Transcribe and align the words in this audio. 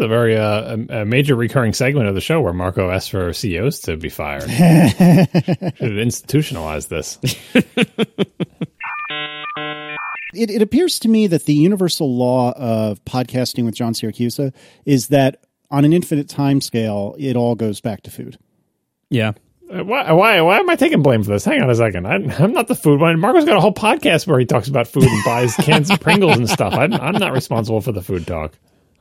is 0.00 0.04
a 0.04 0.08
very 0.08 0.36
uh, 0.36 0.76
a, 0.88 1.00
a 1.00 1.04
major 1.04 1.34
recurring 1.36 1.72
segment 1.72 2.08
of 2.08 2.14
the 2.14 2.20
show 2.20 2.40
where 2.40 2.52
Marco 2.52 2.90
asks 2.90 3.08
for 3.08 3.32
CEOs 3.32 3.80
to 3.80 3.96
be 3.96 4.08
fired. 4.08 4.42
Should 4.50 4.58
have 5.78 5.98
institutionalized 5.98 6.90
this. 6.90 7.18
It, 10.32 10.48
it 10.50 10.62
appears 10.62 11.00
to 11.00 11.08
me 11.08 11.26
that 11.26 11.44
the 11.44 11.54
universal 11.54 12.16
law 12.16 12.52
of 12.52 13.04
podcasting 13.04 13.64
with 13.64 13.74
John 13.74 13.94
Siracusa 13.94 14.54
is 14.86 15.08
that 15.08 15.44
on 15.72 15.84
an 15.84 15.92
infinite 15.92 16.28
time 16.28 16.60
scale, 16.60 17.16
it 17.18 17.36
all 17.36 17.54
goes 17.56 17.80
back 17.80 18.02
to 18.02 18.10
food. 18.10 18.38
Yeah. 19.08 19.32
Uh, 19.72 19.84
Why, 19.84 20.10
why, 20.12 20.40
why 20.40 20.58
am 20.58 20.70
I 20.70 20.76
taking 20.76 21.02
blame 21.02 21.22
for 21.24 21.30
this? 21.30 21.44
Hang 21.44 21.60
on 21.62 21.70
a 21.70 21.74
second. 21.74 22.06
I, 22.06 22.14
I'm 22.42 22.52
not 22.52 22.68
the 22.68 22.74
food 22.76 23.00
one. 23.00 23.18
Marco's 23.20 23.44
got 23.44 23.56
a 23.56 23.60
whole 23.60 23.74
podcast 23.74 24.26
where 24.26 24.38
he 24.38 24.46
talks 24.46 24.68
about 24.68 24.86
food 24.88 25.04
and 25.04 25.24
buys 25.24 25.54
cans 25.56 25.90
of 25.90 26.00
Pringles 26.00 26.36
and 26.38 26.48
stuff. 26.48 26.74
I'm, 26.74 26.92
I'm 26.94 27.14
not 27.14 27.32
responsible 27.32 27.80
for 27.80 27.92
the 27.92 28.02
food 28.02 28.26
talk. 28.26 28.52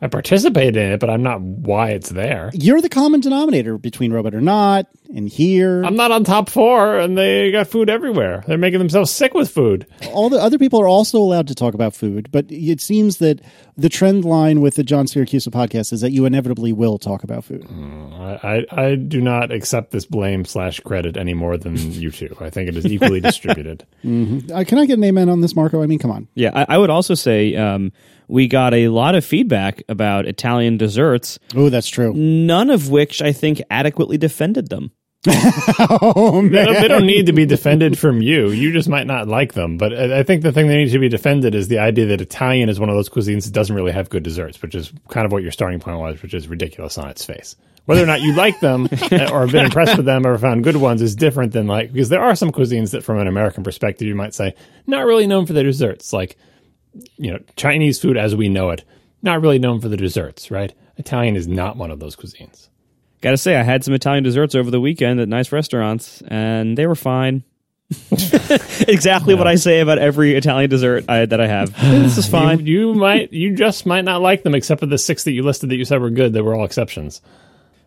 I 0.01 0.07
participate 0.07 0.77
in 0.77 0.93
it, 0.93 0.99
but 0.99 1.09
I'm 1.09 1.23
not 1.23 1.41
why 1.41 1.89
it's 1.89 2.09
there. 2.09 2.51
You're 2.53 2.81
the 2.81 2.87
common 2.89 3.19
denominator 3.19 3.77
between 3.77 4.13
Robot 4.13 4.33
or 4.33 4.39
Not 4.41 4.87
and 5.13 5.27
here. 5.27 5.83
I'm 5.83 5.95
not 5.95 6.11
on 6.11 6.23
top 6.23 6.49
four, 6.49 6.97
and 6.97 7.17
they 7.17 7.51
got 7.51 7.67
food 7.67 7.89
everywhere. 7.89 8.43
They're 8.47 8.57
making 8.57 8.79
themselves 8.79 9.11
sick 9.11 9.33
with 9.33 9.49
food. 9.51 9.87
all 10.13 10.29
the 10.29 10.37
other 10.39 10.57
people 10.57 10.79
are 10.79 10.87
also 10.87 11.17
allowed 11.17 11.47
to 11.47 11.55
talk 11.55 11.73
about 11.73 11.95
food, 11.95 12.29
but 12.31 12.45
it 12.49 12.79
seems 12.79 13.17
that 13.17 13.41
the 13.75 13.89
trend 13.89 14.23
line 14.23 14.61
with 14.61 14.75
the 14.75 14.83
John 14.83 15.05
Siracusa 15.05 15.49
podcast 15.49 15.91
is 15.91 16.01
that 16.01 16.11
you 16.11 16.25
inevitably 16.25 16.71
will 16.71 16.97
talk 16.97 17.23
about 17.23 17.43
food. 17.43 17.65
I, 17.69 18.65
I, 18.71 18.81
I 18.85 18.95
do 18.95 19.19
not 19.19 19.51
accept 19.51 19.91
this 19.91 20.05
blame 20.05 20.45
slash 20.45 20.79
credit 20.81 21.17
any 21.17 21.33
more 21.33 21.57
than 21.57 21.75
you 21.91 22.11
two. 22.11 22.35
I 22.39 22.49
think 22.49 22.69
it 22.69 22.77
is 22.77 22.85
equally 22.85 23.19
distributed. 23.19 23.85
Uh, 24.03 24.63
can 24.65 24.77
I 24.77 24.85
get 24.85 24.97
an 24.97 25.03
amen 25.03 25.27
on 25.27 25.41
this, 25.41 25.55
Marco? 25.55 25.81
I 25.81 25.87
mean, 25.87 25.99
come 25.99 26.11
on. 26.11 26.27
Yeah. 26.35 26.51
I, 26.53 26.75
I 26.75 26.77
would 26.77 26.89
also 26.89 27.15
say 27.15 27.55
um, 27.55 27.91
we 28.29 28.47
got 28.47 28.73
a 28.73 28.87
lot 28.89 29.15
of 29.15 29.25
feedback 29.25 29.83
about 29.89 30.25
Italian 30.25 30.77
desserts, 30.77 31.37
Oh, 31.55 31.69
that's 31.69 31.89
true. 31.89 32.13
none 32.13 32.69
of 32.69 32.89
which 32.89 33.21
I 33.21 33.33
think 33.33 33.61
adequately 33.69 34.17
defended 34.17 34.69
them. 34.69 34.91
oh, 35.27 36.41
They 36.43 36.49
man. 36.49 36.65
don't, 36.65 36.81
they 36.81 36.87
don't 36.87 37.05
need 37.05 37.25
to 37.25 37.33
be 37.33 37.45
defended 37.45 37.97
from 37.97 38.21
you. 38.21 38.51
You 38.51 38.71
just 38.71 38.87
might 38.87 39.07
not 39.07 39.27
like 39.27 39.53
them. 39.53 39.77
But 39.77 39.93
I 39.93 40.19
I 40.19 40.23
think 40.23 40.43
the 40.43 40.51
thing 40.53 40.67
they 40.67 40.77
need 40.77 40.91
to 40.91 40.99
be 40.99 41.09
defended 41.09 41.55
is 41.55 41.67
the 41.67 41.79
idea 41.79 42.05
that 42.07 42.21
Italian 42.21 42.69
is 42.69 42.79
one 42.79 42.87
of 42.89 42.95
those 42.95 43.09
cuisines 43.09 43.43
that 43.45 43.53
doesn't 43.53 43.75
really 43.75 43.91
have 43.91 44.09
good 44.09 44.23
desserts, 44.23 44.61
which 44.61 44.75
is 44.75 44.93
kind 45.09 45.25
of 45.25 45.31
what 45.33 45.43
your 45.43 45.51
starting 45.51 45.79
point 45.81 45.99
was, 45.99 46.21
which 46.21 46.33
is 46.33 46.47
ridiculous 46.47 46.97
on 46.97 47.09
its 47.09 47.25
face. 47.25 47.55
Whether 47.85 48.03
or 48.03 48.07
not 48.07 48.21
you 48.21 48.33
like 48.35 48.59
them 48.59 48.87
uh, 49.11 49.29
or 49.31 49.41
have 49.41 49.51
been 49.51 49.65
impressed 49.65 49.97
with 49.97 50.05
them 50.05 50.25
or 50.25 50.37
found 50.37 50.63
good 50.63 50.77
ones 50.77 51.01
is 51.01 51.15
different 51.15 51.51
than 51.53 51.65
like, 51.67 51.91
because 51.91 52.09
there 52.09 52.21
are 52.21 52.35
some 52.35 52.51
cuisines 52.51 52.91
that 52.91 53.03
from 53.03 53.17
an 53.19 53.27
American 53.27 53.63
perspective, 53.63 54.07
you 54.07 54.15
might 54.15 54.33
say, 54.35 54.53
not 54.87 55.05
really 55.05 55.25
known 55.27 55.45
for 55.47 55.53
their 55.53 55.63
desserts. 55.63 56.13
Like, 56.13 56.37
you 57.17 57.31
know, 57.31 57.39
Chinese 57.55 57.99
food 57.99 58.17
as 58.17 58.35
we 58.35 58.49
know 58.49 58.69
it, 58.69 58.83
not 59.21 59.41
really 59.41 59.59
known 59.59 59.79
for 59.79 59.89
the 59.89 59.97
desserts, 59.97 60.51
right? 60.51 60.73
Italian 60.97 61.35
is 61.35 61.47
not 61.47 61.77
one 61.77 61.91
of 61.91 61.99
those 61.99 62.15
cuisines. 62.15 62.69
Got 63.21 63.31
to 63.31 63.37
say, 63.37 63.57
I 63.57 63.63
had 63.63 63.83
some 63.83 63.93
Italian 63.93 64.23
desserts 64.23 64.55
over 64.55 64.71
the 64.71 64.79
weekend 64.79 65.19
at 65.19 65.27
nice 65.27 65.51
restaurants, 65.51 66.21
and 66.27 66.77
they 66.77 66.87
were 66.87 66.95
fine. 66.95 67.43
exactly 68.87 69.33
what 69.33 69.47
I 69.47 69.55
say 69.55 69.79
about 69.79 69.97
every 69.97 70.35
Italian 70.35 70.69
dessert 70.69 71.05
I, 71.09 71.25
that 71.25 71.41
I 71.41 71.47
have. 71.47 71.75
This 71.81 72.17
is 72.17 72.27
fine. 72.27 72.65
You, 72.65 72.89
you 72.89 72.93
might, 72.93 73.33
you 73.33 73.55
just 73.55 73.85
might 73.85 74.05
not 74.05 74.21
like 74.21 74.43
them, 74.43 74.55
except 74.55 74.79
for 74.79 74.85
the 74.85 74.97
six 74.97 75.23
that 75.23 75.31
you 75.31 75.43
listed 75.43 75.69
that 75.69 75.75
you 75.75 75.85
said 75.85 75.99
were 75.99 76.09
good. 76.09 76.33
They 76.33 76.41
were 76.41 76.55
all 76.55 76.65
exceptions. 76.65 77.21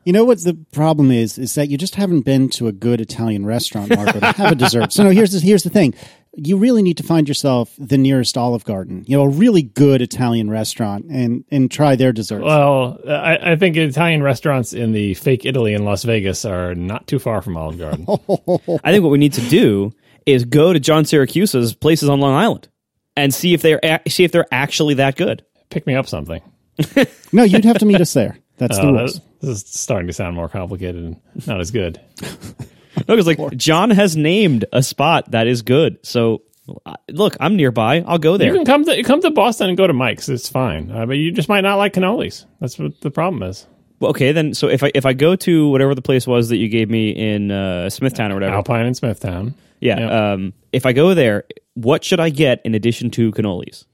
You 0.04 0.12
know 0.12 0.24
what 0.24 0.42
the 0.42 0.54
problem 0.72 1.12
is? 1.12 1.38
Is 1.38 1.54
that 1.54 1.68
you 1.68 1.78
just 1.78 1.94
haven't 1.94 2.22
been 2.22 2.48
to 2.50 2.66
a 2.66 2.72
good 2.72 3.00
Italian 3.00 3.46
restaurant, 3.46 3.94
Marco, 3.94 4.18
to 4.18 4.32
have 4.32 4.52
a 4.52 4.56
dessert. 4.56 4.92
So 4.92 5.04
no, 5.04 5.10
here's 5.10 5.32
the, 5.32 5.38
here's 5.38 5.62
the 5.62 5.70
thing. 5.70 5.94
You 6.34 6.56
really 6.56 6.80
need 6.82 6.96
to 6.96 7.02
find 7.02 7.28
yourself 7.28 7.74
the 7.78 7.98
nearest 7.98 8.38
Olive 8.38 8.64
Garden, 8.64 9.04
you 9.06 9.16
know, 9.18 9.24
a 9.24 9.28
really 9.28 9.62
good 9.62 10.00
Italian 10.00 10.48
restaurant, 10.48 11.04
and 11.10 11.44
and 11.50 11.70
try 11.70 11.94
their 11.94 12.10
desserts. 12.12 12.42
Well, 12.44 12.98
I, 13.06 13.52
I 13.52 13.56
think 13.56 13.76
Italian 13.76 14.22
restaurants 14.22 14.72
in 14.72 14.92
the 14.92 15.12
fake 15.14 15.44
Italy 15.44 15.74
in 15.74 15.84
Las 15.84 16.04
Vegas 16.04 16.44
are 16.46 16.74
not 16.74 17.06
too 17.06 17.18
far 17.18 17.42
from 17.42 17.56
Olive 17.58 17.78
Garden. 17.78 18.06
I 18.82 18.92
think 18.92 19.02
what 19.04 19.10
we 19.10 19.18
need 19.18 19.34
to 19.34 19.46
do 19.50 19.92
is 20.24 20.44
go 20.46 20.72
to 20.72 20.80
John 20.80 21.04
Siracusa's 21.04 21.74
places 21.74 22.08
on 22.08 22.20
Long 22.20 22.32
Island 22.34 22.68
and 23.14 23.34
see 23.34 23.52
if 23.52 23.60
they're 23.60 23.80
a- 23.82 24.00
see 24.08 24.24
if 24.24 24.32
they're 24.32 24.46
actually 24.50 24.94
that 24.94 25.16
good. 25.16 25.44
Pick 25.68 25.86
me 25.86 25.94
up 25.94 26.08
something. 26.08 26.40
no, 27.32 27.42
you'd 27.42 27.64
have 27.66 27.78
to 27.78 27.84
meet 27.86 28.00
us 28.00 28.14
there. 28.14 28.38
That's 28.56 28.78
the 28.78 28.84
Oh, 28.86 28.92
rules. 28.94 29.14
that- 29.16 29.22
this 29.42 29.50
is 29.50 29.66
starting 29.66 30.06
to 30.06 30.12
sound 30.14 30.34
more 30.36 30.48
complicated 30.48 31.02
and 31.04 31.46
not 31.46 31.60
as 31.60 31.70
good. 31.72 32.00
No, 33.08 33.16
because 33.16 33.26
like 33.26 33.56
John 33.56 33.90
has 33.90 34.16
named 34.16 34.64
a 34.72 34.82
spot 34.82 35.30
that 35.32 35.46
is 35.46 35.62
good. 35.62 35.98
So 36.02 36.42
uh, 36.86 36.94
look, 37.10 37.36
I'm 37.40 37.56
nearby. 37.56 38.04
I'll 38.06 38.18
go 38.18 38.36
there. 38.36 38.48
You 38.48 38.54
can 38.54 38.64
come 38.66 38.84
to 38.84 39.02
come 39.02 39.20
to 39.22 39.30
Boston 39.30 39.68
and 39.68 39.76
go 39.76 39.86
to 39.86 39.92
Mike's. 39.92 40.28
It's 40.28 40.48
fine, 40.48 40.90
uh, 40.90 41.06
but 41.06 41.14
you 41.14 41.32
just 41.32 41.48
might 41.48 41.62
not 41.62 41.76
like 41.76 41.94
cannolis. 41.94 42.44
That's 42.60 42.78
what 42.78 43.00
the 43.00 43.10
problem 43.10 43.42
is. 43.42 43.66
Well, 43.98 44.10
okay, 44.10 44.32
then. 44.32 44.54
So 44.54 44.68
if 44.68 44.82
I 44.82 44.90
if 44.94 45.06
I 45.06 45.12
go 45.12 45.36
to 45.36 45.68
whatever 45.68 45.94
the 45.94 46.02
place 46.02 46.26
was 46.26 46.48
that 46.50 46.56
you 46.56 46.68
gave 46.68 46.90
me 46.90 47.10
in 47.10 47.50
uh, 47.50 47.88
Smithtown 47.90 48.30
or 48.30 48.34
whatever, 48.34 48.54
Alpine 48.56 48.86
and 48.86 48.96
Smithtown. 48.96 49.54
yeah. 49.80 49.98
Yeah. 50.00 50.32
Um, 50.32 50.52
if 50.72 50.86
I 50.86 50.92
go 50.92 51.14
there, 51.14 51.44
what 51.74 52.04
should 52.04 52.20
I 52.20 52.30
get 52.30 52.60
in 52.64 52.74
addition 52.74 53.10
to 53.12 53.32
cannolis? 53.32 53.84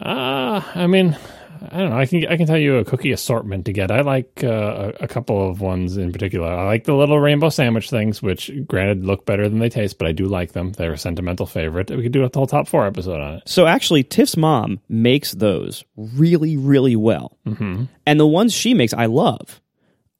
Uh, 0.00 0.62
I 0.74 0.86
mean, 0.86 1.16
I 1.62 1.78
don't 1.78 1.90
know. 1.90 1.98
I 1.98 2.06
can 2.06 2.26
I 2.26 2.36
can 2.36 2.46
tell 2.46 2.56
you 2.56 2.76
a 2.76 2.84
cookie 2.84 3.12
assortment 3.12 3.66
to 3.66 3.72
get. 3.72 3.90
I 3.90 4.00
like 4.00 4.42
uh, 4.42 4.92
a, 5.00 5.04
a 5.04 5.08
couple 5.08 5.48
of 5.48 5.60
ones 5.60 5.96
in 5.96 6.12
particular. 6.12 6.48
I 6.48 6.64
like 6.64 6.84
the 6.84 6.94
little 6.94 7.18
rainbow 7.18 7.50
sandwich 7.50 7.90
things, 7.90 8.22
which 8.22 8.50
granted 8.66 9.04
look 9.04 9.26
better 9.26 9.48
than 9.48 9.58
they 9.58 9.68
taste, 9.68 9.98
but 9.98 10.08
I 10.08 10.12
do 10.12 10.26
like 10.26 10.52
them. 10.52 10.72
They're 10.72 10.92
a 10.92 10.98
sentimental 10.98 11.46
favorite. 11.46 11.90
We 11.90 12.02
could 12.02 12.12
do 12.12 12.24
a 12.24 12.30
whole 12.32 12.46
top 12.46 12.68
four 12.68 12.86
episode 12.86 13.20
on 13.20 13.34
it. 13.34 13.42
So 13.46 13.66
actually, 13.66 14.04
Tiff's 14.04 14.36
mom 14.36 14.80
makes 14.88 15.32
those 15.32 15.84
really, 15.96 16.56
really 16.56 16.96
well, 16.96 17.38
mm-hmm. 17.46 17.84
and 18.06 18.20
the 18.20 18.26
ones 18.26 18.54
she 18.54 18.74
makes, 18.74 18.94
I 18.94 19.06
love. 19.06 19.60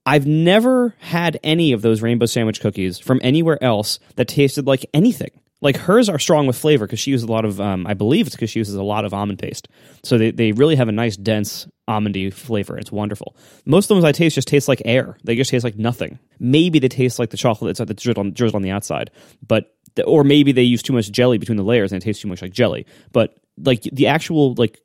I've 0.06 0.26
never 0.26 0.94
had 0.98 1.38
any 1.42 1.72
of 1.72 1.82
those 1.82 2.02
rainbow 2.02 2.26
sandwich 2.26 2.60
cookies 2.60 2.98
from 2.98 3.20
anywhere 3.22 3.62
else 3.62 3.98
that 4.16 4.28
tasted 4.28 4.66
like 4.66 4.86
anything. 4.94 5.30
Like 5.62 5.76
hers 5.76 6.08
are 6.08 6.18
strong 6.18 6.46
with 6.46 6.56
flavor 6.56 6.86
because 6.86 7.00
she 7.00 7.10
uses 7.10 7.28
a 7.28 7.32
lot 7.32 7.44
of, 7.44 7.60
um, 7.60 7.86
I 7.86 7.94
believe 7.94 8.26
it's 8.26 8.34
because 8.34 8.50
she 8.50 8.60
uses 8.60 8.74
a 8.74 8.82
lot 8.82 9.04
of 9.04 9.12
almond 9.12 9.38
paste. 9.38 9.68
So 10.02 10.16
they, 10.16 10.30
they 10.30 10.52
really 10.52 10.76
have 10.76 10.88
a 10.88 10.92
nice, 10.92 11.16
dense 11.16 11.68
almondy 11.88 12.32
flavor. 12.32 12.78
It's 12.78 12.90
wonderful. 12.90 13.36
Most 13.66 13.84
of 13.84 13.88
the 13.88 13.94
ones 13.94 14.04
I 14.04 14.12
taste 14.12 14.36
just 14.36 14.48
taste 14.48 14.68
like 14.68 14.80
air. 14.84 15.18
They 15.24 15.36
just 15.36 15.50
taste 15.50 15.64
like 15.64 15.76
nothing. 15.76 16.18
Maybe 16.38 16.78
they 16.78 16.88
taste 16.88 17.18
like 17.18 17.30
the 17.30 17.36
chocolate 17.36 17.76
that's 17.76 17.86
that's 17.86 18.02
drizzled 18.02 18.26
on, 18.26 18.32
drizzled 18.32 18.56
on 18.56 18.62
the 18.62 18.70
outside, 18.70 19.10
but 19.46 19.74
the, 19.96 20.04
or 20.04 20.24
maybe 20.24 20.52
they 20.52 20.62
use 20.62 20.82
too 20.82 20.92
much 20.92 21.10
jelly 21.10 21.38
between 21.38 21.56
the 21.56 21.64
layers 21.64 21.92
and 21.92 22.02
it 22.02 22.04
tastes 22.04 22.22
too 22.22 22.28
much 22.28 22.42
like 22.42 22.52
jelly. 22.52 22.86
But 23.12 23.36
like 23.58 23.82
the 23.82 24.06
actual 24.06 24.54
like 24.54 24.80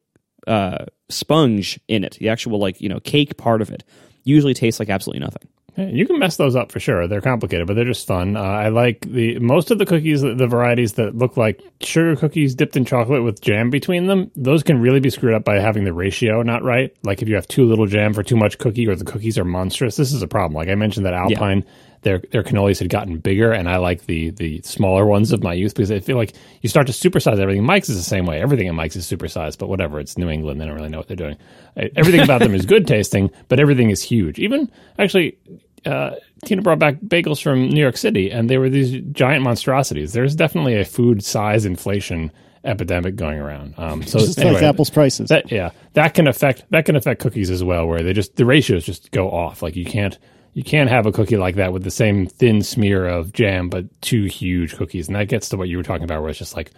uh, 0.48 0.86
sponge 1.10 1.80
in 1.88 2.04
it, 2.04 2.18
the 2.20 2.30
actual 2.30 2.60
like 2.60 2.82
you 2.82 2.90
know 2.90 3.00
cake 3.00 3.38
part 3.38 3.62
of 3.62 3.72
it, 3.72 3.84
usually 4.24 4.54
tastes 4.54 4.80
like 4.80 4.90
absolutely 4.90 5.22
nothing. 5.22 5.48
Yeah, 5.78 5.88
you 5.88 6.08
can 6.08 6.20
mess 6.20 6.38
those 6.38 6.56
up 6.56 6.72
for 6.72 6.80
sure. 6.80 7.06
They're 7.08 7.22
complicated, 7.22 7.68
but 7.68 7.76
they're 7.76 7.84
just 7.84 8.08
fun. 8.08 8.38
Uh, 8.38 8.42
I 8.42 8.70
like 8.70 9.02
the 9.02 9.40
most 9.40 9.72
of 9.72 9.78
the 9.78 9.86
cookies, 9.86 10.22
the, 10.22 10.48
varieties 10.48 10.94
that 10.94 11.16
look 11.16 11.36
like 11.36 11.62
sugar 11.82 12.16
cookies 12.16 12.56
dipped 12.56 12.78
in 12.78 12.86
chocolate 12.86 13.24
with 13.24 13.42
jam 13.42 13.70
between 13.70 14.08
them. 14.08 14.32
Those 14.36 14.64
can 14.64 14.80
really 14.80 15.02
be 15.02 15.10
screwed 15.10 15.34
up 15.34 15.44
by 15.44 15.60
having 15.60 15.84
the 15.84 15.94
ratio 15.94 16.42
not 16.44 16.64
right. 16.64 16.96
Like 17.04 17.22
if 17.22 17.28
you 17.28 17.36
have 17.36 17.48
too 17.48 17.66
little 17.66 17.88
jam 17.88 18.14
for 18.14 18.24
too 18.24 18.38
much 18.38 18.58
cookie, 18.58 18.88
or 18.88 18.96
the 18.96 19.04
cookies 19.04 19.38
are 19.38 19.44
monstrous. 19.44 19.98
This 19.98 20.14
is 20.14 20.22
a 20.22 20.28
problem. 20.28 20.54
Like 20.54 20.70
I 20.70 20.76
mentioned 20.76 21.06
that 21.08 21.14
Alpine, 21.14 21.66
their 22.04 22.20
their 22.32 22.44
cannolis 22.44 22.80
had 22.80 22.90
gotten 22.90 23.18
bigger, 23.18 23.52
and 23.52 23.68
I 23.68 23.78
like 23.78 24.06
the 24.06 24.30
the 24.30 24.62
smaller 24.62 25.06
ones 25.06 25.34
of 25.34 25.44
my 25.44 25.54
youth 25.54 25.74
because 25.74 25.92
I 25.92 26.00
feel 26.00 26.16
like 26.16 26.36
you 26.62 26.70
start 26.70 26.88
to 26.88 26.94
supersize 26.94 27.40
everything. 27.40 27.66
Mike's 27.66 27.90
is 27.90 27.98
the 27.98 28.04
same 28.04 28.26
way. 28.26 28.42
Everything 28.42 28.68
in 28.68 28.76
Mike's 28.76 28.96
is 28.96 29.10
supersized, 29.10 29.58
but 29.58 29.68
whatever. 29.68 30.00
It's 30.00 30.18
New 30.18 30.30
England. 30.30 30.62
They 30.62 30.66
don't 30.66 30.76
really 30.76 30.90
know 30.90 31.00
what 31.00 31.08
they're 31.08 31.18
doing. 31.18 31.38
Everything 31.76 32.22
about 32.22 32.40
them 32.40 32.54
is 32.56 32.66
good 32.66 32.88
tasting, 32.88 33.32
but 33.50 33.60
everything 33.60 33.90
is 33.90 34.02
huge. 34.02 34.40
Even 34.40 34.72
actually 35.00 35.38
uh, 35.86 36.16
Tina 36.44 36.62
brought 36.62 36.80
back 36.80 37.00
bagels 37.00 37.42
from 37.42 37.70
New 37.70 37.82
York 37.82 37.98
City, 37.98 38.32
and 38.32 38.50
they 38.50 38.58
were 38.58 38.70
these 38.70 39.02
giant 39.12 39.44
monstrosities. 39.44 40.14
There's 40.14 40.36
definitely 40.36 40.80
a 40.80 40.86
food 40.86 41.24
size 41.24 41.66
inflation 41.66 42.32
epidemic 42.64 43.16
going 43.16 43.40
around. 43.40 43.76
Um, 43.78 44.04
so 44.04 44.20
Just 44.20 44.40
anyway, 44.40 44.56
like 44.56 44.64
apples 44.64 44.90
prices. 44.90 45.30
that 45.30 45.52
yeah, 45.52 45.72
that 45.94 46.14
can 46.14 46.28
affect 46.28 46.66
that 46.72 46.86
can 46.86 46.96
affect 46.96 47.22
cookies 47.22 47.50
as 47.50 47.64
well, 47.64 47.88
where 47.88 48.02
they 48.02 48.14
just 48.14 48.36
the 48.36 48.46
ratios 48.46 48.86
just 48.86 49.12
go 49.12 49.30
off. 49.30 49.62
Like 49.62 49.76
you 49.76 49.86
can't 49.86 50.18
you 50.54 50.64
can't 50.64 50.90
have 50.90 51.06
a 51.06 51.12
cookie 51.12 51.38
like 51.38 51.56
that 51.56 51.74
with 51.74 51.84
the 51.84 51.92
same 51.92 52.28
thin 52.28 52.62
smear 52.62 53.08
of 53.08 53.34
jam, 53.34 53.70
but 53.70 53.86
two 54.02 54.24
huge 54.24 54.76
cookies, 54.76 55.08
and 55.08 55.16
that 55.16 55.28
gets 55.28 55.50
to 55.50 55.58
what 55.58 55.70
you 55.70 55.78
were 55.78 55.84
talking 55.84 56.04
about, 56.04 56.22
where 56.22 56.30
it's 56.30 56.40
just 56.40 56.56
like 56.56 56.72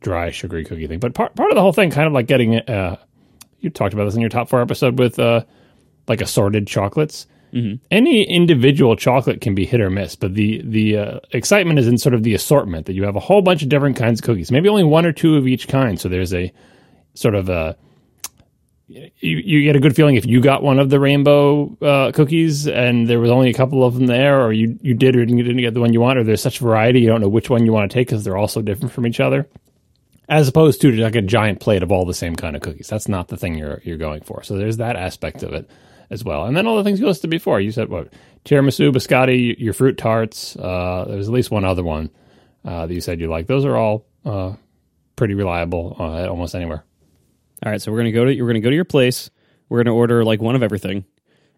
dry 0.00 0.30
sugary 0.30 0.64
cookie 0.64 0.86
thing. 0.86 0.98
But 0.98 1.14
part 1.14 1.34
part 1.34 1.50
of 1.50 1.54
the 1.54 1.62
whole 1.62 1.72
thing, 1.72 1.90
kind 1.90 2.06
of 2.06 2.12
like 2.12 2.26
getting 2.26 2.56
uh, 2.56 2.96
you 3.60 3.70
talked 3.70 3.94
about 3.94 4.04
this 4.04 4.14
in 4.14 4.20
your 4.20 4.30
top 4.30 4.48
four 4.48 4.60
episode 4.60 4.98
with 4.98 5.18
uh, 5.18 5.44
like 6.06 6.20
assorted 6.20 6.66
chocolates. 6.66 7.26
Any 7.90 8.24
individual 8.24 8.96
chocolate 8.96 9.40
can 9.40 9.54
be 9.54 9.64
hit 9.64 9.80
or 9.80 9.90
miss, 9.90 10.16
but 10.16 10.34
the 10.34 10.62
the 10.64 10.96
uh, 10.98 11.20
excitement 11.32 11.78
is 11.78 11.88
in 11.88 11.98
sort 11.98 12.14
of 12.14 12.22
the 12.22 12.34
assortment 12.34 12.86
that 12.86 12.94
you 12.94 13.04
have 13.04 13.16
a 13.16 13.20
whole 13.20 13.42
bunch 13.42 13.62
of 13.62 13.68
different 13.68 13.96
kinds 13.96 14.20
of 14.20 14.24
cookies, 14.24 14.50
maybe 14.50 14.68
only 14.68 14.84
one 14.84 15.06
or 15.06 15.12
two 15.12 15.36
of 15.36 15.46
each 15.46 15.68
kind. 15.68 16.00
So 16.00 16.08
there's 16.08 16.34
a 16.34 16.52
sort 17.14 17.34
of 17.34 17.48
a 17.48 17.76
you, 18.88 19.10
you 19.20 19.62
get 19.62 19.76
a 19.76 19.80
good 19.80 19.94
feeling 19.94 20.16
if 20.16 20.24
you 20.24 20.40
got 20.40 20.62
one 20.62 20.78
of 20.78 20.88
the 20.88 20.98
rainbow 20.98 21.76
uh, 21.82 22.10
cookies 22.12 22.66
and 22.66 23.06
there 23.06 23.20
was 23.20 23.30
only 23.30 23.50
a 23.50 23.54
couple 23.54 23.84
of 23.84 23.94
them 23.94 24.06
there, 24.06 24.42
or 24.42 24.52
you 24.52 24.78
you 24.80 24.94
did 24.94 25.14
or 25.14 25.24
didn't, 25.24 25.36
didn't 25.36 25.58
get 25.58 25.74
the 25.74 25.80
one 25.80 25.92
you 25.92 26.00
want, 26.00 26.18
or 26.18 26.24
there's 26.24 26.40
such 26.40 26.58
variety 26.58 27.00
you 27.00 27.08
don't 27.08 27.20
know 27.20 27.28
which 27.28 27.50
one 27.50 27.66
you 27.66 27.72
want 27.72 27.90
to 27.90 27.94
take 27.94 28.08
because 28.08 28.24
they're 28.24 28.36
all 28.36 28.48
so 28.48 28.62
different 28.62 28.92
from 28.92 29.06
each 29.06 29.20
other. 29.20 29.46
As 30.30 30.48
opposed 30.48 30.80
to 30.82 30.92
like 30.92 31.16
a 31.16 31.22
giant 31.22 31.60
plate 31.60 31.82
of 31.82 31.90
all 31.90 32.04
the 32.04 32.14
same 32.14 32.36
kind 32.36 32.54
of 32.54 32.60
cookies. 32.60 32.88
That's 32.88 33.08
not 33.08 33.28
the 33.28 33.36
thing 33.36 33.56
you're 33.56 33.80
you're 33.84 33.98
going 33.98 34.22
for. 34.22 34.42
So 34.42 34.56
there's 34.56 34.78
that 34.78 34.96
aspect 34.96 35.42
of 35.42 35.52
it. 35.52 35.68
As 36.10 36.24
well. 36.24 36.44
And 36.44 36.56
then 36.56 36.66
all 36.66 36.76
the 36.76 36.84
things 36.84 37.00
you 37.00 37.06
listed 37.06 37.30
before. 37.30 37.60
You 37.60 37.70
said 37.70 37.88
what 37.88 38.12
tiramisu, 38.44 38.92
biscotti, 38.92 39.58
your 39.58 39.72
fruit 39.72 39.98
tarts. 39.98 40.56
Uh, 40.56 41.04
there 41.08 41.16
was 41.16 41.28
at 41.28 41.34
least 41.34 41.50
one 41.50 41.64
other 41.64 41.84
one 41.84 42.10
uh, 42.64 42.86
that 42.86 42.94
you 42.94 43.00
said 43.00 43.20
you 43.20 43.28
like. 43.28 43.46
Those 43.46 43.64
are 43.64 43.76
all 43.76 44.06
uh, 44.24 44.54
pretty 45.16 45.34
reliable 45.34 45.96
uh, 45.98 46.22
at 46.22 46.28
almost 46.28 46.54
anywhere. 46.54 46.84
All 47.64 47.72
right, 47.72 47.80
so 47.80 47.90
we're 47.90 47.98
gonna 47.98 48.12
go 48.12 48.24
to 48.24 48.40
we're 48.40 48.48
gonna 48.48 48.60
go 48.60 48.70
to 48.70 48.76
your 48.76 48.84
place. 48.84 49.30
We're 49.68 49.82
gonna 49.82 49.94
order 49.94 50.24
like 50.24 50.40
one 50.40 50.54
of 50.54 50.62
everything, 50.62 51.04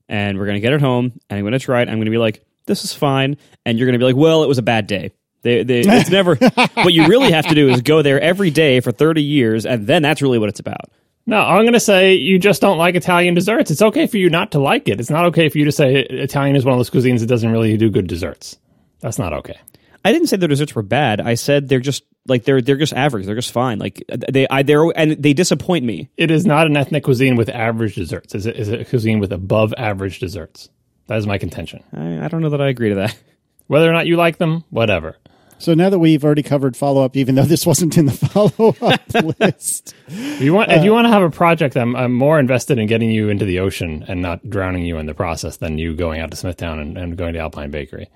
and 0.08 0.38
we're 0.38 0.46
gonna 0.46 0.60
get 0.60 0.72
it 0.72 0.80
home. 0.80 1.12
And 1.28 1.38
I'm 1.38 1.44
gonna 1.44 1.58
try 1.58 1.82
it. 1.82 1.88
I'm 1.88 1.98
gonna 1.98 2.10
be 2.10 2.18
like, 2.18 2.42
"This 2.66 2.84
is 2.84 2.94
fine," 2.94 3.36
and 3.66 3.78
you're 3.78 3.86
gonna 3.86 3.98
be 3.98 4.06
like, 4.06 4.16
"Well, 4.16 4.42
it 4.42 4.48
was 4.48 4.58
a 4.58 4.62
bad 4.62 4.86
day." 4.86 5.12
They, 5.42 5.62
they, 5.62 5.80
it's 5.80 6.10
never. 6.10 6.34
what 6.74 6.92
you 6.92 7.06
really 7.06 7.32
have 7.32 7.46
to 7.46 7.54
do 7.54 7.68
is 7.68 7.80
go 7.80 8.02
there 8.02 8.20
every 8.20 8.50
day 8.50 8.80
for 8.80 8.92
30 8.92 9.22
years, 9.22 9.64
and 9.64 9.86
then 9.86 10.02
that's 10.02 10.20
really 10.20 10.38
what 10.38 10.48
it's 10.48 10.60
about. 10.60 10.90
No, 11.26 11.40
I'm 11.40 11.62
going 11.62 11.74
to 11.74 11.80
say 11.80 12.14
you 12.14 12.38
just 12.38 12.60
don't 12.60 12.78
like 12.78 12.94
Italian 12.94 13.34
desserts. 13.34 13.70
It's 13.70 13.82
okay 13.82 14.06
for 14.06 14.16
you 14.16 14.30
not 14.30 14.52
to 14.52 14.58
like 14.58 14.88
it. 14.88 15.00
It's 15.00 15.10
not 15.10 15.26
okay 15.26 15.48
for 15.48 15.58
you 15.58 15.64
to 15.66 15.72
say 15.72 15.96
Italian 15.96 16.56
is 16.56 16.64
one 16.64 16.72
of 16.72 16.78
those 16.78 16.90
cuisines 16.90 17.20
that 17.20 17.26
doesn't 17.26 17.50
really 17.50 17.76
do 17.76 17.90
good 17.90 18.06
desserts. 18.06 18.58
That's 19.00 19.18
not 19.18 19.32
okay. 19.32 19.58
I 20.04 20.12
didn't 20.12 20.28
say 20.28 20.36
their 20.36 20.48
desserts 20.48 20.74
were 20.74 20.82
bad. 20.82 21.20
I 21.20 21.34
said 21.34 21.68
they're 21.68 21.78
just 21.80 22.04
like 22.26 22.44
they're 22.44 22.62
they're 22.62 22.76
just 22.76 22.94
average. 22.94 23.26
They're 23.26 23.34
just 23.34 23.52
fine. 23.52 23.78
Like 23.78 24.02
they 24.08 24.46
I 24.48 24.62
they're 24.62 24.90
and 24.96 25.22
they 25.22 25.34
disappoint 25.34 25.84
me. 25.84 26.08
It 26.16 26.30
is 26.30 26.46
not 26.46 26.66
an 26.66 26.76
ethnic 26.76 27.04
cuisine 27.04 27.36
with 27.36 27.50
average 27.50 27.96
desserts. 27.96 28.34
It's 28.34 28.46
a, 28.46 28.58
it's 28.60 28.68
a 28.70 28.84
cuisine 28.84 29.20
with 29.20 29.32
above 29.32 29.74
average 29.76 30.18
desserts. 30.18 30.70
That 31.08 31.18
is 31.18 31.26
my 31.26 31.38
contention. 31.38 31.82
I, 31.92 32.24
I 32.24 32.28
don't 32.28 32.40
know 32.40 32.50
that 32.50 32.60
I 32.62 32.68
agree 32.68 32.90
to 32.90 32.94
that. 32.96 33.16
Whether 33.66 33.90
or 33.90 33.92
not 33.92 34.06
you 34.06 34.16
like 34.16 34.38
them, 34.38 34.64
whatever. 34.70 35.16
So 35.60 35.74
now 35.74 35.90
that 35.90 35.98
we've 35.98 36.24
already 36.24 36.42
covered 36.42 36.76
follow 36.76 37.04
up, 37.04 37.16
even 37.16 37.34
though 37.34 37.42
this 37.42 37.66
wasn't 37.66 37.98
in 37.98 38.06
the 38.06 38.12
follow 38.12 38.74
up 38.80 39.40
list, 39.40 39.94
If 40.08 40.40
you 40.40 40.54
want, 40.54 40.72
if 40.72 40.82
you 40.82 40.92
want 40.92 41.04
to 41.04 41.10
have 41.10 41.22
a 41.22 41.30
project, 41.30 41.76
I'm, 41.76 41.94
I'm 41.94 42.12
more 42.12 42.40
invested 42.40 42.78
in 42.78 42.86
getting 42.86 43.10
you 43.10 43.28
into 43.28 43.44
the 43.44 43.60
ocean 43.60 44.04
and 44.08 44.22
not 44.22 44.48
drowning 44.48 44.84
you 44.86 44.96
in 44.96 45.06
the 45.06 45.14
process 45.14 45.58
than 45.58 45.78
you 45.78 45.94
going 45.94 46.20
out 46.20 46.30
to 46.30 46.36
Smithtown 46.36 46.78
and, 46.78 46.96
and 46.96 47.16
going 47.16 47.34
to 47.34 47.40
Alpine 47.40 47.70
Bakery. 47.70 48.08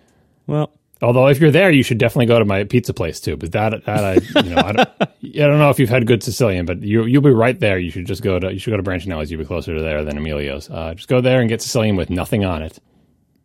Well, 0.46 0.72
Although 1.02 1.26
if 1.28 1.38
you're 1.38 1.50
there, 1.50 1.70
you 1.70 1.82
should 1.82 1.98
definitely 1.98 2.26
go 2.26 2.38
to 2.38 2.46
my 2.46 2.64
pizza 2.64 2.94
place 2.94 3.20
too. 3.20 3.36
But 3.36 3.52
that, 3.52 3.84
that 3.84 4.04
I, 4.04 4.40
you 4.40 4.54
know, 4.54 4.62
I 4.62 4.72
don't, 4.72 4.88
I 5.00 5.08
don't 5.22 5.58
know 5.58 5.68
if 5.68 5.78
you've 5.78 5.90
had 5.90 6.06
good 6.06 6.22
Sicilian, 6.22 6.64
but 6.64 6.82
you 6.82 7.04
you'll 7.04 7.20
be 7.20 7.30
right 7.30 7.58
there. 7.58 7.78
You 7.78 7.90
should 7.90 8.06
just 8.06 8.22
go 8.22 8.38
to 8.38 8.52
you 8.52 8.58
should 8.58 8.70
go 8.70 8.76
to 8.78 8.82
Branchinelli's. 8.82 9.30
You'll 9.30 9.40
be 9.40 9.46
closer 9.46 9.74
to 9.74 9.82
there 9.82 10.02
than 10.02 10.16
Emilio's. 10.16 10.70
Uh, 10.70 10.94
just 10.94 11.08
go 11.08 11.20
there 11.20 11.40
and 11.40 11.48
get 11.48 11.60
Sicilian 11.60 11.96
with 11.96 12.08
nothing 12.10 12.44
on 12.44 12.62
it. 12.62 12.78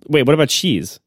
wait, 0.08 0.26
what 0.26 0.36
about 0.36 0.50
cheese? 0.50 1.00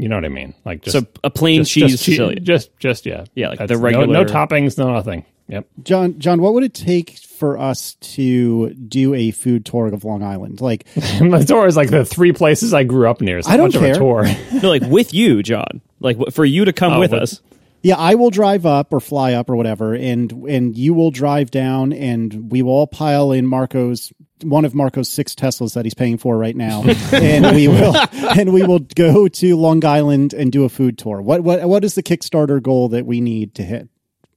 You 0.00 0.08
know 0.08 0.16
what 0.16 0.24
I 0.24 0.28
mean? 0.28 0.54
Like 0.64 0.82
just 0.82 0.96
So 0.98 1.06
a 1.22 1.30
plain 1.30 1.60
just, 1.62 1.72
cheese 1.72 1.90
just, 1.92 2.04
Sicilian. 2.04 2.44
Just 2.44 2.76
just 2.78 3.06
yeah, 3.06 3.24
Yeah, 3.34 3.48
like 3.50 3.58
That's 3.58 3.70
the 3.72 3.78
regular- 3.78 4.06
No, 4.06 4.24
toppings, 4.24 4.78
no 4.78 4.92
nothing. 4.92 5.24
Yep. 5.48 5.66
John, 5.82 6.18
John, 6.20 6.40
what 6.40 6.54
would 6.54 6.62
it 6.62 6.74
take 6.74 7.18
for 7.18 7.58
us 7.58 7.94
to 7.96 8.72
do 8.74 9.14
a 9.14 9.32
food 9.32 9.64
tour 9.66 9.88
of 9.88 10.04
Long 10.04 10.22
Island? 10.22 10.60
Like, 10.60 10.86
My 11.20 11.42
tour 11.42 11.66
is 11.66 11.76
like 11.76 11.90
the 11.90 12.04
three 12.04 12.32
places 12.32 12.72
I 12.72 12.84
grew 12.84 13.10
up 13.10 13.20
near. 13.20 13.38
It's 13.38 13.48
I 13.48 13.56
don't 13.56 13.66
much 13.66 13.74
of 13.74 13.80
care. 13.82 13.94
a 13.94 13.98
tour. 13.98 14.24
no, 14.62 14.68
like 14.68 14.82
with 14.82 15.12
you, 15.12 15.42
John. 15.42 15.80
Like 15.98 16.16
for 16.32 16.44
you 16.44 16.64
to 16.66 16.72
come 16.72 16.92
Oh, 16.92 17.00
with 17.00 17.10
with- 17.10 17.22
us. 17.22 17.40
yeah, 17.82 17.96
I 17.96 18.14
will 18.14 18.30
drive 18.30 18.64
up 18.64 18.92
or 18.92 19.00
fly 19.00 19.32
up 19.32 19.50
or 19.50 19.56
whatever, 19.56 19.92
and 19.94 20.30
and 20.48 20.78
you 20.78 20.94
will 20.94 21.10
drive 21.10 21.50
down, 21.50 21.92
and 21.92 22.50
we 22.52 22.62
will 22.62 22.72
all 22.72 22.86
pile 22.86 23.32
in 23.32 23.44
Marco's 23.46 24.12
one 24.44 24.64
of 24.64 24.74
Marco's 24.74 25.08
six 25.10 25.34
Teslas 25.34 25.74
that 25.74 25.84
he's 25.84 25.94
paying 25.94 26.18
for 26.18 26.36
right 26.38 26.56
now, 26.56 26.82
and 27.12 27.54
we 27.54 27.68
will 27.68 27.94
and 28.12 28.52
we 28.52 28.62
will 28.62 28.80
go 28.80 29.28
to 29.28 29.56
Long 29.56 29.84
Island 29.84 30.32
and 30.34 30.50
do 30.52 30.64
a 30.64 30.68
food 30.68 30.98
tour. 30.98 31.20
What 31.22 31.42
what 31.42 31.66
what 31.68 31.84
is 31.84 31.94
the 31.94 32.02
Kickstarter 32.02 32.62
goal 32.62 32.88
that 32.90 33.06
we 33.06 33.20
need 33.20 33.54
to 33.56 33.62
hit? 33.62 33.88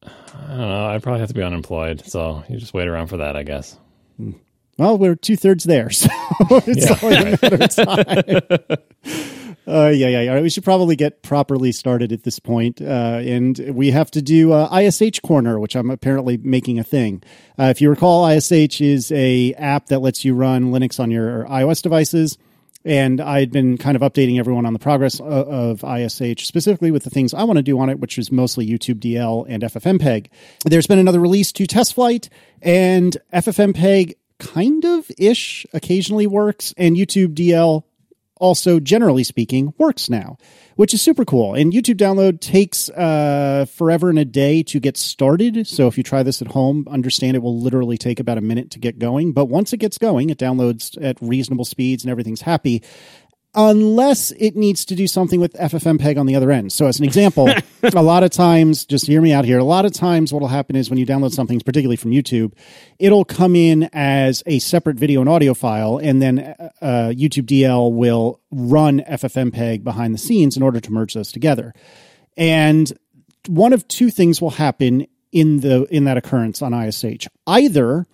I 0.04 0.48
don't 0.48 0.58
know. 0.58 0.86
I'd 0.88 1.02
probably 1.04 1.20
have 1.22 1.30
to 1.30 1.36
be 1.36 1.44
unemployed, 1.44 2.04
so 2.06 2.44
you 2.50 2.58
just 2.58 2.74
wait 2.74 2.88
around 2.88 3.08
for 3.08 3.18
that, 3.18 3.36
I 3.36 3.44
guess. 3.44 3.78
Hmm. 4.18 4.32
Well, 4.78 4.98
we're 4.98 5.16
two 5.16 5.36
thirds 5.38 5.64
there, 5.64 5.90
so 5.92 6.10
it's 6.50 6.90
Yeah. 6.90 6.98
only 7.02 7.18
a 7.18 7.38
matter 7.42 7.64
of 7.64 8.78
time. 8.78 9.43
Uh, 9.68 9.88
yeah, 9.88 10.08
yeah, 10.08 10.22
yeah. 10.22 10.42
We 10.42 10.50
should 10.50 10.64
probably 10.64 10.96
get 10.96 11.22
properly 11.22 11.72
started 11.72 12.12
at 12.12 12.24
this 12.24 12.40
point. 12.40 12.82
Uh, 12.82 13.22
and 13.24 13.58
we 13.74 13.92
have 13.92 14.12
to 14.12 14.22
do 14.22 14.52
uh, 14.52 14.70
iSH 14.70 15.22
Corner, 15.22 15.60
which 15.60 15.76
I'm 15.76 15.90
apparently 15.90 16.38
making 16.38 16.80
a 16.80 16.84
thing. 16.84 17.24
Uh, 17.58 17.66
if 17.66 17.82
you 17.82 17.90
recall, 17.90 18.26
iSH 18.26 18.82
is 18.86 19.12
a 19.12 19.54
app 19.54 19.88
that 19.88 20.00
lets 20.00 20.26
you 20.26 20.34
run 20.34 20.72
Linux 20.72 21.00
on 21.00 21.12
your 21.12 21.46
iOS 21.46 21.82
devices. 21.82 22.38
And 22.86 23.22
I'd 23.22 23.50
been 23.50 23.78
kind 23.78 23.96
of 23.96 24.02
updating 24.02 24.40
everyone 24.40 24.66
on 24.66 24.74
the 24.74 24.80
progress 24.80 25.22
of, 25.22 25.28
of 25.28 25.82
iSH, 25.82 26.42
specifically 26.42 26.92
with 26.92 27.06
the 27.06 27.10
things 27.10 27.34
I 27.34 27.46
want 27.46 27.56
to 27.56 27.64
do 27.64 27.80
on 27.80 27.90
it, 27.90 28.00
which 28.00 28.18
is 28.18 28.30
mostly 28.30 28.68
youtube-dl 28.68 29.46
and 29.48 29.64
FFmpeg. 29.64 30.28
There's 30.66 30.88
been 30.88 31.00
another 31.00 31.22
release 31.22 31.54
to 31.54 31.64
TestFlight, 31.64 32.28
and 32.62 33.16
FFmpeg 33.32 34.16
kind 34.38 34.84
of 34.84 35.10
ish 35.18 35.66
occasionally 35.72 36.28
works, 36.28 36.74
and 36.76 36.98
youtube-dl 36.98 37.84
also, 38.44 38.78
generally 38.82 39.24
speaking, 39.24 39.74
works 39.78 40.10
now, 40.10 40.38
which 40.76 40.94
is 40.94 41.02
super 41.02 41.24
cool. 41.24 41.54
And 41.54 41.72
YouTube 41.72 41.96
download 41.96 42.42
takes 42.42 42.90
uh, 42.90 43.66
forever 43.74 44.10
and 44.10 44.20
a 44.20 44.26
day 44.26 44.64
to 44.64 44.82
get 44.82 44.98
started. 44.98 45.66
So 45.66 45.88
if 45.88 45.98
you 45.98 46.04
try 46.04 46.24
this 46.24 46.42
at 46.42 46.50
home, 46.50 46.86
understand 46.92 47.38
it 47.38 47.42
will 47.42 47.58
literally 47.58 47.98
take 47.98 48.20
about 48.20 48.38
a 48.38 48.42
minute 48.42 48.70
to 48.72 48.80
get 48.80 49.00
going. 49.00 49.32
But 49.32 49.46
once 49.46 49.72
it 49.72 49.78
gets 49.78 49.98
going, 49.98 50.30
it 50.30 50.38
downloads 50.38 51.02
at 51.02 51.18
reasonable 51.22 51.64
speeds 51.64 52.04
and 52.04 52.12
everything's 52.12 52.42
happy. 52.42 52.84
Unless 53.56 54.32
it 54.32 54.56
needs 54.56 54.84
to 54.86 54.96
do 54.96 55.06
something 55.06 55.40
with 55.40 55.54
FFmpeg 55.54 56.20
on 56.20 56.26
the 56.26 56.36
other 56.36 56.52
end. 56.52 56.74
So, 56.74 56.88
as 56.88 56.98
an 56.98 57.06
example, 57.06 57.48
a 57.84 58.02
lot 58.02 58.24
of 58.24 58.32
times, 58.32 58.84
just 58.84 59.06
hear 59.06 59.22
me 59.22 59.32
out 59.32 59.46
here. 59.46 59.60
A 59.60 59.64
lot 59.64 59.86
of 59.86 59.94
times, 59.94 60.34
what 60.34 60.42
will 60.42 60.48
happen 60.48 60.76
is 60.76 60.90
when 60.90 60.98
you 60.98 61.06
download 61.06 61.34
something, 61.34 61.60
particularly 61.60 61.96
from 61.96 62.12
YouTube, 62.12 62.54
it'll 62.98 63.26
come 63.26 63.56
in 63.56 63.90
as 63.94 64.42
a 64.48 64.58
separate 64.58 64.98
video 64.98 65.20
and 65.22 65.30
audio 65.30 65.54
file, 65.54 65.98
and 65.98 66.20
then 66.20 66.40
uh, 66.82 67.12
youtube-dl 67.14 67.94
will 67.94 68.40
run 68.52 69.02
FFmpeg 69.02 69.84
behind 69.84 70.16
the 70.16 70.20
scenes 70.20 70.58
in 70.58 70.64
order 70.64 70.80
to 70.80 70.92
merge 70.92 71.14
those 71.14 71.32
together. 71.32 71.74
And 72.36 72.92
one 73.48 73.74
of 73.74 73.88
two 73.88 74.10
things 74.10 74.42
will 74.42 74.52
happen 74.52 75.06
in 75.32 75.60
the 75.60 75.84
in 75.86 76.06
that 76.06 76.18
occurrence 76.18 76.62
on 76.62 76.72
iSH. 76.72 77.28
Either 77.48 78.08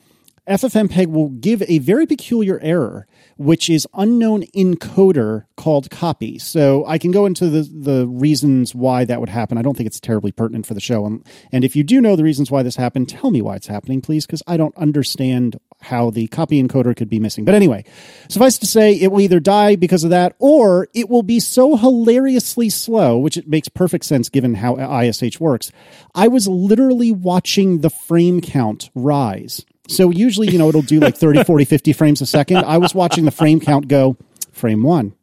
FFmpeg 0.50 1.08
will 1.08 1.30
give 1.30 1.62
a 1.68 1.78
very 1.80 2.08
peculiar 2.08 2.60
error, 2.62 3.08
which 3.38 3.70
is 3.70 3.88
unknown 3.94 4.44
encoder 4.56 5.46
called 5.56 5.92
copy. 5.92 6.40
So 6.40 6.86
I 6.88 6.98
can 6.98 7.12
go 7.12 7.26
into 7.26 7.50
the, 7.50 7.62
the 7.62 8.08
reasons 8.08 8.74
why 8.74 9.06
that 9.06 9.20
would 9.20 9.30
happen. 9.30 9.58
I 9.58 9.62
don't 9.62 9.78
think 9.78 9.88
it's 9.88 10.00
terribly 10.00 10.32
pertinent 10.32 10.66
for 10.66 10.74
the 10.74 10.82
show. 10.82 11.06
And, 11.06 11.26
and 11.52 11.64
if 11.64 11.76
you 11.76 11.84
do 11.84 12.02
know 12.02 12.16
the 12.16 12.24
reasons 12.24 12.50
why 12.50 12.64
this 12.64 12.76
happened, 12.76 13.10
tell 13.10 13.30
me 13.30 13.42
why 13.42 13.56
it's 13.56 13.68
happening, 13.68 14.02
please, 14.02 14.26
because 14.26 14.44
I 14.48 14.58
don't 14.58 14.76
understand 14.76 15.60
how 15.82 16.10
the 16.10 16.28
copy 16.28 16.62
encoder 16.62 16.96
could 16.96 17.10
be 17.10 17.20
missing. 17.20 17.46
But 17.46 17.56
anyway, 17.56 17.86
suffice 18.28 18.58
to 18.58 18.66
say, 18.66 18.94
it 18.94 19.12
will 19.12 19.22
either 19.22 19.40
die 19.40 19.76
because 19.76 20.04
of 20.04 20.10
that, 20.10 20.36
or 20.40 20.88
it 20.94 21.10
will 21.10 21.24
be 21.24 21.40
so 21.40 21.78
hilariously 21.78 22.70
slow, 22.70 23.18
which 23.18 23.38
it 23.38 23.48
makes 23.48 23.70
perfect 23.70 24.06
sense 24.06 24.30
given 24.30 24.56
how 24.56 24.76
iSH 24.76 25.40
works. 25.40 25.72
I 26.16 26.28
was 26.28 26.48
literally 26.48 27.12
watching 27.12 27.80
the 27.80 27.90
frame 27.90 28.42
count 28.42 28.90
rise. 28.96 29.66
So 29.90 30.12
usually, 30.12 30.52
you 30.52 30.60
know, 30.60 30.70
it'll 30.70 30.84
do 30.84 31.00
like 31.00 31.18
30, 31.18 31.44
40, 31.44 31.66
50 31.66 31.94
frames 31.94 32.22
a 32.22 32.26
second. 32.26 32.58
I 32.58 32.78
was 32.78 32.94
watching 32.94 33.26
the 33.26 33.32
frame 33.32 33.60
count 33.60 33.88
go 33.88 34.18
frame 34.52 34.84
one, 34.84 35.16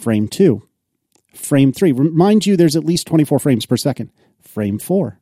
frame 0.00 0.28
two, 0.28 0.62
frame 1.34 1.72
three. 1.72 1.90
Remind 1.90 2.46
you, 2.46 2.56
there's 2.56 2.76
at 2.76 2.84
least 2.84 3.06
24 3.08 3.40
frames 3.40 3.66
per 3.66 3.76
second. 3.76 4.10
Frame 4.40 4.78
four, 4.78 5.18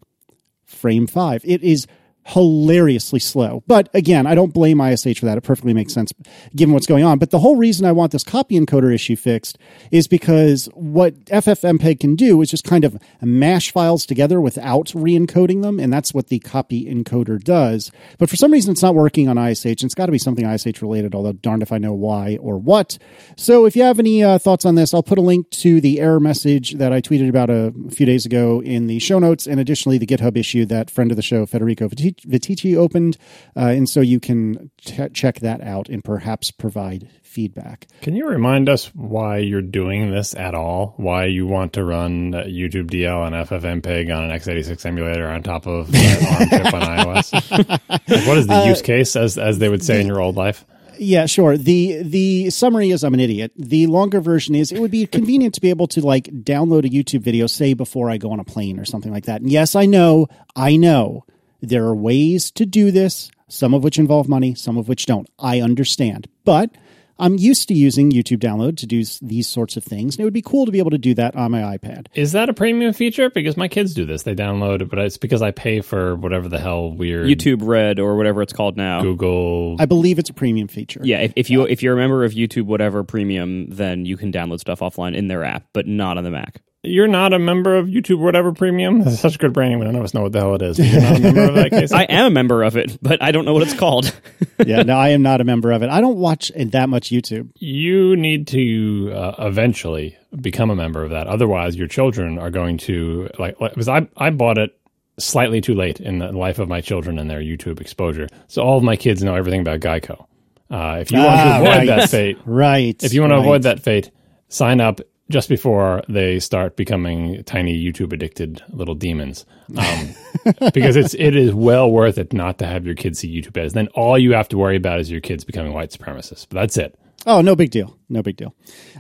frame 0.65 1.07
five. 1.07 1.43
It 1.45 1.63
is 1.63 1.87
hilariously 2.25 3.19
slow. 3.19 3.63
But 3.67 3.89
again, 3.95 4.27
I 4.27 4.35
don't 4.35 4.55
blame 4.55 4.79
iSH 4.79 5.19
for 5.19 5.27
that. 5.27 5.39
It 5.39 5.43
perfectly 5.43 5.75
makes 5.75 5.93
sense 5.93 6.13
given 6.55 6.73
what's 6.73 6.87
going 6.87 7.05
on. 7.05 7.19
But 7.19 7.31
the 7.31 7.39
whole 7.39 7.57
reason 7.57 7.85
I 7.85 7.93
want 7.93 8.13
this 8.13 8.25
copy 8.25 8.59
encoder 8.59 8.95
issue 8.95 9.17
fixed 9.17 9.59
is 9.91 10.07
because 10.07 10.69
what 10.75 11.15
FFmpeg 11.27 12.01
can 12.01 12.15
do 12.15 12.41
is 12.43 12.51
just 12.51 12.65
kind 12.65 12.85
of 12.85 12.99
mash 13.21 13.73
files 13.73 14.07
together 14.07 14.41
without 14.41 14.93
re-encoding 14.95 15.63
them, 15.63 15.81
and 15.81 15.93
that's 15.93 16.15
what 16.15 16.29
the 16.29 16.39
copy 16.39 16.87
encoder 16.87 17.43
does. 17.43 17.91
But 18.19 18.31
for 18.31 18.37
some 18.37 18.53
reason, 18.53 18.73
it's 18.73 18.83
not 18.83 18.95
working 18.95 19.29
on 19.29 19.37
iSH, 19.37 19.65
and 19.65 19.85
it's 19.85 19.95
got 19.95 20.07
to 20.07 20.13
be 20.13 20.19
something 20.19 20.45
iSH 20.45 20.81
related, 20.81 21.15
although 21.15 21.33
darned 21.33 21.63
if 21.63 21.73
I 21.73 21.79
know 21.79 21.93
why 21.93 22.39
or 22.41 22.59
what. 22.59 22.99
So 23.37 23.67
if 23.67 23.75
you 23.75 23.83
have 23.83 23.99
any 23.99 24.23
uh, 24.23 24.39
thoughts 24.39 24.65
on 24.65 24.77
this, 24.77 24.95
I'll 24.95 25.03
put 25.03 25.19
a 25.19 25.23
link 25.23 25.51
to 25.51 25.81
the 25.81 26.01
error 26.01 26.21
message 26.21 26.75
that 26.75 26.93
I 26.93 27.01
tweeted 27.01 27.29
about 27.29 27.51
a 27.51 27.73
few 27.91 28.07
days 28.07 28.27
ago 28.27 28.63
in 28.63 28.87
the 28.87 28.99
show 28.99 29.19
notes, 29.19 29.47
and 29.47 29.59
additionally 29.59 29.99
the 29.99 30.07
GitHub 30.07 30.37
issue 30.37 30.65
that 30.67 30.91
friend 30.91 31.11
of 31.11 31.17
the 31.17 31.23
show, 31.23 31.47
Federico 31.47 31.89
Viticci 32.19 32.77
opened, 32.77 33.17
uh, 33.57 33.61
and 33.67 33.89
so 33.89 34.01
you 34.01 34.21
can 34.21 34.71
t- 34.85 35.09
check 35.11 35.41
that 35.41 35.61
out 35.61 35.89
and 35.89 36.03
perhaps 36.05 36.51
provide 36.51 37.09
feedback. 37.23 37.87
Can 38.03 38.15
you 38.15 38.29
remind 38.29 38.69
us 38.69 38.95
why 38.95 39.39
you're 39.39 39.63
doing 39.63 40.11
this 40.11 40.35
at 40.35 40.55
all? 40.55 40.95
Why 40.97 41.27
you 41.27 41.47
want 41.47 41.75
to 41.75 41.85
run 41.85 42.35
uh, 42.35 42.45
youtube-dl 42.45 43.27
and 43.27 43.49
FFmpeg 43.49 44.15
on 44.15 44.31
an 44.31 44.39
x86 44.39 44.85
emulator 44.85 45.29
on 45.29 45.43
top 45.43 45.67
of 45.67 45.91
that 45.93 46.39
ARM 46.41 46.49
chip 46.49 46.75
on 46.75 46.83
iOS? 46.83 47.69
Like, 47.89 48.27
what 48.27 48.39
is 48.39 48.47
the 48.47 48.65
use 48.67 48.83
case, 48.83 49.17
as 49.17 49.39
as 49.39 49.59
they 49.59 49.69
would 49.69 49.85
say 49.85 50.01
in 50.01 50.07
your 50.07 50.21
old 50.21 50.37
life? 50.37 50.65
Yeah, 50.99 51.27
sure. 51.27 51.57
The 51.57 52.03
the 52.03 52.51
summary 52.51 52.91
is 52.91 53.03
I'm 53.03 53.15
an 53.15 53.21
idiot. 53.21 53.53
The 53.57 53.87
longer 53.87 54.21
version 54.21 54.55
is 54.55 54.71
it 54.71 54.79
would 54.79 54.91
be 54.91 55.07
convenient 55.07 55.55
to 55.55 55.61
be 55.61 55.71
able 55.71 55.89
to 55.89 56.01
like 56.01 56.25
download 56.27 56.85
a 56.85 56.89
YouTube 56.89 57.23
video, 57.23 57.47
say 57.47 57.75
before 57.75 58.11
I 58.11 58.19
go 58.19 58.31
on 58.31 58.41
a 58.41 58.45
plane 58.45 58.79
or 58.79 58.85
something 58.85 59.13
like 59.13 59.25
that. 59.25 59.41
And 59.41 59.51
yes, 59.51 59.75
I 59.75 59.87
know, 59.87 60.29
I 60.55 60.77
know 60.77 61.25
there 61.63 61.85
are 61.87 61.95
ways 61.95 62.51
to 62.51 62.67
do 62.67 62.91
this, 62.91 63.31
some 63.49 63.73
of 63.73 63.83
which 63.85 63.99
involve 63.99 64.29
money, 64.29 64.55
some 64.55 64.77
of 64.77 64.89
which 64.89 65.07
don't. 65.07 65.29
I 65.39 65.61
understand. 65.61 66.29
But 66.45 66.71
I'm 67.19 67.39
used 67.39 67.69
to 67.69 67.75
using 67.75 68.11
YouTube 68.11 68.39
download 68.39 68.77
to 68.79 68.87
do 68.87 69.05
these 69.21 69.47
sorts 69.47 69.77
of 69.77 69.85
things, 69.85 70.17
and 70.17 70.23
it 70.23 70.25
would 70.25 70.33
be 70.33 70.43
cool 70.43 70.67
to 70.67 70.73
be 70.73 70.81
able 70.81 70.91
to 70.91 70.99
do 70.99 71.15
that 71.15 71.37
on 71.37 71.53
my 71.53 71.61
iPad. 71.77 72.09
Is 72.15 72.33
that 72.33 72.49
a 72.49 72.55
premium 72.55 72.93
feature? 72.93 73.31
Because 73.31 73.57
my 73.57 73.69
kids 73.69 73.95
do 73.95 74.05
this. 74.05 74.25
They 74.25 74.35
download 74.35 74.83
it, 74.83 74.91
but 74.91 74.99
it's 74.99 75.19
because 75.19 75.41
I 75.41 75.53
pay 75.53 75.83
for 75.83 76.17
whatever 76.17 76.49
the 76.49 76.59
hell 76.59 76.91
weird 76.91 77.27
YouTube 77.27 77.61
Red 77.63 78.01
or 78.01 78.17
whatever 78.17 78.43
it's 78.43 78.53
called 78.53 78.77
now. 78.77 79.03
Google. 79.03 79.77
I 79.79 79.87
believe 79.87 80.19
it's 80.19 80.31
a 80.31 80.35
premium 80.35 80.67
feature. 80.67 81.01
Yeah, 81.05 81.21
if, 81.21 81.33
if 81.37 81.49
you 81.49 81.63
if 81.63 81.81
you're 81.81 81.95
a 81.95 81.97
member 81.97 82.25
of 82.25 82.33
YouTube 82.33 82.65
whatever 82.65 83.05
premium, 83.05 83.69
then 83.69 84.05
you 84.05 84.17
can 84.17 84.33
download 84.33 84.59
stuff 84.59 84.81
offline 84.81 85.15
in 85.15 85.29
their 85.29 85.45
app, 85.45 85.65
but 85.73 85.87
not 85.87 86.19
on 86.19 86.25
the 86.25 86.31
Mac. 86.31 86.61
You're 86.85 87.07
not 87.07 87.33
a 87.33 87.39
member 87.39 87.77
of 87.77 87.87
YouTube 87.87 88.19
or 88.19 88.25
whatever 88.25 88.53
premium. 88.53 89.05
That's 89.05 89.21
such 89.21 89.39
good 89.39 89.53
branding, 89.53 89.79
but 89.79 89.85
none 89.85 89.95
of 89.95 90.03
us 90.03 90.15
know 90.15 90.23
what 90.23 90.33
the 90.33 90.41
hell 90.41 90.57
it 90.57 90.63
is. 90.63 90.79
You're 90.81 91.01
not 91.01 91.17
a 91.17 91.21
member 91.21 91.43
of 91.43 91.55
that 91.55 91.71
case. 91.71 91.93
I 91.93 92.03
am 92.05 92.27
a 92.27 92.31
member 92.31 92.65
of 92.65 92.77
it, 92.77 92.99
but 93.01 93.23
I 93.23 93.31
don't 93.31 93.45
know 93.45 93.53
what 93.55 93.63
it's 93.63 93.75
called. 93.75 94.13
yeah, 94.67 94.83
no, 94.83 94.97
I 94.97 95.11
am 95.11 95.23
not 95.23 95.41
a 95.41 95.45
member 95.45 95.71
of 95.71 95.85
it. 95.85 95.91
I 95.91 96.01
don't 96.01 96.17
watch 96.17 96.51
that 96.57 96.89
much 96.89 97.11
YouTube. 97.11 97.51
you 97.61 98.17
need 98.17 98.49
to 98.49 99.13
uh, 99.15 99.35
eventually 99.47 100.17
become 100.41 100.71
a 100.71 100.75
member 100.75 101.05
of 101.05 101.11
that. 101.11 101.29
Otherwise, 101.29 101.77
your 101.77 101.87
children 101.87 102.37
are 102.39 102.51
going 102.51 102.79
to 102.79 103.29
like. 103.39 103.61
like 103.61 103.75
because 103.75 103.89
I 103.89 104.09
I 104.17 104.31
bought 104.31 104.59
it 104.59 104.77
slightly 105.21 105.61
too 105.61 105.75
late 105.75 106.01
in 106.01 106.19
the 106.19 106.33
life 106.33 106.59
of 106.59 106.69
my 106.69 106.81
children 106.81 107.19
and 107.21 107.31
their 107.31 107.41
YouTube 107.41 107.81
exposure. 107.81 108.27
So 108.49 108.61
all 108.63 108.77
of 108.79 108.83
my 108.83 108.97
kids 108.97 109.23
know 109.23 109.37
everything 109.37 109.61
about 109.61 109.79
Geico. 109.81 110.27
Uh, 110.69 110.99
if 111.01 111.13
you 111.13 111.19
want 111.19 111.29
to 111.31 111.43
Ah, 111.45 111.57
avoid 111.61 111.69
right. 111.69 111.87
that 111.87 112.11
fate, 112.11 112.39
Right. 112.45 113.01
if 113.05 113.13
you 113.13 113.21
want 113.21 113.31
to 113.33 113.37
right. 113.37 113.43
avoid 113.45 113.63
that 113.65 113.81
fate, 113.85 114.11
sign 114.49 114.81
up 114.81 115.01
just 115.33 115.49
before 115.49 116.03
they 116.09 116.39
start 116.39 116.77
becoming 116.77 117.43
tiny 117.45 117.83
YouTube 117.83 118.13
addicted 118.13 118.63
little 118.69 118.95
demons. 118.95 119.45
Um, 119.77 120.15
because 120.75 120.97
it's 120.97 121.15
it 121.15 121.35
is 121.35 121.53
well 121.55 121.91
worth 121.91 122.19
it 122.19 122.33
not 122.33 122.59
to 122.59 122.67
have 122.67 122.87
your 122.87 122.95
kids 122.95 123.19
see 123.19 123.35
YouTube 123.35 123.61
ads. 123.61 123.73
Then 123.73 123.89
all 123.89 124.19
you 124.19 124.33
have 124.35 124.49
to 124.51 124.59
worry 124.59 124.77
about 124.77 125.01
is 125.01 125.11
your 125.11 125.21
kids 125.21 125.45
becoming 125.45 125.73
white 125.73 125.91
supremacists. 125.91 126.47
But 126.49 126.61
that's 126.61 126.77
it. 126.77 126.99
Oh, 127.25 127.41
no 127.41 127.55
big 127.55 127.71
deal. 127.71 127.97
No 128.09 128.23
big 128.23 128.37
deal. 128.37 128.55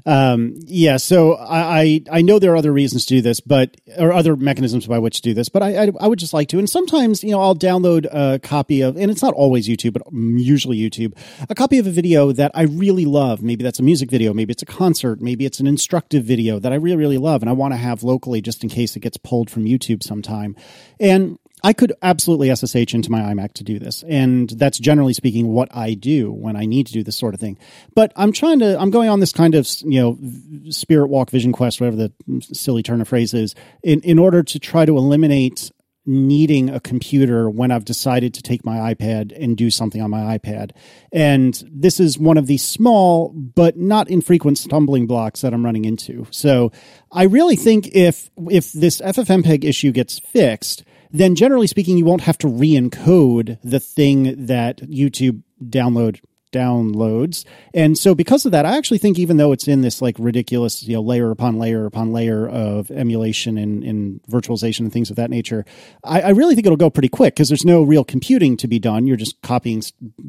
Um, 0.06 0.54
yeah, 0.60 0.96
so 0.96 1.34
I, 1.34 1.80
I 1.80 2.00
I 2.10 2.22
know 2.22 2.38
there 2.38 2.52
are 2.52 2.56
other 2.56 2.72
reasons 2.72 3.04
to 3.06 3.16
do 3.16 3.20
this, 3.20 3.40
but 3.40 3.76
or 3.98 4.12
other 4.12 4.36
mechanisms 4.36 4.86
by 4.86 4.98
which 4.98 5.16
to 5.16 5.22
do 5.22 5.34
this, 5.34 5.50
but 5.50 5.62
I, 5.62 5.84
I 5.84 5.90
I 6.00 6.06
would 6.06 6.18
just 6.18 6.32
like 6.32 6.48
to. 6.48 6.58
And 6.58 6.68
sometimes 6.68 7.22
you 7.22 7.30
know 7.30 7.40
I'll 7.40 7.54
download 7.54 8.06
a 8.10 8.38
copy 8.38 8.80
of, 8.80 8.96
and 8.96 9.10
it's 9.10 9.22
not 9.22 9.34
always 9.34 9.68
YouTube, 9.68 9.92
but 9.92 10.02
usually 10.12 10.78
YouTube, 10.78 11.14
a 11.50 11.54
copy 11.54 11.78
of 11.78 11.86
a 11.86 11.90
video 11.90 12.32
that 12.32 12.52
I 12.54 12.62
really 12.62 13.04
love. 13.04 13.42
Maybe 13.42 13.62
that's 13.62 13.80
a 13.80 13.82
music 13.82 14.10
video, 14.10 14.32
maybe 14.32 14.52
it's 14.52 14.62
a 14.62 14.66
concert, 14.66 15.20
maybe 15.20 15.44
it's 15.44 15.60
an 15.60 15.66
instructive 15.66 16.24
video 16.24 16.58
that 16.58 16.72
I 16.72 16.76
really 16.76 16.96
really 16.96 17.18
love, 17.18 17.42
and 17.42 17.50
I 17.50 17.52
want 17.52 17.74
to 17.74 17.78
have 17.78 18.02
locally 18.02 18.40
just 18.40 18.62
in 18.62 18.70
case 18.70 18.96
it 18.96 19.00
gets 19.00 19.18
pulled 19.18 19.50
from 19.50 19.64
YouTube 19.64 20.02
sometime. 20.02 20.56
And 20.98 21.38
I 21.64 21.72
could 21.72 21.92
absolutely 22.02 22.54
SSH 22.54 22.94
into 22.94 23.10
my 23.10 23.20
iMac 23.20 23.54
to 23.54 23.64
do 23.64 23.78
this. 23.78 24.02
And 24.08 24.50
that's 24.50 24.78
generally 24.78 25.12
speaking 25.12 25.48
what 25.48 25.74
I 25.74 25.94
do 25.94 26.32
when 26.32 26.56
I 26.56 26.64
need 26.64 26.86
to 26.88 26.92
do 26.92 27.02
this 27.02 27.16
sort 27.16 27.34
of 27.34 27.40
thing. 27.40 27.58
But 27.94 28.12
I'm 28.16 28.32
trying 28.32 28.58
to, 28.60 28.78
I'm 28.80 28.90
going 28.90 29.08
on 29.08 29.20
this 29.20 29.32
kind 29.32 29.54
of, 29.54 29.68
you 29.84 30.00
know, 30.00 30.70
spirit 30.70 31.08
walk 31.08 31.30
vision 31.30 31.52
quest, 31.52 31.80
whatever 31.80 31.96
the 31.96 32.12
silly 32.40 32.82
turn 32.82 33.00
of 33.00 33.08
phrase 33.08 33.32
is, 33.32 33.54
in, 33.82 34.00
in 34.00 34.18
order 34.18 34.42
to 34.42 34.58
try 34.58 34.84
to 34.84 34.96
eliminate 34.96 35.70
needing 36.04 36.68
a 36.68 36.80
computer 36.80 37.48
when 37.48 37.70
I've 37.70 37.84
decided 37.84 38.34
to 38.34 38.42
take 38.42 38.64
my 38.64 38.92
iPad 38.92 39.32
and 39.40 39.56
do 39.56 39.70
something 39.70 40.02
on 40.02 40.10
my 40.10 40.36
iPad. 40.36 40.72
And 41.12 41.62
this 41.70 42.00
is 42.00 42.18
one 42.18 42.38
of 42.38 42.46
the 42.46 42.58
small 42.58 43.28
but 43.28 43.76
not 43.76 44.10
infrequent 44.10 44.58
stumbling 44.58 45.06
blocks 45.06 45.42
that 45.42 45.54
I'm 45.54 45.64
running 45.64 45.84
into. 45.84 46.26
So 46.30 46.72
I 47.12 47.24
really 47.24 47.56
think 47.56 47.88
if 47.94 48.30
if 48.50 48.72
this 48.72 49.00
FFmpeg 49.00 49.62
issue 49.64 49.92
gets 49.92 50.18
fixed, 50.18 50.82
then 51.12 51.34
generally 51.34 51.66
speaking 51.66 51.98
you 51.98 52.04
won't 52.04 52.22
have 52.22 52.38
to 52.38 52.48
re-encode 52.48 53.58
the 53.62 53.80
thing 53.80 54.46
that 54.46 54.78
YouTube 54.78 55.42
download 55.62 56.20
downloads. 56.52 57.44
And 57.74 57.98
so 57.98 58.14
because 58.14 58.44
of 58.44 58.52
that, 58.52 58.66
I 58.66 58.76
actually 58.76 58.98
think 58.98 59.18
even 59.18 59.38
though 59.38 59.52
it's 59.52 59.66
in 59.66 59.80
this 59.80 60.00
like 60.00 60.14
ridiculous, 60.18 60.82
you 60.82 60.94
know, 60.94 61.00
layer 61.00 61.30
upon 61.30 61.58
layer 61.58 61.86
upon 61.86 62.12
layer 62.12 62.48
of 62.48 62.90
emulation 62.90 63.58
and, 63.58 63.82
and 63.82 64.20
virtualization 64.30 64.80
and 64.80 64.92
things 64.92 65.10
of 65.10 65.16
that 65.16 65.30
nature, 65.30 65.64
I, 66.04 66.20
I 66.20 66.28
really 66.30 66.54
think 66.54 66.66
it'll 66.66 66.76
go 66.76 66.90
pretty 66.90 67.08
quick 67.08 67.34
because 67.34 67.48
there's 67.48 67.64
no 67.64 67.82
real 67.82 68.04
computing 68.04 68.56
to 68.58 68.68
be 68.68 68.78
done. 68.78 69.06
You're 69.06 69.16
just 69.16 69.40
copying 69.42 69.82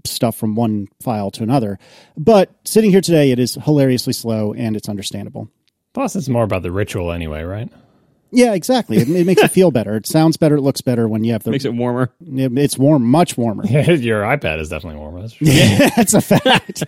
stuff 0.05 0.35
from 0.35 0.55
one 0.55 0.87
file 1.01 1.29
to 1.31 1.43
another. 1.43 1.77
But 2.17 2.55
sitting 2.63 2.91
here 2.91 3.01
today, 3.01 3.31
it 3.31 3.39
is 3.39 3.55
hilariously 3.55 4.13
slow 4.13 4.53
and 4.53 4.75
it's 4.75 4.89
understandable. 4.89 5.49
Plus, 5.93 6.15
it's 6.15 6.29
more 6.29 6.43
about 6.43 6.63
the 6.63 6.71
ritual 6.71 7.11
anyway, 7.11 7.43
right? 7.43 7.69
Yeah, 8.35 8.53
exactly. 8.53 8.97
It, 8.97 9.07
it 9.09 9.25
makes 9.25 9.41
it 9.43 9.51
feel 9.51 9.69
better. 9.71 9.95
It 9.95 10.07
sounds 10.07 10.37
better. 10.37 10.55
It 10.55 10.61
looks 10.61 10.81
better 10.81 11.07
when 11.07 11.23
you 11.23 11.33
have 11.33 11.43
the. 11.43 11.51
Makes 11.51 11.65
it 11.65 11.73
warmer. 11.73 12.11
it- 12.25 12.57
it's 12.57 12.77
warm, 12.77 13.03
much 13.05 13.37
warmer. 13.37 13.65
Your 13.67 14.23
iPad 14.23 14.59
is 14.59 14.69
definitely 14.69 14.99
warmer. 14.99 15.21
That's 15.21 15.33
for 15.33 15.45
sure. 15.45 15.89
That's 15.95 16.13
a 16.13 16.21
fact. 16.21 16.83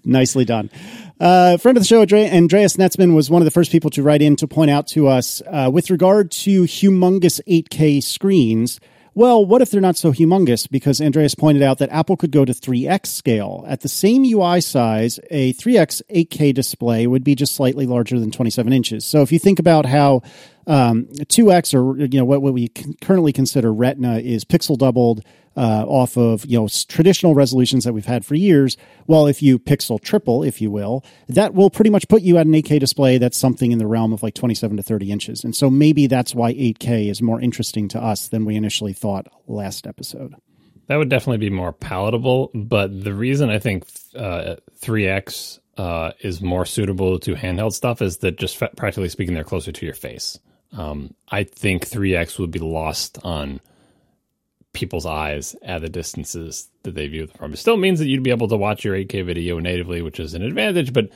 Nicely 0.06 0.44
done. 0.44 0.70
Uh, 1.20 1.56
friend 1.56 1.76
of 1.76 1.82
the 1.82 1.86
show, 1.88 2.00
Andre- 2.00 2.30
Andreas 2.30 2.76
Netzman, 2.76 3.14
was 3.14 3.30
one 3.30 3.42
of 3.42 3.44
the 3.46 3.50
first 3.50 3.72
people 3.72 3.90
to 3.90 4.02
write 4.02 4.22
in 4.22 4.36
to 4.36 4.46
point 4.48 4.70
out 4.70 4.86
to 4.88 5.08
us 5.08 5.42
uh, 5.46 5.70
with 5.72 5.90
regard 5.90 6.30
to 6.30 6.62
humongous 6.62 7.40
8K 7.48 8.02
screens. 8.02 8.80
Well, 9.16 9.46
what 9.46 9.62
if 9.62 9.70
they're 9.70 9.80
not 9.80 9.96
so 9.96 10.12
humongous? 10.12 10.68
Because 10.68 11.00
Andreas 11.00 11.36
pointed 11.36 11.62
out 11.62 11.78
that 11.78 11.90
Apple 11.90 12.16
could 12.16 12.32
go 12.32 12.44
to 12.44 12.52
3x 12.52 13.06
scale. 13.06 13.64
At 13.68 13.82
the 13.82 13.88
same 13.88 14.24
UI 14.24 14.60
size, 14.60 15.20
a 15.30 15.52
3x 15.52 16.02
8K 16.12 16.52
display 16.52 17.06
would 17.06 17.22
be 17.22 17.36
just 17.36 17.54
slightly 17.54 17.86
larger 17.86 18.18
than 18.18 18.32
27 18.32 18.72
inches. 18.72 19.04
So 19.04 19.22
if 19.22 19.30
you 19.30 19.38
think 19.38 19.60
about 19.60 19.86
how 19.86 20.22
um, 20.66 21.06
2x 21.06 21.74
or 21.74 21.98
you 21.98 22.18
know 22.18 22.24
what, 22.24 22.42
what 22.42 22.54
we 22.54 22.68
currently 22.68 23.32
consider 23.32 23.72
Retina 23.72 24.18
is 24.18 24.44
pixel 24.44 24.78
doubled 24.78 25.24
uh, 25.56 25.84
off 25.86 26.16
of 26.16 26.44
you 26.46 26.58
know 26.58 26.68
traditional 26.88 27.34
resolutions 27.34 27.84
that 27.84 27.92
we've 27.92 28.06
had 28.06 28.24
for 28.24 28.34
years. 28.34 28.76
Well, 29.06 29.26
if 29.26 29.42
you 29.42 29.58
pixel 29.58 30.00
triple, 30.00 30.42
if 30.42 30.60
you 30.60 30.70
will, 30.70 31.04
that 31.28 31.54
will 31.54 31.70
pretty 31.70 31.90
much 31.90 32.08
put 32.08 32.22
you 32.22 32.38
at 32.38 32.46
an 32.46 32.52
8K 32.52 32.80
display 32.80 33.18
that's 33.18 33.38
something 33.38 33.72
in 33.72 33.78
the 33.78 33.86
realm 33.86 34.12
of 34.12 34.22
like 34.22 34.34
27 34.34 34.76
to 34.76 34.82
30 34.82 35.12
inches. 35.12 35.44
And 35.44 35.54
so 35.54 35.70
maybe 35.70 36.06
that's 36.06 36.34
why 36.34 36.52
8K 36.54 37.10
is 37.10 37.22
more 37.22 37.40
interesting 37.40 37.88
to 37.88 38.02
us 38.02 38.28
than 38.28 38.44
we 38.44 38.56
initially 38.56 38.92
thought 38.92 39.26
last 39.46 39.86
episode. 39.86 40.34
That 40.86 40.96
would 40.96 41.08
definitely 41.08 41.38
be 41.38 41.50
more 41.50 41.72
palatable. 41.72 42.50
But 42.54 43.04
the 43.04 43.14
reason 43.14 43.50
I 43.50 43.58
think 43.58 43.86
uh, 44.14 44.56
3X 44.80 45.60
uh, 45.76 46.12
is 46.20 46.40
more 46.40 46.66
suitable 46.66 47.18
to 47.20 47.34
handheld 47.34 47.72
stuff 47.72 48.02
is 48.02 48.18
that 48.18 48.38
just 48.38 48.58
practically 48.58 49.08
speaking, 49.08 49.34
they're 49.34 49.44
closer 49.44 49.72
to 49.72 49.86
your 49.86 49.94
face. 49.94 50.38
Um, 50.76 51.14
I 51.28 51.44
think 51.44 51.88
3X 51.88 52.38
would 52.38 52.50
be 52.50 52.58
lost 52.58 53.18
on 53.22 53.60
people's 54.72 55.06
eyes 55.06 55.54
at 55.62 55.80
the 55.80 55.88
distances 55.88 56.68
that 56.82 56.94
they 56.94 57.06
view 57.06 57.26
them 57.26 57.36
from. 57.36 57.52
It 57.52 57.58
still 57.58 57.76
means 57.76 58.00
that 58.00 58.08
you'd 58.08 58.24
be 58.24 58.30
able 58.30 58.48
to 58.48 58.56
watch 58.56 58.84
your 58.84 58.96
8K 58.96 59.24
video 59.24 59.58
natively, 59.58 60.02
which 60.02 60.18
is 60.18 60.34
an 60.34 60.42
advantage, 60.42 60.92
but 60.92 61.10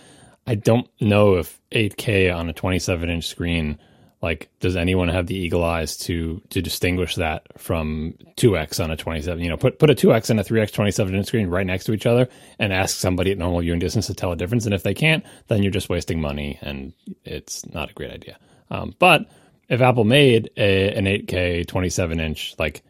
I 0.46 0.54
don't 0.54 0.88
know 1.00 1.36
if 1.36 1.60
8K 1.72 2.34
on 2.34 2.48
a 2.48 2.52
27 2.52 3.10
inch 3.10 3.26
screen 3.26 3.78
like 4.20 4.48
does 4.60 4.76
anyone 4.76 5.08
have 5.08 5.26
the 5.26 5.36
eagle 5.36 5.62
eyes 5.62 5.96
to 5.96 6.42
to 6.50 6.60
distinguish 6.60 7.14
that 7.16 7.46
from 7.56 8.14
2x 8.36 8.82
on 8.82 8.90
a 8.90 8.96
27 8.96 9.42
you 9.42 9.48
know 9.48 9.56
put 9.56 9.78
put 9.78 9.90
a 9.90 9.94
2x 9.94 10.30
and 10.30 10.40
a 10.40 10.44
3x 10.44 10.72
27 10.72 11.14
inch 11.14 11.26
screen 11.26 11.48
right 11.48 11.66
next 11.66 11.84
to 11.84 11.92
each 11.92 12.06
other 12.06 12.28
and 12.58 12.72
ask 12.72 12.96
somebody 12.96 13.30
at 13.30 13.38
normal 13.38 13.60
viewing 13.60 13.78
distance 13.78 14.06
to 14.06 14.14
tell 14.14 14.32
a 14.32 14.36
difference 14.36 14.64
and 14.64 14.74
if 14.74 14.82
they 14.82 14.94
can't 14.94 15.24
then 15.46 15.62
you're 15.62 15.72
just 15.72 15.88
wasting 15.88 16.20
money 16.20 16.58
and 16.62 16.92
it's 17.24 17.64
not 17.72 17.90
a 17.90 17.94
great 17.94 18.10
idea 18.10 18.36
um, 18.70 18.94
but 18.98 19.26
if 19.68 19.80
apple 19.80 20.04
made 20.04 20.50
a, 20.56 20.94
an 20.94 21.04
8k 21.04 21.66
27 21.66 22.20
inch 22.20 22.54
like 22.58 22.82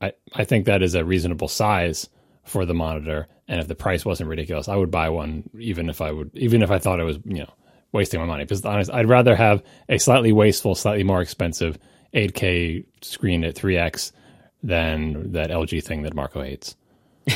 I, 0.00 0.12
I 0.34 0.44
think 0.44 0.66
that 0.66 0.82
is 0.82 0.94
a 0.94 1.04
reasonable 1.04 1.48
size 1.48 2.08
for 2.44 2.64
the 2.64 2.74
monitor 2.74 3.28
and 3.48 3.60
if 3.60 3.68
the 3.68 3.74
price 3.74 4.04
wasn't 4.04 4.28
ridiculous 4.28 4.68
i 4.68 4.76
would 4.76 4.90
buy 4.90 5.08
one 5.08 5.48
even 5.58 5.88
if 5.88 6.00
i 6.00 6.10
would 6.10 6.30
even 6.34 6.62
if 6.62 6.70
i 6.70 6.78
thought 6.78 7.00
it 7.00 7.04
was 7.04 7.18
you 7.24 7.40
know 7.40 7.52
wasting 7.92 8.20
my 8.20 8.26
money 8.26 8.44
because 8.44 8.64
honest 8.64 8.90
i'd 8.92 9.08
rather 9.08 9.34
have 9.34 9.62
a 9.88 9.98
slightly 9.98 10.32
wasteful 10.32 10.74
slightly 10.74 11.04
more 11.04 11.20
expensive 11.20 11.78
8k 12.14 12.84
screen 13.02 13.44
at 13.44 13.54
3x 13.54 14.12
than 14.62 15.32
that 15.32 15.50
lg 15.50 15.82
thing 15.84 16.02
that 16.02 16.14
marco 16.14 16.42
hates 16.42 16.76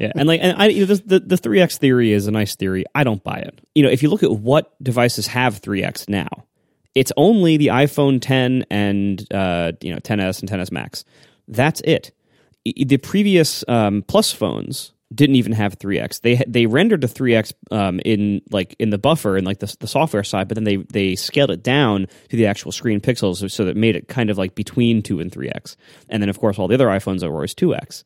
yeah, 0.00 0.12
and 0.14 0.28
like, 0.28 0.40
and 0.42 0.56
I, 0.56 0.66
you 0.66 0.86
know, 0.86 0.94
the 0.94 1.20
the 1.20 1.36
three 1.36 1.60
X 1.60 1.78
theory 1.78 2.12
is 2.12 2.26
a 2.26 2.30
nice 2.30 2.54
theory. 2.54 2.84
I 2.94 3.04
don't 3.04 3.22
buy 3.24 3.38
it. 3.38 3.60
You 3.74 3.82
know, 3.82 3.88
if 3.88 4.02
you 4.02 4.10
look 4.10 4.22
at 4.22 4.30
what 4.30 4.74
devices 4.82 5.26
have 5.28 5.58
three 5.58 5.82
X 5.82 6.08
now, 6.08 6.28
it's 6.94 7.12
only 7.16 7.56
the 7.56 7.68
iPhone 7.68 8.20
10 8.20 8.66
and 8.70 9.26
uh, 9.32 9.72
you 9.80 9.92
know 9.92 9.98
10s 9.98 10.40
and 10.40 10.50
10s 10.50 10.70
Max. 10.70 11.04
That's 11.48 11.80
it. 11.82 12.12
The 12.64 12.96
previous 12.98 13.64
um, 13.68 14.02
Plus 14.06 14.32
phones 14.32 14.92
didn't 15.14 15.36
even 15.36 15.52
have 15.52 15.78
3x. 15.78 16.22
They 16.22 16.42
they 16.46 16.66
rendered 16.66 17.02
to 17.02 17.06
3x 17.06 17.52
um, 17.70 18.00
in 18.04 18.40
like 18.50 18.74
in 18.78 18.90
the 18.90 18.98
buffer 18.98 19.36
and 19.36 19.46
like 19.46 19.58
the, 19.58 19.76
the 19.80 19.86
software 19.86 20.24
side, 20.24 20.48
but 20.48 20.54
then 20.54 20.64
they 20.64 20.76
they 20.76 21.14
scaled 21.14 21.50
it 21.50 21.62
down 21.62 22.06
to 22.30 22.36
the 22.36 22.46
actual 22.46 22.72
screen 22.72 23.00
pixels, 23.00 23.50
so 23.50 23.64
that 23.64 23.76
made 23.76 23.96
it 23.96 24.08
kind 24.08 24.30
of 24.30 24.38
like 24.38 24.54
between 24.54 25.02
two 25.02 25.20
and 25.20 25.30
3x. 25.30 25.76
And 26.08 26.22
then 26.22 26.30
of 26.30 26.40
course 26.40 26.58
all 26.58 26.68
the 26.68 26.74
other 26.74 26.88
iPhones 26.88 27.22
are 27.22 27.32
always 27.32 27.54
2x 27.54 28.04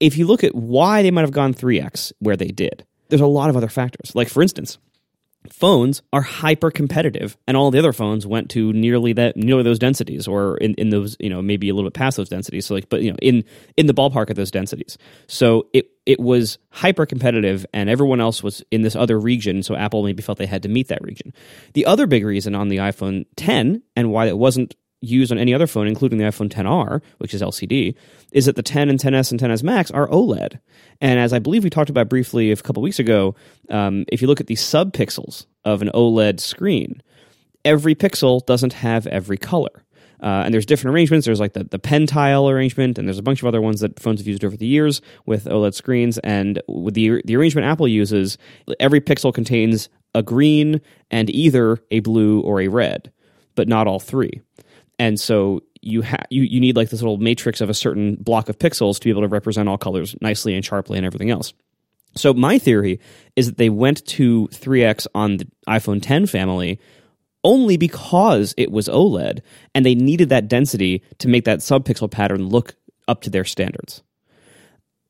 if 0.00 0.18
you 0.18 0.26
look 0.26 0.44
at 0.44 0.54
why 0.54 1.02
they 1.02 1.10
might 1.10 1.22
have 1.22 1.32
gone 1.32 1.54
3x 1.54 2.12
where 2.18 2.36
they 2.36 2.48
did, 2.48 2.84
there's 3.08 3.20
a 3.20 3.26
lot 3.26 3.50
of 3.50 3.56
other 3.56 3.68
factors. 3.68 4.14
Like, 4.14 4.28
for 4.28 4.42
instance, 4.42 4.78
phones 5.50 6.02
are 6.12 6.22
hyper 6.22 6.70
competitive 6.70 7.36
and 7.46 7.56
all 7.56 7.70
the 7.70 7.78
other 7.78 7.92
phones 7.92 8.26
went 8.26 8.50
to 8.50 8.72
nearly 8.72 9.12
that 9.12 9.36
nearly 9.36 9.62
those 9.62 9.78
densities 9.78 10.26
or 10.26 10.56
in, 10.58 10.74
in 10.74 10.88
those 10.88 11.16
you 11.20 11.28
know 11.28 11.42
maybe 11.42 11.68
a 11.68 11.74
little 11.74 11.88
bit 11.90 11.94
past 11.94 12.16
those 12.16 12.28
densities 12.28 12.66
so 12.66 12.74
like 12.74 12.88
but 12.88 13.02
you 13.02 13.10
know 13.10 13.16
in 13.20 13.44
in 13.76 13.86
the 13.86 13.94
ballpark 13.94 14.30
of 14.30 14.36
those 14.36 14.50
densities. 14.50 14.96
So 15.26 15.66
it 15.72 15.90
it 16.06 16.18
was 16.18 16.58
hyper 16.70 17.06
competitive 17.06 17.66
and 17.72 17.90
everyone 17.90 18.20
else 18.20 18.42
was 18.42 18.62
in 18.70 18.82
this 18.82 18.96
other 18.96 19.18
region 19.18 19.62
so 19.62 19.74
apple 19.74 20.02
maybe 20.02 20.22
felt 20.22 20.38
they 20.38 20.46
had 20.46 20.62
to 20.62 20.68
meet 20.68 20.88
that 20.88 21.02
region. 21.02 21.34
The 21.74 21.86
other 21.86 22.06
big 22.06 22.24
reason 22.24 22.54
on 22.54 22.68
the 22.68 22.78
iphone 22.78 23.26
10 23.36 23.82
and 23.96 24.10
why 24.10 24.26
it 24.26 24.38
wasn't 24.38 24.74
used 25.04 25.30
on 25.32 25.38
any 25.38 25.54
other 25.54 25.66
phone, 25.66 25.86
including 25.86 26.18
the 26.18 26.24
iPhone 26.24 26.48
10R, 26.48 27.00
which 27.18 27.34
is 27.34 27.42
LCD, 27.42 27.94
is 28.32 28.46
that 28.46 28.56
the 28.56 28.62
10 28.62 28.88
and 28.88 28.98
10s 28.98 29.30
and 29.30 29.40
10s 29.40 29.62
Max 29.62 29.90
are 29.90 30.08
OLED. 30.08 30.58
And 31.00 31.18
as 31.18 31.32
I 31.32 31.38
believe 31.38 31.64
we 31.64 31.70
talked 31.70 31.90
about 31.90 32.08
briefly 32.08 32.50
a 32.50 32.56
couple 32.56 32.82
weeks 32.82 32.98
ago, 32.98 33.34
um, 33.70 34.04
if 34.08 34.20
you 34.22 34.28
look 34.28 34.40
at 34.40 34.46
the 34.46 34.54
subpixels 34.54 35.46
of 35.64 35.82
an 35.82 35.90
OLED 35.94 36.40
screen, 36.40 37.02
every 37.64 37.94
pixel 37.94 38.44
doesn't 38.44 38.74
have 38.74 39.06
every 39.06 39.36
color. 39.38 39.84
Uh, 40.22 40.42
and 40.44 40.54
there's 40.54 40.64
different 40.64 40.94
arrangements. 40.94 41.26
There's 41.26 41.40
like 41.40 41.52
the, 41.52 41.64
the 41.64 41.78
PenTile 41.78 42.50
arrangement, 42.50 42.98
and 42.98 43.06
there's 43.06 43.18
a 43.18 43.22
bunch 43.22 43.42
of 43.42 43.46
other 43.46 43.60
ones 43.60 43.80
that 43.80 44.00
phones 44.00 44.20
have 44.20 44.26
used 44.26 44.44
over 44.44 44.56
the 44.56 44.66
years 44.66 45.02
with 45.26 45.44
OLED 45.44 45.74
screens. 45.74 46.18
And 46.18 46.62
with 46.66 46.94
the 46.94 47.20
the 47.26 47.36
arrangement 47.36 47.66
Apple 47.66 47.88
uses, 47.88 48.38
every 48.80 49.00
pixel 49.00 49.34
contains 49.34 49.90
a 50.14 50.22
green 50.22 50.80
and 51.10 51.28
either 51.28 51.78
a 51.90 52.00
blue 52.00 52.40
or 52.40 52.60
a 52.60 52.68
red, 52.68 53.12
but 53.54 53.68
not 53.68 53.86
all 53.86 54.00
three 54.00 54.40
and 54.98 55.18
so 55.18 55.62
you 55.80 56.02
you 56.30 56.42
you 56.42 56.60
need 56.60 56.76
like 56.76 56.90
this 56.90 57.02
little 57.02 57.18
matrix 57.18 57.60
of 57.60 57.70
a 57.70 57.74
certain 57.74 58.16
block 58.16 58.48
of 58.48 58.58
pixels 58.58 58.98
to 58.98 59.04
be 59.04 59.10
able 59.10 59.22
to 59.22 59.28
represent 59.28 59.68
all 59.68 59.78
colors 59.78 60.16
nicely 60.20 60.54
and 60.54 60.64
sharply 60.64 60.96
and 60.96 61.06
everything 61.06 61.30
else. 61.30 61.52
So 62.16 62.32
my 62.32 62.58
theory 62.58 63.00
is 63.36 63.46
that 63.46 63.58
they 63.58 63.70
went 63.70 64.06
to 64.06 64.48
3x 64.48 65.06
on 65.14 65.38
the 65.38 65.48
iPhone 65.68 66.00
10 66.00 66.26
family 66.26 66.78
only 67.42 67.76
because 67.76 68.54
it 68.56 68.70
was 68.70 68.88
OLED 68.88 69.40
and 69.74 69.84
they 69.84 69.94
needed 69.94 70.30
that 70.30 70.48
density 70.48 71.02
to 71.18 71.28
make 71.28 71.44
that 71.44 71.58
subpixel 71.58 72.10
pattern 72.10 72.48
look 72.48 72.74
up 73.06 73.22
to 73.22 73.30
their 73.30 73.44
standards. 73.44 74.02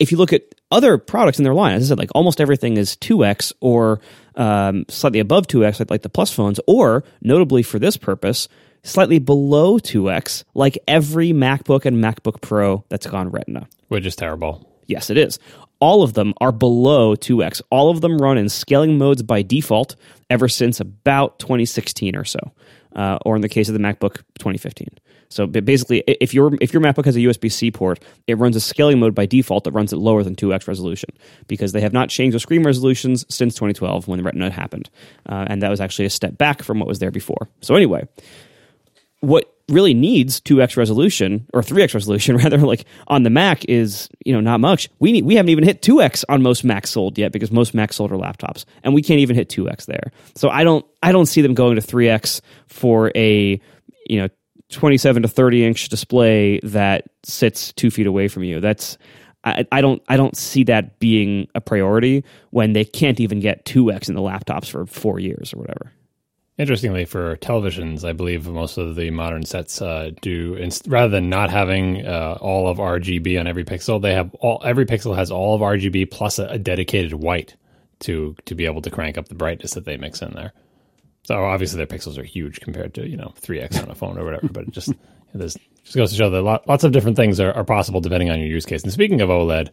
If 0.00 0.10
you 0.10 0.18
look 0.18 0.32
at 0.32 0.42
other 0.72 0.98
products 0.98 1.38
in 1.38 1.44
their 1.44 1.54
line, 1.54 1.74
as 1.74 1.84
I 1.84 1.88
said, 1.88 1.98
like 1.98 2.10
almost 2.14 2.40
everything 2.40 2.76
is 2.76 2.96
2x 2.96 3.52
or 3.60 4.00
um, 4.34 4.84
slightly 4.88 5.20
above 5.20 5.46
2x, 5.46 5.78
like, 5.78 5.90
like 5.90 6.02
the 6.02 6.08
Plus 6.08 6.32
phones, 6.32 6.58
or 6.66 7.04
notably 7.22 7.62
for 7.62 7.78
this 7.78 7.96
purpose, 7.96 8.48
slightly 8.84 9.18
below 9.18 9.78
2x, 9.78 10.44
like 10.54 10.78
every 10.86 11.32
MacBook 11.32 11.84
and 11.84 11.96
MacBook 11.96 12.40
Pro 12.40 12.84
that's 12.88 13.06
gone 13.06 13.30
Retina. 13.30 13.66
Which 13.88 14.06
is 14.06 14.14
terrible. 14.14 14.70
Yes, 14.86 15.10
it 15.10 15.18
is. 15.18 15.38
All 15.80 16.02
of 16.02 16.14
them 16.14 16.32
are 16.40 16.52
below 16.52 17.16
2x. 17.16 17.60
All 17.70 17.90
of 17.90 18.00
them 18.00 18.18
run 18.18 18.38
in 18.38 18.48
scaling 18.48 18.96
modes 18.96 19.22
by 19.22 19.42
default 19.42 19.96
ever 20.30 20.48
since 20.48 20.78
about 20.80 21.38
2016 21.40 22.14
or 22.14 22.24
so, 22.24 22.38
uh, 22.94 23.18
or 23.26 23.34
in 23.34 23.42
the 23.42 23.48
case 23.48 23.68
of 23.68 23.74
the 23.74 23.80
MacBook, 23.80 24.16
2015. 24.38 24.88
So 25.34 25.48
basically, 25.48 26.04
if 26.06 26.32
your 26.32 26.56
if 26.60 26.72
your 26.72 26.80
MacBook 26.80 27.06
has 27.06 27.16
a 27.16 27.20
USB 27.20 27.50
C 27.50 27.72
port, 27.72 28.00
it 28.28 28.38
runs 28.38 28.54
a 28.54 28.60
scaling 28.60 29.00
mode 29.00 29.16
by 29.16 29.26
default 29.26 29.64
that 29.64 29.72
runs 29.72 29.92
it 29.92 29.96
lower 29.96 30.22
than 30.22 30.36
2x 30.36 30.68
resolution 30.68 31.10
because 31.48 31.72
they 31.72 31.80
have 31.80 31.92
not 31.92 32.08
changed 32.08 32.36
the 32.36 32.40
screen 32.40 32.62
resolutions 32.62 33.26
since 33.28 33.54
2012 33.54 34.06
when 34.06 34.18
the 34.18 34.22
Retina 34.22 34.48
happened, 34.50 34.90
uh, 35.28 35.46
and 35.48 35.60
that 35.60 35.70
was 35.70 35.80
actually 35.80 36.04
a 36.04 36.10
step 36.10 36.38
back 36.38 36.62
from 36.62 36.78
what 36.78 36.86
was 36.86 37.00
there 37.00 37.10
before. 37.10 37.48
So 37.62 37.74
anyway, 37.74 38.06
what 39.24 39.50
really 39.68 39.94
needs 39.94 40.40
2x 40.42 40.76
resolution 40.76 41.46
or 41.54 41.62
3x 41.62 41.94
resolution 41.94 42.36
rather 42.44 42.58
like 42.58 42.84
on 43.08 43.22
the 43.22 43.30
mac 43.30 43.64
is 43.64 44.08
you 44.24 44.32
know 44.32 44.40
not 44.40 44.60
much. 44.60 44.88
We 44.98 45.12
need, 45.12 45.24
we 45.24 45.36
haven't 45.36 45.50
even 45.50 45.64
hit 45.64 45.82
2x 45.82 46.24
on 46.28 46.42
most 46.42 46.64
macs 46.64 46.90
sold 46.90 47.18
yet 47.18 47.32
because 47.32 47.50
most 47.50 47.74
macs 47.74 47.96
sold 47.96 48.12
are 48.12 48.16
laptops 48.16 48.64
and 48.82 48.94
we 48.94 49.02
can't 49.02 49.20
even 49.20 49.36
hit 49.36 49.48
2x 49.48 49.86
there. 49.86 50.12
So 50.34 50.50
i 50.50 50.64
don't 50.64 50.84
i 51.02 51.12
don't 51.12 51.26
see 51.26 51.42
them 51.42 51.54
going 51.54 51.76
to 51.76 51.82
3x 51.82 52.40
for 52.68 53.10
a 53.14 53.60
you 54.06 54.20
know 54.20 54.28
27 54.70 55.22
to 55.22 55.28
30 55.28 55.64
inch 55.64 55.88
display 55.88 56.58
that 56.60 57.04
sits 57.22 57.72
two 57.72 57.90
feet 57.90 58.06
away 58.06 58.28
from 58.28 58.44
you. 58.44 58.60
That's 58.60 58.98
I, 59.44 59.66
I 59.70 59.80
don't 59.80 60.02
I 60.08 60.16
don't 60.16 60.36
see 60.36 60.64
that 60.64 60.98
being 60.98 61.48
a 61.54 61.60
priority 61.60 62.24
when 62.50 62.72
they 62.72 62.84
can't 62.84 63.20
even 63.20 63.40
get 63.40 63.64
2x 63.64 64.08
in 64.08 64.14
the 64.14 64.20
laptops 64.20 64.68
for 64.68 64.86
four 64.86 65.18
years 65.20 65.52
or 65.52 65.58
whatever. 65.58 65.92
Interestingly, 66.56 67.04
for 67.04 67.36
televisions, 67.38 68.04
I 68.04 68.12
believe 68.12 68.46
most 68.46 68.78
of 68.78 68.94
the 68.94 69.10
modern 69.10 69.44
sets 69.44 69.82
uh, 69.82 70.10
do 70.22 70.54
inst- 70.54 70.86
rather 70.86 71.08
than 71.08 71.28
not 71.28 71.50
having 71.50 72.06
uh, 72.06 72.38
all 72.40 72.68
of 72.68 72.78
RGB 72.78 73.40
on 73.40 73.48
every 73.48 73.64
pixel, 73.64 74.00
they 74.00 74.14
have 74.14 74.32
all 74.36 74.62
every 74.64 74.86
pixel 74.86 75.16
has 75.16 75.32
all 75.32 75.56
of 75.56 75.62
RGB 75.62 76.12
plus 76.12 76.38
a, 76.38 76.46
a, 76.46 76.58
dedicated 76.58 77.14
white 77.14 77.56
to 78.00 78.36
to 78.44 78.54
be 78.54 78.66
able 78.66 78.82
to 78.82 78.90
crank 78.90 79.18
up 79.18 79.26
the 79.26 79.34
brightness 79.34 79.74
that 79.74 79.84
they 79.84 79.96
mix 79.96 80.22
in 80.22 80.32
there. 80.32 80.52
So 81.24 81.42
obviously 81.44 81.78
their 81.78 81.88
pixels 81.88 82.18
are 82.18 82.24
huge 82.24 82.60
compared 82.60 82.94
to 82.94 83.08
you 83.08 83.16
know 83.16 83.34
three 83.36 83.58
x 83.58 83.76
on 83.80 83.90
a 83.90 83.94
phone 83.96 84.16
or 84.16 84.24
whatever, 84.24 84.46
but 84.48 84.68
it 84.68 84.70
just 84.70 84.92
this 85.34 85.56
just 85.82 85.96
goes 85.96 86.10
to 86.10 86.16
show 86.16 86.30
that 86.30 86.42
lot, 86.42 86.68
lots 86.68 86.84
of 86.84 86.92
different 86.92 87.16
things 87.16 87.40
are, 87.40 87.52
are 87.52 87.64
possible 87.64 88.00
depending 88.00 88.30
on 88.30 88.38
your 88.38 88.48
use 88.48 88.64
case. 88.64 88.84
And 88.84 88.92
speaking 88.92 89.20
of 89.20 89.28
OLED, 89.28 89.70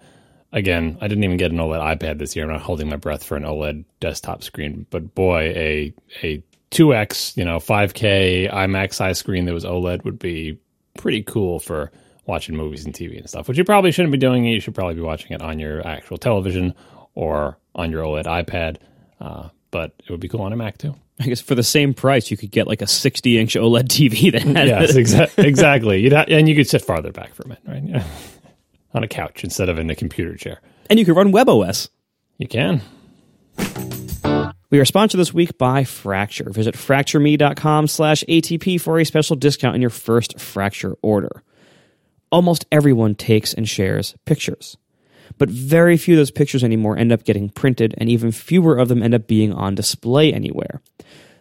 again, 0.51 0.97
I 0.99 1.07
didn't 1.07 1.23
even 1.23 1.37
get 1.37 1.51
an 1.51 1.59
OLED 1.59 1.99
iPad 1.99 2.17
this 2.17 2.35
year. 2.35 2.45
I'm 2.45 2.53
not 2.53 2.61
holding 2.61 2.89
my 2.89 2.95
breath 2.95 3.23
for 3.23 3.37
an 3.37 3.43
OLED 3.43 3.85
desktop 3.99 4.43
screen, 4.43 4.87
but 4.89 5.13
boy, 5.13 5.53
a 5.55 5.93
a 6.23 6.43
2x, 6.71 7.37
you 7.37 7.45
know, 7.45 7.57
5K 7.57 8.51
iMac 8.51 8.93
size 8.93 9.19
screen 9.19 9.45
that 9.45 9.53
was 9.53 9.65
OLED 9.65 10.03
would 10.03 10.19
be 10.19 10.57
pretty 10.97 11.21
cool 11.23 11.59
for 11.59 11.91
watching 12.25 12.55
movies 12.55 12.85
and 12.85 12.93
TV 12.93 13.17
and 13.17 13.29
stuff, 13.29 13.47
which 13.47 13.57
you 13.57 13.63
probably 13.63 13.91
shouldn't 13.91 14.11
be 14.11 14.17
doing. 14.17 14.45
You 14.45 14.59
should 14.61 14.75
probably 14.75 14.95
be 14.95 15.01
watching 15.01 15.31
it 15.33 15.41
on 15.41 15.59
your 15.59 15.85
actual 15.85 16.17
television 16.17 16.73
or 17.13 17.57
on 17.75 17.91
your 17.91 18.03
OLED 18.03 18.25
iPad. 18.25 18.77
Uh, 19.19 19.49
but 19.71 19.93
it 19.99 20.09
would 20.09 20.19
be 20.19 20.27
cool 20.27 20.41
on 20.41 20.53
a 20.53 20.55
Mac 20.55 20.77
too. 20.77 20.95
I 21.19 21.25
guess 21.25 21.41
for 21.41 21.55
the 21.55 21.63
same 21.63 21.93
price, 21.93 22.31
you 22.31 22.37
could 22.37 22.51
get 22.51 22.67
like 22.67 22.81
a 22.81 22.87
60 22.87 23.37
inch 23.37 23.55
OLED 23.55 23.87
TV 23.87 24.31
that 24.31 24.41
had 24.41 24.67
yes, 24.67 24.93
exa- 24.93 25.31
exactly. 25.45 25.99
You'd 26.01 26.13
ha- 26.13 26.25
and 26.27 26.49
you 26.49 26.55
could 26.55 26.67
sit 26.67 26.81
farther 26.81 27.11
back 27.11 27.33
from 27.35 27.51
it, 27.51 27.59
right? 27.67 27.83
Yeah. 27.83 28.03
on 28.93 29.03
a 29.03 29.07
couch 29.07 29.43
instead 29.43 29.69
of 29.69 29.77
in 29.77 29.89
a 29.89 29.95
computer 29.95 30.35
chair. 30.35 30.61
And 30.89 30.99
you 30.99 31.05
could 31.05 31.15
run 31.15 31.31
WebOS. 31.31 31.89
You 32.37 32.47
can. 32.47 32.81
We 34.71 34.79
are 34.79 34.85
sponsored 34.85 35.19
this 35.19 35.33
week 35.33 35.57
by 35.57 35.83
Fracture. 35.83 36.49
Visit 36.49 36.75
fractureme.com 36.75 37.87
slash 37.87 38.23
ATP 38.29 38.79
for 38.79 38.99
a 38.99 39.05
special 39.05 39.35
discount 39.35 39.75
on 39.75 39.81
your 39.81 39.89
first 39.89 40.39
Fracture 40.39 40.95
order. 41.01 41.43
Almost 42.31 42.65
everyone 42.71 43.15
takes 43.15 43.53
and 43.53 43.67
shares 43.67 44.15
pictures, 44.25 44.77
but 45.37 45.49
very 45.49 45.97
few 45.97 46.13
of 46.13 46.19
those 46.19 46.31
pictures 46.31 46.63
anymore 46.63 46.97
end 46.97 47.11
up 47.11 47.25
getting 47.25 47.49
printed, 47.49 47.93
and 47.97 48.09
even 48.09 48.31
fewer 48.31 48.77
of 48.77 48.87
them 48.87 49.03
end 49.03 49.13
up 49.13 49.27
being 49.27 49.51
on 49.51 49.75
display 49.75 50.31
anywhere. 50.31 50.81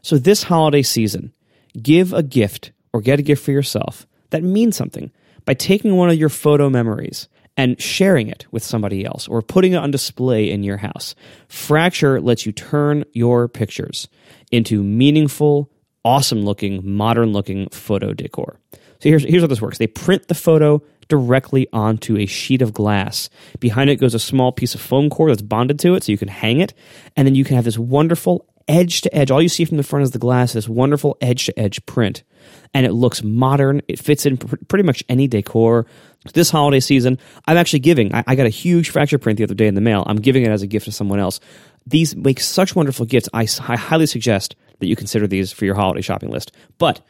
So 0.02 0.18
this 0.18 0.42
holiday 0.42 0.82
season, 0.82 1.32
give 1.80 2.12
a 2.12 2.24
gift 2.24 2.72
or 2.92 3.00
get 3.00 3.20
a 3.20 3.22
gift 3.22 3.44
for 3.44 3.52
yourself 3.52 4.08
that 4.30 4.42
means 4.42 4.76
something 4.76 5.12
by 5.44 5.54
taking 5.54 5.94
one 5.94 6.10
of 6.10 6.16
your 6.16 6.30
photo 6.30 6.68
memories 6.68 7.28
and 7.56 7.80
sharing 7.80 8.28
it 8.28 8.46
with 8.50 8.62
somebody 8.62 9.04
else 9.04 9.28
or 9.28 9.42
putting 9.42 9.72
it 9.72 9.76
on 9.76 9.90
display 9.90 10.50
in 10.50 10.62
your 10.62 10.78
house. 10.78 11.14
Fracture 11.48 12.20
lets 12.20 12.46
you 12.46 12.52
turn 12.52 13.04
your 13.12 13.48
pictures 13.48 14.08
into 14.50 14.82
meaningful, 14.82 15.70
awesome 16.04 16.42
looking, 16.42 16.80
modern 16.88 17.32
looking 17.32 17.68
photo 17.70 18.12
decor. 18.12 18.58
So 19.00 19.08
here's, 19.08 19.24
here's 19.24 19.42
how 19.42 19.48
this 19.48 19.62
works 19.62 19.78
they 19.78 19.86
print 19.86 20.28
the 20.28 20.34
photo 20.34 20.82
directly 21.08 21.66
onto 21.72 22.16
a 22.16 22.26
sheet 22.26 22.62
of 22.62 22.72
glass. 22.72 23.28
Behind 23.58 23.90
it 23.90 23.96
goes 23.96 24.14
a 24.14 24.18
small 24.18 24.52
piece 24.52 24.74
of 24.74 24.80
foam 24.80 25.10
core 25.10 25.28
that's 25.28 25.42
bonded 25.42 25.78
to 25.80 25.94
it 25.94 26.04
so 26.04 26.12
you 26.12 26.18
can 26.18 26.28
hang 26.28 26.60
it. 26.60 26.72
And 27.16 27.26
then 27.26 27.34
you 27.34 27.44
can 27.44 27.56
have 27.56 27.64
this 27.64 27.78
wonderful 27.78 28.46
edge 28.68 29.00
to 29.02 29.14
edge. 29.14 29.30
All 29.30 29.42
you 29.42 29.48
see 29.48 29.64
from 29.64 29.76
the 29.76 29.82
front 29.82 30.04
is 30.04 30.12
the 30.12 30.18
glass, 30.18 30.52
this 30.52 30.68
wonderful 30.68 31.18
edge 31.20 31.46
to 31.46 31.58
edge 31.58 31.84
print. 31.86 32.22
And 32.72 32.86
it 32.86 32.92
looks 32.92 33.22
modern. 33.22 33.82
It 33.88 33.98
fits 33.98 34.24
in 34.24 34.36
pr- 34.36 34.56
pretty 34.68 34.84
much 34.84 35.02
any 35.08 35.26
decor. 35.26 35.86
This 36.34 36.50
holiday 36.50 36.80
season, 36.80 37.18
I'm 37.46 37.56
actually 37.56 37.78
giving, 37.80 38.14
I, 38.14 38.24
I 38.26 38.34
got 38.34 38.46
a 38.46 38.50
huge 38.50 38.90
fracture 38.90 39.18
print 39.18 39.38
the 39.38 39.44
other 39.44 39.54
day 39.54 39.66
in 39.66 39.74
the 39.74 39.80
mail. 39.80 40.04
I'm 40.06 40.20
giving 40.20 40.42
it 40.42 40.50
as 40.50 40.62
a 40.62 40.66
gift 40.66 40.84
to 40.84 40.92
someone 40.92 41.18
else. 41.18 41.40
These 41.86 42.14
make 42.14 42.40
such 42.40 42.76
wonderful 42.76 43.06
gifts. 43.06 43.28
I, 43.32 43.48
I 43.66 43.76
highly 43.76 44.06
suggest 44.06 44.54
that 44.80 44.86
you 44.86 44.96
consider 44.96 45.26
these 45.26 45.50
for 45.50 45.64
your 45.64 45.74
holiday 45.74 46.02
shopping 46.02 46.30
list. 46.30 46.52
But 46.76 47.00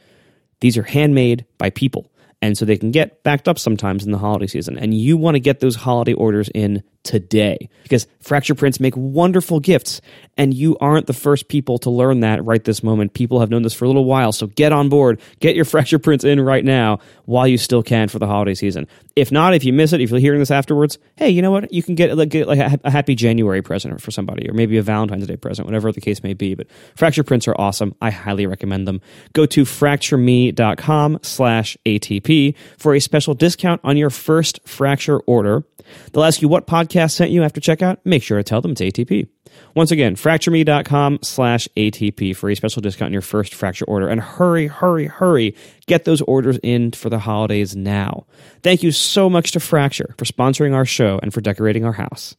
these 0.61 0.79
are 0.79 0.85
handmade 0.85 1.45
by 1.59 1.71
people. 1.71 2.11
And 2.41 2.57
so 2.57 2.65
they 2.65 2.79
can 2.79 2.91
get 2.91 3.23
backed 3.23 3.49
up 3.49 3.59
sometimes 3.59 4.05
in 4.05 4.13
the 4.13 4.19
holiday 4.19 4.47
season. 4.47 4.79
And 4.79 4.95
you 4.95 5.17
want 5.17 5.35
to 5.35 5.41
get 5.41 5.61
those 5.61 5.77
holiday 5.77 6.15
orders 6.15 6.49
in 6.55 6.83
today. 7.03 7.69
Because 7.83 8.07
fracture 8.21 8.55
prints 8.55 8.79
make 8.79 8.97
wonderful 8.97 9.59
gifts 9.59 10.01
and 10.37 10.53
you 10.53 10.77
aren't 10.81 11.07
the 11.07 11.13
first 11.13 11.49
people 11.49 11.79
to 11.79 11.91
learn 11.91 12.21
that 12.21 12.45
right 12.45 12.63
this 12.63 12.83
moment. 12.83 13.15
People 13.15 13.41
have 13.41 13.51
known 13.51 13.63
this 13.63 13.75
for 13.75 13.85
a 13.85 13.89
little 13.89 14.05
while 14.05 14.33
so 14.33 14.47
get 14.49 14.73
on 14.73 14.89
board. 14.89 15.21
Get 15.41 15.57
your 15.57 15.65
fracture 15.67 15.99
prints 15.99 16.25
in 16.25 16.41
right 16.41 16.65
now 16.65 16.99
while 17.25 17.49
you 17.49 17.59
still 17.59 17.83
can 17.83 18.09
for 18.09 18.19
the 18.19 18.27
holiday 18.27 18.55
season. 18.55 18.87
If 19.17 19.33
not 19.33 19.55
if 19.55 19.65
you 19.65 19.73
miss 19.73 19.93
it 19.93 20.01
if 20.01 20.11
you're 20.11 20.21
hearing 20.21 20.41
this 20.41 20.51
afterwards 20.51 20.99
hey 21.17 21.31
you 21.31 21.43
know 21.43 21.51
what? 21.51 21.73
You 21.73 21.83
can 21.83 21.95
get 21.95 22.17
like, 22.17 22.29
get 22.29 22.47
like 22.47 22.59
a, 22.59 22.79
a 22.85 22.91
happy 22.91 23.15
january 23.15 23.63
present 23.63 24.01
for 24.01 24.11
somebody 24.11 24.49
or 24.49 24.53
maybe 24.53 24.77
a 24.77 24.83
valentine's 24.83 25.27
day 25.27 25.37
present 25.37 25.67
whatever 25.67 25.91
the 25.91 26.01
case 26.01 26.23
may 26.23 26.35
be 26.35 26.55
but 26.55 26.67
fracture 26.97 27.25
prints 27.25 27.49
are 27.49 27.55
awesome. 27.59 27.95
I 28.01 28.11
highly 28.11 28.47
recommend 28.47 28.87
them. 28.87 29.01
Go 29.33 29.47
to 29.47 29.63
fractureme.com 29.63 31.21
slash 31.23 31.77
atp 31.87 32.55
for 32.79 32.95
a 32.95 33.01
special 33.01 33.35
discount 33.35 33.81
on 33.85 33.97
your 33.97 34.11
first 34.11 34.61
fracture 34.67 35.19
order. 35.21 35.65
They'll 36.13 36.25
ask 36.25 36.41
you 36.41 36.49
what 36.49 36.67
podcast 36.67 36.90
podcast 36.91 37.13
sent 37.13 37.31
you 37.31 37.43
after 37.43 37.61
checkout, 37.61 37.99
make 38.05 38.23
sure 38.23 38.39
to 38.39 38.45
tell 38.45 38.61
them 38.61 38.73
it's 38.73 38.81
ATP. 38.81 39.29
Once 39.75 39.91
again, 39.91 40.17
fractureme.com 40.17 41.19
slash 41.23 41.69
ATP 41.77 42.37
for 42.37 42.51
a 42.51 42.57
special 42.57 42.83
discount 42.83 43.09
on 43.09 43.13
your 43.13 43.23
first 43.23 43.55
fracture 43.55 43.85
order. 43.87 44.09
And 44.09 44.21
hurry, 44.21 44.67
hurry, 44.67 45.07
hurry. 45.07 45.55
Get 45.87 46.05
those 46.05 46.21
orders 46.23 46.59
in 46.63 46.93
for 46.93 47.09
the 47.11 47.19
holidays 47.19 47.75
now. 47.77 48.27
Thank 48.63 48.83
you 48.83 48.93
so 48.93 49.31
much 49.31 49.53
to 49.53 49.61
Fracture 49.61 50.15
for 50.19 50.25
sponsoring 50.25 50.75
our 50.75 50.85
show 50.85 51.19
and 51.23 51.33
for 51.33 51.41
decorating 51.41 51.85
our 51.85 51.93
house. 51.93 52.37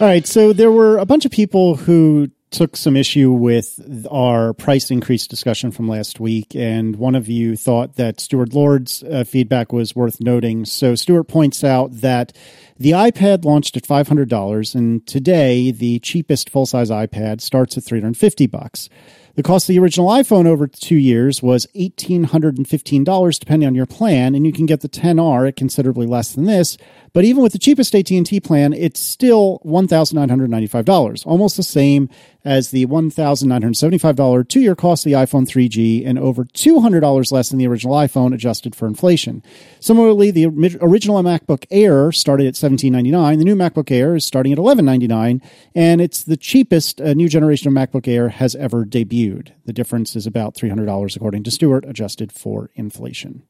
All 0.00 0.08
right, 0.08 0.26
so 0.26 0.52
there 0.52 0.72
were 0.72 0.98
a 0.98 1.06
bunch 1.06 1.24
of 1.24 1.30
people 1.30 1.76
who 1.76 2.28
took 2.52 2.76
some 2.76 2.96
issue 2.96 3.32
with 3.32 4.06
our 4.10 4.52
price 4.52 4.90
increase 4.90 5.26
discussion 5.26 5.72
from 5.72 5.88
last 5.88 6.20
week, 6.20 6.54
and 6.54 6.96
one 6.96 7.14
of 7.14 7.28
you 7.28 7.56
thought 7.56 7.96
that 7.96 8.20
Stuart 8.20 8.54
Lord's 8.54 9.02
uh, 9.02 9.24
feedback 9.24 9.72
was 9.72 9.96
worth 9.96 10.20
noting. 10.20 10.64
So 10.64 10.94
Stuart 10.94 11.24
points 11.24 11.64
out 11.64 11.90
that 12.00 12.32
the 12.78 12.92
iPad 12.92 13.44
launched 13.44 13.76
at 13.76 13.86
five 13.86 14.08
hundred 14.08 14.28
dollars, 14.28 14.74
and 14.74 15.06
today 15.06 15.70
the 15.70 15.98
cheapest 16.00 16.50
full 16.50 16.66
size 16.66 16.90
iPad 16.90 17.40
starts 17.40 17.76
at 17.76 17.84
three 17.84 18.00
hundred 18.00 18.16
fifty 18.18 18.46
bucks. 18.46 18.88
The 19.34 19.42
cost 19.42 19.64
of 19.64 19.74
the 19.74 19.78
original 19.78 20.08
iPhone 20.08 20.46
over 20.46 20.66
two 20.66 20.96
years 20.96 21.42
was 21.42 21.66
$1,815 21.74 23.40
depending 23.40 23.66
on 23.66 23.74
your 23.74 23.86
plan, 23.86 24.34
and 24.34 24.44
you 24.44 24.52
can 24.52 24.66
get 24.66 24.82
the 24.82 24.90
10R 24.90 25.48
at 25.48 25.56
considerably 25.56 26.06
less 26.06 26.34
than 26.34 26.44
this. 26.44 26.76
But 27.14 27.24
even 27.24 27.42
with 27.42 27.52
the 27.52 27.58
cheapest 27.58 27.94
AT&T 27.94 28.40
plan, 28.40 28.74
it's 28.74 29.00
still 29.00 29.62
$1,995, 29.64 31.26
almost 31.26 31.56
the 31.56 31.62
same 31.62 32.10
as 32.44 32.70
the 32.70 32.86
$1,975 32.86 34.48
two-year 34.48 34.74
cost 34.74 35.06
of 35.06 35.10
the 35.10 35.16
iPhone 35.16 35.46
3G 35.46 36.06
and 36.06 36.18
over 36.18 36.44
$200 36.44 37.32
less 37.32 37.48
than 37.48 37.58
the 37.58 37.66
original 37.66 37.94
iPhone 37.94 38.34
adjusted 38.34 38.74
for 38.74 38.86
inflation. 38.86 39.42
Similarly, 39.80 40.30
the 40.30 40.46
original 40.80 41.22
MacBook 41.22 41.66
Air 41.70 42.12
started 42.12 42.44
at 42.44 42.58
1799. 42.58 43.38
The 43.38 43.44
new 43.44 43.56
MacBook 43.56 43.90
Air 43.90 44.16
is 44.16 44.24
starting 44.24 44.52
at 44.52 44.58
1199, 44.58 45.40
and 45.74 46.00
it's 46.00 46.24
the 46.24 46.36
cheapest 46.36 47.00
a 47.00 47.14
new 47.14 47.28
generation 47.28 47.68
of 47.68 47.74
MacBook 47.74 48.08
Air 48.08 48.30
has 48.30 48.54
ever 48.56 48.84
debuted. 48.84 49.52
The 49.64 49.72
difference 49.72 50.16
is 50.16 50.26
about 50.26 50.54
$300 50.54 51.16
according 51.16 51.44
to 51.44 51.50
Stewart, 51.50 51.84
adjusted 51.84 52.32
for 52.32 52.70
inflation. 52.74 53.44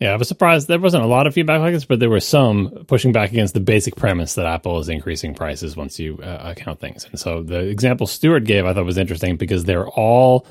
Yeah, 0.00 0.12
I 0.12 0.16
was 0.16 0.28
surprised 0.28 0.66
there 0.66 0.80
wasn't 0.80 1.04
a 1.04 1.06
lot 1.06 1.26
of 1.26 1.34
feedback 1.34 1.60
like 1.60 1.72
this, 1.72 1.84
but 1.84 2.00
there 2.00 2.10
were 2.10 2.20
some 2.20 2.84
pushing 2.88 3.12
back 3.12 3.30
against 3.30 3.54
the 3.54 3.60
basic 3.60 3.94
premise 3.94 4.34
that 4.34 4.44
Apple 4.44 4.78
is 4.80 4.88
increasing 4.88 5.34
prices 5.34 5.76
once 5.76 5.98
you 5.98 6.18
uh, 6.22 6.52
account 6.56 6.80
things. 6.80 7.04
And 7.04 7.18
so 7.18 7.42
the 7.42 7.60
example 7.60 8.06
Stewart 8.06 8.44
gave 8.44 8.66
I 8.66 8.74
thought 8.74 8.84
was 8.84 8.98
interesting 8.98 9.36
because 9.36 9.64
they're 9.64 9.88
all 9.88 10.46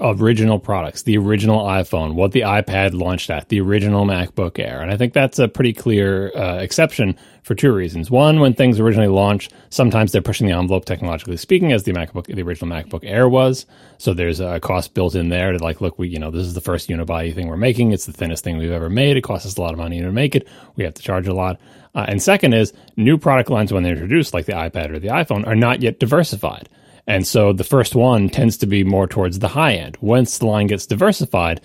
original 0.00 0.58
products, 0.58 1.02
the 1.02 1.16
original 1.16 1.60
iPhone, 1.64 2.14
what 2.14 2.32
the 2.32 2.40
iPad 2.40 2.94
launched 2.94 3.30
at, 3.30 3.48
the 3.48 3.60
original 3.60 4.04
MacBook 4.04 4.58
Air. 4.58 4.80
And 4.80 4.90
I 4.90 4.96
think 4.96 5.12
that's 5.12 5.38
a 5.38 5.48
pretty 5.48 5.72
clear 5.72 6.30
uh, 6.36 6.58
exception 6.58 7.16
for 7.42 7.54
two 7.54 7.72
reasons. 7.72 8.10
One, 8.10 8.40
when 8.40 8.54
things 8.54 8.80
originally 8.80 9.08
launch, 9.08 9.50
sometimes 9.70 10.12
they're 10.12 10.22
pushing 10.22 10.46
the 10.46 10.54
envelope 10.54 10.84
technologically 10.84 11.36
speaking, 11.36 11.72
as 11.72 11.82
the 11.82 11.92
MacBook, 11.92 12.26
the 12.26 12.42
original 12.42 12.70
MacBook 12.70 13.00
Air 13.02 13.28
was. 13.28 13.66
So 13.98 14.14
there's 14.14 14.40
a 14.40 14.60
cost 14.60 14.94
built 14.94 15.14
in 15.14 15.28
there 15.28 15.52
to 15.52 15.62
like, 15.62 15.80
look, 15.80 15.98
we, 15.98 16.08
you 16.08 16.18
know, 16.18 16.30
this 16.30 16.46
is 16.46 16.54
the 16.54 16.60
first 16.60 16.88
unibody 16.88 17.34
thing 17.34 17.48
we're 17.48 17.56
making. 17.56 17.92
It's 17.92 18.06
the 18.06 18.12
thinnest 18.12 18.44
thing 18.44 18.56
we've 18.56 18.70
ever 18.70 18.90
made. 18.90 19.16
It 19.16 19.22
costs 19.22 19.46
us 19.46 19.56
a 19.56 19.60
lot 19.60 19.72
of 19.72 19.78
money 19.78 20.00
to 20.00 20.10
make 20.10 20.34
it. 20.34 20.48
We 20.76 20.84
have 20.84 20.94
to 20.94 21.02
charge 21.02 21.28
a 21.28 21.34
lot. 21.34 21.60
Uh, 21.94 22.06
and 22.08 22.20
second 22.22 22.54
is 22.54 22.72
new 22.96 23.16
product 23.18 23.50
lines 23.50 23.72
when 23.72 23.82
they're 23.82 23.92
introduced, 23.92 24.34
like 24.34 24.46
the 24.46 24.52
iPad 24.52 24.90
or 24.90 24.98
the 24.98 25.08
iPhone, 25.08 25.46
are 25.46 25.54
not 25.54 25.80
yet 25.80 26.00
diversified. 26.00 26.68
And 27.06 27.26
so 27.26 27.52
the 27.52 27.64
first 27.64 27.94
one 27.94 28.28
tends 28.28 28.56
to 28.58 28.66
be 28.66 28.82
more 28.82 29.06
towards 29.06 29.38
the 29.38 29.48
high 29.48 29.74
end. 29.74 29.98
Once 30.00 30.38
the 30.38 30.46
line 30.46 30.66
gets 30.66 30.86
diversified, 30.86 31.60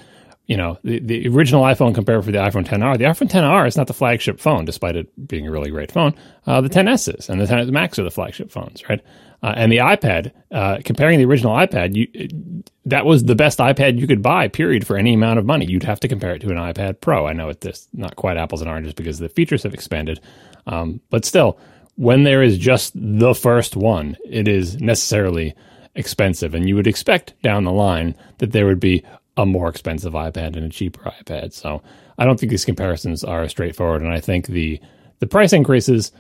you 0.48 0.58
know, 0.58 0.80
the, 0.84 1.00
the 1.00 1.28
original 1.28 1.64
iPhone 1.64 1.94
compared 1.94 2.26
with 2.26 2.34
the 2.34 2.42
iPhone 2.42 2.66
10R, 2.66 2.98
the 2.98 3.06
iPhone 3.06 3.30
10R 3.30 3.68
is 3.68 3.78
not 3.78 3.88
the 3.88 3.94
flagship 3.94 4.40
phone, 4.40 4.66
despite 4.66 4.96
it 4.96 5.28
being 5.28 5.48
a 5.48 5.52
really 5.52 5.70
great 5.70 5.92
phone. 5.92 6.14
Uh, 6.48 6.60
the 6.60 6.70
10S 6.70 7.20
is, 7.20 7.30
and 7.30 7.40
the 7.40 7.46
10 7.46 7.72
Max 7.72 8.00
are 8.00 8.04
the 8.04 8.12
flagship 8.12 8.52
phones, 8.52 8.88
right? 8.90 9.00
Uh, 9.44 9.54
and 9.56 9.72
the 9.72 9.78
iPad, 9.78 10.32
uh, 10.52 10.80
comparing 10.84 11.20
the 11.20 11.26
original 11.26 11.56
iPad, 11.56 11.96
you, 11.96 12.68
that 12.86 13.06
was 13.06 13.24
the 13.24 13.36
best 13.36 13.60
iPad 13.60 14.00
you 14.00 14.08
could 14.08 14.24
buy, 14.24 14.48
period, 14.48 14.88
for 14.88 14.98
any 14.98 15.14
amount 15.14 15.40
of 15.40 15.46
money. 15.46 15.66
You'd 15.66 15.84
have 15.84 16.00
to 16.02 16.08
compare 16.08 16.34
it 16.34 16.40
to 16.40 16.50
an 16.50 16.58
iPad 16.58 17.00
Pro. 17.00 17.28
I 17.28 17.34
know 17.34 17.50
it's 17.50 17.88
not 17.94 18.16
quite 18.16 18.36
apples 18.36 18.62
and 18.62 18.70
oranges 18.70 18.94
because 18.94 19.20
the 19.20 19.30
features 19.30 19.64
have 19.64 19.74
expanded, 19.74 20.20
um, 20.66 21.00
but 21.10 21.26
still, 21.26 21.60
when 22.00 22.24
there 22.24 22.42
is 22.42 22.58
just 22.58 22.94
the 22.96 23.36
first 23.36 23.76
one, 23.76 24.16
it 24.24 24.48
is 24.48 24.80
necessarily 24.80 25.54
expensive. 25.96 26.56
And 26.56 26.66
you 26.66 26.78
would 26.78 26.88
expect 26.88 27.34
down 27.44 27.66
the 27.66 27.74
line 27.74 28.16
that 28.38 28.54
there 28.54 28.66
would 28.66 28.80
be 28.80 29.04
a 29.36 29.46
more 29.46 29.68
expensive 29.68 30.14
iPad 30.14 30.56
and 30.56 30.68
a 30.68 30.70
cheaper 30.70 31.02
iPad. 31.02 31.52
So 31.52 31.84
I 32.18 32.24
don't 32.24 32.40
think 32.40 32.52
these 32.52 32.64
comparisons 32.64 33.26
are 33.26 33.50
straightforward. 33.50 34.02
And 34.02 34.14
I 34.14 34.22
think 34.22 34.48
the 34.48 34.80
the 35.20 35.28
price 35.28 35.52
increases 35.52 36.14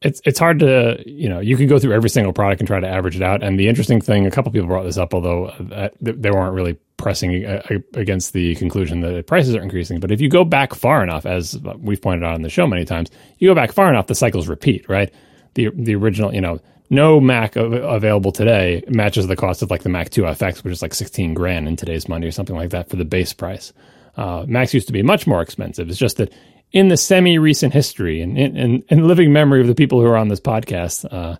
it's 0.00 0.20
it's 0.24 0.38
hard 0.38 0.60
to 0.60 1.02
you 1.06 1.28
know 1.28 1.40
you 1.40 1.56
could 1.56 1.68
go 1.68 1.78
through 1.78 1.92
every 1.92 2.10
single 2.10 2.32
product 2.32 2.60
and 2.60 2.68
try 2.68 2.78
to 2.78 2.88
average 2.88 3.16
it 3.16 3.22
out. 3.22 3.42
And 3.42 3.58
the 3.58 3.68
interesting 3.68 4.00
thing, 4.00 4.26
a 4.26 4.30
couple 4.30 4.52
people 4.52 4.68
brought 4.68 4.84
this 4.84 4.96
up, 4.96 5.12
although 5.12 5.46
uh, 5.46 5.88
they 6.00 6.30
weren't 6.30 6.54
really 6.54 6.78
pressing 6.96 7.44
uh, 7.44 7.62
against 7.94 8.32
the 8.32 8.54
conclusion 8.56 9.00
that 9.00 9.26
prices 9.26 9.54
are 9.54 9.62
increasing. 9.62 9.98
But 10.00 10.10
if 10.10 10.20
you 10.20 10.28
go 10.28 10.44
back 10.44 10.74
far 10.74 11.02
enough, 11.02 11.26
as 11.26 11.58
we've 11.78 12.00
pointed 12.00 12.24
out 12.24 12.34
on 12.34 12.42
the 12.42 12.50
show 12.50 12.66
many 12.66 12.84
times, 12.84 13.10
you 13.38 13.48
go 13.48 13.54
back 13.54 13.72
far 13.72 13.88
enough, 13.90 14.06
the 14.06 14.14
cycles 14.14 14.48
repeat. 14.48 14.88
Right, 14.88 15.12
the 15.54 15.70
the 15.74 15.96
original, 15.96 16.32
you 16.32 16.40
know, 16.40 16.60
no 16.90 17.20
Mac 17.20 17.56
available 17.56 18.30
today 18.30 18.84
matches 18.88 19.26
the 19.26 19.36
cost 19.36 19.62
of 19.62 19.70
like 19.70 19.82
the 19.82 19.88
Mac 19.88 20.10
2 20.10 20.22
FX, 20.22 20.62
which 20.62 20.72
is 20.72 20.82
like 20.82 20.94
sixteen 20.94 21.34
grand 21.34 21.66
in 21.66 21.74
today's 21.74 22.08
money 22.08 22.26
or 22.26 22.32
something 22.32 22.56
like 22.56 22.70
that 22.70 22.88
for 22.88 22.96
the 22.96 23.04
base 23.04 23.32
price. 23.32 23.72
Uh, 24.16 24.44
Macs 24.48 24.74
used 24.74 24.88
to 24.88 24.92
be 24.92 25.02
much 25.02 25.26
more 25.26 25.42
expensive. 25.42 25.88
It's 25.88 25.98
just 25.98 26.16
that 26.16 26.32
in 26.72 26.88
the 26.88 26.96
semi 26.96 27.38
recent 27.38 27.72
history 27.72 28.20
and 28.20 28.38
in, 28.38 28.84
in, 28.88 29.06
living 29.06 29.32
memory 29.32 29.60
of 29.60 29.66
the 29.66 29.74
people 29.74 30.00
who 30.00 30.06
are 30.06 30.16
on 30.16 30.28
this 30.28 30.40
podcast, 30.40 31.06
uh, 31.10 31.36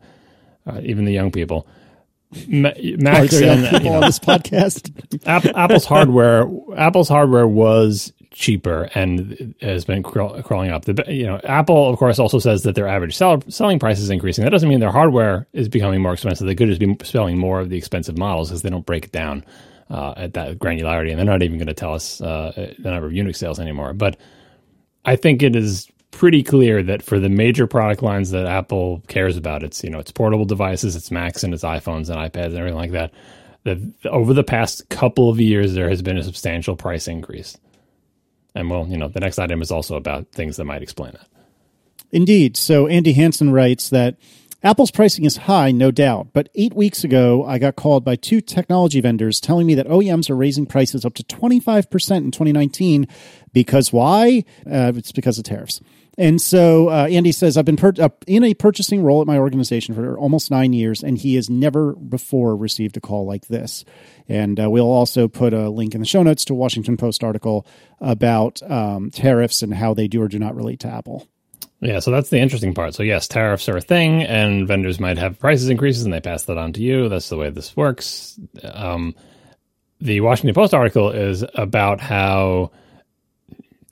uh, 0.66 0.80
even 0.82 1.04
the 1.04 1.12
young 1.12 1.30
people. 1.30 1.66
Ma- 2.46 2.72
Macs 2.76 3.40
and 3.40 3.64
people 3.64 3.80
you 3.80 3.90
know, 3.90 3.96
on 3.96 4.00
this 4.02 4.18
podcast. 4.18 5.26
Apple, 5.26 5.56
Apple's 5.56 5.84
hardware, 5.84 6.46
Apple's 6.76 7.08
hardware 7.08 7.48
was 7.48 8.12
cheaper 8.30 8.88
and 8.94 9.54
has 9.60 9.84
been 9.84 10.02
craw- 10.02 10.40
crawling 10.42 10.70
up. 10.70 10.84
The, 10.84 11.04
you 11.08 11.26
know, 11.26 11.40
Apple, 11.44 11.88
of 11.88 11.98
course, 11.98 12.18
also 12.18 12.38
says 12.38 12.62
that 12.62 12.74
their 12.74 12.86
average 12.86 13.16
sell- 13.16 13.42
selling 13.48 13.78
price 13.78 13.98
is 13.98 14.10
increasing. 14.10 14.44
That 14.44 14.50
doesn't 14.50 14.68
mean 14.68 14.80
their 14.80 14.92
hardware 14.92 15.46
is 15.52 15.68
becoming 15.68 16.02
more 16.02 16.12
expensive. 16.12 16.46
They 16.46 16.54
could 16.54 16.68
just 16.68 16.80
be 16.80 16.96
selling 17.02 17.38
more 17.38 17.60
of 17.60 17.70
the 17.70 17.78
expensive 17.78 18.18
models 18.18 18.48
because 18.48 18.62
they 18.62 18.70
don't 18.70 18.86
break 18.86 19.06
it 19.06 19.12
down 19.12 19.44
uh, 19.90 20.14
at 20.16 20.34
that 20.34 20.58
granularity, 20.58 21.10
and 21.10 21.18
they're 21.18 21.26
not 21.26 21.42
even 21.42 21.58
going 21.58 21.68
to 21.68 21.74
tell 21.74 21.94
us 21.94 22.20
uh, 22.20 22.52
the 22.78 22.90
number 22.90 23.06
of 23.06 23.12
unit 23.12 23.36
sales 23.36 23.58
anymore. 23.58 23.92
But 23.94 24.18
I 25.04 25.16
think 25.16 25.42
it 25.42 25.56
is 25.56 25.88
pretty 26.10 26.42
clear 26.42 26.82
that 26.82 27.02
for 27.02 27.18
the 27.18 27.28
major 27.28 27.66
product 27.66 28.02
lines 28.02 28.30
that 28.30 28.46
Apple 28.46 29.02
cares 29.08 29.36
about, 29.36 29.62
it's 29.62 29.82
you 29.84 29.90
know 29.90 29.98
it's 29.98 30.12
portable 30.12 30.44
devices, 30.44 30.96
it's 30.96 31.10
Macs 31.10 31.42
and 31.42 31.54
it's 31.54 31.64
iPhones 31.64 32.10
and 32.10 32.18
iPads 32.18 32.46
and 32.46 32.58
everything 32.58 32.78
like 32.78 32.92
that. 32.92 33.12
That 33.64 33.78
over 34.06 34.34
the 34.34 34.44
past 34.44 34.88
couple 34.88 35.28
of 35.28 35.40
years, 35.40 35.74
there 35.74 35.88
has 35.88 36.02
been 36.02 36.16
a 36.16 36.22
substantial 36.22 36.76
price 36.76 37.08
increase. 37.08 37.56
And 38.54 38.70
well, 38.70 38.86
you 38.88 38.96
know, 38.96 39.08
the 39.08 39.20
next 39.20 39.38
item 39.38 39.62
is 39.62 39.70
also 39.70 39.96
about 39.96 40.28
things 40.32 40.56
that 40.56 40.64
might 40.64 40.82
explain 40.82 41.12
that. 41.12 41.26
Indeed. 42.10 42.56
So 42.56 42.86
Andy 42.86 43.12
Hansen 43.12 43.52
writes 43.52 43.90
that 43.90 44.16
Apple's 44.60 44.90
pricing 44.90 45.24
is 45.24 45.36
high, 45.36 45.70
no 45.70 45.92
doubt, 45.92 46.30
but 46.32 46.48
eight 46.56 46.74
weeks 46.74 47.04
ago, 47.04 47.44
I 47.44 47.58
got 47.58 47.76
called 47.76 48.04
by 48.04 48.16
two 48.16 48.40
technology 48.40 49.00
vendors 49.00 49.38
telling 49.38 49.68
me 49.68 49.74
that 49.76 49.86
OEMs 49.86 50.28
are 50.30 50.34
raising 50.34 50.66
prices 50.66 51.04
up 51.04 51.14
to 51.14 51.22
25% 51.22 52.16
in 52.16 52.32
2019 52.32 53.06
because 53.52 53.92
why? 53.92 54.42
Uh, 54.66 54.92
it's 54.96 55.12
because 55.12 55.38
of 55.38 55.44
tariffs. 55.44 55.80
And 56.18 56.42
so 56.42 56.88
uh, 56.88 57.06
Andy 57.08 57.30
says, 57.30 57.56
I've 57.56 57.66
been 57.66 57.76
per- 57.76 57.92
uh, 58.00 58.08
in 58.26 58.42
a 58.42 58.52
purchasing 58.52 59.04
role 59.04 59.20
at 59.20 59.28
my 59.28 59.38
organization 59.38 59.94
for 59.94 60.18
almost 60.18 60.50
nine 60.50 60.72
years, 60.72 61.04
and 61.04 61.16
he 61.16 61.36
has 61.36 61.48
never 61.48 61.92
before 61.92 62.56
received 62.56 62.96
a 62.96 63.00
call 63.00 63.24
like 63.24 63.46
this. 63.46 63.84
And 64.28 64.58
uh, 64.58 64.68
we'll 64.68 64.90
also 64.90 65.28
put 65.28 65.54
a 65.54 65.70
link 65.70 65.94
in 65.94 66.00
the 66.00 66.06
show 66.06 66.24
notes 66.24 66.44
to 66.46 66.54
a 66.54 66.56
Washington 66.56 66.96
Post 66.96 67.22
article 67.22 67.64
about 68.00 68.60
um, 68.68 69.12
tariffs 69.12 69.62
and 69.62 69.72
how 69.72 69.94
they 69.94 70.08
do 70.08 70.20
or 70.20 70.26
do 70.26 70.40
not 70.40 70.56
relate 70.56 70.80
to 70.80 70.88
Apple. 70.88 71.28
Yeah, 71.80 72.00
so 72.00 72.10
that's 72.10 72.30
the 72.30 72.38
interesting 72.38 72.74
part. 72.74 72.94
So 72.94 73.04
yes, 73.04 73.28
tariffs 73.28 73.68
are 73.68 73.76
a 73.76 73.80
thing, 73.80 74.22
and 74.22 74.66
vendors 74.66 74.98
might 74.98 75.18
have 75.18 75.38
prices 75.38 75.68
increases, 75.68 76.04
and 76.04 76.12
they 76.12 76.20
pass 76.20 76.42
that 76.44 76.58
on 76.58 76.72
to 76.72 76.82
you. 76.82 77.08
That's 77.08 77.28
the 77.28 77.36
way 77.36 77.50
this 77.50 77.76
works. 77.76 78.38
Um, 78.64 79.14
the 80.00 80.20
Washington 80.20 80.54
Post 80.54 80.74
article 80.74 81.10
is 81.10 81.44
about 81.54 82.00
how 82.00 82.72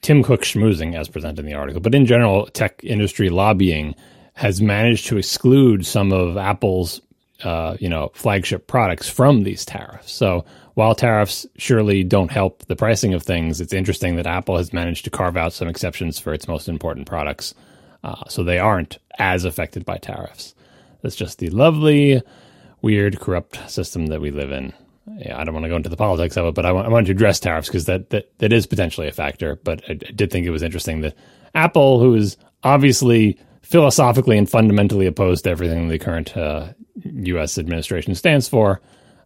Tim 0.02 0.24
Cook 0.24 0.42
schmoozing, 0.42 0.96
as 0.96 1.08
presented 1.08 1.40
in 1.40 1.46
the 1.46 1.54
article, 1.54 1.80
but 1.80 1.94
in 1.94 2.06
general, 2.06 2.46
tech 2.46 2.82
industry 2.82 3.28
lobbying 3.28 3.94
has 4.34 4.60
managed 4.60 5.06
to 5.06 5.16
exclude 5.16 5.86
some 5.86 6.12
of 6.12 6.36
Apple's, 6.36 7.00
uh, 7.44 7.76
you 7.78 7.88
know, 7.88 8.10
flagship 8.14 8.66
products 8.66 9.08
from 9.08 9.44
these 9.44 9.64
tariffs. 9.64 10.12
So 10.12 10.44
while 10.74 10.94
tariffs 10.94 11.46
surely 11.56 12.02
don't 12.02 12.30
help 12.30 12.64
the 12.66 12.76
pricing 12.76 13.14
of 13.14 13.22
things, 13.22 13.60
it's 13.60 13.72
interesting 13.72 14.16
that 14.16 14.26
Apple 14.26 14.56
has 14.58 14.72
managed 14.72 15.04
to 15.04 15.10
carve 15.10 15.36
out 15.36 15.52
some 15.52 15.68
exceptions 15.68 16.18
for 16.18 16.34
its 16.34 16.48
most 16.48 16.68
important 16.68 17.06
products 17.06 17.54
uh, 18.06 18.24
so 18.28 18.44
they 18.44 18.60
aren't 18.60 18.98
as 19.18 19.44
affected 19.44 19.84
by 19.84 19.96
tariffs. 19.96 20.54
That's 21.02 21.16
just 21.16 21.40
the 21.40 21.50
lovely, 21.50 22.22
weird, 22.80 23.18
corrupt 23.18 23.68
system 23.68 24.06
that 24.06 24.20
we 24.20 24.30
live 24.30 24.52
in. 24.52 24.72
yeah, 25.18 25.38
I 25.38 25.42
don't 25.42 25.54
want 25.54 25.64
to 25.64 25.68
go 25.68 25.76
into 25.76 25.88
the 25.88 25.96
politics 25.96 26.36
of 26.36 26.46
it, 26.46 26.54
but 26.54 26.64
I, 26.64 26.70
wanted 26.70 27.06
to 27.06 27.12
address 27.12 27.40
tariffs 27.40 27.68
because 27.68 27.86
that, 27.86 28.10
that 28.10 28.38
that 28.38 28.52
is 28.52 28.66
potentially 28.66 29.08
a 29.08 29.12
factor. 29.12 29.56
But 29.56 29.82
I, 29.88 29.92
I 29.92 30.12
did 30.12 30.30
think 30.30 30.46
it 30.46 30.50
was 30.50 30.62
interesting 30.62 31.00
that 31.00 31.16
Apple, 31.52 31.98
who 31.98 32.14
is 32.14 32.36
obviously 32.62 33.40
philosophically 33.62 34.38
and 34.38 34.48
fundamentally 34.48 35.06
opposed 35.06 35.42
to 35.44 35.50
everything 35.50 35.88
the 35.88 35.98
current 35.98 36.36
uh, 36.36 36.68
U.S. 37.02 37.58
administration 37.58 38.14
stands 38.14 38.48
for, 38.48 38.80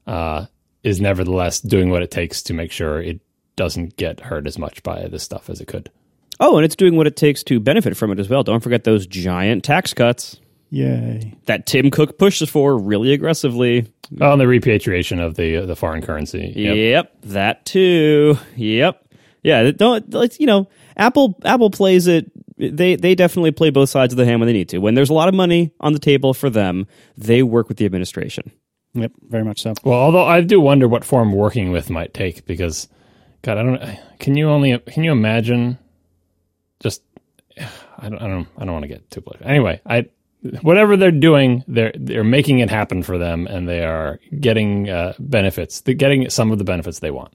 uh, 0.07 0.47
is 0.83 1.03
nevertheless 1.03 1.61
doing 1.61 1.91
what 1.91 2.03
it 2.03 2.11
takes 2.11 2.43
to 2.45 2.55
make 2.55 2.73
sure 2.73 3.03
it 3.03 3.21
doesn't 3.57 3.97
get 3.97 4.21
hurt 4.21 4.47
as 4.47 4.59
much 4.59 4.83
by 4.83 5.07
this 5.09 5.23
stuff 5.23 5.51
as 5.51 5.61
it 5.61 5.69
could. 5.69 5.91
Oh, 6.41 6.57
and 6.57 6.65
it's 6.65 6.75
doing 6.75 6.97
what 6.97 7.07
it 7.07 7.17
takes 7.17 7.43
to 7.45 7.61
benefit 7.61 7.97
from 7.97 8.11
it 8.11 8.19
as 8.19 8.29
well. 8.29 8.43
Don't 8.43 8.61
forget 8.61 8.85
those 8.85 9.07
giant 9.07 9.63
tax 9.63 9.95
cuts. 9.95 10.41
Yay. 10.71 11.35
That 11.47 11.67
Tim 11.67 11.91
Cook 11.91 12.19
pushes 12.19 12.49
for 12.49 12.79
really 12.79 13.13
aggressively. 13.13 13.93
Oh, 14.21 14.37
the 14.37 14.49
repatriation 14.49 15.21
of 15.21 15.35
the 15.35 15.59
uh, 15.59 15.67
the 15.67 15.77
foreign 15.77 16.03
currency. 16.03 16.53
Yep. 16.57 16.77
yep, 16.77 17.17
that 17.23 17.65
too. 17.65 18.39
Yep. 18.57 19.05
Yeah, 19.43 19.71
don't 19.71 20.13
like 20.13 20.41
you 20.41 20.47
know, 20.47 20.69
Apple 20.97 21.39
Apple 21.45 21.71
plays 21.71 22.07
it 22.07 22.31
they 22.61 22.97
they 22.97 23.15
definitely 23.15 23.53
play 23.53 23.71
both 23.71 23.89
sides 23.89 24.13
of 24.13 24.17
the 24.17 24.27
hand 24.27 24.41
when 24.41 24.47
they 24.47 24.53
need 24.53 24.69
to. 24.71 24.79
When 24.79 24.95
there's 24.95 25.11
a 25.11 25.15
lot 25.15 25.29
of 25.29 25.35
money 25.35 25.73
on 25.81 25.93
the 25.93 25.99
table 25.99 26.35
for 26.35 26.51
them, 26.51 26.87
they 27.17 27.43
work 27.43 27.69
with 27.69 27.79
the 27.79 27.87
administration. 27.87 28.53
Yep, 28.95 29.13
very 29.29 29.45
much 29.45 29.63
so. 29.63 29.75
Well, 29.85 29.99
although 29.99 30.25
I 30.25 30.41
do 30.41 30.61
wonder 30.61 30.89
what 30.89 31.05
form 31.05 31.33
working 31.33 31.71
with 31.71 31.91
might 31.91 32.13
take 32.13 32.45
because 32.45 32.89
God, 33.43 33.57
I 33.59 33.63
don't. 33.63 33.99
Can 34.19 34.37
you 34.37 34.49
only? 34.51 34.79
Can 34.79 35.05
you 35.05 35.13
imagine? 35.13 35.79
Just, 36.81 37.03
I 37.99 38.09
don't. 38.09 38.21
I 38.21 38.29
don't. 38.29 38.49
I 38.59 38.65
don't 38.65 38.73
want 38.73 38.85
to 38.85 38.89
get 38.89 39.11
too 39.11 39.21
political. 39.21 39.49
Anyway, 39.49 39.81
I. 39.87 40.09
Whatever 40.63 40.97
they're 40.97 41.11
doing, 41.11 41.65
they're 41.69 41.93
they're 41.95 42.25
making 42.25 42.61
it 42.61 42.71
happen 42.71 43.03
for 43.03 43.19
them, 43.19 43.47
and 43.47 43.69
they 43.69 43.85
are 43.85 44.19
getting 44.41 44.89
uh, 44.89 45.13
benefits. 45.19 45.83
They're 45.83 45.95
getting 45.95 46.31
some 46.31 46.51
of 46.51 46.57
the 46.57 46.65
benefits 46.65 47.01
they 47.01 47.11
want. 47.11 47.35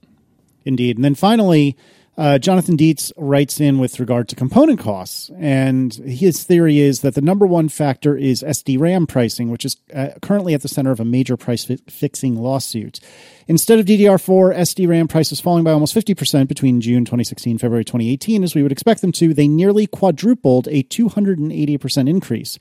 Indeed, 0.65 0.97
and 0.97 1.05
then 1.05 1.13
finally, 1.13 1.77
uh, 2.17 2.37
Jonathan 2.37 2.77
Dietz 2.77 3.11
writes 3.17 3.59
in 3.59 3.77
with 3.77 3.99
regard 3.99 4.29
to 4.29 4.35
component 4.35 4.79
costs, 4.79 5.29
and 5.37 5.93
his 5.93 6.43
theory 6.43 6.79
is 6.79 7.01
that 7.01 7.13
the 7.13 7.21
number 7.21 7.45
one 7.45 7.67
factor 7.67 8.15
is 8.15 8.41
SDRAM 8.41 9.07
pricing, 9.07 9.49
which 9.49 9.65
is 9.65 9.77
uh, 9.93 10.09
currently 10.21 10.53
at 10.53 10.61
the 10.61 10.69
center 10.69 10.91
of 10.91 10.99
a 11.01 11.05
major 11.05 11.35
price 11.35 11.65
fi- 11.65 11.77
fixing 11.89 12.37
lawsuit. 12.37 13.01
Instead 13.47 13.79
of 13.79 13.85
DDR4, 13.85 14.55
SDRAM 14.55 15.09
prices 15.09 15.41
falling 15.41 15.63
by 15.63 15.71
almost 15.71 15.93
50% 15.93 16.47
between 16.47 16.79
June 16.79 17.03
2016 17.03 17.51
and 17.51 17.61
February 17.61 17.83
2018, 17.83 18.43
as 18.43 18.55
we 18.55 18.63
would 18.63 18.71
expect 18.71 19.01
them 19.01 19.11
to, 19.11 19.33
they 19.33 19.47
nearly 19.47 19.85
quadrupled 19.85 20.67
a 20.69 20.83
280% 20.83 22.09
increase. 22.09 22.57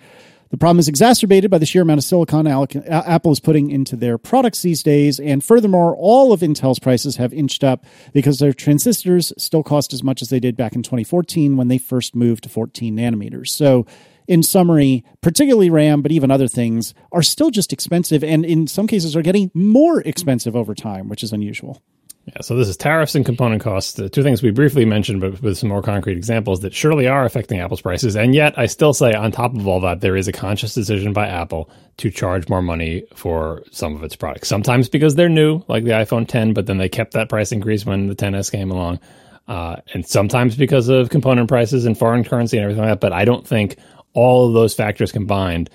The 0.54 0.58
problem 0.58 0.78
is 0.78 0.86
exacerbated 0.86 1.50
by 1.50 1.58
the 1.58 1.66
sheer 1.66 1.82
amount 1.82 1.98
of 1.98 2.04
silicon 2.04 2.46
Apple 2.46 3.32
is 3.32 3.40
putting 3.40 3.72
into 3.72 3.96
their 3.96 4.18
products 4.18 4.62
these 4.62 4.84
days. 4.84 5.18
And 5.18 5.42
furthermore, 5.42 5.96
all 5.96 6.32
of 6.32 6.42
Intel's 6.42 6.78
prices 6.78 7.16
have 7.16 7.32
inched 7.32 7.64
up 7.64 7.84
because 8.12 8.38
their 8.38 8.52
transistors 8.52 9.32
still 9.36 9.64
cost 9.64 9.92
as 9.92 10.04
much 10.04 10.22
as 10.22 10.28
they 10.28 10.38
did 10.38 10.56
back 10.56 10.76
in 10.76 10.84
2014 10.84 11.56
when 11.56 11.66
they 11.66 11.76
first 11.76 12.14
moved 12.14 12.44
to 12.44 12.48
14 12.48 12.96
nanometers. 12.96 13.48
So, 13.48 13.84
in 14.28 14.44
summary, 14.44 15.02
particularly 15.22 15.70
RAM, 15.70 16.02
but 16.02 16.12
even 16.12 16.30
other 16.30 16.46
things 16.46 16.94
are 17.10 17.24
still 17.24 17.50
just 17.50 17.72
expensive 17.72 18.22
and 18.22 18.44
in 18.44 18.68
some 18.68 18.86
cases 18.86 19.16
are 19.16 19.22
getting 19.22 19.50
more 19.54 20.02
expensive 20.02 20.54
over 20.54 20.72
time, 20.72 21.08
which 21.08 21.24
is 21.24 21.32
unusual. 21.32 21.82
Yeah, 22.26 22.40
so 22.40 22.56
this 22.56 22.68
is 22.68 22.76
tariffs 22.78 23.14
and 23.14 23.24
component 23.24 23.62
costs, 23.62 23.94
the 23.94 24.08
two 24.08 24.22
things 24.22 24.42
we 24.42 24.50
briefly 24.50 24.86
mentioned, 24.86 25.20
but 25.20 25.42
with 25.42 25.58
some 25.58 25.68
more 25.68 25.82
concrete 25.82 26.16
examples 26.16 26.60
that 26.60 26.72
surely 26.72 27.06
are 27.06 27.26
affecting 27.26 27.60
Apple's 27.60 27.82
prices. 27.82 28.16
And 28.16 28.34
yet, 28.34 28.58
I 28.58 28.64
still 28.64 28.94
say, 28.94 29.12
on 29.12 29.30
top 29.30 29.54
of 29.54 29.66
all 29.68 29.80
that, 29.80 30.00
there 30.00 30.16
is 30.16 30.26
a 30.26 30.32
conscious 30.32 30.72
decision 30.72 31.12
by 31.12 31.26
Apple 31.28 31.68
to 31.98 32.10
charge 32.10 32.48
more 32.48 32.62
money 32.62 33.04
for 33.14 33.62
some 33.72 33.94
of 33.94 34.02
its 34.02 34.16
products. 34.16 34.48
Sometimes 34.48 34.88
because 34.88 35.16
they're 35.16 35.28
new, 35.28 35.62
like 35.68 35.84
the 35.84 35.90
iPhone 35.90 36.26
10, 36.26 36.54
but 36.54 36.64
then 36.64 36.78
they 36.78 36.88
kept 36.88 37.12
that 37.12 37.28
price 37.28 37.52
increase 37.52 37.84
when 37.84 38.06
the 38.06 38.16
10s 38.16 38.50
came 38.50 38.70
along. 38.70 39.00
Uh, 39.46 39.76
and 39.92 40.06
sometimes 40.06 40.56
because 40.56 40.88
of 40.88 41.10
component 41.10 41.48
prices 41.48 41.84
and 41.84 41.98
foreign 41.98 42.24
currency 42.24 42.56
and 42.56 42.64
everything 42.64 42.82
like 42.82 42.92
that. 42.92 43.00
But 43.00 43.12
I 43.12 43.26
don't 43.26 43.46
think 43.46 43.76
all 44.14 44.48
of 44.48 44.54
those 44.54 44.72
factors 44.72 45.12
combined 45.12 45.68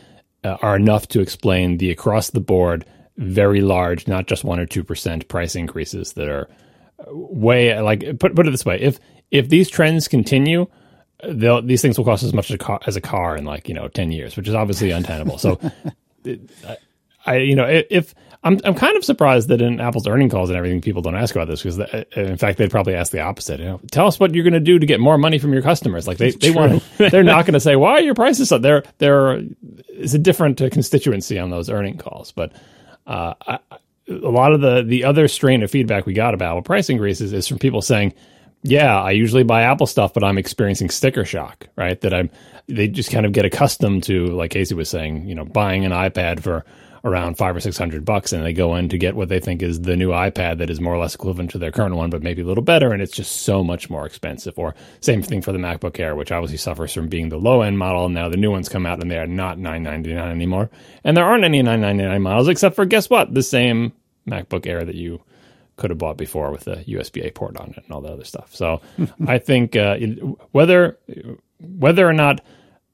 uh, 0.44 0.58
are 0.64 0.76
enough 0.76 1.08
to 1.10 1.22
explain 1.22 1.78
the 1.78 1.92
across 1.92 2.32
the 2.32 2.40
board 2.40 2.86
very 3.20 3.60
large, 3.60 4.08
not 4.08 4.28
just 4.28 4.44
one 4.44 4.60
or 4.60 4.66
two 4.66 4.84
percent 4.84 5.28
price 5.28 5.56
increases 5.56 6.14
that 6.14 6.30
are 6.30 6.50
way 7.08 7.80
like 7.82 8.18
put 8.18 8.34
put 8.36 8.48
it 8.48 8.52
this 8.52 8.66
way: 8.66 8.80
if 8.80 9.00
if 9.30 9.50
these 9.50 9.70
trends 9.70 10.08
continue, 10.08 10.66
these 11.24 11.82
things 11.82 11.98
will 11.98 12.06
cost 12.06 12.24
as 12.24 12.34
much 12.34 12.50
as 12.50 12.56
a, 12.56 12.58
car, 12.58 12.80
as 12.88 12.96
a 12.96 13.02
car 13.02 13.36
in 13.36 13.44
like 13.44 13.68
you 13.68 13.76
know 13.76 13.90
ten 13.90 14.12
years, 14.12 14.38
which 14.38 14.48
is 14.48 14.56
obviously 14.56 14.92
untenable. 14.92 15.38
So, 15.38 15.60
I, 16.26 16.78
I, 17.26 17.38
you 17.38 17.56
know 17.56 17.68
if 17.68 18.16
I'm 18.42 18.58
I'm 18.64 18.74
kind 18.74 18.96
of 18.96 19.04
surprised 19.04 19.50
that 19.50 19.62
in 19.62 19.82
Apple's 19.82 20.08
earning 20.08 20.30
calls 20.30 20.50
and 20.50 20.58
everything, 20.58 20.80
people 20.80 21.02
don't 21.02 21.18
ask 21.18 21.36
about 21.36 21.50
this 21.50 21.62
because 21.62 21.78
uh, 21.78 22.06
in 22.16 22.38
fact 22.38 22.58
they'd 22.58 22.72
probably 22.72 22.96
ask 22.96 23.12
the 23.12 23.20
opposite. 23.20 23.60
You 23.60 23.66
know, 23.66 23.82
tell 23.92 24.08
us 24.08 24.18
what 24.18 24.34
you're 24.34 24.46
going 24.46 24.54
to 24.54 24.62
do 24.62 24.80
to 24.80 24.86
get 24.86 25.02
more 25.02 25.18
money 25.18 25.40
from 25.40 25.52
your 25.52 25.62
customers. 25.62 26.08
Like 26.08 26.20
they, 26.20 26.32
they 26.32 26.52
want 26.52 26.82
they're 26.98 27.22
not 27.22 27.46
going 27.46 27.54
to 27.54 27.60
say 27.60 27.76
why 27.76 27.92
are 27.92 28.02
your 28.02 28.16
prices 28.16 28.54
up. 28.54 28.62
There 28.62 28.84
there 29.00 29.44
is 29.90 30.14
a 30.14 30.20
different 30.20 30.62
uh, 30.62 30.70
constituency 30.70 31.38
on 31.38 31.50
those 31.50 31.70
earning 31.70 31.98
calls, 31.98 32.32
but 32.32 32.54
uh, 33.10 33.34
I, 33.46 33.60
a 34.08 34.30
lot 34.30 34.54
of 34.54 34.62
the 34.62 34.84
the 34.84 35.04
other 35.04 35.28
strain 35.28 35.64
of 35.64 35.72
feedback 35.72 36.06
we 36.06 36.14
got 36.14 36.34
about 36.34 36.64
price 36.64 36.90
increases 36.90 37.34
is 37.34 37.48
from 37.48 37.58
people 37.58 37.82
saying, 37.82 38.14
"Yeah, 38.64 39.02
I 39.02 39.12
usually 39.12 39.44
buy 39.44 39.64
Apple 39.64 39.88
stuff, 39.88 40.14
but 40.14 40.24
I'm 40.24 40.38
experiencing 40.38 40.90
sticker 40.90 41.26
shock." 41.26 41.68
Right? 41.76 42.00
That 42.02 42.14
I'm 42.14 42.30
they 42.68 42.88
just 42.88 43.12
kind 43.12 43.26
of 43.26 43.34
get 43.34 43.46
accustomed 43.46 44.04
to, 44.04 44.28
like 44.28 44.52
Casey 44.52 44.76
was 44.76 44.90
saying, 44.90 45.28
you 45.28 45.34
know, 45.34 45.44
buying 45.44 45.86
an 45.86 45.92
iPad 45.92 46.40
for 46.40 46.64
around 47.04 47.38
five 47.38 47.56
or 47.56 47.60
six 47.60 47.78
hundred 47.78 48.06
bucks, 48.06 48.34
and 48.34 48.44
they 48.44 48.54
go 48.54 48.76
in 48.76 48.90
to 48.90 48.98
get 48.98 49.16
what 49.16 49.30
they 49.30 49.40
think 49.40 49.62
is 49.62 49.82
the 49.82 49.96
new 49.96 50.10
iPad 50.10 50.58
that 50.58 50.70
is 50.70 50.82
more 50.82 50.94
or 50.94 50.98
less 50.98 51.16
equivalent 51.16 51.52
to 51.52 51.58
their 51.58 51.72
current 51.72 51.96
one, 51.96 52.10
but 52.10 52.24
maybe 52.24 52.42
a 52.42 52.46
little 52.46 52.64
better, 52.64 52.92
and 52.92 53.02
it's 53.02 53.16
just 53.16 53.44
so 53.44 53.64
much 53.64 53.90
more 53.90 54.06
expensive. 54.06 54.58
Or 54.58 54.76
same 55.02 55.22
thing 55.22 55.42
for 55.42 55.52
the 55.52 55.60
MacBook 55.60 56.00
Air, 56.00 56.16
which 56.16 56.32
obviously 56.32 56.58
suffers 56.58 56.94
from 56.94 57.08
being 57.08 57.30
the 57.30 57.38
low 57.38 57.62
end 57.62 57.78
model. 57.78 58.06
And 58.06 58.14
now 58.14 58.30
the 58.30 58.38
new 58.38 58.52
ones 58.52 58.70
come 58.70 58.86
out, 58.86 59.02
and 59.02 59.10
they 59.10 59.18
are 59.18 59.28
not 59.28 59.58
nine 59.58 59.84
ninety 59.84 60.14
nine 60.14 60.32
anymore, 60.32 60.70
and 61.04 61.16
there 61.16 61.26
aren't 61.26 61.44
any 61.44 61.62
nine 61.62 61.82
ninety 61.82 62.04
nine 62.04 62.22
models 62.22 62.48
except 62.48 62.76
for 62.76 62.86
guess 62.86 63.10
what, 63.10 63.34
the 63.34 63.44
same 63.44 63.94
MacBook 64.28 64.68
Air 64.68 64.86
that 64.86 64.96
you 64.96 65.22
could 65.80 65.90
have 65.90 65.98
bought 65.98 66.18
before 66.18 66.52
with 66.52 66.66
the 66.66 66.76
USB 66.88 67.26
A 67.26 67.32
port 67.32 67.58
on 67.58 67.70
it 67.70 67.84
and 67.84 67.92
all 67.92 68.02
that 68.02 68.12
other 68.12 68.26
stuff. 68.26 68.54
So 68.54 68.82
I 69.28 69.40
think 69.40 69.76
uh, 69.76 69.98
whether 70.52 71.00
whether 71.60 72.08
or 72.08 72.14
not 72.14 72.42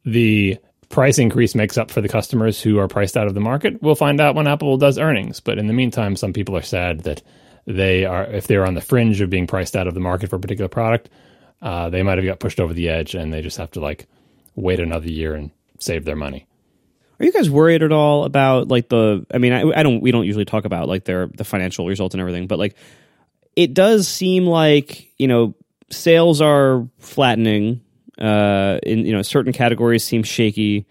the 0.05 0.57
price 0.95 1.19
increase 1.19 1.55
makes 1.55 1.77
up 1.77 1.91
for 1.91 1.99
the 1.99 2.07
customers 2.07 2.61
who 2.61 2.79
are 2.79 2.87
priced 2.87 3.17
out 3.17 3.27
of 3.27 3.33
the 3.33 3.41
market. 3.41 3.83
We'll 3.83 3.95
find 3.95 4.21
out 4.21 4.33
when 4.33 4.47
Apple 4.47 4.77
does 4.77 4.97
earnings. 4.97 5.41
But 5.41 5.57
in 5.57 5.67
the 5.67 5.73
meantime, 5.73 6.15
some 6.15 6.31
people 6.31 6.55
are 6.55 6.61
sad 6.61 7.01
that 7.01 7.21
they 7.67 8.05
are, 8.05 8.23
if 8.23 8.47
they're 8.47 8.65
on 8.65 8.75
the 8.75 8.81
fringe 8.81 9.19
of 9.19 9.29
being 9.29 9.45
priced 9.45 9.75
out 9.75 9.87
of 9.87 9.93
the 9.93 9.99
market 9.99 10.29
for 10.29 10.37
a 10.37 10.39
particular 10.39 10.69
product, 10.69 11.09
uh, 11.61 11.89
they 11.89 12.01
might 12.01 12.17
have 12.17 12.25
got 12.25 12.39
pushed 12.39 12.61
over 12.61 12.73
the 12.73 12.87
edge 12.87 13.13
and 13.13 13.33
they 13.33 13.41
just 13.41 13.57
have 13.57 13.71
to 13.71 13.81
like 13.81 14.07
wait 14.55 14.79
another 14.79 15.09
year 15.09 15.35
and 15.35 15.51
save 15.79 16.05
their 16.05 16.15
money. 16.15 16.47
Are 17.19 17.25
you 17.25 17.33
guys 17.33 17.49
worried 17.49 17.83
at 17.83 17.91
all 17.91 18.23
about 18.23 18.69
like 18.69 18.87
the? 18.87 19.25
I 19.33 19.37
mean, 19.37 19.51
I, 19.51 19.63
I 19.77 19.83
don't. 19.83 20.01
We 20.01 20.11
don't 20.11 20.25
usually 20.25 20.45
talk 20.45 20.63
about 20.63 20.87
like 20.87 21.03
their 21.03 21.27
the 21.27 21.43
financial 21.43 21.87
results 21.87 22.13
and 22.13 22.21
everything, 22.21 22.47
but 22.47 22.57
like 22.57 22.75
it 23.57 23.73
does 23.73 24.07
seem 24.07 24.45
like 24.45 25.11
you 25.17 25.27
know 25.27 25.55
sales 25.89 26.41
are 26.41 26.87
flattening 26.99 27.81
uh, 28.19 28.79
in 28.83 29.05
you 29.05 29.13
know 29.13 29.21
certain 29.21 29.53
categories 29.53 30.03
seem 30.03 30.23
shaky. 30.23 30.85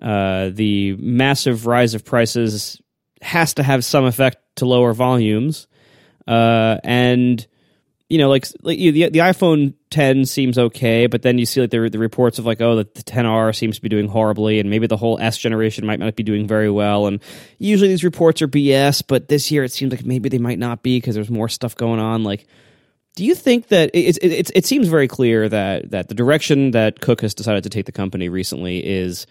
Uh, 0.00 0.50
the 0.52 0.96
massive 0.98 1.66
rise 1.66 1.94
of 1.94 2.04
prices 2.04 2.80
has 3.20 3.54
to 3.54 3.62
have 3.62 3.84
some 3.84 4.04
effect 4.06 4.38
to 4.56 4.64
lower 4.64 4.94
volumes, 4.94 5.66
uh, 6.26 6.78
and 6.82 7.46
you 8.10 8.18
know, 8.18 8.28
like, 8.28 8.44
like 8.62 8.76
the 8.76 9.08
the 9.08 9.20
iPhone 9.20 9.74
10 9.90 10.24
seems 10.24 10.58
okay, 10.58 11.06
but 11.06 11.22
then 11.22 11.38
you 11.38 11.46
see 11.46 11.60
like 11.60 11.70
the, 11.70 11.88
the 11.88 11.98
reports 11.98 12.40
of 12.40 12.44
like, 12.44 12.60
oh, 12.60 12.74
the, 12.74 12.88
the 12.92 13.04
10R 13.04 13.54
seems 13.54 13.76
to 13.76 13.82
be 13.82 13.88
doing 13.88 14.08
horribly, 14.08 14.58
and 14.58 14.68
maybe 14.68 14.88
the 14.88 14.96
whole 14.96 15.16
S 15.20 15.38
generation 15.38 15.86
might 15.86 16.00
not 16.00 16.16
be 16.16 16.24
doing 16.24 16.48
very 16.48 16.68
well. 16.68 17.06
And 17.06 17.22
usually 17.58 17.88
these 17.88 18.02
reports 18.02 18.42
are 18.42 18.48
BS, 18.48 19.04
but 19.06 19.28
this 19.28 19.52
year 19.52 19.62
it 19.62 19.70
seems 19.70 19.92
like 19.92 20.04
maybe 20.04 20.28
they 20.28 20.38
might 20.38 20.58
not 20.58 20.82
be 20.82 20.96
because 20.96 21.14
there's 21.14 21.30
more 21.30 21.48
stuff 21.48 21.76
going 21.76 22.00
on. 22.00 22.24
Like, 22.24 22.48
do 23.20 23.26
you 23.26 23.34
think 23.34 23.68
that 23.68 23.90
it, 23.92 24.16
it, 24.22 24.50
it, 24.54 24.64
seems 24.64 24.88
very 24.88 25.06
clear 25.06 25.46
that 25.46 25.90
that 25.90 26.08
the 26.08 26.14
direction 26.14 26.70
that 26.70 27.02
Cook 27.02 27.20
has 27.20 27.34
decided 27.34 27.64
to 27.64 27.68
take 27.68 27.84
the 27.84 27.92
company 27.92 28.30
recently 28.30 28.78
is, 28.82 29.26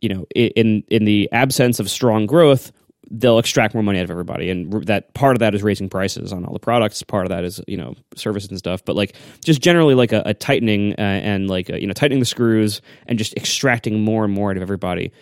you 0.00 0.08
know, 0.08 0.26
in 0.34 0.82
in 0.88 1.04
the 1.04 1.28
absence 1.30 1.78
of 1.78 1.90
strong 1.90 2.24
growth, 2.24 2.72
they'll 3.10 3.38
extract 3.38 3.74
more 3.74 3.82
money 3.82 3.98
out 3.98 4.04
of 4.04 4.10
everybody, 4.10 4.48
and 4.48 4.72
that 4.86 5.12
part 5.12 5.36
of 5.36 5.40
that 5.40 5.54
is 5.54 5.62
raising 5.62 5.90
prices 5.90 6.32
on 6.32 6.46
all 6.46 6.54
the 6.54 6.58
products. 6.58 7.02
Part 7.02 7.26
of 7.26 7.28
that 7.28 7.44
is 7.44 7.60
you 7.66 7.76
know 7.76 7.96
services 8.16 8.48
and 8.48 8.58
stuff, 8.58 8.82
but 8.82 8.96
like 8.96 9.14
just 9.44 9.60
generally 9.60 9.94
like 9.94 10.12
a, 10.12 10.22
a 10.24 10.32
tightening 10.32 10.94
uh, 10.94 11.02
and 11.02 11.50
like 11.50 11.68
a, 11.68 11.78
you 11.78 11.86
know 11.86 11.92
tightening 11.92 12.20
the 12.20 12.24
screws 12.24 12.80
and 13.08 13.18
just 13.18 13.36
extracting 13.36 14.00
more 14.00 14.24
and 14.24 14.32
more 14.32 14.52
out 14.52 14.56
of 14.56 14.62
everybody. 14.62 15.12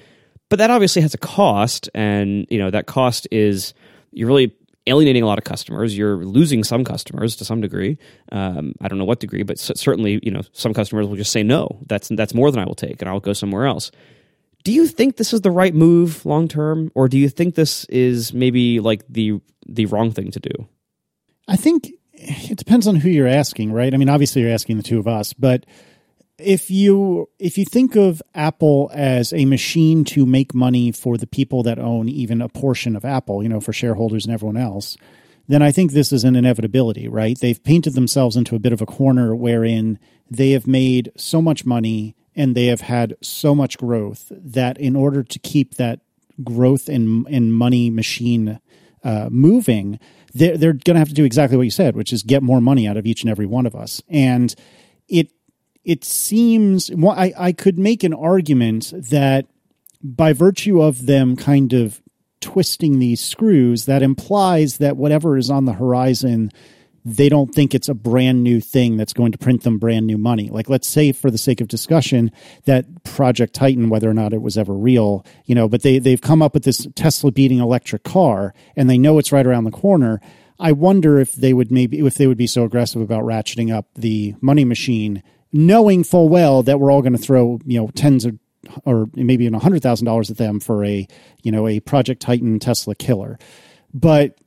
But 0.49 0.61
that 0.61 0.71
obviously 0.71 1.03
has 1.03 1.13
a 1.13 1.19
cost, 1.19 1.91
and 1.93 2.47
you 2.51 2.59
know 2.61 2.71
that 2.71 2.87
cost 2.87 3.27
is 3.33 3.75
you're 4.13 4.29
really 4.29 4.55
alienating 4.87 5.23
a 5.23 5.27
lot 5.27 5.39
of 5.39 5.45
customers. 5.45 5.97
You're 5.97 6.25
losing 6.25 6.65
some 6.65 6.85
customers 6.85 7.37
to 7.37 7.45
some 7.45 7.61
degree. 7.61 7.99
Um, 8.33 8.75
I 8.81 8.89
don't 8.89 8.99
know 8.99 9.05
what 9.05 9.21
degree, 9.21 9.43
but 9.43 9.59
certainly, 9.59 10.21
you 10.23 10.31
know, 10.31 10.43
some 10.53 10.75
customers 10.75 11.07
will 11.07 11.17
just 11.17 11.33
say 11.33 11.43
no. 11.43 11.79
That's 11.87 12.09
that's 12.09 12.35
more 12.35 12.51
than 12.51 12.61
I 12.61 12.67
will 12.67 12.75
take, 12.75 13.01
and 13.01 13.09
I'll 13.09 13.21
go 13.21 13.33
somewhere 13.33 13.67
else. 13.67 13.91
Do 14.65 14.73
you 14.73 14.87
think 14.87 15.17
this 15.17 15.33
is 15.33 15.43
the 15.43 15.51
right 15.51 15.75
move 15.75 16.27
long 16.27 16.49
term, 16.49 16.91
or 16.95 17.09
do 17.09 17.19
you 17.19 17.29
think 17.29 17.55
this 17.55 17.85
is 17.87 18.33
maybe 18.33 18.81
like 18.81 19.05
the 19.09 19.41
the 19.67 19.87
wrong 19.87 20.11
thing 20.11 20.31
to 20.33 20.41
do? 20.41 20.69
I 21.49 21.57
think 21.57 21.93
it 22.13 22.59
depends 22.59 22.87
on 22.87 22.97
who 22.97 23.09
you're 23.09 23.29
asking, 23.29 23.73
right? 23.73 23.93
I 23.93 23.97
mean, 23.97 24.09
obviously 24.09 24.43
you're 24.43 24.51
asking 24.51 24.79
the 24.79 24.83
two 24.83 24.99
of 24.99 25.07
us, 25.07 25.33
but 25.33 25.67
if 26.39 26.71
you 26.71 27.29
if 27.39 27.57
you 27.57 27.65
think 27.65 27.97
of 27.97 28.23
Apple 28.35 28.91
as 28.93 29.33
a 29.33 29.45
machine 29.45 30.05
to 30.07 30.27
make 30.27 30.55
money 30.55 30.93
for 30.93 31.17
the 31.17 31.27
people 31.27 31.63
that 31.63 31.79
own 31.79 32.09
even 32.09 32.43
a 32.43 32.49
portion 32.49 32.97
of 32.97 33.05
Apple, 33.05 33.43
you 33.43 33.49
know, 33.49 33.61
for 33.61 33.73
shareholders 33.73 34.27
and 34.27 34.35
everyone 34.35 34.57
else, 34.57 34.97
then 35.49 35.63
I 35.63 35.73
think 35.73 35.93
this 35.93 36.13
is 36.13 36.25
an 36.25 36.37
inevitability, 36.37 37.09
right? 37.09 37.39
They've 37.39 37.63
painted 37.63 37.95
themselves 37.95 38.37
into 38.37 38.55
a 38.55 38.61
bit 38.61 38.73
of 38.73 38.83
a 38.83 38.87
corner 38.87 39.35
wherein 39.35 39.99
they 40.31 40.51
have 40.51 40.67
made 40.67 41.13
so 41.17 41.41
much 41.41 41.65
money 41.65 42.15
and 42.35 42.55
they 42.55 42.67
have 42.67 42.83
had 42.83 43.17
so 43.23 43.55
much 43.55 43.79
growth 43.79 44.31
that 44.31 44.77
in 44.79 44.95
order 44.95 45.23
to 45.23 45.39
keep 45.39 45.75
that 45.75 46.01
growth 46.45 46.89
and 46.89 47.27
and 47.29 47.55
money 47.55 47.89
machine 47.89 48.61
uh, 49.03 49.29
moving, 49.31 49.99
they're, 50.35 50.59
they're 50.59 50.73
going 50.73 50.97
to 50.97 50.99
have 50.99 51.09
to 51.09 51.15
do 51.15 51.25
exactly 51.25 51.57
what 51.57 51.63
you 51.63 51.71
said, 51.71 51.95
which 51.95 52.13
is 52.13 52.23
get 52.23 52.43
more 52.43 52.61
money 52.61 52.87
out 52.89 52.97
of 52.97 53.07
each 53.07 53.23
and 53.23 53.31
every 53.31 53.47
one 53.47 53.65
of 53.65 53.75
us. 53.75 54.03
And 54.09 54.55
it 55.09 55.31
it 55.87 56.05
seems 56.05 56.91
well, 56.91 57.15
I, 57.17 57.33
I 57.39 57.53
could 57.53 57.79
make 57.79 58.03
an 58.03 58.13
argument 58.13 58.93
that 59.11 59.47
by 60.03 60.33
virtue 60.33 60.83
of 60.83 61.07
them 61.07 61.37
kind 61.37 61.73
of 61.73 62.03
twisting 62.41 62.99
these 62.99 63.25
screws, 63.25 63.87
that 63.87 64.03
implies 64.03 64.79
that 64.79 64.97
whatever 64.97 65.39
is 65.39 65.49
on 65.49 65.65
the 65.65 65.73
horizon, 65.73 66.51
they 67.05 67.29
don't 67.29 67.55
think 67.55 67.73
it's 67.73 67.89
a 67.89 67.95
brand 67.95 68.43
new 68.43 68.61
thing 68.61 68.97
that's 68.97 69.13
going 69.13 69.31
to 69.31 69.39
print 69.39 69.63
them 69.63 69.79
brand 69.79 70.09
new 70.09 70.19
money. 70.19 70.51
Like, 70.51 70.69
let's 70.69 70.89
say, 70.89 71.13
for 71.13 71.31
the 71.31 71.39
sake 71.39 71.61
of 71.61 71.69
discussion, 71.69 72.33
that 72.65 73.05
Project 73.05 73.55
Titan, 73.55 73.89
whether 73.89 74.11
or 74.11 74.15
not 74.15 74.33
it 74.33 74.43
was 74.43 74.59
ever 74.59 74.75
real, 74.75 75.25
you 75.45 75.55
know, 75.55 75.69
but 75.69 75.83
they, 75.83 76.01
they've 76.01 76.21
come 76.21 76.43
up 76.43 76.53
with 76.53 76.65
this 76.65 76.89
Tesla 76.97 77.31
beating 77.31 77.61
electric 77.61 78.03
car 78.03 78.55
and 78.75 78.91
they 78.91 78.99
know 78.99 79.19
it's 79.19 79.31
right 79.31 79.47
around 79.47 79.65
the 79.65 79.71
corner. 79.71 80.21
I 80.59 80.73
wonder 80.73 81.21
if 81.21 81.35
they 81.35 81.55
would 81.55 81.71
maybe, 81.71 82.05
if 82.05 82.17
they 82.17 82.27
would 82.27 82.39
be 82.39 82.49
so 82.49 82.65
aggressive 82.65 83.01
about 83.01 83.23
ratcheting 83.23 83.73
up 83.73 83.87
the 83.95 84.35
money 84.41 84.65
machine 84.65 85.23
knowing 85.53 86.05
full 86.05 86.29
well 86.29 86.63
that 86.63 86.81
we're 86.81 86.91
all 86.91 87.03
going 87.03 87.13
to 87.13 87.19
throw 87.19 87.59
you 87.65 87.81
know 87.81 87.89
tens 87.95 88.25
of 88.25 88.39
or 88.85 89.07
maybe 89.15 89.45
even 89.45 89.59
hundred 89.59 89.83
thousand 89.83 90.07
dollars 90.07 90.31
at 90.31 90.37
them 90.37 90.61
for 90.61 90.85
a 90.85 91.07
you 91.43 91.53
know 91.53 91.67
a 91.67 91.81
Project 91.81 92.21
Titan 92.21 92.59
Tesla 92.59 92.95
killer, 92.95 93.39
but 93.95 94.39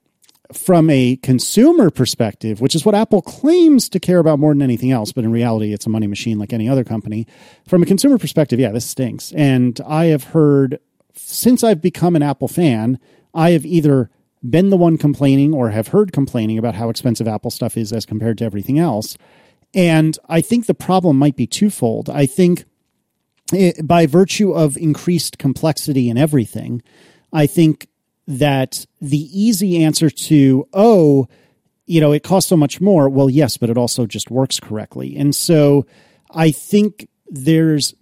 from 0.53 0.89
a 0.89 1.15
consumer 1.17 1.91
perspective, 1.91 2.59
which 2.59 2.73
is 2.73 2.83
what 2.83 2.95
Apple 2.95 3.21
claims 3.21 3.87
to 3.89 3.99
care 3.99 4.17
about 4.17 4.39
more 4.39 4.51
than 4.51 4.63
anything 4.63 4.91
else, 4.91 5.11
but 5.11 5.23
in 5.23 5.31
reality, 5.31 5.73
it's 5.73 5.85
a 5.85 5.89
money 5.89 6.07
machine 6.07 6.39
like 6.39 6.53
any 6.53 6.67
other 6.67 6.83
company. 6.83 7.27
From 7.67 7.83
a 7.83 7.85
consumer 7.85 8.17
perspective, 8.17 8.59
yeah, 8.59 8.71
this 8.71 8.85
stinks. 8.85 9.31
And 9.33 9.79
I 9.85 10.05
have 10.05 10.23
heard 10.23 10.79
since 11.13 11.63
I've 11.63 11.81
become 11.81 12.15
an 12.15 12.23
Apple 12.23 12.47
fan, 12.47 12.99
I 13.33 13.51
have 13.51 13.65
either 13.65 14.09
been 14.47 14.69
the 14.69 14.77
one 14.77 14.97
complaining 14.97 15.53
or 15.53 15.69
have 15.69 15.89
heard 15.89 16.13
complaining 16.13 16.57
about 16.57 16.75
how 16.75 16.89
expensive 16.89 17.27
Apple 17.27 17.51
stuff 17.51 17.77
is 17.77 17.93
as 17.93 18.05
compared 18.05 18.37
to 18.39 18.45
everything 18.45 18.79
else. 18.79 19.17
And 19.73 20.17
I 20.27 20.41
think 20.41 20.65
the 20.65 20.73
problem 20.73 21.17
might 21.17 21.35
be 21.35 21.47
twofold. 21.47 22.09
I 22.09 22.25
think 22.25 22.65
it, 23.53 23.85
by 23.85 24.05
virtue 24.05 24.51
of 24.51 24.77
increased 24.77 25.37
complexity 25.37 26.09
in 26.09 26.17
everything, 26.17 26.81
I 27.31 27.45
think 27.45 27.87
that 28.27 28.85
the 29.01 29.27
easy 29.31 29.83
answer 29.83 30.09
to, 30.09 30.67
oh, 30.73 31.27
you 31.85 31.99
know, 31.99 32.11
it 32.11 32.23
costs 32.23 32.49
so 32.49 32.57
much 32.57 32.79
more. 32.79 33.09
Well, 33.09 33.29
yes, 33.29 33.57
but 33.57 33.69
it 33.69 33.77
also 33.77 34.05
just 34.05 34.29
works 34.29 34.59
correctly. 34.59 35.17
And 35.17 35.35
so 35.35 35.85
I 36.31 36.51
think 36.51 37.07
there's 37.27 37.95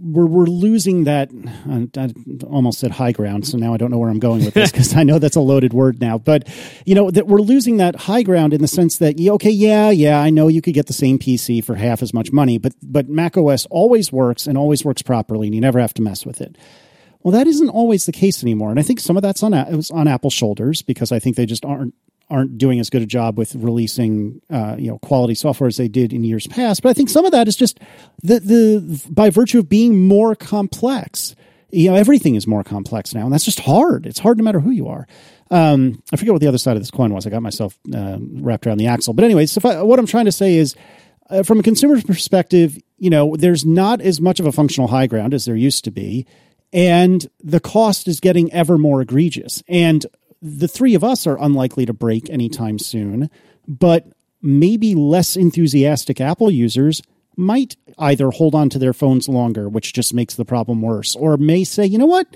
we're 0.00 0.26
we're 0.26 0.46
losing 0.46 1.04
that. 1.04 1.30
I 1.68 2.12
almost 2.46 2.80
said 2.80 2.90
high 2.90 3.12
ground, 3.12 3.46
so 3.46 3.56
now 3.56 3.72
I 3.72 3.76
don't 3.76 3.90
know 3.90 3.98
where 3.98 4.10
I'm 4.10 4.18
going 4.18 4.44
with 4.44 4.54
this 4.54 4.70
because 4.72 4.96
I 4.96 5.04
know 5.04 5.18
that's 5.18 5.36
a 5.36 5.40
loaded 5.40 5.72
word 5.72 6.00
now. 6.00 6.18
But 6.18 6.48
you 6.84 6.94
know 6.94 7.10
that 7.10 7.26
we're 7.26 7.40
losing 7.40 7.76
that 7.76 7.94
high 7.94 8.22
ground 8.22 8.52
in 8.52 8.60
the 8.60 8.68
sense 8.68 8.98
that 8.98 9.20
okay, 9.20 9.50
yeah, 9.50 9.90
yeah, 9.90 10.20
I 10.20 10.30
know 10.30 10.48
you 10.48 10.60
could 10.60 10.74
get 10.74 10.86
the 10.86 10.92
same 10.92 11.18
PC 11.18 11.62
for 11.62 11.76
half 11.76 12.02
as 12.02 12.12
much 12.12 12.32
money, 12.32 12.58
but 12.58 12.74
but 12.82 13.08
Mac 13.08 13.36
OS 13.36 13.66
always 13.66 14.10
works 14.10 14.46
and 14.46 14.58
always 14.58 14.84
works 14.84 15.02
properly, 15.02 15.46
and 15.46 15.54
you 15.54 15.60
never 15.60 15.78
have 15.78 15.94
to 15.94 16.02
mess 16.02 16.26
with 16.26 16.40
it. 16.40 16.56
Well, 17.22 17.32
that 17.32 17.46
isn't 17.46 17.68
always 17.68 18.06
the 18.06 18.12
case 18.12 18.42
anymore, 18.42 18.70
and 18.70 18.78
I 18.78 18.82
think 18.82 19.00
some 19.00 19.16
of 19.16 19.22
that's 19.22 19.42
on 19.42 19.54
it 19.54 19.70
was 19.70 19.90
on 19.90 20.08
Apple's 20.08 20.34
shoulders 20.34 20.82
because 20.82 21.12
I 21.12 21.18
think 21.18 21.36
they 21.36 21.46
just 21.46 21.64
aren't 21.64 21.94
aren't 22.30 22.58
doing 22.58 22.78
as 22.78 22.90
good 22.90 23.02
a 23.02 23.06
job 23.06 23.38
with 23.38 23.54
releasing 23.54 24.40
uh, 24.50 24.76
you 24.78 24.90
know 24.90 24.98
quality 24.98 25.34
software 25.34 25.68
as 25.68 25.76
they 25.76 25.88
did 25.88 26.12
in 26.12 26.24
years 26.24 26.46
past. 26.46 26.82
But 26.82 26.90
I 26.90 26.92
think 26.92 27.08
some 27.08 27.24
of 27.24 27.32
that 27.32 27.48
is 27.48 27.56
just 27.56 27.80
the 28.22 28.40
the 28.40 29.02
by 29.10 29.30
virtue 29.30 29.58
of 29.58 29.68
being 29.68 30.06
more 30.06 30.34
complex. 30.34 31.34
You 31.70 31.90
know, 31.90 31.96
everything 31.96 32.34
is 32.34 32.46
more 32.46 32.64
complex 32.64 33.14
now, 33.14 33.24
and 33.24 33.32
that's 33.32 33.44
just 33.44 33.60
hard. 33.60 34.06
It's 34.06 34.18
hard 34.18 34.38
no 34.38 34.44
matter 34.44 34.60
who 34.60 34.70
you 34.70 34.88
are. 34.88 35.06
Um, 35.50 36.02
I 36.12 36.16
forget 36.16 36.32
what 36.32 36.40
the 36.40 36.48
other 36.48 36.58
side 36.58 36.76
of 36.76 36.82
this 36.82 36.90
coin 36.90 37.12
was. 37.12 37.26
I 37.26 37.30
got 37.30 37.42
myself 37.42 37.78
uh, 37.94 38.18
wrapped 38.20 38.66
around 38.66 38.78
the 38.78 38.86
axle. 38.86 39.14
But 39.14 39.24
anyway, 39.24 39.46
so 39.46 39.84
what 39.84 39.98
I'm 39.98 40.06
trying 40.06 40.26
to 40.26 40.32
say 40.32 40.56
is, 40.56 40.74
uh, 41.30 41.42
from 41.42 41.60
a 41.60 41.62
consumer 41.62 42.00
perspective, 42.02 42.78
you 42.98 43.10
know, 43.10 43.36
there's 43.36 43.64
not 43.64 44.00
as 44.00 44.20
much 44.20 44.40
of 44.40 44.46
a 44.46 44.52
functional 44.52 44.88
high 44.88 45.06
ground 45.06 45.34
as 45.34 45.44
there 45.44 45.56
used 45.56 45.84
to 45.84 45.90
be, 45.90 46.26
and 46.72 47.28
the 47.42 47.60
cost 47.60 48.08
is 48.08 48.20
getting 48.20 48.52
ever 48.52 48.76
more 48.76 49.00
egregious. 49.00 49.62
And 49.68 50.04
the 50.40 50.68
three 50.68 50.94
of 50.94 51.04
us 51.04 51.26
are 51.26 51.40
unlikely 51.40 51.86
to 51.86 51.92
break 51.92 52.30
anytime 52.30 52.78
soon, 52.78 53.30
but 53.66 54.06
maybe 54.40 54.94
less 54.94 55.36
enthusiastic 55.36 56.20
Apple 56.20 56.50
users 56.50 57.02
might 57.36 57.76
either 57.98 58.30
hold 58.30 58.54
on 58.54 58.68
to 58.68 58.78
their 58.78 58.92
phones 58.92 59.28
longer, 59.28 59.68
which 59.68 59.92
just 59.92 60.12
makes 60.12 60.34
the 60.34 60.44
problem 60.44 60.82
worse, 60.82 61.14
or 61.14 61.36
may 61.36 61.64
say, 61.64 61.86
you 61.86 61.98
know 61.98 62.06
what? 62.06 62.26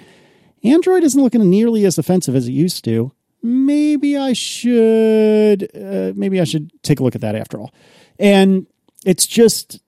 Android 0.64 1.02
isn't 1.02 1.20
looking 1.20 1.48
nearly 1.50 1.84
as 1.84 1.98
offensive 1.98 2.36
as 2.36 2.46
it 2.46 2.52
used 2.52 2.84
to. 2.84 3.12
Maybe 3.42 4.16
I 4.16 4.32
should, 4.32 5.68
uh, 5.74 6.12
maybe 6.14 6.40
I 6.40 6.44
should 6.44 6.70
take 6.84 7.00
a 7.00 7.02
look 7.02 7.16
at 7.16 7.20
that 7.22 7.34
after 7.34 7.58
all. 7.58 7.74
And 8.18 8.66
it's 9.04 9.26
just, 9.26 9.80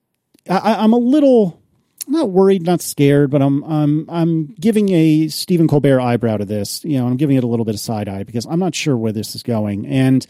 I, 0.49 0.75
I'm 0.75 0.91
a 0.91 0.97
little 0.97 1.61
not 2.07 2.29
worried, 2.29 2.63
not 2.63 2.81
scared, 2.81 3.31
but 3.31 3.41
I'm 3.41 3.63
I'm 3.63 4.09
I'm 4.09 4.47
giving 4.59 4.89
a 4.89 5.27
Stephen 5.27 5.67
Colbert 5.67 6.01
eyebrow 6.01 6.37
to 6.37 6.45
this. 6.45 6.83
You 6.83 6.99
know, 6.99 7.07
I'm 7.07 7.17
giving 7.17 7.37
it 7.37 7.43
a 7.43 7.47
little 7.47 7.65
bit 7.65 7.75
of 7.75 7.81
side 7.81 8.07
eye 8.07 8.23
because 8.23 8.45
I'm 8.45 8.59
not 8.59 8.75
sure 8.75 8.97
where 8.97 9.11
this 9.11 9.35
is 9.35 9.43
going. 9.43 9.85
And 9.85 10.25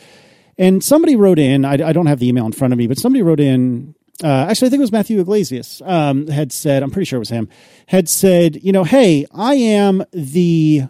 and 0.57 0.83
somebody 0.83 1.15
wrote 1.15 1.39
in. 1.39 1.65
I, 1.65 1.73
I 1.73 1.93
don't 1.93 2.05
have 2.05 2.19
the 2.19 2.27
email 2.27 2.45
in 2.45 2.51
front 2.51 2.73
of 2.73 2.77
me, 2.77 2.87
but 2.87 2.97
somebody 2.97 3.21
wrote 3.21 3.39
in. 3.39 3.95
Uh, 4.23 4.27
actually, 4.27 4.67
I 4.67 4.69
think 4.69 4.79
it 4.79 4.83
was 4.83 4.93
Matthew 4.93 5.19
Iglesias. 5.19 5.81
Um, 5.83 6.27
had 6.27 6.53
said, 6.53 6.83
I'm 6.83 6.91
pretty 6.91 7.05
sure 7.05 7.17
it 7.17 7.19
was 7.19 7.29
him. 7.29 7.49
Had 7.87 8.07
said, 8.07 8.63
you 8.63 8.71
know, 8.71 8.85
hey, 8.85 9.25
I 9.33 9.55
am 9.55 10.05
the 10.13 10.83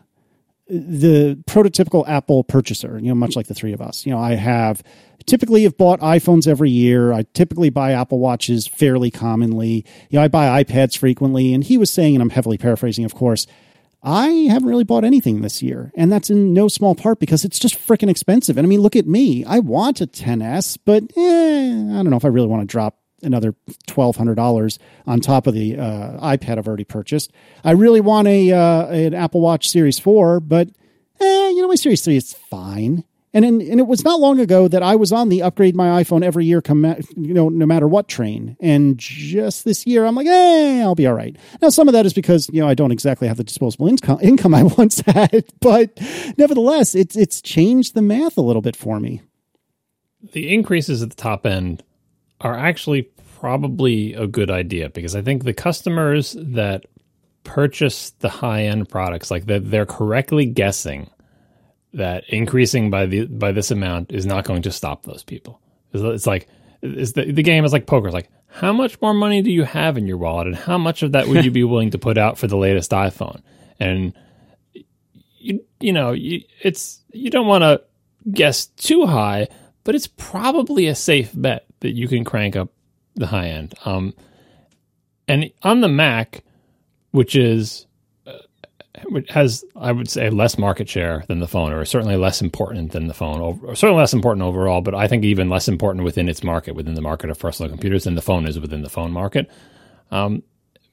the 0.67 1.36
prototypical 1.47 2.08
Apple 2.08 2.43
purchaser, 2.43 2.97
you 2.99 3.10
know, 3.10 3.15
much 3.15 3.36
like 3.36 3.47
the 3.47 3.54
three 3.54 3.73
of 3.73 3.82
us. 3.82 4.06
You 4.06 4.12
know, 4.12 4.19
I 4.19 4.34
have 4.34 4.82
typically 5.25 5.63
have 5.63 5.78
bought 5.78 5.99
iPhones 5.99 6.47
every 6.47 6.71
year. 6.71 7.13
I 7.13 7.23
typically 7.34 7.69
buy 7.69 7.91
Apple 7.91 8.19
Watches 8.19 8.67
fairly 8.67 9.12
commonly. 9.12 9.86
You 10.10 10.19
know, 10.19 10.23
I 10.23 10.28
buy 10.28 10.63
iPads 10.63 10.97
frequently. 10.97 11.54
And 11.54 11.63
he 11.63 11.78
was 11.78 11.91
saying, 11.91 12.15
and 12.15 12.21
I'm 12.21 12.30
heavily 12.30 12.58
paraphrasing, 12.58 13.06
of 13.06 13.13
course, 13.13 13.45
I 14.01 14.28
haven't 14.49 14.69
really 14.69 14.84
bought 14.84 15.04
anything 15.04 15.41
this 15.41 15.63
year. 15.63 15.91
And 15.95 16.12
that's 16.12 16.30
in 16.30 16.54
no 16.54 16.67
small 16.67 16.93
part 16.93 17.19
because 17.19 17.43
it's 17.43 17.60
just 17.60 17.75
freaking 17.75 18.10
expensive. 18.10 18.58
And 18.58 18.65
I 18.65 18.69
mean, 18.69 18.82
look 18.82 18.95
at 18.95 19.08
me. 19.08 19.43
I 19.45 19.60
want 19.60 20.01
a 20.01 20.08
10S, 20.08 20.78
but 20.86 21.04
eh, 21.15 21.69
I 21.71 22.04
don't 22.04 22.10
know 22.10 22.17
if 22.17 22.25
I 22.25 22.30
really 22.30 22.47
want 22.47 22.62
to 22.62 22.67
drop 22.67 22.99
another 23.21 23.56
$1,200 23.88 24.78
on 25.08 25.19
top 25.19 25.47
of 25.47 25.54
the 25.54 25.78
uh, 25.78 26.36
iPad 26.38 26.58
I've 26.58 26.67
already 26.67 26.84
purchased. 26.84 27.32
I 27.63 27.71
really 27.71 28.01
want 28.01 28.28
a 28.28 28.51
uh, 28.51 28.88
an 28.88 29.13
Apple 29.13 29.41
Watch 29.41 29.69
Series 29.69 29.99
4, 29.99 30.39
but 30.39 30.69
eh, 31.19 31.49
you 31.49 31.62
know, 31.62 31.67
my 31.67 31.75
Series 31.75 32.04
3 32.04 32.15
is 32.15 32.34
fine. 32.34 33.04
And 33.34 33.43
in, 33.43 33.62
and 33.62 33.82
it 33.82 33.88
was 33.88 34.06
not 34.06 34.21
long 34.21 34.39
ago 34.39 34.69
that 34.69 34.82
I 34.82 34.95
was 34.95 35.12
on 35.12 35.28
the 35.28 35.41
upgrade 35.41 35.75
my 35.75 36.01
iPhone 36.01 36.23
every 36.23 36.45
year, 36.45 36.62
com- 36.62 36.86
you 37.17 37.34
know, 37.34 37.49
no 37.49 37.65
matter 37.65 37.86
what 37.86 38.08
train. 38.08 38.56
And 38.62 38.97
just 38.97 39.65
this 39.65 39.86
year, 39.86 40.06
I'm 40.06 40.15
like, 40.15 40.25
eh, 40.25 40.82
I'll 40.82 40.95
be 40.95 41.06
all 41.06 41.13
right. 41.13 41.36
Now, 41.62 41.67
some 41.67 41.89
of 41.89 41.93
that 41.93 42.06
is 42.06 42.13
because 42.13 42.49
you 42.54 42.62
know 42.62 42.67
I 42.69 42.75
don't 42.75 42.93
exactly 42.93 43.28
have 43.28 43.36
the 43.36 43.43
disposable 43.43 43.89
income 43.89 44.19
income 44.21 44.56
I 44.56 44.63
once 44.78 45.01
had, 45.01 45.43
but 45.60 45.99
nevertheless, 46.38 46.95
it's 46.95 47.17
it's 47.17 47.41
changed 47.41 47.93
the 47.93 48.01
math 48.01 48.38
a 48.38 48.41
little 48.41 48.62
bit 48.62 48.78
for 48.78 49.01
me. 49.01 49.21
The 50.32 50.54
increases 50.54 51.04
at 51.04 51.10
the 51.10 51.15
top 51.15 51.45
end 51.45 51.84
are 52.41 52.56
actually 52.56 53.10
probably 53.39 54.13
a 54.13 54.28
good 54.28 54.50
idea 54.50 54.89
because 54.89 55.15
I 55.15 55.21
think 55.21 55.43
the 55.43 55.54
customers 55.54 56.36
that 56.39 56.86
purchase 57.43 58.12
the 58.19 58.30
high 58.30 58.63
end 58.63 58.89
products, 58.89 59.32
like 59.32 59.45
they're, 59.45 59.60
they're 59.60 59.86
correctly 59.86 60.45
guessing 60.45 61.10
that 61.93 62.26
increasing 62.28 62.89
by 62.89 63.06
the 63.06 63.26
by 63.26 63.52
this 63.52 63.71
amount 63.71 64.12
is 64.12 64.26
not 64.26 64.45
going 64.45 64.62
to 64.63 64.71
stop 64.71 65.04
those 65.04 65.24
people. 65.24 65.62
It's 65.93 66.27
like 66.27 66.48
it's 66.81 67.13
the, 67.13 67.31
the 67.31 67.44
game 67.44 67.63
is 67.63 67.71
like 67.71 67.88
poker. 67.88 68.08
It's 68.08 68.13
like 68.13 68.29
how 68.48 68.73
much 68.73 69.02
more 69.02 69.13
money 69.13 69.42
do 69.42 69.52
you 69.52 69.63
have 69.63 69.98
in 69.98 70.08
your 70.08 70.17
wallet, 70.17 70.48
and 70.48 70.56
how 70.56 70.77
much 70.77 71.04
of 71.04 71.13
that 71.13 71.27
would 71.27 71.46
you 71.46 71.52
be 71.52 71.63
willing 71.65 71.92
to 71.92 71.98
put 71.98 72.17
out 72.17 72.38
for 72.38 72.48
the 72.48 72.58
latest 72.58 72.92
iPhone? 72.92 73.42
And 73.79 74.13
you 75.38 75.62
you 75.79 75.94
know 75.94 76.12
you, 76.12 76.42
it's 76.62 77.02
you 77.12 77.29
don't 77.29 77.48
want 77.48 77.63
to 77.63 77.81
guess 78.29 78.65
too 78.65 79.06
high, 79.06 79.48
but 79.83 79.96
it's 79.96 80.08
probably 80.08 80.88
a 80.88 80.96
safe 80.96 81.31
bet 81.33 81.64
that 81.82 81.92
you 81.92 82.08
can 82.08 82.23
crank 82.23 82.56
up 82.56 82.69
the 83.15 83.28
high 83.28 83.48
end. 83.48 83.73
Um, 83.86 84.13
and 85.28 85.52
on 85.63 85.82
the 85.82 85.88
Mac, 85.88 86.44
which 87.12 87.36
is 87.36 87.88
uh, 88.28 88.34
which 89.06 89.30
has 89.30 89.63
I 89.76 89.92
would 89.92 90.10
say 90.10 90.30
less 90.30 90.58
market 90.58 90.90
share 90.90 91.23
than 91.28 91.40
the 91.40 91.48
phone, 91.48 91.71
or 91.71 91.86
certainly 91.86 92.17
less 92.17 92.42
important 92.42 92.92
than 92.92 93.08
the 93.08 93.13
phone, 93.13 93.42
or 93.42 93.76
certainly 93.76 94.00
less 94.00 94.13
important 94.13 94.46
overall. 94.46 94.82
But 94.82 94.96
I 94.96 95.08
think 95.08 95.23
even 95.23 95.50
less 95.50 95.67
important 95.67 96.04
within 96.04 96.30
its 96.30 96.44
market, 96.44 96.76
within 96.76 96.94
the 96.94 97.02
market 97.02 97.30
of 97.30 97.40
personal 97.40 97.69
computers, 97.69 98.04
than 98.04 98.15
the 98.15 98.21
phone 98.21 98.48
is 98.48 98.60
within 98.60 98.82
the 98.82 98.90
phone 98.90 99.12
market. 99.12 99.50
Um, 100.12 100.44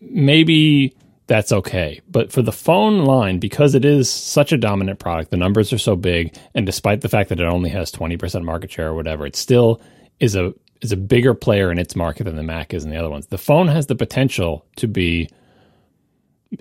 maybe 0.01 0.97
that's 1.27 1.53
okay. 1.53 2.01
But 2.09 2.33
for 2.33 2.43
the 2.43 2.53
phone 2.53 3.05
line, 3.05 3.39
because 3.39 3.75
it 3.75 3.85
is 3.85 4.11
such 4.11 4.53
a 4.53 4.59
dominant 4.59 4.99
product, 4.99 5.31
the 5.31 5.37
numbers 5.37 5.73
are 5.73 5.79
so 5.79 5.97
big, 5.97 6.37
and 6.55 6.67
despite 6.67 7.01
the 7.01 7.09
fact 7.09 7.29
that 7.29 7.41
it 7.41 7.47
only 7.47 7.71
has 7.71 7.91
20% 7.91 8.45
market 8.45 8.71
share 8.71 8.89
or 8.89 8.95
whatever, 8.95 9.27
it 9.27 9.37
still 9.37 9.81
is 10.21 10.37
a 10.37 10.53
is 10.83 10.93
a 10.93 10.97
bigger 10.97 11.33
player 11.33 11.71
in 11.71 11.79
its 11.79 11.97
market 11.97 12.25
than 12.25 12.37
the 12.37 12.43
Mac 12.43 12.75
is 12.75 12.85
in 12.85 12.91
the 12.91 12.97
other 12.97 13.09
ones. 13.09 13.29
The 13.29 13.39
phone 13.39 13.69
has 13.69 13.87
the 13.87 13.95
potential 13.95 14.67
to 14.77 14.89
be, 14.89 15.31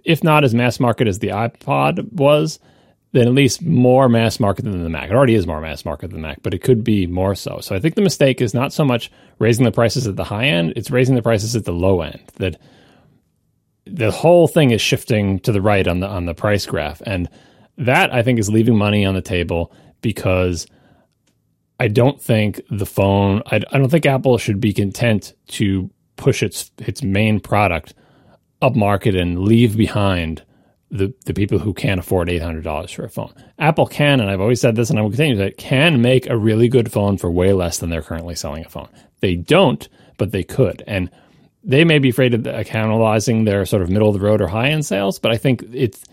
if 0.06 0.24
not 0.24 0.44
as 0.44 0.54
mass 0.54 0.80
market 0.80 1.08
as 1.08 1.20
the 1.20 1.30
iPod 1.30 2.14
was, 2.14 2.60
then 3.14 3.28
at 3.28 3.34
least 3.34 3.62
more 3.64 4.08
mass 4.08 4.40
market 4.40 4.64
than 4.64 4.84
the 4.84 4.90
Mac. 4.90 5.10
It 5.10 5.16
already 5.16 5.36
is 5.36 5.48
more 5.48 5.60
mass 5.60 5.84
market 5.84 6.12
than 6.12 6.22
the 6.22 6.28
Mac, 6.28 6.42
but 6.44 6.54
it 6.54 6.60
could 6.60 6.84
be 6.84 7.08
more 7.08 7.36
so. 7.36 7.60
So 7.60 7.76
I 7.76 7.80
think 7.80 7.96
the 7.96 8.02
mistake 8.02 8.42
is 8.42 8.54
not 8.54 8.72
so 8.72 8.86
much 8.86 9.12
raising 9.40 9.66
the 9.66 9.72
prices 9.72 10.08
at 10.08 10.16
the 10.16 10.24
high 10.24 10.46
end, 10.46 10.74
it's 10.76 10.92
raising 10.92 11.16
the 11.16 11.22
prices 11.22 11.56
at 11.56 11.66
the 11.66 11.74
low 11.74 12.02
end. 12.02 12.22
That 12.36 12.62
the 13.86 14.12
whole 14.12 14.48
thing 14.48 14.72
is 14.72 14.82
shifting 14.82 15.40
to 15.40 15.52
the 15.52 15.62
right 15.62 15.88
on 15.88 16.00
the 16.00 16.08
on 16.08 16.26
the 16.26 16.36
price 16.36 16.66
graph, 16.66 17.02
and 17.06 17.28
that 17.78 18.14
I 18.14 18.22
think 18.22 18.40
is 18.40 18.50
leaving 18.50 18.78
money 18.78 19.04
on 19.04 19.16
the 19.16 19.22
table 19.22 19.74
because 20.02 20.68
I 21.82 21.88
don't 21.88 22.22
think 22.22 22.62
the 22.70 22.86
phone. 22.86 23.42
I, 23.48 23.56
I 23.56 23.80
don't 23.80 23.90
think 23.90 24.06
Apple 24.06 24.38
should 24.38 24.60
be 24.62 24.72
content 24.72 25.34
to 25.48 25.90
push 26.16 26.44
its 26.44 26.70
its 26.78 27.02
main 27.02 27.40
product 27.40 27.96
up 28.62 28.76
market 28.76 29.16
and 29.16 29.40
leave 29.40 29.76
behind 29.76 30.44
the 30.92 31.12
the 31.26 31.34
people 31.34 31.58
who 31.58 31.74
can't 31.74 32.00
afford 32.00 32.30
eight 32.30 32.44
hundred 32.44 32.66
dollars 32.66 32.92
for 32.92 33.04
a 33.04 33.10
phone. 33.10 33.34
Apple 33.58 33.88
can, 33.88 34.20
and 34.20 34.30
I've 34.30 34.42
always 34.42 34.62
said 34.62 34.76
this, 34.76 34.92
and 34.92 35.00
I 35.00 35.02
will 35.02 35.10
continue 35.10 35.36
to 35.38 35.46
say, 35.46 35.52
can 35.54 36.04
make 36.04 36.30
a 36.30 36.38
really 36.38 36.68
good 36.68 36.92
phone 36.92 37.18
for 37.18 37.32
way 37.32 37.52
less 37.52 37.80
than 37.80 37.90
they're 37.90 38.04
currently 38.04 38.36
selling 38.36 38.64
a 38.64 38.70
phone. 38.70 38.90
They 39.22 39.36
don't, 39.36 39.90
but 40.20 40.32
they 40.32 40.44
could, 40.44 40.84
and 40.86 41.10
they 41.64 41.84
may 41.84 41.98
be 41.98 42.10
afraid 42.10 42.36
of 42.36 42.42
cannibalizing 42.44 43.46
their 43.46 43.66
sort 43.66 43.82
of 43.82 43.90
middle 43.90 44.10
of 44.10 44.14
the 44.14 44.24
road 44.24 44.40
or 44.40 44.50
high 44.50 44.70
end 44.70 44.86
sales, 44.86 45.18
but 45.18 45.32
I 45.32 45.38
think 45.38 45.64
it's 45.74 46.04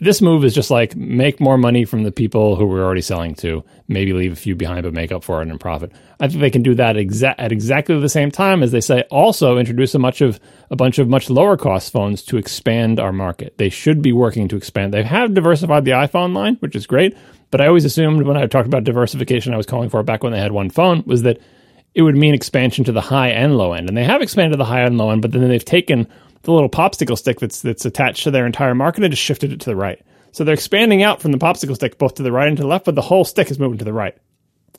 this 0.00 0.22
move 0.22 0.44
is 0.44 0.54
just 0.54 0.70
like 0.70 0.94
make 0.94 1.40
more 1.40 1.58
money 1.58 1.84
from 1.84 2.04
the 2.04 2.12
people 2.12 2.54
who 2.54 2.66
we're 2.66 2.84
already 2.84 3.00
selling 3.00 3.34
to, 3.36 3.64
maybe 3.88 4.12
leave 4.12 4.32
a 4.32 4.36
few 4.36 4.54
behind, 4.54 4.84
but 4.84 4.92
make 4.92 5.10
up 5.10 5.24
for 5.24 5.42
it 5.42 5.48
in 5.48 5.58
profit. 5.58 5.90
I 6.20 6.28
think 6.28 6.40
they 6.40 6.50
can 6.50 6.62
do 6.62 6.74
that 6.76 6.96
exa- 6.96 7.34
at 7.36 7.50
exactly 7.50 7.98
the 7.98 8.08
same 8.08 8.30
time 8.30 8.62
as 8.62 8.70
they 8.70 8.80
say 8.80 9.02
also 9.10 9.58
introduce 9.58 9.94
a 9.94 9.98
much 9.98 10.20
of 10.20 10.38
a 10.70 10.76
bunch 10.76 10.98
of 10.98 11.08
much 11.08 11.30
lower 11.30 11.56
cost 11.56 11.92
phones 11.92 12.22
to 12.24 12.36
expand 12.36 13.00
our 13.00 13.12
market. 13.12 13.58
They 13.58 13.70
should 13.70 14.00
be 14.00 14.12
working 14.12 14.46
to 14.48 14.56
expand. 14.56 14.94
They 14.94 15.02
have 15.02 15.34
diversified 15.34 15.84
the 15.84 15.92
iPhone 15.92 16.34
line, 16.34 16.56
which 16.60 16.76
is 16.76 16.86
great, 16.86 17.16
but 17.50 17.60
I 17.60 17.66
always 17.66 17.84
assumed 17.84 18.22
when 18.22 18.36
I 18.36 18.46
talked 18.46 18.68
about 18.68 18.84
diversification, 18.84 19.52
I 19.52 19.56
was 19.56 19.66
calling 19.66 19.90
for 19.90 20.02
back 20.04 20.22
when 20.22 20.32
they 20.32 20.40
had 20.40 20.52
one 20.52 20.70
phone 20.70 21.02
was 21.06 21.22
that 21.22 21.38
it 21.94 22.02
would 22.02 22.16
mean 22.16 22.34
expansion 22.34 22.84
to 22.84 22.92
the 22.92 23.00
high 23.00 23.30
and 23.30 23.56
low 23.56 23.72
end. 23.72 23.88
And 23.88 23.96
they 23.96 24.04
have 24.04 24.22
expanded 24.22 24.60
the 24.60 24.64
high 24.64 24.82
and 24.82 24.96
low 24.96 25.10
end, 25.10 25.22
but 25.22 25.32
then 25.32 25.48
they've 25.48 25.64
taken 25.64 26.06
the 26.42 26.52
little 26.52 26.68
popsicle 26.68 27.18
stick 27.18 27.40
that's 27.40 27.62
that's 27.62 27.84
attached 27.84 28.24
to 28.24 28.30
their 28.30 28.46
entire 28.46 28.74
market 28.74 29.04
and 29.04 29.12
just 29.12 29.22
shifted 29.22 29.52
it 29.52 29.60
to 29.60 29.70
the 29.70 29.76
right. 29.76 30.00
So 30.32 30.44
they're 30.44 30.54
expanding 30.54 31.02
out 31.02 31.20
from 31.20 31.32
the 31.32 31.38
popsicle 31.38 31.74
stick 31.74 31.98
both 31.98 32.14
to 32.16 32.22
the 32.22 32.32
right 32.32 32.48
and 32.48 32.56
to 32.56 32.62
the 32.62 32.68
left, 32.68 32.84
but 32.84 32.94
the 32.94 33.02
whole 33.02 33.24
stick 33.24 33.50
is 33.50 33.58
moving 33.58 33.78
to 33.78 33.84
the 33.84 33.92
right. 33.92 34.16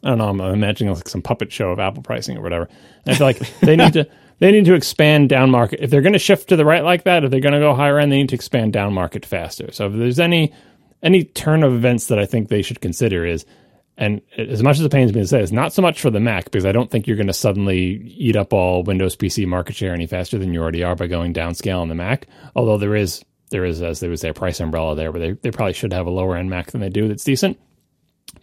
I 0.04 0.10
don't 0.10 0.18
know. 0.18 0.30
I'm 0.30 0.40
imagining 0.40 0.94
like 0.94 1.10
some 1.10 1.22
puppet 1.22 1.52
show 1.52 1.72
of 1.72 1.80
Apple 1.80 2.02
pricing 2.02 2.38
or 2.38 2.42
whatever. 2.42 2.70
And 3.06 3.14
I 3.14 3.18
feel 3.18 3.28
like 3.28 3.60
they 3.60 3.76
need 3.76 3.94
to 3.94 4.08
they 4.40 4.52
need 4.52 4.66
to 4.66 4.74
expand 4.74 5.30
down 5.30 5.50
market. 5.50 5.82
If 5.82 5.90
they're 5.90 6.02
going 6.02 6.14
to 6.14 6.20
shift 6.20 6.50
to 6.50 6.56
the 6.56 6.66
right 6.66 6.84
like 6.84 7.04
that, 7.04 7.24
if 7.24 7.32
they're 7.32 7.42
going 7.42 7.54
to 7.54 7.60
go 7.60 7.76
higher 7.76 8.00
end, 8.00 8.12
they 8.12 8.18
need 8.18 8.30
to 8.30 8.36
expand 8.36 8.74
down 8.74 8.94
market 8.94 9.26
faster. 9.26 9.72
So 9.72 9.88
if 9.88 9.94
there's 9.94 10.20
any 10.20 10.54
any 11.02 11.24
turn 11.24 11.64
of 11.64 11.74
events 11.74 12.08
that 12.08 12.20
I 12.20 12.26
think 12.26 12.50
they 12.50 12.62
should 12.62 12.82
consider 12.82 13.26
is 13.26 13.46
and 14.00 14.22
as 14.38 14.64
much 14.64 14.80
as 14.80 14.86
it 14.86 14.92
pains 14.94 15.14
me 15.14 15.20
to 15.20 15.28
say, 15.28 15.42
it's 15.42 15.52
not 15.52 15.74
so 15.74 15.82
much 15.82 16.00
for 16.00 16.10
the 16.10 16.22
Mac 16.22 16.46
because 16.46 16.66
I 16.66 16.72
don't 16.72 16.90
think 16.90 17.06
you're 17.06 17.18
going 17.18 17.28
to 17.28 17.34
suddenly 17.34 18.02
eat 18.16 18.38
up 18.38 18.54
all 18.54 18.82
Windows 18.82 19.18
PC 19.18 19.46
market 19.46 19.76
share 19.76 19.94
any 19.94 20.08
faster 20.08 20.38
than 20.38 20.54
you 20.54 20.62
already 20.62 20.84
are 20.84 20.96
by 20.96 21.08
going 21.08 21.34
downscale 21.34 21.82
on 21.82 21.90
the 21.90 21.96
Mac. 21.96 22.26
Although 22.56 22.78
there 22.78 22.96
is 22.96 23.26
there 23.52 23.66
is 23.66 23.82
as 23.82 24.00
there 24.00 24.10
was 24.10 24.24
a 24.24 24.32
price 24.32 24.62
umbrella 24.62 24.96
there, 24.96 25.12
but 25.12 25.20
they, 25.20 25.32
they 25.34 25.52
probably 25.52 25.74
should 25.74 25.92
have 25.92 26.08
a 26.08 26.12
lower 26.12 26.38
end 26.38 26.50
Mac 26.50 26.72
than 26.72 26.80
they 26.80 26.88
do 26.88 27.10
that's 27.10 27.26
decent. 27.26 27.60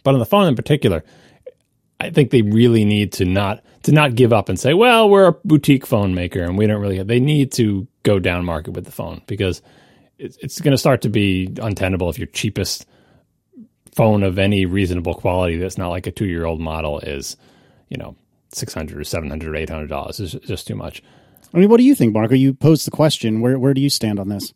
But 0.03 0.13
on 0.13 0.19
the 0.19 0.27
phone 0.27 0.47
in 0.47 0.55
particular, 0.55 1.03
I 1.99 2.11
think 2.11 2.29
they 2.29 2.43
really 2.43 2.85
need 2.85 3.13
to 3.13 3.25
not 3.25 3.63
to 3.83 3.91
not 3.91 4.13
give 4.13 4.31
up 4.31 4.49
and 4.49 4.59
say, 4.59 4.75
well, 4.75 5.09
we're 5.09 5.29
a 5.29 5.35
boutique 5.43 5.87
phone 5.87 6.13
maker 6.13 6.43
and 6.43 6.55
we 6.55 6.67
don't 6.67 6.81
really. 6.81 6.97
Have, 6.97 7.07
they 7.07 7.19
need 7.19 7.51
to 7.53 7.87
go 8.03 8.19
down 8.19 8.45
market 8.45 8.75
with 8.75 8.85
the 8.85 8.91
phone 8.91 9.23
because 9.25 9.63
it's, 10.19 10.37
it's 10.37 10.61
going 10.61 10.73
to 10.73 10.77
start 10.77 11.01
to 11.01 11.09
be 11.09 11.51
untenable 11.59 12.11
if 12.11 12.19
your 12.19 12.27
cheapest 12.27 12.85
phone 13.97 14.21
of 14.23 14.37
any 14.37 14.65
reasonable 14.65 15.15
quality 15.15 15.57
that's 15.57 15.77
not 15.77 15.89
like 15.89 16.05
a 16.05 16.11
two 16.11 16.27
year 16.27 16.45
old 16.45 16.61
model 16.61 16.99
is, 16.99 17.35
you 17.89 17.97
know, 17.97 18.15
six 18.53 18.73
hundred 18.73 18.99
or 18.99 19.03
seven 19.03 19.29
hundred 19.29 19.49
or 19.49 19.55
eight 19.55 19.69
hundred 19.69 19.87
dollars 19.89 20.19
is 20.19 20.33
just 20.45 20.67
too 20.67 20.75
much. 20.75 21.03
I 21.53 21.57
mean, 21.57 21.69
what 21.69 21.77
do 21.77 21.83
you 21.83 21.95
think, 21.95 22.13
Marco? 22.13 22.35
You 22.35 22.53
posed 22.53 22.85
the 22.85 22.91
question. 22.91 23.41
Where 23.41 23.57
where 23.57 23.73
do 23.73 23.81
you 23.81 23.89
stand 23.89 24.19
on 24.19 24.29
this? 24.29 24.53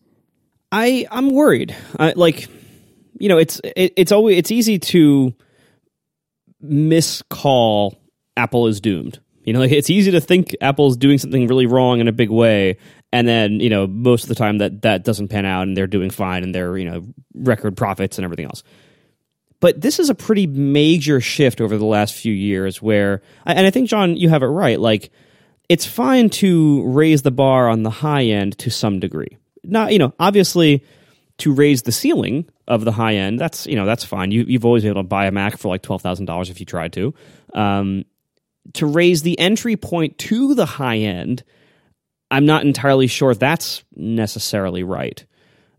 I 0.71 1.07
I'm 1.11 1.31
worried. 1.31 1.75
I, 1.99 2.13
like, 2.15 2.47
you 3.19 3.29
know, 3.29 3.39
it's 3.39 3.59
it, 3.75 3.93
it's 3.97 4.11
always 4.11 4.37
it's 4.37 4.51
easy 4.51 4.77
to 4.79 5.33
miscall 6.61 7.97
Apple 8.37 8.67
is 8.67 8.79
doomed. 8.79 9.19
You 9.43 9.53
know, 9.53 9.59
like 9.59 9.71
it's 9.71 9.89
easy 9.89 10.11
to 10.11 10.21
think 10.21 10.55
Apple's 10.61 10.97
doing 10.97 11.17
something 11.17 11.47
really 11.47 11.65
wrong 11.65 11.99
in 11.99 12.07
a 12.07 12.11
big 12.11 12.29
way, 12.29 12.77
and 13.11 13.27
then 13.27 13.59
you 13.59 13.71
know 13.71 13.87
most 13.87 14.23
of 14.23 14.29
the 14.29 14.35
time 14.35 14.59
that 14.59 14.83
that 14.83 15.03
doesn't 15.03 15.29
pan 15.29 15.47
out, 15.47 15.63
and 15.63 15.75
they're 15.75 15.87
doing 15.87 16.11
fine, 16.11 16.43
and 16.43 16.53
they're 16.53 16.77
you 16.77 16.85
know 16.85 17.03
record 17.33 17.75
profits 17.75 18.19
and 18.19 18.25
everything 18.25 18.45
else. 18.45 18.63
But 19.61 19.79
this 19.79 19.99
is 19.99 20.09
a 20.09 20.15
pretty 20.15 20.47
major 20.47 21.21
shift 21.21 21.61
over 21.61 21.77
the 21.77 21.85
last 21.85 22.13
few 22.15 22.33
years 22.33 22.81
where, 22.81 23.21
and 23.45 23.65
I 23.65 23.69
think, 23.69 23.87
John, 23.87 24.17
you 24.17 24.27
have 24.27 24.43
it 24.43 24.47
right. 24.47 24.79
Like, 24.79 25.11
it's 25.69 25.85
fine 25.85 26.29
to 26.31 26.83
raise 26.83 27.21
the 27.21 27.31
bar 27.31 27.69
on 27.69 27.83
the 27.83 27.89
high 27.89 28.25
end 28.25 28.57
to 28.57 28.69
some 28.69 28.99
degree. 28.99 29.37
Not, 29.63 29.93
you 29.93 29.99
know, 29.99 30.13
obviously 30.19 30.83
to 31.37 31.53
raise 31.53 31.83
the 31.83 31.91
ceiling 31.91 32.49
of 32.67 32.85
the 32.85 32.91
high 32.91 33.15
end, 33.15 33.39
that's, 33.39 33.67
you 33.67 33.75
know, 33.75 33.85
that's 33.85 34.03
fine. 34.03 34.31
You, 34.31 34.43
you've 34.47 34.65
always 34.65 34.83
been 34.83 34.91
able 34.91 35.03
to 35.03 35.07
buy 35.07 35.27
a 35.27 35.31
Mac 35.31 35.57
for 35.57 35.69
like 35.69 35.83
$12,000 35.83 36.49
if 36.49 36.59
you 36.59 36.65
tried 36.65 36.93
to. 36.93 37.13
Um, 37.53 38.05
to 38.73 38.85
raise 38.85 39.21
the 39.21 39.37
entry 39.39 39.75
point 39.75 40.17
to 40.19 40.55
the 40.55 40.65
high 40.65 40.97
end, 40.97 41.43
I'm 42.31 42.45
not 42.45 42.63
entirely 42.63 43.07
sure 43.07 43.35
that's 43.35 43.83
necessarily 43.95 44.83
right. 44.83 45.23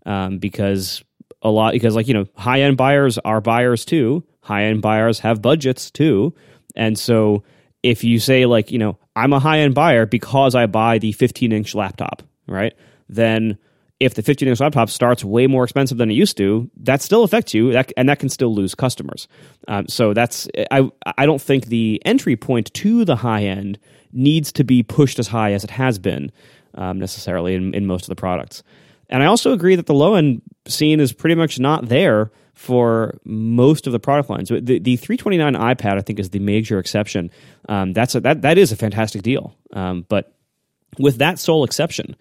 Um, 0.04 0.38
because 0.38 1.02
a 1.42 1.50
lot 1.50 1.72
because 1.72 1.94
like 1.94 2.08
you 2.08 2.14
know 2.14 2.26
high 2.36 2.62
end 2.62 2.76
buyers 2.76 3.18
are 3.18 3.40
buyers 3.40 3.84
too. 3.84 4.24
High 4.40 4.64
end 4.64 4.82
buyers 4.82 5.20
have 5.20 5.42
budgets 5.42 5.90
too. 5.90 6.34
And 6.74 6.98
so 6.98 7.44
if 7.82 8.04
you 8.04 8.18
say 8.18 8.46
like 8.46 8.70
you 8.70 8.78
know 8.78 8.96
i'm 9.16 9.32
a 9.32 9.40
high 9.40 9.58
end 9.58 9.74
buyer 9.74 10.06
because 10.06 10.54
i 10.54 10.66
buy 10.66 10.98
the 10.98 11.10
15 11.12 11.50
inch 11.52 11.74
laptop 11.74 12.22
right? 12.46 12.74
Then 13.08 13.58
if 14.00 14.14
the 14.14 14.22
15 14.22 14.48
inch 14.48 14.60
laptop 14.60 14.90
starts 14.90 15.24
way 15.24 15.46
more 15.46 15.64
expensive 15.64 15.98
than 15.98 16.10
it 16.10 16.14
used 16.14 16.36
to 16.36 16.68
that 16.78 17.02
still 17.02 17.22
affects 17.22 17.54
you. 17.54 17.72
That, 17.72 17.92
and 17.96 18.08
that 18.08 18.18
can 18.18 18.28
still 18.28 18.54
lose 18.54 18.74
customers. 18.74 19.28
Um, 19.68 19.86
so 19.88 20.12
that's 20.12 20.48
i 20.70 20.90
i 21.16 21.26
don't 21.26 21.40
think 21.40 21.66
the 21.66 22.02
entry 22.04 22.36
point 22.36 22.72
to 22.74 23.04
the 23.04 23.16
high 23.16 23.44
end 23.44 23.78
needs 24.12 24.52
to 24.52 24.64
be 24.64 24.82
pushed 24.82 25.18
as 25.18 25.28
high 25.28 25.52
as 25.52 25.64
it 25.64 25.70
has 25.70 25.98
been 25.98 26.32
um, 26.74 26.98
necessarily 26.98 27.54
in, 27.54 27.74
in 27.74 27.86
most 27.86 28.02
of 28.02 28.08
the 28.08 28.16
products. 28.16 28.62
And 29.08 29.22
I 29.22 29.26
also 29.26 29.52
agree 29.52 29.76
that 29.76 29.86
the 29.86 29.94
low 29.94 30.14
end 30.14 30.42
scene 30.66 31.00
is 31.00 31.12
pretty 31.12 31.34
much 31.34 31.58
not 31.58 31.88
there 31.88 32.30
for 32.54 33.18
most 33.24 33.86
of 33.86 33.92
the 33.92 33.98
product 33.98 34.30
lines. 34.30 34.48
The, 34.48 34.60
the 34.60 34.96
329 34.96 35.54
iPad, 35.54 35.98
I 35.98 36.00
think, 36.02 36.18
is 36.18 36.30
the 36.30 36.38
major 36.38 36.78
exception. 36.78 37.30
Um, 37.68 37.92
that's 37.92 38.14
a, 38.14 38.20
that 38.20 38.42
that 38.42 38.58
is 38.58 38.72
a 38.72 38.76
fantastic 38.76 39.22
deal. 39.22 39.56
Um, 39.72 40.04
but 40.08 40.34
with 40.98 41.18
that 41.18 41.38
sole 41.38 41.64
exception, 41.64 42.16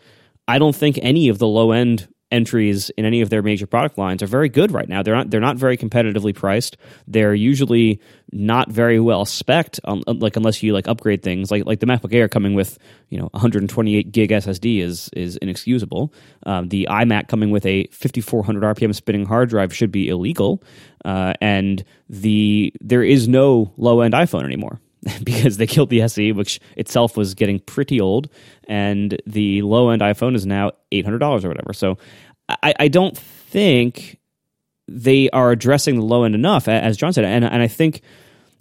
I 0.48 0.60
don't 0.60 0.76
think 0.76 0.98
any 1.02 1.30
of 1.30 1.38
the 1.38 1.48
low 1.48 1.72
end 1.72 2.08
entries 2.32 2.90
in 2.92 3.06
any 3.06 3.22
of 3.22 3.30
their 3.30 3.42
major 3.42 3.68
product 3.68 3.98
lines 3.98 4.24
are 4.24 4.28
very 4.28 4.50
good 4.50 4.72
right 4.72 4.88
now. 4.88 5.04
They're 5.04 5.16
not 5.16 5.30
they're 5.30 5.42
not 5.42 5.58
very 5.58 5.78
competitively 5.78 6.34
priced. 6.34 6.78
They're 7.08 7.34
usually 7.34 8.00
not 8.32 8.72
very 8.72 9.00
well 9.00 9.26
spec'd, 9.26 9.80
um, 9.84 10.04
like 10.08 10.38
unless 10.38 10.64
you 10.64 10.74
like 10.74 10.88
upgrade 10.88 11.24
things. 11.24 11.52
Like 11.52 11.66
like 11.66 11.80
the 11.80 11.86
MacBook 11.86 12.14
Air 12.14 12.28
coming 12.28 12.54
with 12.54 12.80
you 13.10 13.20
know 13.20 13.30
128 13.32 14.12
gig 14.12 14.30
SSD 14.30 14.82
is 14.82 15.10
is 15.14 15.38
inexcusable. 15.38 16.14
Um, 16.46 16.70
the 16.70 16.88
iMac 16.90 17.28
coming 17.28 17.52
with 17.52 17.66
a 17.66 17.88
5400 17.88 18.78
RPM 18.78 18.96
spinning 18.96 19.26
hard 19.26 19.50
drive 19.50 19.76
should 19.76 19.92
be 19.92 20.08
illegal. 20.08 20.64
Uh, 21.04 21.34
and 21.42 21.84
the 22.10 22.74
there 22.80 23.04
is 23.04 23.28
no 23.28 23.74
low 23.78 24.02
end 24.02 24.14
iPhone 24.14 24.46
anymore. 24.46 24.80
because 25.24 25.58
they 25.58 25.66
killed 25.66 25.90
the 25.90 26.02
SE, 26.04 26.32
which 26.32 26.60
itself 26.78 27.18
was 27.18 27.34
getting 27.34 27.60
pretty 27.60 28.00
old, 28.00 28.30
and 28.72 29.22
the 29.28 29.62
low 29.64 29.90
end 29.90 30.02
iPhone 30.02 30.34
is 30.34 30.46
now 30.46 30.72
eight 30.94 31.04
hundred 31.04 31.20
dollars 31.20 31.44
or 31.44 31.50
whatever. 31.50 31.74
So 31.74 31.98
I, 32.48 32.74
I, 32.80 32.88
don't 32.88 33.18
think 33.18 34.18
they 34.88 35.30
are 35.32 35.52
addressing 35.52 35.98
the 35.98 36.06
low 36.06 36.24
end 36.24 36.36
enough, 36.36 36.70
as 36.70 36.96
John 36.96 37.12
said, 37.12 37.26
and 37.26 37.44
and 37.44 37.62
I 37.62 37.68
think 37.68 38.02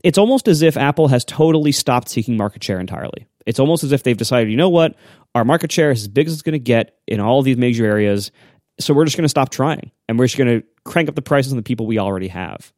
it's 0.02 0.18
almost 0.18 0.48
as 0.48 0.62
if 0.62 0.76
Apple 0.76 1.06
has 1.08 1.24
totally 1.24 1.70
stopped 1.70 2.08
seeking 2.08 2.36
market 2.36 2.64
share 2.64 2.80
entirely. 2.80 3.28
It's 3.46 3.60
almost 3.60 3.84
as 3.84 3.92
if 3.92 4.02
they've 4.02 4.16
decided, 4.16 4.50
you 4.50 4.56
know 4.56 4.68
what, 4.68 4.96
Our 5.34 5.44
market 5.44 5.70
share 5.70 5.92
is 5.92 6.02
as 6.02 6.08
big 6.08 6.26
as 6.26 6.32
it's 6.32 6.42
going 6.42 6.54
to 6.54 6.58
get 6.58 6.98
in 7.06 7.20
all 7.20 7.38
of 7.38 7.44
these 7.44 7.56
major 7.56 7.86
areas. 7.86 8.32
So 8.80 8.94
we're 8.94 9.04
just 9.04 9.16
going 9.16 9.24
to 9.24 9.28
stop 9.30 9.50
trying 9.50 9.92
and 10.08 10.18
we're 10.18 10.26
just 10.26 10.38
going 10.38 10.60
to 10.60 10.66
crank 10.84 11.08
up 11.08 11.14
the 11.14 11.22
prices 11.22 11.52
on 11.52 11.56
the 11.56 11.62
people 11.62 11.86
we 11.86 11.98
already 11.98 12.28
have. 12.28 12.72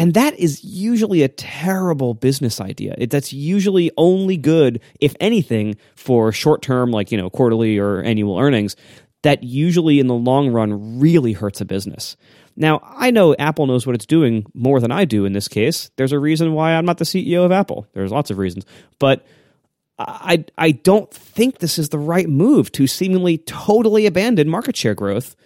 And 0.00 0.14
that 0.14 0.38
is 0.38 0.64
usually 0.64 1.22
a 1.22 1.28
terrible 1.28 2.14
business 2.14 2.58
idea. 2.58 2.94
It, 2.96 3.10
that's 3.10 3.34
usually 3.34 3.90
only 3.98 4.38
good, 4.38 4.80
if 4.98 5.14
anything, 5.20 5.76
for 5.94 6.32
short 6.32 6.62
term, 6.62 6.90
like, 6.90 7.12
you 7.12 7.18
know, 7.18 7.28
quarterly 7.28 7.76
or 7.76 8.00
annual 8.00 8.38
earnings. 8.38 8.76
That 9.24 9.42
usually 9.42 10.00
in 10.00 10.06
the 10.06 10.14
long 10.14 10.48
run 10.48 10.98
really 10.98 11.34
hurts 11.34 11.60
a 11.60 11.66
business. 11.66 12.16
Now, 12.56 12.80
I 12.82 13.10
know 13.10 13.36
Apple 13.38 13.66
knows 13.66 13.86
what 13.86 13.94
it's 13.94 14.06
doing 14.06 14.46
more 14.54 14.80
than 14.80 14.90
I 14.90 15.04
do 15.04 15.26
in 15.26 15.34
this 15.34 15.48
case. 15.48 15.90
There's 15.96 16.12
a 16.12 16.18
reason 16.18 16.54
why 16.54 16.72
I'm 16.72 16.86
not 16.86 16.96
the 16.96 17.04
CEO 17.04 17.44
of 17.44 17.52
Apple. 17.52 17.86
There's 17.92 18.10
lots 18.10 18.30
of 18.30 18.38
reasons. 18.38 18.64
But 18.98 19.26
I, 19.98 20.46
I 20.56 20.70
don't 20.70 21.12
think 21.12 21.58
this 21.58 21.78
is 21.78 21.90
the 21.90 21.98
right 21.98 22.26
move 22.26 22.72
to 22.72 22.86
seemingly 22.86 23.36
totally 23.36 24.06
abandon 24.06 24.48
market 24.48 24.78
share 24.78 24.94
growth 24.94 25.36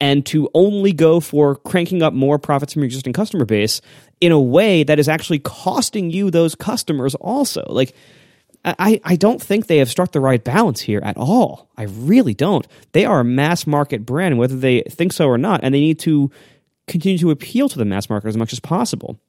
and 0.00 0.24
to 0.26 0.48
only 0.54 0.92
go 0.92 1.20
for 1.20 1.56
cranking 1.56 2.02
up 2.02 2.12
more 2.12 2.38
profits 2.38 2.72
from 2.72 2.82
your 2.82 2.86
existing 2.86 3.12
customer 3.12 3.44
base 3.44 3.80
in 4.20 4.32
a 4.32 4.40
way 4.40 4.82
that 4.82 4.98
is 4.98 5.08
actually 5.08 5.38
costing 5.38 6.10
you 6.10 6.30
those 6.30 6.54
customers 6.54 7.14
also. 7.16 7.64
Like, 7.68 7.94
I, 8.64 9.00
I 9.04 9.16
don't 9.16 9.42
think 9.42 9.66
they 9.66 9.78
have 9.78 9.90
struck 9.90 10.12
the 10.12 10.20
right 10.20 10.42
balance 10.42 10.80
here 10.80 11.00
at 11.04 11.16
all. 11.16 11.70
I 11.76 11.82
really 11.82 12.32
don't. 12.32 12.66
They 12.92 13.04
are 13.04 13.20
a 13.20 13.24
mass 13.24 13.66
market 13.66 14.06
brand, 14.06 14.38
whether 14.38 14.56
they 14.56 14.82
think 14.82 15.12
so 15.12 15.28
or 15.28 15.36
not, 15.36 15.60
and 15.62 15.74
they 15.74 15.80
need 15.80 15.98
to 16.00 16.30
continue 16.86 17.18
to 17.18 17.30
appeal 17.30 17.68
to 17.68 17.78
the 17.78 17.84
mass 17.84 18.08
market 18.08 18.28
as 18.28 18.36
much 18.36 18.52
as 18.52 18.60
possible. 18.60 19.20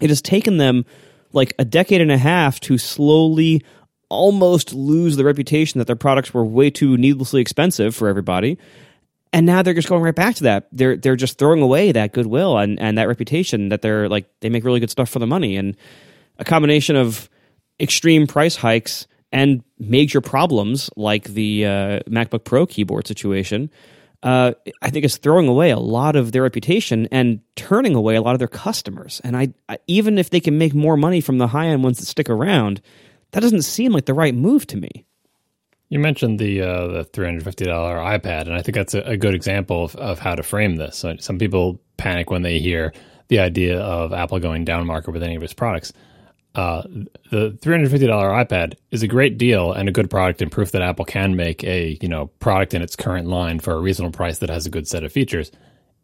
It 0.00 0.10
has 0.10 0.20
taken 0.20 0.56
them 0.56 0.84
like 1.32 1.54
a 1.58 1.64
decade 1.64 2.00
and 2.00 2.10
a 2.10 2.18
half 2.18 2.58
to 2.60 2.78
slowly 2.78 3.62
almost 4.08 4.74
lose 4.74 5.16
the 5.16 5.24
reputation 5.24 5.78
that 5.78 5.86
their 5.86 5.94
products 5.94 6.34
were 6.34 6.44
way 6.44 6.68
too 6.68 6.96
needlessly 6.96 7.40
expensive 7.40 7.94
for 7.94 8.08
everybody 8.08 8.58
and 9.32 9.46
now 9.46 9.62
they're 9.62 9.74
just 9.74 9.88
going 9.88 10.02
right 10.02 10.14
back 10.14 10.34
to 10.36 10.44
that. 10.44 10.68
They're 10.72 10.96
they're 10.96 11.16
just 11.16 11.38
throwing 11.38 11.62
away 11.62 11.92
that 11.92 12.12
goodwill 12.12 12.58
and, 12.58 12.80
and 12.80 12.98
that 12.98 13.08
reputation 13.08 13.68
that 13.68 13.82
they're 13.82 14.08
like 14.08 14.26
they 14.40 14.48
make 14.48 14.64
really 14.64 14.80
good 14.80 14.90
stuff 14.90 15.08
for 15.08 15.18
the 15.18 15.26
money 15.26 15.56
and 15.56 15.76
a 16.38 16.44
combination 16.44 16.96
of 16.96 17.28
extreme 17.78 18.26
price 18.26 18.56
hikes 18.56 19.06
and 19.32 19.62
major 19.78 20.20
problems 20.20 20.90
like 20.96 21.24
the 21.24 21.64
uh, 21.64 22.00
MacBook 22.08 22.44
Pro 22.44 22.66
keyboard 22.66 23.06
situation. 23.06 23.70
Uh, 24.22 24.52
I 24.82 24.90
think 24.90 25.06
is 25.06 25.16
throwing 25.16 25.48
away 25.48 25.70
a 25.70 25.78
lot 25.78 26.14
of 26.14 26.32
their 26.32 26.42
reputation 26.42 27.08
and 27.10 27.40
turning 27.56 27.94
away 27.94 28.16
a 28.16 28.20
lot 28.20 28.34
of 28.34 28.38
their 28.38 28.48
customers. 28.48 29.18
And 29.24 29.34
I, 29.34 29.54
I 29.66 29.78
even 29.86 30.18
if 30.18 30.28
they 30.28 30.40
can 30.40 30.58
make 30.58 30.74
more 30.74 30.96
money 30.96 31.22
from 31.22 31.38
the 31.38 31.46
high 31.46 31.68
end 31.68 31.82
ones 31.82 31.98
that 31.98 32.06
stick 32.06 32.28
around, 32.28 32.82
that 33.30 33.40
doesn't 33.40 33.62
seem 33.62 33.92
like 33.92 34.04
the 34.04 34.12
right 34.12 34.34
move 34.34 34.66
to 34.68 34.76
me. 34.76 35.06
You 35.90 35.98
mentioned 35.98 36.38
the 36.38 36.62
uh, 36.62 36.86
the 36.86 37.04
three 37.04 37.26
hundred 37.26 37.42
fifty 37.42 37.64
dollar 37.64 37.96
iPad, 37.96 38.42
and 38.42 38.54
I 38.54 38.62
think 38.62 38.76
that's 38.76 38.94
a, 38.94 39.00
a 39.00 39.16
good 39.16 39.34
example 39.34 39.84
of, 39.84 39.96
of 39.96 40.18
how 40.20 40.36
to 40.36 40.42
frame 40.42 40.76
this. 40.76 40.96
So 40.96 41.16
some 41.18 41.38
people 41.38 41.80
panic 41.96 42.30
when 42.30 42.42
they 42.42 42.60
hear 42.60 42.92
the 43.28 43.40
idea 43.40 43.80
of 43.80 44.12
Apple 44.12 44.38
going 44.38 44.64
down 44.64 44.86
market 44.86 45.10
with 45.10 45.22
any 45.22 45.34
of 45.34 45.42
its 45.42 45.52
products. 45.52 45.92
Uh, 46.54 46.82
the 47.30 47.58
three 47.60 47.74
hundred 47.74 47.90
fifty 47.90 48.06
dollar 48.06 48.28
iPad 48.30 48.74
is 48.92 49.02
a 49.02 49.08
great 49.08 49.36
deal 49.36 49.72
and 49.72 49.88
a 49.88 49.92
good 49.92 50.08
product, 50.08 50.40
and 50.40 50.50
proof 50.50 50.70
that 50.72 50.82
Apple 50.82 51.04
can 51.04 51.34
make 51.34 51.64
a 51.64 51.98
you 52.00 52.08
know 52.08 52.26
product 52.38 52.72
in 52.72 52.82
its 52.82 52.94
current 52.94 53.26
line 53.26 53.58
for 53.58 53.74
a 53.74 53.80
reasonable 53.80 54.16
price 54.16 54.38
that 54.38 54.48
has 54.48 54.66
a 54.66 54.70
good 54.70 54.86
set 54.86 55.02
of 55.02 55.12
features. 55.12 55.50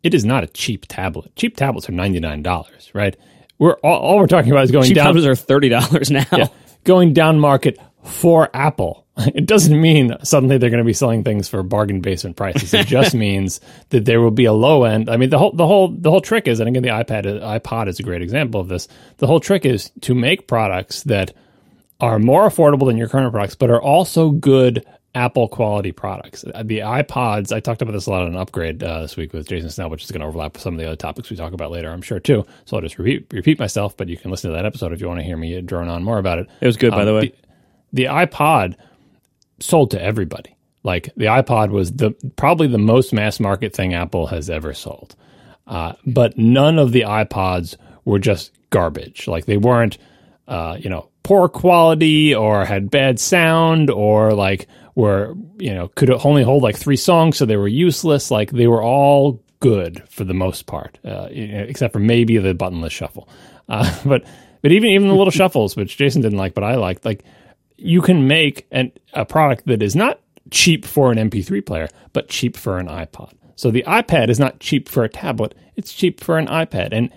It 0.02 0.14
is 0.14 0.24
not 0.24 0.44
a 0.44 0.48
cheap 0.48 0.86
tablet. 0.88 1.34
Cheap 1.36 1.56
tablets 1.56 1.88
are 1.88 1.92
ninety 1.92 2.18
nine 2.18 2.42
dollars, 2.42 2.90
right? 2.92 3.16
We're 3.58 3.74
all, 3.84 4.00
all, 4.00 4.18
we're 4.18 4.26
talking 4.26 4.50
about 4.50 4.64
is 4.64 4.72
going 4.72 4.88
cheap 4.88 4.96
down. 4.96 5.06
Tablets 5.06 5.26
are 5.26 5.36
thirty 5.36 5.68
dollars 5.68 6.10
now. 6.10 6.26
Yeah, 6.32 6.48
going 6.82 7.12
down 7.12 7.38
market 7.38 7.78
for 8.02 8.50
Apple. 8.52 9.05
It 9.34 9.46
doesn't 9.46 9.80
mean 9.80 10.14
suddenly 10.22 10.58
they're 10.58 10.70
going 10.70 10.78
to 10.78 10.84
be 10.84 10.92
selling 10.92 11.24
things 11.24 11.48
for 11.48 11.62
bargain 11.62 12.00
basement 12.00 12.36
prices. 12.36 12.74
It 12.74 12.86
just 12.86 13.14
means 13.26 13.60
that 13.88 14.04
there 14.04 14.20
will 14.20 14.30
be 14.30 14.44
a 14.44 14.52
low 14.52 14.84
end. 14.84 15.08
I 15.08 15.16
mean, 15.16 15.30
the 15.30 15.38
whole 15.38 15.52
the 15.52 15.66
whole 15.66 15.88
the 15.88 16.10
whole 16.10 16.20
trick 16.20 16.46
is, 16.46 16.60
and 16.60 16.68
again, 16.68 16.82
the 16.82 16.90
iPad 16.90 17.24
iPod 17.24 17.88
is 17.88 17.98
a 17.98 18.02
great 18.02 18.20
example 18.20 18.60
of 18.60 18.68
this. 18.68 18.88
The 19.16 19.26
whole 19.26 19.40
trick 19.40 19.64
is 19.64 19.90
to 20.02 20.14
make 20.14 20.46
products 20.46 21.02
that 21.04 21.32
are 22.00 22.18
more 22.18 22.48
affordable 22.48 22.86
than 22.86 22.98
your 22.98 23.08
current 23.08 23.32
products, 23.32 23.54
but 23.54 23.70
are 23.70 23.80
also 23.80 24.30
good 24.30 24.84
Apple 25.14 25.48
quality 25.48 25.92
products. 25.92 26.44
Uh, 26.54 26.62
the 26.62 26.80
iPods, 26.80 27.50
I 27.50 27.60
talked 27.60 27.80
about 27.80 27.92
this 27.92 28.06
a 28.06 28.10
lot 28.10 28.26
on 28.26 28.36
Upgrade 28.36 28.82
uh, 28.82 29.00
this 29.00 29.16
week 29.16 29.32
with 29.32 29.48
Jason 29.48 29.70
Snell, 29.70 29.88
which 29.88 30.04
is 30.04 30.10
going 30.10 30.20
to 30.20 30.26
overlap 30.26 30.52
with 30.52 30.62
some 30.62 30.74
of 30.74 30.78
the 30.78 30.86
other 30.86 30.96
topics 30.96 31.30
we 31.30 31.36
talk 31.36 31.54
about 31.54 31.70
later, 31.70 31.90
I'm 31.90 32.02
sure 32.02 32.20
too. 32.20 32.44
So 32.66 32.76
I'll 32.76 32.82
just 32.82 32.98
repeat, 32.98 33.26
repeat 33.32 33.58
myself, 33.58 33.96
but 33.96 34.10
you 34.10 34.18
can 34.18 34.30
listen 34.30 34.50
to 34.50 34.56
that 34.56 34.66
episode 34.66 34.92
if 34.92 35.00
you 35.00 35.08
want 35.08 35.20
to 35.20 35.24
hear 35.24 35.38
me 35.38 35.58
drone 35.62 35.88
on 35.88 36.04
more 36.04 36.18
about 36.18 36.38
it. 36.38 36.48
It 36.60 36.66
was 36.66 36.76
good, 36.76 36.92
um, 36.92 36.98
by 36.98 37.04
the 37.06 37.14
way. 37.14 37.20
The, 37.20 37.34
the 37.94 38.04
iPod 38.04 38.76
sold 39.60 39.90
to 39.92 40.02
everybody. 40.02 40.56
Like 40.82 41.10
the 41.16 41.26
iPod 41.26 41.70
was 41.70 41.92
the 41.92 42.12
probably 42.36 42.68
the 42.68 42.78
most 42.78 43.12
mass 43.12 43.40
market 43.40 43.74
thing 43.74 43.94
Apple 43.94 44.28
has 44.28 44.48
ever 44.48 44.72
sold. 44.72 45.16
Uh, 45.66 45.94
but 46.06 46.38
none 46.38 46.78
of 46.78 46.92
the 46.92 47.02
iPods 47.02 47.76
were 48.04 48.20
just 48.20 48.52
garbage. 48.70 49.26
Like 49.26 49.46
they 49.46 49.56
weren't, 49.56 49.98
uh, 50.46 50.76
you 50.78 50.88
know, 50.88 51.08
poor 51.24 51.48
quality 51.48 52.34
or 52.34 52.64
had 52.64 52.88
bad 52.90 53.18
sound 53.18 53.90
or 53.90 54.32
like 54.32 54.68
were, 54.94 55.34
you 55.58 55.74
know, 55.74 55.88
could 55.88 56.10
only 56.24 56.44
hold 56.44 56.62
like 56.62 56.76
three 56.76 56.96
songs, 56.96 57.36
so 57.36 57.44
they 57.44 57.56
were 57.56 57.68
useless. 57.68 58.30
Like 58.30 58.52
they 58.52 58.68
were 58.68 58.82
all 58.82 59.42
good 59.58 60.02
for 60.08 60.22
the 60.22 60.34
most 60.34 60.66
part, 60.66 60.98
uh, 61.04 61.28
except 61.30 61.92
for 61.92 61.98
maybe 61.98 62.38
the 62.38 62.54
buttonless 62.54 62.92
shuffle. 62.92 63.28
Uh, 63.68 63.92
but 64.04 64.24
but 64.62 64.72
even 64.72 64.90
even 64.90 65.08
the 65.08 65.14
little 65.14 65.32
shuffles, 65.32 65.76
which 65.76 65.96
Jason 65.96 66.22
didn't 66.22 66.38
like, 66.38 66.54
but 66.54 66.64
I 66.64 66.76
liked, 66.76 67.04
like 67.04 67.24
you 67.76 68.02
can 68.02 68.26
make 68.26 68.66
an, 68.70 68.92
a 69.12 69.24
product 69.24 69.66
that 69.66 69.82
is 69.82 69.96
not 69.96 70.20
cheap 70.50 70.84
for 70.84 71.12
an 71.12 71.18
MP3 71.18 71.64
player, 71.64 71.88
but 72.12 72.28
cheap 72.28 72.56
for 72.56 72.78
an 72.78 72.86
iPod. 72.86 73.32
So 73.56 73.70
the 73.70 73.84
iPad 73.86 74.28
is 74.28 74.38
not 74.38 74.60
cheap 74.60 74.88
for 74.88 75.04
a 75.04 75.08
tablet, 75.08 75.54
it's 75.76 75.92
cheap 75.92 76.20
for 76.20 76.38
an 76.38 76.46
iPad 76.46 76.90
and 76.92 77.10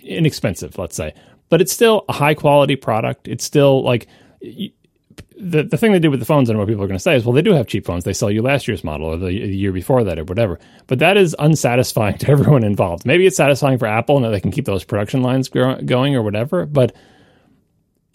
inexpensive, 0.00 0.78
let's 0.78 0.96
say. 0.96 1.14
But 1.48 1.60
it's 1.60 1.72
still 1.72 2.04
a 2.08 2.12
high 2.12 2.34
quality 2.34 2.76
product. 2.76 3.28
It's 3.28 3.44
still 3.44 3.82
like 3.84 4.08
the 4.40 5.62
the 5.62 5.76
thing 5.76 5.92
they 5.92 5.98
did 5.98 6.08
with 6.08 6.20
the 6.20 6.26
phones 6.26 6.48
and 6.48 6.58
what 6.58 6.66
people 6.66 6.82
are 6.82 6.88
going 6.88 6.98
to 6.98 7.02
say 7.02 7.14
is, 7.14 7.24
well, 7.24 7.32
they 7.32 7.42
do 7.42 7.52
have 7.52 7.66
cheap 7.66 7.86
phones. 7.86 8.04
They 8.04 8.12
sell 8.12 8.30
you 8.30 8.42
last 8.42 8.66
year's 8.66 8.82
model 8.82 9.06
or 9.06 9.16
the, 9.16 9.26
the, 9.26 9.56
year 9.56 9.72
before 9.72 10.02
that 10.04 10.18
or 10.18 10.24
whatever. 10.24 10.58
But 10.86 10.98
that 11.00 11.16
is 11.16 11.36
unsatisfying 11.38 12.18
to 12.18 12.30
everyone 12.30 12.64
involved. 12.64 13.06
Maybe 13.06 13.26
it's 13.26 13.36
satisfying 13.36 13.78
for 13.78 13.86
Apple 13.86 14.16
and 14.16 14.34
they 14.34 14.40
can 14.40 14.50
keep 14.50 14.64
those 14.64 14.84
production 14.84 15.22
lines 15.22 15.48
going 15.48 16.16
or 16.16 16.22
whatever. 16.22 16.66
But 16.66 16.94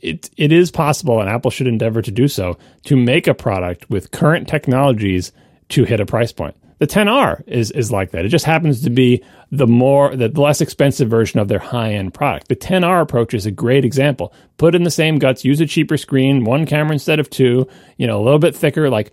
it 0.01 0.29
it 0.37 0.51
is 0.51 0.71
possible, 0.71 1.19
and 1.19 1.29
Apple 1.29 1.51
should 1.51 1.67
endeavor 1.67 2.01
to 2.01 2.11
do 2.11 2.27
so, 2.27 2.57
to 2.85 2.95
make 2.95 3.27
a 3.27 3.33
product 3.33 3.89
with 3.89 4.11
current 4.11 4.47
technologies 4.47 5.31
to 5.69 5.83
hit 5.83 5.99
a 5.99 6.05
price 6.05 6.31
point. 6.31 6.55
The 6.79 6.87
10R 6.87 7.43
is 7.47 7.69
is 7.71 7.91
like 7.91 8.09
that. 8.11 8.25
It 8.25 8.29
just 8.29 8.45
happens 8.45 8.81
to 8.81 8.89
be 8.89 9.23
the 9.51 9.67
more 9.67 10.15
the 10.15 10.29
less 10.29 10.61
expensive 10.61 11.09
version 11.09 11.39
of 11.39 11.47
their 11.47 11.59
high 11.59 11.93
end 11.93 12.13
product. 12.13 12.47
The 12.47 12.55
10R 12.55 13.01
approach 13.01 13.35
is 13.35 13.45
a 13.45 13.51
great 13.51 13.85
example. 13.85 14.33
Put 14.57 14.73
in 14.73 14.83
the 14.83 14.89
same 14.89 15.19
guts, 15.19 15.45
use 15.45 15.61
a 15.61 15.67
cheaper 15.67 15.95
screen, 15.97 16.43
one 16.43 16.65
camera 16.65 16.93
instead 16.93 17.19
of 17.19 17.29
two. 17.29 17.67
You 17.97 18.07
know, 18.07 18.19
a 18.19 18.23
little 18.23 18.39
bit 18.39 18.55
thicker. 18.55 18.89
Like 18.89 19.11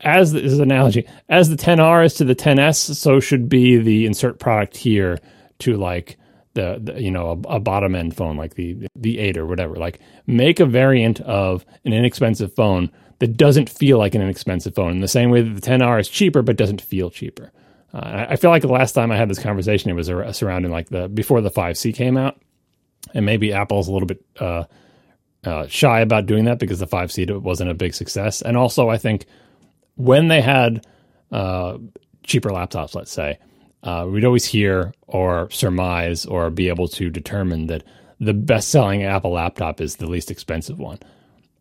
as 0.00 0.32
this 0.32 0.52
is 0.52 0.58
an 0.58 0.70
analogy, 0.70 1.06
as 1.28 1.50
the 1.50 1.56
10R 1.56 2.06
is 2.06 2.14
to 2.14 2.24
the 2.24 2.34
10S, 2.34 2.94
so 2.94 3.20
should 3.20 3.48
be 3.48 3.76
the 3.76 4.06
insert 4.06 4.38
product 4.38 4.76
here 4.76 5.18
to 5.58 5.76
like 5.76 6.16
the, 6.56 6.80
the 6.82 7.00
you 7.00 7.10
know 7.10 7.30
a, 7.48 7.56
a, 7.56 7.60
bottom 7.60 7.94
end 7.94 8.16
phone 8.16 8.36
like 8.36 8.54
the 8.54 8.88
the 8.96 9.20
eight 9.20 9.36
or 9.36 9.46
whatever. 9.46 9.76
Like 9.76 10.00
make 10.26 10.58
a 10.58 10.66
variant 10.66 11.20
of 11.20 11.64
an 11.84 11.92
inexpensive 11.92 12.52
phone 12.54 12.90
that 13.20 13.36
doesn't 13.36 13.70
feel 13.70 13.98
like 13.98 14.14
an 14.14 14.22
inexpensive 14.22 14.74
phone 14.74 14.90
in 14.90 15.00
the 15.00 15.08
same 15.08 15.30
way 15.30 15.42
that 15.42 15.54
the 15.54 15.60
10R 15.60 16.00
is 16.00 16.08
cheaper 16.08 16.42
but 16.42 16.56
doesn't 16.56 16.82
feel 16.82 17.10
cheaper. 17.10 17.52
Uh, 17.94 18.26
I 18.30 18.36
feel 18.36 18.50
like 18.50 18.62
the 18.62 18.68
last 18.68 18.92
time 18.92 19.12
I 19.12 19.16
had 19.16 19.30
this 19.30 19.38
conversation, 19.38 19.90
it 19.90 19.94
was 19.94 20.10
surrounding 20.36 20.72
like 20.72 20.88
the 20.88 21.08
before 21.08 21.40
the 21.40 21.50
5C 21.50 21.94
came 21.94 22.16
out, 22.16 22.40
and 23.14 23.24
maybe 23.24 23.52
Apple's 23.52 23.88
a 23.88 23.92
little 23.92 24.08
bit 24.08 24.24
uh, 24.40 24.64
uh, 25.44 25.66
shy 25.68 26.00
about 26.00 26.26
doing 26.26 26.46
that 26.46 26.58
because 26.58 26.80
the 26.80 26.86
5C 26.86 27.40
wasn't 27.40 27.70
a 27.70 27.74
big 27.74 27.94
success, 27.94 28.42
and 28.42 28.56
also 28.56 28.88
I 28.88 28.98
think 28.98 29.26
when 29.94 30.28
they 30.28 30.40
had 30.40 30.86
uh, 31.30 31.78
cheaper 32.22 32.50
laptops, 32.50 32.94
let's 32.94 33.12
say, 33.12 33.38
uh, 33.82 34.06
we'd 34.08 34.24
always 34.24 34.44
hear 34.44 34.92
or 35.06 35.50
surmise 35.50 36.26
or 36.26 36.50
be 36.50 36.68
able 36.68 36.88
to 36.88 37.10
determine 37.10 37.66
that 37.66 37.84
the 38.18 38.34
best 38.34 38.68
selling 38.68 39.02
Apple 39.02 39.32
laptop 39.32 39.80
is 39.80 39.96
the 39.96 40.06
least 40.06 40.30
expensive 40.30 40.78
one. 40.78 40.98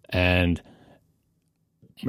And 0.09 0.61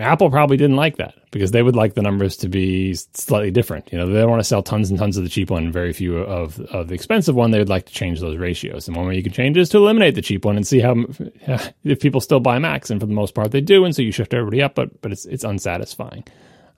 Apple 0.01 0.31
probably 0.31 0.57
didn't 0.57 0.77
like 0.77 0.97
that 0.97 1.15
because 1.31 1.53
they 1.53 1.63
would 1.63 1.77
like 1.77 1.95
the 1.95 2.03
numbers 2.03 2.37
to 2.39 2.49
be 2.49 2.95
slightly 2.95 3.51
different. 3.51 3.91
You 3.93 3.99
know, 3.99 4.07
they 4.07 4.21
don't 4.21 4.31
want 4.31 4.41
to 4.41 4.45
sell 4.45 4.63
tons 4.63 4.91
and 4.91 4.99
tons 4.99 5.17
of 5.17 5.23
the 5.23 5.31
cheap 5.31 5.51
one 5.51 5.65
and 5.65 5.73
very 5.73 5.93
few 5.93 6.19
of, 6.19 6.59
of 6.61 6.89
the 6.89 6.95
expensive 6.95 7.35
one. 7.35 7.51
They 7.51 7.59
would 7.59 7.69
like 7.69 7.87
to 7.87 7.93
change 7.93 8.21
those 8.21 8.37
ratios. 8.37 8.89
And 8.89 8.97
one 8.97 9.07
way 9.07 9.17
you 9.17 9.23
can 9.23 9.33
change 9.33 9.57
is 9.57 9.69
to 9.71 9.79
eliminate 9.79 10.15
the 10.15 10.23
cheap 10.23 10.45
one 10.45 10.57
and 10.57 10.67
see 10.67 10.81
how 10.81 10.97
if 11.85 12.01
people 12.01 12.21
still 12.21 12.41
buy 12.41 12.59
Macs. 12.59 12.91
And 12.91 13.01
for 13.01 13.07
the 13.07 13.15
most 13.15 13.35
part, 13.35 13.53
they 13.53 13.61
do. 13.61 13.85
And 13.85 13.95
so 13.95 14.03
you 14.03 14.13
shift 14.13 14.35
everybody 14.35 14.63
up, 14.63 14.75
but 14.75 15.01
but 15.03 15.13
it's 15.13 15.25
it's 15.25 15.45
unsatisfying. 15.45 16.25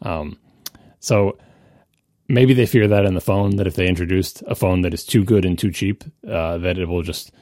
Um, 0.03 0.39
so 1.01 1.39
maybe 2.29 2.55
they 2.55 2.67
fear 2.67 2.87
that 2.89 3.05
in 3.05 3.15
the 3.15 3.21
phone 3.21 3.57
that 3.57 3.67
if 3.67 3.75
they 3.75 3.89
introduced 3.89 4.43
a 4.47 4.55
phone 4.55 4.83
that 4.83 4.95
is 4.95 5.05
too 5.05 5.25
good 5.25 5.45
and 5.45 5.59
too 5.59 5.71
cheap, 5.71 6.05
uh, 6.29 6.59
that 6.59 6.79
it 6.79 6.87
will 6.87 7.03
just 7.03 7.33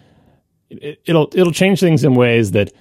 it, 0.70 1.01
it'll 1.05 1.28
it'll 1.34 1.53
change 1.53 1.80
things 1.80 2.05
in 2.05 2.14
ways 2.14 2.53
that 2.53 2.72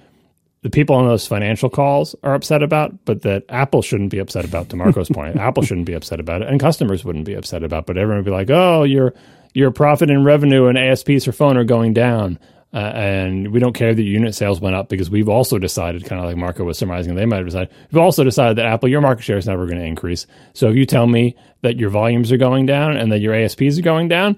the 0.62 0.70
people 0.70 0.96
on 0.96 1.06
those 1.06 1.28
financial 1.28 1.70
calls 1.70 2.16
are 2.24 2.34
upset 2.34 2.64
about, 2.64 3.06
but 3.06 3.22
that 3.22 3.44
Apple 3.50 3.84
shouldn't 3.84 4.10
be 4.10 4.18
upset 4.18 4.46
about. 4.46 4.70
To 4.70 4.76
Marco's 4.76 5.10
point, 5.10 5.36
Apple 5.40 5.64
shouldn't 5.64 5.86
be 5.86 5.94
upset 5.94 6.20
about 6.20 6.42
it, 6.42 6.48
and 6.48 6.60
customers 6.60 7.04
wouldn't 7.06 7.26
be 7.26 7.36
upset 7.36 7.64
about. 7.64 7.86
But 7.86 7.98
everyone 7.98 8.24
would 8.24 8.26
be 8.26 8.32
like, 8.32 8.50
"Oh, 8.50 8.84
your 8.84 9.14
your 9.54 9.72
profit 9.72 10.10
and 10.10 10.26
revenue 10.26 10.68
and 10.68 10.78
ASPs 10.78 11.26
for 11.26 11.32
phone 11.32 11.58
are 11.58 11.64
going 11.64 11.94
down." 11.94 12.40
Uh, 12.74 12.92
and 12.94 13.54
we 13.54 13.60
don't 13.60 13.74
care 13.74 13.94
that 13.94 14.04
unit 14.04 14.36
sales 14.36 14.60
went 14.60 14.76
up 14.76 14.90
because 14.90 15.10
we've 15.10 15.30
also 15.30 15.58
decided, 15.58 16.04
kind 16.04 16.20
of 16.20 16.28
like 16.28 16.36
Marco 16.36 16.66
was 16.66 16.78
surmising, 16.78 17.16
they 17.16 17.26
might 17.26 17.38
have 17.38 17.46
decided, 17.46 17.74
we've 17.90 18.02
also 18.02 18.24
decided 18.24 18.58
that 18.58 18.66
Apple, 18.66 18.90
your 18.90 19.00
market 19.00 19.24
share 19.24 19.38
is 19.38 19.48
never 19.48 19.66
going 19.66 19.78
to 19.78 19.86
increase. 19.86 20.28
So 20.54 20.70
if 20.70 20.76
you 20.76 20.86
tell 20.86 21.08
me 21.08 21.38
that 21.62 21.78
your 21.78 21.90
volumes 21.90 22.34
are 22.34 22.38
going 22.38 22.66
down 22.66 22.98
and 22.98 23.12
that 23.14 23.20
your 23.20 23.34
ASPs 23.34 23.80
are 23.80 23.84
going 23.84 24.10
down, 24.10 24.38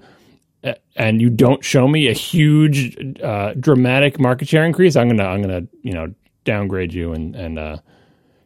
and 0.96 1.20
you 1.20 1.30
don't 1.30 1.64
show 1.64 1.86
me 1.86 2.08
a 2.08 2.12
huge, 2.12 2.96
uh, 3.22 3.54
dramatic 3.54 4.18
market 4.18 4.48
share 4.48 4.64
increase, 4.64 4.96
I'm 4.96 5.08
gonna 5.08 5.24
I'm 5.24 5.40
gonna 5.40 5.62
you 5.82 5.92
know 5.92 6.12
downgrade 6.44 6.92
you 6.92 7.12
and 7.12 7.36
and 7.36 7.58
uh, 7.58 7.78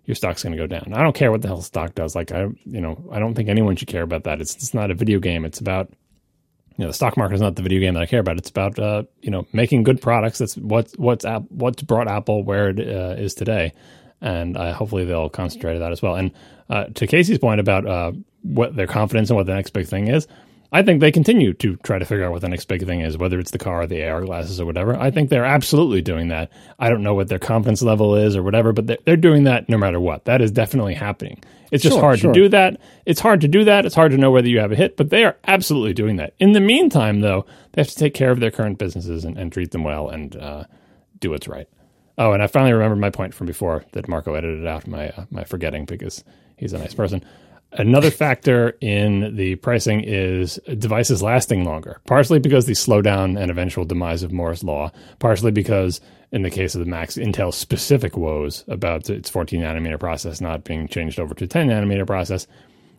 your 0.05 0.15
stock's 0.15 0.43
gonna 0.43 0.57
go 0.57 0.67
down. 0.67 0.93
I 0.93 1.03
don't 1.03 1.15
care 1.15 1.31
what 1.31 1.41
the 1.43 1.49
hell 1.49 1.63
stock 1.63 1.95
does. 1.95 2.15
Like 2.15 2.31
I 2.33 2.43
you 2.65 2.81
know 2.81 3.03
I 3.11 3.19
don't 3.19 3.35
think 3.35 3.49
anyone 3.49 3.77
should 3.77 3.89
care 3.89 4.03
about 4.03 4.25
that. 4.25 4.41
It's 4.41 4.55
it's 4.55 4.75
not 4.75 4.91
a 4.91 4.95
video 4.95 5.19
game. 5.19 5.45
It's 5.45 5.61
about 5.61 5.91
you 6.77 6.85
know 6.85 6.89
the 6.89 6.95
stock 6.95 7.17
market 7.17 7.35
is 7.35 7.41
not 7.41 7.57
the 7.57 7.63
video 7.63 7.81
game 7.81 7.95
that 7.95 8.03
I 8.03 8.07
care 8.07 8.21
about. 8.21 8.39
It's 8.39 8.51
about 8.51 8.79
uh, 8.79 9.05
you 9.21 9.31
know 9.31 9.47
making 9.53 9.83
good 9.83 10.01
products. 10.01 10.39
That's 10.39 10.57
what's 10.57 10.97
what's 10.97 11.25
what's 11.49 11.83
brought 11.83 12.09
Apple 12.09 12.43
where 12.43 12.71
it 12.71 12.81
uh, 12.81 13.15
is 13.19 13.35
today, 13.35 13.73
and 14.21 14.57
uh, 14.57 14.73
hopefully 14.73 15.05
they'll 15.05 15.29
concentrate 15.29 15.75
on 15.75 15.81
that 15.81 15.93
as 15.93 16.03
well. 16.03 16.15
And 16.17 16.33
uh, 16.71 16.85
to 16.95 17.07
Casey's 17.07 17.39
point 17.39 17.61
about 17.61 17.87
uh, 17.87 18.13
what 18.43 18.75
their 18.77 18.87
confidence 18.87 19.31
and 19.31 19.37
what 19.37 19.47
the 19.47 19.55
next 19.55 19.71
big 19.71 19.87
thing 19.87 20.09
is, 20.09 20.27
I 20.75 20.83
think 20.83 21.01
they 21.01 21.13
continue 21.13 21.53
to 21.53 21.77
try 21.77 21.99
to 21.99 22.05
figure 22.07 22.25
out 22.25 22.33
what 22.33 22.41
the 22.41 22.49
next 22.49 22.65
big 22.65 22.87
thing 22.87 23.01
is, 23.03 23.19
whether 23.19 23.39
it's 23.39 23.51
the 23.51 23.59
car, 23.59 23.83
or 23.83 23.87
the 23.87 24.03
AR 24.09 24.23
glasses, 24.23 24.59
or 24.59 24.65
whatever. 24.65 24.97
I 24.99 25.11
think 25.11 25.29
they're 25.29 25.45
absolutely 25.45 26.01
doing 26.01 26.29
that. 26.29 26.51
I 26.79 26.89
don't 26.89 27.03
know 27.03 27.13
what 27.13 27.29
their 27.29 27.39
confidence 27.39 27.83
level 27.83 28.17
is 28.17 28.35
or 28.35 28.43
whatever, 28.43 28.73
but 28.73 28.87
they're, 28.87 28.99
they're 29.05 29.17
doing 29.19 29.45
that 29.45 29.69
no 29.69 29.77
matter 29.77 30.01
what. 30.01 30.25
That 30.25 30.41
is 30.41 30.51
definitely 30.51 30.95
happening. 30.95 31.43
It's 31.71 31.83
just 31.83 31.95
Sure, 31.95 32.03
hard 32.03 32.21
sure. 32.21 32.33
to 32.33 32.41
do 32.41 32.49
that. 32.49 32.81
It's 33.05 33.21
hard 33.21 33.43
to 33.43 33.49
do 33.49 33.65
that. 33.65 33.85
It's 33.85 33.95
hard 33.95 34.13
to 34.13 34.19
know 34.19 34.31
whether 34.31 34.49
you 34.49 34.61
have 34.61 34.73
a 34.73 34.77
hit, 34.77 34.97
but 34.97 35.11
they 35.11 35.25
are 35.25 35.37
absolutely 35.47 35.93
doing 35.93 36.17
that. 36.17 36.33
In 36.39 36.53
the 36.53 36.61
meantime, 36.61 37.21
though, 37.21 37.45
they 37.73 37.83
have 37.83 37.89
to 37.91 37.95
take 37.97 38.15
care 38.15 38.31
of 38.31 38.41
their 38.41 38.51
current 38.51 38.79
businesses 38.79 39.25
and, 39.27 39.37
and 39.37 39.53
treat 39.53 39.73
them 39.73 39.85
well 39.85 40.09
and 40.09 40.37
uh, 40.37 40.65
do 41.21 41.31
what's 41.31 41.49
right. 41.49 41.69
Oh, 42.19 42.33
and 42.33 42.43
I 42.43 42.47
finally 42.47 42.73
remembered 42.73 42.99
my 42.99 43.11
point 43.11 43.35
from 43.35 43.47
before 43.47 43.85
that 43.93 44.09
Marco 44.09 44.35
edited 44.35 44.67
out 44.67 44.87
my 44.87 45.09
uh, 45.11 45.25
my 45.31 45.45
forgetting 45.45 45.87
because 45.87 46.25
he's 46.57 46.73
a 46.75 46.79
nice 46.79 46.95
person. 46.95 47.25
Another 47.75 48.11
factor 48.11 48.77
in 48.83 49.35
the 49.35 49.55
pricing 49.57 50.03
is 50.05 50.61
devices 50.79 51.23
lasting 51.23 51.65
longer, 51.65 52.03
partially 52.07 52.39
because 52.39 52.67
the 52.67 52.75
slowdown 52.75 53.41
and 53.41 53.51
eventual 53.51 53.87
demise 53.87 54.23
of 54.23 54.31
Moore's 54.31 54.63
Law, 54.63 54.93
partially 55.21 55.53
because, 55.53 55.99
in 56.33 56.43
the 56.43 56.51
case 56.51 56.75
of 56.75 56.81
the 56.81 56.91
Macs, 56.91 57.17
Intel's 57.17 57.57
specific 57.57 58.15
woes 58.15 58.65
about 58.69 59.09
its 59.09 59.31
14 59.31 59.63
nanometer 59.63 59.99
process 59.99 60.41
not 60.41 60.65
being 60.65 60.87
changed 60.87 61.19
over 61.19 61.35
to 61.35 61.47
10 61.47 61.69
nanometer 61.69 62.07
process. 62.07 62.47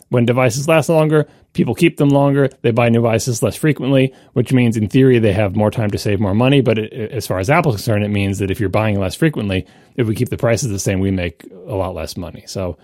When 0.10 0.26
devices 0.26 0.68
last 0.68 0.90
longer, 0.90 1.28
people 1.54 1.76
keep 1.76 1.98
them 1.98 2.10
longer. 2.10 2.50
They 2.64 2.72
buy 2.72 2.90
new 2.90 3.00
devices 3.00 3.44
less 3.44 3.56
frequently, 3.56 4.12
which 4.34 4.54
means, 4.54 4.76
in 4.76 4.90
theory, 4.90 5.20
they 5.20 5.34
have 5.34 5.56
more 5.56 5.72
time 5.72 5.92
to 5.92 6.00
save 6.00 6.20
more 6.20 6.36
money. 6.36 6.62
But 6.62 6.80
it, 6.80 7.12
as 7.12 7.28
far 7.28 7.38
as 7.38 7.50
Apple's 7.50 7.76
concerned, 7.76 8.04
it 8.04 8.10
means 8.10 8.40
that 8.40 8.50
if 8.50 8.60
you're 8.60 8.70
buying 8.70 9.00
less 9.00 9.14
frequently, 9.14 9.68
if 9.96 10.08
we 10.08 10.16
keep 10.16 10.30
the 10.30 10.38
prices 10.38 10.72
the 10.72 10.80
same, 10.80 11.00
we 11.00 11.12
make 11.12 11.44
a 11.68 11.76
lot 11.76 11.94
less 11.94 12.18
money. 12.18 12.44
So 12.48 12.78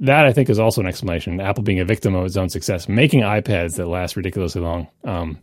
that 0.00 0.26
I 0.26 0.32
think 0.32 0.50
is 0.50 0.58
also 0.58 0.80
an 0.80 0.86
explanation. 0.86 1.40
Apple 1.40 1.62
being 1.62 1.80
a 1.80 1.84
victim 1.84 2.14
of 2.14 2.26
its 2.26 2.36
own 2.36 2.48
success, 2.48 2.88
making 2.88 3.20
iPads 3.20 3.76
that 3.76 3.86
last 3.86 4.16
ridiculously 4.16 4.60
long, 4.60 4.88
um, 5.04 5.38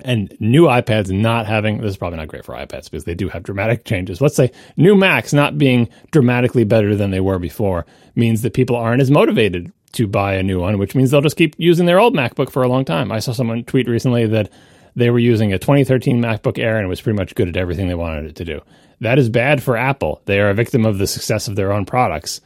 and 0.00 0.36
new 0.40 0.64
iPads 0.64 1.10
not 1.10 1.46
having 1.46 1.78
this 1.78 1.92
is 1.92 1.96
probably 1.96 2.18
not 2.18 2.28
great 2.28 2.44
for 2.44 2.54
iPads 2.54 2.90
because 2.90 3.04
they 3.04 3.14
do 3.14 3.28
have 3.28 3.42
dramatic 3.42 3.84
changes. 3.84 4.20
Let's 4.20 4.36
say 4.36 4.52
new 4.76 4.94
Macs 4.94 5.32
not 5.32 5.56
being 5.56 5.88
dramatically 6.10 6.64
better 6.64 6.94
than 6.94 7.10
they 7.10 7.20
were 7.20 7.38
before 7.38 7.86
means 8.14 8.42
that 8.42 8.54
people 8.54 8.76
aren't 8.76 9.00
as 9.00 9.10
motivated 9.10 9.72
to 9.92 10.06
buy 10.06 10.34
a 10.34 10.42
new 10.42 10.60
one, 10.60 10.78
which 10.78 10.94
means 10.94 11.10
they'll 11.10 11.22
just 11.22 11.36
keep 11.36 11.54
using 11.58 11.86
their 11.86 11.98
old 11.98 12.14
MacBook 12.14 12.50
for 12.50 12.62
a 12.62 12.68
long 12.68 12.84
time. 12.84 13.10
I 13.10 13.20
saw 13.20 13.32
someone 13.32 13.64
tweet 13.64 13.88
recently 13.88 14.26
that 14.26 14.50
they 14.94 15.10
were 15.10 15.18
using 15.18 15.52
a 15.52 15.58
2013 15.58 16.20
MacBook 16.20 16.58
Air 16.58 16.76
and 16.76 16.84
it 16.84 16.88
was 16.88 17.00
pretty 17.00 17.16
much 17.16 17.34
good 17.34 17.48
at 17.48 17.56
everything 17.56 17.88
they 17.88 17.94
wanted 17.94 18.26
it 18.26 18.36
to 18.36 18.44
do. 18.44 18.60
That 19.00 19.18
is 19.18 19.28
bad 19.28 19.62
for 19.62 19.76
Apple. 19.76 20.20
They 20.26 20.40
are 20.40 20.50
a 20.50 20.54
victim 20.54 20.84
of 20.84 20.98
the 20.98 21.06
success 21.06 21.48
of 21.48 21.56
their 21.56 21.72
own 21.72 21.86
products 21.86 22.40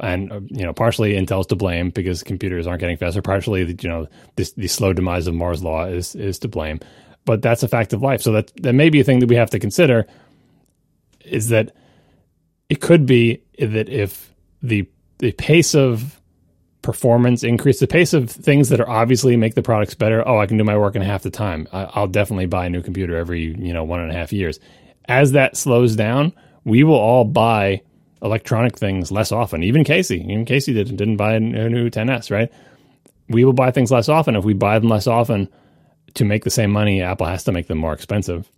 and 0.00 0.32
uh, 0.32 0.40
you 0.48 0.64
know 0.64 0.72
partially 0.72 1.14
Intel's 1.14 1.46
to 1.48 1.56
blame 1.56 1.90
because 1.90 2.22
computers 2.22 2.66
aren't 2.66 2.80
getting 2.80 2.96
faster. 2.96 3.22
Partially, 3.22 3.64
you 3.80 3.88
know, 3.88 4.06
this 4.36 4.52
the 4.52 4.68
slow 4.68 4.92
demise 4.92 5.26
of 5.26 5.34
Moore's 5.34 5.62
law 5.62 5.84
is 5.84 6.14
is 6.14 6.38
to 6.40 6.48
blame. 6.48 6.80
But 7.24 7.42
that's 7.42 7.62
a 7.62 7.68
fact 7.68 7.92
of 7.92 8.02
life. 8.02 8.22
So 8.22 8.32
that 8.32 8.52
that 8.62 8.74
may 8.74 8.90
be 8.90 9.00
a 9.00 9.04
thing 9.04 9.18
that 9.20 9.28
we 9.28 9.36
have 9.36 9.50
to 9.50 9.58
consider. 9.58 10.06
Is 11.24 11.48
that 11.50 11.72
it 12.68 12.80
could 12.80 13.06
be 13.06 13.42
that 13.58 13.88
if 13.88 14.34
the 14.62 14.88
the 15.18 15.32
pace 15.32 15.74
of 15.74 16.20
performance 16.82 17.42
increase, 17.42 17.80
the 17.80 17.86
pace 17.86 18.14
of 18.14 18.30
things 18.30 18.68
that 18.70 18.80
are 18.80 18.88
obviously 18.88 19.36
make 19.36 19.54
the 19.54 19.62
products 19.62 19.94
better. 19.94 20.26
Oh, 20.26 20.38
I 20.38 20.46
can 20.46 20.56
do 20.56 20.64
my 20.64 20.78
work 20.78 20.96
in 20.96 21.02
half 21.02 21.22
the 21.22 21.30
time. 21.30 21.68
I, 21.72 21.84
I'll 21.92 22.06
definitely 22.06 22.46
buy 22.46 22.66
a 22.66 22.70
new 22.70 22.82
computer 22.82 23.16
every 23.16 23.54
you 23.58 23.72
know 23.72 23.84
one 23.84 24.00
and 24.00 24.10
a 24.10 24.14
half 24.14 24.32
years. 24.32 24.58
As 25.06 25.32
that 25.32 25.56
slows 25.56 25.96
down, 25.96 26.32
we 26.64 26.84
will 26.84 26.94
all 26.94 27.24
buy 27.24 27.82
electronic 28.22 28.76
things 28.76 29.10
less 29.10 29.32
often. 29.32 29.62
Even 29.62 29.84
Casey, 29.84 30.20
even 30.20 30.44
Casey 30.44 30.72
didn't 30.74 30.96
didn't 30.96 31.16
buy 31.16 31.34
a 31.34 31.40
new 31.40 31.90
10s, 31.90 32.30
right? 32.30 32.52
We 33.28 33.44
will 33.44 33.52
buy 33.52 33.70
things 33.70 33.90
less 33.90 34.08
often. 34.08 34.36
If 34.36 34.44
we 34.44 34.54
buy 34.54 34.78
them 34.78 34.88
less 34.88 35.06
often 35.06 35.48
to 36.14 36.24
make 36.24 36.44
the 36.44 36.50
same 36.50 36.70
money, 36.70 37.02
Apple 37.02 37.26
has 37.26 37.44
to 37.44 37.52
make 37.52 37.66
them 37.66 37.78
more 37.78 37.92
expensive. 37.92 38.50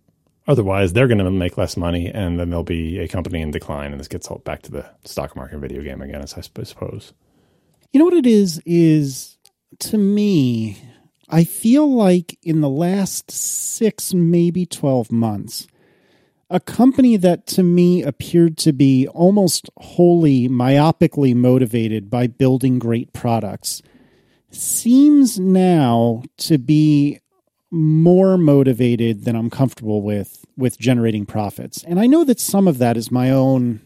Otherwise, 0.47 0.93
they're 0.93 1.07
going 1.07 1.19
to 1.19 1.29
make 1.29 1.57
less 1.57 1.77
money, 1.77 2.07
and 2.07 2.39
then 2.39 2.49
there'll 2.49 2.63
be 2.63 2.99
a 2.99 3.07
company 3.07 3.41
in 3.41 3.51
decline, 3.51 3.91
and 3.91 3.99
this 3.99 4.07
gets 4.07 4.27
back 4.43 4.63
to 4.63 4.71
the 4.71 4.85
stock 5.03 5.35
market 5.35 5.59
video 5.59 5.83
game 5.83 6.01
again, 6.01 6.21
as 6.21 6.33
I 6.33 6.41
suppose. 6.41 7.13
You 7.91 7.99
know 7.99 8.05
what 8.05 8.15
it 8.15 8.25
is? 8.25 8.61
Is 8.65 9.37
to 9.79 9.97
me, 9.97 10.77
I 11.29 11.43
feel 11.43 11.93
like 11.93 12.39
in 12.41 12.61
the 12.61 12.69
last 12.69 13.29
six, 13.29 14.13
maybe 14.13 14.65
12 14.65 15.11
months, 15.11 15.67
a 16.51 16.59
company 16.59 17.15
that 17.15 17.47
to 17.47 17.63
me 17.63 18.03
appeared 18.03 18.57
to 18.57 18.73
be 18.73 19.07
almost 19.07 19.69
wholly 19.77 20.49
myopically 20.49 21.33
motivated 21.33 22.09
by 22.09 22.27
building 22.27 22.77
great 22.77 23.13
products 23.13 23.81
seems 24.51 25.39
now 25.39 26.21
to 26.37 26.57
be 26.57 27.19
more 27.71 28.37
motivated 28.37 29.23
than 29.23 29.35
I'm 29.35 29.49
comfortable 29.49 30.01
with 30.01 30.45
with 30.57 30.77
generating 30.77 31.25
profits. 31.25 31.83
And 31.85 31.99
I 31.99 32.05
know 32.05 32.25
that 32.25 32.39
some 32.39 32.67
of 32.67 32.77
that 32.79 32.97
is 32.97 33.09
my 33.09 33.31
own 33.31 33.79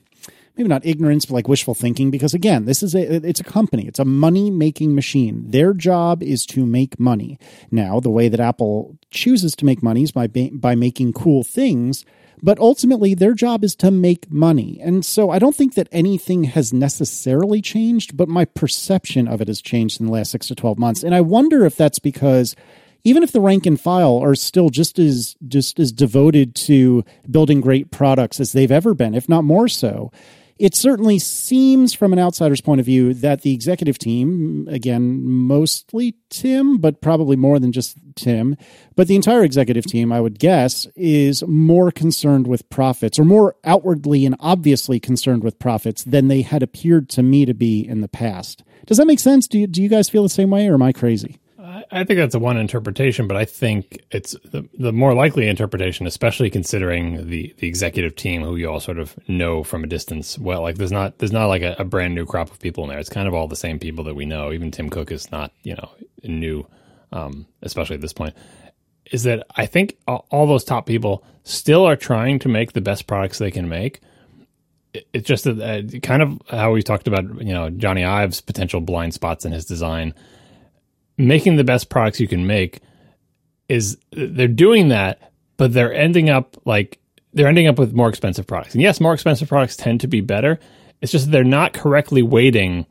maybe 0.58 0.70
not 0.70 0.86
ignorance, 0.86 1.26
but 1.26 1.36
like 1.36 1.48
wishful 1.48 1.76
thinking. 1.76 2.10
Because 2.10 2.34
again, 2.34 2.66
this 2.66 2.82
is 2.82 2.96
a 2.96 3.28
it's 3.28 3.40
a 3.40 3.44
company, 3.44 3.88
it's 3.88 4.00
a 4.00 4.06
money 4.06 4.50
making 4.50 4.96
machine. 4.96 5.44
Their 5.52 5.74
job 5.74 6.24
is 6.24 6.48
to 6.48 6.66
make 6.66 7.00
money. 7.00 7.38
Now, 7.70 8.00
the 8.00 8.10
way 8.10 8.28
that 8.28 8.40
Apple 8.40 8.98
chooses 9.12 9.56
to 9.58 9.66
make 9.66 9.84
money 9.84 10.02
is 10.02 10.12
by 10.12 10.28
by 10.28 10.74
making 10.74 11.14
cool 11.14 11.44
things. 11.44 12.06
But 12.46 12.60
ultimately, 12.60 13.16
their 13.16 13.34
job 13.34 13.64
is 13.64 13.76
to 13.78 13.90
make 13.90 14.30
money. 14.30 14.80
And 14.80 15.04
so 15.04 15.32
I 15.32 15.40
don't 15.40 15.56
think 15.56 15.74
that 15.74 15.90
anything 15.92 16.44
has 16.44 16.72
necessarily 16.72 17.60
changed, 17.60 18.16
but 18.16 18.30
my 18.30 18.46
perception 18.46 19.28
of 19.28 19.42
it 19.42 19.48
has 19.48 19.64
changed 19.64 20.00
in 20.00 20.06
the 20.06 20.12
last 20.12 20.30
six 20.30 20.46
to 20.50 20.56
12 20.56 20.78
months. 20.78 21.02
And 21.02 21.16
I 21.16 21.22
wonder 21.22 21.66
if 21.66 21.76
that's 21.76 21.98
because 21.98 22.56
even 23.04 23.24
if 23.24 23.32
the 23.32 23.42
rank 23.42 23.66
and 23.66 23.82
file 23.82 24.20
are 24.20 24.36
still 24.36 24.70
just 24.70 25.00
as 25.00 25.36
just 25.48 25.80
as 25.80 25.92
devoted 25.92 26.54
to 26.68 27.04
building 27.32 27.62
great 27.62 27.90
products 27.90 28.40
as 28.40 28.52
they've 28.52 28.72
ever 28.72 28.94
been, 28.94 29.16
if 29.16 29.28
not 29.28 29.44
more 29.44 29.68
so, 29.68 30.12
it 30.60 30.76
certainly 30.76 31.18
seems 31.18 31.96
from 31.96 32.14
an 32.14 32.20
outsider's 32.20 32.62
point 32.62 32.80
of 32.80 32.86
view 32.86 33.16
that 33.16 33.42
the 33.42 33.56
executive 33.56 33.98
team, 33.98 34.68
again, 34.70 35.26
mostly 35.26 36.14
Tim, 36.30 36.78
but 36.78 37.02
probably 37.02 37.36
more 37.36 37.58
than 37.58 37.72
just 37.72 37.98
Tim, 38.16 38.58
but 38.96 39.08
the 39.08 39.16
entire 39.16 39.44
executive 39.44 39.86
team, 39.86 40.12
I 40.12 40.22
would 40.22 40.40
guess, 40.40 40.88
is 40.96 41.44
more 41.48 41.92
concerned 41.92 42.48
with 42.48 42.70
profits 42.70 43.20
or 43.20 43.26
more 43.26 43.56
outwardly 43.64 44.26
and 44.26 44.36
obviously 44.40 45.00
concerned 45.00 45.44
with 45.44 45.60
profits 45.60 46.04
than 46.04 46.28
they 46.28 46.42
had 46.42 46.64
appeared 46.64 47.10
to 47.10 47.24
me 47.24 47.46
to 47.46 47.54
be 47.54 47.88
in 47.88 48.02
the 48.02 48.08
past. 48.08 48.64
Does 48.86 48.98
that 48.98 49.08
make 49.08 49.20
sense? 49.20 49.48
Do 49.48 49.60
you, 49.60 49.68
do 49.68 49.82
you 49.82 49.90
guys 49.90 50.10
feel 50.10 50.24
the 50.24 50.30
same 50.30 50.50
way 50.50 50.68
or 50.68 50.76
am 50.76 50.82
I 50.82 50.92
crazy? 50.92 51.40
I, 51.92 52.04
think 52.04 52.20
that's 52.20 52.36
a 52.36 52.40
one 52.40 52.58
interpretation, 52.58 53.28
but 53.28 53.38
I 53.38 53.46
think 53.46 54.04
it's 54.12 54.36
the, 54.46 54.68
the 54.78 54.92
more 54.92 55.14
likely 55.14 55.48
interpretation, 55.48 56.08
especially 56.08 56.50
considering 56.50 57.28
the, 57.28 57.54
the 57.58 57.68
executive 57.68 58.16
team 58.16 58.44
who 58.44 58.56
you 58.56 58.70
all 58.70 58.80
sort 58.80 59.00
of 59.00 59.18
know 59.28 59.64
from 59.64 59.84
a 59.84 59.88
distance. 59.88 60.38
Well, 60.38 60.62
like 60.62 60.78
there's 60.78 60.92
not 60.92 61.18
there's 61.18 61.32
not 61.32 61.48
like 61.48 61.62
a, 61.62 61.76
a 61.80 61.84
brand 61.84 62.16
new 62.16 62.26
crop 62.26 62.52
of 62.52 62.60
people 62.60 62.84
in 62.84 62.90
there. 62.90 63.00
It's 63.00 63.10
kind 63.10 63.28
of 63.28 63.34
all 63.34 63.48
the 63.48 63.56
same 63.56 63.80
people 63.80 64.04
that 64.06 64.16
we 64.16 64.26
know. 64.26 64.52
Even 64.52 64.72
Tim 64.72 64.90
Cook 64.90 65.12
is 65.12 65.32
not 65.32 65.52
you 65.64 65.76
know 65.76 65.90
new, 66.24 66.68
um, 67.12 67.46
especially 67.62 67.96
at 67.96 68.02
this 68.02 68.14
point. 68.14 68.34
Is 69.12 69.24
that 69.24 69.46
I 69.56 69.68
think 69.68 69.98
all, 70.08 70.48
those 70.48 70.64
top 70.64 70.88
people 70.88 71.24
still 71.44 71.86
are 71.86 71.96
trying 71.96 72.40
to 72.40 72.50
make 72.50 72.74
the 72.74 72.82
best 72.82 73.06
products 73.06 73.38
they 73.38 73.52
can 73.52 73.70
make. 73.70 74.02
It's 75.14 75.28
just 75.28 75.44
that 75.44 75.60
uh, 75.60 76.00
kind 76.00 76.24
of 76.24 76.42
how 76.50 76.72
we 76.72 76.82
talked 76.82 77.08
about, 77.08 77.24
you 77.42 77.54
know, 77.54 77.70
Jony 77.70 78.04
Ive's 78.06 78.42
potential 78.42 78.82
blind 78.82 79.14
spots 79.14 79.46
in 79.46 79.52
his 79.52 79.66
design 79.66 80.16
making 81.18 81.56
the 81.56 81.64
best 81.64 81.90
products 81.90 82.20
you 82.20 82.28
can 82.28 82.46
make 82.46 82.82
is 83.70 83.98
they're 84.12 84.48
doing 84.48 84.90
that, 84.90 85.32
but 85.58 85.74
they're 85.74 85.94
ending 85.94 86.30
up 86.30 86.58
like 86.66 87.00
they're 87.34 87.48
ending 87.48 87.68
up 87.68 87.80
with 87.80 87.94
more 87.94 88.10
expensive 88.10 88.48
products. 88.48 88.74
And 88.74 88.82
yes, 88.82 89.02
more 89.02 89.14
expensive 89.14 89.50
products 89.50 89.76
tend 89.76 90.02
to 90.02 90.08
be 90.08 90.22
better. 90.22 90.60
It's 91.02 91.12
just 91.12 91.32
they're 91.32 91.44
not 91.44 91.74
correctly 91.74 92.22
weighting 92.22 92.86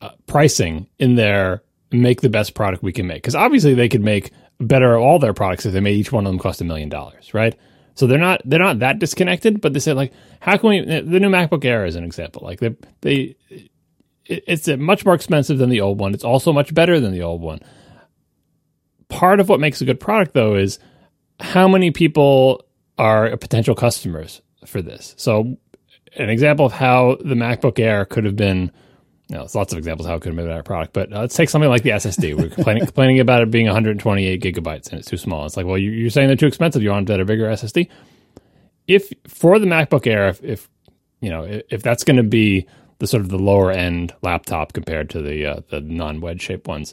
uh, 0.00 0.10
pricing 0.26 0.88
in 0.98 1.14
their 1.14 1.62
make 2.02 2.20
the 2.20 2.28
best 2.28 2.54
product 2.54 2.82
we 2.82 2.92
can 2.92 3.06
make. 3.06 3.22
Because 3.22 3.34
obviously 3.34 3.74
they 3.74 3.88
could 3.88 4.02
make 4.02 4.30
better 4.60 4.96
all 4.96 5.18
their 5.18 5.34
products 5.34 5.66
if 5.66 5.72
they 5.72 5.80
made 5.80 5.96
each 5.96 6.12
one 6.12 6.26
of 6.26 6.32
them 6.32 6.38
cost 6.38 6.60
a 6.60 6.64
million 6.64 6.88
dollars, 6.88 7.34
right? 7.34 7.56
So 7.94 8.06
they're 8.06 8.18
not 8.18 8.40
they're 8.44 8.58
not 8.58 8.80
that 8.80 8.98
disconnected, 8.98 9.60
but 9.60 9.72
they 9.72 9.78
say 9.78 9.92
like, 9.92 10.12
how 10.40 10.56
can 10.56 10.68
we? 10.68 10.80
The 10.80 11.20
new 11.20 11.30
MacBook 11.30 11.64
Air 11.64 11.86
is 11.86 11.96
an 11.96 12.04
example. 12.04 12.42
Like 12.44 12.60
they 12.60 12.74
they 13.02 13.36
it's 14.26 14.68
much 14.68 15.04
more 15.04 15.14
expensive 15.14 15.58
than 15.58 15.70
the 15.70 15.80
old 15.80 15.98
one. 15.98 16.14
It's 16.14 16.24
also 16.24 16.52
much 16.52 16.72
better 16.72 16.98
than 16.98 17.12
the 17.12 17.22
old 17.22 17.42
one. 17.42 17.60
Part 19.08 19.38
of 19.38 19.48
what 19.48 19.60
makes 19.60 19.80
a 19.80 19.84
good 19.84 20.00
product, 20.00 20.34
though, 20.34 20.54
is 20.54 20.78
how 21.40 21.68
many 21.68 21.90
people 21.90 22.64
are 22.98 23.36
potential 23.36 23.74
customers 23.74 24.40
for 24.66 24.80
this. 24.80 25.14
So, 25.18 25.58
an 26.16 26.30
example 26.30 26.64
of 26.64 26.72
how 26.72 27.18
the 27.20 27.34
MacBook 27.34 27.78
Air 27.78 28.04
could 28.04 28.24
have 28.24 28.36
been 28.36 28.72
you 29.28 29.36
know, 29.36 29.46
lots 29.54 29.72
of 29.72 29.78
examples 29.78 30.06
how 30.06 30.14
it 30.14 30.20
could 30.20 30.30
have 30.30 30.36
been 30.36 30.46
a 30.46 30.50
better 30.50 30.62
product, 30.62 30.92
but 30.92 31.12
uh, 31.12 31.20
let's 31.20 31.34
take 31.34 31.48
something 31.48 31.70
like 31.70 31.82
the 31.82 31.90
SSD. 31.90 32.36
We're 32.36 32.48
complaining, 32.54 32.84
complaining, 32.84 33.20
about 33.20 33.42
it 33.42 33.50
being 33.50 33.66
128 33.66 34.42
gigabytes 34.42 34.90
and 34.90 34.98
it's 34.98 35.08
too 35.08 35.16
small. 35.16 35.46
It's 35.46 35.56
like, 35.56 35.66
well, 35.66 35.78
you, 35.78 36.06
are 36.06 36.10
saying 36.10 36.28
they're 36.28 36.36
too 36.36 36.46
expensive. 36.46 36.82
You 36.82 36.90
want 36.90 37.08
a 37.08 37.12
better, 37.12 37.24
bigger 37.24 37.46
SSD. 37.46 37.88
If 38.86 39.12
for 39.26 39.58
the 39.58 39.66
MacBook 39.66 40.06
Air, 40.06 40.28
if, 40.28 40.44
if 40.44 40.68
you 41.20 41.30
know, 41.30 41.44
if, 41.44 41.62
if 41.70 41.82
that's 41.82 42.04
going 42.04 42.18
to 42.18 42.22
be 42.22 42.66
the 42.98 43.06
sort 43.06 43.22
of 43.22 43.30
the 43.30 43.38
lower 43.38 43.70
end 43.70 44.14
laptop 44.22 44.74
compared 44.74 45.08
to 45.10 45.22
the 45.22 45.46
uh, 45.46 45.60
the 45.70 45.80
non 45.80 46.20
wedge 46.20 46.42
shaped 46.42 46.66
ones, 46.66 46.92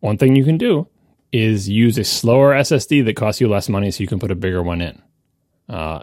one 0.00 0.16
thing 0.16 0.34
you 0.34 0.44
can 0.44 0.56
do 0.56 0.88
is 1.32 1.68
use 1.68 1.98
a 1.98 2.04
slower 2.04 2.54
SSD 2.54 3.04
that 3.04 3.14
costs 3.16 3.40
you 3.40 3.48
less 3.48 3.68
money, 3.68 3.90
so 3.90 4.02
you 4.02 4.08
can 4.08 4.18
put 4.18 4.30
a 4.30 4.34
bigger 4.34 4.62
one 4.62 4.80
in. 4.80 5.02
Uh, 5.68 6.00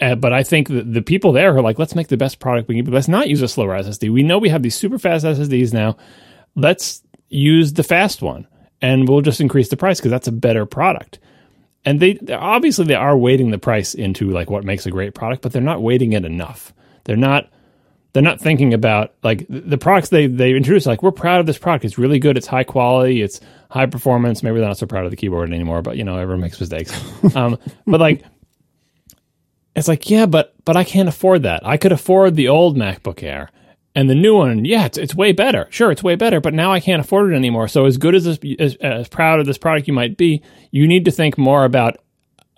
uh, 0.00 0.14
but 0.14 0.32
I 0.32 0.42
think 0.42 0.68
the, 0.68 0.82
the 0.82 1.02
people 1.02 1.32
there 1.32 1.56
are 1.56 1.62
like, 1.62 1.78
let's 1.78 1.94
make 1.94 2.08
the 2.08 2.16
best 2.16 2.38
product 2.38 2.68
we 2.68 2.82
can. 2.82 2.92
Let's 2.92 3.08
not 3.08 3.28
use 3.28 3.42
a 3.42 3.48
slower 3.48 3.78
SSD. 3.78 4.12
We 4.12 4.22
know 4.22 4.38
we 4.38 4.50
have 4.50 4.62
these 4.62 4.74
super 4.74 4.98
fast 4.98 5.24
SSDs 5.24 5.72
now. 5.72 5.96
Let's 6.54 7.02
use 7.28 7.72
the 7.72 7.82
fast 7.82 8.22
one, 8.22 8.46
and 8.82 9.08
we'll 9.08 9.22
just 9.22 9.40
increase 9.40 9.68
the 9.68 9.76
price 9.76 9.98
because 9.98 10.10
that's 10.10 10.28
a 10.28 10.32
better 10.32 10.66
product. 10.66 11.18
And 11.84 12.00
they 12.00 12.18
obviously 12.32 12.84
they 12.84 12.94
are 12.94 13.16
weighting 13.16 13.50
the 13.50 13.58
price 13.58 13.94
into 13.94 14.30
like 14.30 14.50
what 14.50 14.64
makes 14.64 14.86
a 14.86 14.90
great 14.90 15.14
product, 15.14 15.42
but 15.42 15.52
they're 15.52 15.62
not 15.62 15.82
weighting 15.82 16.12
it 16.12 16.24
enough. 16.24 16.74
They're 17.04 17.16
not 17.16 17.48
they're 18.12 18.22
not 18.22 18.40
thinking 18.40 18.74
about 18.74 19.14
like 19.22 19.46
the 19.48 19.78
products 19.78 20.08
they 20.08 20.26
they 20.26 20.54
introduce. 20.54 20.84
Like 20.84 21.02
we're 21.02 21.12
proud 21.12 21.38
of 21.38 21.46
this 21.46 21.58
product. 21.58 21.84
It's 21.84 21.96
really 21.96 22.18
good. 22.18 22.36
It's 22.36 22.46
high 22.46 22.64
quality. 22.64 23.22
It's 23.22 23.40
high 23.70 23.86
performance. 23.86 24.42
Maybe 24.42 24.58
they're 24.58 24.68
not 24.68 24.78
so 24.78 24.86
proud 24.86 25.04
of 25.04 25.10
the 25.10 25.16
keyboard 25.16 25.52
anymore, 25.52 25.80
but 25.80 25.96
you 25.96 26.04
know 26.04 26.18
everyone 26.18 26.40
makes 26.40 26.58
mistakes. 26.58 26.92
um, 27.36 27.56
but 27.86 28.00
like 28.00 28.24
it's 29.76 29.88
like, 29.88 30.08
yeah, 30.10 30.26
but 30.26 30.54
but 30.64 30.76
I 30.76 30.84
can't 30.84 31.08
afford 31.08 31.42
that. 31.44 31.64
I 31.66 31.76
could 31.76 31.92
afford 31.92 32.34
the 32.34 32.48
old 32.48 32.76
MacBook 32.76 33.22
Air. 33.22 33.50
And 33.94 34.10
the 34.10 34.14
new 34.14 34.36
one, 34.36 34.66
yeah, 34.66 34.84
it's, 34.84 34.98
it's 34.98 35.14
way 35.14 35.32
better. 35.32 35.68
Sure, 35.70 35.90
it's 35.90 36.02
way 36.02 36.16
better, 36.16 36.38
but 36.38 36.52
now 36.52 36.70
I 36.70 36.80
can't 36.80 37.00
afford 37.00 37.32
it 37.32 37.36
anymore. 37.36 37.66
So 37.66 37.86
as 37.86 37.96
good 37.96 38.14
as, 38.14 38.24
this, 38.24 38.38
as 38.58 38.74
as 38.76 39.08
proud 39.08 39.40
of 39.40 39.46
this 39.46 39.56
product 39.56 39.88
you 39.88 39.94
might 39.94 40.18
be, 40.18 40.42
you 40.70 40.86
need 40.86 41.06
to 41.06 41.10
think 41.10 41.38
more 41.38 41.64
about 41.64 41.96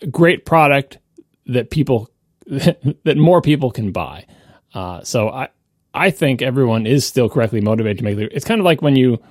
a 0.03 0.09
great 0.09 0.45
product 0.45 0.99
that 1.47 1.71
people 1.71 2.11
that 2.47 3.17
more 3.17 3.41
people 3.41 3.71
can 3.71 3.93
buy. 3.93 4.27
Uh, 4.75 5.03
so 5.03 5.29
I 5.29 5.49
I 5.95 6.11
think 6.11 6.43
everyone 6.43 6.87
is 6.87 7.07
still 7.07 7.29
correctly 7.29 7.61
motivated 7.61 7.99
to 7.99 8.05
make 8.05 8.19
it. 8.19 8.33
It's 8.33 8.45
kind 8.45 8.61
of 8.61 8.65
like 8.65 8.83
when 8.83 8.97
you 8.97 9.23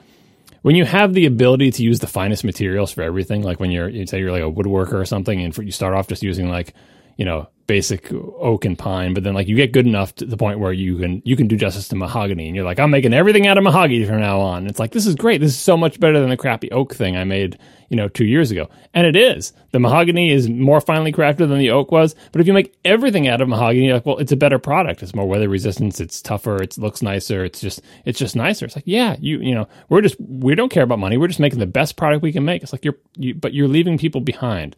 when 0.62 0.76
you 0.76 0.86
have 0.86 1.14
the 1.14 1.26
ability 1.26 1.72
to 1.72 1.84
use 1.84 2.00
the 2.00 2.08
finest 2.08 2.44
materials 2.44 2.92
for 2.92 3.02
everything, 3.02 3.44
like 3.44 3.60
when 3.60 3.72
you're 3.72 3.90
you 3.90 4.06
say 4.08 4.20
you're 4.20 4.32
like 4.32 4.44
a 4.44 4.52
woodworker 4.52 4.94
or 4.94 5.06
something, 5.06 5.42
and 5.42 5.54
for, 5.54 5.64
you 5.64 5.72
start 5.72 5.94
off 5.94 6.08
just 6.08 6.24
using 6.24 6.50
like 6.50 6.74
you 7.18 7.26
know 7.26 7.50
basic 7.68 8.12
oak 8.14 8.64
and 8.64 8.80
pine, 8.80 9.14
but 9.14 9.24
then 9.24 9.34
like 9.34 9.48
you 9.48 9.56
get 9.56 9.74
good 9.74 9.86
enough 9.86 10.16
to 10.16 10.26
the 10.26 10.38
point 10.38 10.60
where 10.60 10.72
you 10.72 10.98
can 10.98 11.22
you 11.26 11.36
can 11.36 11.48
do 11.48 11.58
justice 11.58 11.88
to 11.90 11.96
mahogany, 11.96 12.48
and 12.48 12.56
you're 12.56 12.66
like, 12.66 12.80
I'm 12.80 12.90
making 12.90 13.14
everything 13.14 13.46
out 13.46 13.58
of 13.58 13.64
mahogany 13.64 14.06
from 14.06 14.22
now 14.22 14.40
on. 14.40 14.68
It's 14.68 14.80
like 14.80 14.92
this 14.92 15.06
is 15.06 15.16
great. 15.16 15.42
This 15.42 15.52
is 15.52 15.60
so 15.60 15.78
much 15.78 16.00
better 16.00 16.20
than 16.20 16.30
the 16.30 16.38
crappy 16.38 16.72
oak 16.72 16.96
thing 16.96 17.18
I 17.18 17.26
made, 17.26 17.60
you 17.90 17.98
know, 17.98 18.08
two 18.08 18.26
years 18.26 18.52
ago, 18.52 18.70
and 18.94 19.06
it 19.06 19.16
is. 19.16 19.52
The 19.72 19.80
mahogany 19.80 20.32
is 20.32 20.50
more 20.50 20.80
finely 20.80 21.12
crafted 21.12 21.50
than 21.50 21.60
the 21.60 21.72
oak 21.72 21.92
was, 21.92 22.16
but 22.32 22.40
if 22.40 22.48
you 22.48 22.54
make 22.54 22.76
everything 22.86 23.28
out 23.28 23.42
of 23.42 23.50
mahogany, 23.50 23.86
you're 23.86 23.96
like, 23.96 24.06
well, 24.06 24.18
it's 24.18 24.32
a 24.32 24.38
better 24.38 24.60
product. 24.60 25.04
It's 25.04 25.14
more 25.14 25.28
weather 25.28 25.50
resistant. 25.50 26.00
It's 26.00 26.22
tougher. 26.22 26.64
It 26.64 26.78
looks 26.78 27.02
nicer. 27.02 27.44
It's 27.44 27.60
just 27.60 27.82
it's 28.06 28.18
just 28.18 28.36
nicer. 28.36 28.66
It's 28.66 28.78
like 28.78 28.88
yeah, 28.88 29.18
you 29.20 29.40
you 29.40 29.54
know, 29.54 29.68
we're 29.90 30.02
just 30.02 30.16
we 30.20 30.56
don't 30.56 30.70
care 30.70 30.84
about 30.84 31.00
money. 31.00 31.18
We're 31.18 31.28
just 31.28 31.42
making 31.42 31.60
the 31.60 31.66
best 31.66 31.98
product 31.98 32.24
we 32.24 32.32
can 32.32 32.46
make. 32.46 32.64
It's 32.64 32.72
like 32.72 32.86
you're 32.86 32.98
you, 33.18 33.36
but 33.36 33.54
you're 33.54 33.68
leaving 33.68 33.98
people 33.98 34.22
behind 34.22 34.76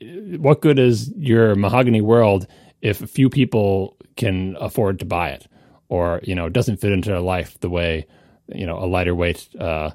what 0.00 0.60
good 0.60 0.78
is 0.78 1.12
your 1.16 1.54
mahogany 1.54 2.00
world 2.00 2.46
if 2.80 3.02
a 3.02 3.06
few 3.06 3.28
people 3.28 3.96
can 4.16 4.56
afford 4.60 4.98
to 4.98 5.04
buy 5.04 5.30
it 5.30 5.46
or 5.88 6.20
you 6.22 6.34
know 6.34 6.46
it 6.46 6.52
doesn't 6.52 6.78
fit 6.78 6.92
into 6.92 7.10
their 7.10 7.20
life 7.20 7.58
the 7.60 7.70
way 7.70 8.06
you 8.48 8.66
know 8.66 8.78
a 8.78 8.86
lighter 8.86 9.14
weight 9.14 9.48
uh, 9.58 9.90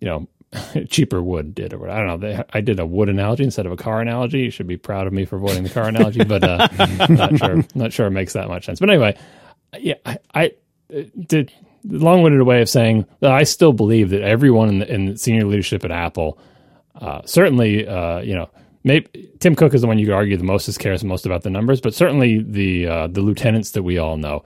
you 0.00 0.06
know 0.06 0.28
cheaper 0.88 1.22
wood 1.22 1.54
did 1.54 1.72
or 1.72 1.88
I 1.88 1.98
don't 1.98 2.06
know. 2.06 2.16
They, 2.16 2.42
I 2.52 2.60
did 2.60 2.78
a 2.78 2.86
wood 2.86 3.08
analogy 3.08 3.44
instead 3.44 3.66
of 3.66 3.72
a 3.72 3.76
car 3.76 4.00
analogy. 4.00 4.40
You 4.40 4.50
should 4.50 4.66
be 4.66 4.76
proud 4.76 5.06
of 5.06 5.12
me 5.12 5.24
for 5.24 5.36
avoiding 5.36 5.64
the 5.64 5.70
car 5.70 5.88
analogy, 5.88 6.24
but 6.24 6.44
uh, 6.44 6.68
not 7.08 7.36
sure. 7.36 7.64
Not 7.74 7.92
sure 7.92 8.06
it 8.06 8.12
makes 8.12 8.32
that 8.34 8.48
much 8.48 8.64
sense. 8.64 8.80
But 8.80 8.90
anyway, 8.90 9.16
yeah, 9.78 9.94
I, 10.04 10.18
I 10.34 10.52
did 11.26 11.52
long-winded 11.88 12.42
way 12.42 12.62
of 12.62 12.68
saying 12.68 13.06
that 13.20 13.32
I 13.32 13.44
still 13.44 13.72
believe 13.72 14.10
that 14.10 14.22
everyone 14.22 14.68
in 14.68 14.78
the, 14.78 14.92
in 14.92 15.06
the 15.06 15.18
senior 15.18 15.44
leadership 15.44 15.84
at 15.84 15.90
Apple, 15.90 16.38
uh, 17.00 17.22
certainly, 17.24 17.86
uh, 17.86 18.20
you 18.20 18.34
know, 18.34 18.50
maybe 18.86 19.28
Tim 19.40 19.54
Cook 19.54 19.74
is 19.74 19.82
the 19.82 19.86
one 19.86 19.98
you 19.98 20.06
could 20.06 20.14
argue 20.14 20.38
the 20.38 20.44
most 20.44 20.68
is 20.68 20.78
cares 20.78 21.04
most 21.04 21.26
about 21.26 21.42
the 21.42 21.50
numbers, 21.50 21.82
but 21.82 21.92
certainly 21.92 22.38
the 22.38 22.86
uh, 22.86 23.06
the 23.08 23.20
lieutenants 23.20 23.72
that 23.72 23.82
we 23.82 23.98
all 23.98 24.16
know 24.16 24.42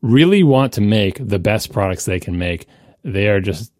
really 0.00 0.44
want 0.44 0.72
to 0.74 0.80
make 0.80 1.18
the 1.26 1.40
best 1.40 1.72
products 1.72 2.04
they 2.04 2.20
can 2.20 2.38
make. 2.38 2.68
They 3.02 3.26
are 3.28 3.40
just 3.40 3.72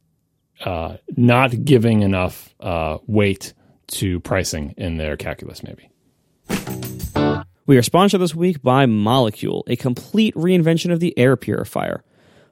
uh, 0.65 0.97
not 1.17 1.65
giving 1.65 2.03
enough 2.03 2.53
uh, 2.59 2.99
weight 3.07 3.53
to 3.89 4.19
pricing 4.21 4.75
in 4.77 4.97
their 4.97 5.17
calculus, 5.17 5.63
maybe. 5.63 5.89
We 7.67 7.77
are 7.77 7.83
sponsored 7.83 8.23
this 8.23 8.35
week 8.35 8.63
by 8.63 8.87
Molekule, 8.87 9.63
a 9.67 9.77
complete 9.77 10.35
reinvention 10.35 10.91
of 10.91 11.01
the 11.01 11.17
air 11.19 11.37
purifier. 11.37 12.03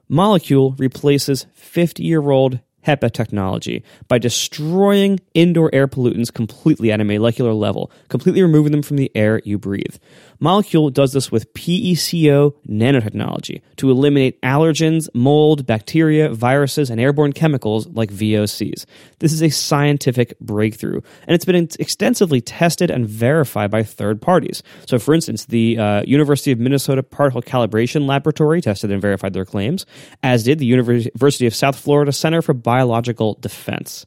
Molekule 0.09 0.79
replaces 0.79 1.47
50 1.53 2.03
year 2.03 2.29
old 2.29 2.59
HEPA 2.87 3.11
technology 3.11 3.83
by 4.07 4.17
destroying 4.17 5.19
indoor 5.33 5.69
air 5.73 5.87
pollutants 5.87 6.33
completely 6.33 6.91
at 6.91 7.01
a 7.01 7.03
molecular 7.03 7.53
level, 7.53 7.91
completely 8.07 8.41
removing 8.41 8.71
them 8.71 8.81
from 8.81 8.95
the 8.95 9.11
air 9.13 9.41
you 9.43 9.59
breathe. 9.59 9.97
Molekule 10.41 10.93
does 10.93 11.13
this 11.13 11.31
with 11.31 11.51
PECO 11.53 12.53
nanotechnology 12.67 13.61
to 13.77 13.89
eliminate 13.89 14.41
allergens, 14.41 15.09
mold, 15.13 15.65
bacteria, 15.65 16.29
viruses, 16.29 16.89
and 16.89 16.99
airborne 17.01 17.33
chemicals 17.33 17.87
like 17.87 18.11
VOCs. 18.11 18.85
This 19.19 19.33
is 19.33 19.41
a 19.41 19.49
scientific 19.49 20.39
breakthrough, 20.39 21.01
and 21.27 21.35
it's 21.35 21.45
been 21.45 21.67
extensively 21.79 22.41
tested 22.41 22.91
and 22.91 23.07
verified 23.07 23.71
by 23.71 23.83
third 23.83 24.21
parties. 24.21 24.61
So, 24.85 24.99
for 24.99 25.13
instance, 25.13 25.45
the 25.45 25.77
uh, 25.77 26.03
University 26.03 26.51
of 26.51 26.59
Minnesota 26.59 27.03
Particle 27.03 27.41
Calibration 27.41 28.07
Laboratory 28.07 28.61
tested 28.61 28.91
and 28.91 29.01
verified 29.01 29.33
their 29.33 29.45
claims, 29.45 29.85
as 30.23 30.43
did 30.43 30.59
the 30.59 30.65
University 30.65 31.47
of 31.47 31.55
South 31.55 31.77
Florida 31.77 32.11
Center 32.11 32.41
for 32.41 32.53
Biological 32.53 33.35
Defense. 33.41 34.05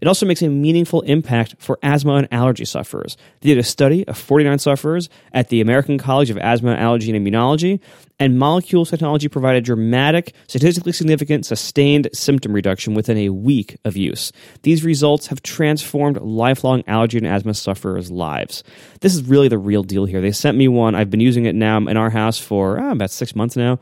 It 0.00 0.08
also 0.08 0.26
makes 0.26 0.42
a 0.42 0.48
meaningful 0.48 1.02
impact 1.02 1.56
for 1.58 1.78
asthma 1.82 2.14
and 2.14 2.28
allergy 2.30 2.64
sufferers. 2.64 3.16
They 3.40 3.50
did 3.50 3.58
a 3.58 3.62
study 3.62 4.06
of 4.06 4.16
49 4.16 4.58
sufferers 4.58 5.08
at 5.32 5.48
the 5.48 5.60
American 5.60 5.98
College 5.98 6.30
of 6.30 6.38
Asthma, 6.38 6.74
Allergy, 6.74 7.14
and 7.14 7.26
Immunology, 7.26 7.80
and 8.20 8.34
Molekule 8.34 8.88
technology 8.88 9.28
provided 9.28 9.64
dramatic, 9.64 10.34
statistically 10.48 10.92
significant, 10.92 11.46
sustained 11.46 12.08
symptom 12.12 12.52
reduction 12.52 12.94
within 12.94 13.16
a 13.16 13.28
week 13.28 13.76
of 13.84 13.96
use. 13.96 14.32
These 14.62 14.84
results 14.84 15.28
have 15.28 15.42
transformed 15.42 16.20
lifelong 16.20 16.82
allergy 16.86 17.18
and 17.18 17.26
asthma 17.26 17.54
sufferers' 17.54 18.10
lives. 18.10 18.64
This 19.00 19.14
is 19.14 19.22
really 19.22 19.48
the 19.48 19.58
real 19.58 19.84
deal 19.84 20.04
here. 20.04 20.20
They 20.20 20.32
sent 20.32 20.56
me 20.56 20.66
one. 20.66 20.94
I've 20.94 21.10
been 21.10 21.20
using 21.20 21.46
it 21.46 21.54
now 21.54 21.76
in 21.78 21.96
our 21.96 22.10
house 22.10 22.38
for 22.38 22.80
oh, 22.80 22.90
about 22.90 23.10
six 23.10 23.36
months 23.36 23.56
now 23.56 23.78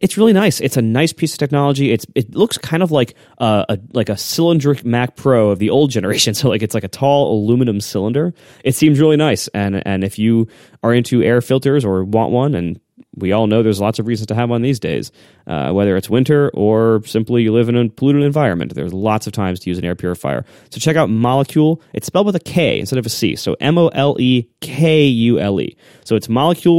it's 0.00 0.16
really 0.16 0.32
nice. 0.32 0.60
It's 0.60 0.78
a 0.78 0.82
nice 0.82 1.12
piece 1.12 1.34
of 1.34 1.38
technology. 1.38 1.92
It's 1.92 2.06
it 2.14 2.34
looks 2.34 2.56
kind 2.56 2.82
of 2.82 2.90
like 2.90 3.14
a, 3.38 3.66
a, 3.68 3.78
like 3.92 4.08
a 4.08 4.14
cylindric 4.14 4.84
Mac 4.84 5.14
Pro 5.14 5.50
of 5.50 5.58
the 5.58 5.70
old 5.70 5.90
generation. 5.90 6.34
So 6.40 6.48
like 6.48 6.62
it's 6.62 6.74
like 6.74 6.84
a 6.84 6.88
tall 6.88 7.34
aluminum 7.34 7.82
cylinder. 7.82 8.32
It 8.64 8.74
seems 8.74 8.98
really 8.98 9.16
nice. 9.16 9.48
And 9.48 9.86
and 9.86 10.02
if 10.02 10.18
you 10.18 10.48
are 10.82 10.94
into 10.94 11.22
air 11.22 11.42
filters 11.42 11.84
or 11.84 12.02
want 12.02 12.32
one, 12.32 12.54
and 12.54 12.80
we 13.14 13.32
all 13.32 13.46
know 13.46 13.62
there's 13.62 13.80
lots 13.80 13.98
of 13.98 14.06
reasons 14.06 14.28
to 14.28 14.34
have 14.34 14.48
one 14.48 14.62
these 14.62 14.80
days, 14.80 15.12
uh, 15.46 15.72
whether 15.72 15.96
it's 15.96 16.08
winter 16.08 16.50
or 16.54 17.02
simply 17.04 17.42
you 17.42 17.52
live 17.52 17.68
in 17.68 17.76
a 17.76 17.88
polluted 17.90 18.22
environment. 18.22 18.74
There's 18.74 18.94
lots 18.94 19.26
of 19.26 19.34
times 19.34 19.60
to 19.60 19.70
use 19.70 19.78
an 19.78 19.84
air 19.84 19.94
purifier. 19.94 20.46
So 20.70 20.78
check 20.78 20.96
out 20.96 21.10
Molekule. 21.10 21.80
It's 21.92 22.06
spelled 22.06 22.26
with 22.26 22.36
a 22.36 22.40
K 22.40 22.80
instead 22.80 22.98
of 22.98 23.04
a 23.04 23.10
C. 23.10 23.36
So 23.36 23.56
M 23.60 23.76
O 23.76 23.88
L 23.88 24.16
E 24.18 24.48
K 24.60 25.04
U 25.04 25.38
L 25.38 25.60
E. 25.60 25.76
So 26.04 26.16
it's 26.16 26.28
molekule 26.28 26.78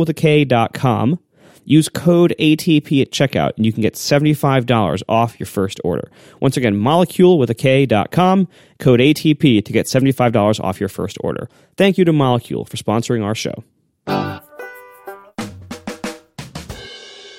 Use 1.65 1.89
code 1.89 2.33
ATP 2.39 3.01
at 3.01 3.11
checkout 3.11 3.51
and 3.57 3.65
you 3.65 3.71
can 3.71 3.81
get 3.81 3.93
$75 3.93 5.03
off 5.07 5.39
your 5.39 5.47
first 5.47 5.79
order. 5.83 6.11
Once 6.39 6.57
again, 6.57 6.77
molecule 6.77 7.37
with 7.37 7.49
a 7.49 7.53
K.com, 7.53 8.47
code 8.79 8.99
ATP 8.99 9.63
to 9.63 9.73
get 9.73 9.85
$75 9.85 10.59
off 10.63 10.79
your 10.79 10.89
first 10.89 11.17
order. 11.21 11.49
Thank 11.77 11.97
you 11.97 12.05
to 12.05 12.11
Molekule 12.11 12.67
for 12.67 12.77
sponsoring 12.77 13.23
our 13.23 13.35
show. 13.35 13.63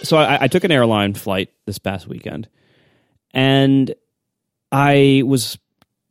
So 0.02 0.16
I, 0.16 0.44
I 0.44 0.48
took 0.48 0.64
an 0.64 0.72
airline 0.72 1.14
flight 1.14 1.50
this 1.66 1.78
past 1.78 2.08
weekend 2.08 2.48
and 3.32 3.94
I 4.70 5.22
was 5.24 5.58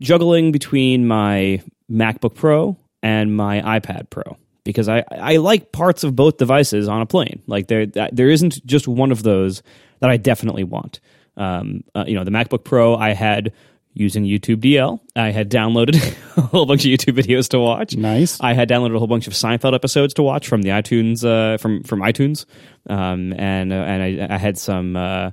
juggling 0.02 0.52
between 0.52 1.08
my 1.08 1.62
MacBook 1.90 2.36
Pro 2.36 2.78
and 3.04 3.36
my 3.36 3.62
iPad 3.62 4.10
Pro 4.10 4.38
because 4.64 4.88
I, 4.90 5.04
I 5.12 5.38
like 5.38 5.72
parts 5.72 6.04
of 6.04 6.16
both 6.16 6.38
devices 6.38 6.88
on 6.88 7.02
a 7.02 7.06
plane. 7.06 7.42
Like 7.48 7.68
there 7.68 7.86
there 7.86 8.30
isn't 8.30 8.66
just 8.66 8.88
one 8.88 9.12
of 9.12 9.24
those 9.24 9.64
that 10.00 10.10
I 10.10 10.18
definitely 10.18 10.64
want. 10.64 11.00
Um, 11.38 11.84
uh, 11.96 12.04
you 12.08 12.16
know, 12.16 12.24
the 12.24 12.32
MacBook 12.32 12.64
Pro 12.64 12.96
I 12.96 13.14
had 13.14 13.54
using 13.94 14.24
youtube-dl. 14.24 15.00
I 15.16 15.32
had 15.32 15.50
downloaded 15.50 15.96
a 16.38 16.42
whole 16.42 16.66
bunch 16.66 16.86
of 16.86 16.92
YouTube 16.92 17.18
videos 17.18 17.50
to 17.50 17.60
watch. 17.60 17.96
Nice. 17.96 18.40
I 18.40 18.54
had 18.54 18.70
downloaded 18.70 18.96
a 18.96 19.00
whole 19.00 19.08
bunch 19.08 19.28
of 19.28 19.34
Seinfeld 19.34 19.74
episodes 19.74 20.14
to 20.16 20.24
watch 20.24 20.48
from 20.48 20.62
the 20.62 20.70
iTunes 20.70 21.26
uh, 21.26 21.58
from 21.58 21.84
from 21.84 22.02
iTunes, 22.02 22.46
um, 22.90 23.34
and 23.34 23.72
uh, 23.74 23.76
and 23.76 24.22
I, 24.22 24.36
I 24.36 24.38
had 24.38 24.58
some. 24.58 24.96
Uh, 24.96 25.32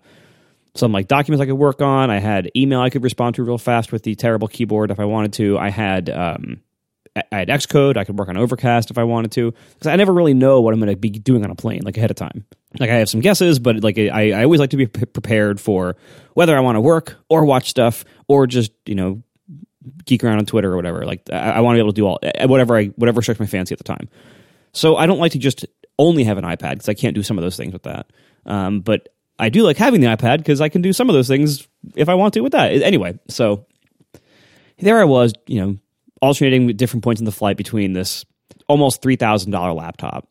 some 0.74 0.92
like 0.92 1.08
documents 1.08 1.42
I 1.42 1.46
could 1.46 1.54
work 1.54 1.82
on. 1.82 2.08
I 2.08 2.20
had 2.20 2.52
email 2.54 2.80
I 2.80 2.90
could 2.90 3.02
respond 3.02 3.34
to 3.34 3.42
real 3.42 3.58
fast 3.58 3.90
with 3.90 4.04
the 4.04 4.14
terrible 4.14 4.46
keyboard 4.46 4.92
if 4.92 5.00
I 5.00 5.06
wanted 5.06 5.32
to. 5.32 5.58
I 5.58 5.70
had 5.70 6.08
um, 6.08 6.60
I 7.16 7.38
had 7.38 7.48
Xcode. 7.48 7.96
I 7.96 8.04
could 8.04 8.18
work 8.18 8.28
on 8.28 8.36
Overcast 8.36 8.90
if 8.90 8.98
I 8.98 9.04
wanted 9.04 9.32
to 9.32 9.52
because 9.74 9.86
I 9.86 9.96
never 9.96 10.12
really 10.12 10.34
know 10.34 10.60
what 10.60 10.74
I'm 10.74 10.80
going 10.80 10.90
to 10.90 10.96
be 10.96 11.10
doing 11.10 11.44
on 11.44 11.50
a 11.50 11.54
plane 11.54 11.82
like 11.84 11.96
ahead 11.96 12.10
of 12.10 12.16
time. 12.16 12.44
Like 12.78 12.90
I 12.90 12.94
have 12.94 13.08
some 13.08 13.20
guesses, 13.20 13.58
but 13.58 13.82
like 13.82 13.98
I, 13.98 14.32
I 14.32 14.44
always 14.44 14.60
like 14.60 14.70
to 14.70 14.76
be 14.76 14.86
prepared 14.86 15.60
for 15.60 15.96
whether 16.34 16.56
I 16.56 16.60
want 16.60 16.76
to 16.76 16.80
work 16.80 17.16
or 17.28 17.44
watch 17.44 17.70
stuff 17.70 18.04
or 18.28 18.46
just 18.46 18.72
you 18.86 18.94
know 18.94 19.22
geek 20.04 20.22
around 20.22 20.38
on 20.38 20.46
Twitter 20.46 20.72
or 20.72 20.76
whatever. 20.76 21.04
Like 21.04 21.22
I, 21.32 21.52
I 21.52 21.60
want 21.60 21.74
to 21.74 21.76
be 21.76 21.80
able 21.80 21.92
to 21.92 21.96
do 21.96 22.06
all 22.06 22.48
whatever 22.48 22.76
I 22.76 22.86
whatever 22.86 23.22
strikes 23.22 23.40
my 23.40 23.46
fancy 23.46 23.72
at 23.72 23.78
the 23.78 23.84
time. 23.84 24.08
So 24.72 24.96
I 24.96 25.06
don't 25.06 25.18
like 25.18 25.32
to 25.32 25.38
just 25.38 25.66
only 25.98 26.24
have 26.24 26.38
an 26.38 26.44
iPad 26.44 26.74
because 26.74 26.88
I 26.88 26.94
can't 26.94 27.14
do 27.14 27.22
some 27.22 27.38
of 27.38 27.42
those 27.42 27.56
things 27.56 27.72
with 27.72 27.84
that. 27.84 28.06
Um, 28.46 28.80
but 28.80 29.08
I 29.38 29.48
do 29.48 29.62
like 29.62 29.76
having 29.76 30.00
the 30.00 30.08
iPad 30.08 30.38
because 30.38 30.60
I 30.60 30.68
can 30.68 30.82
do 30.82 30.92
some 30.92 31.08
of 31.08 31.14
those 31.14 31.28
things 31.28 31.66
if 31.94 32.08
I 32.08 32.14
want 32.14 32.34
to 32.34 32.40
with 32.40 32.52
that. 32.52 32.72
Anyway, 32.82 33.18
so 33.28 33.66
there 34.78 35.00
I 35.00 35.04
was, 35.04 35.32
you 35.46 35.60
know, 35.60 35.76
alternating 36.20 36.68
different 36.76 37.04
points 37.04 37.20
in 37.20 37.24
the 37.24 37.32
flight 37.32 37.56
between 37.56 37.92
this 37.92 38.24
almost 38.68 39.02
three 39.02 39.16
thousand 39.16 39.52
dollar 39.52 39.72
laptop 39.72 40.28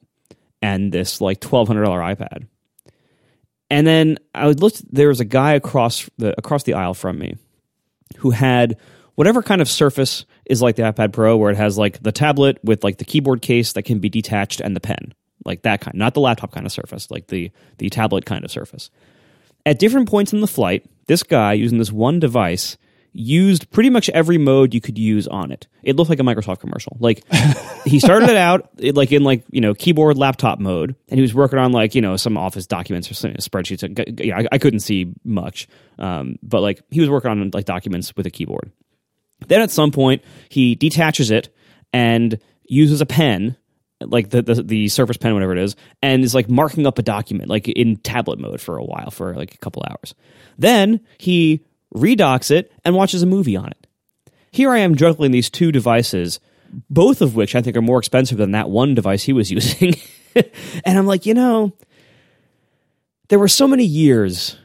and 0.61 0.91
this 0.91 1.21
like 1.21 1.39
twelve 1.39 1.67
hundred 1.67 1.83
dollar 1.83 1.99
iPad. 1.99 2.47
And 3.69 3.85
then 3.85 4.17
I 4.33 4.47
looked. 4.47 4.81
There 4.93 5.09
was 5.09 5.19
a 5.19 5.25
guy 5.25 5.53
across 5.53 6.09
the 6.17 6.37
across 6.37 6.63
the 6.63 6.73
aisle 6.73 6.93
from 6.93 7.19
me 7.19 7.35
who 8.17 8.31
had 8.31 8.77
whatever 9.15 9.43
kind 9.43 9.61
of 9.61 9.69
surface 9.69 10.25
is 10.45 10.61
like 10.61 10.75
the 10.77 10.83
iPad 10.83 11.11
Pro, 11.11 11.35
where 11.35 11.51
it 11.51 11.57
has 11.57 11.77
like 11.77 12.01
the 12.01 12.11
tablet 12.11 12.59
with 12.63 12.83
like 12.83 12.97
the 12.97 13.05
keyboard 13.05 13.41
case 13.41 13.73
that 13.73 13.83
can 13.83 13.99
be 13.99 14.09
detached 14.09 14.61
and 14.61 14.75
the 14.75 14.79
pen 14.79 15.13
like 15.47 15.63
that 15.63 15.81
kind, 15.81 15.97
not 15.97 16.13
the 16.13 16.19
laptop 16.19 16.51
kind 16.51 16.65
of 16.65 16.71
surface, 16.71 17.09
like 17.09 17.27
the 17.27 17.51
the 17.79 17.89
tablet 17.89 18.25
kind 18.25 18.45
of 18.45 18.51
surface. 18.51 18.89
At 19.65 19.79
different 19.79 20.09
points 20.09 20.33
in 20.33 20.41
the 20.41 20.47
flight, 20.47 20.85
this 21.07 21.23
guy 21.23 21.53
using 21.53 21.77
this 21.77 21.91
one 21.91 22.19
device 22.19 22.77
used 23.17 23.69
pretty 23.71 23.89
much 23.89 24.09
every 24.09 24.37
mode 24.37 24.73
you 24.73 24.81
could 24.81 24.97
use 24.97 25.27
on 25.27 25.51
it. 25.51 25.67
It 25.83 25.95
looked 25.95 26.09
like 26.09 26.19
a 26.19 26.23
Microsoft 26.23 26.59
commercial. 26.59 26.97
Like 26.99 27.23
he 27.85 27.99
started 27.99 28.29
it 28.29 28.37
out 28.37 28.69
like 28.79 29.11
in 29.11 29.23
like 29.23 29.43
you 29.51 29.61
know 29.61 29.73
keyboard 29.73 30.17
laptop 30.17 30.59
mode, 30.59 30.95
and 31.09 31.17
he 31.17 31.21
was 31.21 31.33
working 31.33 31.59
on 31.59 31.71
like 31.71 31.95
you 31.95 32.01
know 32.01 32.15
some 32.15 32.37
office 32.37 32.67
documents 32.67 33.09
or 33.09 33.15
some 33.15 33.33
spreadsheets. 33.33 34.23
You 34.23 34.31
know, 34.31 34.37
I, 34.37 34.47
I 34.53 34.57
couldn't 34.57 34.81
see 34.81 35.13
much, 35.23 35.67
um, 35.97 36.37
but 36.43 36.61
like 36.61 36.81
he 36.89 36.99
was 36.99 37.09
working 37.09 37.31
on 37.31 37.51
like 37.53 37.65
documents 37.65 38.15
with 38.15 38.25
a 38.25 38.31
keyboard. 38.31 38.71
Then 39.47 39.61
at 39.61 39.71
some 39.71 39.91
point 39.91 40.23
he 40.49 40.75
detaches 40.75 41.31
it 41.31 41.49
and 41.93 42.39
uses 42.65 43.01
a 43.01 43.05
pen 43.05 43.57
like 44.01 44.29
the, 44.29 44.41
the 44.41 44.61
the 44.61 44.87
Surface 44.89 45.17
Pen, 45.17 45.33
whatever 45.33 45.53
it 45.53 45.57
is, 45.57 45.75
and 46.01 46.23
is 46.23 46.35
like 46.35 46.49
marking 46.49 46.85
up 46.85 46.99
a 46.99 47.01
document 47.01 47.49
like 47.49 47.67
in 47.67 47.97
tablet 47.97 48.39
mode 48.39 48.61
for 48.61 48.77
a 48.77 48.83
while 48.83 49.09
for 49.09 49.35
like 49.35 49.55
a 49.55 49.57
couple 49.57 49.83
hours. 49.89 50.13
Then 50.57 51.01
he 51.17 51.65
redocks 51.95 52.51
it 52.51 52.71
and 52.83 52.95
watches 52.95 53.23
a 53.23 53.25
movie 53.25 53.55
on 53.55 53.67
it. 53.67 53.87
Here 54.51 54.71
I 54.71 54.79
am 54.79 54.95
juggling 54.95 55.31
these 55.31 55.49
two 55.49 55.71
devices, 55.71 56.39
both 56.89 57.21
of 57.21 57.35
which 57.35 57.55
I 57.55 57.61
think 57.61 57.77
are 57.77 57.81
more 57.81 57.99
expensive 57.99 58.37
than 58.37 58.51
that 58.51 58.69
one 58.69 58.95
device 58.95 59.23
he 59.23 59.33
was 59.33 59.51
using. 59.51 59.95
and 60.85 60.97
I'm 60.97 61.05
like, 61.05 61.25
you 61.25 61.33
know, 61.33 61.73
there 63.29 63.39
were 63.39 63.47
so 63.47 63.67
many 63.67 63.83
years, 63.83 64.57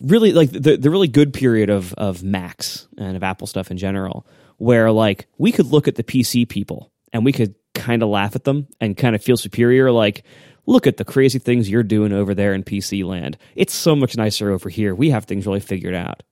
really 0.00 0.32
like 0.32 0.50
the 0.50 0.76
the 0.76 0.90
really 0.90 1.08
good 1.08 1.32
period 1.32 1.70
of 1.70 1.92
of 1.94 2.22
Macs 2.22 2.86
and 2.96 3.16
of 3.16 3.22
Apple 3.22 3.46
stuff 3.46 3.70
in 3.70 3.76
general, 3.76 4.26
where 4.58 4.92
like 4.92 5.26
we 5.38 5.52
could 5.52 5.66
look 5.66 5.88
at 5.88 5.96
the 5.96 6.04
PC 6.04 6.48
people 6.48 6.92
and 7.12 7.24
we 7.24 7.32
could 7.32 7.54
kind 7.74 8.02
of 8.02 8.08
laugh 8.08 8.36
at 8.36 8.44
them 8.44 8.68
and 8.80 8.96
kind 8.96 9.14
of 9.14 9.22
feel 9.22 9.36
superior. 9.36 9.90
Like, 9.90 10.24
look 10.66 10.86
at 10.86 10.96
the 10.96 11.04
crazy 11.04 11.38
things 11.38 11.68
you're 11.68 11.82
doing 11.82 12.12
over 12.12 12.34
there 12.34 12.52
in 12.52 12.62
PC 12.62 13.04
land. 13.04 13.38
It's 13.54 13.74
so 13.74 13.96
much 13.96 14.16
nicer 14.16 14.50
over 14.50 14.68
here. 14.68 14.94
We 14.94 15.10
have 15.10 15.24
things 15.24 15.46
really 15.46 15.60
figured 15.60 15.94
out. 15.94 16.22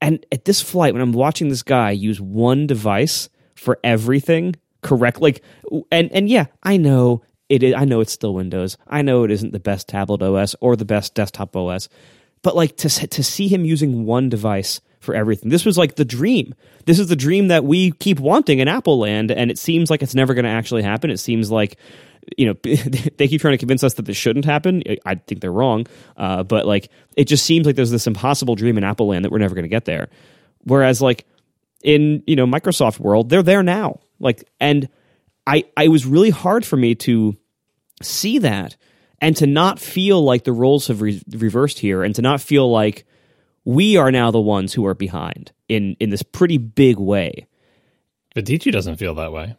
And 0.00 0.24
at 0.32 0.44
this 0.44 0.60
flight, 0.60 0.92
when 0.92 1.02
I'm 1.02 1.12
watching 1.12 1.48
this 1.48 1.62
guy 1.62 1.90
use 1.90 2.20
one 2.20 2.66
device 2.66 3.28
for 3.54 3.78
everything 3.84 4.56
correct, 4.82 5.20
like, 5.20 5.42
and 5.92 6.10
and 6.12 6.28
yeah, 6.28 6.46
I 6.62 6.76
know 6.76 7.22
it. 7.48 7.62
Is, 7.62 7.74
I 7.74 7.84
know 7.84 8.00
it's 8.00 8.12
still 8.12 8.34
Windows. 8.34 8.76
I 8.86 9.02
know 9.02 9.24
it 9.24 9.30
isn't 9.30 9.52
the 9.52 9.60
best 9.60 9.88
tablet 9.88 10.22
OS 10.22 10.56
or 10.60 10.76
the 10.76 10.84
best 10.84 11.14
desktop 11.14 11.54
OS, 11.54 11.88
but 12.42 12.56
like 12.56 12.76
to 12.78 12.88
to 12.88 13.22
see 13.22 13.48
him 13.48 13.64
using 13.64 14.06
one 14.06 14.28
device 14.28 14.80
for 15.00 15.14
everything. 15.14 15.50
This 15.50 15.64
was 15.64 15.76
like 15.76 15.96
the 15.96 16.04
dream. 16.04 16.54
This 16.84 16.98
is 16.98 17.08
the 17.08 17.16
dream 17.16 17.48
that 17.48 17.64
we 17.64 17.92
keep 17.92 18.20
wanting 18.20 18.58
in 18.60 18.68
Apple 18.68 18.98
land, 18.98 19.30
and 19.30 19.50
it 19.50 19.58
seems 19.58 19.90
like 19.90 20.02
it's 20.02 20.14
never 20.14 20.34
going 20.34 20.44
to 20.44 20.50
actually 20.50 20.82
happen. 20.82 21.10
It 21.10 21.18
seems 21.18 21.50
like 21.50 21.76
you 22.36 22.46
know 22.46 22.54
they 22.62 23.26
keep 23.26 23.40
trying 23.40 23.54
to 23.54 23.58
convince 23.58 23.82
us 23.82 23.94
that 23.94 24.04
this 24.04 24.16
shouldn't 24.16 24.44
happen. 24.44 24.82
I 25.04 25.16
think 25.16 25.40
they're 25.40 25.50
wrong, 25.50 25.86
uh, 26.16 26.42
but 26.42 26.66
like 26.66 26.90
it 27.16 27.24
just 27.24 27.44
seems 27.44 27.66
like 27.66 27.76
there's 27.76 27.90
this 27.90 28.06
impossible 28.06 28.54
dream 28.54 28.78
in 28.78 28.84
Apple 28.84 29.08
land 29.08 29.24
that 29.24 29.32
we're 29.32 29.38
never 29.38 29.54
going 29.54 29.64
to 29.64 29.68
get 29.68 29.86
there. 29.86 30.08
Whereas 30.64 31.00
like 31.00 31.26
in 31.82 32.22
you 32.26 32.36
know 32.36 32.46
Microsoft 32.46 33.00
world, 33.00 33.30
they're 33.30 33.42
there 33.42 33.62
now. 33.62 34.00
Like 34.18 34.48
and 34.60 34.88
I 35.46 35.64
I 35.76 35.88
was 35.88 36.04
really 36.04 36.30
hard 36.30 36.66
for 36.66 36.76
me 36.76 36.94
to 36.96 37.36
see 38.02 38.38
that 38.38 38.76
and 39.20 39.36
to 39.36 39.46
not 39.46 39.78
feel 39.78 40.22
like 40.22 40.44
the 40.44 40.52
roles 40.52 40.88
have 40.88 41.00
re- 41.00 41.22
reversed 41.30 41.78
here 41.78 42.02
and 42.02 42.14
to 42.14 42.22
not 42.22 42.40
feel 42.40 42.70
like 42.70 43.06
we 43.64 43.96
are 43.96 44.10
now 44.10 44.30
the 44.30 44.40
ones 44.40 44.72
who 44.72 44.86
are 44.86 44.94
behind 44.94 45.52
in 45.68 45.96
in 46.00 46.10
this 46.10 46.22
pretty 46.22 46.58
big 46.58 46.98
way. 46.98 47.46
Viticci 48.36 48.72
doesn't 48.72 48.96
feel 48.96 49.14
that 49.16 49.32
way. 49.32 49.56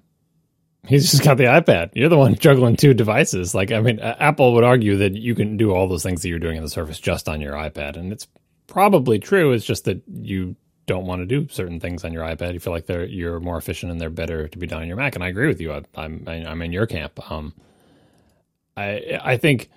He's 0.88 1.12
just 1.12 1.24
got 1.24 1.38
the 1.38 1.43
iPad. 1.43 1.91
You're 1.93 2.10
the 2.10 2.18
one 2.18 2.36
juggling 2.39 2.76
two 2.76 2.93
devices. 2.93 3.54
Like, 3.54 3.72
I 3.72 3.82
mean, 3.82 3.99
Apple 3.99 4.54
would 4.54 4.64
argue 4.64 4.97
that 4.97 5.14
you 5.14 5.36
can 5.36 5.58
do 5.58 5.74
all 5.74 5.88
those 5.88 6.02
things 6.04 6.22
that 6.22 6.30
you're 6.30 6.39
doing 6.39 6.58
in 6.58 6.64
the 6.64 6.70
Surface 6.70 6.99
just 6.99 7.30
on 7.30 7.39
your 7.39 7.54
iPad, 7.54 7.97
and 7.97 8.12
it's 8.12 8.28
probably 8.66 9.20
true. 9.20 9.52
It's 9.52 9.66
just 9.66 9.86
that 9.86 10.02
you 10.12 10.56
don't 10.88 11.06
want 11.06 11.22
to 11.22 11.26
do 11.26 11.47
certain 11.49 11.80
things 11.80 12.04
on 12.04 12.14
your 12.14 12.24
iPad. 12.24 12.54
You 12.54 12.60
feel 12.60 12.74
like 12.74 12.88
they're 12.88 13.06
you're 13.06 13.39
more 13.39 13.58
efficient 13.58 13.91
and 13.91 14.02
they're 14.02 14.10
better 14.10 14.47
to 14.47 14.58
be 14.58 14.68
done 14.68 14.82
on 14.82 14.88
your 14.88 14.97
Mac. 14.97 15.16
And 15.16 15.24
I 15.24 15.28
agree 15.28 15.47
with 15.47 15.62
you. 15.62 15.72
I, 15.74 15.84
I'm 15.95 16.28
I'm 16.28 16.62
in 16.62 16.72
your 16.72 16.88
camp. 16.88 17.32
Um, 17.32 17.54
I 18.76 19.20
I 19.22 19.38
think 19.38 19.70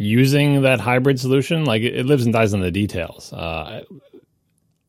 using 0.00 0.62
that 0.62 0.80
hybrid 0.80 1.20
solution, 1.20 1.66
like 1.66 1.82
it, 1.82 2.06
lives 2.06 2.24
and 2.24 2.32
dies 2.32 2.54
in 2.54 2.60
the 2.60 2.70
details. 2.70 3.34
Uh, 3.34 3.82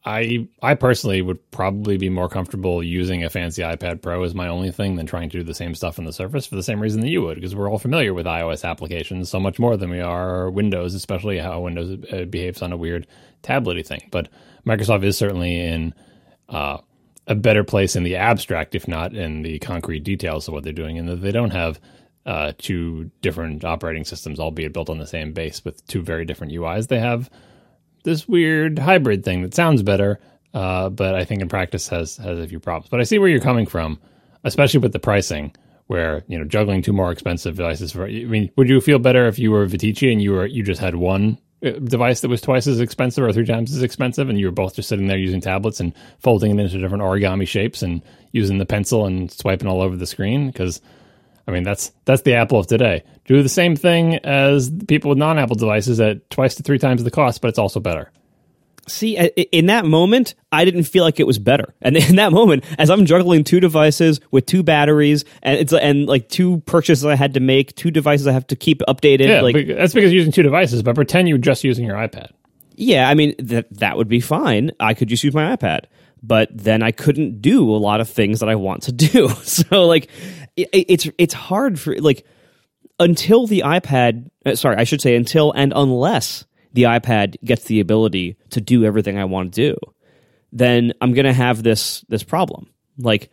I 0.05 0.47
I 0.63 0.75
personally 0.75 1.21
would 1.21 1.51
probably 1.51 1.97
be 1.97 2.09
more 2.09 2.29
comfortable 2.29 2.81
using 2.81 3.21
a 3.23 3.29
fancy 3.29 3.61
iPad 3.61 4.01
Pro 4.01 4.23
as 4.23 4.33
my 4.33 4.47
only 4.47 4.71
thing 4.71 4.95
than 4.95 5.05
trying 5.05 5.29
to 5.29 5.37
do 5.39 5.43
the 5.43 5.53
same 5.53 5.75
stuff 5.75 5.99
on 5.99 6.05
the 6.05 6.13
Surface 6.13 6.45
for 6.45 6.55
the 6.55 6.63
same 6.63 6.79
reason 6.79 7.01
that 7.01 7.09
you 7.09 7.21
would, 7.23 7.35
because 7.35 7.53
we're 7.53 7.69
all 7.69 7.77
familiar 7.77 8.13
with 8.13 8.25
iOS 8.25 8.63
applications 8.63 9.29
so 9.29 9.37
much 9.37 9.59
more 9.59 9.75
than 9.75 9.89
we 9.89 9.99
are 9.99 10.49
Windows, 10.49 10.95
especially 10.95 11.39
how 11.39 11.59
Windows 11.59 11.99
uh, 12.13 12.23
behaves 12.23 12.61
on 12.61 12.71
a 12.71 12.77
weird 12.77 13.05
tablety 13.43 13.85
thing. 13.85 14.07
But 14.11 14.29
Microsoft 14.65 15.03
is 15.03 15.17
certainly 15.17 15.59
in 15.59 15.93
uh, 16.47 16.77
a 17.27 17.35
better 17.35 17.65
place 17.65 17.97
in 17.97 18.03
the 18.03 18.15
abstract, 18.15 18.75
if 18.75 18.87
not 18.87 19.13
in 19.13 19.41
the 19.41 19.59
concrete 19.59 20.05
details 20.05 20.47
of 20.47 20.53
what 20.53 20.63
they're 20.63 20.71
doing, 20.71 20.97
and 20.97 21.09
that 21.09 21.21
they 21.21 21.33
don't 21.33 21.51
have 21.51 21.81
uh, 22.25 22.53
two 22.57 23.09
different 23.21 23.63
operating 23.63 24.05
systems, 24.05 24.39
albeit 24.39 24.73
built 24.73 24.89
on 24.89 24.99
the 24.99 25.07
same 25.07 25.33
base 25.33 25.63
with 25.65 25.85
two 25.87 26.01
very 26.01 26.25
different 26.25 26.53
UIs. 26.53 26.87
They 26.87 26.99
have 26.99 27.29
this 28.03 28.27
weird 28.27 28.79
hybrid 28.79 29.23
thing 29.23 29.41
that 29.41 29.53
sounds 29.53 29.83
better, 29.83 30.19
uh, 30.53 30.89
but 30.89 31.15
I 31.15 31.23
think 31.23 31.41
in 31.41 31.49
practice 31.49 31.87
has 31.89 32.17
has 32.17 32.39
a 32.39 32.47
few 32.47 32.59
problems. 32.59 32.89
But 32.89 32.99
I 32.99 33.03
see 33.03 33.19
where 33.19 33.29
you're 33.29 33.39
coming 33.39 33.65
from, 33.65 33.99
especially 34.43 34.79
with 34.79 34.93
the 34.93 34.99
pricing, 34.99 35.55
where 35.87 36.23
you 36.27 36.37
know 36.37 36.45
juggling 36.45 36.81
two 36.81 36.93
more 36.93 37.11
expensive 37.11 37.55
devices. 37.55 37.91
For 37.91 38.05
I 38.05 38.25
mean, 38.25 38.51
would 38.55 38.69
you 38.69 38.81
feel 38.81 38.99
better 38.99 39.27
if 39.27 39.39
you 39.39 39.51
were 39.51 39.65
Viticci 39.65 40.11
and 40.11 40.21
you 40.21 40.33
were 40.33 40.45
you 40.45 40.63
just 40.63 40.81
had 40.81 40.95
one 40.95 41.39
uh, 41.65 41.71
device 41.71 42.21
that 42.21 42.29
was 42.29 42.41
twice 42.41 42.67
as 42.67 42.79
expensive 42.79 43.23
or 43.23 43.33
three 43.33 43.45
times 43.45 43.75
as 43.75 43.81
expensive, 43.81 44.29
and 44.29 44.39
you 44.39 44.45
were 44.45 44.51
both 44.51 44.75
just 44.75 44.89
sitting 44.89 45.07
there 45.07 45.17
using 45.17 45.41
tablets 45.41 45.79
and 45.79 45.93
folding 46.19 46.51
it 46.51 46.61
into 46.61 46.79
different 46.79 47.03
origami 47.03 47.47
shapes 47.47 47.81
and 47.81 48.01
using 48.31 48.59
the 48.59 48.65
pencil 48.65 49.05
and 49.05 49.31
swiping 49.31 49.67
all 49.67 49.81
over 49.81 49.95
the 49.95 50.05
screen 50.05 50.47
because 50.47 50.81
I 51.51 51.53
mean, 51.53 51.63
that's 51.63 51.91
that's 52.05 52.21
the 52.21 52.35
Apple 52.35 52.59
of 52.59 52.67
today. 52.67 53.03
Do 53.25 53.43
the 53.43 53.49
same 53.49 53.75
thing 53.75 54.15
as 54.15 54.71
people 54.87 55.09
with 55.09 55.17
non-Apple 55.17 55.55
devices 55.55 55.99
at 55.99 56.29
twice 56.29 56.55
to 56.55 56.63
three 56.63 56.79
times 56.79 57.03
the 57.03 57.11
cost, 57.11 57.41
but 57.41 57.49
it's 57.49 57.59
also 57.59 57.79
better. 57.79 58.09
See, 58.87 59.15
in 59.15 59.67
that 59.67 59.85
moment, 59.85 60.33
I 60.51 60.65
didn't 60.65 60.83
feel 60.83 61.03
like 61.03 61.19
it 61.19 61.27
was 61.27 61.37
better. 61.37 61.75
And 61.81 61.95
in 62.09 62.15
that 62.15 62.31
moment, 62.31 62.63
as 62.79 62.89
I'm 62.89 63.05
juggling 63.05 63.43
two 63.43 63.59
devices 63.59 64.19
with 64.31 64.45
two 64.45 64.63
batteries, 64.63 65.23
and 65.43 65.59
it's 65.59 65.73
and 65.73 66.07
like 66.07 66.29
two 66.29 66.61
purchases 66.61 67.05
I 67.05 67.15
had 67.15 67.35
to 67.35 67.39
make, 67.39 67.75
two 67.75 67.91
devices 67.91 68.27
I 68.27 68.31
have 68.31 68.47
to 68.47 68.55
keep 68.55 68.79
updated. 68.87 69.27
Yeah, 69.27 69.41
like, 69.41 69.67
that's 69.67 69.93
because 69.93 70.11
you're 70.11 70.19
using 70.19 70.31
two 70.31 70.43
devices. 70.43 70.81
But 70.83 70.95
pretend 70.95 71.29
you're 71.29 71.37
just 71.37 71.63
using 71.63 71.85
your 71.85 71.95
iPad. 71.95 72.31
yeah, 72.75 73.09
I 73.09 73.13
mean 73.13 73.35
that 73.39 73.67
that 73.77 73.97
would 73.97 74.07
be 74.07 74.21
fine. 74.21 74.71
I 74.79 74.93
could 74.93 75.09
just 75.09 75.23
use 75.23 75.33
my 75.33 75.55
iPad, 75.55 75.81
but 76.23 76.49
then 76.51 76.81
I 76.81 76.91
couldn't 76.91 77.41
do 77.41 77.69
a 77.69 77.77
lot 77.77 78.01
of 78.01 78.09
things 78.09 78.39
that 78.39 78.49
I 78.49 78.55
want 78.55 78.83
to 78.83 78.91
do. 78.91 79.29
So 79.43 79.85
like, 79.85 80.09
it, 80.55 80.69
it's 80.73 81.09
it's 81.17 81.33
hard 81.33 81.79
for 81.79 81.95
like 81.97 82.25
until 82.99 83.47
the 83.47 83.63
iPad. 83.65 84.29
Uh, 84.45 84.55
sorry, 84.55 84.77
I 84.77 84.83
should 84.83 85.01
say 85.01 85.15
until 85.15 85.51
and 85.51 85.73
unless 85.75 86.45
the 86.73 86.83
iPad 86.83 87.35
gets 87.43 87.65
the 87.65 87.79
ability 87.79 88.37
to 88.51 88.61
do 88.61 88.85
everything 88.85 89.17
I 89.17 89.25
want 89.25 89.53
to 89.53 89.73
do, 89.73 89.77
then 90.51 90.93
I'm 91.01 91.13
going 91.13 91.25
to 91.25 91.33
have 91.33 91.63
this 91.63 92.01
this 92.09 92.23
problem. 92.23 92.69
Like 92.97 93.29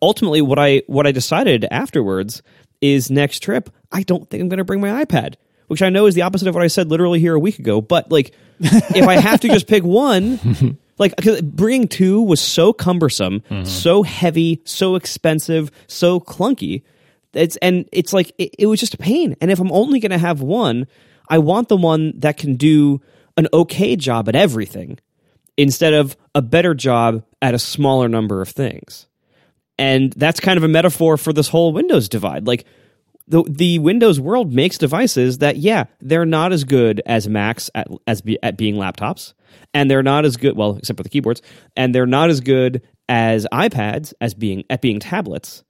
ultimately, 0.00 0.42
what 0.42 0.58
I 0.58 0.82
what 0.86 1.06
I 1.06 1.12
decided 1.12 1.66
afterwards 1.70 2.42
is 2.80 3.10
next 3.10 3.42
trip. 3.42 3.70
I 3.92 4.02
don't 4.02 4.28
think 4.28 4.42
I'm 4.42 4.48
going 4.48 4.58
to 4.58 4.64
bring 4.64 4.80
my 4.80 5.04
iPad, 5.04 5.34
which 5.66 5.82
I 5.82 5.90
know 5.90 6.06
is 6.06 6.14
the 6.14 6.22
opposite 6.22 6.48
of 6.48 6.54
what 6.54 6.64
I 6.64 6.68
said 6.68 6.88
literally 6.88 7.20
here 7.20 7.34
a 7.34 7.40
week 7.40 7.58
ago. 7.58 7.80
But 7.80 8.10
like, 8.10 8.32
if 8.60 9.06
I 9.06 9.16
have 9.18 9.40
to 9.40 9.48
just 9.48 9.66
pick 9.66 9.84
one. 9.84 10.78
Like, 11.00 11.14
bringing 11.42 11.88
two 11.88 12.20
was 12.20 12.40
so 12.40 12.72
cumbersome, 12.72 13.40
mm-hmm. 13.40 13.64
so 13.64 14.02
heavy, 14.02 14.60
so 14.64 14.94
expensive, 14.94 15.70
so 15.86 16.20
clunky. 16.20 16.82
It's 17.32 17.56
and 17.56 17.88
it's 17.90 18.12
like 18.12 18.32
it, 18.38 18.54
it 18.58 18.66
was 18.66 18.78
just 18.80 18.94
a 18.94 18.98
pain. 18.98 19.34
And 19.40 19.50
if 19.50 19.58
I'm 19.58 19.72
only 19.72 19.98
going 19.98 20.10
to 20.10 20.18
have 20.18 20.42
one, 20.42 20.86
I 21.28 21.38
want 21.38 21.68
the 21.68 21.76
one 21.76 22.12
that 22.20 22.36
can 22.36 22.56
do 22.56 23.00
an 23.36 23.48
okay 23.52 23.96
job 23.96 24.28
at 24.28 24.36
everything 24.36 24.98
instead 25.56 25.94
of 25.94 26.16
a 26.34 26.42
better 26.42 26.74
job 26.74 27.24
at 27.40 27.54
a 27.54 27.58
smaller 27.58 28.08
number 28.08 28.42
of 28.42 28.48
things. 28.48 29.06
And 29.78 30.12
that's 30.12 30.40
kind 30.40 30.58
of 30.58 30.64
a 30.64 30.68
metaphor 30.68 31.16
for 31.16 31.32
this 31.32 31.48
whole 31.48 31.72
Windows 31.72 32.08
divide. 32.08 32.46
Like 32.46 32.66
the 33.26 33.42
the 33.48 33.78
Windows 33.78 34.20
world 34.20 34.52
makes 34.52 34.76
devices 34.76 35.38
that 35.38 35.56
yeah, 35.56 35.84
they're 36.00 36.26
not 36.26 36.52
as 36.52 36.64
good 36.64 37.00
as 37.06 37.28
Macs 37.28 37.70
at 37.74 37.88
as 38.06 38.20
be, 38.20 38.42
at 38.42 38.58
being 38.58 38.74
laptops, 38.74 39.32
and 39.74 39.90
they're 39.90 40.02
not 40.02 40.24
as 40.24 40.36
good 40.36 40.56
well 40.56 40.76
except 40.76 40.96
for 40.96 41.02
the 41.02 41.08
keyboards, 41.08 41.42
and 41.76 41.94
they're 41.94 42.06
not 42.06 42.30
as 42.30 42.40
good 42.40 42.82
as 43.08 43.46
iPads 43.52 44.12
as 44.20 44.34
being 44.34 44.64
at 44.70 44.82
being 44.82 45.00
tablets. 45.00 45.64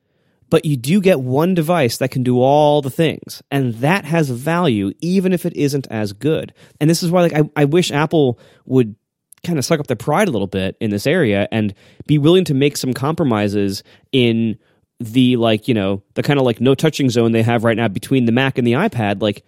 But 0.49 0.65
you 0.65 0.77
do 0.77 1.01
get 1.01 1.21
one 1.21 1.55
device 1.55 1.99
that 1.99 2.11
can 2.11 2.25
do 2.25 2.41
all 2.41 2.83
the 2.83 2.91
things, 2.91 3.43
and 3.51 3.75
that 3.75 4.05
has 4.05 4.31
value 4.31 4.93
even 5.01 5.33
if 5.33 5.47
it 5.47 5.57
isn't 5.57 5.87
as 5.91 6.13
good. 6.13 6.53
And 6.81 6.91
this 6.91 7.03
is 7.03 7.11
why 7.11 7.23
like 7.23 7.35
I, 7.35 7.43
I 7.57 7.65
wish 7.67 7.91
Apple 7.91 8.39
would 8.67 8.97
kind 9.45 9.59
of 9.59 9.65
suck 9.65 9.81
up 9.81 9.87
their 9.87 9.97
pride 9.97 10.29
a 10.29 10.31
little 10.31 10.47
bit 10.47 10.77
in 10.81 10.91
this 10.91 11.07
area 11.07 11.49
and 11.51 11.75
be 12.07 12.19
willing 12.19 12.45
to 12.45 12.55
make 12.55 12.77
some 12.77 12.93
compromises 12.93 13.83
in 14.13 14.59
the 14.99 15.37
like 15.37 15.67
you 15.67 15.73
know 15.73 16.03
the 16.15 16.23
kind 16.23 16.39
of 16.39 16.45
like 16.45 16.61
no 16.61 16.75
touching 16.75 17.09
zone 17.09 17.33
they 17.33 17.43
have 17.43 17.65
right 17.65 17.77
now 17.77 17.89
between 17.89 18.27
the 18.27 18.33
mac 18.33 18.59
and 18.59 18.67
the 18.67 18.73
ipad 18.73 19.23
like 19.23 19.45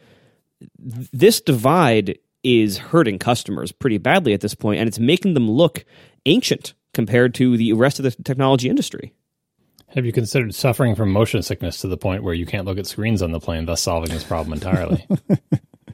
th- 0.61 1.09
this 1.13 1.41
divide 1.43 2.19
is 2.45 2.79
hurting 2.79 3.19
customers 3.19 3.73
pretty 3.73 3.99
badly 3.99 4.33
at 4.35 4.41
this 4.41 4.55
point 4.55 4.81
and 4.81 4.89
it's 4.89 4.99
making 4.99 5.35
them 5.35 5.51
look 5.51 5.85
ancient 6.27 6.75
compared 6.95 7.35
to 7.35 7.57
the 7.57 7.73
rest 7.73 7.99
of 7.99 8.03
the 8.05 8.11
technology 8.23 8.69
industry 8.69 9.13
Have 9.89 10.05
you 10.07 10.13
considered 10.13 10.55
suffering 10.55 10.95
from 10.95 11.11
motion 11.13 11.43
sickness 11.43 11.81
to 11.83 11.89
the 11.89 11.97
point 11.97 12.23
where 12.23 12.35
you 12.35 12.47
can't 12.47 12.67
look 12.67 12.79
at 12.79 12.87
screens 12.87 13.23
on 13.23 13.31
the 13.33 13.41
plane, 13.41 13.67
thus 13.67 13.81
solving 13.83 14.11
this 14.11 14.25
problem 14.25 14.53
entirely? 14.55 15.07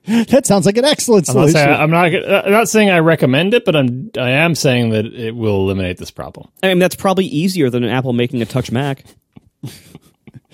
That 0.07 0.47
sounds 0.47 0.65
like 0.65 0.79
an 0.79 0.87
excellent 0.87 1.29
I'm 1.29 1.35
not, 1.35 1.49
solution. 1.51 1.67
saying, 1.67 1.81
I'm 1.81 1.91
not. 1.91 2.07
I'm 2.47 2.51
not 2.53 2.69
saying 2.71 2.89
I 2.89 3.01
recommend 3.01 3.53
it, 3.53 3.67
but 3.67 3.77
I'm. 3.77 4.11
I 4.17 4.31
am 4.31 4.55
saying 4.55 4.91
that 4.91 5.05
it 5.05 5.37
will 5.37 5.57
eliminate 5.61 5.99
this 5.99 6.11
problem. 6.11 6.49
i 6.63 6.69
mean 6.69 6.79
that's 6.79 6.95
probably 6.95 7.27
easier 7.27 7.69
than 7.69 7.85
an 7.85 7.91
apple 7.91 8.15
making 8.15 8.41
a 8.41 8.47
touch 8.47 8.71
mac 8.73 9.05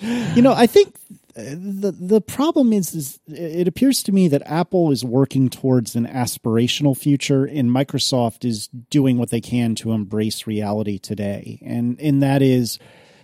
You 0.01 0.41
know, 0.41 0.51
I 0.53 0.67
think 0.67 0.93
the 1.35 1.91
the 1.91 2.21
problem 2.21 2.71
is, 2.71 2.95
is 2.95 3.19
it 3.27 3.67
appears 3.67 4.01
to 4.03 4.13
me 4.13 4.29
that 4.29 4.41
Apple 4.45 4.91
is 4.91 5.03
working 5.03 5.49
towards 5.49 5.95
an 5.95 6.07
aspirational 6.07 6.97
future, 6.97 7.43
and 7.45 7.69
Microsoft 7.69 8.45
is 8.45 8.67
doing 8.67 9.17
what 9.17 9.31
they 9.31 9.41
can 9.41 9.75
to 9.75 9.91
embrace 9.91 10.47
reality 10.47 10.97
today, 10.97 11.61
and 11.65 11.99
and 11.99 12.23
that 12.23 12.41
is 12.41 12.79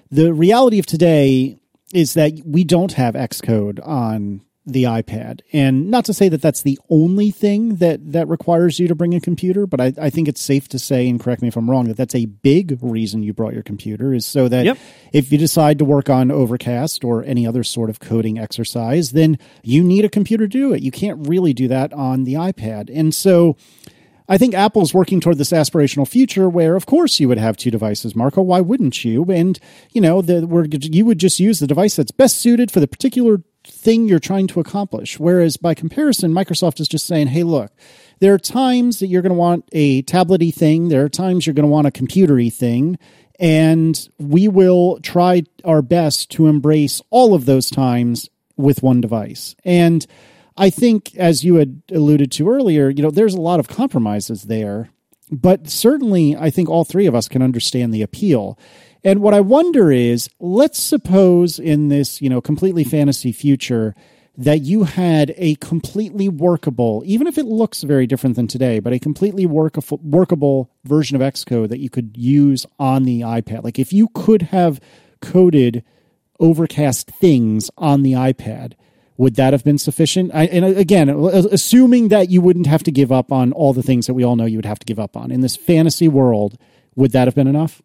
the 0.10 0.34
reality 0.34 0.78
of 0.78 0.86
today 0.86 1.58
is 1.94 2.14
that 2.16 2.34
we 2.46 2.64
don't 2.66 2.94
have 2.94 3.16
Xcode 3.16 3.86
on 3.86 4.42
the 4.74 4.84
iPad, 4.84 5.42
and 5.54 5.90
not 5.90 6.06
to 6.06 6.14
say 6.14 6.30
that 6.30 6.42
that's 6.42 6.62
the 6.62 6.80
only 6.90 7.32
thing 7.32 7.76
that 7.76 8.12
that 8.12 8.28
requires 8.28 8.80
you 8.80 8.88
to 8.88 8.96
bring 8.96 9.14
a 9.14 9.20
computer, 9.20 9.68
but 9.68 9.80
I, 9.82 9.94
I 10.00 10.10
think 10.10 10.28
it's 10.28 10.42
safe 10.42 10.68
to 10.70 10.80
say, 10.80 11.08
and 11.08 11.20
correct 11.20 11.42
me 11.42 11.48
if 11.48 11.56
I'm 11.56 11.70
wrong, 11.70 11.88
that 11.88 11.98
that's 11.98 12.16
a 12.16 12.26
big 12.26 12.78
reason 12.82 13.24
you 13.24 13.34
brought 13.34 13.54
your 13.54 13.64
computer 13.64 14.14
is 14.14 14.26
so 14.26 14.48
that 14.48 14.66
Yep. 14.66 14.78
if 15.14 15.32
you 15.32 15.38
decide 15.38 15.80
to 15.80 15.86
work 15.86 16.10
on 16.10 16.32
Overcast 16.32 17.04
or 17.04 17.24
any 17.24 17.46
other 17.46 17.64
sort 17.64 17.90
of 17.90 18.00
coding 18.00 18.40
exercise, 18.40 19.12
then 19.12 19.38
you 19.64 19.84
need 19.84 20.06
a 20.06 20.10
computer 20.10 20.48
to 20.48 20.58
do 20.58 20.74
it. 20.74 20.82
You 20.82 20.92
can't 20.92 21.28
really 21.28 21.54
do 21.54 21.68
that 21.68 21.94
on 21.94 22.24
the 22.24 22.34
iPad. 22.34 22.90
And 22.94 23.14
so 23.14 23.58
I 24.30 24.38
think 24.38 24.54
Apple's 24.54 24.94
working 24.94 25.20
toward 25.20 25.38
this 25.38 25.52
aspirational 25.52 26.08
future 26.08 26.48
where, 26.48 26.78
of 26.78 26.86
course, 26.86 27.20
you 27.20 27.28
would 27.28 27.38
have 27.38 27.58
two 27.58 27.70
devices, 27.70 28.16
Marco. 28.16 28.42
Why 28.42 28.62
wouldn't 28.62 29.04
you? 29.04 29.26
And, 29.26 29.60
you 29.92 30.00
know, 30.00 30.22
the, 30.22 30.48
you 30.90 31.06
would 31.06 31.18
just 31.18 31.40
use 31.40 31.60
the 31.60 31.68
device 31.68 31.98
that's 31.98 32.12
best 32.12 32.38
suited 32.38 32.72
for 32.72 32.80
the 32.80 32.88
particular 32.88 33.42
thing 33.64 34.08
you're 34.08 34.20
trying 34.20 34.48
to 34.48 34.60
accomplish. 34.60 35.20
Whereas 35.20 35.58
by 35.58 35.74
comparison, 35.74 36.34
Microsoft 36.34 36.80
is 36.80 36.88
just 36.88 37.08
saying, 37.08 37.28
hey, 37.28 37.44
look, 37.44 37.72
there 38.20 38.34
are 38.34 38.40
times 38.40 39.00
that 39.00 39.08
you're 39.08 39.22
going 39.22 39.34
to 39.34 39.38
want 39.38 39.68
a 39.72 40.04
tablety 40.04 40.54
thing, 40.54 40.90
there 40.90 41.04
are 41.04 41.10
times 41.10 41.46
you're 41.46 41.54
going 41.54 41.66
to 41.66 41.72
want 41.72 41.88
a 41.88 41.92
computery 41.92 42.54
thing. 42.54 42.98
And 43.40 44.00
we 44.20 44.48
will 44.48 45.00
try 45.00 45.44
our 45.66 45.82
best 45.82 46.30
to 46.32 46.46
embrace 46.46 47.02
all 47.10 47.34
of 47.34 47.46
those 47.46 47.72
times 47.72 48.30
with 48.56 48.84
one 48.84 49.02
device. 49.02 49.56
And 49.66 50.06
I 50.58 50.70
think, 50.70 51.16
as 51.16 51.44
you 51.44 51.56
had 51.56 51.82
alluded 51.92 52.32
to 52.34 52.50
earlier, 52.50 52.90
you 52.90 53.02
know, 53.02 53.10
there's 53.10 53.34
a 53.34 53.42
lot 53.42 53.60
of 53.60 53.68
compromises 53.68 54.44
there, 54.44 54.90
but 55.32 55.70
certainly 55.70 56.36
I 56.36 56.52
think 56.52 56.70
all 56.70 56.84
three 56.84 57.08
of 57.08 57.16
us 57.16 57.28
can 57.28 57.42
understand 57.42 57.94
the 57.94 58.04
appeal. 58.04 58.60
And 59.04 59.22
what 59.22 59.34
I 59.34 59.42
wonder 59.42 59.92
is, 59.92 60.30
let's 60.40 60.80
suppose 60.80 61.58
in 61.58 61.88
this, 61.88 62.22
you 62.22 62.30
know, 62.30 62.42
completely 62.42 62.84
fantasy 62.84 63.32
future 63.32 63.96
that 64.38 64.62
you 64.62 64.84
had 64.84 65.34
a 65.38 65.56
completely 65.56 66.30
workable, 66.30 67.04
even 67.06 67.28
if 67.28 67.38
it 67.38 67.46
looks 67.46 67.82
very 67.82 68.08
different 68.08 68.36
than 68.36 68.48
today, 68.48 68.80
but 68.80 68.94
a 68.94 69.00
completely 69.00 69.46
workable, 69.46 70.00
workable 70.04 70.72
version 70.84 71.16
of 71.16 71.22
Xcode 71.22 71.70
that 71.70 71.80
you 71.80 71.90
could 71.90 72.16
use 72.16 72.66
on 72.80 73.04
the 73.04 73.22
iPad. 73.22 73.64
Like 73.64 73.80
if 73.80 73.92
you 73.92 74.08
could 74.14 74.44
have 74.44 74.80
coded 75.22 75.84
overcast 76.40 77.08
things 77.08 77.70
on 77.78 78.04
the 78.04 78.14
iPad, 78.14 78.74
would 79.18 79.36
that 79.36 79.54
have 79.54 79.64
been 79.64 79.78
sufficient? 79.78 80.32
I, 80.34 80.46
and 80.46 80.66
again, 80.66 81.10
assuming 81.10 82.08
that 82.08 82.30
you 82.30 82.42
wouldn't 82.42 82.68
have 82.68 82.84
to 82.84 82.92
give 82.92 83.12
up 83.12 83.32
on 83.32 83.52
all 83.52 83.74
the 83.74 83.84
things 83.84 84.08
that 84.08 84.14
we 84.14 84.24
all 84.24 84.36
know 84.36 84.46
you 84.46 84.58
would 84.58 84.66
have 84.66 84.80
to 84.80 84.86
give 84.86 85.00
up 85.00 85.18
on 85.18 85.30
in 85.30 85.42
this 85.42 85.56
fantasy 85.56 86.08
world, 86.08 86.58
would 86.96 87.12
that 87.12 87.28
have 87.28 87.36
been 87.36 87.48
enough? 87.48 87.82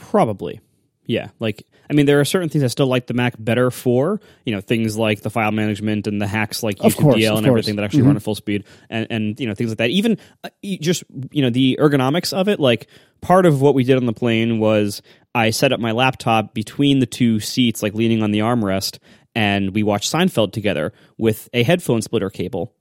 Probably. 0.00 0.60
Yeah. 1.06 1.30
Like, 1.40 1.66
I 1.88 1.92
mean, 1.92 2.06
there 2.06 2.20
are 2.20 2.24
certain 2.24 2.48
things 2.48 2.62
I 2.62 2.68
still 2.68 2.86
like 2.86 3.08
the 3.08 3.14
Mac 3.14 3.34
better 3.36 3.72
for, 3.72 4.20
you 4.44 4.54
know, 4.54 4.60
things 4.60 4.96
like 4.96 5.22
the 5.22 5.30
file 5.30 5.50
management 5.50 6.06
and 6.06 6.22
the 6.22 6.26
hacks 6.26 6.62
like 6.62 6.76
Of 6.80 6.96
course, 6.96 7.24
and 7.24 7.46
everything 7.46 7.76
that 7.76 7.84
actually 7.84 8.02
run 8.02 8.14
at 8.14 8.22
full 8.22 8.36
speed 8.36 8.64
and, 8.88 9.08
and, 9.10 9.40
you 9.40 9.46
know, 9.48 9.54
things 9.54 9.70
like 9.70 9.78
that. 9.78 9.90
Even 9.90 10.18
uh, 10.44 10.50
just, 10.80 11.02
you 11.32 11.42
know, 11.42 11.50
the 11.50 11.76
ergonomics 11.80 12.32
of 12.32 12.48
it, 12.48 12.60
like 12.60 12.86
part 13.20 13.44
of 13.44 13.60
what 13.60 13.74
we 13.74 13.82
did 13.82 13.96
on 13.96 14.06
the 14.06 14.12
plane 14.12 14.60
was 14.60 15.02
I 15.34 15.50
set 15.50 15.72
up 15.72 15.80
my 15.80 15.90
laptop 15.90 16.54
between 16.54 17.00
the 17.00 17.06
two 17.06 17.40
seats, 17.40 17.82
like 17.82 17.94
leaning 17.94 18.22
on 18.22 18.30
the 18.30 18.38
armrest, 18.38 18.98
and 19.34 19.74
we 19.74 19.82
watched 19.82 20.12
Seinfeld 20.12 20.52
together 20.52 20.92
with 21.18 21.48
a 21.52 21.64
headphone 21.64 22.02
splitter 22.02 22.30
cable 22.30 22.72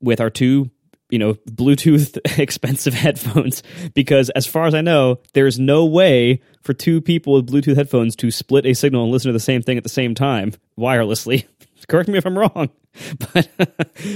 with 0.00 0.20
our 0.20 0.30
two 0.30 0.70
you 1.10 1.18
know 1.18 1.34
bluetooth 1.50 2.18
expensive 2.38 2.94
headphones 2.94 3.62
because 3.94 4.30
as 4.30 4.46
far 4.46 4.66
as 4.66 4.74
i 4.74 4.80
know 4.80 5.18
there's 5.32 5.58
no 5.58 5.84
way 5.84 6.40
for 6.62 6.72
two 6.72 7.00
people 7.00 7.34
with 7.34 7.48
bluetooth 7.48 7.76
headphones 7.76 8.16
to 8.16 8.30
split 8.30 8.66
a 8.66 8.74
signal 8.74 9.04
and 9.04 9.12
listen 9.12 9.28
to 9.28 9.32
the 9.32 9.40
same 9.40 9.62
thing 9.62 9.76
at 9.76 9.82
the 9.82 9.88
same 9.88 10.14
time 10.14 10.52
wirelessly. 10.78 11.44
Correct 11.88 12.08
me 12.08 12.18
if 12.18 12.26
i'm 12.26 12.38
wrong. 12.38 12.70
But 13.18 13.48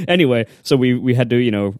anyway 0.08 0.46
so 0.62 0.76
we 0.76 0.94
we 0.94 1.14
had 1.14 1.30
to 1.30 1.36
you 1.36 1.50
know 1.50 1.74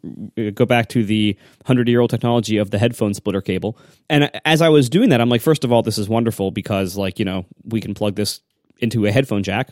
go 0.51 0.67
back 0.67 0.89
to 0.91 1.05
the 1.05 1.37
100 1.63 1.89
year 1.89 2.01
old 2.01 2.11
technology 2.11 2.57
of 2.57 2.71
the 2.71 2.79
headphone 2.79 3.15
splitter 3.15 3.41
cable. 3.41 3.79
And 4.11 4.31
as 4.45 4.61
i 4.61 4.69
was 4.69 4.89
doing 4.91 5.09
that 5.11 5.21
i'm 5.21 5.29
like 5.29 5.41
first 5.41 5.65
of 5.65 5.73
all 5.73 5.83
this 5.83 5.97
is 5.97 6.09
wonderful 6.09 6.51
because 6.51 6.97
like 6.97 7.19
you 7.19 7.25
know 7.25 7.47
we 7.65 7.81
can 7.81 7.95
plug 7.95 8.17
this 8.17 8.41
into 8.81 9.07
a 9.07 9.13
headphone 9.13 9.43
jack 9.43 9.71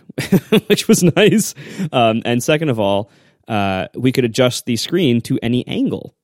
which 0.68 0.88
was 0.88 1.02
nice. 1.02 1.54
Um, 1.92 2.22
and 2.24 2.42
second 2.42 2.70
of 2.70 2.80
all 2.80 3.10
uh, 3.48 3.88
we 3.94 4.12
could 4.12 4.24
adjust 4.24 4.66
the 4.66 4.76
screen 4.76 5.20
to 5.22 5.38
any 5.42 5.66
angle, 5.66 6.14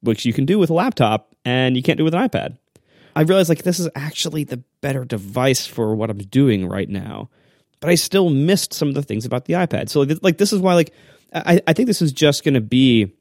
which 0.00 0.24
you 0.24 0.32
can 0.32 0.44
do 0.44 0.58
with 0.58 0.70
a 0.70 0.74
laptop 0.74 1.34
and 1.44 1.76
you 1.76 1.82
can't 1.82 1.98
do 1.98 2.04
with 2.04 2.14
an 2.14 2.28
iPad. 2.28 2.58
I 3.16 3.22
realized 3.22 3.48
like 3.48 3.62
this 3.62 3.78
is 3.78 3.88
actually 3.94 4.44
the 4.44 4.62
better 4.80 5.04
device 5.04 5.66
for 5.66 5.94
what 5.94 6.10
I'm 6.10 6.18
doing 6.18 6.66
right 6.68 6.88
now, 6.88 7.30
but 7.80 7.90
I 7.90 7.94
still 7.94 8.30
missed 8.30 8.74
some 8.74 8.88
of 8.88 8.94
the 8.94 9.02
things 9.02 9.24
about 9.24 9.44
the 9.44 9.54
iPad. 9.54 9.88
So 9.88 10.00
like, 10.22 10.38
this 10.38 10.52
is 10.52 10.60
why 10.60 10.74
like 10.74 10.92
I, 11.34 11.60
I 11.66 11.72
think 11.72 11.86
this 11.86 12.02
is 12.02 12.12
just 12.12 12.44
going 12.44 12.54
to 12.54 12.60
be 12.60 13.12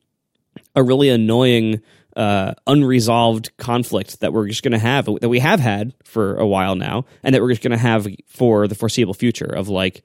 a 0.76 0.84
really 0.84 1.10
annoying 1.10 1.82
uh, 2.16 2.54
unresolved 2.68 3.56
conflict 3.58 4.20
that 4.20 4.34
we're 4.34 4.48
just 4.48 4.62
going 4.62 4.72
to 4.72 4.80
have 4.80 5.06
that 5.06 5.30
we 5.30 5.40
have 5.40 5.60
had 5.60 5.94
for 6.04 6.36
a 6.36 6.46
while 6.46 6.76
now, 6.76 7.06
and 7.24 7.34
that 7.34 7.42
we're 7.42 7.50
just 7.50 7.64
going 7.64 7.72
to 7.72 7.78
have 7.78 8.08
for 8.28 8.68
the 8.68 8.76
foreseeable 8.76 9.16
future. 9.16 9.46
Of 9.46 9.68
like, 9.68 10.04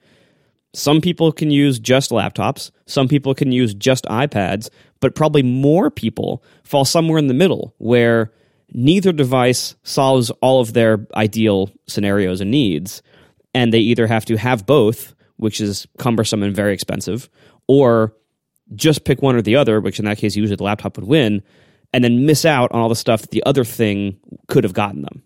some 0.73 1.01
people 1.01 1.31
can 1.31 1.51
use 1.51 1.79
just 1.79 2.11
laptops, 2.11 2.71
some 2.85 3.07
people 3.07 3.33
can 3.33 3.51
use 3.51 3.73
just 3.73 4.05
iPads, 4.05 4.69
but 4.99 5.15
probably 5.15 5.43
more 5.43 5.89
people 5.89 6.43
fall 6.63 6.85
somewhere 6.85 7.17
in 7.17 7.27
the 7.27 7.33
middle 7.33 7.73
where 7.77 8.31
neither 8.71 9.11
device 9.11 9.75
solves 9.83 10.29
all 10.41 10.61
of 10.61 10.73
their 10.73 11.07
ideal 11.15 11.71
scenarios 11.87 12.41
and 12.41 12.51
needs, 12.51 13.01
and 13.53 13.73
they 13.73 13.79
either 13.79 14.05
have 14.05 14.25
to 14.25 14.37
have 14.37 14.65
both, 14.65 15.15
which 15.37 15.59
is 15.59 15.87
cumbersome 15.97 16.43
and 16.43 16.55
very 16.55 16.73
expensive, 16.73 17.29
or 17.67 18.13
just 18.75 19.05
pick 19.05 19.21
one 19.21 19.35
or 19.35 19.41
the 19.41 19.55
other, 19.55 19.81
which 19.81 19.97
in 19.97 20.05
that 20.05 20.17
case 20.17 20.35
usually 20.35 20.55
the 20.55 20.63
laptop 20.63 20.97
would 20.97 21.07
win, 21.07 21.41
and 21.93 22.03
then 22.03 22.25
miss 22.25 22.45
out 22.45 22.71
on 22.71 22.79
all 22.79 22.89
the 22.89 22.95
stuff 22.95 23.21
that 23.21 23.31
the 23.31 23.43
other 23.45 23.63
thing 23.63 24.19
could 24.47 24.63
have 24.63 24.73
gotten 24.73 25.01
them. 25.01 25.23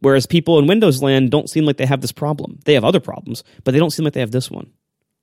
Whereas 0.00 0.26
people 0.26 0.58
in 0.58 0.66
Windows 0.66 1.02
land 1.02 1.30
don't 1.30 1.48
seem 1.50 1.64
like 1.64 1.76
they 1.78 1.86
have 1.86 2.00
this 2.00 2.12
problem. 2.12 2.58
They 2.64 2.74
have 2.74 2.84
other 2.84 3.00
problems, 3.00 3.42
but 3.64 3.72
they 3.72 3.78
don't 3.78 3.90
seem 3.90 4.04
like 4.04 4.12
they 4.14 4.20
have 4.20 4.30
this 4.30 4.50
one. 4.50 4.70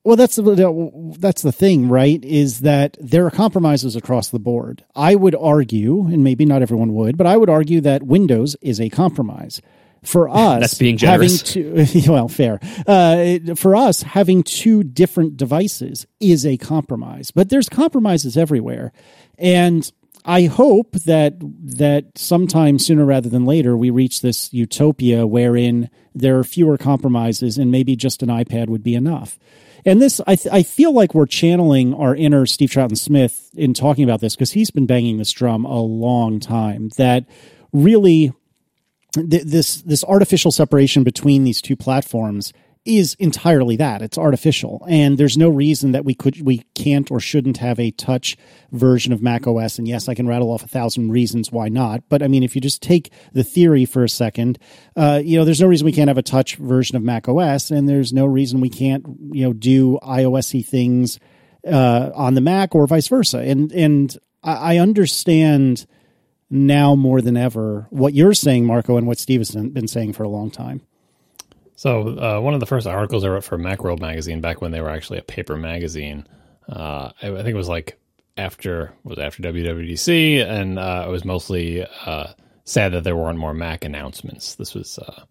Well, 0.04 0.16
that's 0.16 0.36
the 0.36 1.14
that's 1.18 1.40
the 1.40 1.52
thing, 1.52 1.88
right? 1.88 2.22
Is 2.22 2.60
that 2.60 2.98
there 3.00 3.26
are 3.26 3.30
compromises 3.30 3.96
across 3.96 4.28
the 4.28 4.38
board. 4.38 4.84
I 4.94 5.14
would 5.14 5.34
argue, 5.34 6.06
and 6.06 6.22
maybe 6.22 6.44
not 6.44 6.60
everyone 6.60 6.92
would, 6.92 7.16
but 7.16 7.26
I 7.26 7.38
would 7.38 7.48
argue 7.48 7.80
that 7.80 8.02
Windows 8.02 8.54
is 8.60 8.80
a 8.80 8.90
compromise 8.90 9.62
for 10.02 10.28
us. 10.30 10.60
that's 10.60 10.74
being 10.74 10.98
generous. 10.98 11.54
Having 11.54 11.86
two, 11.86 12.02
well, 12.12 12.28
fair. 12.28 12.60
Uh, 12.86 13.54
for 13.56 13.74
us, 13.74 14.02
having 14.02 14.42
two 14.42 14.82
different 14.84 15.38
devices 15.38 16.06
is 16.20 16.44
a 16.44 16.58
compromise, 16.58 17.30
but 17.30 17.48
there's 17.48 17.70
compromises 17.70 18.36
everywhere, 18.36 18.92
and 19.38 19.90
I 20.24 20.44
hope 20.44 20.92
that 20.92 21.34
that 21.40 22.16
sometime 22.16 22.78
sooner 22.78 23.04
rather 23.04 23.28
than 23.28 23.44
later 23.44 23.76
we 23.76 23.90
reach 23.90 24.22
this 24.22 24.52
utopia 24.52 25.26
wherein 25.26 25.90
there 26.14 26.38
are 26.38 26.44
fewer 26.44 26.78
compromises 26.78 27.58
and 27.58 27.70
maybe 27.70 27.94
just 27.94 28.22
an 28.22 28.30
iPad 28.30 28.68
would 28.68 28.82
be 28.82 28.94
enough. 28.94 29.38
And 29.84 30.00
this, 30.00 30.20
I, 30.26 30.36
th- 30.36 30.52
I 30.52 30.62
feel 30.62 30.94
like 30.94 31.14
we're 31.14 31.26
channeling 31.26 31.92
our 31.92 32.16
inner 32.16 32.46
Steve 32.46 32.70
Troughton 32.70 32.96
Smith 32.96 33.50
in 33.54 33.74
talking 33.74 34.04
about 34.04 34.20
this 34.20 34.34
because 34.34 34.52
he's 34.52 34.70
been 34.70 34.86
banging 34.86 35.18
this 35.18 35.30
drum 35.30 35.66
a 35.66 35.80
long 35.80 36.40
time. 36.40 36.88
That 36.96 37.26
really, 37.72 38.32
th- 39.12 39.42
this 39.42 39.82
this 39.82 40.02
artificial 40.04 40.52
separation 40.52 41.04
between 41.04 41.44
these 41.44 41.60
two 41.60 41.76
platforms 41.76 42.54
is 42.84 43.14
entirely 43.14 43.76
that. 43.76 44.02
It's 44.02 44.18
artificial. 44.18 44.84
And 44.88 45.16
there's 45.16 45.38
no 45.38 45.48
reason 45.48 45.92
that 45.92 46.04
we 46.04 46.14
could 46.14 46.42
we 46.42 46.64
can't 46.74 47.10
or 47.10 47.18
shouldn't 47.18 47.56
have 47.56 47.80
a 47.80 47.90
touch 47.90 48.36
version 48.72 49.12
of 49.12 49.22
mac 49.22 49.46
os 49.46 49.78
and 49.78 49.86
yes 49.86 50.08
i 50.08 50.14
can 50.14 50.26
rattle 50.26 50.50
off 50.50 50.64
a 50.64 50.68
thousand 50.68 51.10
reasons 51.10 51.50
why 51.50 51.68
not. 51.68 52.02
But 52.08 52.22
i 52.22 52.28
mean 52.28 52.42
if 52.42 52.54
you 52.54 52.60
just 52.60 52.82
take 52.82 53.10
the 53.32 53.44
theory 53.44 53.84
for 53.84 54.04
a 54.04 54.08
second 54.08 54.58
uh, 54.96 55.22
you 55.24 55.38
know 55.38 55.44
there's 55.44 55.60
no 55.60 55.66
reason 55.66 55.84
we 55.86 55.92
can't 55.92 56.08
have 56.08 56.18
a 56.18 56.22
touch 56.22 56.56
version 56.56 56.96
of 56.96 57.02
mac 57.02 57.28
os 57.28 57.70
and 57.70 57.88
there's 57.88 58.12
no 58.12 58.26
reason 58.26 58.60
we 58.60 58.70
can't 58.70 59.04
you 59.32 59.44
know 59.44 59.52
do 59.52 59.98
iosy 60.02 60.64
things 60.64 61.18
uh, 61.66 62.10
on 62.14 62.34
the 62.34 62.40
mac 62.42 62.74
or 62.74 62.86
vice 62.86 63.08
versa. 63.08 63.38
And 63.38 63.72
and 63.72 64.16
i, 64.42 64.74
I 64.74 64.78
understand 64.78 65.86
now 66.50 66.94
more 66.94 67.22
than 67.22 67.36
ever 67.36 67.86
what 67.90 68.12
you're 68.12 68.34
saying 68.34 68.66
marco 68.66 68.96
and 68.98 69.06
what 69.06 69.18
steve 69.18 69.40
has 69.40 69.52
been 69.52 69.88
saying 69.88 70.12
for 70.12 70.24
a 70.24 70.28
long 70.28 70.50
time 70.50 70.82
so 71.76 72.18
uh, 72.18 72.40
one 72.40 72.54
of 72.54 72.60
the 72.60 72.66
first 72.66 72.86
articles 72.86 73.24
I 73.24 73.28
wrote 73.28 73.44
for 73.44 73.58
Macworld 73.58 74.00
magazine 74.00 74.40
back 74.40 74.60
when 74.60 74.70
they 74.70 74.80
were 74.80 74.90
actually 74.90 75.18
a 75.18 75.22
paper 75.22 75.56
magazine, 75.56 76.26
uh, 76.68 77.10
I, 77.20 77.28
I, 77.28 77.36
think 77.36 77.48
it 77.48 77.54
was 77.54 77.68
like 77.68 77.98
after 78.36 78.92
was 79.02 79.18
after 79.18 79.42
WWDC, 79.42 80.44
and 80.44 80.78
uh, 80.78 81.04
it 81.06 81.10
was 81.10 81.24
mostly 81.24 81.84
uh, 82.06 82.28
sad 82.64 82.92
that 82.92 83.04
there 83.04 83.16
weren't 83.16 83.38
more 83.38 83.54
Mac 83.54 83.84
announcements. 83.84 84.54
This 84.54 84.74
was 84.74 84.98
uh, 84.98 85.24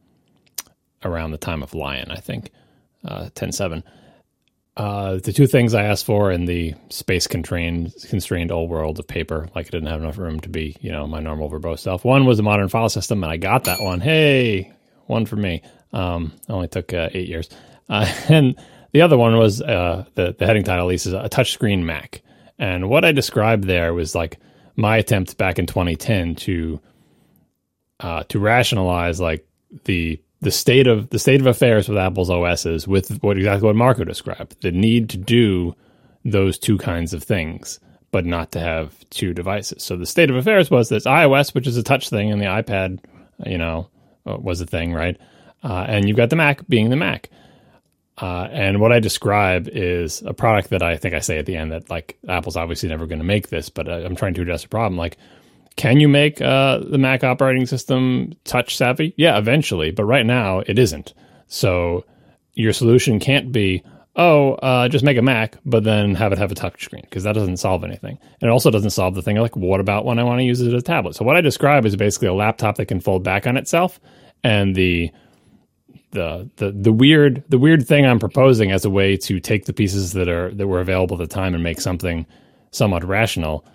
around 1.03 1.31
the 1.31 1.37
time 1.37 1.63
of 1.63 1.73
Lion, 1.73 2.11
I 2.11 2.17
think, 2.17 2.51
uh, 3.05 3.29
ten 3.35 3.51
seven. 3.51 3.83
The 4.75 5.33
two 5.33 5.47
things 5.47 5.73
I 5.73 5.83
asked 5.83 6.05
for 6.05 6.31
in 6.31 6.45
the 6.45 6.73
space 6.89 7.25
constrained 7.25 7.93
constrained 8.09 8.51
old 8.51 8.69
world 8.69 8.99
of 8.99 9.07
paper, 9.07 9.47
like 9.55 9.67
I 9.67 9.69
didn't 9.69 9.89
have 9.89 10.01
enough 10.01 10.17
room 10.17 10.41
to 10.41 10.49
be, 10.49 10.75
you 10.81 10.91
know, 10.91 11.07
my 11.07 11.21
normal 11.21 11.49
verbose 11.49 11.79
self. 11.79 12.03
One 12.03 12.25
was 12.25 12.39
a 12.39 12.43
modern 12.43 12.67
file 12.67 12.89
system, 12.89 13.23
and 13.23 13.31
I 13.31 13.37
got 13.37 13.63
that 13.63 13.79
one. 13.79 14.01
Hey, 14.01 14.73
one 15.05 15.25
for 15.25 15.37
me. 15.37 15.61
Um, 15.93 16.33
only 16.49 16.67
took 16.67 16.93
uh, 16.93 17.09
eight 17.13 17.29
years. 17.29 17.49
Uh, 17.89 18.11
and 18.29 18.55
the 18.91 19.01
other 19.01 19.17
one 19.17 19.37
was 19.37 19.61
uh, 19.61 20.05
the, 20.15 20.35
the 20.37 20.45
heading 20.45 20.63
title, 20.63 20.85
at 20.85 20.89
least, 20.89 21.05
is 21.05 21.13
a 21.13 21.29
touchscreen 21.29 21.83
Mac. 21.83 22.21
And 22.59 22.89
what 22.89 23.05
I 23.05 23.11
described 23.11 23.65
there 23.65 23.93
was 23.93 24.15
like 24.15 24.39
my 24.75 24.97
attempt 24.97 25.37
back 25.37 25.59
in 25.59 25.65
2010 25.65 26.35
to 26.35 26.79
uh, 27.99 28.23
to 28.23 28.39
rationalize 28.39 29.19
like 29.19 29.47
the 29.85 30.21
the 30.41 30.51
state 30.51 30.87
of 30.87 31.09
the 31.09 31.19
state 31.19 31.39
of 31.39 31.47
affairs 31.47 31.87
with 31.87 31.97
Apple's 31.97 32.29
OSs 32.29 32.87
with 32.87 33.21
what 33.23 33.37
exactly 33.37 33.65
what 33.65 33.75
Marco 33.75 34.03
described, 34.03 34.61
the 34.61 34.71
need 34.71 35.09
to 35.11 35.17
do 35.17 35.73
those 36.25 36.57
two 36.57 36.77
kinds 36.77 37.13
of 37.13 37.23
things, 37.23 37.79
but 38.11 38.25
not 38.25 38.51
to 38.51 38.59
have 38.59 38.93
two 39.09 39.33
devices. 39.33 39.83
So 39.83 39.95
the 39.95 40.05
state 40.05 40.29
of 40.29 40.35
affairs 40.35 40.69
was 40.69 40.89
this 40.89 41.05
iOS, 41.05 41.53
which 41.53 41.67
is 41.67 41.77
a 41.77 41.83
touch 41.83 42.09
thing, 42.09 42.31
and 42.31 42.41
the 42.41 42.45
iPad, 42.45 42.99
you 43.45 43.57
know, 43.57 43.89
uh, 44.25 44.37
was 44.37 44.61
a 44.61 44.65
thing, 44.65 44.93
right? 44.93 45.17
Uh, 45.63 45.85
and 45.87 46.07
you've 46.07 46.17
got 46.17 46.29
the 46.29 46.35
Mac 46.35 46.67
being 46.67 46.89
the 46.89 46.95
Mac. 46.95 47.29
Uh, 48.17 48.47
and 48.51 48.79
what 48.79 48.91
I 48.91 48.99
describe 48.99 49.67
is 49.67 50.21
a 50.21 50.33
product 50.33 50.69
that 50.69 50.83
I 50.83 50.97
think 50.97 51.15
I 51.15 51.19
say 51.19 51.39
at 51.39 51.45
the 51.45 51.55
end 51.55 51.71
that 51.71 51.89
like 51.89 52.17
Apple's 52.27 52.55
obviously 52.55 52.89
never 52.89 53.07
going 53.07 53.19
to 53.19 53.25
make 53.25 53.49
this, 53.49 53.69
but 53.69 53.87
uh, 53.87 54.01
I'm 54.05 54.15
trying 54.15 54.35
to 54.35 54.41
address 54.41 54.63
a 54.63 54.69
problem. 54.69 54.97
Like, 54.97 55.17
can 55.75 55.99
you 55.99 56.07
make 56.07 56.39
uh, 56.39 56.77
the 56.77 56.99
Mac 56.99 57.23
operating 57.23 57.65
system 57.65 58.33
touch 58.43 58.77
savvy? 58.77 59.13
Yeah, 59.17 59.37
eventually, 59.37 59.89
but 59.89 60.05
right 60.05 60.25
now 60.25 60.59
it 60.59 60.77
isn't. 60.77 61.13
So 61.47 62.05
your 62.53 62.73
solution 62.73 63.19
can't 63.19 63.51
be, 63.51 63.83
oh, 64.15 64.53
uh, 64.53 64.87
just 64.89 65.03
make 65.03 65.17
a 65.17 65.23
Mac, 65.23 65.57
but 65.65 65.83
then 65.83 66.13
have 66.13 66.31
it 66.31 66.37
have 66.37 66.51
a 66.51 66.55
touch 66.55 66.83
screen 66.83 67.01
because 67.03 67.23
that 67.23 67.33
doesn't 67.33 67.57
solve 67.57 67.83
anything. 67.83 68.19
And 68.41 68.47
it 68.47 68.51
also 68.51 68.69
doesn't 68.69 68.91
solve 68.91 69.15
the 69.15 69.23
thing 69.23 69.37
like, 69.37 69.55
what 69.55 69.79
about 69.79 70.05
when 70.05 70.19
I 70.19 70.23
want 70.23 70.39
to 70.39 70.45
use 70.45 70.61
it 70.61 70.67
as 70.67 70.73
a 70.73 70.81
tablet? 70.81 71.15
So 71.15 71.25
what 71.25 71.35
I 71.35 71.41
describe 71.41 71.85
is 71.87 71.95
basically 71.95 72.27
a 72.27 72.33
laptop 72.33 72.75
that 72.75 72.85
can 72.85 72.99
fold 72.99 73.23
back 73.23 73.47
on 73.47 73.57
itself, 73.57 73.99
and 74.43 74.75
the 74.75 75.11
the 76.13 76.49
the 76.55 76.71
the 76.71 76.93
weird 76.93 77.43
the 77.49 77.59
weird 77.59 77.85
thing 77.85 78.05
I'm 78.05 78.19
proposing 78.19 78.71
as 78.71 78.85
a 78.85 78.89
way 78.89 79.17
to 79.17 79.39
take 79.39 79.65
the 79.65 79.73
pieces 79.73 80.13
that 80.13 80.29
are 80.29 80.53
that 80.53 80.67
were 80.67 80.79
available 80.79 81.21
at 81.21 81.29
the 81.29 81.33
time 81.33 81.53
and 81.53 81.63
make 81.63 81.81
something 81.81 82.25
somewhat 82.71 83.03
rational 83.03 83.65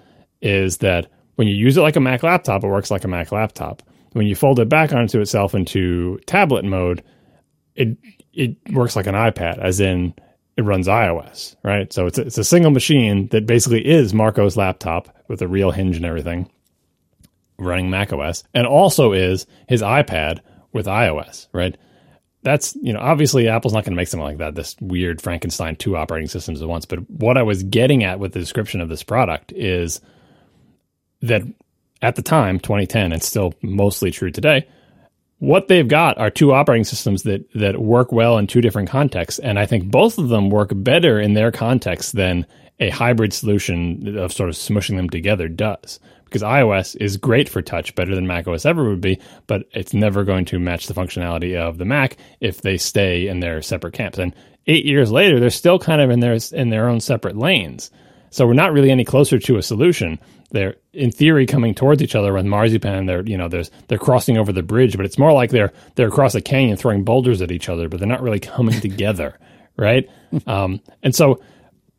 is 0.40 0.78
that 0.78 1.08
when 1.34 1.46
you 1.46 1.54
use 1.54 1.76
it 1.76 1.82
like 1.82 1.96
a 1.96 2.00
Mac 2.00 2.22
laptop, 2.22 2.64
it 2.64 2.68
works 2.68 2.90
like 2.90 3.04
a 3.04 3.08
Mac 3.08 3.30
laptop. 3.30 3.82
When 4.12 4.26
you 4.26 4.34
fold 4.34 4.58
it 4.58 4.68
back 4.68 4.92
onto 4.92 5.20
itself 5.20 5.54
into 5.54 6.18
tablet 6.26 6.64
mode, 6.64 7.02
it 7.74 7.96
it 8.32 8.56
works 8.72 8.96
like 8.96 9.06
an 9.06 9.14
iPad, 9.14 9.58
as 9.58 9.80
in 9.80 10.14
it 10.56 10.62
runs 10.62 10.88
iOS, 10.88 11.54
right? 11.62 11.92
So 11.92 12.06
it's 12.06 12.18
a, 12.18 12.22
it's 12.22 12.38
a 12.38 12.44
single 12.44 12.70
machine 12.70 13.28
that 13.28 13.46
basically 13.46 13.86
is 13.86 14.14
Marco's 14.14 14.56
laptop 14.56 15.14
with 15.28 15.42
a 15.42 15.48
real 15.48 15.70
hinge 15.70 15.96
and 15.96 16.06
everything, 16.06 16.50
running 17.58 17.90
Mac 17.90 18.12
OS, 18.12 18.42
and 18.54 18.66
also 18.66 19.12
is 19.12 19.46
his 19.68 19.82
iPad 19.82 20.40
with 20.72 20.86
iOS, 20.86 21.46
right? 21.52 21.76
That's 22.42 22.76
you 22.76 22.92
know 22.92 23.00
obviously 23.00 23.48
Apple's 23.48 23.72
not 23.72 23.84
going 23.84 23.92
to 23.92 23.96
make 23.96 24.08
something 24.08 24.24
like 24.24 24.38
that. 24.38 24.54
This 24.54 24.76
weird 24.80 25.20
Frankenstein 25.20 25.76
two 25.76 25.96
operating 25.96 26.28
systems 26.28 26.62
at 26.62 26.68
once. 26.68 26.84
But 26.84 27.08
what 27.10 27.36
I 27.36 27.42
was 27.42 27.62
getting 27.62 28.04
at 28.04 28.18
with 28.18 28.32
the 28.32 28.40
description 28.40 28.80
of 28.80 28.88
this 28.88 29.02
product 29.02 29.52
is 29.52 30.00
that 31.22 31.42
at 32.00 32.14
the 32.14 32.22
time, 32.22 32.60
2010, 32.60 33.12
and 33.12 33.22
still 33.22 33.54
mostly 33.60 34.12
true 34.12 34.30
today, 34.30 34.68
what 35.38 35.68
they've 35.68 35.88
got 35.88 36.18
are 36.18 36.30
two 36.30 36.52
operating 36.52 36.84
systems 36.84 37.24
that 37.24 37.44
that 37.54 37.80
work 37.80 38.12
well 38.12 38.38
in 38.38 38.46
two 38.46 38.60
different 38.60 38.88
contexts, 38.88 39.38
and 39.40 39.58
I 39.58 39.66
think 39.66 39.90
both 39.90 40.18
of 40.18 40.28
them 40.28 40.50
work 40.50 40.70
better 40.72 41.20
in 41.20 41.34
their 41.34 41.50
context 41.50 42.14
than 42.14 42.46
a 42.80 42.90
hybrid 42.90 43.32
solution 43.32 44.16
of 44.16 44.32
sort 44.32 44.48
of 44.48 44.54
smushing 44.54 44.96
them 44.96 45.10
together 45.10 45.48
does 45.48 45.98
because 46.28 46.42
iOS 46.42 46.96
is 47.00 47.16
great 47.16 47.48
for 47.48 47.62
touch, 47.62 47.94
better 47.94 48.14
than 48.14 48.26
macOS 48.26 48.66
ever 48.66 48.88
would 48.88 49.00
be, 49.00 49.18
but 49.46 49.64
it's 49.72 49.94
never 49.94 50.24
going 50.24 50.44
to 50.46 50.58
match 50.58 50.86
the 50.86 50.94
functionality 50.94 51.56
of 51.56 51.78
the 51.78 51.84
Mac 51.84 52.16
if 52.40 52.62
they 52.62 52.76
stay 52.76 53.26
in 53.26 53.40
their 53.40 53.62
separate 53.62 53.94
camps. 53.94 54.18
And 54.18 54.34
eight 54.66 54.84
years 54.84 55.10
later, 55.10 55.40
they're 55.40 55.50
still 55.50 55.78
kind 55.78 56.00
of 56.00 56.10
in 56.10 56.20
their 56.20 56.38
in 56.52 56.70
their 56.70 56.88
own 56.88 57.00
separate 57.00 57.36
lanes. 57.36 57.90
So 58.30 58.46
we're 58.46 58.54
not 58.54 58.72
really 58.72 58.90
any 58.90 59.04
closer 59.04 59.38
to 59.38 59.56
a 59.56 59.62
solution. 59.62 60.18
They're 60.50 60.76
in 60.92 61.10
theory 61.10 61.46
coming 61.46 61.74
towards 61.74 62.02
each 62.02 62.14
other 62.14 62.32
with 62.32 62.46
marzipan. 62.46 63.06
They're 63.06 63.26
you 63.26 63.36
know 63.36 63.48
there's 63.48 63.70
they're 63.88 63.98
crossing 63.98 64.38
over 64.38 64.52
the 64.52 64.62
bridge, 64.62 64.96
but 64.96 65.06
it's 65.06 65.18
more 65.18 65.32
like 65.32 65.50
they're 65.50 65.72
they're 65.94 66.08
across 66.08 66.34
a 66.34 66.40
canyon 66.40 66.76
throwing 66.76 67.04
boulders 67.04 67.42
at 67.42 67.50
each 67.50 67.68
other, 67.68 67.88
but 67.88 67.98
they're 67.98 68.08
not 68.08 68.22
really 68.22 68.40
coming 68.40 68.80
together, 68.80 69.38
right? 69.76 70.08
um, 70.46 70.80
and 71.02 71.14
so 71.14 71.40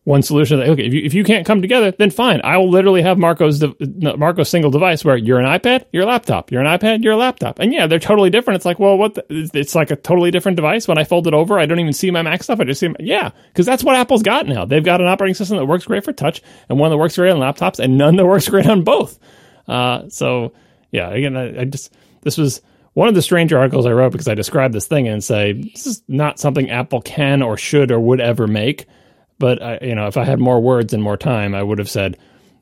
one 0.05 0.21
solution 0.21 0.59
that 0.59 0.69
okay 0.69 0.85
if 0.85 0.93
you, 0.93 1.01
if 1.03 1.13
you 1.13 1.23
can't 1.23 1.45
come 1.45 1.61
together 1.61 1.91
then 1.91 2.09
fine. 2.09 2.41
I 2.43 2.57
will 2.57 2.69
literally 2.69 3.01
have 3.01 3.17
marco's 3.17 3.59
de- 3.59 4.17
marco's 4.17 4.49
single 4.49 4.71
device 4.71 5.03
where 5.05 5.17
you're 5.17 5.39
an 5.39 5.45
ipad 5.45 5.85
you're 5.91 6.03
a 6.03 6.07
laptop. 6.07 6.51
You're 6.51 6.61
an 6.61 6.79
ipad 6.79 7.03
you're 7.03 7.13
a 7.13 7.17
laptop. 7.17 7.59
And 7.59 7.73
yeah 7.73 7.85
they're 7.85 7.99
totally 7.99 8.29
different. 8.29 8.55
It's 8.55 8.65
like 8.65 8.79
well 8.79 8.97
what 8.97 9.15
the, 9.15 9.25
it's 9.29 9.75
like 9.75 9.91
a 9.91 9.95
totally 9.95 10.31
different 10.31 10.55
device. 10.55 10.87
When 10.87 10.97
i 10.97 11.03
fold 11.03 11.27
it 11.27 11.33
over 11.33 11.59
i 11.59 11.65
don't 11.65 11.79
even 11.79 11.93
see 11.93 12.11
my 12.11 12.21
mac 12.21 12.43
stuff. 12.43 12.59
I 12.59 12.63
just 12.63 12.79
see 12.79 12.87
my, 12.87 12.95
yeah 12.99 13.31
because 13.47 13.65
that's 13.65 13.83
what 13.83 13.95
apple's 13.95 14.23
got 14.23 14.47
now. 14.47 14.65
They've 14.65 14.83
got 14.83 15.01
an 15.01 15.07
operating 15.07 15.35
system 15.35 15.57
that 15.57 15.65
works 15.65 15.85
great 15.85 16.03
for 16.03 16.13
touch 16.13 16.41
and 16.69 16.79
one 16.79 16.91
that 16.91 16.97
works 16.97 17.15
great 17.15 17.31
on 17.31 17.39
laptops 17.39 17.79
and 17.79 17.97
none 17.97 18.15
that 18.15 18.25
works 18.25 18.47
great 18.49 18.67
on 18.67 18.83
both. 18.83 19.19
Uh, 19.67 20.09
so 20.09 20.53
yeah, 20.91 21.09
again, 21.09 21.37
I, 21.37 21.61
I 21.61 21.65
just 21.65 21.93
this 22.21 22.37
was 22.37 22.61
one 22.93 23.07
of 23.07 23.15
the 23.15 23.21
stranger 23.21 23.57
articles 23.57 23.85
I 23.85 23.91
wrote 23.91 24.11
because 24.11 24.27
I 24.27 24.33
described 24.33 24.73
this 24.73 24.87
thing 24.87 25.07
and 25.07 25.23
say 25.23 25.53
this 25.53 25.85
is 25.85 26.03
not 26.07 26.39
something 26.39 26.69
Apple 26.69 27.01
can 27.01 27.41
or 27.41 27.57
should 27.57 27.91
or 27.91 27.99
would 27.99 28.19
ever 28.19 28.47
make. 28.47 28.87
But 29.39 29.61
I, 29.61 29.79
you 29.81 29.95
know, 29.95 30.07
if 30.07 30.17
I 30.17 30.25
had 30.25 30.39
more 30.39 30.59
words 30.61 30.93
and 30.93 31.01
more 31.01 31.17
time, 31.17 31.55
I 31.55 31.63
would 31.63 31.79
have 31.79 31.89
said 31.89 32.17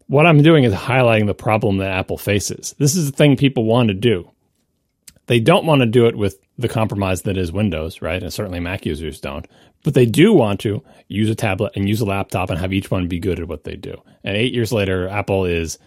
what 0.07 0.25
I'm 0.25 0.41
doing 0.41 0.63
is 0.63 0.73
highlighting 0.73 1.27
the 1.27 1.33
problem 1.33 1.77
that 1.77 1.91
Apple 1.91 2.17
faces. 2.17 2.73
This 2.79 2.95
is 2.95 3.11
the 3.11 3.17
thing 3.17 3.35
people 3.35 3.65
want 3.65 3.89
to 3.89 3.93
do. 3.93 4.31
They 5.25 5.41
don't 5.41 5.65
want 5.65 5.81
to 5.81 5.85
do 5.85 6.07
it 6.07 6.17
with 6.17 6.39
the 6.57 6.69
compromise 6.69 7.23
that 7.23 7.37
is 7.37 7.51
Windows, 7.51 8.01
right? 8.01 8.23
And 8.23 8.33
certainly 8.33 8.61
Mac 8.61 8.85
users 8.85 9.19
don't. 9.19 9.45
But 9.83 9.93
they 9.93 10.05
do 10.05 10.33
want 10.33 10.61
to 10.61 10.81
use 11.07 11.29
a 11.29 11.35
tablet 11.35 11.73
and 11.75 11.87
use 11.87 12.01
a 12.01 12.05
laptop 12.05 12.49
and 12.49 12.59
have 12.59 12.73
each 12.73 12.89
one 12.89 13.07
be 13.07 13.19
good 13.19 13.39
at 13.39 13.47
what 13.47 13.63
they 13.65 13.75
do. 13.75 14.01
And 14.23 14.37
eight 14.37 14.53
years 14.53 14.71
later, 14.71 15.07
Apple 15.09 15.45
is 15.45 15.77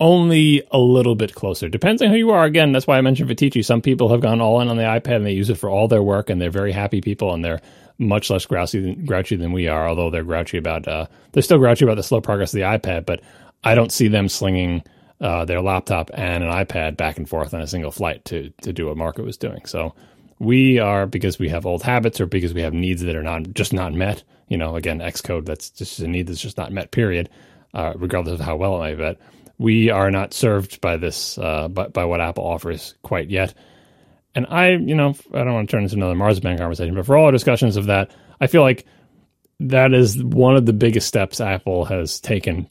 only 0.00 0.62
a 0.70 0.78
little 0.78 1.14
bit 1.14 1.34
closer. 1.34 1.68
Depends 1.68 2.02
on 2.02 2.10
who 2.10 2.16
you 2.16 2.30
are. 2.30 2.44
Again, 2.44 2.72
that's 2.72 2.86
why 2.86 2.98
I 2.98 3.00
mentioned 3.00 3.30
Viticci. 3.30 3.64
Some 3.64 3.80
people 3.80 4.10
have 4.10 4.20
gone 4.20 4.40
all 4.40 4.60
in 4.60 4.68
on 4.68 4.76
the 4.76 4.82
iPad 4.82 5.16
and 5.16 5.26
they 5.26 5.32
use 5.32 5.50
it 5.50 5.58
for 5.58 5.70
all 5.70 5.88
their 5.88 6.02
work 6.02 6.30
and 6.30 6.40
they're 6.40 6.50
very 6.50 6.72
happy 6.72 7.00
people 7.00 7.32
and 7.32 7.44
they're 7.44 7.62
much 7.98 8.30
less 8.30 8.46
grouchy 8.46 8.80
than, 8.80 9.04
grouchy 9.04 9.36
than 9.36 9.52
we 9.52 9.68
are, 9.68 9.88
although 9.88 10.10
they're 10.10 10.24
grouchy 10.24 10.58
about, 10.58 10.86
uh, 10.88 11.06
they're 11.32 11.42
still 11.42 11.58
grouchy 11.58 11.84
about 11.84 11.96
the 11.96 12.02
slow 12.02 12.20
progress 12.20 12.52
of 12.52 12.58
the 12.58 12.62
iPad, 12.62 13.06
but 13.06 13.20
I 13.62 13.74
don't 13.74 13.92
see 13.92 14.08
them 14.08 14.28
slinging 14.28 14.82
uh, 15.20 15.44
their 15.44 15.60
laptop 15.60 16.10
and 16.14 16.44
an 16.44 16.50
iPad 16.50 16.96
back 16.96 17.16
and 17.16 17.28
forth 17.28 17.54
on 17.54 17.62
a 17.62 17.66
single 17.66 17.90
flight 17.90 18.24
to 18.26 18.50
to 18.62 18.72
do 18.72 18.86
what 18.86 18.96
Marco 18.96 19.22
was 19.22 19.36
doing. 19.36 19.64
So 19.64 19.94
we 20.38 20.78
are 20.78 21.06
because 21.06 21.38
we 21.38 21.48
have 21.48 21.66
old 21.66 21.82
habits 21.82 22.20
or 22.20 22.26
because 22.26 22.52
we 22.52 22.62
have 22.62 22.74
needs 22.74 23.02
that 23.02 23.16
are 23.16 23.22
not 23.22 23.54
just 23.54 23.72
not 23.72 23.94
met. 23.94 24.22
You 24.48 24.58
know, 24.58 24.76
again, 24.76 24.98
Xcode 24.98 25.46
that's 25.46 25.70
just 25.70 26.00
a 26.00 26.08
need 26.08 26.26
that's 26.26 26.40
just 26.40 26.58
not 26.58 26.72
met. 26.72 26.90
Period. 26.90 27.30
Uh, 27.72 27.92
regardless 27.96 28.38
of 28.38 28.46
how 28.46 28.54
well 28.54 28.76
it 28.76 28.78
might 28.78 28.98
bet, 28.98 29.18
we 29.58 29.90
are 29.90 30.10
not 30.10 30.32
served 30.32 30.80
by 30.80 30.96
this 30.96 31.38
uh, 31.38 31.68
by, 31.68 31.88
by 31.88 32.04
what 32.04 32.20
Apple 32.20 32.44
offers 32.44 32.94
quite 33.02 33.30
yet. 33.30 33.54
And 34.34 34.46
I, 34.48 34.70
you 34.70 34.94
know, 34.94 35.14
I 35.32 35.44
don't 35.44 35.54
want 35.54 35.68
to 35.68 35.76
turn 35.76 35.84
this 35.84 35.92
into 35.92 36.04
another 36.04 36.18
Marzipan 36.18 36.58
conversation, 36.58 36.94
but 36.94 37.06
for 37.06 37.16
all 37.16 37.26
our 37.26 37.32
discussions 37.32 37.76
of 37.76 37.86
that, 37.86 38.10
I 38.40 38.46
feel 38.46 38.62
like 38.62 38.84
that 39.60 39.94
is 39.94 40.22
one 40.22 40.56
of 40.56 40.66
the 40.66 40.72
biggest 40.72 41.06
steps 41.06 41.40
Apple 41.40 41.84
has 41.84 42.20
taken 42.20 42.68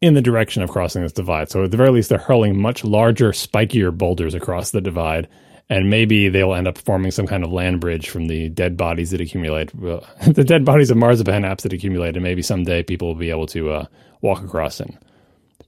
in 0.00 0.14
the 0.14 0.22
direction 0.22 0.62
of 0.62 0.70
crossing 0.70 1.02
this 1.02 1.12
divide. 1.12 1.50
So 1.50 1.64
at 1.64 1.70
the 1.70 1.76
very 1.76 1.90
least, 1.90 2.08
they're 2.08 2.18
hurling 2.18 2.60
much 2.60 2.84
larger, 2.84 3.32
spikier 3.32 3.96
boulders 3.96 4.34
across 4.34 4.70
the 4.70 4.80
divide, 4.80 5.28
and 5.68 5.90
maybe 5.90 6.28
they'll 6.28 6.54
end 6.54 6.68
up 6.68 6.78
forming 6.78 7.10
some 7.10 7.26
kind 7.26 7.44
of 7.44 7.52
land 7.52 7.80
bridge 7.80 8.08
from 8.08 8.26
the 8.26 8.48
dead 8.48 8.76
bodies 8.76 9.10
that 9.10 9.20
accumulate, 9.20 9.74
well, 9.74 10.06
the 10.26 10.44
dead 10.44 10.64
bodies 10.64 10.90
of 10.90 10.96
Mars 10.96 11.18
marzipan 11.18 11.42
apps 11.42 11.62
that 11.62 11.72
accumulate, 11.72 12.16
and 12.16 12.22
maybe 12.22 12.42
someday 12.42 12.82
people 12.82 13.08
will 13.08 13.14
be 13.14 13.30
able 13.30 13.46
to 13.46 13.70
uh, 13.70 13.86
walk 14.20 14.42
across 14.42 14.80
and 14.80 14.98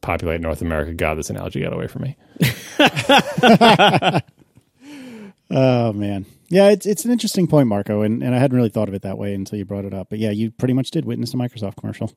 populate 0.00 0.40
North 0.40 0.62
America. 0.62 0.92
God, 0.92 1.18
this 1.18 1.30
analogy 1.30 1.60
got 1.62 1.72
away 1.72 1.86
from 1.86 2.02
me. 2.02 2.16
oh 5.52 5.92
man. 5.92 6.26
Yeah, 6.48 6.68
it's 6.68 6.84
it's 6.84 7.04
an 7.04 7.10
interesting 7.10 7.46
point, 7.46 7.68
Marco, 7.68 8.02
and, 8.02 8.22
and 8.22 8.34
I 8.34 8.38
hadn't 8.38 8.56
really 8.56 8.68
thought 8.68 8.88
of 8.88 8.94
it 8.94 9.02
that 9.02 9.16
way 9.16 9.32
until 9.32 9.58
you 9.58 9.64
brought 9.64 9.86
it 9.86 9.94
up. 9.94 10.08
But 10.10 10.18
yeah, 10.18 10.30
you 10.30 10.50
pretty 10.50 10.74
much 10.74 10.90
did 10.90 11.04
witness 11.06 11.32
a 11.32 11.36
Microsoft 11.36 11.76
commercial. 11.76 12.12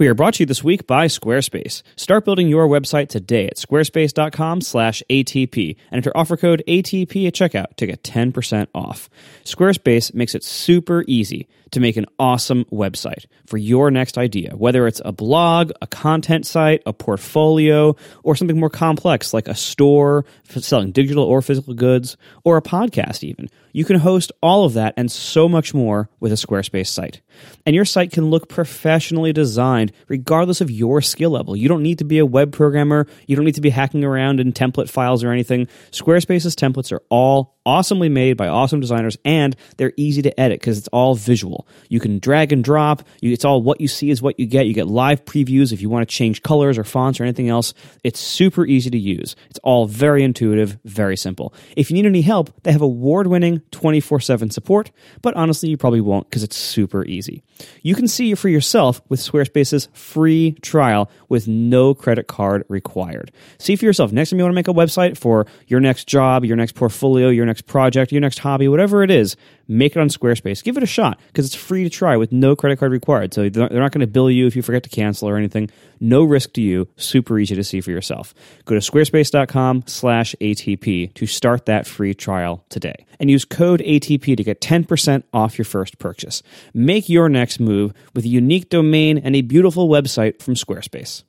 We 0.00 0.08
are 0.08 0.14
brought 0.14 0.34
to 0.34 0.42
you 0.44 0.46
this 0.46 0.64
week 0.64 0.86
by 0.86 1.08
Squarespace. 1.08 1.82
Start 1.94 2.24
building 2.24 2.48
your 2.48 2.66
website 2.66 3.10
today 3.10 3.48
at 3.48 3.58
squarespace.com/atp 3.58 5.76
and 5.90 5.98
enter 5.98 6.16
offer 6.16 6.38
code 6.38 6.62
ATP 6.66 7.26
at 7.26 7.34
checkout 7.34 7.76
to 7.76 7.84
get 7.84 8.02
10% 8.02 8.68
off. 8.74 9.10
Squarespace 9.44 10.14
makes 10.14 10.34
it 10.34 10.42
super 10.42 11.04
easy 11.06 11.48
to 11.72 11.80
make 11.80 11.98
an 11.98 12.06
awesome 12.18 12.64
website 12.72 13.26
for 13.44 13.58
your 13.58 13.90
next 13.90 14.16
idea, 14.16 14.56
whether 14.56 14.86
it's 14.86 15.02
a 15.04 15.12
blog, 15.12 15.70
a 15.82 15.86
content 15.86 16.46
site, 16.46 16.82
a 16.86 16.94
portfolio, 16.94 17.94
or 18.22 18.34
something 18.34 18.58
more 18.58 18.70
complex 18.70 19.34
like 19.34 19.48
a 19.48 19.54
store 19.54 20.24
selling 20.48 20.92
digital 20.92 21.24
or 21.24 21.42
physical 21.42 21.74
goods, 21.74 22.16
or 22.42 22.56
a 22.56 22.62
podcast 22.62 23.22
even. 23.22 23.50
You 23.72 23.84
can 23.84 23.96
host 23.96 24.32
all 24.42 24.64
of 24.64 24.74
that 24.74 24.94
and 24.96 25.10
so 25.10 25.48
much 25.48 25.74
more 25.74 26.08
with 26.18 26.32
a 26.32 26.36
Squarespace 26.36 26.88
site. 26.88 27.20
And 27.64 27.74
your 27.74 27.84
site 27.84 28.12
can 28.12 28.30
look 28.30 28.48
professionally 28.48 29.32
designed 29.32 29.92
regardless 30.08 30.60
of 30.60 30.70
your 30.70 31.00
skill 31.00 31.30
level. 31.30 31.56
You 31.56 31.68
don't 31.68 31.82
need 31.82 31.98
to 31.98 32.04
be 32.04 32.18
a 32.18 32.26
web 32.26 32.52
programmer, 32.52 33.06
you 33.26 33.36
don't 33.36 33.44
need 33.44 33.54
to 33.54 33.60
be 33.60 33.70
hacking 33.70 34.04
around 34.04 34.40
in 34.40 34.52
template 34.52 34.88
files 34.88 35.22
or 35.24 35.30
anything. 35.30 35.68
Squarespace's 35.90 36.56
templates 36.56 36.92
are 36.92 37.02
all 37.08 37.56
awesomely 37.66 38.08
made 38.08 38.36
by 38.36 38.48
awesome 38.48 38.80
designers 38.80 39.16
and 39.24 39.54
they're 39.76 39.92
easy 39.96 40.22
to 40.22 40.40
edit 40.40 40.60
because 40.60 40.78
it's 40.78 40.88
all 40.88 41.14
visual. 41.14 41.66
You 41.88 42.00
can 42.00 42.18
drag 42.18 42.52
and 42.52 42.64
drop. 42.64 43.02
You, 43.20 43.32
it's 43.32 43.44
all 43.44 43.62
what 43.62 43.80
you 43.80 43.88
see 43.88 44.10
is 44.10 44.22
what 44.22 44.38
you 44.40 44.46
get. 44.46 44.66
You 44.66 44.74
get 44.74 44.86
live 44.86 45.24
previews 45.24 45.72
if 45.72 45.80
you 45.80 45.88
want 45.88 46.08
to 46.08 46.14
change 46.14 46.42
colors 46.42 46.78
or 46.78 46.84
fonts 46.84 47.20
or 47.20 47.24
anything 47.24 47.48
else. 47.48 47.74
It's 48.02 48.20
super 48.20 48.66
easy 48.66 48.90
to 48.90 48.98
use. 48.98 49.36
It's 49.50 49.58
all 49.62 49.86
very 49.86 50.24
intuitive, 50.24 50.78
very 50.84 51.16
simple. 51.16 51.52
If 51.76 51.90
you 51.90 51.94
need 51.94 52.06
any 52.06 52.22
help, 52.22 52.50
they 52.62 52.72
have 52.72 52.82
award 52.82 53.26
winning 53.26 53.60
24 53.70 54.20
7 54.20 54.50
support, 54.50 54.90
but 55.22 55.34
honestly, 55.34 55.68
you 55.68 55.76
probably 55.76 56.00
won't 56.00 56.28
because 56.28 56.42
it's 56.42 56.56
super 56.56 57.04
easy. 57.04 57.42
You 57.82 57.94
can 57.94 58.08
see 58.08 58.34
for 58.34 58.48
yourself 58.48 59.02
with 59.08 59.20
Squarespace's 59.20 59.88
free 59.92 60.52
trial 60.62 61.10
with 61.28 61.46
no 61.46 61.94
credit 61.94 62.26
card 62.26 62.64
required. 62.68 63.32
See 63.58 63.76
for 63.76 63.84
yourself. 63.84 64.12
Next 64.12 64.30
time 64.30 64.38
you 64.38 64.44
want 64.44 64.52
to 64.52 64.56
make 64.56 64.68
a 64.68 64.72
website 64.72 65.16
for 65.16 65.46
your 65.66 65.80
next 65.80 66.06
job, 66.08 66.44
your 66.44 66.56
next 66.56 66.74
portfolio, 66.74 67.28
your 67.28 67.46
next 67.50 67.66
project, 67.66 68.12
your 68.12 68.20
next 68.20 68.38
hobby, 68.38 68.68
whatever 68.68 69.02
it 69.02 69.10
is, 69.10 69.36
make 69.68 69.96
it 69.96 70.00
on 70.00 70.08
Squarespace. 70.08 70.62
Give 70.62 70.76
it 70.76 70.82
a 70.82 70.86
shot 70.86 71.20
because 71.26 71.46
it's 71.46 71.54
free 71.54 71.84
to 71.84 71.90
try 71.90 72.16
with 72.16 72.32
no 72.32 72.54
credit 72.56 72.78
card 72.78 72.92
required. 72.92 73.34
So 73.34 73.48
they're 73.48 73.68
not 73.68 73.92
going 73.92 74.00
to 74.00 74.06
bill 74.06 74.30
you 74.30 74.46
if 74.46 74.56
you 74.56 74.62
forget 74.62 74.82
to 74.84 74.88
cancel 74.88 75.28
or 75.28 75.36
anything. 75.36 75.70
No 76.00 76.22
risk 76.22 76.52
to 76.54 76.62
you. 76.62 76.88
Super 76.96 77.38
easy 77.38 77.54
to 77.54 77.64
see 77.64 77.80
for 77.80 77.90
yourself. 77.90 78.34
Go 78.64 78.74
to 78.74 78.80
squarespace.com 78.80 79.84
slash 79.86 80.34
ATP 80.40 81.12
to 81.14 81.26
start 81.26 81.66
that 81.66 81.86
free 81.86 82.14
trial 82.14 82.64
today 82.68 83.06
and 83.18 83.30
use 83.30 83.44
code 83.44 83.80
ATP 83.80 84.36
to 84.36 84.44
get 84.44 84.60
10% 84.60 85.22
off 85.32 85.58
your 85.58 85.64
first 85.64 85.98
purchase. 85.98 86.42
Make 86.72 87.08
your 87.08 87.28
next 87.28 87.60
move 87.60 87.92
with 88.14 88.24
a 88.24 88.28
unique 88.28 88.70
domain 88.70 89.18
and 89.18 89.36
a 89.36 89.42
beautiful 89.42 89.88
website 89.88 90.40
from 90.40 90.54
Squarespace. 90.54 91.24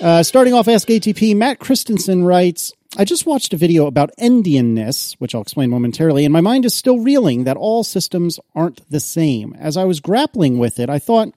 Uh, 0.00 0.22
starting 0.22 0.54
off 0.54 0.68
Ask 0.68 0.88
ATP, 0.88 1.34
Matt 1.34 1.58
Christensen 1.58 2.24
writes, 2.24 2.72
I 2.96 3.04
just 3.04 3.26
watched 3.26 3.52
a 3.52 3.58
video 3.58 3.86
about 3.86 4.10
endianness, 4.18 5.14
which 5.18 5.34
I'll 5.34 5.42
explain 5.42 5.68
momentarily, 5.68 6.24
and 6.24 6.32
my 6.32 6.40
mind 6.40 6.64
is 6.64 6.74
still 6.74 7.00
reeling 7.00 7.44
that 7.44 7.58
all 7.58 7.84
systems 7.84 8.40
aren't 8.54 8.88
the 8.90 9.00
same. 9.00 9.54
As 9.58 9.76
I 9.76 9.84
was 9.84 10.00
grappling 10.00 10.58
with 10.58 10.80
it, 10.80 10.88
I 10.88 10.98
thought, 10.98 11.28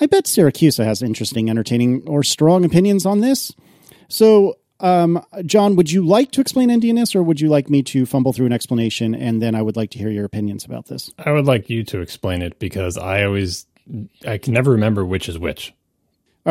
I 0.00 0.06
bet 0.06 0.24
Siracusa 0.24 0.84
has 0.84 1.00
interesting, 1.00 1.48
entertaining, 1.48 2.02
or 2.08 2.24
strong 2.24 2.64
opinions 2.64 3.06
on 3.06 3.20
this. 3.20 3.54
So, 4.08 4.56
um, 4.80 5.24
John, 5.46 5.76
would 5.76 5.90
you 5.90 6.04
like 6.04 6.32
to 6.32 6.40
explain 6.40 6.68
endianness, 6.68 7.14
or 7.14 7.22
would 7.22 7.40
you 7.40 7.48
like 7.48 7.70
me 7.70 7.84
to 7.84 8.04
fumble 8.04 8.32
through 8.32 8.46
an 8.46 8.52
explanation, 8.52 9.14
and 9.14 9.40
then 9.40 9.54
I 9.54 9.62
would 9.62 9.76
like 9.76 9.90
to 9.90 9.98
hear 9.98 10.10
your 10.10 10.24
opinions 10.24 10.64
about 10.64 10.86
this? 10.86 11.12
I 11.16 11.30
would 11.30 11.46
like 11.46 11.70
you 11.70 11.84
to 11.84 12.00
explain 12.00 12.42
it 12.42 12.58
because 12.58 12.98
I 12.98 13.22
always, 13.22 13.66
I 14.26 14.38
can 14.38 14.52
never 14.52 14.72
remember 14.72 15.04
which 15.04 15.28
is 15.28 15.38
which. 15.38 15.72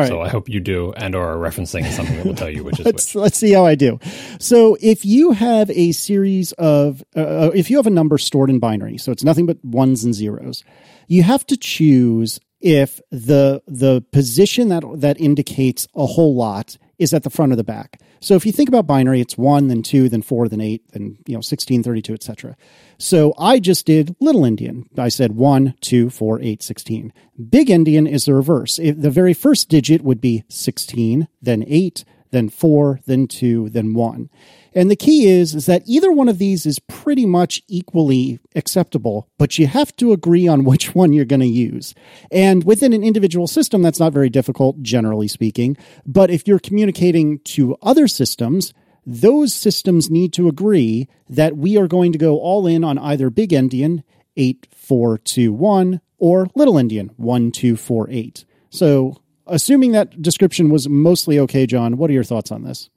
So 0.06 0.20
I 0.20 0.28
hope 0.28 0.48
you 0.48 0.60
do, 0.60 0.92
and 0.96 1.14
or 1.14 1.32
are 1.32 1.36
referencing 1.36 1.90
something 1.90 2.16
that 2.16 2.26
will 2.26 2.34
tell 2.34 2.50
you 2.50 2.62
which 2.62 2.78
is 2.78 2.86
let's, 2.86 3.14
which. 3.14 3.20
Let's 3.20 3.38
see 3.38 3.52
how 3.52 3.66
I 3.66 3.74
do. 3.74 3.98
So 4.38 4.76
if 4.80 5.04
you 5.04 5.32
have 5.32 5.70
a 5.70 5.92
series 5.92 6.52
of, 6.52 7.02
uh, 7.16 7.50
if 7.54 7.70
you 7.70 7.76
have 7.76 7.86
a 7.86 7.90
number 7.90 8.18
stored 8.18 8.50
in 8.50 8.58
binary, 8.58 8.98
so 8.98 9.10
it's 9.10 9.24
nothing 9.24 9.46
but 9.46 9.62
ones 9.64 10.04
and 10.04 10.14
zeros, 10.14 10.64
you 11.08 11.22
have 11.22 11.44
to 11.46 11.56
choose 11.56 12.38
if 12.60 13.00
the 13.10 13.62
the 13.66 14.04
position 14.12 14.68
that 14.68 14.82
that 14.96 15.20
indicates 15.20 15.86
a 15.94 16.06
whole 16.06 16.34
lot 16.34 16.76
is 16.98 17.14
at 17.14 17.22
the 17.22 17.30
front 17.30 17.52
or 17.52 17.56
the 17.56 17.64
back. 17.64 18.00
So 18.20 18.34
if 18.34 18.44
you 18.44 18.52
think 18.52 18.68
about 18.68 18.86
binary, 18.86 19.20
it's 19.20 19.38
one, 19.38 19.68
then 19.68 19.82
two, 19.82 20.08
then 20.08 20.22
four, 20.22 20.48
then 20.48 20.60
eight, 20.60 20.82
then 20.92 21.18
you 21.26 21.34
know 21.34 21.40
16, 21.40 21.82
32, 21.82 22.14
etc. 22.14 22.56
So 22.98 23.34
I 23.38 23.60
just 23.60 23.86
did 23.86 24.16
little 24.20 24.42
endian. 24.42 24.86
I 24.98 25.08
said 25.08 25.32
one, 25.36 25.74
two, 25.80 26.10
four, 26.10 26.40
eight, 26.40 26.62
16. 26.62 27.12
Big 27.48 27.68
endian 27.68 28.08
is 28.08 28.24
the 28.24 28.34
reverse. 28.34 28.78
If 28.78 29.00
the 29.00 29.10
very 29.10 29.34
first 29.34 29.68
digit 29.68 30.02
would 30.02 30.20
be 30.20 30.44
16, 30.48 31.28
then 31.40 31.64
eight, 31.66 32.04
then 32.30 32.48
four, 32.48 33.00
then 33.06 33.26
two, 33.26 33.68
then 33.70 33.94
one. 33.94 34.30
And 34.78 34.92
the 34.92 34.94
key 34.94 35.26
is, 35.26 35.56
is 35.56 35.66
that 35.66 35.82
either 35.86 36.12
one 36.12 36.28
of 36.28 36.38
these 36.38 36.64
is 36.64 36.78
pretty 36.78 37.26
much 37.26 37.64
equally 37.66 38.38
acceptable, 38.54 39.28
but 39.36 39.58
you 39.58 39.66
have 39.66 39.94
to 39.96 40.12
agree 40.12 40.46
on 40.46 40.62
which 40.62 40.94
one 40.94 41.12
you're 41.12 41.24
going 41.24 41.40
to 41.40 41.46
use. 41.48 41.96
And 42.30 42.62
within 42.62 42.92
an 42.92 43.02
individual 43.02 43.48
system, 43.48 43.82
that's 43.82 43.98
not 43.98 44.12
very 44.12 44.30
difficult, 44.30 44.80
generally 44.80 45.26
speaking. 45.26 45.76
But 46.06 46.30
if 46.30 46.46
you're 46.46 46.60
communicating 46.60 47.40
to 47.40 47.76
other 47.82 48.06
systems, 48.06 48.72
those 49.04 49.52
systems 49.52 50.10
need 50.10 50.32
to 50.34 50.46
agree 50.46 51.08
that 51.28 51.56
we 51.56 51.76
are 51.76 51.88
going 51.88 52.12
to 52.12 52.18
go 52.18 52.38
all 52.38 52.68
in 52.68 52.84
on 52.84 52.98
either 52.98 53.30
big 53.30 53.50
endian 53.50 54.04
8421 54.36 56.00
or 56.18 56.50
little 56.54 56.74
endian 56.74 57.10
1248. 57.16 58.44
So, 58.70 59.16
assuming 59.48 59.90
that 59.90 60.22
description 60.22 60.70
was 60.70 60.88
mostly 60.88 61.36
okay, 61.40 61.66
John, 61.66 61.96
what 61.96 62.10
are 62.10 62.14
your 62.14 62.22
thoughts 62.22 62.52
on 62.52 62.62
this? 62.62 62.90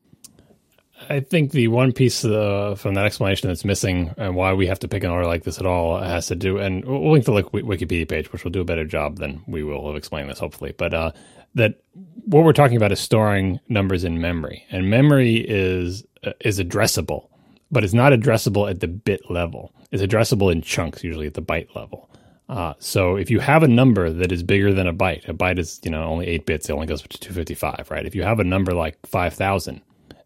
I 1.11 1.19
think 1.19 1.51
the 1.51 1.67
one 1.67 1.91
piece 1.91 2.23
uh, 2.23 2.75
from 2.77 2.93
that 2.93 3.05
explanation 3.05 3.49
that's 3.49 3.65
missing 3.65 4.13
and 4.17 4.33
why 4.33 4.53
we 4.53 4.65
have 4.67 4.79
to 4.79 4.87
pick 4.87 5.03
an 5.03 5.09
order 5.09 5.27
like 5.27 5.43
this 5.43 5.59
at 5.59 5.65
all 5.65 5.99
has 5.99 6.27
to 6.27 6.35
do, 6.35 6.57
and 6.57 6.85
we'll 6.85 7.11
link 7.11 7.25
the 7.25 7.33
like, 7.33 7.47
Wikipedia 7.47 8.07
page, 8.07 8.31
which 8.31 8.45
will 8.45 8.51
do 8.51 8.61
a 8.61 8.65
better 8.65 8.85
job 8.85 9.17
than 9.17 9.43
we 9.45 9.61
will 9.61 9.85
have 9.87 9.97
explained 9.97 10.29
this, 10.29 10.39
hopefully. 10.39 10.73
But 10.77 10.93
uh, 10.93 11.11
that 11.55 11.81
what 12.25 12.45
we're 12.45 12.53
talking 12.53 12.77
about 12.77 12.93
is 12.93 13.01
storing 13.01 13.59
numbers 13.67 14.05
in 14.05 14.21
memory, 14.21 14.65
and 14.71 14.89
memory 14.89 15.45
is 15.45 16.05
uh, 16.23 16.31
is 16.39 16.59
addressable, 16.59 17.27
but 17.71 17.83
it's 17.83 17.93
not 17.93 18.13
addressable 18.13 18.69
at 18.69 18.79
the 18.79 18.87
bit 18.87 19.29
level. 19.29 19.73
It's 19.91 20.01
addressable 20.01 20.49
in 20.49 20.61
chunks, 20.61 21.03
usually 21.03 21.27
at 21.27 21.33
the 21.33 21.41
byte 21.41 21.75
level. 21.75 22.09
Uh, 22.47 22.73
so 22.79 23.17
if 23.17 23.29
you 23.29 23.39
have 23.39 23.63
a 23.63 23.67
number 23.67 24.09
that 24.09 24.31
is 24.31 24.43
bigger 24.43 24.73
than 24.73 24.87
a 24.87 24.93
byte, 24.93 25.27
a 25.27 25.33
byte 25.33 25.59
is 25.59 25.81
you 25.83 25.91
know 25.91 26.03
only 26.03 26.27
eight 26.27 26.45
bits. 26.45 26.69
It 26.69 26.73
only 26.73 26.87
goes 26.87 27.03
up 27.03 27.09
to 27.09 27.19
two 27.19 27.33
fifty 27.33 27.53
five, 27.53 27.87
right? 27.91 28.05
If 28.05 28.15
you 28.15 28.23
have 28.23 28.39
a 28.39 28.45
number 28.45 28.73
like 28.73 28.97
five 29.05 29.33
thousand, 29.33 29.81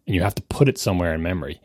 and 0.06 0.14
you 0.14 0.22
have 0.22 0.34
to 0.36 0.42
put 0.42 0.68
it 0.68 0.78
somewhere 0.78 1.14
in 1.14 1.22
memory, 1.22 1.60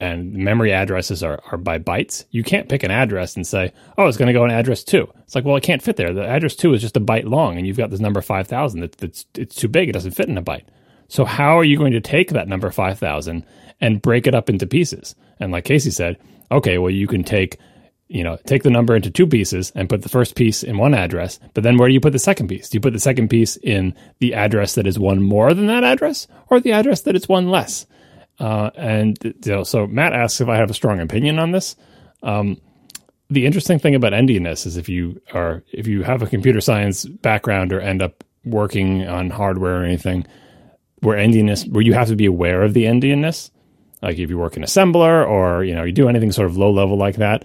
and 0.00 0.32
memory 0.34 0.72
addresses 0.72 1.22
are, 1.22 1.40
are 1.50 1.58
by 1.58 1.78
bytes, 1.78 2.24
you 2.30 2.42
can't 2.42 2.68
pick 2.68 2.82
an 2.82 2.90
address 2.90 3.36
and 3.36 3.46
say, 3.46 3.72
oh, 3.96 4.06
it's 4.06 4.16
going 4.16 4.26
to 4.26 4.32
go 4.32 4.44
in 4.44 4.50
address 4.50 4.84
two. 4.84 5.10
It's 5.22 5.34
like, 5.34 5.44
well, 5.44 5.56
it 5.56 5.62
can't 5.62 5.82
fit 5.82 5.96
there. 5.96 6.12
The 6.12 6.26
address 6.26 6.56
two 6.56 6.74
is 6.74 6.80
just 6.80 6.96
a 6.96 7.00
byte 7.00 7.24
long, 7.24 7.56
and 7.56 7.66
you've 7.66 7.76
got 7.76 7.90
this 7.90 8.00
number 8.00 8.20
5,000 8.20 8.80
that, 8.80 8.92
that's 8.98 9.24
it's 9.34 9.56
too 9.56 9.68
big. 9.68 9.88
It 9.88 9.92
doesn't 9.92 10.12
fit 10.12 10.28
in 10.28 10.38
a 10.38 10.42
byte. 10.42 10.64
So 11.08 11.24
how 11.24 11.58
are 11.58 11.64
you 11.64 11.78
going 11.78 11.92
to 11.92 12.00
take 12.00 12.30
that 12.30 12.48
number 12.48 12.70
5,000 12.70 13.44
and 13.80 14.02
break 14.02 14.26
it 14.26 14.34
up 14.34 14.50
into 14.50 14.66
pieces? 14.66 15.14
And 15.38 15.52
like 15.52 15.64
Casey 15.64 15.90
said, 15.90 16.18
okay, 16.50 16.78
well, 16.78 16.90
you 16.90 17.06
can 17.06 17.24
take 17.24 17.58
you 18.08 18.22
know, 18.22 18.36
take 18.46 18.62
the 18.62 18.70
number 18.70 18.94
into 18.94 19.10
two 19.10 19.26
pieces 19.26 19.72
and 19.74 19.88
put 19.88 20.02
the 20.02 20.08
first 20.08 20.34
piece 20.34 20.62
in 20.62 20.78
one 20.78 20.94
address, 20.94 21.40
but 21.54 21.64
then 21.64 21.78
where 21.78 21.88
do 21.88 21.94
you 21.94 22.00
put 22.00 22.12
the 22.12 22.18
second 22.18 22.48
piece? 22.48 22.68
Do 22.68 22.76
you 22.76 22.80
put 22.80 22.92
the 22.92 23.00
second 23.00 23.28
piece 23.28 23.56
in 23.56 23.94
the 24.18 24.34
address 24.34 24.74
that 24.74 24.86
is 24.86 24.98
one 24.98 25.22
more 25.22 25.54
than 25.54 25.66
that 25.66 25.84
address 25.84 26.26
or 26.48 26.60
the 26.60 26.72
address 26.72 27.02
that 27.02 27.16
is 27.16 27.28
one 27.28 27.50
less? 27.50 27.86
Uh, 28.38 28.70
and 28.76 29.18
you 29.22 29.34
know, 29.46 29.62
so 29.64 29.86
Matt 29.86 30.12
asks 30.12 30.40
if 30.40 30.48
I 30.48 30.56
have 30.56 30.70
a 30.70 30.74
strong 30.74 31.00
opinion 31.00 31.38
on 31.38 31.52
this. 31.52 31.76
Um, 32.22 32.60
the 33.30 33.46
interesting 33.46 33.78
thing 33.78 33.94
about 33.94 34.12
endianness 34.12 34.66
is 34.66 34.76
if 34.76 34.88
you 34.88 35.20
are 35.32 35.62
if 35.72 35.86
you 35.86 36.02
have 36.02 36.22
a 36.22 36.26
computer 36.26 36.60
science 36.60 37.06
background 37.06 37.72
or 37.72 37.80
end 37.80 38.02
up 38.02 38.22
working 38.44 39.06
on 39.06 39.30
hardware 39.30 39.80
or 39.80 39.84
anything 39.84 40.26
where 41.00 41.16
endianness 41.16 41.70
where 41.70 41.82
you 41.82 41.94
have 41.94 42.08
to 42.08 42.16
be 42.16 42.26
aware 42.26 42.62
of 42.62 42.74
the 42.74 42.84
endianness, 42.84 43.50
like 44.02 44.18
if 44.18 44.30
you 44.30 44.38
work 44.38 44.56
in 44.56 44.62
assembler 44.62 45.26
or 45.26 45.64
you 45.64 45.74
know 45.74 45.84
you 45.84 45.92
do 45.92 46.08
anything 46.08 46.32
sort 46.32 46.48
of 46.48 46.56
low 46.56 46.70
level 46.70 46.96
like 46.96 47.16
that, 47.16 47.44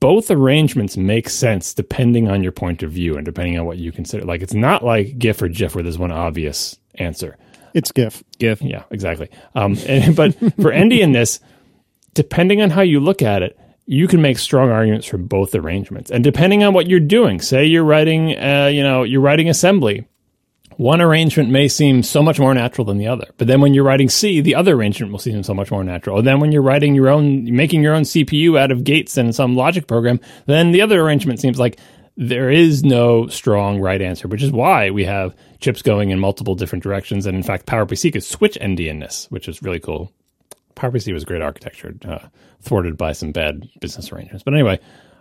both 0.00 0.30
arrangements 0.30 0.96
make 0.96 1.28
sense 1.28 1.74
depending 1.74 2.28
on 2.28 2.42
your 2.42 2.52
point 2.52 2.82
of 2.82 2.92
view 2.92 3.16
and 3.16 3.24
depending 3.24 3.58
on 3.58 3.66
what 3.66 3.78
you 3.78 3.92
consider. 3.92 4.24
Like 4.24 4.42
it's 4.42 4.54
not 4.54 4.84
like 4.84 5.18
GIF 5.18 5.42
or 5.42 5.48
GIF 5.48 5.74
where 5.74 5.82
there's 5.82 5.98
one 5.98 6.12
obvious 6.12 6.78
answer. 6.94 7.36
It's 7.74 7.92
GIF. 7.92 8.22
GIF. 8.38 8.62
Yeah, 8.62 8.84
exactly. 8.90 9.28
Um, 9.54 9.76
and, 9.86 10.14
but 10.14 10.34
for 10.38 10.72
endianness, 10.72 11.40
depending 12.14 12.62
on 12.62 12.70
how 12.70 12.82
you 12.82 13.00
look 13.00 13.22
at 13.22 13.42
it, 13.42 13.58
you 13.86 14.06
can 14.06 14.20
make 14.20 14.38
strong 14.38 14.70
arguments 14.70 15.06
for 15.06 15.16
both 15.16 15.54
arrangements. 15.54 16.10
And 16.10 16.22
depending 16.22 16.62
on 16.62 16.74
what 16.74 16.88
you're 16.88 17.00
doing, 17.00 17.40
say 17.40 17.64
you're 17.64 17.84
writing, 17.84 18.36
uh, 18.38 18.66
you 18.66 18.82
know, 18.82 19.02
you're 19.02 19.22
writing 19.22 19.48
assembly, 19.48 20.06
one 20.78 21.00
arrangement 21.00 21.50
may 21.50 21.66
seem 21.66 22.04
so 22.04 22.22
much 22.22 22.38
more 22.38 22.54
natural 22.54 22.84
than 22.84 22.98
the 22.98 23.08
other. 23.08 23.26
But 23.36 23.48
then 23.48 23.60
when 23.60 23.74
you're 23.74 23.84
writing 23.84 24.08
C, 24.08 24.40
the 24.40 24.54
other 24.54 24.74
arrangement 24.74 25.10
will 25.10 25.18
seem 25.18 25.42
so 25.42 25.52
much 25.52 25.72
more 25.72 25.82
natural. 25.82 26.18
And 26.18 26.26
then 26.26 26.38
when 26.38 26.52
you're 26.52 26.62
writing 26.62 26.94
your 26.94 27.08
own, 27.08 27.44
making 27.54 27.82
your 27.82 27.94
own 27.94 28.04
CPU 28.04 28.56
out 28.56 28.70
of 28.70 28.84
gates 28.84 29.16
and 29.16 29.34
some 29.34 29.56
logic 29.56 29.88
program, 29.88 30.20
then 30.46 30.70
the 30.70 30.80
other 30.80 31.00
arrangement 31.00 31.40
seems 31.40 31.58
like 31.58 31.80
there 32.16 32.48
is 32.48 32.84
no 32.84 33.26
strong 33.26 33.80
right 33.80 34.00
answer, 34.00 34.28
which 34.28 34.42
is 34.42 34.52
why 34.52 34.90
we 34.90 35.04
have 35.04 35.34
chips 35.58 35.82
going 35.82 36.10
in 36.10 36.20
multiple 36.20 36.54
different 36.54 36.84
directions. 36.84 37.26
And 37.26 37.36
in 37.36 37.42
fact, 37.42 37.66
PowerPC 37.66 38.12
could 38.12 38.22
switch 38.22 38.56
endianness, 38.60 39.28
which 39.32 39.48
is 39.48 39.60
really 39.64 39.80
cool. 39.80 40.12
PowerPC 40.76 41.12
was 41.12 41.24
great 41.24 41.42
architecture, 41.42 41.96
uh, 42.04 42.28
thwarted 42.60 42.96
by 42.96 43.10
some 43.10 43.32
bad 43.32 43.68
business 43.80 44.12
arrangements. 44.12 44.44
But 44.44 44.54
anyway, 44.54 44.78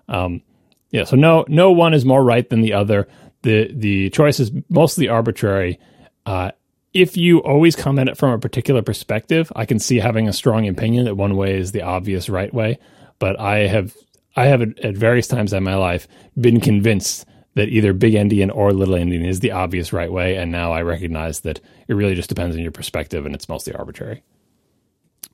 um, 0.07 0.43
yeah. 0.91 1.03
So 1.03 1.15
no, 1.15 1.45
no 1.47 1.71
one 1.71 1.95
is 1.95 2.05
more 2.05 2.23
right 2.23 2.47
than 2.47 2.61
the 2.61 2.73
other 2.73 3.07
the 3.47 3.71
the 3.73 4.09
choice 4.09 4.41
is 4.41 4.51
mostly 4.69 5.07
arbitrary. 5.07 5.79
Uh, 6.25 6.51
if 6.93 7.15
you 7.15 7.39
always 7.39 7.75
come 7.75 7.97
at 7.97 8.09
it 8.09 8.17
from 8.17 8.31
a 8.31 8.39
particular 8.39 8.81
perspective, 8.81 9.51
I 9.55 9.65
can 9.65 9.79
see 9.79 9.99
having 9.99 10.27
a 10.27 10.33
strong 10.33 10.67
opinion 10.67 11.05
that 11.05 11.15
one 11.15 11.37
way 11.37 11.57
is 11.57 11.71
the 11.71 11.81
obvious 11.81 12.27
right 12.27 12.53
way. 12.53 12.77
But 13.19 13.39
I 13.39 13.59
have 13.67 13.95
I 14.35 14.47
have 14.47 14.61
at 14.61 14.97
various 14.97 15.27
times 15.27 15.53
in 15.53 15.63
my 15.63 15.75
life 15.75 16.09
been 16.39 16.59
convinced 16.59 17.25
that 17.53 17.69
either 17.69 17.93
big 17.93 18.13
endian 18.15 18.53
or 18.53 18.73
little 18.73 18.95
endian 18.95 19.25
is 19.25 19.39
the 19.39 19.51
obvious 19.51 19.93
right 19.93 20.11
way, 20.11 20.35
and 20.35 20.51
now 20.51 20.73
I 20.73 20.81
recognize 20.81 21.39
that 21.41 21.61
it 21.87 21.93
really 21.93 22.15
just 22.15 22.29
depends 22.29 22.55
on 22.55 22.61
your 22.61 22.71
perspective, 22.71 23.25
and 23.25 23.33
it's 23.33 23.47
mostly 23.47 23.73
arbitrary. 23.73 24.23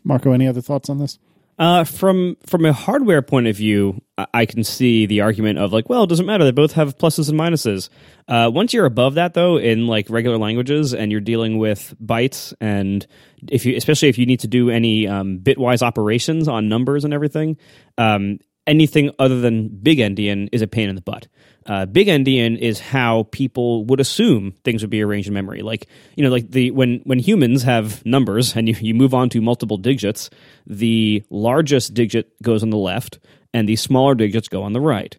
Marco, 0.03 0.31
any 0.31 0.47
other 0.47 0.61
thoughts 0.61 0.87
on 0.89 0.99
this? 0.99 1.17
Uh, 1.59 1.83
from 1.83 2.35
from 2.47 2.65
a 2.65 2.73
hardware 2.73 3.21
point 3.21 3.45
of 3.45 3.55
view, 3.55 4.01
I 4.33 4.45
can 4.45 4.63
see 4.63 5.05
the 5.05 5.21
argument 5.21 5.59
of 5.59 5.71
like, 5.71 5.87
well, 5.87 6.03
it 6.03 6.07
doesn't 6.07 6.25
matter; 6.25 6.43
they 6.43 6.51
both 6.51 6.73
have 6.73 6.97
pluses 6.97 7.29
and 7.29 7.39
minuses. 7.39 7.89
Uh, 8.27 8.49
once 8.51 8.73
you're 8.73 8.85
above 8.85 9.15
that, 9.15 9.35
though, 9.35 9.57
in 9.57 9.85
like 9.85 10.09
regular 10.09 10.37
languages, 10.37 10.95
and 10.95 11.11
you're 11.11 11.21
dealing 11.21 11.59
with 11.59 11.93
bytes, 12.03 12.53
and 12.59 13.05
if 13.49 13.65
you, 13.65 13.75
especially 13.75 14.09
if 14.09 14.17
you 14.17 14.25
need 14.25 14.39
to 14.39 14.47
do 14.47 14.71
any 14.71 15.07
um, 15.07 15.39
bitwise 15.39 15.83
operations 15.83 16.47
on 16.47 16.69
numbers 16.69 17.05
and 17.05 17.13
everything, 17.13 17.57
um, 17.99 18.39
anything 18.67 19.11
other 19.19 19.39
than 19.39 19.67
big 19.69 19.99
endian 19.99 20.49
is 20.51 20.61
a 20.61 20.67
pain 20.67 20.89
in 20.89 20.95
the 20.95 21.01
butt. 21.01 21.27
Uh, 21.65 21.85
big 21.85 22.07
endian 22.07 22.57
is 22.57 22.79
how 22.79 23.23
people 23.31 23.85
would 23.85 23.99
assume 23.99 24.53
things 24.63 24.81
would 24.81 24.89
be 24.89 25.01
arranged 25.01 25.27
in 25.27 25.33
memory. 25.33 25.61
Like 25.61 25.87
you 26.15 26.23
know, 26.23 26.29
like 26.29 26.51
the 26.51 26.71
when 26.71 27.01
when 27.05 27.19
humans 27.19 27.63
have 27.63 28.05
numbers 28.05 28.55
and 28.55 28.67
you, 28.67 28.75
you 28.79 28.93
move 28.93 29.13
on 29.13 29.29
to 29.29 29.41
multiple 29.41 29.77
digits, 29.77 30.29
the 30.67 31.23
largest 31.29 31.93
digit 31.93 32.41
goes 32.41 32.63
on 32.63 32.69
the 32.69 32.77
left 32.77 33.19
and 33.53 33.67
the 33.69 33.75
smaller 33.75 34.15
digits 34.15 34.47
go 34.49 34.63
on 34.63 34.73
the 34.73 34.81
right, 34.81 35.17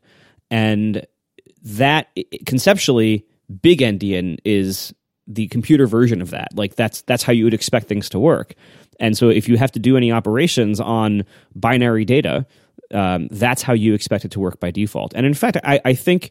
and 0.50 1.06
that 1.62 2.08
conceptually, 2.44 3.24
big 3.62 3.80
endian 3.80 4.38
is 4.44 4.92
the 5.26 5.48
computer 5.48 5.86
version 5.86 6.20
of 6.20 6.30
that. 6.30 6.48
Like 6.54 6.74
that's 6.76 7.00
that's 7.02 7.22
how 7.22 7.32
you 7.32 7.44
would 7.44 7.54
expect 7.54 7.88
things 7.88 8.10
to 8.10 8.18
work. 8.18 8.54
And 9.00 9.16
so 9.16 9.28
if 9.28 9.48
you 9.48 9.56
have 9.56 9.72
to 9.72 9.78
do 9.78 9.96
any 9.96 10.12
operations 10.12 10.78
on 10.78 11.24
binary 11.54 12.04
data, 12.04 12.46
um, 12.92 13.28
that's 13.30 13.62
how 13.62 13.72
you 13.72 13.94
expect 13.94 14.24
it 14.24 14.30
to 14.32 14.40
work 14.40 14.60
by 14.60 14.70
default. 14.70 15.12
And 15.14 15.26
in 15.26 15.34
fact, 15.34 15.56
I, 15.64 15.80
I 15.84 15.94
think 15.94 16.30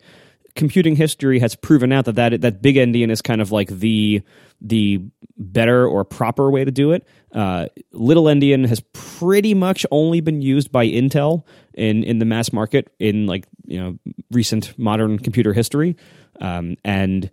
computing 0.55 0.95
history 0.95 1.39
has 1.39 1.55
proven 1.55 1.91
out 1.91 2.05
that, 2.05 2.15
that 2.15 2.41
that 2.41 2.61
big 2.61 2.75
endian 2.75 3.09
is 3.09 3.21
kind 3.21 3.41
of 3.41 3.51
like 3.51 3.69
the 3.69 4.21
the 4.61 5.01
better 5.37 5.85
or 5.87 6.05
proper 6.05 6.49
way 6.51 6.63
to 6.63 6.71
do 6.71 6.91
it. 6.91 7.05
Uh, 7.33 7.67
little 7.91 8.25
endian 8.25 8.67
has 8.67 8.81
pretty 8.93 9.53
much 9.53 9.85
only 9.91 10.21
been 10.21 10.41
used 10.41 10.71
by 10.71 10.87
Intel 10.87 11.43
in 11.73 12.03
in 12.03 12.19
the 12.19 12.25
mass 12.25 12.53
market 12.53 12.93
in 12.99 13.25
like 13.25 13.47
you 13.65 13.79
know 13.79 13.97
recent 14.31 14.77
modern 14.77 15.19
computer 15.19 15.53
history, 15.53 15.95
um, 16.39 16.77
and 16.83 17.31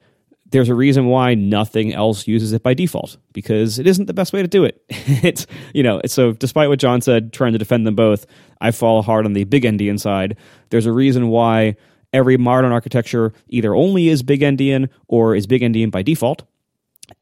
there's 0.50 0.68
a 0.68 0.74
reason 0.74 1.06
why 1.06 1.34
nothing 1.34 1.94
else 1.94 2.26
uses 2.26 2.52
it 2.52 2.62
by 2.62 2.74
default 2.74 3.16
because 3.32 3.78
it 3.78 3.86
isn't 3.86 4.06
the 4.06 4.14
best 4.14 4.32
way 4.32 4.42
to 4.42 4.48
do 4.48 4.64
it. 4.64 4.82
it's 4.88 5.46
you 5.74 5.82
know 5.82 6.00
so 6.06 6.32
despite 6.32 6.68
what 6.68 6.78
John 6.78 7.00
said, 7.00 7.32
trying 7.32 7.52
to 7.52 7.58
defend 7.58 7.86
them 7.86 7.94
both, 7.94 8.26
I 8.60 8.70
fall 8.70 9.02
hard 9.02 9.26
on 9.26 9.32
the 9.32 9.44
big 9.44 9.64
endian 9.64 9.98
side. 9.98 10.36
There's 10.70 10.86
a 10.86 10.92
reason 10.92 11.28
why 11.28 11.76
every 12.12 12.36
modern 12.36 12.72
architecture 12.72 13.32
either 13.48 13.74
only 13.74 14.08
is 14.08 14.22
big 14.22 14.40
endian 14.40 14.88
or 15.08 15.34
is 15.34 15.46
big 15.46 15.62
endian 15.62 15.90
by 15.90 16.02
default, 16.02 16.42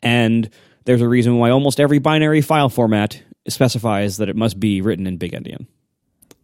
and 0.02 0.48
there's 0.84 1.02
a 1.02 1.08
reason 1.08 1.36
why 1.36 1.50
almost 1.50 1.80
every 1.80 1.98
binary 1.98 2.40
file 2.40 2.70
format 2.70 3.22
specifies 3.46 4.16
that 4.18 4.28
it 4.28 4.36
must 4.36 4.58
be 4.58 4.80
written 4.80 5.06
in 5.06 5.18
big 5.18 5.32
endian. 5.32 5.66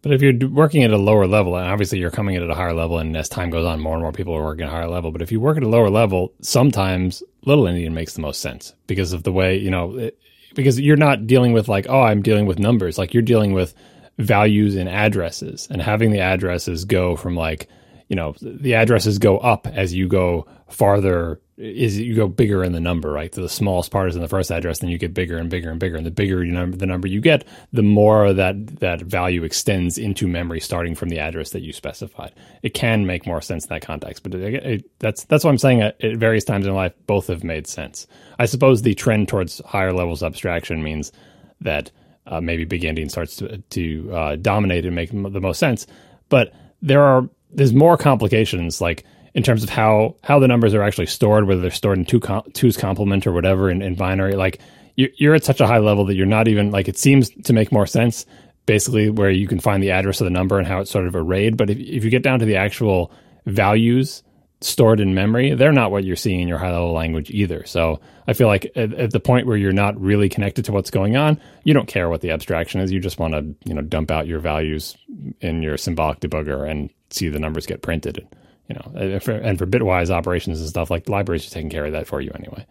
But 0.05 0.13
if 0.13 0.21
you're 0.21 0.49
working 0.49 0.83
at 0.83 0.91
a 0.91 0.97
lower 0.97 1.25
level, 1.25 1.55
and 1.55 1.67
obviously 1.67 1.97
you're 1.97 2.11
coming 2.11 2.35
in 2.35 2.43
at 2.43 2.49
a 2.51 2.53
higher 2.53 2.75
level, 2.75 2.99
and 2.99 3.17
as 3.17 3.27
time 3.27 3.49
goes 3.49 3.65
on, 3.65 3.79
more 3.79 3.95
and 3.95 4.03
more 4.03 4.11
people 4.11 4.35
are 4.35 4.43
working 4.43 4.67
at 4.67 4.69
a 4.69 4.71
higher 4.71 4.87
level. 4.87 5.11
But 5.11 5.23
if 5.23 5.31
you 5.31 5.39
work 5.39 5.57
at 5.57 5.63
a 5.63 5.67
lower 5.67 5.89
level, 5.89 6.31
sometimes 6.41 7.23
little 7.43 7.63
endian 7.63 7.91
makes 7.91 8.13
the 8.13 8.21
most 8.21 8.39
sense 8.39 8.75
because 8.85 9.13
of 9.13 9.23
the 9.23 9.31
way 9.31 9.57
you 9.57 9.71
know, 9.71 9.97
it, 9.97 10.19
because 10.53 10.79
you're 10.79 10.95
not 10.95 11.25
dealing 11.25 11.53
with 11.53 11.67
like, 11.67 11.87
oh, 11.89 12.03
I'm 12.03 12.21
dealing 12.21 12.45
with 12.45 12.59
numbers. 12.59 12.99
Like 12.99 13.15
you're 13.15 13.23
dealing 13.23 13.53
with 13.53 13.73
values 14.19 14.75
and 14.75 14.87
addresses, 14.87 15.67
and 15.71 15.81
having 15.81 16.11
the 16.11 16.19
addresses 16.19 16.85
go 16.85 17.15
from 17.15 17.35
like, 17.35 17.67
you 18.07 18.15
know, 18.15 18.35
the 18.43 18.75
addresses 18.75 19.17
go 19.17 19.39
up 19.39 19.65
as 19.65 19.91
you 19.91 20.07
go 20.07 20.45
farther 20.69 21.41
is 21.57 21.97
you 21.97 22.15
go 22.15 22.27
bigger 22.27 22.63
in 22.63 22.73
the 22.73 22.81
number, 22.81 23.11
right? 23.11 23.33
So 23.33 23.41
the 23.41 23.47
smallest 23.47 23.89
part 23.89 24.09
is 24.09 24.15
in 24.15 24.21
the 24.21 24.27
first 24.27 24.51
address, 24.51 24.79
then 24.79 24.89
you 24.89 24.97
get 24.97 25.13
bigger 25.13 25.37
and 25.37 25.49
bigger 25.49 25.69
and 25.69 25.79
bigger, 25.79 25.95
and 25.95 26.05
the 26.05 26.11
bigger 26.11 26.43
you 26.43 26.51
number, 26.51 26.75
the 26.75 26.85
number 26.85 27.07
you 27.07 27.21
get, 27.21 27.45
the 27.71 27.81
more 27.81 28.33
that 28.33 28.79
that 28.79 29.01
value 29.01 29.43
extends 29.43 29.97
into 29.97 30.27
memory, 30.27 30.59
starting 30.59 30.95
from 30.95 31.09
the 31.09 31.19
address 31.19 31.51
that 31.51 31.61
you 31.61 31.71
specified. 31.71 32.33
It 32.61 32.73
can 32.73 33.05
make 33.05 33.25
more 33.25 33.41
sense 33.41 33.65
in 33.65 33.69
that 33.69 33.83
context, 33.83 34.23
but 34.23 34.35
it, 34.35 34.53
it, 34.53 34.99
that's 34.99 35.23
that's 35.25 35.45
what 35.45 35.51
I'm 35.51 35.57
saying. 35.57 35.81
At, 35.81 36.03
at 36.03 36.17
various 36.17 36.43
times 36.43 36.67
in 36.67 36.73
life, 36.73 36.93
both 37.07 37.27
have 37.27 37.43
made 37.43 37.67
sense. 37.67 38.05
I 38.37 38.47
suppose 38.47 38.81
the 38.81 38.95
trend 38.95 39.29
towards 39.29 39.61
higher 39.65 39.93
levels 39.93 40.21
of 40.23 40.33
abstraction 40.33 40.83
means 40.83 41.13
that 41.61 41.89
uh, 42.27 42.41
maybe 42.41 42.65
big 42.65 42.81
endian 42.81 43.09
starts 43.09 43.37
to, 43.37 43.59
to 43.59 44.11
uh, 44.13 44.35
dominate 44.35 44.85
and 44.85 44.95
make 44.95 45.11
the 45.11 45.41
most 45.41 45.59
sense, 45.59 45.87
but 46.27 46.53
there 46.81 47.01
are 47.01 47.29
there's 47.51 47.73
more 47.73 47.95
complications 47.95 48.81
like 48.81 49.05
in 49.35 49.43
terms 49.43 49.63
of 49.63 49.69
how 49.69 50.15
how 50.23 50.39
the 50.39 50.47
numbers 50.47 50.73
are 50.73 50.81
actually 50.81 51.05
stored, 51.05 51.45
whether 51.45 51.61
they're 51.61 51.69
stored 51.69 51.99
in 51.99 52.05
two 52.05 52.19
com- 52.19 52.49
two's 52.53 52.77
complement 52.77 53.27
or 53.27 53.33
whatever 53.33 53.69
in, 53.69 53.81
in 53.81 53.93
binary. 53.93 54.33
Like 54.33 54.59
you, 54.95 55.11
you're 55.17 55.35
at 55.35 55.43
such 55.43 55.61
a 55.61 55.67
high 55.67 55.77
level 55.77 56.05
that 56.05 56.15
you're 56.15 56.25
not 56.25 56.47
even 56.47 56.71
like 56.71 56.87
it 56.87 56.97
seems 56.97 57.29
to 57.43 57.53
make 57.53 57.71
more 57.71 57.85
sense 57.85 58.25
basically 58.65 59.11
where 59.11 59.29
you 59.29 59.47
can 59.47 59.59
find 59.59 59.83
the 59.83 59.91
address 59.91 60.21
of 60.21 60.25
the 60.25 60.31
number 60.31 60.57
and 60.57 60.67
how 60.67 60.79
it's 60.79 60.89
sort 60.89 61.05
of 61.05 61.15
arrayed. 61.15 61.55
But 61.55 61.69
if, 61.69 61.77
if 61.77 62.03
you 62.03 62.09
get 62.09 62.23
down 62.23 62.39
to 62.39 62.45
the 62.45 62.55
actual 62.55 63.11
values 63.45 64.23
stored 64.61 64.99
in 64.99 65.13
memory, 65.13 65.53
they're 65.53 65.71
not 65.71 65.91
what 65.91 66.03
you're 66.03 66.15
seeing 66.15 66.39
in 66.39 66.47
your 66.47 66.57
high 66.57 66.71
level 66.71 66.93
language 66.93 67.29
either. 67.29 67.63
So 67.65 67.99
I 68.27 68.33
feel 68.33 68.47
like 68.47 68.71
at, 68.75 68.93
at, 68.93 69.11
the 69.11 69.19
point 69.19 69.45
where 69.45 69.57
you're 69.57 69.71
not 69.71 69.99
really 69.99 70.29
connected 70.29 70.65
to 70.65 70.71
what's 70.71 70.89
going 70.89 71.15
on, 71.15 71.39
you 71.63 71.73
don't 71.73 71.87
care 71.87 72.09
what 72.09 72.21
the 72.21 72.31
abstraction 72.31 72.81
is. 72.81 72.91
You 72.91 72.99
just 72.99 73.19
want 73.19 73.33
to, 73.33 73.55
you 73.65 73.75
know, 73.75 73.81
dump 73.81 74.09
out 74.09 74.25
your 74.27 74.39
values 74.39 74.97
in 75.41 75.61
your 75.61 75.77
symbolic 75.77 76.21
debugger 76.21 76.67
and 76.67 76.89
see 77.11 77.29
the 77.29 77.39
numbers 77.39 77.67
get 77.67 77.83
printed. 77.83 78.25
You 78.67 78.75
know, 78.75 78.91
and 78.95 79.23
for, 79.23 79.31
and 79.31 79.59
for 79.59 79.67
bitwise 79.67 80.09
operations 80.09 80.59
and 80.59 80.67
stuff, 80.67 80.89
like 80.89 81.07
libraries 81.07 81.47
are 81.47 81.51
taking 81.51 81.69
care 81.69 81.85
of 81.85 81.91
that 81.91 82.07
for 82.07 82.19
you 82.19 82.31
anyway. 82.33 82.65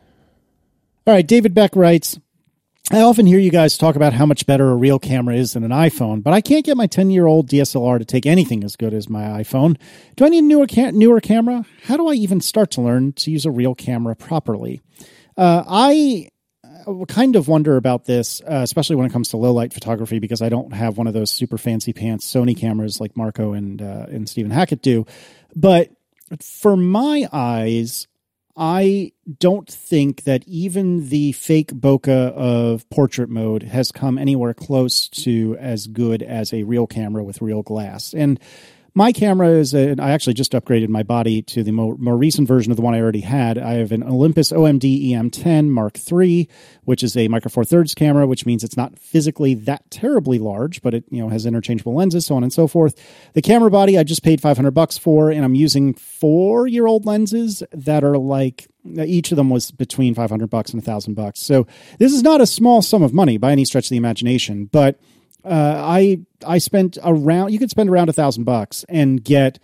All 1.06 1.14
right, 1.14 1.26
David 1.26 1.54
Beck 1.54 1.76
writes, 1.76 2.18
I 2.90 3.00
often 3.00 3.24
hear 3.24 3.38
you 3.38 3.50
guys 3.50 3.78
talk 3.78 3.96
about 3.96 4.12
how 4.12 4.26
much 4.26 4.44
better 4.44 4.70
a 4.70 4.76
real 4.76 4.98
camera 4.98 5.36
is 5.36 5.54
than 5.54 5.64
an 5.64 5.70
iPhone, 5.70 6.22
but 6.22 6.34
I 6.34 6.42
can't 6.42 6.66
get 6.66 6.76
my 6.76 6.86
10 6.86 7.10
year 7.10 7.26
old 7.26 7.48
DSLR 7.48 7.98
to 7.98 8.04
take 8.04 8.26
anything 8.26 8.62
as 8.62 8.76
good 8.76 8.92
as 8.92 9.08
my 9.08 9.22
iPhone. 9.22 9.78
Do 10.16 10.26
I 10.26 10.28
need 10.28 10.44
a 10.44 10.46
newer, 10.46 10.66
newer 10.92 11.20
camera? 11.20 11.64
How 11.84 11.96
do 11.96 12.08
I 12.08 12.12
even 12.12 12.40
start 12.40 12.70
to 12.72 12.82
learn 12.82 13.12
to 13.14 13.30
use 13.30 13.46
a 13.46 13.50
real 13.50 13.74
camera 13.74 14.14
properly? 14.14 14.82
Uh, 15.36 15.64
I 15.66 16.26
uh, 16.26 16.33
kind 17.08 17.36
of 17.36 17.48
wonder 17.48 17.76
about 17.76 18.04
this, 18.04 18.40
uh, 18.42 18.60
especially 18.62 18.96
when 18.96 19.06
it 19.06 19.12
comes 19.12 19.30
to 19.30 19.36
low 19.36 19.52
light 19.52 19.72
photography, 19.72 20.18
because 20.18 20.42
I 20.42 20.48
don't 20.48 20.72
have 20.72 20.96
one 20.96 21.06
of 21.06 21.14
those 21.14 21.30
super 21.30 21.58
fancy 21.58 21.92
pants 21.92 22.32
Sony 22.32 22.56
cameras 22.56 23.00
like 23.00 23.16
Marco 23.16 23.52
and 23.52 23.80
uh, 23.80 24.06
and 24.08 24.28
Stephen 24.28 24.50
Hackett 24.50 24.82
do. 24.82 25.06
But 25.54 25.90
for 26.40 26.76
my 26.76 27.28
eyes, 27.32 28.06
I 28.56 29.12
don't 29.40 29.68
think 29.68 30.24
that 30.24 30.46
even 30.46 31.08
the 31.08 31.32
fake 31.32 31.72
bokeh 31.72 32.32
of 32.32 32.88
portrait 32.88 33.28
mode 33.28 33.64
has 33.64 33.90
come 33.90 34.16
anywhere 34.16 34.54
close 34.54 35.08
to 35.08 35.56
as 35.58 35.86
good 35.88 36.22
as 36.22 36.52
a 36.52 36.62
real 36.62 36.86
camera 36.86 37.24
with 37.24 37.42
real 37.42 37.62
glass. 37.62 38.14
And 38.14 38.38
my 38.96 39.10
camera 39.12 39.48
is 39.48 39.74
a, 39.74 39.96
I 40.00 40.12
actually 40.12 40.34
just 40.34 40.52
upgraded 40.52 40.88
my 40.88 41.02
body 41.02 41.42
to 41.42 41.64
the 41.64 41.72
more, 41.72 41.96
more 41.98 42.16
recent 42.16 42.46
version 42.46 42.70
of 42.70 42.76
the 42.76 42.82
one 42.82 42.94
I 42.94 43.00
already 43.00 43.22
had. 43.22 43.58
I 43.58 43.74
have 43.74 43.90
an 43.90 44.04
Olympus 44.04 44.52
OMD 44.52 45.10
EM10 45.10 45.68
Mark 45.68 45.98
III, 46.10 46.48
which 46.84 47.02
is 47.02 47.16
a 47.16 47.26
micro 47.26 47.50
four 47.50 47.64
thirds 47.64 47.92
camera, 47.94 48.26
which 48.26 48.46
means 48.46 48.62
it's 48.62 48.76
not 48.76 48.96
physically 48.96 49.54
that 49.54 49.90
terribly 49.90 50.38
large, 50.38 50.80
but 50.80 50.94
it 50.94 51.04
you 51.10 51.20
know 51.20 51.28
has 51.28 51.44
interchangeable 51.44 51.94
lenses, 51.94 52.26
so 52.26 52.36
on 52.36 52.44
and 52.44 52.52
so 52.52 52.68
forth. 52.68 52.94
The 53.32 53.42
camera 53.42 53.70
body 53.70 53.98
I 53.98 54.04
just 54.04 54.22
paid 54.22 54.40
500 54.40 54.70
bucks 54.70 54.96
for, 54.96 55.30
and 55.30 55.44
I'm 55.44 55.56
using 55.56 55.94
four 55.94 56.68
year 56.68 56.86
old 56.86 57.04
lenses 57.04 57.64
that 57.72 58.04
are 58.04 58.16
like 58.16 58.68
each 58.84 59.32
of 59.32 59.36
them 59.36 59.50
was 59.50 59.70
between 59.70 60.14
500 60.14 60.48
bucks 60.48 60.72
and 60.72 60.80
a 60.80 60.84
thousand 60.84 61.14
bucks. 61.14 61.40
So 61.40 61.66
this 61.98 62.12
is 62.12 62.22
not 62.22 62.40
a 62.40 62.46
small 62.46 62.82
sum 62.82 63.02
of 63.02 63.12
money 63.12 63.38
by 63.38 63.50
any 63.50 63.64
stretch 63.64 63.86
of 63.86 63.90
the 63.90 63.96
imagination, 63.96 64.66
but 64.66 65.00
uh, 65.44 65.82
I 65.84 66.20
I 66.46 66.58
spent 66.58 66.98
around 67.02 67.52
you 67.52 67.58
could 67.58 67.70
spend 67.70 67.90
around 67.90 68.08
a 68.08 68.12
thousand 68.12 68.44
bucks 68.44 68.84
and 68.88 69.22
get 69.22 69.58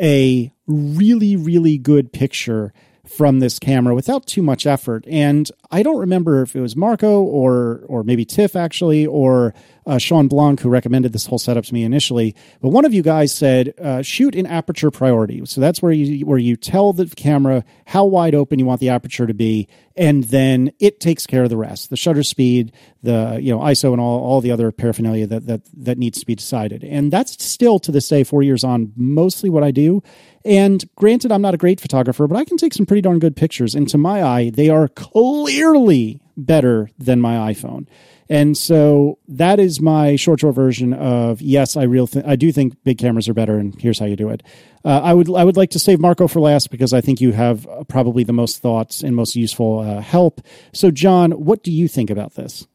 a 0.00 0.52
really 0.66 1.36
really 1.36 1.78
good 1.78 2.12
picture 2.12 2.72
from 3.08 3.38
this 3.40 3.58
camera 3.58 3.94
without 3.94 4.26
too 4.26 4.42
much 4.42 4.66
effort. 4.66 5.04
And 5.08 5.50
I 5.70 5.82
don't 5.82 5.98
remember 5.98 6.42
if 6.42 6.56
it 6.56 6.60
was 6.60 6.76
Marco 6.76 7.22
or 7.22 7.84
or 7.88 8.02
maybe 8.02 8.24
Tiff 8.24 8.56
actually 8.56 9.06
or 9.06 9.54
uh, 9.86 9.98
Shawn 9.98 10.26
Blanc 10.26 10.60
who 10.60 10.68
recommended 10.68 11.12
this 11.12 11.26
whole 11.26 11.38
setup 11.38 11.64
to 11.64 11.74
me 11.74 11.84
initially. 11.84 12.34
But 12.60 12.70
one 12.70 12.84
of 12.84 12.92
you 12.92 13.02
guys 13.02 13.32
said 13.32 13.72
uh, 13.80 14.02
shoot 14.02 14.34
in 14.34 14.46
aperture 14.46 14.90
priority. 14.90 15.44
So 15.46 15.60
that's 15.60 15.80
where 15.80 15.92
you 15.92 16.26
where 16.26 16.38
you 16.38 16.56
tell 16.56 16.92
the 16.92 17.06
camera 17.06 17.64
how 17.86 18.04
wide 18.04 18.34
open 18.34 18.58
you 18.58 18.66
want 18.66 18.80
the 18.80 18.88
aperture 18.88 19.26
to 19.26 19.34
be, 19.34 19.68
and 19.96 20.24
then 20.24 20.72
it 20.80 21.00
takes 21.00 21.26
care 21.26 21.44
of 21.44 21.50
the 21.50 21.56
rest, 21.56 21.90
the 21.90 21.96
shutter 21.96 22.24
speed, 22.24 22.72
the 23.02 23.38
you 23.40 23.52
know 23.52 23.60
ISO, 23.60 23.92
and 23.92 24.00
all 24.00 24.20
all 24.20 24.40
the 24.40 24.50
other 24.50 24.72
paraphernalia 24.72 25.26
that 25.26 25.46
that 25.46 25.62
that 25.74 25.98
needs 25.98 26.18
to 26.20 26.26
be 26.26 26.34
decided. 26.34 26.82
And 26.82 27.12
that's 27.12 27.44
still 27.44 27.78
to 27.80 27.92
this 27.92 28.08
day, 28.08 28.24
four 28.24 28.42
years 28.42 28.64
on, 28.64 28.92
mostly 28.96 29.50
what 29.50 29.62
I 29.62 29.70
do. 29.70 30.02
And 30.46 30.88
granted, 30.94 31.32
I'm 31.32 31.42
not 31.42 31.54
a 31.54 31.58
great 31.58 31.80
photographer, 31.80 32.28
but 32.28 32.36
I 32.36 32.44
can 32.44 32.56
take 32.56 32.72
some 32.72 32.86
pretty 32.86 33.02
darn 33.02 33.18
good 33.18 33.34
pictures. 33.34 33.74
And 33.74 33.88
to 33.88 33.98
my 33.98 34.22
eye, 34.22 34.50
they 34.50 34.68
are 34.68 34.86
clearly 34.86 36.20
better 36.36 36.88
than 36.98 37.20
my 37.20 37.52
iPhone. 37.52 37.86
And 38.28 38.56
so 38.56 39.18
that 39.28 39.60
is 39.60 39.80
my 39.80 40.16
short, 40.16 40.40
short 40.40 40.54
version 40.54 40.92
of 40.92 41.40
yes, 41.40 41.76
I 41.76 41.82
real 41.82 42.06
th- 42.06 42.24
I 42.26 42.36
do 42.36 42.50
think 42.50 42.74
big 42.84 42.98
cameras 42.98 43.28
are 43.28 43.34
better, 43.34 43.56
and 43.56 43.80
here's 43.80 44.00
how 44.00 44.06
you 44.06 44.16
do 44.16 44.30
it. 44.30 44.42
Uh, 44.84 45.00
I 45.02 45.14
would 45.14 45.32
I 45.32 45.44
would 45.44 45.56
like 45.56 45.70
to 45.70 45.78
save 45.78 46.00
Marco 46.00 46.26
for 46.26 46.40
last 46.40 46.70
because 46.70 46.92
I 46.92 47.00
think 47.00 47.20
you 47.20 47.32
have 47.32 47.66
uh, 47.68 47.84
probably 47.84 48.24
the 48.24 48.32
most 48.32 48.58
thoughts 48.58 49.02
and 49.02 49.14
most 49.14 49.36
useful 49.36 49.78
uh, 49.78 50.00
help. 50.00 50.40
So, 50.72 50.90
John, 50.90 51.32
what 51.32 51.62
do 51.62 51.70
you 51.70 51.86
think 51.86 52.10
about 52.10 52.34
this? 52.34 52.66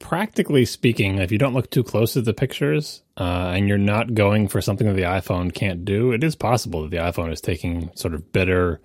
Practically 0.00 0.64
speaking, 0.64 1.18
if 1.18 1.30
you 1.30 1.38
don't 1.38 1.54
look 1.54 1.70
too 1.70 1.84
close 1.84 2.16
at 2.16 2.24
the 2.24 2.34
pictures 2.34 3.02
uh, 3.16 3.52
and 3.54 3.68
you're 3.68 3.78
not 3.78 4.14
going 4.14 4.48
for 4.48 4.60
something 4.60 4.86
that 4.86 4.94
the 4.94 5.02
iPhone 5.02 5.54
can't 5.54 5.84
do, 5.84 6.10
it 6.10 6.24
is 6.24 6.34
possible 6.34 6.82
that 6.82 6.90
the 6.90 6.96
iPhone 6.96 7.30
is 7.30 7.40
taking 7.40 7.90
sort 7.94 8.14
of 8.14 8.32
better 8.32 8.80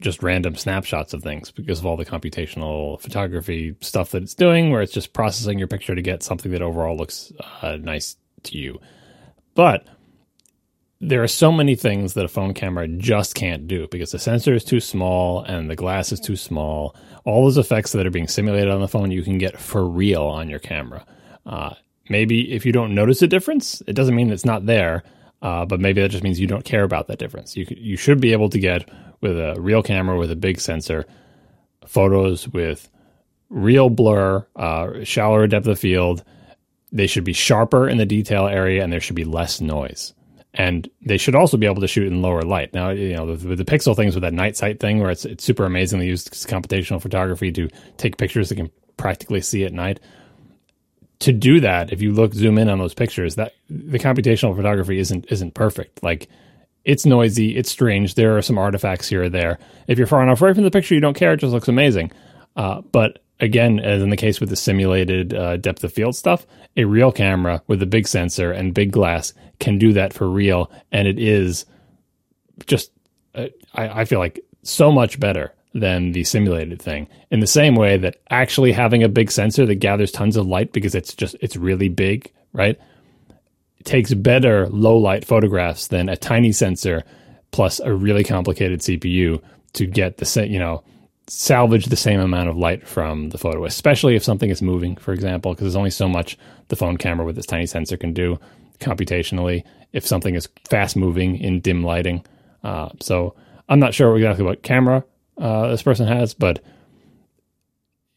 just 0.00 0.22
random 0.22 0.54
snapshots 0.54 1.12
of 1.12 1.22
things 1.22 1.50
because 1.50 1.80
of 1.80 1.86
all 1.86 1.96
the 1.96 2.06
computational 2.06 3.00
photography 3.00 3.74
stuff 3.80 4.12
that 4.12 4.22
it's 4.22 4.34
doing, 4.34 4.70
where 4.70 4.80
it's 4.80 4.92
just 4.92 5.12
processing 5.12 5.58
your 5.58 5.68
picture 5.68 5.94
to 5.94 6.02
get 6.02 6.22
something 6.22 6.52
that 6.52 6.62
overall 6.62 6.96
looks 6.96 7.32
uh, 7.62 7.76
nice 7.76 8.16
to 8.44 8.56
you. 8.56 8.80
But 9.54 9.86
there 11.00 11.22
are 11.22 11.28
so 11.28 11.52
many 11.52 11.76
things 11.76 12.14
that 12.14 12.24
a 12.24 12.28
phone 12.28 12.54
camera 12.54 12.88
just 12.88 13.34
can't 13.34 13.68
do 13.68 13.86
because 13.88 14.10
the 14.10 14.18
sensor 14.18 14.54
is 14.54 14.64
too 14.64 14.80
small 14.80 15.42
and 15.42 15.70
the 15.70 15.76
glass 15.76 16.10
is 16.10 16.18
too 16.18 16.34
small. 16.34 16.96
All 17.24 17.44
those 17.44 17.58
effects 17.58 17.92
that 17.92 18.06
are 18.06 18.10
being 18.10 18.26
simulated 18.26 18.70
on 18.70 18.80
the 18.80 18.88
phone, 18.88 19.12
you 19.12 19.22
can 19.22 19.38
get 19.38 19.60
for 19.60 19.86
real 19.86 20.24
on 20.24 20.48
your 20.48 20.58
camera. 20.58 21.06
Uh, 21.46 21.74
maybe 22.08 22.52
if 22.52 22.66
you 22.66 22.72
don't 22.72 22.94
notice 22.94 23.22
a 23.22 23.28
difference, 23.28 23.80
it 23.86 23.92
doesn't 23.92 24.16
mean 24.16 24.30
it's 24.30 24.44
not 24.44 24.66
there, 24.66 25.04
uh, 25.40 25.64
but 25.64 25.78
maybe 25.78 26.00
that 26.00 26.10
just 26.10 26.24
means 26.24 26.40
you 26.40 26.48
don't 26.48 26.64
care 26.64 26.82
about 26.82 27.06
that 27.06 27.18
difference. 27.18 27.56
You 27.56 27.66
you 27.70 27.96
should 27.96 28.20
be 28.20 28.32
able 28.32 28.50
to 28.50 28.58
get 28.58 28.88
with 29.20 29.38
a 29.38 29.54
real 29.60 29.84
camera 29.84 30.18
with 30.18 30.32
a 30.32 30.36
big 30.36 30.60
sensor, 30.60 31.06
photos 31.86 32.48
with 32.48 32.90
real 33.50 33.88
blur, 33.88 34.44
uh, 34.56 35.04
shallower 35.04 35.46
depth 35.46 35.68
of 35.68 35.78
field. 35.78 36.24
They 36.90 37.06
should 37.06 37.24
be 37.24 37.34
sharper 37.34 37.88
in 37.88 37.98
the 37.98 38.06
detail 38.06 38.48
area, 38.48 38.82
and 38.82 38.92
there 38.92 39.00
should 39.00 39.16
be 39.16 39.24
less 39.24 39.60
noise. 39.60 40.14
And 40.58 40.90
they 41.00 41.18
should 41.18 41.36
also 41.36 41.56
be 41.56 41.66
able 41.66 41.80
to 41.80 41.86
shoot 41.86 42.08
in 42.08 42.20
lower 42.20 42.42
light. 42.42 42.74
Now, 42.74 42.90
you 42.90 43.14
know, 43.14 43.26
with 43.26 43.58
the 43.58 43.64
pixel 43.64 43.94
things, 43.94 44.16
with 44.16 44.22
that 44.22 44.32
night 44.34 44.56
sight 44.56 44.80
thing, 44.80 44.98
where 44.98 45.10
it's 45.10 45.24
it's 45.24 45.44
super 45.44 45.64
amazing. 45.64 46.00
They 46.00 46.06
use 46.06 46.24
computational 46.24 47.00
photography 47.00 47.52
to 47.52 47.68
take 47.96 48.18
pictures 48.18 48.48
that 48.48 48.56
can 48.56 48.70
practically 48.96 49.40
see 49.40 49.64
at 49.64 49.72
night. 49.72 50.00
To 51.20 51.32
do 51.32 51.60
that, 51.60 51.92
if 51.92 52.02
you 52.02 52.12
look 52.12 52.34
zoom 52.34 52.58
in 52.58 52.68
on 52.68 52.78
those 52.78 52.92
pictures, 52.92 53.36
that 53.36 53.52
the 53.70 54.00
computational 54.00 54.54
photography 54.56 54.98
isn't 54.98 55.26
isn't 55.30 55.54
perfect. 55.54 56.02
Like 56.02 56.28
it's 56.84 57.06
noisy, 57.06 57.56
it's 57.56 57.70
strange. 57.70 58.16
There 58.16 58.36
are 58.36 58.42
some 58.42 58.58
artifacts 58.58 59.08
here 59.08 59.24
or 59.24 59.28
there. 59.28 59.60
If 59.86 59.96
you're 59.96 60.08
far 60.08 60.24
enough 60.24 60.42
away 60.42 60.54
from 60.54 60.64
the 60.64 60.72
picture, 60.72 60.94
you 60.94 61.00
don't 61.00 61.14
care. 61.16 61.34
It 61.34 61.38
just 61.38 61.52
looks 61.52 61.68
amazing. 61.68 62.10
Uh, 62.56 62.80
but 62.80 63.20
again, 63.40 63.78
as 63.80 64.02
in 64.02 64.10
the 64.10 64.16
case 64.16 64.40
with 64.40 64.48
the 64.48 64.56
simulated 64.56 65.34
uh, 65.34 65.56
depth 65.56 65.84
of 65.84 65.92
field 65.92 66.16
stuff, 66.16 66.46
a 66.76 66.84
real 66.84 67.12
camera 67.12 67.62
with 67.66 67.82
a 67.82 67.86
big 67.86 68.06
sensor 68.06 68.52
and 68.52 68.74
big 68.74 68.92
glass 68.92 69.32
can 69.60 69.78
do 69.78 69.92
that 69.92 70.12
for 70.12 70.28
real, 70.28 70.70
and 70.92 71.08
it 71.08 71.18
is 71.18 71.64
just 72.66 72.90
uh, 73.34 73.46
I, 73.74 74.00
I 74.00 74.04
feel 74.04 74.18
like 74.18 74.40
so 74.62 74.90
much 74.90 75.20
better 75.20 75.54
than 75.74 76.12
the 76.12 76.24
simulated 76.24 76.80
thing. 76.80 77.08
In 77.30 77.40
the 77.40 77.46
same 77.46 77.74
way 77.74 77.98
that 77.98 78.20
actually 78.30 78.72
having 78.72 79.02
a 79.02 79.08
big 79.08 79.30
sensor 79.30 79.66
that 79.66 79.76
gathers 79.76 80.10
tons 80.10 80.36
of 80.36 80.46
light 80.46 80.72
because 80.72 80.94
it's 80.94 81.14
just 81.14 81.36
it's 81.40 81.56
really 81.56 81.88
big, 81.88 82.32
right? 82.52 82.78
takes 83.84 84.12
better 84.12 84.68
low 84.68 84.96
light 84.96 85.24
photographs 85.24 85.88
than 85.88 86.08
a 86.08 86.16
tiny 86.16 86.52
sensor 86.52 87.02
plus 87.50 87.80
a 87.80 87.92
really 87.92 88.24
complicated 88.24 88.80
CPU 88.80 89.42
to 89.72 89.86
get 89.86 90.18
the 90.18 90.46
you 90.46 90.58
know, 90.58 90.82
salvage 91.28 91.86
the 91.86 91.96
same 91.96 92.20
amount 92.20 92.48
of 92.48 92.56
light 92.56 92.86
from 92.86 93.30
the 93.30 93.38
photo, 93.38 93.64
especially 93.64 94.16
if 94.16 94.24
something 94.24 94.50
is 94.50 94.62
moving, 94.62 94.96
for 94.96 95.12
example, 95.12 95.52
because 95.52 95.64
there's 95.64 95.76
only 95.76 95.90
so 95.90 96.08
much 96.08 96.38
the 96.68 96.76
phone 96.76 96.96
camera 96.96 97.24
with 97.24 97.36
this 97.36 97.46
tiny 97.46 97.66
sensor 97.66 97.96
can 97.96 98.12
do 98.12 98.38
computationally 98.80 99.64
if 99.92 100.06
something 100.06 100.34
is 100.34 100.48
fast 100.68 100.96
moving 100.96 101.36
in 101.36 101.60
dim 101.60 101.82
lighting. 101.82 102.24
Uh, 102.62 102.88
so 103.00 103.34
I'm 103.68 103.80
not 103.80 103.94
sure 103.94 104.16
exactly 104.16 104.44
what 104.44 104.62
camera 104.62 105.04
uh, 105.38 105.68
this 105.68 105.82
person 105.82 106.06
has, 106.06 106.34
but 106.34 106.60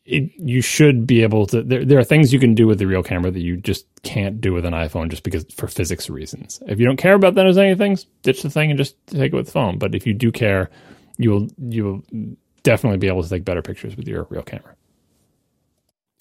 it, 0.06 0.32
you 0.38 0.62
should 0.62 1.06
be 1.06 1.22
able 1.22 1.46
to. 1.48 1.62
There, 1.62 1.86
there 1.86 2.00
are 2.00 2.04
things 2.04 2.34
you 2.34 2.40
can 2.40 2.56
do 2.56 2.68
with 2.68 2.80
the 2.80 2.88
real 2.88 3.04
camera 3.04 3.32
that 3.32 3.40
you 3.40 3.58
just 3.58 3.86
can't 4.04 4.42
do 4.42 4.54
with 4.54 4.66
an 4.66 4.74
iPhone, 4.74 5.10
just 5.10 5.24
because 5.24 5.46
for 5.56 5.68
physics 5.68 6.10
reasons. 6.10 6.62
If 6.68 6.80
you 6.80 6.86
don't 6.86 6.98
care 6.98 7.14
about 7.14 7.36
those 7.36 7.58
any 7.58 7.76
things, 7.76 8.06
ditch 8.24 8.42
the 8.42 8.50
thing 8.50 8.72
and 8.72 8.78
just 8.78 8.96
take 9.08 9.32
it 9.32 9.36
with 9.36 9.46
the 9.46 9.52
phone. 9.52 9.78
But 9.78 9.94
if 9.94 10.08
you 10.08 10.14
do 10.14 10.32
care, 10.32 10.70
you 11.18 11.30
will 11.30 11.48
you 11.60 11.84
will 11.84 12.36
definitely 12.64 12.98
be 12.98 13.08
able 13.08 13.24
to 13.24 13.30
take 13.30 13.46
better 13.46 13.62
pictures 13.62 13.96
with 13.96 14.08
your 14.08 14.28
real 14.30 14.44
camera. 14.44 14.76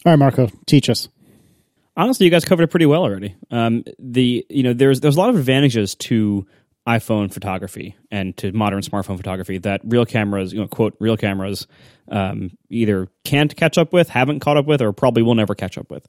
All 0.05 0.13
right, 0.13 0.19
Marco, 0.19 0.49
teach 0.67 0.89
us. 0.89 1.09
Honestly, 1.97 2.25
you 2.25 2.31
guys 2.31 2.45
covered 2.45 2.63
it 2.63 2.69
pretty 2.69 2.87
well 2.87 3.03
already. 3.03 3.35
Um, 3.51 3.85
the 3.99 4.47
you 4.49 4.63
know 4.63 4.73
there's 4.73 5.01
there's 5.01 5.17
a 5.17 5.21
lot 5.21 5.29
of 5.29 5.37
advantages 5.37 5.95
to 5.97 6.47
iPhone 6.87 7.33
photography 7.33 7.95
and 8.11 8.37
to 8.39 8.53
modern 8.53 8.81
smartphone 8.81 9.17
photography 9.17 9.59
that 9.59 9.81
real 9.85 10.07
cameras, 10.07 10.53
you 10.53 10.61
know, 10.61 10.67
quote, 10.67 10.97
real 10.99 11.17
cameras 11.17 11.67
um, 12.09 12.51
either 12.71 13.09
can't 13.25 13.55
catch 13.55 13.77
up 13.77 13.93
with, 13.93 14.09
haven't 14.09 14.41
caught 14.41 14.57
up 14.57 14.67
with, 14.67 14.81
or 14.81 14.93
probably 14.93 15.23
will 15.23 15.35
never 15.35 15.55
catch 15.55 15.77
up 15.77 15.91
with. 15.91 16.07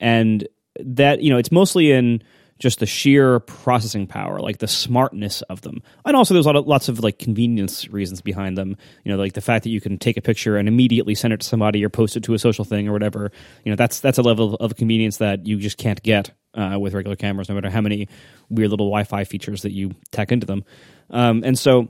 And 0.00 0.46
that, 0.80 1.22
you 1.22 1.30
know, 1.30 1.38
it's 1.38 1.52
mostly 1.52 1.92
in 1.92 2.22
just 2.58 2.80
the 2.80 2.86
sheer 2.86 3.40
processing 3.40 4.06
power, 4.06 4.40
like 4.40 4.58
the 4.58 4.68
smartness 4.68 5.42
of 5.42 5.60
them. 5.62 5.82
And 6.04 6.16
also 6.16 6.34
there's 6.34 6.46
a 6.46 6.48
lot 6.48 6.56
of, 6.56 6.66
lots 6.66 6.88
of 6.88 7.00
like 7.00 7.18
convenience 7.18 7.88
reasons 7.88 8.20
behind 8.20 8.58
them. 8.58 8.76
You 9.04 9.12
know, 9.12 9.18
like 9.18 9.34
the 9.34 9.40
fact 9.40 9.64
that 9.64 9.70
you 9.70 9.80
can 9.80 9.98
take 9.98 10.16
a 10.16 10.22
picture 10.22 10.56
and 10.56 10.68
immediately 10.68 11.14
send 11.14 11.32
it 11.32 11.40
to 11.40 11.46
somebody 11.46 11.84
or 11.84 11.88
post 11.88 12.16
it 12.16 12.24
to 12.24 12.34
a 12.34 12.38
social 12.38 12.64
thing 12.64 12.88
or 12.88 12.92
whatever. 12.92 13.30
You 13.64 13.70
know, 13.70 13.76
that's 13.76 14.00
that's 14.00 14.18
a 14.18 14.22
level 14.22 14.54
of 14.56 14.76
convenience 14.76 15.18
that 15.18 15.46
you 15.46 15.58
just 15.58 15.78
can't 15.78 16.02
get 16.02 16.32
uh, 16.54 16.78
with 16.80 16.94
regular 16.94 17.16
cameras, 17.16 17.48
no 17.48 17.54
matter 17.54 17.70
how 17.70 17.80
many 17.80 18.08
weird 18.48 18.70
little 18.70 18.86
Wi-Fi 18.86 19.24
features 19.24 19.62
that 19.62 19.72
you 19.72 19.94
tack 20.10 20.32
into 20.32 20.46
them. 20.46 20.64
Um, 21.10 21.42
and 21.44 21.58
so 21.58 21.88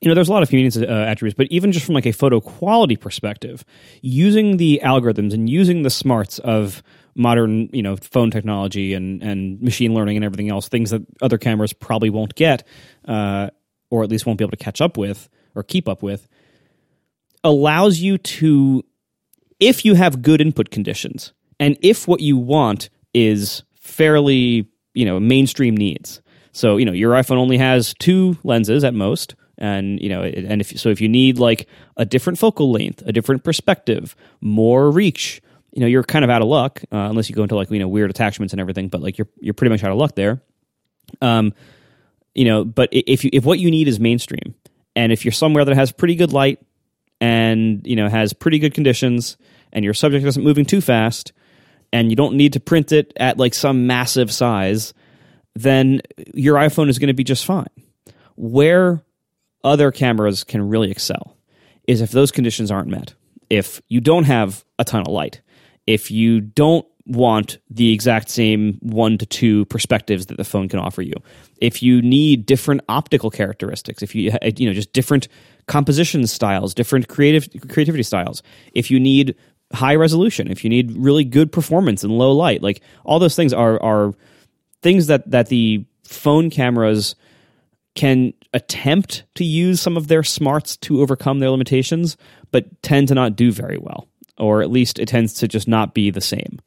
you 0.00 0.08
know, 0.08 0.14
there's 0.14 0.28
a 0.28 0.32
lot 0.32 0.42
of 0.42 0.48
convenience 0.48 0.76
uh, 0.76 0.86
attributes, 0.86 1.36
but 1.36 1.48
even 1.50 1.70
just 1.70 1.84
from 1.84 1.94
like 1.94 2.06
a 2.06 2.12
photo 2.12 2.40
quality 2.40 2.96
perspective, 2.96 3.64
using 4.00 4.56
the 4.56 4.80
algorithms 4.82 5.34
and 5.34 5.50
using 5.50 5.82
the 5.82 5.90
smarts 5.90 6.38
of 6.40 6.82
modern, 7.14 7.68
you 7.72 7.82
know, 7.82 7.96
phone 7.96 8.30
technology 8.30 8.94
and 8.94 9.22
and 9.22 9.60
machine 9.60 9.94
learning 9.94 10.16
and 10.16 10.24
everything 10.24 10.50
else, 10.50 10.68
things 10.68 10.90
that 10.90 11.02
other 11.20 11.38
cameras 11.38 11.72
probably 11.72 12.10
won't 12.10 12.34
get, 12.34 12.66
uh, 13.06 13.50
or 13.90 14.02
at 14.02 14.10
least 14.10 14.26
won't 14.26 14.38
be 14.38 14.44
able 14.44 14.52
to 14.52 14.56
catch 14.56 14.80
up 14.80 14.96
with 14.96 15.28
or 15.54 15.62
keep 15.62 15.88
up 15.88 16.02
with, 16.02 16.28
allows 17.44 17.98
you 17.98 18.16
to, 18.16 18.82
if 19.60 19.84
you 19.84 19.94
have 19.94 20.22
good 20.22 20.40
input 20.40 20.70
conditions, 20.70 21.32
and 21.60 21.76
if 21.82 22.08
what 22.08 22.20
you 22.20 22.36
want 22.36 22.88
is 23.12 23.62
fairly, 23.74 24.66
you 24.94 25.04
know, 25.04 25.20
mainstream 25.20 25.76
needs. 25.76 26.22
So, 26.52 26.76
you 26.76 26.84
know, 26.84 26.92
your 26.92 27.12
iPhone 27.12 27.36
only 27.36 27.58
has 27.58 27.94
two 27.98 28.38
lenses 28.44 28.84
at 28.84 28.94
most 28.94 29.34
and 29.58 30.00
you 30.00 30.08
know 30.08 30.22
and 30.22 30.60
if 30.60 30.78
so 30.78 30.88
if 30.88 31.00
you 31.00 31.08
need 31.08 31.38
like 31.38 31.68
a 31.96 32.04
different 32.04 32.38
focal 32.38 32.70
length 32.70 33.02
a 33.06 33.12
different 33.12 33.44
perspective 33.44 34.16
more 34.40 34.90
reach 34.90 35.40
you 35.72 35.80
know 35.80 35.86
you're 35.86 36.02
kind 36.02 36.24
of 36.24 36.30
out 36.30 36.42
of 36.42 36.48
luck 36.48 36.82
uh, 36.92 36.96
unless 36.96 37.28
you 37.28 37.34
go 37.34 37.42
into 37.42 37.56
like 37.56 37.70
you 37.70 37.78
know 37.78 37.88
weird 37.88 38.10
attachments 38.10 38.52
and 38.52 38.60
everything 38.60 38.88
but 38.88 39.00
like 39.00 39.18
you're 39.18 39.28
you're 39.40 39.54
pretty 39.54 39.70
much 39.70 39.82
out 39.82 39.90
of 39.90 39.98
luck 39.98 40.14
there 40.14 40.42
um 41.20 41.52
you 42.34 42.44
know 42.44 42.64
but 42.64 42.88
if 42.92 43.24
you 43.24 43.30
if 43.32 43.44
what 43.44 43.58
you 43.58 43.70
need 43.70 43.88
is 43.88 43.98
mainstream 43.98 44.54
and 44.94 45.12
if 45.12 45.24
you're 45.24 45.32
somewhere 45.32 45.64
that 45.64 45.74
has 45.74 45.92
pretty 45.92 46.14
good 46.14 46.32
light 46.32 46.60
and 47.20 47.86
you 47.86 47.96
know 47.96 48.08
has 48.08 48.32
pretty 48.32 48.58
good 48.58 48.74
conditions 48.74 49.36
and 49.72 49.84
your 49.84 49.94
subject 49.94 50.24
isn't 50.24 50.44
moving 50.44 50.64
too 50.64 50.80
fast 50.80 51.32
and 51.92 52.10
you 52.10 52.16
don't 52.16 52.36
need 52.36 52.52
to 52.54 52.60
print 52.60 52.92
it 52.92 53.12
at 53.16 53.38
like 53.38 53.54
some 53.54 53.86
massive 53.86 54.32
size 54.32 54.94
then 55.54 56.00
your 56.32 56.56
iPhone 56.56 56.88
is 56.88 56.98
going 56.98 57.08
to 57.08 57.14
be 57.14 57.24
just 57.24 57.44
fine 57.44 57.66
where 58.36 59.02
other 59.64 59.92
cameras 59.92 60.44
can 60.44 60.68
really 60.68 60.90
excel 60.90 61.36
is 61.86 62.00
if 62.00 62.10
those 62.10 62.32
conditions 62.32 62.70
aren't 62.70 62.88
met. 62.88 63.14
If 63.50 63.82
you 63.88 64.00
don't 64.00 64.24
have 64.24 64.64
a 64.78 64.84
ton 64.84 65.02
of 65.02 65.08
light, 65.08 65.40
if 65.86 66.10
you 66.10 66.40
don't 66.40 66.86
want 67.06 67.58
the 67.68 67.92
exact 67.92 68.28
same 68.28 68.78
one 68.80 69.18
to 69.18 69.26
two 69.26 69.64
perspectives 69.66 70.26
that 70.26 70.36
the 70.36 70.44
phone 70.44 70.68
can 70.68 70.78
offer 70.78 71.02
you, 71.02 71.14
if 71.58 71.82
you 71.82 72.00
need 72.00 72.46
different 72.46 72.80
optical 72.88 73.30
characteristics, 73.30 74.02
if 74.02 74.14
you 74.14 74.30
eh, 74.42 74.52
you 74.56 74.66
know 74.66 74.72
just 74.72 74.92
different 74.92 75.28
composition 75.66 76.26
styles, 76.26 76.74
different 76.74 77.08
creative 77.08 77.48
creativity 77.68 78.02
styles, 78.02 78.42
if 78.74 78.90
you 78.90 79.00
need 79.00 79.34
high 79.72 79.94
resolution, 79.94 80.50
if 80.50 80.64
you 80.64 80.70
need 80.70 80.92
really 80.92 81.24
good 81.24 81.50
performance 81.50 82.04
in 82.04 82.10
low 82.10 82.32
light, 82.32 82.62
like 82.62 82.82
all 83.04 83.18
those 83.18 83.36
things 83.36 83.52
are 83.52 83.82
are 83.82 84.12
things 84.82 85.06
that 85.06 85.28
that 85.30 85.48
the 85.48 85.84
phone 86.04 86.50
cameras 86.50 87.14
can 87.94 88.32
attempt 88.54 89.24
to 89.34 89.44
use 89.44 89.80
some 89.80 89.96
of 89.96 90.08
their 90.08 90.22
smarts 90.22 90.76
to 90.78 91.00
overcome 91.00 91.40
their 91.40 91.50
limitations, 91.50 92.16
but 92.50 92.82
tend 92.82 93.08
to 93.08 93.14
not 93.14 93.36
do 93.36 93.52
very 93.52 93.78
well, 93.78 94.08
or 94.38 94.62
at 94.62 94.70
least 94.70 94.98
it 94.98 95.06
tends 95.06 95.34
to 95.34 95.48
just 95.48 95.68
not 95.68 95.94
be 95.94 96.10
the 96.10 96.20
same. 96.20 96.60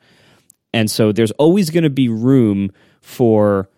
And 0.73 0.89
so 0.91 1.11
there's 1.11 1.31
always 1.31 1.69
going 1.69 1.83
to 1.83 1.89
be 1.89 2.09
room 2.09 2.71
for 3.01 3.69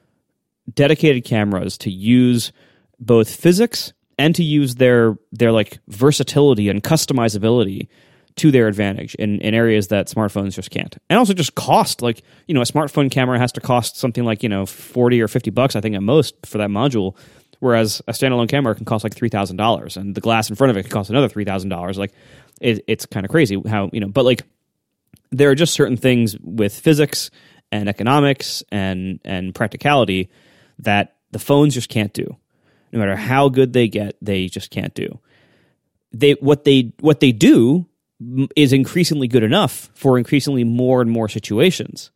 dedicated 0.74 1.24
cameras 1.24 1.78
to 1.80 1.92
use 1.92 2.52
both 3.00 3.34
physics 3.34 3.94
and 4.18 4.34
to 4.36 4.44
use 4.44 4.76
their 4.76 5.16
their 5.32 5.52
like 5.52 5.80
versatility 5.88 6.70
and 6.70 6.84
customizability 6.84 7.88
to 8.38 8.52
their 8.52 8.68
advantage 8.68 9.16
in, 9.16 9.42
in 9.42 9.54
areas 9.54 9.88
that 9.88 10.08
smartphones 10.08 10.54
just 10.54 10.70
can't. 10.70 10.98
And 11.10 11.18
also 11.18 11.34
just 11.34 11.56
cost. 11.56 12.02
Like, 12.02 12.22
you 12.48 12.54
know, 12.54 12.62
a 12.62 12.66
smartphone 12.66 13.10
camera 13.10 13.40
has 13.40 13.52
to 13.54 13.62
cost 13.62 13.98
something 13.98 14.24
like, 14.24 14.44
you 14.44 14.50
know, 14.50 14.66
40 14.66 15.22
or 15.22 15.28
50 15.28 15.50
bucks, 15.52 15.76
I 15.76 15.82
think, 15.82 15.96
at 15.96 16.04
most 16.04 16.36
for 16.46 16.60
that 16.60 16.70
module 16.70 17.16
whereas 17.60 18.02
a 18.08 18.12
standalone 18.12 18.50
camera 18.50 18.76
can 18.76 18.86
cost 18.86 19.04
like 19.04 19.16
three 19.16 19.30
thousand 19.30 19.58
dollars, 19.58 19.98
and 19.98 20.16
the 20.16 20.22
glass 20.22 20.50
in 20.50 20.56
front 20.56 20.72
of 20.72 20.78
it 20.78 20.84
can 20.84 20.92
cost 20.92 21.10
another 21.10 21.30
three 21.30 21.46
thousand 21.46 21.70
dollars. 21.70 21.98
Like 21.98 22.14
it, 22.62 22.84
it's 22.88 23.06
kind 23.06 23.26
of 23.26 23.32
crazy 23.32 23.62
how 23.68 23.90
you 23.94 24.00
know, 24.00 24.08
but 24.08 24.26
like 24.26 24.44
there 25.32 25.50
are 25.50 25.56
just 25.56 25.74
certain 25.74 25.98
things 25.98 26.38
with 26.40 26.78
physics 26.78 27.30
and 27.72 27.90
economics 27.90 28.64
and 28.72 29.20
and 29.26 29.54
practicality 29.54 30.30
that 30.80 31.16
the 31.32 31.40
phones 31.40 31.74
just 31.74 31.90
can't 31.90 32.14
do. 32.14 32.38
No 32.92 33.00
matter 33.00 33.16
how 33.16 33.50
good 33.50 33.74
they 33.74 33.88
get, 33.88 34.16
they 34.22 34.48
just 34.48 34.72
can't 34.72 34.94
do. 34.94 35.20
They 36.14 36.34
what 36.34 36.64
they 36.64 36.94
what 37.00 37.20
they 37.20 37.32
do 37.32 37.86
is 38.56 38.74
increasingly 38.74 39.28
good 39.28 39.44
enough 39.44 39.90
for 39.94 40.18
increasingly 40.18 40.64
more 40.64 41.02
and 41.02 41.12
more 41.12 41.30
situations, 41.30 42.12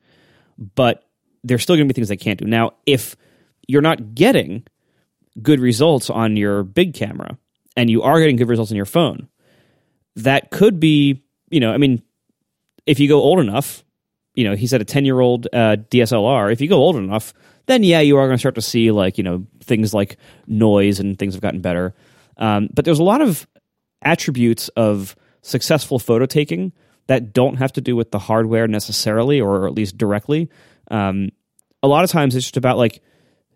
but 0.57 1.03
there's 1.43 1.61
still 1.61 1.75
going 1.75 1.87
to 1.87 1.93
be 1.93 1.95
things 1.95 2.07
they 2.07 2.17
can't 2.17 2.39
do. 2.39 2.45
Now, 2.45 2.71
if 2.85 3.15
you're 3.67 3.81
not 3.81 4.15
getting 4.15 4.63
good 5.41 5.59
results 5.59 6.09
on 6.09 6.37
your 6.37 6.63
big 6.63 6.93
camera 6.93 7.37
and 7.75 7.89
you 7.89 8.01
are 8.01 8.19
getting 8.19 8.35
good 8.35 8.49
results 8.49 8.71
on 8.71 8.77
your 8.77 8.85
phone, 8.85 9.27
that 10.15 10.51
could 10.51 10.79
be, 10.79 11.23
you 11.49 11.59
know, 11.59 11.71
I 11.73 11.77
mean, 11.77 12.01
if 12.85 12.99
you 12.99 13.07
go 13.07 13.21
old 13.21 13.39
enough, 13.39 13.83
you 14.33 14.43
know, 14.43 14.55
he 14.55 14.67
said 14.67 14.81
a 14.81 14.85
10 14.85 15.05
year 15.05 15.19
old 15.19 15.47
uh, 15.53 15.77
DSLR, 15.89 16.51
if 16.51 16.61
you 16.61 16.67
go 16.67 16.77
old 16.77 16.95
enough, 16.95 17.33
then 17.67 17.83
yeah, 17.83 17.99
you 17.99 18.17
are 18.17 18.25
going 18.25 18.35
to 18.35 18.39
start 18.39 18.55
to 18.55 18.61
see 18.61 18.91
like, 18.91 19.17
you 19.17 19.23
know, 19.23 19.45
things 19.61 19.93
like 19.93 20.17
noise 20.47 20.99
and 20.99 21.17
things 21.17 21.33
have 21.33 21.41
gotten 21.41 21.61
better. 21.61 21.93
Um, 22.37 22.69
but 22.73 22.85
there's 22.85 22.99
a 22.99 23.03
lot 23.03 23.21
of 23.21 23.47
attributes 24.01 24.69
of 24.69 25.15
successful 25.41 25.99
photo 25.99 26.25
taking 26.25 26.71
that 27.07 27.33
don't 27.33 27.57
have 27.57 27.73
to 27.73 27.81
do 27.81 27.95
with 27.95 28.11
the 28.11 28.19
hardware 28.19 28.67
necessarily, 28.67 29.39
or 29.41 29.67
at 29.67 29.73
least 29.73 29.97
directly. 29.97 30.49
Um, 30.89 31.29
a 31.83 31.87
lot 31.87 32.03
of 32.03 32.09
times 32.09 32.35
it's 32.35 32.45
just 32.45 32.57
about 32.57 32.77
like 32.77 33.01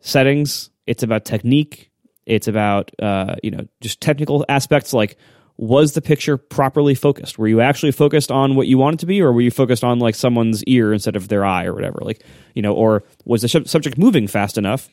settings 0.02 0.70
it's 0.88 1.04
about 1.04 1.26
technique. 1.26 1.92
It's 2.26 2.48
about 2.48 2.92
uh, 3.02 3.36
you 3.44 3.52
know 3.52 3.68
just 3.82 4.02
technical 4.02 4.46
aspects 4.50 4.94
like 4.94 5.18
was 5.58 5.94
the 5.94 6.02
picture 6.02 6.38
properly 6.38 6.96
focused? 6.96 7.38
Were 7.38 7.48
you 7.48 7.62
actually 7.62 7.92
focused 7.92 8.32
on 8.32 8.56
what 8.56 8.68
you 8.68 8.78
wanted 8.78 9.00
to 9.00 9.06
be, 9.06 9.22
or 9.22 9.32
were 9.32 9.42
you 9.42 9.52
focused 9.52 9.84
on 9.84 10.00
like 10.00 10.16
someone's 10.16 10.64
ear 10.66 10.94
instead 10.94 11.16
of 11.16 11.28
their 11.28 11.46
eye 11.46 11.66
or 11.66 11.74
whatever? 11.74 12.00
Like 12.02 12.24
you 12.54 12.62
know, 12.62 12.74
or 12.74 13.04
was 13.24 13.42
the 13.42 13.48
subject 13.48 13.98
moving 13.98 14.28
fast 14.28 14.58
enough 14.58 14.90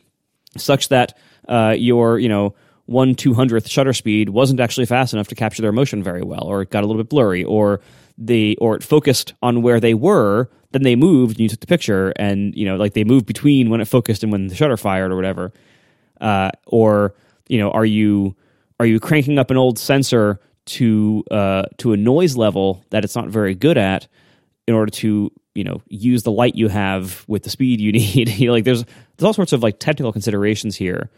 such 0.56 0.88
that 0.88 1.16
uh, 1.48 1.74
your 1.76 2.18
you 2.18 2.28
know 2.28 2.54
one 2.86 3.14
two 3.14 3.34
hundredth 3.34 3.68
shutter 3.68 3.92
speed 3.92 4.28
wasn't 4.28 4.60
actually 4.60 4.86
fast 4.86 5.12
enough 5.12 5.28
to 5.28 5.34
capture 5.34 5.62
their 5.62 5.72
motion 5.72 6.02
very 6.02 6.22
well, 6.22 6.44
or 6.44 6.62
it 6.62 6.70
got 6.70 6.84
a 6.84 6.86
little 6.86 7.02
bit 7.02 7.10
blurry, 7.10 7.42
or 7.44 7.80
the 8.16 8.56
or 8.60 8.76
it 8.76 8.84
focused 8.84 9.34
on 9.42 9.62
where 9.62 9.80
they 9.80 9.94
were, 9.94 10.48
then 10.70 10.82
they 10.82 10.94
moved 10.94 11.32
and 11.32 11.40
you 11.40 11.48
took 11.48 11.60
the 11.60 11.66
picture, 11.66 12.12
and 12.16 12.54
you 12.54 12.64
know 12.64 12.76
like 12.76 12.92
they 12.92 13.04
moved 13.04 13.26
between 13.26 13.68
when 13.68 13.80
it 13.80 13.86
focused 13.86 14.22
and 14.22 14.30
when 14.30 14.46
the 14.46 14.54
shutter 14.54 14.76
fired 14.76 15.10
or 15.10 15.16
whatever 15.16 15.52
uh, 16.22 16.50
or 16.66 17.14
you 17.48 17.58
know 17.58 17.70
are 17.72 17.84
you 17.84 18.34
are 18.80 18.86
you 18.86 18.98
cranking 18.98 19.38
up 19.38 19.50
an 19.50 19.58
old 19.58 19.78
sensor 19.78 20.40
to 20.64 21.24
uh, 21.30 21.64
to 21.78 21.92
a 21.92 21.96
noise 21.96 22.36
level 22.36 22.84
that 22.90 23.04
it's 23.04 23.16
not 23.16 23.28
very 23.28 23.54
good 23.54 23.78
at 23.78 24.08
in 24.66 24.74
order 24.74 24.90
to 24.90 25.30
you 25.54 25.64
know 25.64 25.82
use 25.88 26.22
the 26.22 26.30
light 26.30 26.54
you 26.54 26.68
have 26.68 27.24
with 27.28 27.42
the 27.42 27.50
speed 27.50 27.80
you 27.80 27.92
need. 27.92 28.28
You 28.28 28.48
know, 28.48 28.52
like 28.52 28.64
there's 28.64 28.84
there's 28.84 29.26
all 29.26 29.32
sorts 29.32 29.52
of 29.52 29.62
like 29.62 29.78
technical 29.78 30.12
considerations 30.12 30.76
here. 30.76 31.10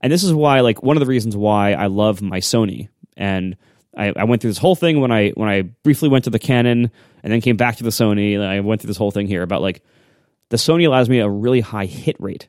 And 0.00 0.12
this 0.12 0.22
is 0.22 0.32
why 0.32 0.60
like 0.60 0.82
one 0.82 0.96
of 0.96 1.00
the 1.00 1.06
reasons 1.06 1.36
why 1.36 1.72
i 1.72 1.86
love 1.86 2.22
my 2.22 2.38
sony. 2.40 2.88
And 3.16 3.56
I, 3.96 4.12
I, 4.14 4.24
went 4.24 4.42
through 4.42 4.50
this 4.50 4.58
whole 4.58 4.76
thing 4.76 5.00
when 5.00 5.10
i 5.10 5.30
when 5.30 5.48
i 5.48 5.62
briefly 5.62 6.10
went 6.10 6.24
to 6.24 6.30
the 6.30 6.38
canon 6.38 6.90
and 7.22 7.32
then 7.32 7.40
came 7.40 7.56
back 7.56 7.76
to 7.76 7.84
the 7.84 7.90
sony. 7.90 8.34
And 8.34 8.44
i 8.44 8.60
went 8.60 8.80
through 8.80 8.88
this 8.88 8.98
whole 8.98 9.10
thing 9.10 9.26
here 9.26 9.42
about 9.42 9.62
like 9.62 9.82
the 10.50 10.58
sony 10.58 10.86
allows 10.86 11.08
me 11.08 11.20
a 11.20 11.28
really 11.28 11.60
high 11.60 11.86
hit 11.86 12.16
rate. 12.18 12.48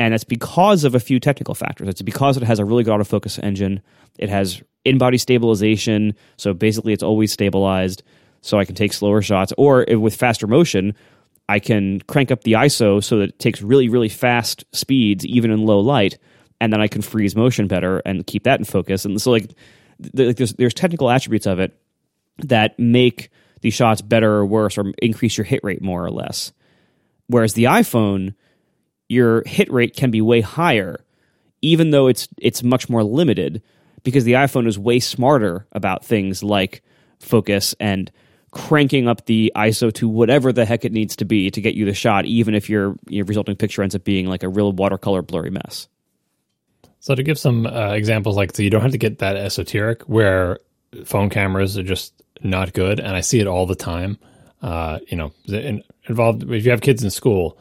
And 0.00 0.14
it's 0.14 0.24
because 0.24 0.84
of 0.84 0.94
a 0.94 1.00
few 1.00 1.18
technical 1.18 1.54
factors. 1.54 1.88
It's 1.88 2.02
because 2.02 2.36
it 2.36 2.44
has 2.44 2.60
a 2.60 2.64
really 2.64 2.84
good 2.84 2.98
autofocus 2.98 3.42
engine. 3.42 3.82
It 4.16 4.28
has 4.28 4.62
in-body 4.88 5.18
stabilization, 5.18 6.14
so 6.36 6.54
basically 6.54 6.92
it's 6.92 7.02
always 7.02 7.32
stabilized. 7.32 8.02
So 8.40 8.58
I 8.58 8.64
can 8.64 8.74
take 8.74 8.92
slower 8.92 9.20
shots, 9.20 9.52
or 9.58 9.84
with 9.88 10.14
faster 10.14 10.46
motion, 10.46 10.94
I 11.48 11.58
can 11.58 12.00
crank 12.02 12.30
up 12.30 12.44
the 12.44 12.52
ISO 12.52 13.02
so 13.02 13.18
that 13.18 13.30
it 13.30 13.38
takes 13.38 13.62
really, 13.62 13.88
really 13.88 14.08
fast 14.08 14.64
speeds, 14.72 15.26
even 15.26 15.50
in 15.50 15.66
low 15.66 15.80
light, 15.80 16.18
and 16.60 16.72
then 16.72 16.80
I 16.80 16.88
can 16.88 17.02
freeze 17.02 17.34
motion 17.34 17.66
better 17.66 18.00
and 18.04 18.26
keep 18.26 18.44
that 18.44 18.60
in 18.60 18.64
focus. 18.64 19.04
And 19.04 19.20
so, 19.20 19.32
like, 19.32 19.50
there's 19.98 20.52
there's 20.54 20.74
technical 20.74 21.10
attributes 21.10 21.46
of 21.46 21.58
it 21.58 21.76
that 22.38 22.78
make 22.78 23.30
these 23.60 23.74
shots 23.74 24.02
better 24.02 24.32
or 24.34 24.46
worse, 24.46 24.78
or 24.78 24.92
increase 25.02 25.36
your 25.36 25.44
hit 25.44 25.60
rate 25.64 25.82
more 25.82 26.04
or 26.04 26.10
less. 26.10 26.52
Whereas 27.26 27.54
the 27.54 27.64
iPhone 27.64 28.34
your 29.08 29.42
hit 29.46 29.72
rate 29.72 29.96
can 29.96 30.10
be 30.10 30.20
way 30.20 30.40
higher, 30.42 31.04
even 31.62 31.90
though 31.90 32.06
it's 32.06 32.28
it's 32.38 32.62
much 32.62 32.88
more 32.88 33.02
limited 33.02 33.62
because 34.02 34.24
the 34.24 34.32
iPhone 34.32 34.66
is 34.66 34.78
way 34.78 35.00
smarter 35.00 35.66
about 35.72 36.04
things 36.04 36.42
like 36.42 36.82
focus 37.18 37.74
and 37.80 38.10
cranking 38.50 39.08
up 39.08 39.26
the 39.26 39.52
ISO 39.54 39.92
to 39.92 40.08
whatever 40.08 40.52
the 40.52 40.64
heck 40.64 40.84
it 40.84 40.92
needs 40.92 41.16
to 41.16 41.24
be 41.24 41.50
to 41.50 41.60
get 41.60 41.74
you 41.74 41.84
the 41.84 41.94
shot, 41.94 42.24
even 42.24 42.54
if 42.54 42.70
your, 42.70 42.96
your 43.08 43.24
resulting 43.24 43.56
picture 43.56 43.82
ends 43.82 43.94
up 43.94 44.04
being 44.04 44.26
like 44.26 44.42
a 44.42 44.48
real 44.48 44.72
watercolor 44.72 45.22
blurry 45.22 45.50
mess. 45.50 45.88
So 47.00 47.14
to 47.14 47.22
give 47.22 47.38
some 47.38 47.66
uh, 47.66 47.92
examples, 47.92 48.36
like 48.36 48.54
so 48.56 48.62
you 48.62 48.70
don't 48.70 48.82
have 48.82 48.92
to 48.92 48.98
get 48.98 49.18
that 49.18 49.36
esoteric 49.36 50.02
where 50.02 50.58
phone 51.04 51.30
cameras 51.30 51.78
are 51.78 51.82
just 51.82 52.12
not 52.42 52.72
good, 52.72 53.00
and 53.00 53.14
I 53.14 53.20
see 53.20 53.40
it 53.40 53.46
all 53.46 53.66
the 53.66 53.74
time. 53.74 54.18
Uh, 54.62 54.98
you 55.06 55.16
know, 55.16 55.32
in, 55.46 55.84
involved 56.08 56.42
if 56.50 56.64
you 56.64 56.70
have 56.70 56.80
kids 56.80 57.04
in 57.04 57.10
school, 57.10 57.56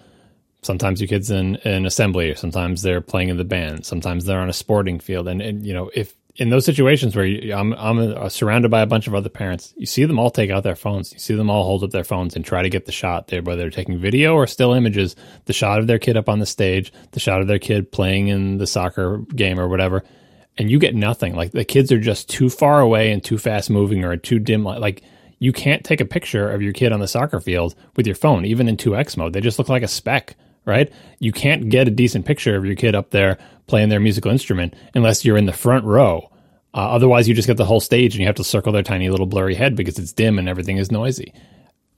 sometimes 0.63 0.99
your 0.99 1.07
kids 1.07 1.29
in 1.29 1.55
in 1.57 1.85
assembly, 1.85 2.33
sometimes 2.35 2.81
they're 2.81 3.01
playing 3.01 3.29
in 3.29 3.37
the 3.37 3.45
band, 3.45 3.85
sometimes 3.85 4.25
they're 4.25 4.39
on 4.39 4.49
a 4.49 4.53
sporting 4.53 4.99
field, 4.99 5.27
and, 5.27 5.41
and 5.41 5.65
you 5.65 5.73
know 5.73 5.91
if 5.93 6.15
in 6.37 6.49
those 6.49 6.65
situations 6.65 7.15
where 7.15 7.25
you, 7.25 7.53
I'm 7.53 7.73
I'm 7.73 7.99
uh, 7.99 8.29
surrounded 8.29 8.69
by 8.69 8.81
a 8.81 8.85
bunch 8.85 9.07
of 9.07 9.15
other 9.15 9.29
parents, 9.29 9.73
you 9.75 9.87
see 9.87 10.05
them 10.05 10.19
all 10.19 10.29
take 10.29 10.51
out 10.51 10.63
their 10.63 10.75
phones. 10.75 11.11
You 11.11 11.19
see 11.19 11.35
them 11.35 11.49
all 11.49 11.63
hold 11.63 11.83
up 11.83 11.91
their 11.91 12.03
phones 12.03 12.35
and 12.35 12.45
try 12.45 12.61
to 12.61 12.69
get 12.69 12.85
the 12.85 12.91
shot 12.91 13.27
there, 13.27 13.41
whether 13.41 13.61
they're 13.61 13.69
taking 13.71 13.97
video 13.97 14.35
or 14.35 14.45
still 14.45 14.73
images. 14.73 15.15
The 15.45 15.53
shot 15.53 15.79
of 15.79 15.87
their 15.87 15.99
kid 15.99 16.15
up 16.15 16.29
on 16.29 16.39
the 16.39 16.45
stage, 16.45 16.93
the 17.11 17.19
shot 17.19 17.41
of 17.41 17.47
their 17.47 17.59
kid 17.59 17.91
playing 17.91 18.27
in 18.27 18.57
the 18.57 18.67
soccer 18.67 19.17
game 19.35 19.59
or 19.59 19.67
whatever, 19.67 20.03
and 20.57 20.69
you 20.69 20.77
get 20.77 20.95
nothing. 20.95 21.35
Like 21.35 21.51
the 21.51 21.65
kids 21.65 21.91
are 21.91 21.99
just 21.99 22.29
too 22.29 22.49
far 22.49 22.79
away 22.81 23.11
and 23.11 23.23
too 23.23 23.39
fast 23.39 23.69
moving 23.69 24.05
or 24.05 24.15
too 24.15 24.37
dim. 24.37 24.63
Like 24.63 25.01
you 25.39 25.51
can't 25.51 25.83
take 25.83 26.01
a 26.01 26.05
picture 26.05 26.51
of 26.51 26.61
your 26.61 26.73
kid 26.73 26.91
on 26.91 26.99
the 26.99 27.07
soccer 27.07 27.39
field 27.39 27.73
with 27.95 28.05
your 28.05 28.15
phone, 28.15 28.45
even 28.45 28.67
in 28.67 28.77
2x 28.77 29.17
mode. 29.17 29.33
They 29.33 29.41
just 29.41 29.57
look 29.57 29.69
like 29.69 29.83
a 29.83 29.87
speck 29.87 30.35
right? 30.67 30.91
You 31.19 31.31
can't 31.31 31.69
get 31.69 31.87
a 31.87 31.91
decent 31.91 32.25
picture 32.25 32.57
of 32.57 32.65
your 32.65 32.75
kid 32.75 32.93
up 32.93 33.09
there 33.11 33.37
playing 33.67 33.89
their 33.89 33.99
musical 33.99 34.31
instrument 34.31 34.73
unless 34.95 35.23
you're 35.23 35.37
in 35.37 35.45
the 35.45 35.53
front 35.53 35.85
row. 35.85 36.29
Uh, 36.73 36.89
otherwise, 36.91 37.27
you 37.27 37.33
just 37.33 37.47
get 37.47 37.57
the 37.57 37.65
whole 37.65 37.79
stage 37.79 38.13
and 38.13 38.21
you 38.21 38.27
have 38.27 38.35
to 38.35 38.43
circle 38.43 38.71
their 38.71 38.83
tiny 38.83 39.09
little 39.09 39.25
blurry 39.25 39.55
head 39.55 39.75
because 39.75 39.97
it's 39.99 40.13
dim 40.13 40.37
and 40.39 40.49
everything 40.49 40.77
is 40.77 40.91
noisy. 40.91 41.33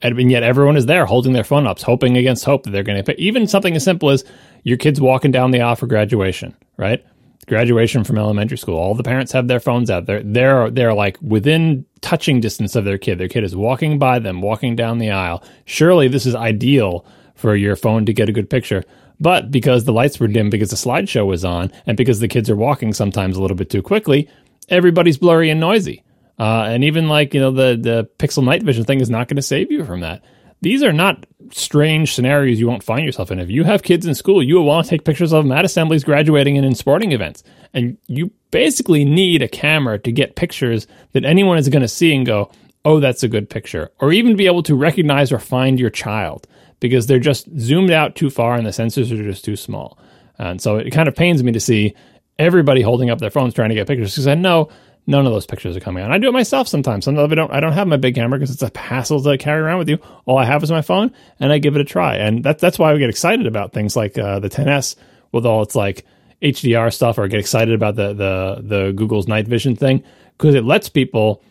And, 0.02 0.30
yet 0.30 0.42
everyone 0.42 0.76
is 0.76 0.86
there 0.86 1.04
holding 1.04 1.34
their 1.34 1.44
phone 1.44 1.66
ups, 1.66 1.82
hoping 1.82 2.16
against 2.16 2.44
hope 2.44 2.62
that 2.62 2.70
they're 2.70 2.82
going 2.82 3.02
to 3.02 3.20
even 3.20 3.46
something 3.46 3.76
as 3.76 3.84
simple 3.84 4.10
as 4.10 4.24
your 4.62 4.78
kids 4.78 5.00
walking 5.00 5.30
down 5.30 5.50
the 5.50 5.60
aisle 5.60 5.76
for 5.76 5.86
graduation, 5.86 6.56
right? 6.78 7.04
Graduation 7.46 8.04
from 8.04 8.16
elementary 8.16 8.56
school. 8.56 8.76
All 8.76 8.94
the 8.94 9.02
parents 9.02 9.32
have 9.32 9.48
their 9.48 9.60
phones 9.60 9.90
out. 9.90 10.06
They're 10.06 10.22
they're 10.22 10.70
they're 10.70 10.94
like 10.94 11.18
within 11.20 11.84
touching 12.00 12.40
distance 12.40 12.76
of 12.76 12.84
their 12.84 12.98
kid. 12.98 13.18
Their 13.18 13.28
kid 13.28 13.44
is 13.44 13.56
walking 13.56 13.98
by 13.98 14.18
them, 14.20 14.40
walking 14.40 14.76
down 14.76 14.98
the 14.98 15.10
aisle. 15.10 15.42
Surely 15.64 16.06
this 16.08 16.26
is 16.26 16.34
ideal 16.34 17.04
for 17.34 17.56
your 17.56 17.76
phone 17.76 18.06
to 18.06 18.12
get 18.12 18.28
a 18.28 18.32
good 18.32 18.48
picture. 18.48 18.84
But 19.20 19.50
because 19.50 19.84
the 19.84 19.92
lights 19.92 20.18
were 20.18 20.28
dim, 20.28 20.48
because 20.48 20.70
the 20.70 20.76
slideshow 20.76 21.26
was 21.26 21.44
on, 21.44 21.70
and 21.86 21.96
because 21.96 22.20
the 22.20 22.28
kids 22.28 22.48
are 22.48 22.56
walking 22.56 22.92
sometimes 22.94 23.36
a 23.36 23.42
little 23.42 23.56
bit 23.56 23.70
too 23.70 23.82
quickly, 23.82 24.28
everybody's 24.68 25.18
blurry 25.18 25.50
and 25.50 25.60
noisy. 25.60 26.02
Uh, 26.38 26.64
and 26.68 26.84
even 26.84 27.08
like 27.08 27.34
you 27.34 27.40
know 27.40 27.50
the 27.50 27.78
the 27.78 28.08
pixel 28.18 28.42
night 28.42 28.62
vision 28.62 28.84
thing 28.84 29.00
is 29.00 29.10
not 29.10 29.28
going 29.28 29.36
to 29.36 29.42
save 29.42 29.70
you 29.70 29.84
from 29.84 30.00
that. 30.00 30.24
These 30.62 30.82
are 30.82 30.92
not 30.92 31.26
strange 31.52 32.14
scenarios 32.14 32.58
you 32.60 32.66
won't 32.66 32.82
find 32.82 33.04
yourself 33.04 33.30
in. 33.30 33.38
If 33.38 33.50
you 33.50 33.64
have 33.64 33.82
kids 33.82 34.06
in 34.06 34.14
school, 34.14 34.42
you 34.42 34.56
will 34.56 34.64
want 34.64 34.86
to 34.86 34.90
take 34.90 35.04
pictures 35.04 35.32
of 35.32 35.44
them 35.44 35.52
at 35.52 35.64
assemblies, 35.64 36.04
graduating, 36.04 36.56
and 36.56 36.66
in 36.66 36.74
sporting 36.74 37.12
events. 37.12 37.42
And 37.72 37.96
you 38.06 38.30
basically 38.50 39.04
need 39.04 39.42
a 39.42 39.48
camera 39.48 39.98
to 39.98 40.12
get 40.12 40.36
pictures 40.36 40.86
that 41.12 41.24
anyone 41.24 41.56
is 41.56 41.68
going 41.68 41.82
to 41.82 41.88
see 41.88 42.14
and 42.14 42.26
go, 42.26 42.50
oh, 42.84 43.00
that's 43.00 43.22
a 43.22 43.28
good 43.28 43.48
picture. 43.48 43.90
Or 44.00 44.12
even 44.12 44.36
be 44.36 44.46
able 44.46 44.62
to 44.64 44.74
recognize 44.74 45.32
or 45.32 45.38
find 45.38 45.80
your 45.80 45.90
child 45.90 46.46
because 46.80 47.06
they're 47.06 47.18
just 47.18 47.46
zoomed 47.58 47.90
out 47.90 48.16
too 48.16 48.30
far 48.30 48.56
and 48.56 48.66
the 48.66 48.70
sensors 48.70 49.12
are 49.12 49.22
just 49.22 49.44
too 49.44 49.56
small. 49.56 49.98
And 50.38 50.60
so 50.60 50.76
it 50.76 50.90
kind 50.90 51.08
of 51.08 51.14
pains 51.14 51.42
me 51.42 51.52
to 51.52 51.60
see 51.60 51.94
everybody 52.38 52.80
holding 52.80 53.10
up 53.10 53.18
their 53.18 53.30
phones 53.30 53.54
trying 53.54 53.68
to 53.68 53.74
get 53.74 53.86
pictures 53.86 54.12
because 54.12 54.26
I 54.26 54.34
know 54.34 54.70
none 55.06 55.26
of 55.26 55.32
those 55.32 55.46
pictures 55.46 55.76
are 55.76 55.80
coming 55.80 56.02
out. 56.02 56.10
I 56.10 56.18
do 56.18 56.28
it 56.28 56.32
myself 56.32 56.68
sometimes. 56.68 57.04
Sometimes 57.04 57.30
I 57.30 57.34
don't 57.34 57.52
I 57.52 57.60
don't 57.60 57.72
have 57.72 57.86
my 57.86 57.96
big 57.96 58.14
camera 58.14 58.38
because 58.38 58.50
it's 58.50 58.62
a 58.62 58.78
hassle 58.78 59.22
to 59.22 59.36
carry 59.36 59.60
around 59.60 59.78
with 59.78 59.88
you. 59.88 59.98
All 60.24 60.38
I 60.38 60.44
have 60.44 60.62
is 60.62 60.70
my 60.70 60.82
phone, 60.82 61.12
and 61.38 61.52
I 61.52 61.58
give 61.58 61.74
it 61.74 61.80
a 61.80 61.84
try. 61.84 62.16
And 62.16 62.44
that, 62.44 62.58
that's 62.58 62.78
why 62.78 62.92
we 62.92 62.98
get 62.98 63.10
excited 63.10 63.46
about 63.46 63.72
things 63.72 63.96
like 63.96 64.16
uh, 64.16 64.38
the 64.38 64.48
10s 64.48 64.96
with 65.32 65.44
all 65.44 65.62
its 65.62 65.74
like 65.74 66.06
HDR 66.42 66.92
stuff, 66.92 67.18
or 67.18 67.28
get 67.28 67.40
excited 67.40 67.74
about 67.74 67.96
the 67.96 68.14
the 68.14 68.62
the 68.62 68.92
Google's 68.92 69.28
night 69.28 69.46
vision 69.46 69.76
thing 69.76 70.02
because 70.38 70.54
it 70.54 70.64
lets 70.64 70.88
people 70.88 71.42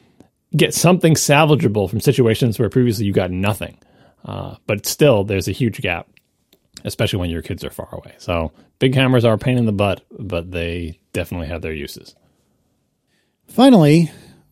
get 0.55 0.73
something 0.73 1.13
salvageable 1.13 1.87
from 1.87 1.99
situations 1.99 2.57
where 2.57 2.69
previously 2.69 3.05
you 3.05 3.13
got 3.13 3.29
nothing. 3.29 3.77
Uh, 4.25 4.55
but 4.67 4.85
still, 4.85 5.23
there's 5.23 5.47
a 5.47 5.53
huge 5.53 5.81
gap, 5.81 6.07
especially 6.83 7.19
when 7.19 7.29
your 7.29 7.41
kids 7.41 7.63
are 7.63 7.69
far 7.69 7.89
away. 7.91 8.13
So 8.17 8.51
big 8.79 8.93
cameras 8.93 9.25
are 9.25 9.33
a 9.33 9.37
pain 9.37 9.57
in 9.57 9.65
the 9.65 9.71
butt, 9.71 10.01
but 10.11 10.51
they 10.51 10.99
definitely 11.13 11.47
have 11.47 11.61
their 11.61 11.73
uses. 11.73 12.15
Finally, 13.47 14.11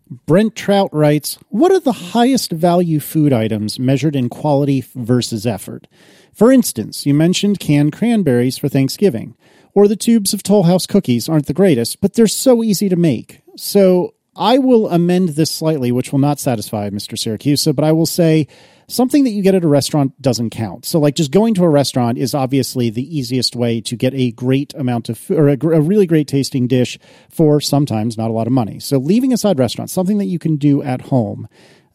Brent 0.09 0.55
Traut 0.55 0.89
writes, 0.91 1.37
What 1.49 1.71
are 1.71 1.79
the 1.79 1.91
highest 1.91 2.51
value 2.51 2.99
food 2.99 3.33
items 3.33 3.77
measured 3.77 4.15
in 4.15 4.29
quality 4.29 4.83
versus 4.95 5.45
effort? 5.45 5.87
For 6.33 6.51
instance, 6.51 7.05
you 7.05 7.13
mentioned 7.13 7.59
canned 7.59 7.93
cranberries 7.93 8.57
for 8.57 8.69
Thanksgiving, 8.69 9.35
or 9.73 9.87
the 9.87 9.95
tubes 9.95 10.33
of 10.33 10.43
Toll 10.43 10.63
House 10.63 10.85
cookies 10.85 11.27
aren't 11.27 11.47
the 11.47 11.53
greatest, 11.53 12.01
but 12.01 12.13
they're 12.13 12.27
so 12.27 12.63
easy 12.63 12.89
to 12.89 12.95
make. 12.95 13.41
So 13.55 14.13
I 14.37 14.59
will 14.59 14.89
amend 14.89 15.29
this 15.29 15.51
slightly, 15.51 15.91
which 15.91 16.11
will 16.11 16.19
not 16.19 16.39
satisfy 16.39 16.89
Mr. 16.89 17.17
Siracusa, 17.17 17.75
but 17.75 17.83
I 17.83 17.91
will 17.91 18.05
say 18.05 18.47
something 18.87 19.23
that 19.23 19.31
you 19.31 19.41
get 19.41 19.55
at 19.55 19.63
a 19.63 19.67
restaurant 19.67 20.19
doesn't 20.21 20.51
count. 20.51 20.85
So, 20.85 20.99
like, 20.99 21.15
just 21.15 21.31
going 21.31 21.53
to 21.55 21.63
a 21.63 21.69
restaurant 21.69 22.17
is 22.17 22.33
obviously 22.33 22.89
the 22.89 23.17
easiest 23.17 23.55
way 23.55 23.81
to 23.81 23.95
get 23.95 24.13
a 24.13 24.31
great 24.31 24.73
amount 24.75 25.09
of 25.09 25.17
food 25.17 25.37
or 25.37 25.49
a, 25.49 25.77
a, 25.77 25.81
really 25.81 26.05
great 26.05 26.27
tasting 26.27 26.67
dish 26.67 26.97
for 27.29 27.59
sometimes 27.59 28.17
not 28.17 28.29
a 28.29 28.33
lot 28.33 28.47
of 28.47 28.53
money. 28.53 28.79
So, 28.79 28.97
leaving 28.97 29.33
aside 29.33 29.59
restaurants, 29.59 29.93
something 29.93 30.17
that 30.19 30.25
you 30.25 30.39
can 30.39 30.57
do 30.57 30.81
at 30.83 31.01
home. 31.01 31.47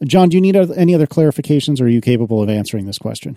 John, 0.04 0.28
do 0.28 0.36
you 0.36 0.40
need 0.40 0.56
any 0.56 0.94
other 0.94 1.06
clarifications 1.06 1.80
or 1.80 1.84
are 1.84 1.88
you 1.88 2.00
capable 2.00 2.42
of 2.42 2.48
answering 2.48 2.86
this 2.86 2.98
question? 2.98 3.36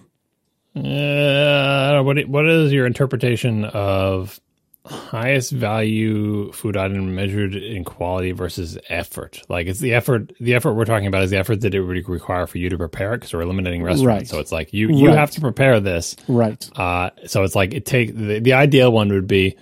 Uh, 0.76 2.02
what 2.02 2.28
what 2.28 2.46
is 2.46 2.74
your 2.74 2.86
interpretation 2.86 3.64
of 3.64 4.42
highest 4.86 5.52
value 5.52 6.52
food 6.52 6.78
item 6.78 7.16
measured 7.16 7.56
in 7.56 7.84
quality 7.84 8.32
versus 8.32 8.78
effort. 8.90 9.42
Like 9.50 9.68
it's 9.68 9.80
the 9.80 9.94
effort. 9.94 10.34
The 10.40 10.54
effort 10.54 10.74
we're 10.74 10.86
talking 10.86 11.08
about 11.08 11.24
is 11.24 11.32
the 11.32 11.38
effort 11.38 11.62
that 11.62 11.74
it 11.74 11.82
would 11.82 12.08
require 12.08 12.46
for 12.48 12.58
you 12.58 12.70
to 12.70 12.78
prepare 12.78 13.14
it 13.14 13.18
because 13.18 13.34
we're 13.34 13.42
eliminating 13.42 13.84
restaurants. 13.84 14.06
Right. 14.06 14.28
So 14.28 14.40
it's 14.40 14.52
like 14.52 14.74
you 14.74 14.90
you 14.90 15.08
right. 15.08 15.18
have 15.18 15.32
to 15.32 15.42
prepare 15.42 15.80
this. 15.80 16.16
Right. 16.28 16.70
Uh, 16.78 17.10
so 17.26 17.44
it's 17.44 17.56
like 17.56 17.74
it 17.74 17.86
take 17.86 18.16
the, 18.16 18.40
the 18.40 18.54
ideal 18.54 18.92
one 18.92 19.10
would 19.10 19.28
be 19.28 19.58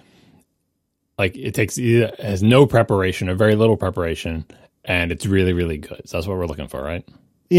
like 1.17 1.37
it 1.37 1.53
takes 1.53 1.77
it 1.77 2.19
has 2.19 2.43
no 2.43 2.65
preparation 2.65 3.29
or 3.29 3.35
very 3.35 3.55
little 3.55 3.77
preparation, 3.77 4.45
and 4.83 5.11
it's 5.11 5.25
really 5.25 5.53
really 5.53 5.77
good. 5.77 6.01
So 6.05 6.17
that's 6.17 6.27
what 6.27 6.37
we're 6.37 6.47
looking 6.47 6.67
for, 6.67 6.81
right? 6.81 7.07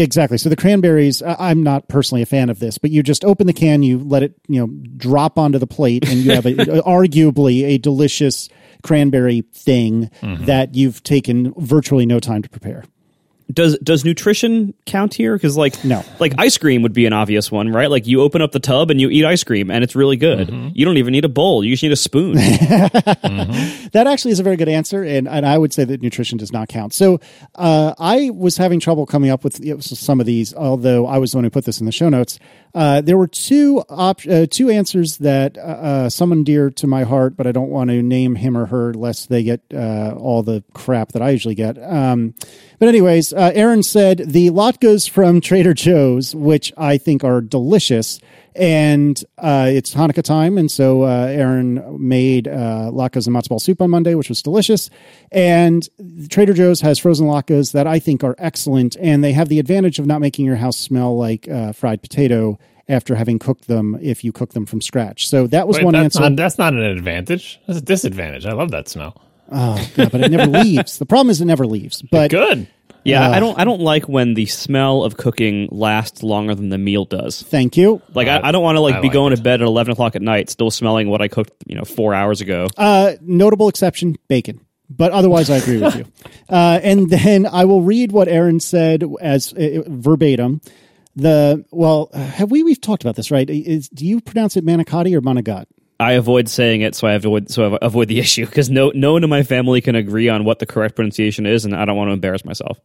Exactly. 0.01 0.37
So 0.37 0.49
the 0.49 0.55
cranberries, 0.55 1.21
I'm 1.23 1.63
not 1.63 1.87
personally 1.87 2.21
a 2.21 2.25
fan 2.25 2.49
of 2.49 2.59
this, 2.59 2.77
but 2.77 2.91
you 2.91 3.03
just 3.03 3.23
open 3.25 3.47
the 3.47 3.53
can, 3.53 3.83
you 3.83 3.99
let 3.99 4.23
it, 4.23 4.33
you 4.47 4.59
know, 4.59 4.67
drop 4.97 5.37
onto 5.37 5.57
the 5.57 5.67
plate, 5.67 6.07
and 6.07 6.19
you 6.19 6.31
have 6.31 6.45
a, 6.45 6.53
arguably 6.85 7.63
a 7.63 7.77
delicious 7.77 8.49
cranberry 8.83 9.41
thing 9.53 10.09
mm-hmm. 10.21 10.45
that 10.45 10.75
you've 10.75 11.01
taken 11.03 11.53
virtually 11.57 12.05
no 12.05 12.19
time 12.19 12.41
to 12.41 12.49
prepare 12.49 12.83
does 13.51 13.77
does 13.79 14.03
nutrition 14.03 14.73
count 14.85 15.13
here? 15.13 15.35
Because 15.35 15.55
like 15.55 15.83
no, 15.85 16.03
like 16.19 16.33
ice 16.37 16.57
cream 16.57 16.81
would 16.81 16.93
be 16.93 17.05
an 17.05 17.13
obvious 17.13 17.51
one, 17.51 17.71
right? 17.71 17.89
Like 17.89 18.07
you 18.07 18.21
open 18.21 18.41
up 18.41 18.51
the 18.51 18.59
tub 18.59 18.89
and 18.89 18.99
you 18.99 19.09
eat 19.09 19.23
ice 19.23 19.43
cream, 19.43 19.69
and 19.69 19.83
it's 19.83 19.95
really 19.95 20.17
good. 20.17 20.47
Mm-hmm. 20.47 20.69
You 20.73 20.85
don't 20.85 20.97
even 20.97 21.11
need 21.11 21.25
a 21.25 21.29
bowl; 21.29 21.63
you 21.63 21.71
just 21.71 21.83
need 21.83 21.91
a 21.91 21.95
spoon. 21.95 22.35
mm-hmm. 22.37 23.87
That 23.91 24.07
actually 24.07 24.31
is 24.31 24.39
a 24.39 24.43
very 24.43 24.55
good 24.55 24.69
answer, 24.69 25.03
and 25.03 25.27
and 25.27 25.45
I 25.45 25.57
would 25.57 25.73
say 25.73 25.83
that 25.83 26.01
nutrition 26.01 26.37
does 26.37 26.51
not 26.51 26.69
count. 26.69 26.93
So 26.93 27.19
uh, 27.53 27.93
I 27.99 28.31
was 28.31 28.57
having 28.57 28.79
trouble 28.79 29.05
coming 29.05 29.29
up 29.29 29.43
with 29.43 29.83
some 29.83 30.19
of 30.19 30.25
these, 30.25 30.53
although 30.53 31.05
I 31.05 31.19
was 31.19 31.31
the 31.31 31.37
one 31.37 31.43
who 31.43 31.51
put 31.51 31.65
this 31.65 31.79
in 31.79 31.85
the 31.85 31.91
show 31.91 32.09
notes. 32.09 32.39
Uh, 32.73 32.99
there 32.99 33.17
were 33.17 33.27
two 33.27 33.83
op- 33.89 34.27
uh, 34.27 34.47
two 34.49 34.69
answers 34.69 35.17
that 35.19 35.57
uh, 35.57 35.61
uh, 35.61 36.09
someone 36.09 36.43
dear 36.43 36.69
to 36.71 36.87
my 36.87 37.03
heart, 37.03 37.37
but 37.37 37.47
I 37.47 37.51
don't 37.51 37.69
want 37.69 37.89
to 37.89 38.01
name 38.01 38.35
him 38.35 38.57
or 38.57 38.65
her 38.65 38.93
lest 38.93 39.29
they 39.29 39.43
get 39.43 39.61
uh, 39.73 40.15
all 40.17 40.43
the 40.43 40.63
crap 40.73 41.13
that 41.13 41.21
I 41.21 41.29
usually 41.29 41.55
get. 41.55 41.81
Um, 41.81 42.33
but 42.79 42.89
anyways, 42.89 43.33
Uh, 43.35 43.51
Aaron 43.53 43.83
said 43.83 44.19
the 44.25 44.49
latkes 44.49 45.09
from 45.09 45.41
Trader 45.41 45.73
Joe's, 45.73 46.33
which 46.33 46.71
I 46.77 46.97
think 46.97 47.23
are 47.23 47.41
delicious, 47.41 48.19
and 48.55 49.21
uh, 49.37 49.67
it's 49.69 49.93
Hanukkah 49.93 50.23
time, 50.23 50.57
and 50.57 50.71
so 50.71 51.03
uh, 51.03 51.27
Aaron 51.29 51.97
made 51.99 52.45
latkes 52.45 53.27
and 53.27 53.35
matzo 53.35 53.49
ball 53.49 53.59
soup 53.59 53.81
on 53.81 53.89
Monday, 53.89 54.15
which 54.15 54.29
was 54.29 54.41
delicious. 54.41 54.89
And 55.31 55.87
Trader 56.29 56.53
Joe's 56.53 56.79
has 56.81 56.97
frozen 56.97 57.27
latkes 57.27 57.73
that 57.73 57.87
I 57.87 57.99
think 57.99 58.23
are 58.23 58.35
excellent, 58.37 58.95
and 58.99 59.23
they 59.23 59.33
have 59.33 59.49
the 59.49 59.59
advantage 59.59 59.99
of 59.99 60.05
not 60.05 60.21
making 60.21 60.45
your 60.45 60.55
house 60.55 60.77
smell 60.77 61.17
like 61.17 61.49
fried 61.73 62.01
potato 62.01 62.57
after 62.87 63.15
having 63.15 63.39
cooked 63.39 63.67
them 63.67 63.97
if 64.01 64.23
you 64.23 64.31
cook 64.31 64.53
them 64.53 64.65
from 64.65 64.81
scratch. 64.81 65.27
So 65.27 65.47
that 65.47 65.67
was 65.67 65.77
Wait, 65.77 65.85
one 65.85 65.93
that's 65.93 66.15
answer. 66.15 66.29
Not, 66.29 66.35
that's 66.35 66.57
not 66.57 66.73
an 66.73 66.83
advantage. 66.83 67.59
That's 67.67 67.79
a 67.79 67.81
disadvantage. 67.81 68.45
I 68.45 68.53
love 68.53 68.71
that 68.71 68.87
smell. 68.87 69.21
Oh, 69.51 69.91
God, 69.95 70.11
but 70.11 70.21
it 70.21 70.31
never 70.31 70.47
leaves. 70.63 70.97
The 70.97 71.05
problem 71.05 71.29
is 71.29 71.41
it 71.41 71.45
never 71.45 71.67
leaves. 71.67 72.01
But 72.01 72.31
good. 72.31 72.67
Yeah, 73.05 73.29
uh, 73.29 73.33
I 73.33 73.39
don't. 73.39 73.59
I 73.59 73.63
don't 73.65 73.81
like 73.81 74.09
when 74.09 74.33
the 74.33 74.47
smell 74.47 75.03
of 75.03 75.15
cooking 75.15 75.69
lasts 75.71 76.23
longer 76.23 76.55
than 76.55 76.69
the 76.69 76.79
meal 76.79 77.05
does. 77.05 77.43
Thank 77.43 77.77
you. 77.77 78.01
Like 78.15 78.27
uh, 78.27 78.41
I, 78.43 78.49
I, 78.49 78.51
don't 78.51 78.63
want 78.63 78.77
to 78.77 78.79
like 78.81 78.95
I 78.95 79.01
be 79.01 79.09
like 79.09 79.13
going 79.13 79.31
it. 79.31 79.35
to 79.37 79.43
bed 79.43 79.61
at 79.61 79.67
eleven 79.67 79.93
o'clock 79.93 80.15
at 80.15 80.23
night, 80.23 80.49
still 80.49 80.71
smelling 80.71 81.07
what 81.07 81.21
I 81.21 81.27
cooked, 81.27 81.53
you 81.67 81.75
know, 81.75 81.83
four 81.83 82.15
hours 82.15 82.41
ago. 82.41 82.67
Uh, 82.75 83.13
notable 83.21 83.69
exception: 83.69 84.15
bacon. 84.27 84.65
but 84.89 85.11
otherwise 85.11 85.51
I 85.51 85.57
agree 85.57 85.79
with 85.79 85.95
you. 85.95 86.05
Uh, 86.47 86.79
and 86.83 87.09
then 87.09 87.47
I 87.47 87.65
will 87.65 87.81
read 87.81 88.11
what 88.11 88.27
Aaron 88.27 88.59
said 88.59 89.03
as 89.19 89.51
uh, 89.53 89.81
verbatim. 89.87 90.61
The 91.15 91.65
well, 91.71 92.11
have 92.13 92.51
we 92.51 92.61
we've 92.61 92.79
talked 92.79 93.03
about 93.03 93.15
this 93.15 93.31
right? 93.31 93.49
Is 93.49 93.89
do 93.89 94.05
you 94.05 94.21
pronounce 94.21 94.55
it 94.55 94.63
manicotti 94.63 95.15
or 95.15 95.21
manigat? 95.21 95.65
I 95.99 96.13
avoid 96.13 96.49
saying 96.49 96.81
it, 96.81 96.93
so 96.93 97.07
I 97.07 97.13
avoid 97.13 97.49
so 97.49 97.75
I 97.75 97.77
avoid 97.81 98.07
the 98.09 98.19
issue 98.25 98.45
because 98.45 98.69
no 98.69 98.91
no 98.93 99.13
one 99.13 99.23
in 99.23 99.29
my 99.29 99.43
family 99.43 99.81
can 99.81 99.95
agree 99.95 100.27
on 100.29 100.43
what 100.43 100.59
the 100.59 100.65
correct 100.65 100.95
pronunciation 100.95 101.45
is, 101.45 101.65
and 101.65 101.75
I 101.75 101.85
don't 101.85 101.95
want 101.95 102.09
to 102.09 102.13
embarrass 102.13 102.43
myself. 102.43 102.79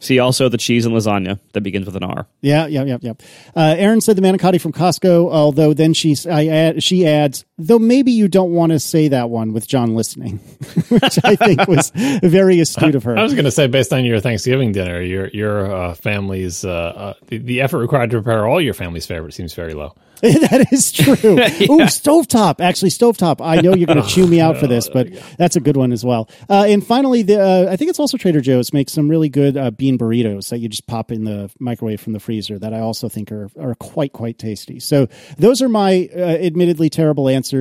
See 0.00 0.18
also 0.18 0.48
the 0.48 0.58
cheese 0.58 0.84
and 0.84 0.94
lasagna 0.94 1.38
that 1.52 1.60
begins 1.62 1.86
with 1.86 1.96
an 1.96 2.02
R. 2.02 2.26
Yeah, 2.40 2.66
yeah, 2.66 2.84
yeah, 2.84 2.98
yeah. 3.00 3.12
Uh, 3.54 3.74
Aaron 3.78 4.00
said 4.00 4.16
the 4.16 4.22
manicotti 4.22 4.60
from 4.60 4.72
Costco, 4.72 5.30
although 5.32 5.72
then 5.72 5.94
she's 5.94 6.26
I 6.26 6.46
add, 6.46 6.82
she 6.82 7.06
adds, 7.06 7.44
though 7.66 7.78
maybe 7.78 8.12
you 8.12 8.28
don't 8.28 8.52
want 8.52 8.72
to 8.72 8.80
say 8.80 9.08
that 9.08 9.30
one 9.30 9.52
with 9.52 9.66
John 9.66 9.94
listening, 9.94 10.38
which 10.88 11.18
I 11.24 11.36
think 11.36 11.66
was 11.68 11.90
very 12.22 12.60
astute 12.60 12.94
of 12.94 13.04
her. 13.04 13.16
I 13.18 13.22
was 13.22 13.34
going 13.34 13.44
to 13.44 13.50
say, 13.50 13.66
based 13.66 13.92
on 13.92 14.04
your 14.04 14.20
Thanksgiving 14.20 14.72
dinner, 14.72 15.00
your 15.00 15.28
your 15.28 15.72
uh, 15.74 15.94
family's 15.94 16.64
uh, 16.64 16.70
uh, 16.70 17.14
the, 17.26 17.38
the 17.38 17.60
effort 17.60 17.78
required 17.78 18.10
to 18.10 18.22
prepare 18.22 18.46
all 18.46 18.60
your 18.60 18.74
family's 18.74 19.06
favorite 19.06 19.34
seems 19.34 19.54
very 19.54 19.74
low. 19.74 19.94
that 20.22 20.68
is 20.70 20.92
true. 20.92 21.14
Ooh, 21.14 21.88
stovetop. 21.88 22.60
Actually, 22.60 22.90
stovetop. 22.90 23.44
I 23.44 23.60
know 23.60 23.74
you're 23.74 23.88
going 23.88 24.00
to 24.00 24.08
chew 24.08 24.28
me 24.28 24.40
out 24.40 24.56
for 24.56 24.68
this, 24.68 24.88
but 24.88 25.08
that's 25.36 25.56
a 25.56 25.60
good 25.60 25.76
one 25.76 25.90
as 25.90 26.04
well. 26.04 26.28
Uh, 26.48 26.64
and 26.68 26.86
finally, 26.86 27.22
the 27.22 27.40
uh, 27.42 27.72
I 27.72 27.74
think 27.74 27.90
it's 27.90 27.98
also 27.98 28.16
Trader 28.16 28.40
Joe's 28.40 28.72
makes 28.72 28.92
some 28.92 29.08
really 29.08 29.28
good 29.28 29.56
uh, 29.56 29.72
bean 29.72 29.98
burritos 29.98 30.50
that 30.50 30.58
you 30.58 30.68
just 30.68 30.86
pop 30.86 31.10
in 31.10 31.24
the 31.24 31.50
microwave 31.58 32.00
from 32.00 32.12
the 32.12 32.20
freezer 32.20 32.56
that 32.60 32.72
I 32.72 32.78
also 32.78 33.08
think 33.08 33.32
are 33.32 33.50
are 33.58 33.74
quite 33.74 34.12
quite 34.12 34.38
tasty. 34.38 34.78
So 34.78 35.08
those 35.38 35.60
are 35.60 35.68
my 35.68 36.08
uh, 36.14 36.20
admittedly 36.20 36.88
terrible 36.88 37.28
answers. 37.28 37.51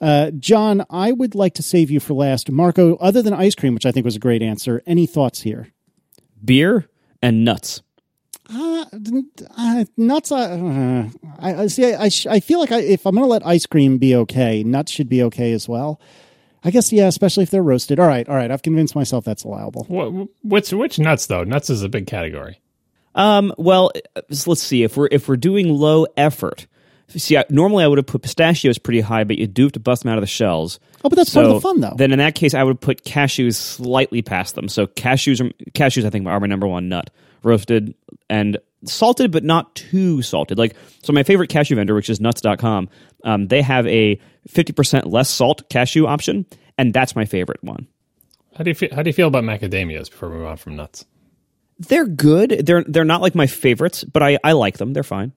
Uh, 0.00 0.30
John, 0.32 0.84
I 0.90 1.12
would 1.12 1.34
like 1.34 1.54
to 1.54 1.62
save 1.62 1.90
you 1.90 2.00
for 2.00 2.14
last. 2.14 2.50
Marco, 2.50 2.96
other 2.96 3.22
than 3.22 3.34
ice 3.34 3.54
cream, 3.54 3.74
which 3.74 3.86
I 3.86 3.92
think 3.92 4.04
was 4.04 4.16
a 4.16 4.20
great 4.20 4.42
answer, 4.42 4.82
any 4.86 5.06
thoughts 5.06 5.42
here? 5.42 5.68
Beer 6.44 6.88
and 7.20 7.44
nuts. 7.44 7.82
Uh, 8.50 8.86
uh, 9.56 9.84
nuts. 9.96 10.32
Uh, 10.32 11.08
I, 11.38 11.54
I 11.54 11.66
see. 11.66 11.92
I, 11.92 12.04
I, 12.04 12.08
sh- 12.08 12.26
I 12.26 12.40
feel 12.40 12.60
like 12.60 12.72
I, 12.72 12.80
if 12.80 13.06
I'm 13.06 13.14
going 13.14 13.24
to 13.24 13.30
let 13.30 13.46
ice 13.46 13.66
cream 13.66 13.98
be 13.98 14.14
okay, 14.14 14.62
nuts 14.62 14.92
should 14.92 15.08
be 15.08 15.22
okay 15.24 15.52
as 15.52 15.68
well. 15.68 16.00
I 16.64 16.70
guess 16.70 16.92
yeah, 16.92 17.06
especially 17.06 17.42
if 17.44 17.50
they're 17.50 17.62
roasted. 17.62 18.00
All 18.00 18.06
right, 18.06 18.28
all 18.28 18.34
right. 18.34 18.50
I've 18.50 18.62
convinced 18.62 18.94
myself 18.94 19.24
that's 19.24 19.44
allowable. 19.44 19.84
What, 19.84 20.28
which 20.42 20.72
which 20.72 20.98
nuts 20.98 21.26
though? 21.26 21.44
Nuts 21.44 21.70
is 21.70 21.82
a 21.82 21.88
big 21.88 22.06
category. 22.06 22.60
Um, 23.14 23.52
well, 23.58 23.92
uh, 24.16 24.22
let's 24.28 24.62
see 24.62 24.82
if 24.82 24.96
we're 24.96 25.08
if 25.10 25.28
we're 25.28 25.36
doing 25.36 25.68
low 25.68 26.06
effort. 26.16 26.66
See, 27.08 27.38
I, 27.38 27.44
normally 27.48 27.84
I 27.84 27.86
would 27.86 27.98
have 27.98 28.06
put 28.06 28.22
pistachios 28.22 28.76
pretty 28.76 29.00
high, 29.00 29.24
but 29.24 29.38
you 29.38 29.46
do 29.46 29.64
have 29.64 29.72
to 29.72 29.80
bust 29.80 30.02
them 30.02 30.12
out 30.12 30.18
of 30.18 30.22
the 30.22 30.26
shells. 30.26 30.78
Oh, 31.02 31.08
but 31.08 31.16
that's 31.16 31.32
part 31.32 31.46
of 31.46 31.54
the 31.54 31.60
fun, 31.60 31.80
though. 31.80 31.94
Then 31.96 32.12
in 32.12 32.18
that 32.18 32.34
case, 32.34 32.52
I 32.52 32.62
would 32.62 32.80
put 32.80 33.02
cashews 33.02 33.54
slightly 33.54 34.20
past 34.20 34.54
them. 34.54 34.68
So 34.68 34.86
cashews, 34.86 35.40
are, 35.40 35.50
cashews, 35.70 36.04
I 36.04 36.10
think 36.10 36.26
are 36.26 36.40
my 36.40 36.46
number 36.46 36.66
one 36.66 36.90
nut, 36.90 37.08
roasted 37.42 37.94
and 38.28 38.58
salted, 38.84 39.32
but 39.32 39.42
not 39.42 39.74
too 39.74 40.20
salted. 40.20 40.58
Like 40.58 40.76
so, 41.02 41.12
my 41.12 41.22
favorite 41.22 41.48
cashew 41.48 41.76
vendor, 41.76 41.94
which 41.94 42.10
is 42.10 42.20
Nuts.com, 42.20 42.90
um, 43.24 43.48
they 43.48 43.62
have 43.62 43.86
a 43.86 44.20
fifty 44.46 44.72
percent 44.74 45.06
less 45.06 45.30
salt 45.30 45.68
cashew 45.70 46.06
option, 46.06 46.44
and 46.76 46.92
that's 46.92 47.16
my 47.16 47.24
favorite 47.24 47.62
one. 47.64 47.86
How 48.54 48.64
do 48.64 48.70
you 48.70 48.74
feel, 48.74 48.94
how 48.94 49.02
do 49.02 49.08
you 49.08 49.14
feel 49.14 49.28
about 49.28 49.44
macadamias 49.44 50.10
before 50.10 50.28
we 50.28 50.36
move 50.38 50.46
on 50.46 50.56
from 50.56 50.76
nuts? 50.76 51.06
They're 51.78 52.06
good. 52.06 52.66
They're 52.66 52.84
they're 52.84 53.04
not 53.04 53.22
like 53.22 53.34
my 53.34 53.46
favorites, 53.46 54.04
but 54.04 54.22
I, 54.22 54.38
I 54.44 54.52
like 54.52 54.78
them. 54.78 54.92
They're 54.92 55.02
fine. 55.02 55.32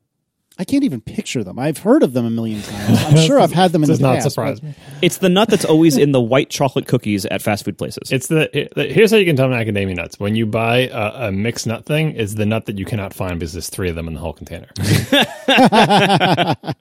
I 0.60 0.64
can't 0.65 0.84
even 0.84 1.02
picture 1.02 1.44
them. 1.44 1.57
I've 1.57 1.80
heard 1.80 2.03
of 2.03 2.14
them 2.14 2.26
a 2.26 2.30
million 2.30 2.61
times. 2.61 3.03
I'm 3.06 3.18
sure 3.26 3.40
I've 3.40 3.52
had 3.53 3.72
them 3.72 3.84
in 3.84 3.90
Does 3.90 3.98
the 3.99 4.03
not 4.03 4.15
past. 4.18 4.30
surprise 4.30 4.60
but- 4.60 4.68
me. 4.69 4.76
It's 5.02 5.18
the 5.18 5.30
nut 5.30 5.49
that's 5.49 5.65
always 5.65 5.98
in 5.98 6.11
the 6.11 6.22
white 6.22 6.49
chocolate 6.52 6.88
cookies 6.88 7.26
at 7.26 7.41
fast 7.41 7.65
food 7.65 7.78
places. 7.78 8.11
It's 8.11 8.28
the, 8.28 8.56
it, 8.56 8.73
the- 8.76 8.86
here's 8.86 9.10
how 9.11 9.18
you 9.18 9.26
can 9.26 9.36
tell 9.36 9.52
an 9.52 9.57
macadamia 9.60 9.95
nuts. 9.95 10.19
When 10.19 10.36
you 10.36 10.45
buy 10.45 10.90
a, 10.91 11.28
a 11.30 11.32
mixed 11.32 11.65
nut 11.65 11.86
thing, 11.86 12.11
is 12.11 12.36
the 12.36 12.45
nut 12.45 12.65
that 12.68 12.78
you 12.78 12.86
cannot 12.86 13.14
find 13.14 13.40
because 13.40 13.53
there's 13.53 13.69
three 13.69 13.90
of 13.90 13.95
them 13.95 14.07
in 14.07 14.14
the 14.14 14.19
whole 14.19 14.34
container. 14.34 14.68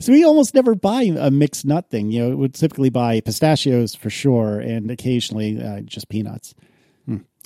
So 0.00 0.12
we 0.12 0.24
almost 0.24 0.54
never 0.54 0.76
buy 0.76 1.02
a 1.02 1.28
mixed 1.28 1.64
nut 1.64 1.90
thing. 1.90 2.12
You 2.12 2.22
know, 2.22 2.28
we 2.30 2.34
would 2.36 2.54
typically 2.54 2.88
buy 2.88 3.20
pistachios 3.20 3.96
for 3.96 4.10
sure, 4.10 4.60
and 4.60 4.92
occasionally 4.92 5.60
uh, 5.60 5.80
just 5.80 6.08
peanuts. 6.08 6.54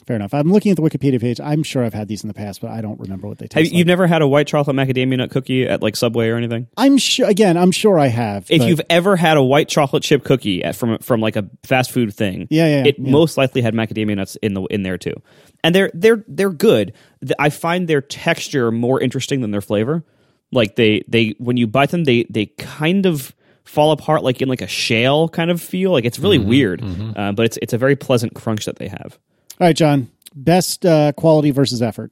Fair 0.06 0.16
enough. 0.16 0.34
I'm 0.34 0.50
looking 0.50 0.70
at 0.72 0.76
the 0.76 0.82
Wikipedia 0.82 1.20
page. 1.20 1.40
I'm 1.40 1.62
sure 1.62 1.84
I've 1.84 1.94
had 1.94 2.08
these 2.08 2.24
in 2.24 2.28
the 2.28 2.34
past, 2.34 2.60
but 2.60 2.70
I 2.70 2.80
don't 2.80 2.98
remember 2.98 3.28
what 3.28 3.38
they 3.38 3.44
Have, 3.44 3.50
taste 3.50 3.72
you've 3.72 3.86
never 3.86 4.06
had 4.08 4.20
a 4.20 4.26
white 4.26 4.46
chocolate 4.48 4.74
macadamia 4.74 5.16
nut 5.18 5.30
cookie 5.30 5.64
at 5.64 5.80
like 5.80 5.94
Subway 5.94 6.28
or 6.28 6.36
anything? 6.36 6.66
I'm 6.76 6.98
sure. 6.98 7.28
Again, 7.28 7.56
I'm 7.56 7.70
sure 7.70 7.98
I 7.98 8.08
have. 8.08 8.50
If 8.50 8.58
but- 8.60 8.68
you've 8.68 8.80
ever 8.90 9.14
had 9.16 9.36
a 9.36 9.42
white 9.42 9.68
chocolate 9.68 10.02
chip 10.02 10.24
cookie 10.24 10.64
at, 10.64 10.74
from 10.74 10.98
from 10.98 11.20
like 11.20 11.36
a 11.36 11.48
fast 11.62 11.92
food 11.92 12.12
thing, 12.14 12.48
Yeah, 12.50 12.66
yeah, 12.66 12.84
it 12.88 12.98
yeah. 12.98 13.10
most 13.10 13.36
likely 13.36 13.60
had 13.62 13.74
macadamia 13.74 14.16
nuts 14.16 14.36
in 14.42 14.54
the 14.54 14.62
in 14.64 14.82
there 14.82 14.98
too, 14.98 15.14
and 15.62 15.74
they're 15.74 15.90
they're 15.94 16.24
they're 16.26 16.50
good. 16.50 16.94
I 17.38 17.50
find 17.50 17.86
their 17.86 18.00
texture 18.00 18.72
more 18.72 19.00
interesting 19.00 19.40
than 19.40 19.50
their 19.52 19.60
flavor. 19.60 20.04
Like 20.50 20.74
they 20.76 21.04
they 21.08 21.34
when 21.38 21.56
you 21.56 21.66
bite 21.68 21.90
them, 21.90 22.04
they 22.04 22.24
they 22.28 22.46
kind 22.46 23.06
of 23.06 23.34
fall 23.64 23.92
apart 23.92 24.24
like 24.24 24.42
in 24.42 24.48
like 24.48 24.62
a 24.62 24.66
shale 24.66 25.28
kind 25.28 25.50
of 25.50 25.62
feel. 25.62 25.92
Like 25.92 26.04
it's 26.04 26.18
really 26.18 26.38
Mm-hmm, 26.40 26.48
weird, 26.48 26.82
Uh, 27.16 27.30
but 27.32 27.46
it's 27.46 27.56
it's 27.62 27.72
a 27.72 27.78
very 27.78 27.94
pleasant 27.94 28.34
crunch 28.34 28.64
that 28.64 28.76
they 28.76 28.88
have. 28.88 29.16
All 29.62 29.68
right, 29.68 29.76
John. 29.76 30.10
Best 30.34 30.84
uh, 30.84 31.12
quality 31.12 31.52
versus 31.52 31.82
effort. 31.82 32.10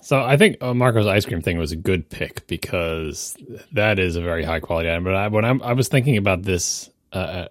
So 0.00 0.22
I 0.22 0.36
think 0.36 0.58
uh, 0.62 0.74
Marco's 0.74 1.08
ice 1.08 1.26
cream 1.26 1.42
thing 1.42 1.58
was 1.58 1.72
a 1.72 1.76
good 1.76 2.08
pick 2.08 2.46
because 2.46 3.36
that 3.72 3.98
is 3.98 4.14
a 4.14 4.20
very 4.22 4.44
high 4.44 4.60
quality 4.60 4.88
item. 4.88 5.02
But 5.02 5.16
I, 5.16 5.26
when 5.26 5.44
I'm, 5.44 5.60
I 5.60 5.72
was 5.72 5.88
thinking 5.88 6.16
about 6.16 6.42
this, 6.42 6.88
uh, 7.12 7.46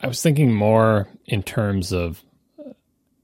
I 0.00 0.06
was 0.08 0.20
thinking 0.20 0.52
more 0.52 1.06
in 1.24 1.44
terms 1.44 1.92
of. 1.92 2.20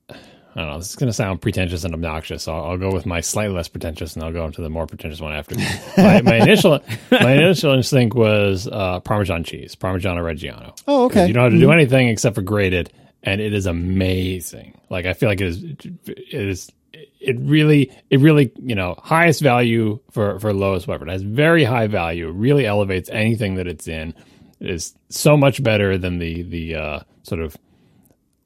I 0.08 0.60
don't 0.60 0.70
know. 0.70 0.78
This 0.78 0.90
is 0.90 0.94
going 0.94 1.08
to 1.08 1.12
sound 1.12 1.42
pretentious 1.42 1.82
and 1.82 1.94
obnoxious. 1.94 2.44
So 2.44 2.54
I'll, 2.54 2.64
I'll 2.66 2.78
go 2.78 2.92
with 2.92 3.04
my 3.04 3.20
slightly 3.20 3.56
less 3.56 3.66
pretentious, 3.66 4.14
and 4.14 4.22
I'll 4.22 4.32
go 4.32 4.46
into 4.46 4.62
the 4.62 4.70
more 4.70 4.86
pretentious 4.86 5.20
one 5.20 5.32
after. 5.32 5.56
my, 5.96 6.22
my 6.22 6.36
initial, 6.36 6.78
my 7.10 7.32
initial 7.32 7.72
instinct 7.72 8.14
was 8.14 8.68
uh, 8.68 9.00
Parmesan 9.00 9.42
cheese, 9.42 9.74
Parmigiano 9.74 10.20
Reggiano. 10.20 10.78
Oh, 10.86 11.06
okay. 11.06 11.26
You 11.26 11.32
don't 11.32 11.42
have 11.42 11.52
to 11.54 11.58
do 11.58 11.72
anything 11.72 12.06
except 12.06 12.36
for 12.36 12.42
grate 12.42 12.72
it, 12.72 12.92
and 13.24 13.40
it 13.40 13.54
is 13.54 13.66
amazing. 13.66 14.78
Like 14.90 15.06
I 15.06 15.14
feel 15.14 15.28
like 15.28 15.40
it 15.40 15.48
is, 15.48 15.64
it 15.64 16.32
is, 16.32 16.70
it 16.92 17.36
really, 17.40 17.90
it 18.10 18.20
really, 18.20 18.52
you 18.62 18.74
know, 18.74 18.94
highest 19.02 19.40
value 19.40 19.98
for 20.12 20.38
for 20.38 20.52
lowest 20.52 20.88
effort. 20.88 21.08
It 21.08 21.12
has 21.12 21.22
very 21.22 21.64
high 21.64 21.88
value. 21.88 22.28
It 22.28 22.34
really 22.34 22.66
elevates 22.66 23.08
anything 23.08 23.56
that 23.56 23.66
it's 23.66 23.88
in. 23.88 24.14
It 24.60 24.70
is 24.70 24.94
so 25.08 25.36
much 25.36 25.62
better 25.62 25.98
than 25.98 26.18
the 26.18 26.42
the 26.42 26.74
uh, 26.76 27.00
sort 27.22 27.40
of 27.40 27.56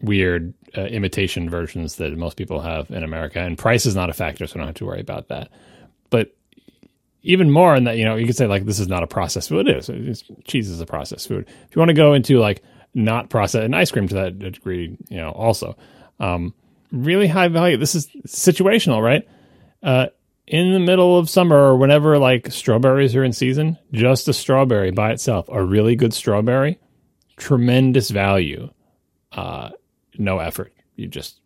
weird 0.00 0.54
uh, 0.76 0.82
imitation 0.82 1.50
versions 1.50 1.96
that 1.96 2.16
most 2.16 2.36
people 2.36 2.60
have 2.60 2.88
in 2.90 3.02
America. 3.02 3.40
And 3.40 3.58
price 3.58 3.84
is 3.84 3.96
not 3.96 4.10
a 4.10 4.14
factor, 4.14 4.46
so 4.46 4.54
I 4.54 4.58
don't 4.58 4.68
have 4.68 4.76
to 4.76 4.86
worry 4.86 5.00
about 5.00 5.28
that. 5.28 5.50
But 6.08 6.34
even 7.22 7.50
more 7.50 7.74
in 7.74 7.84
that, 7.84 7.98
you 7.98 8.04
know, 8.04 8.14
you 8.14 8.26
could 8.26 8.36
say 8.36 8.46
like 8.46 8.64
this 8.64 8.78
is 8.78 8.86
not 8.86 9.02
a 9.02 9.08
processed 9.08 9.48
food. 9.48 9.68
It 9.68 9.78
is. 9.78 9.88
It's, 9.88 10.24
cheese 10.44 10.70
is 10.70 10.80
a 10.80 10.86
processed 10.86 11.26
food. 11.26 11.46
If 11.48 11.74
you 11.74 11.80
want 11.80 11.88
to 11.88 11.94
go 11.94 12.14
into 12.14 12.38
like 12.38 12.62
not 12.98 13.30
processed 13.30 13.64
and 13.64 13.76
ice 13.76 13.90
cream 13.90 14.08
to 14.08 14.14
that 14.16 14.38
degree, 14.38 14.96
you 15.08 15.16
know, 15.16 15.30
also 15.30 15.76
um, 16.18 16.52
really 16.92 17.28
high 17.28 17.48
value. 17.48 17.76
This 17.76 17.94
is 17.94 18.08
situational, 18.26 19.02
right? 19.02 19.26
Uh, 19.82 20.06
in 20.46 20.72
the 20.72 20.80
middle 20.80 21.18
of 21.18 21.30
summer 21.30 21.56
or 21.56 21.76
whenever 21.76 22.18
like 22.18 22.50
strawberries 22.50 23.14
are 23.14 23.22
in 23.22 23.32
season, 23.32 23.78
just 23.92 24.26
a 24.28 24.32
strawberry 24.32 24.90
by 24.90 25.12
itself, 25.12 25.48
a 25.50 25.62
really 25.62 25.94
good 25.94 26.12
strawberry, 26.12 26.78
tremendous 27.36 28.10
value. 28.10 28.70
Uh, 29.30 29.70
no 30.18 30.38
effort. 30.38 30.72
You 30.96 31.06
just 31.06 31.40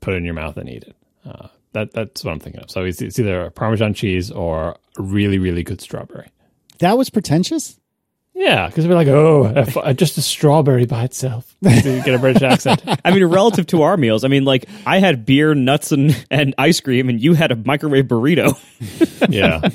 put 0.00 0.14
it 0.14 0.18
in 0.18 0.24
your 0.24 0.34
mouth 0.34 0.56
and 0.56 0.68
eat 0.68 0.84
it. 0.84 0.96
Uh, 1.24 1.48
that 1.72 1.92
that's 1.92 2.24
what 2.24 2.32
I'm 2.32 2.40
thinking 2.40 2.60
of. 2.60 2.70
So 2.70 2.84
it's, 2.84 3.00
it's 3.00 3.18
either 3.18 3.42
a 3.42 3.50
Parmesan 3.50 3.94
cheese 3.94 4.30
or 4.30 4.76
a 4.98 5.02
really 5.02 5.38
really 5.38 5.62
good 5.62 5.80
strawberry. 5.80 6.28
That 6.80 6.98
was 6.98 7.08
pretentious. 7.08 7.79
Yeah, 8.40 8.68
because 8.68 8.86
we're 8.86 8.94
like, 8.94 9.08
oh, 9.08 9.44
uh, 9.44 9.92
just 9.92 10.16
a 10.16 10.22
strawberry 10.22 10.86
by 10.86 11.04
itself. 11.04 11.54
You 11.62 12.02
get 12.02 12.14
a 12.14 12.18
British 12.18 12.40
accent. 12.42 12.82
I 13.04 13.10
mean, 13.10 13.22
relative 13.26 13.66
to 13.68 13.82
our 13.82 13.98
meals, 13.98 14.24
I 14.24 14.28
mean, 14.28 14.46
like 14.46 14.64
I 14.86 14.98
had 14.98 15.26
beer, 15.26 15.54
nuts, 15.54 15.92
and, 15.92 16.24
and 16.30 16.54
ice 16.56 16.80
cream, 16.80 17.10
and 17.10 17.20
you 17.20 17.34
had 17.34 17.52
a 17.52 17.56
microwave 17.56 18.06
burrito. 18.06 18.58
Yeah. 19.30 19.68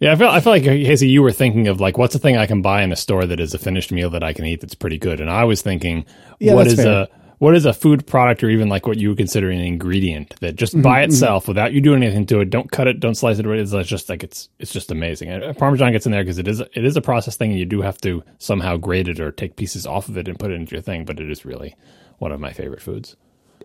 Yeah, 0.00 0.12
I 0.12 0.16
feel 0.16 0.28
I 0.28 0.40
feel 0.40 0.52
like 0.52 0.64
Casey, 0.64 1.08
you 1.08 1.22
were 1.22 1.30
thinking 1.30 1.68
of 1.68 1.80
like 1.80 1.96
what's 1.98 2.14
the 2.14 2.18
thing 2.18 2.36
I 2.36 2.46
can 2.46 2.62
buy 2.62 2.82
in 2.82 2.90
a 2.90 2.96
store 2.96 3.24
that 3.26 3.38
is 3.38 3.54
a 3.54 3.58
finished 3.58 3.92
meal 3.92 4.10
that 4.10 4.24
I 4.24 4.32
can 4.32 4.44
eat 4.46 4.60
that's 4.62 4.74
pretty 4.74 4.98
good, 4.98 5.20
and 5.20 5.30
I 5.30 5.44
was 5.44 5.62
thinking, 5.62 6.04
Yeah, 6.40 6.54
what 6.54 6.64
that's 6.64 6.78
is 6.78 6.84
fair. 6.84 7.02
a 7.02 7.08
what 7.38 7.54
is 7.54 7.66
a 7.66 7.72
food 7.72 8.06
product 8.06 8.42
or 8.42 8.50
even 8.50 8.68
like 8.68 8.86
what 8.86 8.98
you 8.98 9.08
would 9.08 9.18
consider 9.18 9.50
an 9.50 9.60
ingredient 9.60 10.34
that 10.40 10.56
just 10.56 10.72
mm-hmm, 10.72 10.82
by 10.82 11.02
mm-hmm. 11.02 11.10
itself 11.10 11.48
without 11.48 11.72
you 11.72 11.80
doing 11.80 12.02
anything 12.02 12.26
to 12.26 12.40
it, 12.40 12.50
don't 12.50 12.70
cut 12.70 12.86
it, 12.86 13.00
don't 13.00 13.14
slice 13.14 13.38
it, 13.38 13.46
it's 13.46 13.88
just 13.88 14.08
like 14.08 14.22
it's 14.22 14.48
it's 14.58 14.72
just 14.72 14.90
amazing. 14.90 15.28
And 15.28 15.44
uh, 15.44 15.52
Parmesan 15.54 15.92
gets 15.92 16.06
in 16.06 16.12
there 16.12 16.22
because 16.22 16.38
it 16.38 16.48
is 16.48 16.60
it 16.60 16.84
is 16.84 16.96
a 16.96 17.02
process 17.02 17.36
thing, 17.36 17.50
and 17.50 17.58
you 17.58 17.66
do 17.66 17.82
have 17.82 17.98
to 17.98 18.22
somehow 18.38 18.76
grate 18.76 19.08
it 19.08 19.20
or 19.20 19.32
take 19.32 19.56
pieces 19.56 19.86
off 19.86 20.08
of 20.08 20.16
it 20.16 20.28
and 20.28 20.38
put 20.38 20.50
it 20.50 20.54
into 20.54 20.72
your 20.72 20.82
thing. 20.82 21.04
But 21.04 21.20
it 21.20 21.30
is 21.30 21.44
really 21.44 21.76
one 22.18 22.32
of 22.32 22.40
my 22.40 22.52
favorite 22.52 22.82
foods. 22.82 23.16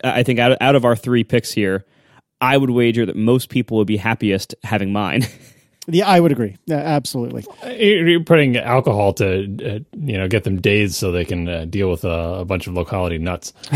I 0.03 0.23
think 0.23 0.39
out 0.39 0.53
of, 0.53 0.57
out 0.61 0.75
of 0.75 0.85
our 0.85 0.95
three 0.95 1.23
picks 1.23 1.51
here, 1.51 1.85
I 2.41 2.57
would 2.57 2.69
wager 2.69 3.05
that 3.05 3.15
most 3.15 3.49
people 3.49 3.77
would 3.77 3.87
be 3.87 3.97
happiest 3.97 4.55
having 4.63 4.91
mine. 4.91 5.25
Yeah, 5.91 6.07
I 6.07 6.19
would 6.19 6.31
agree. 6.31 6.57
Yeah, 6.65 6.77
absolutely. 6.77 7.45
You're 7.77 8.23
putting 8.23 8.57
alcohol 8.57 9.13
to 9.13 9.25
uh, 9.25 9.79
you 9.97 10.17
know 10.17 10.27
get 10.27 10.43
them 10.43 10.61
dazed 10.61 10.95
so 10.95 11.11
they 11.11 11.25
can 11.25 11.47
uh, 11.47 11.65
deal 11.65 11.89
with 11.89 12.05
uh, 12.05 12.37
a 12.39 12.45
bunch 12.45 12.67
of 12.67 12.73
locality 12.73 13.17
nuts. 13.17 13.53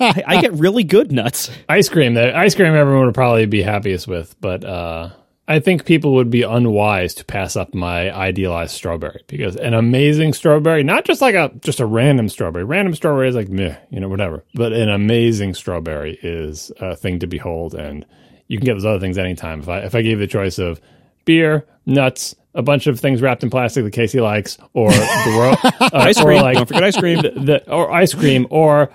I, 0.00 0.22
I 0.26 0.40
get 0.40 0.52
really 0.54 0.84
good 0.84 1.12
nuts. 1.12 1.50
ice 1.68 1.88
cream, 1.88 2.14
the 2.14 2.36
ice 2.36 2.54
cream 2.54 2.74
everyone 2.74 3.06
would 3.06 3.14
probably 3.14 3.46
be 3.46 3.62
happiest 3.62 4.08
with, 4.08 4.34
but 4.40 4.64
uh, 4.64 5.10
I 5.48 5.60
think 5.60 5.84
people 5.84 6.14
would 6.14 6.30
be 6.30 6.42
unwise 6.42 7.14
to 7.14 7.24
pass 7.24 7.56
up 7.56 7.72
my 7.72 8.12
idealized 8.14 8.72
strawberry 8.72 9.22
because 9.28 9.54
an 9.56 9.74
amazing 9.74 10.32
strawberry, 10.32 10.82
not 10.82 11.04
just 11.04 11.20
like 11.20 11.34
a 11.34 11.52
just 11.60 11.78
a 11.78 11.86
random 11.86 12.28
strawberry. 12.28 12.64
Random 12.64 12.94
strawberry 12.94 13.28
is 13.28 13.36
like 13.36 13.48
meh, 13.48 13.76
you 13.90 14.00
know, 14.00 14.08
whatever. 14.08 14.44
But 14.54 14.72
an 14.72 14.88
amazing 14.88 15.54
strawberry 15.54 16.18
is 16.22 16.72
a 16.80 16.96
thing 16.96 17.20
to 17.20 17.26
behold, 17.28 17.74
and 17.74 18.04
you 18.48 18.58
can 18.58 18.64
get 18.64 18.74
those 18.74 18.84
other 18.84 19.00
things 19.00 19.18
anytime. 19.18 19.60
If 19.60 19.68
I 19.68 19.78
if 19.80 19.94
I 19.94 20.02
gave 20.02 20.18
the 20.18 20.26
choice 20.26 20.58
of 20.58 20.80
beer, 21.26 21.66
nuts, 21.84 22.34
a 22.54 22.62
bunch 22.62 22.86
of 22.86 22.98
things 22.98 23.20
wrapped 23.20 23.42
in 23.42 23.50
plastic 23.50 23.84
that 23.84 23.90
Casey 23.92 24.18
likes, 24.18 24.56
or 24.72 24.90
the 24.90 25.34
world 25.36 25.58
uh, 25.80 25.90
Ice 25.92 26.18
or 26.18 26.24
cream. 26.24 26.40
like 26.40 26.56
Don't 26.56 26.66
forget 26.66 26.84
ice 26.84 26.96
cream. 26.96 27.20
the, 27.20 27.30
the- 27.32 27.70
or 27.70 27.92
ice 27.92 28.14
cream 28.14 28.46
or 28.48 28.90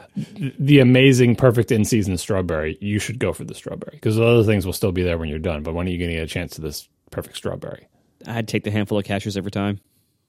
the 0.58 0.80
amazing 0.80 1.36
perfect 1.36 1.72
in 1.72 1.86
season 1.86 2.18
strawberry, 2.18 2.76
you 2.82 2.98
should 2.98 3.20
go 3.20 3.34
for 3.34 3.44
the 3.44 3.54
strawberry 3.54 3.92
because 3.98 4.16
the 4.16 4.26
other 4.26 4.44
things 4.44 4.66
will 4.66 4.74
still 4.74 4.92
be 4.92 5.04
there 5.04 5.20
when 5.20 5.30
you're 5.30 5.38
done. 5.38 5.62
But 5.62 5.76
when 5.76 5.86
are 5.86 5.92
you 5.92 6.00
going 6.00 6.10
to 6.10 6.16
get 6.16 6.24
a 6.24 6.28
chance 6.28 6.56
to 6.56 6.62
this 6.62 6.90
perfect 7.12 7.38
strawberry? 7.38 7.88
I'd 8.26 8.48
take 8.48 8.64
the 8.64 8.72
handful 8.72 8.98
of 8.98 9.06
cashews 9.06 9.38
every 9.38 9.52
time. 9.52 9.80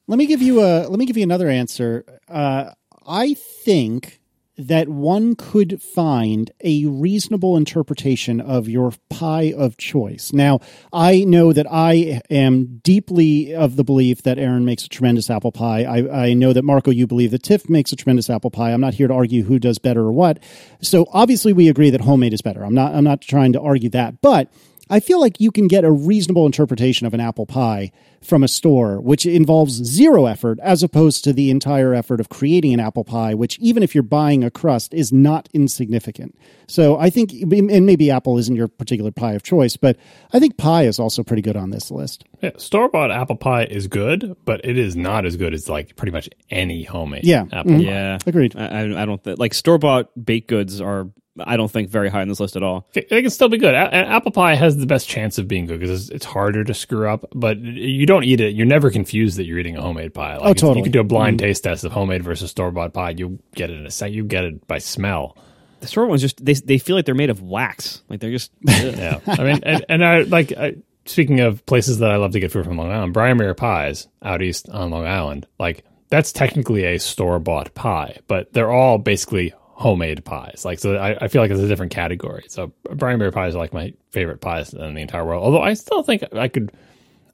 Let 0.09 0.19
me 0.19 0.27
give 0.27 0.43
you 0.43 0.61
a 0.61 0.89
let 0.89 0.99
me 0.99 1.07
give 1.07 1.17
you 1.17 1.23
another 1.23 1.49
answer. 1.49 2.05
Uh, 2.29 2.73
I 3.07 3.35
think 3.35 4.21
that 4.69 4.89
one 4.89 5.35
could 5.35 5.83
find 5.83 6.51
a 6.63 6.87
reasonable 6.87 7.57
interpretation 7.57 8.41
of 8.41 8.69
your 8.69 8.93
pie 9.11 9.53
of 9.57 9.77
choice. 9.77 10.33
Now, 10.33 10.61
I 10.93 11.25
know 11.25 11.53
that 11.53 11.67
I 11.71 12.21
am 12.31 12.79
deeply 12.83 13.55
of 13.55 13.77
the 13.77 13.85
belief 13.85 14.23
that 14.23 14.39
Aaron 14.39 14.65
makes 14.65 14.85
a 14.85 14.89
tremendous 14.89 15.31
apple 15.31 15.53
pie. 15.53 15.85
I, 15.85 16.27
I 16.27 16.35
know 16.35 16.53
that 16.53 16.65
Marco, 16.65 16.91
you 16.91 17.07
believe 17.07 17.31
that 17.33 17.43
Tiff 17.43 17.69
makes 17.69 17.93
a 17.93 17.97
tremendous 17.97 18.31
apple 18.31 18.51
pie. 18.51 18.73
I'm 18.73 18.81
not 18.81 18.95
here 18.95 19.09
to 19.09 19.15
argue 19.15 19.43
who 19.45 19.59
does 19.59 19.79
better 19.79 20.03
or 20.03 20.13
what. 20.13 20.39
So 20.81 21.07
obviously, 21.13 21.53
we 21.53 21.69
agree 21.69 21.91
that 21.91 22.01
homemade 22.01 22.33
is 22.33 22.43
better. 22.43 22.65
I'm 22.65 22.75
not. 22.75 22.95
I'm 22.95 23.05
not 23.05 23.21
trying 23.21 23.53
to 23.55 23.61
argue 23.61 23.91
that, 23.91 24.21
but 24.21 24.49
I 24.91 25.01
feel 25.01 25.21
like 25.21 25.41
you 25.41 25.51
can 25.51 25.69
get 25.69 25.85
a 25.85 25.91
reasonable 25.91 26.45
interpretation 26.47 27.07
of 27.07 27.15
an 27.15 27.21
apple 27.21 27.47
pie 27.47 27.93
from 28.21 28.43
a 28.45 28.49
store, 28.49 29.01
which 29.01 29.25
involves 29.27 29.73
zero 29.73 30.27
effort, 30.27 30.59
as 30.63 30.83
opposed 30.83 31.25
to 31.25 31.33
the 31.33 31.51
entire 31.51 31.95
effort 31.95 32.21
of 32.21 32.29
creating 32.29 32.75
an 32.75 32.81
apple 32.81 33.03
pie, 33.05 33.33
which, 33.35 33.59
even 33.59 33.83
if 33.83 33.95
you're 33.95 34.03
buying 34.03 34.45
a 34.45 34.51
crust, 34.51 34.93
is 34.95 35.13
not 35.13 35.49
insignificant. 35.53 36.37
So 36.69 36.99
I 36.99 37.11
think, 37.11 37.33
and 37.33 37.87
maybe 37.87 38.11
apple 38.11 38.39
isn't 38.39 38.55
your 38.55 38.69
particular 38.69 39.11
pie 39.11 39.33
of 39.33 39.43
choice, 39.43 39.77
but 39.77 39.97
I 40.33 40.39
think 40.39 40.57
pie 40.57 40.85
is 40.85 40.99
also 40.99 41.23
pretty 41.23 41.43
good 41.43 41.57
on 41.57 41.71
this 41.71 41.91
list. 41.91 42.25
Yeah, 42.43 42.51
store 42.59 42.89
bought 42.89 43.11
apple 43.11 43.37
pie 43.37 43.65
is 43.65 43.89
good, 43.89 44.37
but 44.45 44.65
it 44.65 44.77
is 44.79 44.95
not 44.95 45.25
as 45.27 45.37
good 45.37 45.55
as 45.55 45.69
like 45.69 45.97
pretty 45.97 46.13
much 46.13 46.29
any 46.51 46.83
homemade 46.85 47.25
Yeah. 47.25 47.45
apple 47.53 47.73
Mhm. 47.73 47.79
pie. 47.79 47.91
Yeah, 47.91 48.19
Agreed. 48.27 48.55
I, 48.57 48.67
I, 48.67 49.03
I 49.03 49.05
don't 49.07 49.23
th- 49.25 49.39
like 49.39 49.55
store 49.55 49.79
bought 49.79 50.11
baked 50.23 50.49
goods 50.49 50.81
are. 50.81 51.09
I 51.41 51.57
don't 51.57 51.71
think 51.71 51.89
very 51.89 52.11
high 52.11 52.21
on 52.21 52.29
this 52.29 52.41
list 52.41 52.57
at 52.57 52.63
all. 52.63 52.87
It 52.95 53.11
it 53.11 53.23
can 53.23 53.31
still 53.31 53.49
be 53.49 53.59
good. 53.59 53.75
A- 53.75 53.89
a- 53.89 54.09
apple 54.09 54.33
pie 54.33 54.55
has 54.55 54.77
the 54.77 54.87
best 54.87 55.09
chance 55.09 55.39
of 55.39 55.49
being 55.49 55.67
good 55.67 55.81
because 55.81 56.03
it's, 56.03 56.11
it's 56.11 56.25
harder 56.27 56.63
to 56.65 56.75
screw 56.75 57.09
up, 57.09 57.25
but 57.35 57.59
you 57.59 58.05
don't 58.07 58.25
eat 58.25 58.41
it. 58.41 58.55
You're 58.55 58.67
never 58.67 58.91
confused 58.91 59.39
that 59.39 59.45
you're 59.45 59.59
eating 59.59 59.77
a 59.77 59.83
homemade 59.83 60.13
pie. 60.13 60.37
Like 60.37 60.43
Oh, 60.43 60.53
totally. 60.55 60.79
You 60.79 60.83
can 60.85 60.93
do 60.93 61.01
a 61.01 61.05
blind 61.05 61.39
mm-hmm. 61.39 61.47
taste 61.47 61.65
test 61.65 61.85
of 61.85 61.93
homemade 61.93 62.23
versus 62.23 62.51
store 62.51 62.71
bought 62.71 62.93
pie. 62.93 63.11
You 63.11 63.39
get 63.55 63.71
it 63.71 63.79
in 63.79 63.87
a 63.87 63.91
sec. 63.91 64.13
You 64.13 64.25
get 64.25 64.45
it 64.45 64.67
by 64.67 64.79
smell. 64.79 65.37
The 65.81 65.87
store 65.87 66.07
ones 66.07 66.21
just 66.21 66.45
they 66.45 66.55
they 66.55 66.79
feel 66.79 66.97
like 66.97 67.07
they're 67.07 67.15
made 67.15 67.31
of 67.31 67.43
wax. 67.43 68.03
Like 68.09 68.21
they're 68.21 68.31
just. 68.31 68.53
Yeah, 68.69 69.21
I 69.27 69.43
mean, 69.43 69.61
and, 69.63 69.85
and 69.89 70.05
I 70.05 70.23
like 70.23 70.53
I, 70.53 70.77
speaking 71.07 71.41
of 71.41 71.65
places 71.67 71.99
that 71.99 72.11
I 72.11 72.17
love 72.17 72.33
to 72.33 72.41
get 72.41 72.53
food 72.53 72.65
from 72.65 72.77
Long 72.77 72.91
Island, 72.93 73.15
Briermere 73.15 73.57
Pies 73.57 74.07
out 74.23 74.43
east 74.43 74.69
on 74.69 74.91
Long 74.91 75.07
Island. 75.07 75.47
Like 75.59 75.85
that's 76.09 76.31
technically 76.31 76.85
a 76.85 76.99
store 76.99 77.39
bought 77.39 77.75
pie, 77.75 78.19
but 78.29 78.53
they're 78.53 78.71
all 78.71 78.99
basically 78.99 79.55
homemade 79.83 80.25
pies. 80.25 80.65
Like 80.65 80.79
so, 80.79 80.97
I, 80.97 81.17
I 81.25 81.29
feel 81.29 81.43
like 81.43 81.51
it's 81.51 81.61
a 81.61 81.69
different 81.69 81.93
category. 81.93 82.45
So 82.49 82.73
Briermere 82.89 83.33
pies 83.33 83.55
are 83.55 83.59
like 83.59 83.73
my 83.73 83.93
favorite 84.11 84.41
pies 84.41 84.73
in 84.73 84.95
the 84.95 85.01
entire 85.01 85.25
world. 85.25 85.45
Although 85.45 85.63
I 85.63 85.75
still 85.75 86.03
think 86.03 86.23
I 86.33 86.49
could. 86.49 86.73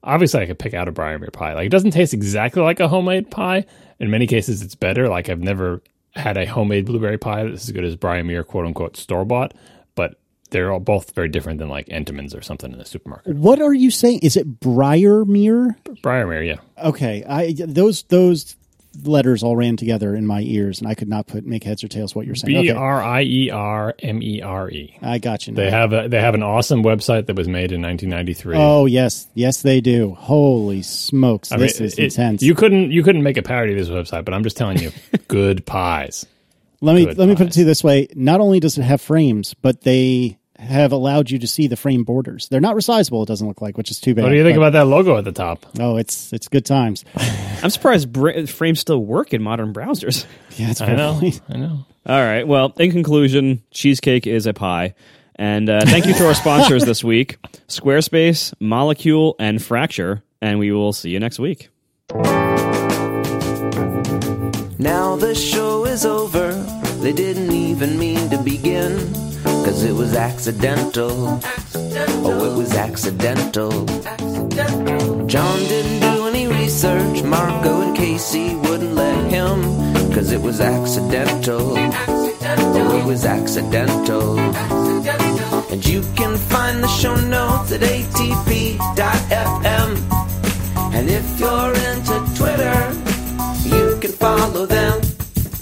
Obviously, 0.05 0.41
I 0.41 0.47
could 0.47 0.59
pick 0.59 0.75
out 0.75 0.89
a 0.89 0.93
Briermere 0.93 1.33
pie. 1.33 1.55
Like 1.55 1.67
it 1.67 1.71
doesn't 1.71 1.91
taste 1.91 2.15
exactly 2.15 2.63
like 2.63 2.81
a 2.81 2.89
homemade 2.89 3.31
pie. 3.31 3.67
In 4.01 4.11
many 4.11 4.27
cases, 4.27 4.63
it's 4.63 4.75
better. 4.75 5.09
Like 5.09 5.29
I've 5.29 5.41
never 5.41 5.83
had 6.15 6.37
a 6.37 6.47
homemade 6.47 6.87
blueberry 6.87 7.19
pie 7.19 7.45
that's 7.45 7.65
as 7.65 7.73
good 7.73 7.85
as 7.85 7.97
Briermere, 7.97 8.47
quote 8.47 8.65
unquote, 8.65 8.97
store 8.97 9.25
bought. 9.25 9.55
But 9.95 10.19
they're 10.51 10.73
all 10.73 10.81
both 10.81 11.15
very 11.15 11.29
different 11.29 11.59
than 11.59 11.69
like 11.69 11.87
Entenmann's 11.89 12.35
or 12.35 12.41
something 12.41 12.73
in 12.73 12.79
the 12.79 12.85
supermarket. 12.85 13.37
What 13.37 13.61
are 13.61 13.75
you 13.75 13.91
saying? 13.91 14.21
Is 14.23 14.37
it 14.37 14.61
Briermere? 14.61 15.77
Briermere, 16.03 16.47
yeah. 16.47 16.61
Okay, 16.83 17.25
I 17.29 17.55
those 17.59 18.05
those 18.05 18.57
letters 19.05 19.43
all 19.43 19.57
ran 19.57 19.77
together 19.77 20.15
in 20.15 20.27
my 20.27 20.41
ears, 20.41 20.81
and 20.81 20.89
I 20.89 20.95
could 20.95 21.09
not 21.09 21.27
put 21.27 21.45
make 21.45 21.65
heads 21.65 21.85
or 21.85 21.89
tails 21.89 22.15
what 22.15 22.27
you're 22.27 22.35
saying. 22.35 22.63
B 22.63 22.71
R 22.71 23.03
I 23.03 23.23
E 23.23 23.51
R 23.51 23.95
M 24.01 24.23
E 24.23 24.43
R 24.43 24.71
E. 24.71 24.99
I 25.03 25.19
got 25.19 25.47
you. 25.47 25.53
Now. 25.53 25.63
They 25.63 25.71
have 25.71 25.93
a 25.93 26.09
they 26.09 26.21
have 26.21 26.35
an 26.35 26.43
awesome 26.43 26.83
website 26.83 27.27
that 27.27 27.37
was 27.37 27.49
made 27.49 27.73
in 27.73 27.83
1993. 27.83 28.57
Oh 28.57 28.87
yes, 28.87 29.29
yes 29.35 29.63
they 29.63 29.81
do. 29.81 30.15
Holy 30.15 30.83
smokes, 30.83 31.53
I 31.53 31.57
mean, 31.57 31.67
this 31.67 31.81
is 31.81 31.99
it- 31.99 32.05
intense. 32.05 32.43
You 32.43 32.55
couldn't 32.55 32.91
you 32.91 33.03
couldn't 33.03 33.23
make 33.23 33.37
a 33.37 33.43
parody 33.43 33.73
of 33.73 33.79
this 33.79 33.89
website, 33.89 34.25
but 34.25 34.35
I'm 34.35 34.43
just 34.43 34.57
telling 34.57 34.79
you, 34.79 34.91
good 35.29 35.65
pies. 35.67 36.27
let 36.81 36.95
me 36.95 37.07
good 37.07 37.19
let 37.19 37.29
me 37.29 37.37
put 37.37 37.49
it 37.49 37.53
to 37.53 37.61
you 37.61 37.67
this 37.67 37.85
way: 37.85 38.09
not 38.15 38.41
only 38.41 38.61
does 38.61 38.79
it 38.79 38.83
have 38.83 39.01
frames, 39.01 39.55
but 39.55 39.83
they 39.83 40.39
have 40.59 40.93
allowed 40.93 41.31
you 41.31 41.39
to 41.39 41.47
see 41.47 41.67
the 41.69 41.77
frame 41.77 42.03
borders. 42.05 42.49
They're 42.49 42.61
not 42.61 42.75
resizable. 42.75 43.23
It 43.23 43.27
doesn't 43.29 43.47
look 43.47 43.61
like, 43.63 43.79
which 43.79 43.91
is 43.91 44.01
too 44.01 44.15
bad. 44.15 44.25
What 44.25 44.31
do 44.31 44.37
you 44.37 44.43
think 44.45 44.57
but- 44.57 44.63
about 44.69 44.73
that 44.79 44.87
logo 44.87 45.17
at 45.17 45.25
the 45.25 45.33
top? 45.33 45.65
Oh, 45.79 45.97
it's 45.97 46.33
it's 46.33 46.49
good 46.49 46.67
times. 46.67 47.05
I'm 47.63 47.71
surprised 47.71 48.13
bra- 48.13 48.45
frames 48.47 48.81
still 48.81 49.05
work 49.05 49.33
in 49.33 49.43
modern 49.43 49.73
browsers. 49.73 50.25
Yeah, 50.57 50.71
it's 50.71 50.81
I 50.81 50.95
know, 50.97 51.13
probably- 51.13 51.35
I 51.49 51.57
know. 51.57 51.87
All 52.07 52.21
right. 52.21 52.45
Well, 52.47 52.73
in 52.79 52.91
conclusion, 52.91 53.63
cheesecake 53.71 54.27
is 54.27 54.47
a 54.47 54.53
pie. 54.55 54.95
And 55.37 55.71
uh, 55.71 55.83
thank 55.85 56.07
you 56.07 56.15
to 56.15 56.27
our 56.27 56.35
sponsors 56.35 56.85
this 56.85 57.05
week 57.05 57.37
Squarespace, 57.69 58.53
Molekule, 58.61 59.35
and 59.39 59.63
Fracture. 59.63 60.23
And 60.43 60.59
we 60.59 60.73
will 60.73 60.93
see 60.93 61.11
you 61.11 61.21
next 61.21 61.39
week. 61.39 61.69
Now 64.81 65.17
the 65.17 65.35
show 65.35 65.85
is 65.85 66.05
over. 66.07 66.53
They 67.03 67.13
didn't 67.13 67.53
even 67.53 67.99
mean 67.99 68.31
to 68.31 68.39
begin. 68.43 68.97
Cause 69.69 69.85
it 69.85 69.93
was 69.93 70.15
accidental. 70.15 71.41
Oh, 72.25 72.51
it 72.51 72.57
was 72.57 72.73
accidental. 72.73 73.71
John 75.27 75.59
didn't 75.69 76.01
do 76.01 76.27
any 76.27 76.47
research. 76.47 77.23
Marco 77.23 77.83
and 77.83 77.95
Casey 77.95 78.55
wouldn't 78.57 78.95
let 78.95 79.31
him. 79.31 79.61
Cause 80.15 80.33
it 80.33 80.41
was 80.41 80.63
accidental. 80.63 81.75
Oh, 81.77 82.99
it 82.99 83.05
was 83.05 83.27
accidental. 83.27 84.39
And 85.71 85.87
you 85.87 86.01
can 86.17 86.39
find 86.39 86.83
the 86.83 86.89
show 86.89 87.17
notes 87.17 87.71
at 87.71 87.83
atp.fm. 87.83 88.81
And 90.95 91.11
if 91.11 91.39
you're 91.39 91.75
into 91.91 92.15
Twitter, 92.39 92.95
you 93.69 93.99
can 94.01 94.13
follow 94.13 94.65
them 94.65 95.03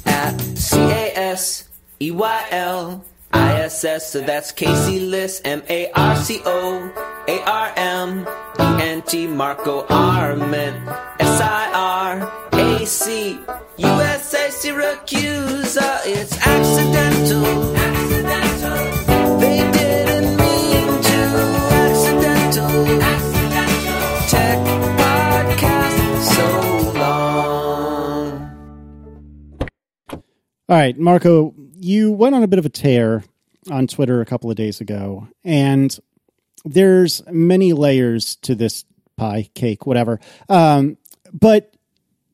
at 0.07 0.41
C 0.57 0.79
A 0.79 1.13
S 1.17 1.65
E 2.01 2.13
Y 2.13 2.47
L 2.53 3.05
I 3.33 3.63
S 3.63 3.85
S. 3.85 4.13
So 4.13 4.21
that's 4.21 4.53
Casey 4.53 5.01
Liss, 5.01 5.41
M 5.45 5.63
A 5.69 5.91
R 5.93 6.17
C 6.17 6.41
O 6.45 6.93
A 7.29 7.43
R 7.45 7.73
M 7.77 8.27
E 8.61 8.83
N 8.83 9.03
T 9.03 9.27
Marco 9.27 9.87
Arment 9.89 10.77
S 11.21 11.41
I 11.41 11.71
R 11.75 12.33
A 12.53 12.87
C 12.87 13.39
U 13.79 13.87
S 13.87 14.35
A 14.35 14.49
Siracusa. 14.49 16.01
It's 16.07 16.37
accidental. 16.47 17.77
Accidental. 17.77 19.39
They 19.39 19.59
didn't 19.73 20.37
mean 20.37 21.03
to. 21.03 21.21
Accidental. 21.85 23.03
Accidental. 23.03 24.29
Tech 24.29 24.59
podcast 25.01 25.99
so 26.35 26.49
long. 26.99 28.33
All 30.69 30.77
right, 30.77 30.99
Marco, 30.99 31.55
you 31.87 32.11
went 32.11 32.35
on 32.35 32.43
a 32.43 32.49
bit 32.49 32.59
of 32.59 32.67
a 32.67 32.71
tear 32.71 33.25
on 33.71 33.87
Twitter 33.87 34.21
a 34.21 34.27
couple 34.27 34.51
of 34.51 34.57
days 34.57 34.81
ago, 34.81 35.29
and 35.45 35.97
there's 36.65 37.23
many 37.31 37.73
layers 37.73 38.37
to 38.37 38.55
this 38.55 38.85
pie, 39.17 39.49
cake, 39.55 39.87
whatever. 39.87 40.21
Um, 40.49 40.99
but 41.33 41.75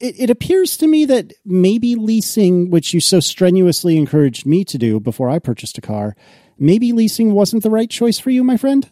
it, 0.00 0.18
it 0.18 0.30
appears 0.30 0.76
to 0.78 0.86
me 0.86 1.04
that 1.04 1.32
maybe 1.44 1.94
leasing, 1.96 2.70
which 2.70 2.94
you 2.94 3.00
so 3.00 3.20
strenuously 3.20 3.96
encouraged 3.96 4.46
me 4.46 4.64
to 4.64 4.78
do 4.78 4.98
before 4.98 5.28
I 5.28 5.38
purchased 5.38 5.78
a 5.78 5.82
car, 5.82 6.16
maybe 6.58 6.92
leasing 6.92 7.32
wasn't 7.32 7.62
the 7.62 7.70
right 7.70 7.90
choice 7.90 8.18
for 8.18 8.30
you, 8.30 8.42
my 8.42 8.56
friend. 8.56 8.90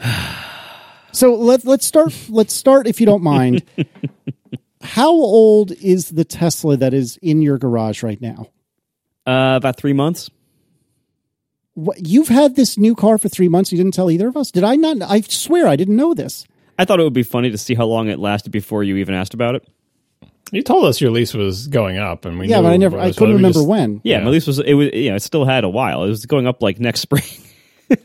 So 1.14 1.34
let 1.34 1.66
let's 1.66 1.84
start. 1.84 2.14
Let's 2.30 2.54
start, 2.54 2.86
if 2.86 2.98
you 2.98 3.04
don't 3.04 3.22
mind. 3.22 3.64
How 4.82 5.10
old 5.10 5.70
is 5.72 6.08
the 6.08 6.24
Tesla 6.24 6.78
that 6.78 6.94
is 6.94 7.18
in 7.20 7.42
your 7.42 7.58
garage 7.58 8.02
right 8.02 8.18
now? 8.18 8.46
Uh, 9.26 9.54
about 9.56 9.76
three 9.76 9.92
months. 9.92 10.30
What, 11.74 12.06
you've 12.06 12.28
had 12.28 12.54
this 12.56 12.76
new 12.76 12.94
car 12.94 13.16
for 13.18 13.28
three 13.28 13.48
months. 13.48 13.72
You 13.72 13.78
didn't 13.78 13.94
tell 13.94 14.10
either 14.10 14.28
of 14.28 14.36
us. 14.36 14.50
Did 14.50 14.64
I 14.64 14.76
not? 14.76 15.00
I 15.02 15.20
swear 15.22 15.66
I 15.68 15.76
didn't 15.76 15.96
know 15.96 16.12
this. 16.14 16.44
I 16.78 16.84
thought 16.84 17.00
it 17.00 17.04
would 17.04 17.12
be 17.12 17.22
funny 17.22 17.50
to 17.50 17.58
see 17.58 17.74
how 17.74 17.86
long 17.86 18.08
it 18.08 18.18
lasted 18.18 18.50
before 18.50 18.82
you 18.82 18.96
even 18.96 19.14
asked 19.14 19.32
about 19.34 19.54
it. 19.54 19.66
You 20.50 20.62
told 20.62 20.84
us 20.84 21.00
your 21.00 21.10
lease 21.10 21.32
was 21.32 21.66
going 21.68 21.96
up, 21.96 22.24
and 22.26 22.38
we 22.38 22.46
Yeah, 22.48 22.56
knew 22.58 22.62
but 22.64 22.72
I 22.72 22.76
never, 22.76 22.98
I 22.98 23.10
couldn't 23.12 23.28
we 23.28 23.34
remember 23.36 23.60
just- 23.60 23.66
when. 23.68 24.00
Yeah, 24.04 24.18
Yeah. 24.18 24.24
my 24.24 24.30
lease 24.30 24.46
was 24.46 24.58
it 24.58 24.74
was 24.74 24.90
you 24.92 25.08
know 25.10 25.16
it 25.16 25.22
still 25.22 25.46
had 25.46 25.64
a 25.64 25.68
while. 25.70 26.04
It 26.04 26.08
was 26.08 26.26
going 26.26 26.46
up 26.46 26.62
like 26.62 26.78
next 26.78 27.00
spring. 27.00 27.24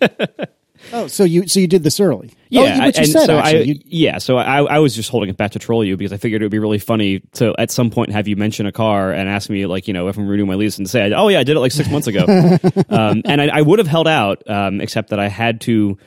Oh, 0.94 1.08
so 1.08 1.24
you, 1.24 1.48
so 1.48 1.60
you 1.60 1.68
did 1.68 1.84
this 1.84 2.00
early? 2.00 2.32
Yeah, 2.50 2.62
oh, 2.62 2.64
you- 2.66 2.82
what 2.82 2.96
you 2.96 3.02
and 3.04 3.12
said 3.12 3.26
so 3.26 3.38
actually. 3.38 3.60
I, 3.60 3.64
You- 3.64 3.80
yeah, 3.86 4.18
so 4.20 4.38
I, 4.38 4.62
I 4.64 4.80
was 4.80 4.96
just 4.96 5.10
holding 5.10 5.30
it 5.30 5.38
back 5.38 5.52
to 5.52 5.60
troll 5.60 5.84
you 5.84 5.98
because 5.98 6.14
I 6.14 6.18
figured 6.18 6.42
it 6.42 6.46
would 6.46 6.52
be 6.52 6.60
really 6.60 6.80
funny 6.80 7.20
to 7.34 7.54
at 7.60 7.72
some 7.72 7.90
point 7.90 8.12
have 8.12 8.28
you 8.28 8.36
mention 8.36 8.66
a 8.66 8.72
car 8.72 9.12
and 9.12 9.28
ask 9.30 9.50
me 9.50 9.66
like 9.66 9.88
you 9.88 9.94
know 9.94 10.08
if 10.08 10.18
I'm 10.18 10.28
renewing 10.28 10.48
my 10.50 10.56
lease 10.56 10.78
and 10.78 10.90
say 10.90 11.12
oh 11.14 11.28
yeah 11.28 11.40
I 11.40 11.44
did 11.44 11.56
it 11.58 11.60
like 11.60 11.72
six 11.72 11.90
months 11.90 12.08
ago, 12.08 12.26
um, 12.90 13.22
and 13.26 13.42
I, 13.42 13.48
I 13.58 13.62
would 13.62 13.80
have 13.80 13.88
held 13.88 14.08
out 14.08 14.48
um, 14.50 14.82
except 14.82 15.10
that 15.10 15.20
I 15.20 15.28
had 15.28 15.62
to 15.62 15.98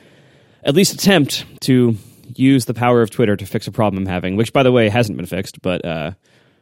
at 0.63 0.75
least 0.75 0.93
attempt 0.93 1.45
to 1.61 1.95
use 2.35 2.65
the 2.65 2.73
power 2.73 3.01
of 3.01 3.09
Twitter 3.11 3.35
to 3.35 3.45
fix 3.45 3.67
a 3.67 3.71
problem 3.71 4.03
I'm 4.03 4.07
having, 4.11 4.35
which 4.35 4.53
by 4.53 4.63
the 4.63 4.71
way 4.71 4.89
hasn't 4.89 5.17
been 5.17 5.25
fixed, 5.25 5.61
but 5.61 5.83
uh, 5.83 6.11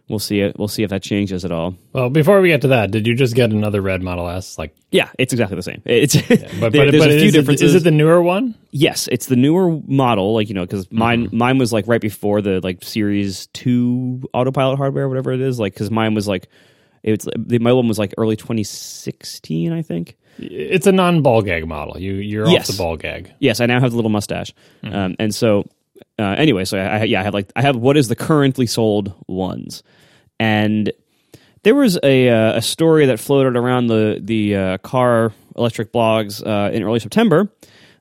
we'll 0.09 0.19
see 0.19 0.39
it. 0.41 0.57
We'll 0.59 0.67
see 0.67 0.83
if 0.83 0.89
that 0.89 1.01
changes 1.03 1.45
at 1.45 1.51
all. 1.51 1.75
Well, 1.93 2.09
before 2.09 2.41
we 2.41 2.49
get 2.49 2.61
to 2.61 2.69
that, 2.69 2.91
did 2.91 3.07
you 3.07 3.15
just 3.15 3.35
get 3.35 3.51
another 3.51 3.81
red 3.81 4.01
Model 4.03 4.27
S? 4.27 4.57
Like, 4.57 4.75
Yeah, 4.91 5.09
it's 5.17 5.31
exactly 5.33 5.55
the 5.55 5.63
same. 5.63 5.81
It's 5.85 6.15
but, 6.27 6.27
there- 6.27 6.47
but, 6.59 6.71
there's 6.71 6.91
but 7.03 7.11
a 7.11 7.17
few 7.19 7.27
is, 7.27 7.35
it, 7.35 7.37
differences. 7.37 7.75
is 7.75 7.81
it 7.81 7.83
the 7.85 7.91
newer 7.91 8.21
one? 8.21 8.55
Yes, 8.71 9.07
it's 9.11 9.27
the 9.27 9.35
newer 9.35 9.79
model, 9.87 10.33
like 10.33 10.49
you 10.49 10.55
know, 10.55 10.65
because 10.65 10.91
mine 10.91 11.29
mine 11.31 11.57
was 11.57 11.71
like 11.71 11.87
right 11.87 12.01
before 12.01 12.41
the 12.41 12.59
like 12.63 12.83
Series 12.83 13.47
Two 13.53 14.21
autopilot 14.33 14.77
hardware, 14.77 15.07
whatever 15.07 15.31
it 15.31 15.41
is. 15.41 15.59
Like, 15.59 15.73
because 15.73 15.89
mine 15.91 16.13
was 16.15 16.27
like, 16.27 16.47
it's 17.03 17.25
the 17.37 17.59
my 17.59 17.71
one 17.71 17.87
was 17.87 17.97
like 17.97 18.13
early 18.17 18.35
2016, 18.35 19.71
I 19.71 19.81
think. 19.81 20.17
It's 20.37 20.87
a 20.87 20.91
non-ball 20.91 21.41
gag 21.41 21.67
model. 21.67 21.99
You 21.99 22.13
you're 22.13 22.47
Yes. 22.47 22.69
off 22.69 22.75
the 22.75 22.81
ball 22.81 22.95
gag. 22.97 23.33
Yes, 23.39 23.59
I 23.59 23.65
now 23.65 23.79
have 23.79 23.91
the 23.91 23.95
little 23.97 24.11
mustache, 24.11 24.53
um, 24.83 25.15
and 25.19 25.33
so 25.35 25.65
uh, 26.17 26.35
anyway, 26.37 26.63
so 26.65 26.77
I, 26.77 26.99
I 26.99 27.03
yeah, 27.03 27.19
I 27.19 27.23
have 27.23 27.33
like 27.33 27.51
I 27.55 27.61
have 27.61 27.75
what 27.75 27.97
is 27.97 28.07
the 28.07 28.15
currently 28.15 28.65
sold 28.65 29.13
ones, 29.27 29.83
and 30.39 30.91
there 31.63 31.75
was 31.75 31.99
a 32.03 32.29
uh, 32.29 32.57
a 32.57 32.61
story 32.61 33.05
that 33.07 33.19
floated 33.19 33.57
around 33.57 33.87
the 33.87 34.19
the 34.21 34.55
uh, 34.55 34.77
car 34.79 35.33
electric 35.57 35.91
blogs 35.91 36.45
uh, 36.45 36.71
in 36.71 36.83
early 36.83 36.99
September 36.99 37.51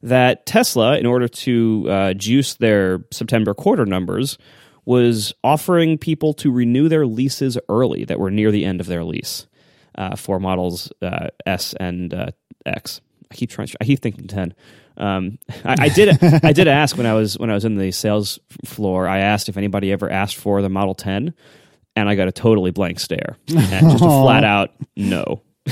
that 0.02 0.46
Tesla, 0.46 0.96
in 0.96 1.06
order 1.06 1.26
to 1.26 1.86
uh, 1.90 2.14
juice 2.14 2.54
their 2.54 3.04
September 3.10 3.52
quarter 3.52 3.84
numbers, 3.84 4.38
was 4.84 5.34
offering 5.42 5.98
people 5.98 6.32
to 6.34 6.52
renew 6.52 6.88
their 6.88 7.04
leases 7.04 7.58
early 7.68 8.04
that 8.04 8.20
were 8.20 8.30
near 8.30 8.52
the 8.52 8.64
end 8.64 8.80
of 8.80 8.86
their 8.86 9.02
lease 9.02 9.48
uh, 9.96 10.14
for 10.14 10.38
models 10.38 10.92
uh, 11.02 11.28
S 11.44 11.74
and 11.80 12.32
X. 12.64 13.00
I 13.30 13.34
keep 13.34 13.50
trying. 13.50 13.68
I 13.80 13.84
keep 13.84 14.00
thinking 14.00 14.28
ten. 14.28 14.54
Um, 14.96 15.38
I, 15.64 15.76
I 15.80 15.88
did. 15.88 16.22
I 16.22 16.52
did 16.52 16.68
ask 16.68 16.96
when 16.96 17.06
I 17.06 17.14
was 17.14 17.38
when 17.38 17.50
I 17.50 17.54
was 17.54 17.64
in 17.64 17.76
the 17.76 17.90
sales 17.90 18.38
floor. 18.64 19.06
I 19.08 19.18
asked 19.18 19.48
if 19.48 19.56
anybody 19.56 19.92
ever 19.92 20.10
asked 20.10 20.36
for 20.36 20.62
the 20.62 20.68
Model 20.68 20.94
Ten, 20.94 21.34
and 22.00 22.08
I 22.08 22.14
got 22.14 22.28
a 22.28 22.32
totally 22.32 22.70
blank 22.70 23.00
stare, 23.00 23.36
and 23.48 23.90
just 23.90 23.96
a 23.96 23.98
flat 23.98 24.44
out 24.44 24.70
no. 24.96 25.42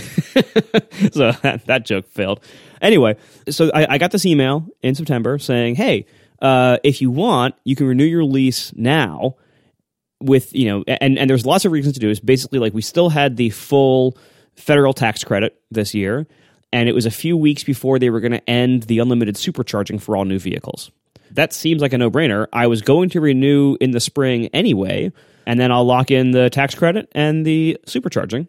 so 1.12 1.32
that, 1.42 1.62
that 1.66 1.86
joke 1.86 2.06
failed. 2.08 2.42
Anyway, 2.82 3.16
so 3.48 3.70
I, 3.72 3.94
I 3.94 3.98
got 3.98 4.10
this 4.10 4.26
email 4.26 4.66
in 4.82 4.94
September 4.94 5.38
saying, 5.38 5.76
"Hey, 5.76 6.06
uh, 6.42 6.78
if 6.84 7.00
you 7.00 7.10
want, 7.10 7.54
you 7.64 7.76
can 7.76 7.86
renew 7.86 8.04
your 8.04 8.24
lease 8.24 8.72
now." 8.76 9.36
With 10.18 10.54
you 10.54 10.66
know, 10.66 10.84
and 10.86 11.18
and 11.18 11.28
there's 11.28 11.44
lots 11.44 11.66
of 11.66 11.72
reasons 11.72 11.94
to 11.94 12.00
do 12.00 12.08
this. 12.08 12.20
Basically, 12.20 12.58
like 12.58 12.72
we 12.72 12.80
still 12.80 13.10
had 13.10 13.36
the 13.36 13.50
full 13.50 14.16
federal 14.54 14.94
tax 14.94 15.22
credit 15.22 15.60
this 15.70 15.94
year, 15.94 16.26
and 16.72 16.88
it 16.88 16.94
was 16.94 17.04
a 17.04 17.10
few 17.10 17.36
weeks 17.36 17.64
before 17.64 17.98
they 17.98 18.08
were 18.08 18.20
going 18.20 18.32
to 18.32 18.50
end 18.50 18.84
the 18.84 18.98
unlimited 18.98 19.34
supercharging 19.34 20.00
for 20.00 20.16
all 20.16 20.24
new 20.24 20.38
vehicles. 20.38 20.90
That 21.30 21.52
seems 21.52 21.82
like 21.82 21.92
a 21.92 21.98
no 21.98 22.10
brainer. 22.10 22.46
I 22.52 22.66
was 22.66 22.82
going 22.82 23.10
to 23.10 23.20
renew 23.20 23.76
in 23.80 23.90
the 23.90 24.00
spring 24.00 24.46
anyway, 24.48 25.12
and 25.47 25.59
then 25.59 25.73
I'll 25.73 25.85
lock 25.85 26.10
in 26.10 26.32
the 26.32 26.51
tax 26.51 26.74
credit 26.74 27.09
and 27.12 27.47
the 27.47 27.78
supercharging. 27.86 28.48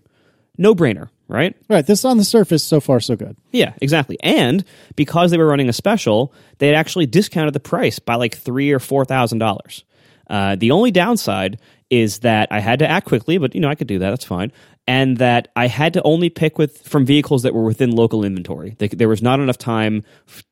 No 0.57 0.73
brainer, 0.73 1.09
right? 1.27 1.55
right. 1.69 1.85
This 1.85 2.03
on 2.03 2.17
the 2.17 2.23
surface, 2.23 2.63
so 2.63 2.79
far 2.79 2.99
so 2.99 3.15
good. 3.15 3.37
Yeah, 3.51 3.73
exactly. 3.79 4.17
And 4.23 4.65
because 4.95 5.29
they 5.29 5.37
were 5.37 5.45
running 5.45 5.69
a 5.69 5.73
special, 5.73 6.33
they 6.57 6.67
had 6.67 6.75
actually 6.75 7.05
discounted 7.05 7.53
the 7.53 7.59
price 7.59 7.99
by 7.99 8.15
like 8.15 8.35
three 8.35 8.71
or 8.71 8.79
four 8.79 9.05
thousand 9.05 9.37
dollars. 9.37 9.83
Uh, 10.29 10.55
the 10.55 10.71
only 10.71 10.91
downside 10.91 11.59
is 11.89 12.19
that 12.19 12.49
I 12.51 12.59
had 12.59 12.79
to 12.79 12.87
act 12.87 13.07
quickly, 13.07 13.37
but 13.37 13.55
you 13.55 13.61
know 13.61 13.69
I 13.69 13.75
could 13.75 13.87
do 13.87 13.99
that. 13.99 14.09
That's 14.09 14.25
fine. 14.25 14.51
And 14.89 15.17
that 15.17 15.49
I 15.55 15.67
had 15.67 15.93
to 15.93 16.03
only 16.03 16.29
pick 16.29 16.57
with 16.57 16.81
from 16.87 17.05
vehicles 17.05 17.43
that 17.43 17.53
were 17.53 17.63
within 17.63 17.91
local 17.91 18.23
inventory. 18.23 18.75
They, 18.77 18.87
there 18.87 19.09
was 19.09 19.21
not 19.21 19.39
enough 19.39 19.57
time 19.57 20.03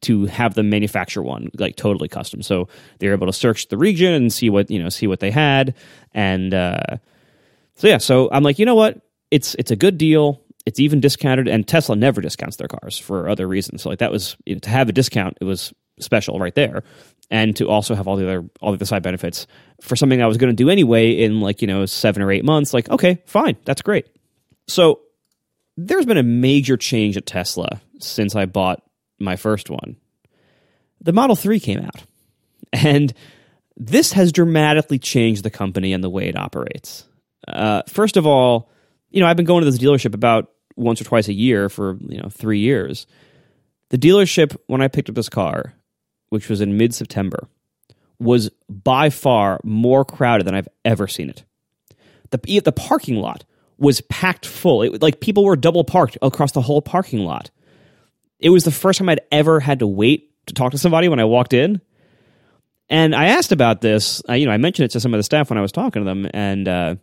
to 0.02 0.26
have 0.26 0.56
them 0.56 0.70
manufacture 0.70 1.24
one 1.24 1.52
like 1.58 1.76
totally 1.76 2.10
custom. 2.10 2.42
So 2.42 2.68
they 3.00 3.08
were 3.08 3.14
able 3.14 3.28
to 3.28 3.34
search 3.34 3.70
the 3.70 3.78
region 3.78 4.14
and 4.14 4.32
see 4.32 4.50
what 4.50 4.70
you 4.70 4.82
know 4.82 4.90
see 4.90 5.08
what 5.08 5.20
they 5.20 5.32
had. 5.32 5.76
And 6.14 6.54
uh, 6.54 6.98
so 7.76 7.88
yeah, 7.88 7.98
so 7.98 8.30
I'm 8.32 8.44
like, 8.44 8.60
you 8.60 8.66
know 8.66 8.76
what? 8.76 9.02
It's 9.32 9.56
it's 9.56 9.72
a 9.72 9.76
good 9.76 9.98
deal. 9.98 10.42
It's 10.66 10.80
even 10.80 11.00
discounted, 11.00 11.48
and 11.48 11.68
Tesla 11.68 11.96
never 11.96 12.22
discounts 12.22 12.58
their 12.58 12.68
cars 12.68 12.98
for 12.98 13.30
other 13.30 13.48
reasons. 13.48 13.84
So 13.84 13.90
like 13.90 14.00
that 14.00 14.12
was 14.12 14.36
you 14.46 14.56
know, 14.56 14.60
to 14.60 14.70
have 14.70 14.90
a 14.90 14.94
discount, 14.94 15.38
it 15.40 15.46
was 15.46 15.74
special 16.00 16.40
right 16.40 16.56
there, 16.56 16.84
and 17.32 17.56
to 17.56 17.68
also 17.68 17.96
have 17.96 18.08
all 18.08 18.18
the 18.18 18.24
other 18.24 18.50
all 18.62 18.72
the 18.72 18.78
other 18.78 18.86
side 18.86 19.04
benefits 19.04 19.48
for 19.82 19.96
something 19.96 20.22
I 20.22 20.28
was 20.28 20.38
going 20.38 20.52
to 20.52 20.56
do 20.56 20.70
anyway 20.70 21.12
in 21.12 21.42
like 21.42 21.62
you 21.62 21.68
know 21.68 21.86
seven 21.86 22.22
or 22.22 22.32
eight 22.32 22.46
months. 22.46 22.74
Like 22.74 22.90
okay, 22.90 23.22
fine, 23.26 23.58
that's 23.66 23.82
great. 23.82 24.08
So 24.68 25.02
there's 25.78 26.06
been 26.06 26.18
a 26.18 26.24
major 26.24 26.78
change 26.78 27.18
at 27.18 27.26
Tesla 27.26 27.82
since 28.00 28.36
I 28.36 28.46
bought 28.46 28.82
my 29.20 29.36
first 29.36 29.70
one. 29.70 29.98
The 31.02 31.14
Model 31.14 31.36
3 31.36 31.60
came 31.60 31.80
out. 31.80 32.04
And 32.74 33.14
this 33.78 34.14
has 34.14 34.32
dramatically 34.32 35.00
changed 35.00 35.44
the 35.44 35.50
company 35.50 35.94
and 35.94 36.04
the 36.04 36.10
way 36.10 36.28
it 36.28 36.38
operates. 36.38 37.06
Uh, 37.48 37.84
first 37.88 38.18
of 38.18 38.26
all, 38.26 38.70
you 39.10 39.22
know, 39.22 39.28
I've 39.28 39.38
been 39.38 39.46
going 39.46 39.64
to 39.64 39.70
this 39.70 39.80
dealership 39.80 40.14
about 40.14 40.52
once 40.76 41.00
or 41.00 41.04
twice 41.04 41.28
a 41.28 41.34
year 41.34 41.70
for, 41.70 41.98
you 42.02 42.22
know, 42.22 42.30
three 42.30 42.60
years. 42.60 43.06
The 43.90 43.98
dealership, 43.98 44.58
when 44.68 44.82
I 44.82 44.88
picked 44.88 45.10
up 45.10 45.16
this 45.16 45.30
car, 45.30 45.74
which 46.30 46.50
was 46.50 46.62
in 46.62 46.78
mid 46.78 46.94
September, 46.94 47.48
was 48.20 48.50
by 48.70 49.10
far 49.10 49.60
more 49.64 50.06
crowded 50.06 50.46
than 50.46 50.56
I've 50.56 50.70
ever 50.84 51.08
seen 51.08 51.30
it. 51.30 51.44
The, 52.32 52.60
the 52.60 52.72
parking 52.72 53.16
lot 53.16 53.46
was 53.78 54.02
packed 54.02 54.46
full. 54.46 54.82
It, 54.82 55.02
like 55.02 55.20
people 55.20 55.44
were 55.46 55.56
double 55.56 55.84
parked 55.84 56.18
across 56.22 56.52
the 56.52 56.62
whole 56.62 56.82
parking 56.82 57.20
lot. 57.20 57.52
It 58.40 58.50
was 58.50 58.64
the 58.64 58.72
first 58.72 59.00
time 59.00 59.10
I'd 59.10 59.22
ever 59.32 59.60
had 59.60 59.80
to 59.80 59.88
wait 59.88 60.32
to 60.48 60.54
talk 60.54 60.72
to 60.72 60.78
somebody 60.78 61.08
when 61.08 61.20
I 61.20 61.26
walked 61.26 61.54
in. 61.54 61.82
And 62.90 63.16
I 63.16 63.26
asked 63.28 63.52
about 63.52 63.82
this. 63.82 64.22
I, 64.30 64.36
you 64.36 64.46
know, 64.46 64.52
I 64.52 64.58
mentioned 64.58 64.86
it 64.86 64.92
to 64.92 65.00
some 65.00 65.14
of 65.14 65.18
the 65.18 65.24
staff 65.24 65.50
when 65.50 65.58
I 65.58 65.62
was 65.62 65.72
talking 65.72 66.04
to 66.04 66.06
them, 66.06 66.30
and 66.34 66.68
uh, 66.68 66.96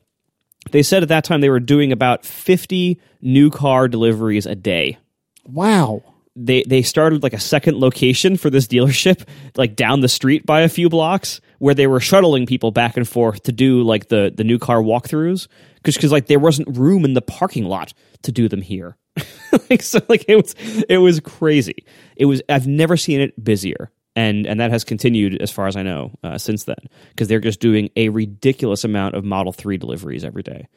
they 0.70 0.82
said 0.82 1.02
at 1.02 1.08
that 1.08 1.24
time 1.24 1.40
they 1.40 1.50
were 1.50 1.58
doing 1.58 1.90
about 1.90 2.24
fifty 2.24 3.00
new 3.20 3.50
car 3.50 3.88
deliveries 3.88 4.46
a 4.46 4.54
day. 4.54 4.98
Wow. 5.44 6.04
They 6.34 6.62
they 6.62 6.82
started 6.82 7.22
like 7.22 7.34
a 7.34 7.40
second 7.40 7.78
location 7.78 8.36
for 8.36 8.50
this 8.50 8.66
dealership, 8.66 9.26
like 9.56 9.76
down 9.76 10.00
the 10.00 10.08
street 10.08 10.46
by 10.46 10.62
a 10.62 10.68
few 10.68 10.88
blocks, 10.88 11.40
where 11.58 11.74
they 11.74 11.86
were 11.86 12.00
shuttling 12.00 12.46
people 12.46 12.70
back 12.70 12.96
and 12.96 13.06
forth 13.06 13.42
to 13.44 13.52
do 13.52 13.82
like 13.82 14.08
the 14.08 14.32
the 14.34 14.44
new 14.44 14.58
car 14.58 14.78
walkthroughs, 14.78 15.48
because 15.76 15.94
because 15.96 16.12
like 16.12 16.26
there 16.26 16.38
wasn't 16.38 16.76
room 16.76 17.04
in 17.04 17.14
the 17.14 17.22
parking 17.22 17.64
lot 17.64 17.92
to 18.22 18.32
do 18.32 18.48
them 18.48 18.62
here. 18.62 18.96
like 19.70 19.82
so, 19.82 20.00
like 20.08 20.24
it 20.28 20.36
was 20.36 20.54
it 20.88 20.98
was 20.98 21.20
crazy. 21.20 21.84
It 22.16 22.24
was 22.24 22.42
I've 22.48 22.66
never 22.66 22.96
seen 22.96 23.20
it 23.20 23.42
busier 23.42 23.90
and 24.14 24.46
and 24.46 24.60
that 24.60 24.70
has 24.70 24.84
continued 24.84 25.40
as 25.40 25.50
far 25.50 25.66
as 25.66 25.76
I 25.76 25.82
know 25.82 26.12
uh, 26.22 26.38
since 26.38 26.64
then 26.64 26.76
because 27.10 27.28
they're 27.28 27.40
just 27.40 27.60
doing 27.60 27.90
a 27.96 28.08
ridiculous 28.10 28.84
amount 28.84 29.14
of 29.14 29.24
Model 29.24 29.52
Three 29.52 29.76
deliveries 29.76 30.24
every 30.24 30.42
day, 30.42 30.68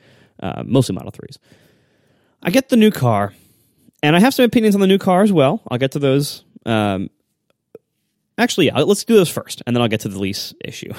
uh, 0.41 0.63
mostly 0.65 0.95
Model 0.95 1.11
Threes. 1.11 1.37
I 2.41 2.49
get 2.49 2.69
the 2.69 2.77
new 2.77 2.91
car, 2.91 3.33
and 4.05 4.15
I 4.15 4.19
have 4.19 4.33
some 4.33 4.45
opinions 4.45 4.75
on 4.75 4.81
the 4.81 4.87
new 4.87 4.97
car 4.97 5.23
as 5.23 5.31
well. 5.31 5.61
I'll 5.69 5.77
get 5.77 5.91
to 5.93 5.99
those. 5.99 6.43
Um, 6.65 7.09
actually, 8.37 8.67
yeah, 8.67 8.79
let's 8.79 9.03
do 9.03 9.15
those 9.15 9.29
first, 9.29 9.61
and 9.65 9.75
then 9.75 9.81
I'll 9.81 9.89
get 9.89 10.01
to 10.01 10.09
the 10.09 10.19
lease 10.19 10.53
issue. 10.63 10.93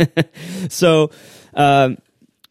so. 0.68 1.10
Um, 1.54 1.98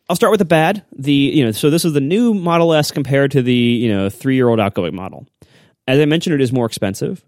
I'll 0.07 0.15
start 0.15 0.29
with 0.29 0.37
the 0.37 0.45
bad. 0.45 0.83
The 0.95 1.11
you 1.11 1.45
know, 1.45 1.51
so 1.51 1.71
this 1.71 1.83
is 1.83 1.93
the 1.93 1.99
new 1.99 2.35
Model 2.35 2.75
S 2.75 2.91
compared 2.91 3.31
to 3.31 3.41
the 3.41 3.53
you 3.53 3.91
know 3.91 4.07
three 4.07 4.35
year 4.35 4.47
old 4.47 4.59
outgoing 4.59 4.95
model. 4.95 5.27
As 5.87 5.99
I 5.99 6.05
mentioned, 6.05 6.35
it 6.35 6.41
is 6.41 6.53
more 6.53 6.67
expensive 6.67 7.25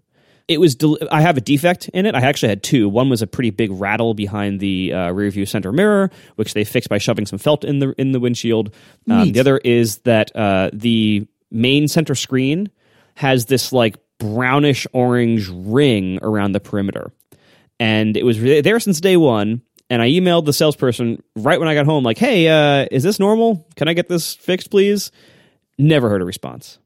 it 0.48 0.58
was 0.58 0.74
del- 0.74 0.98
i 1.12 1.20
have 1.20 1.36
a 1.36 1.40
defect 1.40 1.88
in 1.90 2.06
it 2.06 2.14
i 2.14 2.20
actually 2.20 2.48
had 2.48 2.62
two 2.62 2.88
one 2.88 3.08
was 3.08 3.22
a 3.22 3.26
pretty 3.26 3.50
big 3.50 3.70
rattle 3.70 4.14
behind 4.14 4.58
the 4.58 4.92
uh, 4.92 5.12
rear 5.12 5.30
view 5.30 5.46
center 5.46 5.70
mirror 5.70 6.10
which 6.36 6.54
they 6.54 6.64
fixed 6.64 6.88
by 6.88 6.98
shoving 6.98 7.26
some 7.26 7.38
felt 7.38 7.64
in 7.64 7.78
the 7.78 7.94
in 7.98 8.12
the 8.12 8.18
windshield 8.18 8.74
um, 9.10 9.30
the 9.30 9.40
other 9.40 9.58
is 9.58 9.98
that 9.98 10.34
uh, 10.34 10.70
the 10.72 11.26
main 11.50 11.88
center 11.88 12.14
screen 12.14 12.70
has 13.14 13.46
this 13.46 13.72
like 13.72 13.96
brownish 14.18 14.86
orange 14.92 15.48
ring 15.48 16.18
around 16.22 16.52
the 16.52 16.60
perimeter 16.60 17.12
and 17.78 18.16
it 18.16 18.24
was 18.24 18.40
there 18.40 18.80
since 18.80 19.00
day 19.00 19.16
one 19.16 19.62
and 19.90 20.02
i 20.02 20.08
emailed 20.08 20.44
the 20.44 20.52
salesperson 20.52 21.22
right 21.36 21.60
when 21.60 21.68
i 21.68 21.74
got 21.74 21.86
home 21.86 22.02
like 22.02 22.18
hey 22.18 22.48
uh, 22.48 22.86
is 22.90 23.02
this 23.02 23.20
normal 23.20 23.66
can 23.76 23.88
i 23.88 23.92
get 23.92 24.08
this 24.08 24.34
fixed 24.34 24.70
please 24.70 25.12
never 25.78 26.08
heard 26.08 26.22
a 26.22 26.24
response 26.24 26.78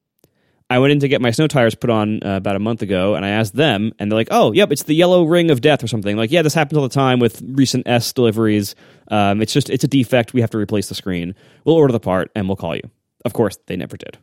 I 0.73 0.79
went 0.79 0.93
in 0.93 1.01
to 1.01 1.09
get 1.09 1.21
my 1.21 1.33
snow 1.33 1.49
tires 1.49 1.75
put 1.75 1.91
on 1.91 2.23
uh, 2.25 2.37
about 2.37 2.57
a 2.57 2.59
month 2.59 2.81
ago, 2.81 3.15
and 3.15 3.27
I 3.27 3.29
asked 3.29 3.55
them, 3.55 3.93
and 3.99 4.11
they're 4.11 4.17
like, 4.17 4.29
"Oh, 4.31 4.53
yep, 4.53 4.73
it's 4.73 4.85
the 4.85 4.95
yellow 4.95 5.25
ring 5.25 5.51
of 5.51 5.61
death 5.61 5.85
or 5.85 5.87
something." 5.87 6.17
Like, 6.17 6.31
yeah, 6.31 6.41
this 6.41 6.55
happens 6.55 6.79
all 6.79 6.83
the 6.83 6.95
time 6.95 7.19
with 7.19 7.43
recent 7.45 7.87
S 7.87 8.11
deliveries. 8.15 8.75
Um, 9.09 9.43
it's 9.43 9.53
just 9.53 9.69
it's 9.69 9.85
a 9.85 9.89
defect. 9.89 10.33
We 10.33 10.41
have 10.41 10.49
to 10.51 10.57
replace 10.57 10.89
the 10.89 10.95
screen. 10.95 11.35
We'll 11.67 11.77
order 11.77 11.93
the 11.93 12.01
part 12.01 12.31
and 12.35 12.49
we'll 12.49 12.57
call 12.57 12.75
you. 12.75 12.89
Of 13.27 13.35
course, 13.35 13.59
they 13.67 13.77
never 13.77 13.99
did. 13.99 14.17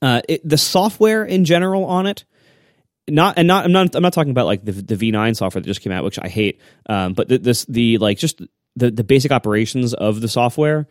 Uh, 0.00 0.22
it, 0.28 0.48
the 0.48 0.58
software 0.58 1.24
in 1.24 1.44
general 1.44 1.84
on 1.84 2.06
it, 2.06 2.24
not 3.08 3.34
and 3.36 3.48
not 3.48 3.64
I'm 3.64 3.72
not 3.72 3.94
I'm 3.94 4.02
not 4.02 4.12
talking 4.12 4.30
about 4.30 4.46
like 4.46 4.64
the 4.64 4.72
the 4.72 4.96
V9 4.96 5.36
software 5.36 5.60
that 5.60 5.66
just 5.66 5.80
came 5.80 5.92
out, 5.92 6.04
which 6.04 6.18
I 6.20 6.28
hate. 6.28 6.60
Um, 6.88 7.14
but 7.14 7.28
the, 7.28 7.38
this 7.38 7.64
the 7.64 7.98
like 7.98 8.18
just 8.18 8.42
the 8.76 8.90
the 8.90 9.04
basic 9.04 9.32
operations 9.32 9.94
of 9.94 10.20
the 10.20 10.28
software 10.28 10.86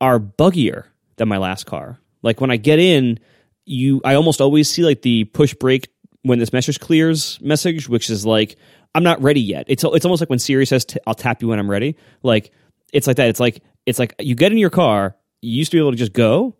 are 0.00 0.18
buggier 0.18 0.84
than 1.16 1.28
my 1.28 1.38
last 1.38 1.66
car. 1.66 1.98
Like 2.22 2.40
when 2.40 2.50
I 2.50 2.56
get 2.56 2.78
in, 2.78 3.18
you 3.66 4.00
I 4.04 4.14
almost 4.14 4.40
always 4.40 4.68
see 4.70 4.82
like 4.82 5.02
the 5.02 5.24
push 5.24 5.54
brake 5.54 5.88
when 6.22 6.38
this 6.38 6.52
message 6.52 6.80
clears 6.80 7.40
message, 7.40 7.88
which 7.88 8.10
is 8.10 8.26
like 8.26 8.56
I'm 8.94 9.04
not 9.04 9.22
ready 9.22 9.40
yet. 9.40 9.66
It's 9.68 9.84
it's 9.84 10.04
almost 10.04 10.20
like 10.20 10.30
when 10.30 10.38
Siri 10.38 10.66
says 10.66 10.86
i 10.90 10.96
I'll 11.06 11.14
tap 11.14 11.42
you 11.42 11.48
when 11.48 11.58
I'm 11.58 11.70
ready. 11.70 11.96
Like 12.22 12.52
it's 12.92 13.06
like 13.06 13.16
that. 13.16 13.28
It's 13.28 13.40
like 13.40 13.62
it's 13.86 13.98
like 13.98 14.14
you 14.18 14.34
get 14.34 14.52
in 14.52 14.58
your 14.58 14.70
car. 14.70 15.16
You 15.42 15.52
used 15.52 15.70
to 15.70 15.76
be 15.76 15.80
able 15.80 15.92
to 15.92 15.96
just 15.96 16.12
go, 16.12 16.56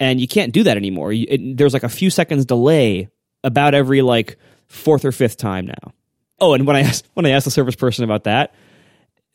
and 0.00 0.20
you 0.20 0.28
can't 0.28 0.52
do 0.52 0.62
that 0.64 0.76
anymore. 0.76 1.12
You, 1.12 1.26
it, 1.28 1.56
there's 1.56 1.72
like 1.72 1.82
a 1.82 1.88
few 1.88 2.10
seconds 2.10 2.44
delay 2.44 3.08
about 3.42 3.74
every 3.74 4.02
like 4.02 4.36
fourth 4.66 5.04
or 5.04 5.12
fifth 5.12 5.36
time 5.36 5.66
now. 5.66 5.92
Oh, 6.40 6.54
and 6.54 6.66
when 6.66 6.76
I 6.76 6.80
asked 6.80 7.08
when 7.14 7.26
I 7.26 7.30
asked 7.30 7.44
the 7.44 7.50
service 7.50 7.76
person 7.76 8.04
about 8.04 8.24
that, 8.24 8.54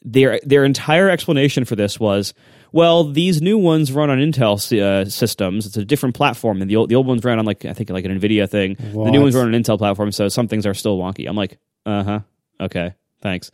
their 0.04 0.40
their 0.44 0.66
entire 0.66 1.10
explanation 1.10 1.66
for 1.66 1.76
this 1.76 2.00
was, 2.00 2.34
well, 2.72 3.06
these 3.06 3.42
new 3.42 3.58
ones 3.58 3.92
run 3.92 4.10
on 4.10 4.18
Intel 4.20 4.56
uh, 4.82 5.10
systems. 5.10 5.66
It's 5.66 5.78
a 5.78 5.86
different 5.86 6.16
platform, 6.16 6.62
and 6.62 6.70
the 6.70 6.76
old 6.76 6.90
the 6.90 6.96
old 6.96 7.08
ones 7.08 7.24
ran 7.24 7.40
on 7.40 7.46
like 7.46 7.66
I 7.66 7.74
think 7.74 7.90
like 7.90 8.06
an 8.06 8.20
Nvidia 8.20 8.50
thing. 8.50 8.76
The 9.06 9.12
new 9.12 9.22
ones 9.22 9.36
run 9.36 9.48
on 9.48 9.54
an 9.54 9.64
Intel 9.64 9.78
platform, 9.78 10.12
so 10.12 10.28
some 10.28 10.48
things 10.48 10.66
are 10.66 10.74
still 10.74 10.98
wonky. 10.98 11.28
I'm 11.28 11.36
like, 11.36 11.58
uh 11.86 12.04
huh, 12.04 12.20
okay, 12.60 12.94
thanks. 13.22 13.52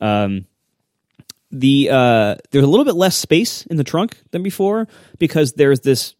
Um, 0.00 0.46
the 1.50 1.88
uh, 1.90 2.36
there's 2.50 2.64
a 2.64 2.68
little 2.68 2.84
bit 2.84 2.94
less 2.94 3.16
space 3.16 3.64
in 3.66 3.76
the 3.76 3.84
trunk 3.84 4.18
than 4.32 4.42
before 4.42 4.86
because 5.18 5.52
there's 5.54 5.80
this 5.80 6.14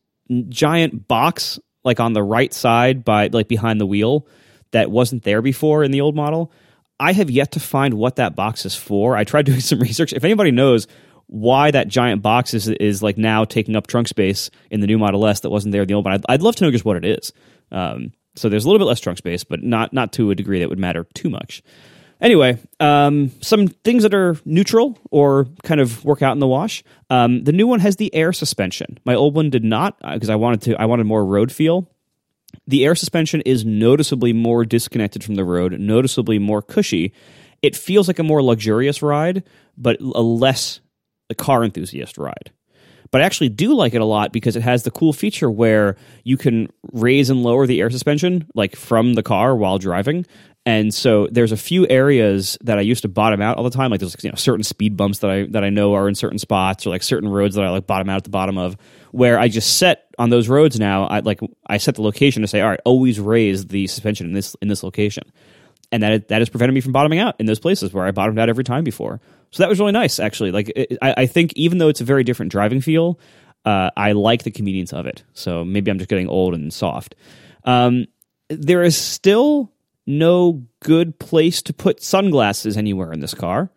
giant 0.49 1.09
box 1.09 1.59
like 1.85 2.01
on 2.01 2.13
the 2.13 2.23
right 2.23 2.53
side 2.53 3.05
by 3.05 3.29
like 3.29 3.49
behind 3.49 3.81
the 3.81 3.87
wheel 3.87 4.27
that 4.73 4.91
wasn't 4.91 5.23
there 5.23 5.43
before 5.43 5.83
in 5.83 5.91
the 5.91 6.01
old 6.01 6.15
model. 6.15 6.53
I 7.01 7.13
have 7.13 7.31
yet 7.31 7.53
to 7.53 7.61
find 7.61 7.95
what 7.95 8.17
that 8.17 8.35
box 8.35 8.67
is 8.67 8.75
for. 8.75 9.17
I 9.17 9.25
tried 9.25 9.47
doing 9.47 9.61
some 9.61 9.81
research. 9.81 10.13
If 10.13 10.25
anybody 10.25 10.51
knows 10.51 10.87
why 11.27 11.71
that 11.71 11.89
giant 11.89 12.23
box 12.23 12.55
is 12.55 12.69
is 12.69 13.03
like 13.03 13.19
now 13.19 13.45
taking 13.45 13.77
up 13.77 13.87
trunk 13.87 14.09
space 14.09 14.51
in 14.71 14.81
the 14.81 14.87
new 14.87 14.99
Model 14.99 15.27
S 15.27 15.41
that 15.41 15.51
wasn't 15.51 15.73
there 15.73 15.83
in 15.83 15.89
the 15.89 15.95
old 15.95 16.05
one, 16.05 16.15
I'd, 16.15 16.25
I'd 16.29 16.43
love 16.43 16.57
to 16.57 16.65
know 16.65 16.71
just 16.71 16.85
what 16.85 16.97
it 16.97 17.05
is. 17.05 17.33
Um, 17.71 18.13
so 18.35 18.49
there's 18.49 18.65
a 18.65 18.69
little 18.69 18.79
bit 18.79 18.89
less 18.89 19.01
trunk 19.01 19.19
space, 19.19 19.45
but 19.45 19.63
not 19.63 19.93
not 19.93 20.13
to 20.15 20.31
a 20.31 20.35
degree 20.35 20.61
that 20.61 20.69
would 20.69 20.79
matter 20.79 21.07
too 21.15 21.29
much. 21.29 21.63
Anyway, 22.21 22.59
um, 22.81 23.31
some 23.41 23.69
things 23.69 24.03
that 24.03 24.13
are 24.13 24.37
neutral 24.45 24.99
or 25.11 25.47
kind 25.63 25.81
of 25.81 26.05
work 26.05 26.21
out 26.21 26.33
in 26.33 26.41
the 26.41 26.49
wash. 26.49 26.83
Um, 27.11 27.45
the 27.45 27.53
new 27.53 27.67
one 27.67 27.81
has 27.81 27.97
the 27.97 28.13
air 28.15 28.33
suspension. 28.33 28.99
My 29.05 29.15
old 29.15 29.35
one 29.35 29.51
did 29.51 29.65
not 29.65 29.97
because 30.01 30.31
I 30.31 30.35
wanted 30.35 30.63
to. 30.63 30.81
I 30.81 30.87
wanted 30.87 31.05
more 31.05 31.25
road 31.25 31.53
feel. 31.53 31.89
The 32.67 32.85
air 32.85 32.95
suspension 32.95 33.41
is 33.43 33.65
noticeably 33.65 34.33
more 34.33 34.65
disconnected 34.65 35.23
from 35.23 35.37
the 35.37 35.45
road, 35.45 35.79
noticeably 35.79 36.39
more 36.39 36.63
cushy. 36.63 37.13
It 37.63 37.77
feels 37.77 38.09
like 38.09 38.19
a 38.19 38.25
more 38.25 38.43
luxurious 38.43 39.03
ride, 39.03 39.45
but 39.77 40.01
a 40.01 40.23
less 40.23 40.81
a 41.31 41.35
car 41.35 41.63
enthusiast 41.63 42.19
ride. 42.19 42.51
But 43.11 43.23
I 43.23 43.25
actually 43.25 43.49
do 43.49 43.75
like 43.75 43.95
it 43.95 44.01
a 44.01 44.07
lot 44.07 44.33
because 44.33 44.57
it 44.57 44.63
has 44.63 44.83
the 44.83 44.91
cool 44.91 45.13
feature 45.13 45.51
where 45.51 45.97
you 46.25 46.37
can 46.37 46.69
raise 46.93 47.31
and 47.31 47.43
lower 47.43 47.67
the 47.67 47.81
air 47.81 47.91
suspension 47.91 48.47
like 48.55 48.77
from 48.77 49.15
the 49.15 49.23
car 49.23 49.57
while 49.57 49.79
driving. 49.79 50.27
And 50.69 50.93
so 50.93 51.29
there's 51.33 51.51
a 51.51 51.57
few 51.57 51.89
areas 51.89 52.59
that 52.61 52.77
I 52.77 52.83
used 52.83 53.01
to 53.01 53.09
bottom 53.09 53.41
out 53.41 53.57
all 53.57 53.65
the 53.65 53.71
time. 53.71 53.91
Like 53.91 54.01
there's 54.01 54.15
you 54.23 54.29
know 54.29 54.37
certain 54.37 54.63
speed 54.63 54.99
bumps 54.99 55.21
that 55.21 55.31
I 55.31 55.47
that 55.53 55.65
I 55.65 55.71
know 55.71 55.95
are 55.95 56.07
in 56.07 56.15
certain 56.15 56.39
spots, 56.39 56.87
or 56.87 56.91
like 56.91 57.03
certain 57.03 57.27
roads 57.27 57.55
that 57.55 57.65
I 57.65 57.71
like 57.71 57.87
bottom 57.87 58.11
out 58.11 58.19
at 58.19 58.25
the 58.25 58.31
bottom 58.31 58.59
of, 58.59 58.77
where 59.11 59.39
I 59.39 59.49
just 59.49 59.79
set 59.79 60.15
on 60.19 60.29
those 60.29 60.47
roads 60.47 60.79
now. 60.79 61.07
I 61.07 61.21
like 61.21 61.41
I 61.67 61.79
set 61.79 61.95
the 61.95 62.03
location 62.03 62.43
to 62.43 62.49
say, 62.49 62.61
all 62.61 62.69
right, 62.69 62.81
always 62.85 63.19
raise 63.19 63.69
the 63.69 63.87
suspension 63.87 64.27
in 64.27 64.35
this 64.35 64.57
in 64.61 64.69
this 64.69 64.83
location, 64.83 65.33
and 65.91 66.03
that 66.03 66.29
that 66.29 66.43
has 66.43 66.51
prevented 66.51 66.75
me 66.75 66.83
from 66.83 66.93
bottoming 66.93 67.19
out 67.19 67.37
in 67.39 67.47
those 67.47 67.61
places 67.61 67.95
where 67.95 68.05
I 68.05 68.11
bottomed 68.11 68.39
out 68.39 68.51
every 68.51 68.65
time 68.65 68.85
before. 68.85 69.23
So 69.53 69.63
that 69.63 69.71
was 69.71 69.81
really 69.81 69.93
nice, 69.93 70.21
actually. 70.21 70.51
Like 70.51 70.71
it, 70.77 70.99
I, 71.01 71.15
I 71.23 71.27
think 71.27 71.55
even 71.57 71.79
though 71.79 71.89
it's 71.89 72.03
a 72.03 72.05
very 72.05 72.25
different 72.25 72.53
driving 72.53 72.83
feel, 72.83 73.19
uh, 73.65 73.89
I 73.97 74.13
like 74.13 74.43
the 74.43 74.51
convenience 74.51 74.93
of 74.93 75.07
it. 75.07 75.25
So 75.33 75.65
maybe 75.65 75.91
I'm 75.91 75.97
just 75.97 76.11
getting 76.11 76.29
old 76.29 76.53
and 76.53 76.71
soft. 76.71 77.15
Um, 77.65 78.05
there 78.51 78.83
is 78.83 78.99
still 78.99 79.73
no 80.09 80.65
good 80.81 81.19
place 81.19 81.61
to 81.63 81.75
put 81.75 82.03
sunglasses 82.03 82.77
anywhere 82.77 83.13
in 83.13 83.21
this 83.21 83.35
car. 83.35 83.71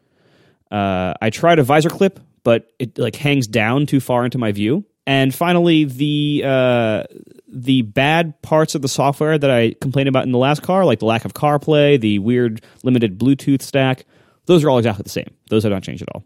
Uh, 0.71 1.13
I 1.21 1.29
tried 1.29 1.59
a 1.59 1.63
visor 1.63 1.89
clip, 1.89 2.19
but 2.43 2.71
it 2.79 2.97
like 2.97 3.17
hangs 3.17 3.47
down 3.47 3.85
too 3.85 3.99
far 3.99 4.23
into 4.23 4.37
my 4.37 4.53
view. 4.53 4.85
And 5.05 5.35
finally, 5.35 5.83
the 5.83 6.43
uh, 6.45 7.03
the 7.49 7.81
bad 7.81 8.41
parts 8.41 8.75
of 8.75 8.81
the 8.81 8.87
software 8.87 9.37
that 9.37 9.51
I 9.51 9.75
complained 9.81 10.07
about 10.07 10.23
in 10.23 10.31
the 10.31 10.37
last 10.37 10.61
car, 10.61 10.85
like 10.85 10.99
the 10.99 11.05
lack 11.05 11.25
of 11.25 11.33
CarPlay, 11.33 11.99
the 11.99 12.19
weird 12.19 12.63
limited 12.83 13.19
Bluetooth 13.19 13.61
stack, 13.61 14.05
those 14.45 14.63
are 14.63 14.69
all 14.69 14.77
exactly 14.77 15.03
the 15.03 15.09
same. 15.09 15.33
Those 15.49 15.63
have 15.63 15.71
not 15.73 15.83
changed 15.83 16.01
at 16.01 16.09
all. 16.13 16.23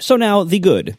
So 0.00 0.16
now 0.16 0.42
the 0.42 0.58
good. 0.58 0.98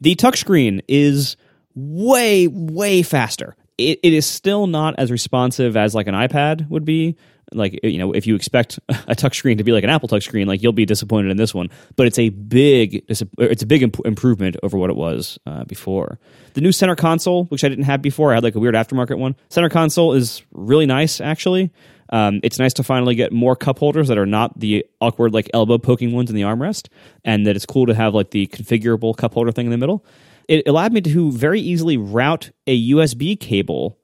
The 0.00 0.16
touchscreen 0.16 0.80
is 0.88 1.36
way, 1.74 2.46
way 2.48 3.02
faster. 3.02 3.56
It, 3.76 3.98
it 4.02 4.12
is 4.12 4.26
still 4.26 4.66
not 4.66 4.94
as 4.98 5.10
responsive 5.10 5.76
as 5.76 5.94
like 5.94 6.06
an 6.06 6.14
iPad 6.14 6.68
would 6.68 6.84
be. 6.84 7.16
Like 7.54 7.80
you 7.82 7.98
know, 7.98 8.12
if 8.12 8.26
you 8.26 8.34
expect 8.34 8.78
a 8.88 9.14
touchscreen 9.14 9.58
to 9.58 9.64
be 9.64 9.72
like 9.72 9.84
an 9.84 9.90
Apple 9.90 10.08
touchscreen, 10.08 10.46
like 10.46 10.62
you'll 10.62 10.72
be 10.72 10.86
disappointed 10.86 11.30
in 11.30 11.36
this 11.36 11.54
one. 11.54 11.70
But 11.96 12.06
it's 12.06 12.18
a 12.18 12.28
big, 12.28 13.04
it's 13.08 13.62
a 13.62 13.66
big 13.66 13.82
imp- 13.82 14.04
improvement 14.04 14.56
over 14.62 14.76
what 14.78 14.90
it 14.90 14.96
was 14.96 15.38
uh, 15.46 15.64
before. 15.64 16.18
The 16.54 16.60
new 16.60 16.72
center 16.72 16.96
console, 16.96 17.44
which 17.46 17.64
I 17.64 17.68
didn't 17.68 17.84
have 17.84 18.02
before, 18.02 18.32
I 18.32 18.36
had 18.36 18.44
like 18.44 18.54
a 18.54 18.60
weird 18.60 18.74
aftermarket 18.74 19.18
one. 19.18 19.36
Center 19.50 19.68
console 19.68 20.12
is 20.12 20.42
really 20.52 20.86
nice, 20.86 21.20
actually. 21.20 21.72
Um, 22.10 22.40
it's 22.42 22.58
nice 22.58 22.74
to 22.74 22.82
finally 22.82 23.14
get 23.14 23.32
more 23.32 23.56
cup 23.56 23.78
holders 23.78 24.08
that 24.08 24.18
are 24.18 24.26
not 24.26 24.58
the 24.60 24.84
awkward 25.00 25.32
like 25.32 25.50
elbow 25.54 25.78
poking 25.78 26.12
ones 26.12 26.30
in 26.30 26.36
the 26.36 26.42
armrest, 26.42 26.88
and 27.24 27.46
that 27.46 27.56
it's 27.56 27.66
cool 27.66 27.86
to 27.86 27.94
have 27.94 28.14
like 28.14 28.30
the 28.30 28.46
configurable 28.48 29.16
cup 29.16 29.34
holder 29.34 29.52
thing 29.52 29.66
in 29.66 29.72
the 29.72 29.78
middle. 29.78 30.04
It 30.46 30.68
allowed 30.68 30.92
me 30.92 31.00
to 31.00 31.32
very 31.32 31.60
easily 31.60 31.96
route 31.96 32.50
a 32.66 32.90
USB 32.90 33.38
cable 33.38 33.98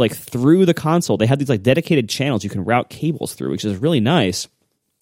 like 0.00 0.14
through 0.14 0.66
the 0.66 0.74
console. 0.74 1.16
They 1.16 1.26
had 1.26 1.38
these 1.38 1.48
like 1.48 1.62
dedicated 1.62 2.08
channels 2.08 2.42
you 2.42 2.50
can 2.50 2.64
route 2.64 2.90
cables 2.90 3.34
through, 3.34 3.50
which 3.50 3.64
is 3.64 3.76
really 3.76 4.00
nice. 4.00 4.48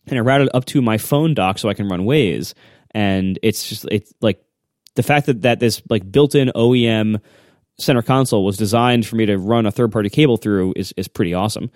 And 0.06 0.18
I 0.18 0.20
routed 0.20 0.50
up 0.54 0.64
to 0.66 0.82
my 0.82 0.98
phone 0.98 1.34
dock 1.34 1.58
so 1.58 1.68
I 1.68 1.74
can 1.74 1.88
run 1.88 2.00
Waze. 2.00 2.54
And 2.92 3.38
it's 3.42 3.68
just 3.68 3.86
it's 3.90 4.12
like 4.20 4.42
the 4.94 5.02
fact 5.02 5.26
that 5.26 5.42
that 5.42 5.60
this 5.60 5.82
like 5.88 6.10
built-in 6.10 6.50
OEM 6.54 7.20
center 7.78 8.02
console 8.02 8.44
was 8.44 8.56
designed 8.56 9.06
for 9.06 9.16
me 9.16 9.26
to 9.26 9.38
run 9.38 9.66
a 9.66 9.70
third-party 9.70 10.10
cable 10.10 10.36
through 10.36 10.74
is 10.76 10.92
is 10.96 11.08
pretty 11.08 11.34
awesome. 11.34 11.70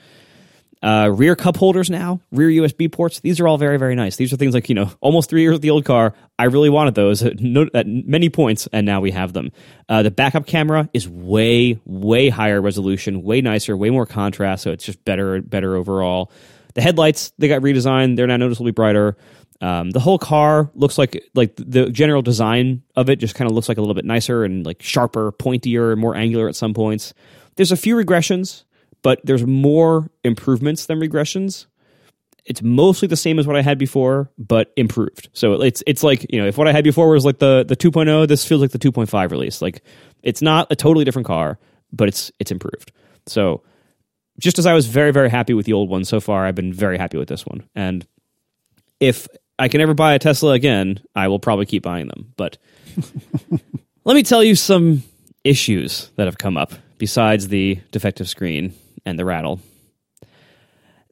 Uh, 0.82 1.08
rear 1.14 1.36
cup 1.36 1.56
holders 1.56 1.88
now, 1.88 2.20
rear 2.32 2.48
USB 2.48 2.90
ports. 2.90 3.20
These 3.20 3.38
are 3.38 3.46
all 3.46 3.56
very, 3.56 3.78
very 3.78 3.94
nice. 3.94 4.16
These 4.16 4.32
are 4.32 4.36
things 4.36 4.52
like, 4.52 4.68
you 4.68 4.74
know, 4.74 4.90
almost 5.00 5.30
three 5.30 5.42
years 5.42 5.52
with 5.52 5.62
the 5.62 5.70
old 5.70 5.84
car. 5.84 6.12
I 6.40 6.44
really 6.44 6.70
wanted 6.70 6.96
those 6.96 7.22
at, 7.74 7.86
many 7.86 8.28
points, 8.30 8.68
and 8.72 8.84
now 8.84 9.00
we 9.00 9.12
have 9.12 9.32
them. 9.32 9.52
Uh, 9.88 10.02
the 10.02 10.10
backup 10.10 10.44
camera 10.44 10.88
is 10.92 11.08
way, 11.08 11.78
way 11.84 12.30
higher 12.30 12.60
resolution, 12.60 13.22
way 13.22 13.40
nicer, 13.40 13.76
way 13.76 13.90
more 13.90 14.06
contrast, 14.06 14.64
so 14.64 14.72
it's 14.72 14.84
just 14.84 15.04
better, 15.04 15.40
better 15.40 15.76
overall. 15.76 16.32
The 16.74 16.82
headlights, 16.82 17.32
they 17.38 17.46
got 17.46 17.62
redesigned. 17.62 18.16
They're 18.16 18.26
now 18.26 18.38
noticeably 18.38 18.72
brighter. 18.72 19.16
Um, 19.60 19.90
the 19.92 20.00
whole 20.00 20.18
car 20.18 20.68
looks 20.74 20.98
like 20.98 21.30
like 21.34 21.54
the 21.54 21.90
general 21.90 22.22
design 22.22 22.82
of 22.96 23.08
it 23.08 23.20
just 23.20 23.36
kind 23.36 23.48
of 23.48 23.54
looks 23.54 23.68
like 23.68 23.78
a 23.78 23.80
little 23.80 23.94
bit 23.94 24.04
nicer 24.04 24.42
and 24.42 24.66
like 24.66 24.82
sharper, 24.82 25.30
pointier, 25.30 25.96
more 25.96 26.16
angular 26.16 26.48
at 26.48 26.56
some 26.56 26.74
points. 26.74 27.14
There's 27.54 27.70
a 27.70 27.76
few 27.76 27.94
regressions 27.94 28.64
but 29.02 29.20
there's 29.24 29.44
more 29.44 30.10
improvements 30.24 30.86
than 30.86 31.00
regressions. 31.00 31.66
It's 32.44 32.62
mostly 32.62 33.06
the 33.06 33.16
same 33.16 33.38
as 33.38 33.46
what 33.46 33.56
I 33.56 33.62
had 33.62 33.78
before, 33.78 34.30
but 34.36 34.72
improved. 34.76 35.28
So 35.32 35.60
it's 35.62 35.82
it's 35.86 36.02
like 36.02 36.26
you 36.32 36.40
know 36.40 36.48
if 36.48 36.58
what 36.58 36.66
I 36.66 36.72
had 36.72 36.84
before 36.84 37.08
was 37.10 37.24
like 37.24 37.38
the 37.38 37.64
the 37.66 37.76
2.0, 37.76 38.26
this 38.26 38.44
feels 38.44 38.60
like 38.60 38.70
the 38.70 38.78
2.5 38.78 39.30
release. 39.30 39.62
Like 39.62 39.82
it's 40.22 40.42
not 40.42 40.70
a 40.70 40.76
totally 40.76 41.04
different 41.04 41.26
car, 41.26 41.58
but 41.92 42.08
it's 42.08 42.32
it's 42.40 42.50
improved. 42.50 42.90
So 43.26 43.62
just 44.40 44.58
as 44.58 44.66
I 44.66 44.72
was 44.72 44.86
very 44.86 45.12
very 45.12 45.30
happy 45.30 45.54
with 45.54 45.66
the 45.66 45.72
old 45.72 45.88
one 45.88 46.04
so 46.04 46.20
far, 46.20 46.44
I've 46.44 46.56
been 46.56 46.72
very 46.72 46.98
happy 46.98 47.16
with 47.16 47.28
this 47.28 47.46
one. 47.46 47.68
And 47.76 48.06
if 48.98 49.28
I 49.58 49.68
can 49.68 49.80
ever 49.80 49.94
buy 49.94 50.14
a 50.14 50.18
Tesla 50.18 50.52
again, 50.52 51.00
I 51.14 51.28
will 51.28 51.38
probably 51.38 51.66
keep 51.66 51.84
buying 51.84 52.08
them. 52.08 52.32
But 52.36 52.58
let 54.04 54.14
me 54.14 54.24
tell 54.24 54.42
you 54.42 54.56
some 54.56 55.04
issues 55.44 56.10
that 56.16 56.26
have 56.26 56.38
come 56.38 56.56
up 56.56 56.72
besides 56.98 57.48
the 57.48 57.80
defective 57.92 58.28
screen 58.28 58.72
and 59.04 59.18
the 59.18 59.24
rattle. 59.24 59.60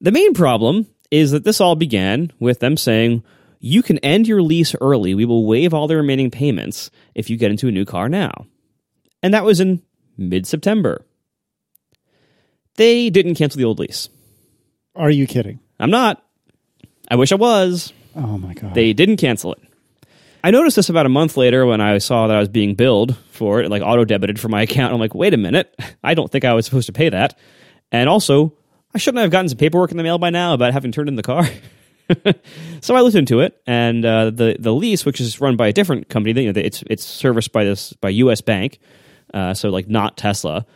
The 0.00 0.12
main 0.12 0.34
problem 0.34 0.86
is 1.10 1.32
that 1.32 1.44
this 1.44 1.60
all 1.60 1.76
began 1.76 2.32
with 2.38 2.60
them 2.60 2.76
saying, 2.76 3.22
You 3.58 3.82
can 3.82 3.98
end 3.98 4.26
your 4.26 4.42
lease 4.42 4.74
early. 4.80 5.14
We 5.14 5.24
will 5.24 5.46
waive 5.46 5.74
all 5.74 5.88
the 5.88 5.96
remaining 5.96 6.30
payments 6.30 6.90
if 7.14 7.28
you 7.28 7.36
get 7.36 7.50
into 7.50 7.68
a 7.68 7.72
new 7.72 7.84
car 7.84 8.08
now. 8.08 8.46
And 9.22 9.34
that 9.34 9.44
was 9.44 9.60
in 9.60 9.82
mid 10.16 10.46
September. 10.46 11.04
They 12.76 13.10
didn't 13.10 13.34
cancel 13.34 13.58
the 13.58 13.64
old 13.64 13.78
lease. 13.78 14.08
Are 14.94 15.10
you 15.10 15.26
kidding? 15.26 15.60
I'm 15.78 15.90
not. 15.90 16.24
I 17.10 17.16
wish 17.16 17.32
I 17.32 17.36
was. 17.36 17.92
Oh 18.16 18.38
my 18.38 18.54
god. 18.54 18.74
They 18.74 18.92
didn't 18.92 19.18
cancel 19.18 19.52
it. 19.52 19.60
I 20.42 20.50
noticed 20.50 20.76
this 20.76 20.88
about 20.88 21.06
a 21.06 21.10
month 21.10 21.36
later 21.36 21.66
when 21.66 21.80
I 21.82 21.98
saw 21.98 22.26
that 22.26 22.36
I 22.36 22.40
was 22.40 22.48
being 22.48 22.74
billed 22.74 23.16
for 23.30 23.60
it, 23.60 23.70
like 23.70 23.82
auto 23.82 24.04
debited 24.04 24.40
for 24.40 24.48
my 24.48 24.62
account. 24.68 24.94
I'm 24.94 25.00
like, 25.00 25.14
wait 25.14 25.34
a 25.34 25.36
minute, 25.36 25.74
I 26.02 26.14
don't 26.14 26.30
think 26.30 26.44
I 26.44 26.54
was 26.54 26.64
supposed 26.64 26.86
to 26.86 26.92
pay 26.92 27.10
that. 27.10 27.38
And 27.92 28.08
also, 28.08 28.54
I 28.94 28.98
shouldn't 28.98 29.20
have 29.22 29.30
gotten 29.30 29.48
some 29.48 29.58
paperwork 29.58 29.90
in 29.90 29.96
the 29.96 30.02
mail 30.02 30.18
by 30.18 30.30
now 30.30 30.54
about 30.54 30.72
having 30.72 30.92
turned 30.92 31.08
in 31.08 31.16
the 31.16 31.22
car. 31.22 31.48
so 32.80 32.94
I 32.94 33.00
looked 33.00 33.16
into 33.16 33.40
it, 33.40 33.60
and 33.66 34.04
uh, 34.04 34.30
the 34.30 34.56
the 34.58 34.72
lease, 34.72 35.04
which 35.04 35.20
is 35.20 35.40
run 35.40 35.56
by 35.56 35.68
a 35.68 35.72
different 35.72 36.08
company, 36.08 36.42
you 36.42 36.52
know, 36.52 36.60
it's 36.60 36.82
it's 36.88 37.04
serviced 37.04 37.52
by 37.52 37.64
this 37.64 37.92
by 37.94 38.10
U.S. 38.10 38.40
Bank, 38.40 38.78
uh, 39.32 39.54
so 39.54 39.70
like 39.70 39.88
not 39.88 40.16
Tesla. 40.16 40.66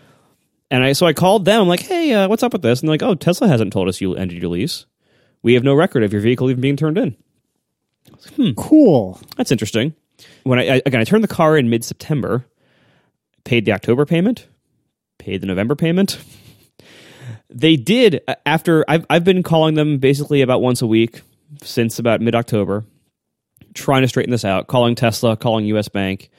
And 0.70 0.82
I 0.82 0.92
so 0.92 1.06
I 1.06 1.12
called 1.12 1.44
them. 1.44 1.62
I'm 1.62 1.68
like, 1.68 1.80
hey, 1.80 2.12
uh, 2.12 2.28
what's 2.28 2.42
up 2.42 2.52
with 2.52 2.62
this? 2.62 2.80
And 2.80 2.88
they're 2.88 2.94
like, 2.94 3.02
oh, 3.02 3.14
Tesla 3.14 3.48
hasn't 3.48 3.72
told 3.72 3.88
us 3.88 4.00
you 4.00 4.14
ended 4.14 4.40
your 4.40 4.50
lease. 4.50 4.86
We 5.42 5.54
have 5.54 5.62
no 5.62 5.74
record 5.74 6.02
of 6.02 6.12
your 6.12 6.22
vehicle 6.22 6.50
even 6.50 6.60
being 6.60 6.76
turned 6.76 6.98
in. 6.98 7.16
cool. 8.56 9.20
That's 9.36 9.52
interesting. 9.52 9.94
When 10.44 10.58
I, 10.58 10.76
I 10.76 10.82
again, 10.86 11.00
I 11.00 11.04
turned 11.04 11.24
the 11.24 11.28
car 11.28 11.56
in 11.56 11.68
mid 11.68 11.84
September, 11.84 12.46
paid 13.44 13.64
the 13.64 13.72
October 13.72 14.06
payment, 14.06 14.46
paid 15.18 15.40
the 15.40 15.46
November 15.46 15.74
payment. 15.74 16.18
They 17.54 17.76
did 17.76 18.20
uh, 18.26 18.34
after 18.44 18.84
I've 18.88 19.06
I've 19.08 19.24
been 19.24 19.42
calling 19.42 19.74
them 19.74 19.98
basically 19.98 20.42
about 20.42 20.60
once 20.60 20.82
a 20.82 20.86
week 20.86 21.22
since 21.62 21.98
about 21.98 22.20
mid 22.20 22.34
October, 22.34 22.84
trying 23.74 24.02
to 24.02 24.08
straighten 24.08 24.32
this 24.32 24.44
out. 24.44 24.66
Calling 24.66 24.94
Tesla, 24.94 25.36
calling 25.36 25.64
U.S. 25.66 25.88
Bank. 25.88 26.30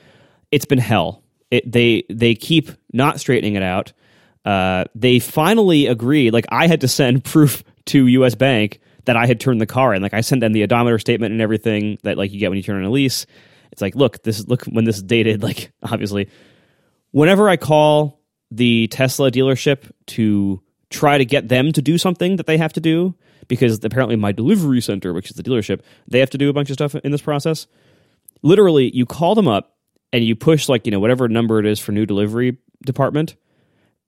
It's 0.52 0.66
been 0.66 0.80
hell. 0.80 1.24
It, 1.50 1.72
they 1.72 2.04
they 2.10 2.36
keep 2.36 2.70
not 2.92 3.20
straightening 3.20 3.56
it 3.56 3.64
out. 3.64 3.94
Uh, 4.44 4.86
they 4.94 5.20
finally 5.20 5.88
agreed. 5.88 6.34
Like 6.34 6.46
I 6.50 6.68
had 6.68 6.82
to 6.82 6.88
send 6.88 7.24
proof 7.24 7.64
to 7.86 8.08
U.S. 8.08 8.36
Bank 8.36 8.80
that 9.06 9.16
I 9.16 9.26
had 9.26 9.40
turned 9.40 9.62
the 9.62 9.66
car 9.66 9.94
in. 9.94 10.02
Like 10.02 10.14
I 10.14 10.22
sent 10.22 10.42
them 10.42 10.52
the 10.52 10.64
odometer 10.64 11.00
statement 11.00 11.32
and 11.32 11.42
everything 11.42 11.98
that 12.04 12.18
like 12.18 12.32
you 12.32 12.40
get 12.40 12.50
when 12.50 12.58
you 12.58 12.64
turn 12.64 12.80
in 12.80 12.86
a 12.86 12.92
lease. 12.92 13.26
It's 13.72 13.82
like, 13.82 13.96
look, 13.96 14.24
this 14.24 14.48
look 14.48 14.66
when 14.66 14.84
this 14.84 14.98
is 14.98 15.04
dated. 15.04 15.44
Like 15.44 15.72
obviously, 15.84 16.30
whenever 17.12 17.48
I 17.48 17.58
call 17.58 18.20
the 18.52 18.88
Tesla 18.88 19.32
dealership 19.32 19.92
to 20.08 20.62
try 20.90 21.18
to 21.18 21.26
get 21.26 21.50
them 21.50 21.72
to 21.72 21.82
do 21.82 21.98
something 21.98 22.36
that 22.38 22.46
they 22.46 22.58
have 22.58 22.74
to 22.74 22.80
do, 22.80 23.16
because 23.48 23.84
apparently 23.84 24.16
my 24.16 24.32
delivery 24.32 24.82
center, 24.82 25.14
which 25.14 25.30
is 25.30 25.36
the 25.36 25.44
dealership, 25.44 25.82
they 26.08 26.20
have 26.20 26.30
to 26.32 26.38
do 26.38 26.50
a 26.50 26.54
bunch 26.54 26.70
of 26.70 26.76
stuff 26.76 26.96
in 26.96 27.12
this 27.12 27.22
process. 27.22 27.68
Literally, 28.42 28.96
you 28.96 29.06
call 29.06 29.36
them 29.36 29.48
up 29.48 29.76
and 30.14 30.24
you 30.24 30.36
push 30.36 30.70
like 30.70 30.86
you 30.86 30.92
know 30.92 31.00
whatever 31.00 31.28
number 31.28 31.60
it 31.60 31.66
is 31.66 31.80
for 31.80 31.92
new 31.92 32.06
delivery 32.06 32.58
department. 32.86 33.36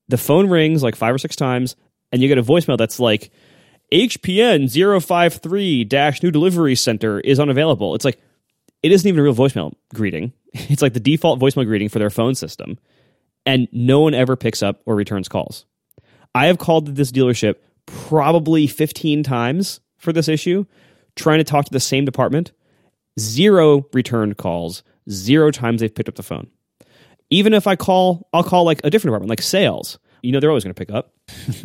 The 0.09 0.17
phone 0.17 0.49
rings 0.49 0.83
like 0.83 0.95
five 0.95 1.13
or 1.13 1.17
six 1.17 1.35
times, 1.35 1.75
and 2.11 2.21
you 2.21 2.27
get 2.27 2.37
a 2.37 2.43
voicemail 2.43 2.77
that's 2.77 2.99
like 2.99 3.31
HPN 3.93 4.69
053 4.69 5.83
dash 5.85 6.21
new 6.21 6.31
delivery 6.31 6.75
center 6.75 7.19
is 7.19 7.39
unavailable. 7.39 7.95
It's 7.95 8.05
like 8.05 8.19
it 8.83 8.91
isn't 8.91 9.07
even 9.07 9.19
a 9.19 9.23
real 9.23 9.35
voicemail 9.35 9.73
greeting. 9.93 10.33
It's 10.53 10.81
like 10.81 10.93
the 10.93 10.99
default 10.99 11.39
voicemail 11.39 11.65
greeting 11.65 11.89
for 11.89 11.99
their 11.99 12.09
phone 12.09 12.33
system. 12.33 12.79
And 13.45 13.67
no 13.71 13.99
one 13.99 14.15
ever 14.15 14.35
picks 14.35 14.63
up 14.63 14.81
or 14.85 14.95
returns 14.95 15.27
calls. 15.27 15.65
I 16.35 16.47
have 16.47 16.57
called 16.57 16.95
this 16.95 17.11
dealership 17.11 17.55
probably 17.85 18.67
15 18.67 19.23
times 19.23 19.79
for 19.97 20.13
this 20.13 20.27
issue, 20.27 20.65
trying 21.15 21.39
to 21.39 21.43
talk 21.43 21.65
to 21.65 21.71
the 21.71 21.79
same 21.79 22.05
department. 22.05 22.51
Zero 23.19 23.87
returned 23.93 24.37
calls, 24.37 24.83
zero 25.09 25.51
times 25.51 25.81
they've 25.81 25.93
picked 25.93 26.09
up 26.09 26.15
the 26.15 26.23
phone. 26.23 26.47
Even 27.29 27.53
if 27.53 27.67
I 27.67 27.75
call, 27.75 28.27
I'll 28.31 28.43
call 28.43 28.63
like 28.63 28.79
a 28.83 28.89
different 28.89 29.11
department, 29.11 29.29
like 29.29 29.41
sales. 29.41 29.99
You 30.21 30.31
know, 30.31 30.39
they're 30.39 30.49
always 30.49 30.63
going 30.63 30.73
to 30.73 30.85
pick 30.85 30.91
up. 30.93 31.13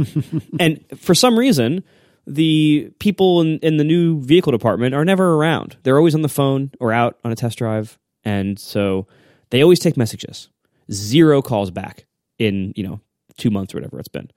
and 0.60 0.84
for 0.96 1.14
some 1.14 1.38
reason, 1.38 1.84
the 2.26 2.92
people 2.98 3.40
in, 3.40 3.58
in 3.58 3.76
the 3.76 3.84
new 3.84 4.20
vehicle 4.22 4.52
department 4.52 4.94
are 4.94 5.04
never 5.04 5.34
around. 5.34 5.76
They're 5.82 5.96
always 5.96 6.14
on 6.14 6.22
the 6.22 6.28
phone 6.28 6.70
or 6.80 6.92
out 6.92 7.18
on 7.24 7.32
a 7.32 7.36
test 7.36 7.58
drive. 7.58 7.98
And 8.24 8.58
so 8.58 9.06
they 9.50 9.62
always 9.62 9.80
take 9.80 9.96
messages. 9.96 10.48
Zero 10.90 11.42
calls 11.42 11.70
back 11.70 12.06
in, 12.38 12.72
you 12.76 12.84
know, 12.84 13.00
two 13.36 13.50
months 13.50 13.74
or 13.74 13.78
whatever 13.78 13.98
it's 13.98 14.08
been. 14.08 14.30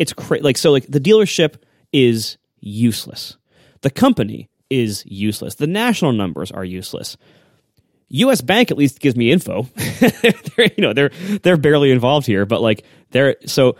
It's 0.00 0.14
crazy. 0.14 0.42
Like, 0.42 0.56
so 0.56 0.72
like 0.72 0.86
the 0.86 0.98
dealership 0.98 1.56
is 1.92 2.38
useless. 2.60 3.36
The 3.82 3.90
company 3.90 4.48
is 4.70 5.04
useless. 5.04 5.56
The 5.56 5.66
national 5.66 6.12
numbers 6.12 6.50
are 6.50 6.64
useless. 6.64 7.18
U.S. 8.08 8.40
Bank 8.40 8.70
at 8.70 8.78
least 8.78 8.98
gives 8.98 9.14
me 9.14 9.30
info. 9.30 9.68
they're, 9.76 10.70
you 10.76 10.82
know, 10.82 10.94
they're 10.94 11.10
they're 11.42 11.58
barely 11.58 11.90
involved 11.90 12.26
here, 12.26 12.46
but 12.46 12.62
like 12.62 12.84
they're 13.10 13.36
so 13.46 13.76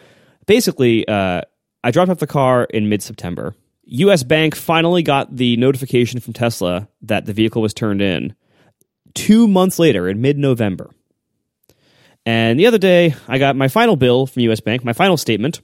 basically. 0.46 1.08
Uh, 1.08 1.40
I 1.82 1.90
dropped 1.90 2.10
off 2.10 2.18
the 2.18 2.26
car 2.26 2.64
in 2.64 2.90
mid 2.90 3.02
September. 3.02 3.56
U.S. 3.84 4.22
Bank 4.22 4.54
finally 4.54 5.02
got 5.02 5.34
the 5.34 5.56
notification 5.56 6.20
from 6.20 6.34
Tesla 6.34 6.86
that 7.00 7.24
the 7.24 7.32
vehicle 7.32 7.62
was 7.62 7.72
turned 7.72 8.02
in. 8.02 8.34
Two 9.14 9.48
months 9.48 9.78
later, 9.78 10.06
in 10.06 10.20
mid 10.20 10.36
November, 10.36 10.90
and 12.26 12.60
the 12.60 12.66
other 12.66 12.78
day, 12.78 13.14
I 13.26 13.38
got 13.38 13.56
my 13.56 13.68
final 13.68 13.96
bill 13.96 14.26
from 14.26 14.42
U.S. 14.42 14.60
Bank, 14.60 14.84
my 14.84 14.92
final 14.92 15.16
statement, 15.16 15.62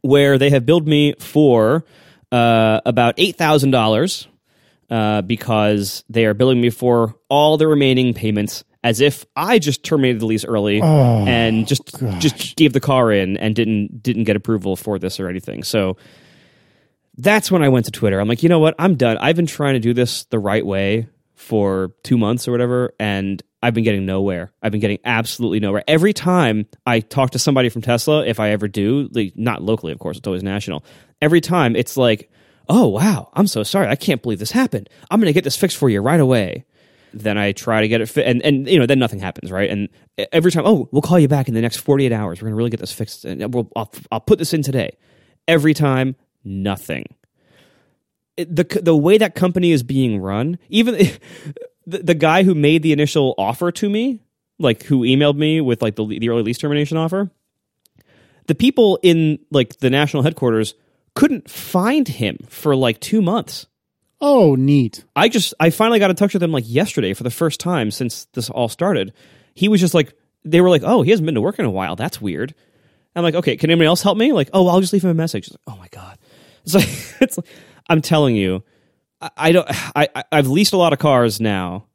where 0.00 0.38
they 0.38 0.50
have 0.50 0.64
billed 0.66 0.86
me 0.86 1.14
for 1.18 1.84
uh, 2.32 2.80
about 2.86 3.14
eight 3.18 3.36
thousand 3.36 3.70
dollars 3.70 4.26
uh, 4.90 5.22
because 5.22 6.04
they 6.08 6.26
are 6.26 6.34
billing 6.34 6.60
me 6.60 6.70
for 6.70 7.14
all 7.28 7.56
the 7.56 7.66
remaining 7.66 8.14
payments 8.14 8.64
as 8.82 9.00
if 9.00 9.24
I 9.34 9.58
just 9.58 9.82
terminated 9.82 10.20
the 10.20 10.26
lease 10.26 10.44
early 10.44 10.80
and 11.26 11.66
just 11.66 11.82
just 12.18 12.56
gave 12.56 12.72
the 12.72 12.80
car 12.80 13.10
in 13.12 13.36
and 13.38 13.54
didn't 13.54 14.02
didn't 14.02 14.24
get 14.24 14.36
approval 14.36 14.76
for 14.76 14.98
this 14.98 15.18
or 15.18 15.28
anything. 15.28 15.62
So 15.64 15.96
that's 17.16 17.50
when 17.50 17.62
I 17.62 17.68
went 17.68 17.86
to 17.86 17.92
Twitter. 17.92 18.18
I'm 18.20 18.28
like, 18.28 18.42
you 18.42 18.48
know 18.48 18.58
what? 18.58 18.74
I'm 18.78 18.96
done. 18.96 19.16
I've 19.18 19.36
been 19.36 19.46
trying 19.46 19.74
to 19.74 19.80
do 19.80 19.94
this 19.94 20.24
the 20.24 20.38
right 20.38 20.64
way 20.66 21.08
for 21.34 21.92
two 22.02 22.18
months 22.18 22.46
or 22.48 22.52
whatever, 22.52 22.92
and 22.98 23.42
I've 23.64 23.72
been 23.72 23.82
getting 23.82 24.04
nowhere. 24.04 24.52
I've 24.62 24.72
been 24.72 24.82
getting 24.82 24.98
absolutely 25.06 25.58
nowhere. 25.58 25.82
Every 25.88 26.12
time 26.12 26.66
I 26.84 27.00
talk 27.00 27.30
to 27.30 27.38
somebody 27.38 27.70
from 27.70 27.80
Tesla, 27.80 28.22
if 28.26 28.38
I 28.38 28.50
ever 28.50 28.68
do, 28.68 29.08
like, 29.12 29.32
not 29.36 29.62
locally, 29.62 29.90
of 29.90 29.98
course, 29.98 30.18
it's 30.18 30.26
always 30.26 30.42
national. 30.42 30.84
Every 31.22 31.40
time 31.40 31.74
it's 31.74 31.96
like, 31.96 32.30
oh, 32.68 32.88
wow, 32.88 33.30
I'm 33.32 33.46
so 33.46 33.62
sorry. 33.62 33.88
I 33.88 33.96
can't 33.96 34.22
believe 34.22 34.38
this 34.38 34.50
happened. 34.50 34.90
I'm 35.10 35.18
going 35.18 35.30
to 35.30 35.32
get 35.32 35.44
this 35.44 35.56
fixed 35.56 35.78
for 35.78 35.88
you 35.88 36.02
right 36.02 36.20
away. 36.20 36.66
Then 37.14 37.38
I 37.38 37.52
try 37.52 37.80
to 37.80 37.88
get 37.88 38.02
it 38.02 38.14
and, 38.18 38.42
and 38.42 38.68
you 38.68 38.78
know, 38.78 38.84
then 38.84 38.98
nothing 38.98 39.20
happens, 39.20 39.50
right? 39.50 39.70
And 39.70 39.88
every 40.30 40.52
time, 40.52 40.64
oh, 40.66 40.86
we'll 40.92 41.00
call 41.00 41.18
you 41.18 41.28
back 41.28 41.48
in 41.48 41.54
the 41.54 41.62
next 41.62 41.78
48 41.78 42.12
hours. 42.12 42.42
We're 42.42 42.48
going 42.48 42.52
to 42.52 42.56
really 42.56 42.70
get 42.70 42.80
this 42.80 42.92
fixed, 42.92 43.24
and 43.24 43.54
we'll, 43.54 43.70
I'll, 43.74 43.90
I'll 44.12 44.20
put 44.20 44.38
this 44.38 44.52
in 44.52 44.60
today. 44.60 44.98
Every 45.48 45.72
time, 45.72 46.16
nothing 46.44 47.06
the 48.36 48.80
the 48.82 48.96
way 48.96 49.18
that 49.18 49.34
company 49.34 49.70
is 49.70 49.82
being 49.82 50.20
run, 50.20 50.58
even 50.68 50.96
the, 51.86 51.98
the 51.98 52.14
guy 52.14 52.42
who 52.42 52.54
made 52.54 52.82
the 52.82 52.92
initial 52.92 53.34
offer 53.38 53.70
to 53.72 53.88
me, 53.88 54.20
like 54.58 54.82
who 54.84 55.00
emailed 55.00 55.36
me 55.36 55.60
with 55.60 55.82
like 55.82 55.96
the 55.96 56.06
the 56.06 56.28
early 56.28 56.42
lease 56.42 56.58
termination 56.58 56.96
offer, 56.96 57.30
the 58.46 58.54
people 58.54 58.98
in 59.02 59.38
like 59.50 59.78
the 59.78 59.90
national 59.90 60.22
headquarters 60.22 60.74
couldn't 61.14 61.50
find 61.50 62.08
him 62.08 62.38
for 62.48 62.74
like 62.74 63.00
two 63.00 63.22
months. 63.22 63.66
Oh, 64.20 64.54
neat. 64.54 65.04
I 65.14 65.28
just 65.28 65.54
I 65.60 65.70
finally 65.70 65.98
got 65.98 66.10
in 66.10 66.16
touch 66.16 66.34
with 66.34 66.42
him 66.42 66.52
like 66.52 66.64
yesterday 66.66 67.14
for 67.14 67.24
the 67.24 67.30
first 67.30 67.60
time 67.60 67.90
since 67.90 68.26
this 68.32 68.50
all 68.50 68.68
started. 68.68 69.12
He 69.54 69.68
was 69.68 69.80
just 69.80 69.94
like 69.94 70.14
they 70.44 70.60
were 70.60 70.70
like, 70.70 70.82
"Oh, 70.84 71.02
he 71.02 71.10
hasn't 71.10 71.26
been 71.26 71.34
to 71.34 71.40
work 71.40 71.58
in 71.58 71.64
a 71.64 71.70
while. 71.70 71.96
That's 71.96 72.20
weird." 72.20 72.54
I'm 73.16 73.22
like, 73.22 73.34
"Okay, 73.34 73.56
can 73.56 73.70
anybody 73.70 73.86
else 73.86 74.02
help 74.02 74.18
me?" 74.18 74.32
Like, 74.32 74.50
"Oh, 74.52 74.66
I'll 74.68 74.80
just 74.80 74.92
leave 74.92 75.04
him 75.04 75.10
a 75.10 75.14
message." 75.14 75.50
Like, 75.50 75.60
"Oh 75.66 75.76
my 75.76 75.88
god." 75.88 76.18
It's 76.64 76.74
like 76.74 76.88
it's 77.20 77.36
like, 77.36 77.46
I'm 77.88 78.00
telling 78.00 78.34
you, 78.36 78.62
I, 79.36 79.52
don't 79.52 79.68
I- 79.96 80.24
I've 80.32 80.48
leased 80.48 80.72
a 80.72 80.76
lot 80.76 80.92
of 80.92 80.98
cars 80.98 81.40
now. 81.40 81.86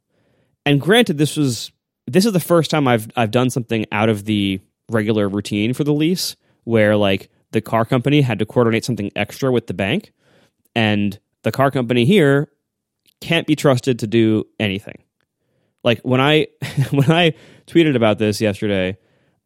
And 0.66 0.80
granted 0.80 1.18
this 1.18 1.36
was 1.36 1.72
this 2.06 2.26
is 2.26 2.32
the 2.32 2.40
first 2.40 2.70
time 2.70 2.86
I've 2.88 3.08
I've 3.16 3.30
done 3.30 3.50
something 3.50 3.86
out 3.92 4.08
of 4.08 4.24
the 4.24 4.60
regular 4.90 5.28
routine 5.28 5.72
for 5.72 5.84
the 5.84 5.92
lease 5.92 6.36
where 6.64 6.96
like 6.96 7.30
the 7.52 7.60
car 7.60 7.84
company 7.84 8.20
had 8.20 8.38
to 8.40 8.46
coordinate 8.46 8.84
something 8.84 9.10
extra 9.16 9.50
with 9.50 9.66
the 9.66 9.74
bank 9.74 10.12
and 10.74 11.18
the 11.42 11.52
car 11.52 11.70
company 11.70 12.04
here 12.04 12.50
can't 13.20 13.46
be 13.46 13.56
trusted 13.56 13.98
to 14.00 14.06
do 14.06 14.44
anything. 14.58 15.02
Like 15.82 16.00
when 16.02 16.20
I 16.20 16.48
when 16.90 17.10
I 17.10 17.34
tweeted 17.66 17.96
about 17.96 18.18
this 18.18 18.40
yesterday, 18.40 18.98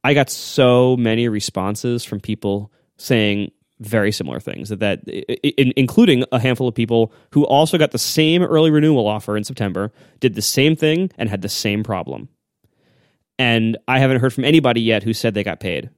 I 0.03 0.15
got 0.15 0.31
so 0.31 0.97
many 0.97 1.29
responses 1.29 2.05
from 2.05 2.21
people 2.21 2.73
saying 2.97 3.53
very 3.81 4.13
similar 4.13 4.39
things 4.41 4.69
that, 4.69 4.81
that 4.81 5.01
i- 5.09 5.37
i- 5.45 5.73
including 5.77 6.25
a 6.33 6.39
handful 6.39 6.69
of 6.69 6.75
people 6.75 7.13
who 7.33 7.45
also 7.45 7.77
got 7.77 7.91
the 7.91 7.99
same 7.99 8.43
early 8.43 8.71
renewal 8.71 9.07
offer 9.07 9.37
in 9.37 9.45
September, 9.45 9.93
did 10.21 10.35
the 10.35 10.43
same 10.43 10.77
thing 10.77 11.11
and 11.19 11.29
had 11.29 11.43
the 11.43 11.49
same 11.49 11.83
problem. 11.83 12.29
And 13.39 13.77
I 13.89 13.99
haven't 13.99 14.21
heard 14.21 14.33
from 14.33 14.45
anybody 14.45 14.81
yet 14.81 15.03
who 15.03 15.13
said 15.13 15.35
they 15.35 15.43
got 15.43 15.61
paid. 15.61 15.91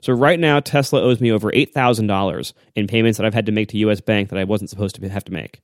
So 0.00 0.12
right 0.12 0.38
now, 0.38 0.60
Tesla 0.60 1.02
owes 1.02 1.20
me 1.20 1.30
over 1.32 1.50
eight 1.52 1.74
thousand 1.74 2.06
dollars 2.06 2.54
in 2.74 2.86
payments 2.86 3.18
that 3.18 3.26
I've 3.26 3.34
had 3.34 3.46
to 3.46 3.52
make 3.52 3.68
to 3.70 3.78
U.S. 3.78 4.00
Bank 4.00 4.30
that 4.30 4.38
I 4.38 4.44
wasn't 4.44 4.70
supposed 4.70 4.94
to 4.96 5.08
have 5.08 5.24
to 5.24 5.32
make. 5.32 5.60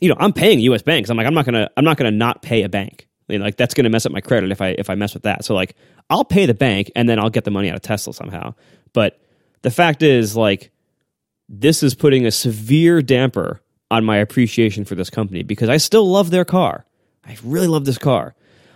You 0.00 0.08
know, 0.08 0.16
I'm 0.18 0.32
paying 0.32 0.58
U.S. 0.60 0.82
banks. 0.82 1.08
I'm 1.08 1.16
like, 1.16 1.26
I'm 1.26 1.34
not 1.34 1.44
gonna, 1.46 1.70
I'm 1.76 1.84
not 1.84 1.96
gonna 1.96 2.10
not 2.10 2.42
pay 2.42 2.64
a 2.64 2.68
bank. 2.68 3.06
You 3.28 3.38
know, 3.38 3.44
like 3.44 3.56
that's 3.56 3.74
gonna 3.74 3.88
mess 3.88 4.04
up 4.04 4.12
my 4.12 4.20
credit 4.20 4.50
if 4.50 4.60
I 4.60 4.70
if 4.70 4.90
I 4.90 4.94
mess 4.96 5.14
with 5.14 5.22
that. 5.22 5.44
So 5.44 5.54
like, 5.54 5.74
I'll 6.10 6.24
pay 6.24 6.46
the 6.46 6.54
bank 6.54 6.90
and 6.96 7.08
then 7.08 7.18
I'll 7.18 7.30
get 7.30 7.44
the 7.44 7.50
money 7.50 7.70
out 7.70 7.76
of 7.76 7.82
Tesla 7.82 8.12
somehow. 8.12 8.54
But 8.92 9.20
The 9.62 9.70
fact 9.70 10.02
is, 10.02 10.36
like, 10.36 10.70
this 11.48 11.82
is 11.82 11.94
putting 11.94 12.26
a 12.26 12.30
severe 12.30 13.02
damper 13.02 13.60
on 13.90 14.04
my 14.04 14.16
appreciation 14.16 14.84
for 14.84 14.94
this 14.94 15.10
company 15.10 15.42
because 15.42 15.68
I 15.68 15.76
still 15.76 16.08
love 16.08 16.30
their 16.30 16.44
car. 16.44 16.86
I 17.24 17.36
really 17.42 17.68
love 17.68 17.84
this 17.84 17.98
car. 17.98 18.34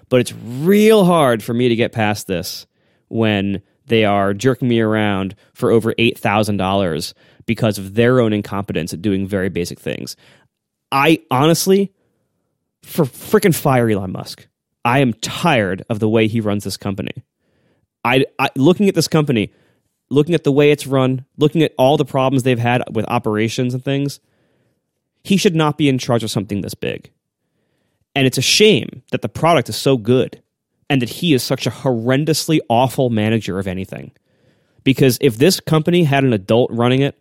But 0.08 0.20
it's 0.20 0.32
real 0.32 1.04
hard 1.04 1.42
for 1.42 1.54
me 1.54 1.68
to 1.68 1.76
get 1.76 1.92
past 1.92 2.26
this 2.26 2.66
when 3.08 3.62
they 3.86 4.04
are 4.04 4.34
jerking 4.34 4.68
me 4.68 4.80
around 4.80 5.34
for 5.52 5.70
over 5.70 5.92
$8,000 5.94 7.14
because 7.46 7.78
of 7.78 7.94
their 7.94 8.20
own 8.20 8.32
incompetence 8.32 8.92
at 8.92 9.02
doing 9.02 9.26
very 9.26 9.48
basic 9.48 9.78
things. 9.78 10.16
I 10.92 11.20
honestly, 11.30 11.92
for 12.82 13.04
freaking 13.04 13.54
fire 13.54 13.88
Elon 13.88 14.12
Musk, 14.12 14.46
I 14.84 15.00
am 15.00 15.12
tired 15.14 15.84
of 15.88 15.98
the 15.98 16.08
way 16.08 16.26
he 16.28 16.40
runs 16.40 16.64
this 16.64 16.76
company. 16.76 17.24
I, 18.04 18.24
I 18.38 18.50
looking 18.56 18.88
at 18.88 18.94
this 18.94 19.08
company, 19.08 19.52
looking 20.10 20.34
at 20.34 20.44
the 20.44 20.52
way 20.52 20.70
it's 20.70 20.86
run, 20.86 21.24
looking 21.38 21.62
at 21.62 21.74
all 21.78 21.96
the 21.96 22.04
problems 22.04 22.42
they've 22.42 22.58
had 22.58 22.82
with 22.92 23.08
operations 23.08 23.74
and 23.74 23.84
things, 23.84 24.20
he 25.22 25.36
should 25.36 25.54
not 25.54 25.78
be 25.78 25.88
in 25.88 25.98
charge 25.98 26.24
of 26.24 26.30
something 26.30 26.60
this 26.60 26.74
big. 26.74 27.10
And 28.14 28.26
it's 28.26 28.38
a 28.38 28.42
shame 28.42 29.02
that 29.12 29.22
the 29.22 29.28
product 29.28 29.68
is 29.68 29.76
so 29.76 29.96
good 29.96 30.42
and 30.88 31.00
that 31.00 31.08
he 31.08 31.32
is 31.32 31.42
such 31.42 31.66
a 31.66 31.70
horrendously 31.70 32.58
awful 32.68 33.10
manager 33.10 33.58
of 33.58 33.68
anything. 33.68 34.10
Because 34.82 35.18
if 35.20 35.36
this 35.38 35.60
company 35.60 36.04
had 36.04 36.24
an 36.24 36.32
adult 36.32 36.70
running 36.72 37.02
it, 37.02 37.16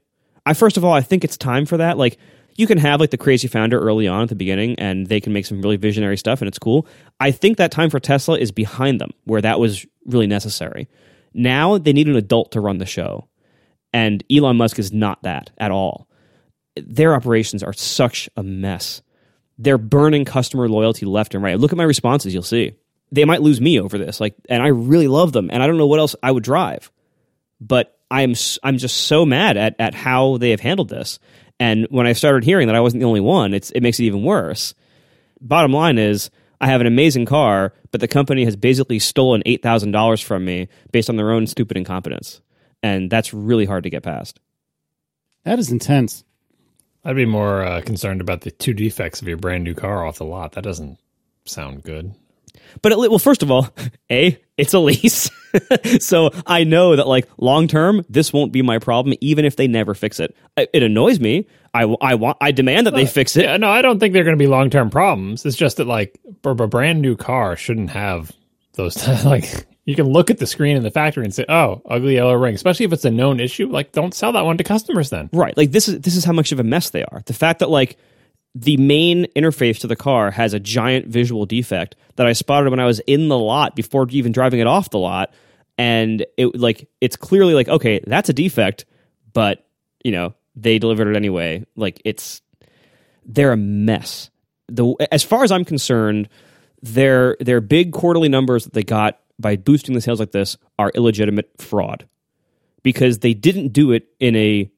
I 0.46 0.54
first 0.54 0.78
of 0.78 0.84
all, 0.84 0.94
I 0.94 1.02
think 1.02 1.24
it's 1.24 1.38
time 1.38 1.66
for 1.66 1.78
that. 1.78 1.98
Like, 1.98 2.18
you 2.56 2.68
can 2.68 2.78
have 2.78 3.00
like 3.00 3.12
the 3.12 3.18
crazy 3.18 3.48
founder 3.48 3.80
early 3.80 4.06
on 4.06 4.24
at 4.24 4.30
the 4.30 4.36
beginning 4.36 4.78
and 4.80 5.08
they 5.08 5.22
can 5.22 5.32
make 5.32 5.46
some 5.46 5.62
really 5.62 5.78
visionary 5.78 6.18
stuff 6.18 6.42
and 6.42 6.48
it's 6.48 6.60
cool. 6.60 6.88
I 7.20 7.32
think 7.32 7.58
that 7.58 7.72
time 7.72 7.90
for 7.90 8.02
Tesla 8.02 8.38
is 8.38 8.52
behind 8.52 9.00
them 9.00 9.12
where 9.24 9.42
that 9.42 9.62
was 9.62 9.86
really 10.06 10.28
necessary. 10.28 10.90
Now 11.34 11.78
they 11.78 11.94
need 11.94 12.08
an 12.08 12.16
adult 12.16 12.52
to 12.54 12.62
run 12.62 12.78
the 12.78 12.86
show. 12.86 13.28
And 13.94 14.24
Elon 14.32 14.58
Musk 14.58 14.80
is 14.80 14.94
not 14.94 15.24
that 15.24 15.52
at 15.58 15.72
all. 15.72 16.08
Their 16.76 17.16
operations 17.16 17.64
are 17.64 17.74
such 17.74 18.30
a 18.38 18.44
mess. 18.44 19.02
They're 19.58 19.78
burning 19.78 20.26
customer 20.26 20.70
loyalty 20.70 21.06
left 21.06 21.34
and 21.34 21.44
right. 21.44 21.60
Look 21.60 21.72
at 21.72 21.78
my 21.78 21.84
responses, 21.84 22.34
you'll 22.34 22.44
see. 22.44 22.74
They 23.12 23.26
might 23.26 23.42
lose 23.42 23.60
me 23.60 23.80
over 23.80 23.98
this. 23.98 24.20
Like 24.20 24.36
and 24.50 24.62
I 24.62 24.68
really 24.68 25.08
love 25.08 25.34
them 25.34 25.50
and 25.52 25.62
I 25.62 25.68
don't 25.68 25.78
know 25.78 25.88
what 25.88 26.00
else 26.00 26.16
I 26.22 26.32
would 26.32 26.44
drive. 26.44 26.92
But 27.60 27.98
I'm 28.12 28.36
I'm 28.64 28.78
just 28.78 28.98
so 28.98 29.26
mad 29.26 29.58
at 29.58 29.76
at 29.80 29.94
how 29.94 30.38
they 30.38 30.52
have 30.52 30.62
handled 30.62 30.90
this. 30.90 31.20
And 31.60 31.88
when 31.90 32.08
I 32.08 32.14
started 32.14 32.44
hearing 32.44 32.68
that 32.68 32.76
I 32.76 32.80
wasn't 32.80 33.02
the 33.02 33.08
only 33.08 33.20
one, 33.20 33.54
it's 33.54 33.72
it 33.72 33.82
makes 33.82 34.00
it 34.00 34.06
even 34.06 34.24
worse. 34.24 34.74
Bottom 35.42 35.74
line 35.74 35.98
is 35.98 36.30
I 36.62 36.68
have 36.68 36.82
an 36.82 36.88
amazing 36.88 37.26
car, 37.26 37.74
but 37.92 38.02
the 38.02 38.08
company 38.08 38.44
has 38.46 38.56
basically 38.56 39.00
stolen 39.00 39.42
eight 39.46 39.64
thousand 39.64 39.92
dollars 39.92 40.22
from 40.22 40.46
me 40.46 40.68
based 40.92 41.10
on 41.10 41.16
their 41.16 41.32
own 41.32 41.48
stupid 41.48 41.78
incompetence, 41.78 42.42
and 42.84 43.10
that's 43.10 43.34
really 43.34 43.66
hard 43.66 43.84
to 43.84 43.90
get 43.90 44.04
past. 44.04 44.40
That 45.46 45.60
is 45.60 45.72
intense. 45.72 46.24
I'd 47.04 47.16
be 47.16 47.26
more 47.26 47.64
uh, 47.64 47.82
concerned 47.82 48.20
about 48.20 48.42
the 48.42 48.52
two 48.52 48.74
defects 48.74 49.22
of 49.22 49.28
your 49.28 49.38
brand 49.38 49.64
new 49.64 49.74
car 49.74 50.06
off 50.06 50.18
the 50.18 50.26
lot. 50.26 50.52
That 50.54 50.64
doesn't 50.66 51.00
sound 51.46 51.84
good. 51.84 52.14
But 52.82 52.92
it, 52.92 53.00
well, 53.00 53.20
first 53.20 53.42
of 53.42 53.50
all, 53.50 53.70
a 54.12 54.38
it's 54.58 54.74
a 54.74 54.80
lease, 54.80 55.30
so 56.00 56.32
I 56.46 56.64
know 56.64 56.96
that 56.96 57.08
like 57.08 57.28
long 57.38 57.68
term, 57.68 58.06
this 58.10 58.32
won't 58.34 58.52
be 58.52 58.62
my 58.62 58.80
problem, 58.80 59.16
even 59.22 59.46
if 59.46 59.56
they 59.56 59.68
never 59.68 59.94
fix 59.94 60.20
it. 60.20 60.36
It, 60.58 60.84
annoys 60.84 61.20
me. 61.20 61.48
I, 61.74 61.84
I 62.02 62.16
want 62.16 62.38
I 62.42 62.52
demand 62.52 62.88
that 62.88 62.96
they 62.96 63.06
fix 63.06 63.38
it. 63.38 63.46
Yeah, 63.46 63.58
no, 63.58 63.70
I 63.70 63.82
don't 63.82 64.00
think 64.00 64.14
they're 64.14 64.24
going 64.24 64.38
to 64.38 64.44
be 64.44 64.48
long 64.48 64.70
term 64.70 64.90
problems. 64.90 65.46
It's 65.46 65.56
just 65.56 65.78
that 65.78 65.86
like 65.86 66.20
a 66.44 66.50
a 66.50 66.68
brand 66.68 67.02
new 67.02 67.16
car 67.16 67.56
shouldn't 67.56 67.92
have 67.92 68.32
those 68.74 69.08
like 69.26 69.68
you 69.86 69.96
can 69.96 70.08
look 70.08 70.30
at 70.30 70.38
the 70.38 70.46
screen 70.46 70.78
in 70.78 70.84
the 70.84 70.92
factory 70.92 71.24
and 71.24 71.34
say, 71.34 71.46
"Oh, 71.50 71.82
ugly 71.90 72.16
yellow 72.16 72.34
ring," 72.34 72.54
especially 72.54 72.86
if 72.86 72.94
it's 72.94 73.06
a 73.06 73.12
known 73.12 73.40
issue. 73.40 73.68
Like, 73.68 73.92
don't 73.92 74.14
sell 74.14 74.32
that 74.34 74.46
one 74.46 74.58
to 74.58 74.64
customers 74.64 75.10
then. 75.10 75.30
Right. 75.34 75.58
Like 75.58 75.72
this 75.72 75.88
is 75.88 76.00
this 76.02 76.16
is 76.16 76.24
how 76.24 76.34
much 76.34 76.52
of 76.52 76.60
a 76.60 76.64
mess 76.64 76.92
they 76.92 77.04
are. 77.04 77.24
The 77.26 77.34
fact 77.34 77.60
that 77.60 77.70
like 77.70 77.98
the 78.56 78.78
main 78.78 79.26
interface 79.36 79.80
to 79.80 79.88
the 79.88 79.96
car 79.96 80.32
has 80.32 80.54
a 80.54 80.60
giant 80.60 81.08
visual 81.08 81.46
defect 81.46 81.96
that 82.16 82.28
I 82.28 82.34
spotted 82.34 82.70
when 82.70 82.80
I 82.80 82.86
was 82.86 83.00
in 83.02 83.28
the 83.28 83.38
lot 83.38 83.76
before 83.76 84.08
even 84.10 84.32
driving 84.32 84.60
it 84.60 84.68
off 84.68 84.90
the 84.90 85.00
lot 85.00 85.32
and 85.78 86.26
it 86.36 86.60
like 86.60 86.90
it's 87.00 87.16
clearly 87.16 87.54
like 87.54 87.70
okay, 87.70 88.02
that's 88.06 88.30
a 88.30 88.34
defect, 88.34 88.86
but 89.32 89.66
you 90.04 90.12
know, 90.12 90.36
they 90.56 90.78
delivered 90.78 91.08
it 91.08 91.16
anyway. 91.16 91.66
Like 91.76 92.02
it's 92.04 92.42
they're 93.26 93.54
a 93.54 93.58
mess. 93.58 94.30
The 94.68 94.94
as 95.12 95.24
far 95.24 95.44
as 95.44 95.52
I'm 95.52 95.64
concerned, 95.64 96.28
their 96.82 97.38
their 97.40 97.62
big 97.62 97.94
quarterly 97.94 98.28
numbers 98.28 98.66
that 98.66 98.74
they 98.74 98.84
got 98.84 99.20
by 99.40 99.56
boosting 99.56 99.96
the 99.96 100.02
sales 100.02 100.20
like 100.20 100.32
this 100.32 100.58
are 100.78 100.92
illegitimate 100.94 101.50
fraud 101.60 102.08
because 102.84 103.20
they 103.20 103.34
didn't 103.34 103.70
do 103.70 103.94
it 103.94 104.10
in 104.20 104.36
a 104.36 104.70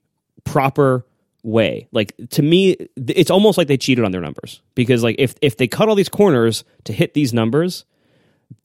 proper 0.43 1.05
way. 1.43 1.87
Like 1.91 2.13
to 2.31 2.41
me, 2.41 2.77
it's 2.95 3.31
almost 3.31 3.57
like 3.57 3.67
they 3.67 3.77
cheated 3.77 4.05
on 4.05 4.11
their 4.11 4.21
numbers 4.21 4.61
because 4.75 5.03
like 5.03 5.15
if 5.19 5.35
if 5.41 5.57
they 5.57 5.67
cut 5.67 5.89
all 5.89 5.95
these 5.95 6.09
corners 6.09 6.63
to 6.85 6.93
hit 6.93 7.13
these 7.13 7.33
numbers, 7.33 7.85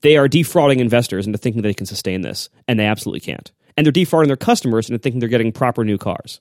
they 0.01 0.17
are 0.17 0.29
defrauding 0.29 0.81
investors 0.81 1.27
into 1.27 1.39
thinking 1.39 1.63
they 1.63 1.75
can 1.75 1.87
sustain 1.87 2.23
this, 2.23 2.49
and 2.69 2.79
they 2.79 2.87
absolutely 2.87 3.21
can't. 3.21 3.53
And 3.77 3.85
they're 3.85 3.93
defrauding 3.93 4.29
their 4.29 4.37
customers 4.37 4.89
into 4.89 4.99
thinking 4.99 5.21
they're 5.21 5.29
getting 5.29 5.53
proper 5.53 5.85
new 5.85 5.99
cars. 5.99 6.41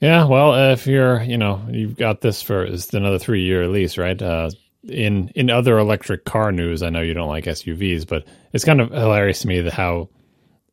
Yeah, 0.00 0.24
well, 0.24 0.72
if 0.72 0.86
you're, 0.86 1.22
you 1.22 1.36
know, 1.36 1.62
you've 1.70 1.96
got 1.96 2.22
this 2.22 2.40
for 2.40 2.66
another 2.92 3.18
three 3.18 3.42
year 3.42 3.68
lease, 3.68 3.98
right? 3.98 4.20
Uh, 4.20 4.50
in 4.88 5.28
in 5.34 5.50
other 5.50 5.78
electric 5.78 6.24
car 6.24 6.52
news, 6.52 6.82
I 6.82 6.88
know 6.88 7.02
you 7.02 7.12
don't 7.12 7.28
like 7.28 7.44
SUVs, 7.44 8.06
but 8.06 8.24
it's 8.52 8.64
kind 8.64 8.80
of 8.80 8.90
hilarious 8.90 9.40
to 9.40 9.48
me 9.48 9.60
that 9.60 9.74
how 9.74 10.08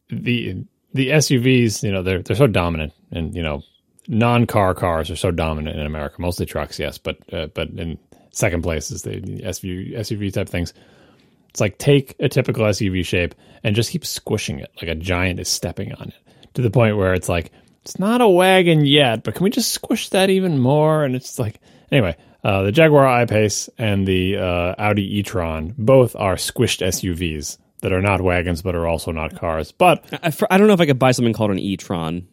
the 0.10 0.64
the 0.94 1.10
SUVs, 1.10 1.84
you 1.84 1.92
know, 1.92 2.04
they're 2.04 2.22
they're 2.22 2.38
so 2.38 2.48
dominant, 2.48 2.94
and 3.12 3.36
you 3.36 3.44
know, 3.44 3.64
non 4.08 4.46
car 4.46 4.74
cars 4.74 5.12
are 5.12 5.16
so 5.16 5.32
dominant 5.32 5.80
in 5.80 5.86
America. 5.86 6.16
Mostly 6.20 6.46
trucks, 6.46 6.80
yes, 6.80 6.98
but 6.98 7.18
uh, 7.34 7.48
but 7.48 7.70
in 7.70 7.98
second 8.32 8.62
place 8.62 8.92
is 8.92 9.04
the 9.04 9.20
SUV 9.20 9.98
SUV 9.98 10.34
type 10.34 10.50
things. 10.50 10.74
It's 11.50 11.62
like 11.62 11.78
take 11.78 12.16
a 12.20 12.30
typical 12.30 12.66
SUV 12.66 13.06
shape 13.06 13.36
and 13.64 13.76
just 13.76 13.92
keep 13.92 14.06
squishing 14.06 14.60
it 14.60 14.72
like 14.82 14.90
a 14.90 14.96
giant 14.96 15.40
is 15.40 15.50
stepping 15.50 15.94
on 15.94 16.10
it 16.10 16.54
to 16.54 16.62
the 16.62 16.70
point 16.70 16.98
where 16.98 17.14
it's 17.14 17.30
like 17.30 17.52
it's 17.84 18.00
not 18.00 18.22
a 18.22 18.28
wagon 18.28 18.86
yet, 18.86 19.24
but 19.24 19.36
can 19.36 19.44
we 19.44 19.50
just 19.50 19.72
squish 19.72 20.10
that 20.10 20.30
even 20.30 20.60
more? 20.60 21.04
And 21.04 21.16
it's 21.16 21.40
like 21.40 21.60
anyway, 21.92 22.16
uh, 22.44 22.64
the 22.64 22.72
Jaguar 22.72 23.08
I-Pace 23.08 23.70
and 23.78 24.08
the 24.08 24.38
uh, 24.38 24.76
Audi 24.78 25.20
e-tron 25.20 25.74
both 25.78 26.16
are 26.16 26.36
squished 26.36 26.86
SUVs 26.86 27.58
that 27.82 27.94
are 27.94 28.02
not 28.02 28.22
wagons 28.22 28.62
but 28.62 28.76
are 28.76 28.88
also 28.88 29.12
not 29.12 29.40
cars. 29.40 29.72
But 29.72 30.06
I, 30.24 30.34
I 30.50 30.58
don't 30.58 30.68
know 30.68 30.74
if 30.74 30.82
I 30.82 30.86
could 30.86 31.00
buy 31.00 31.12
something 31.12 31.34
called 31.34 31.52
an 31.52 31.60
e-tron. 31.60 32.28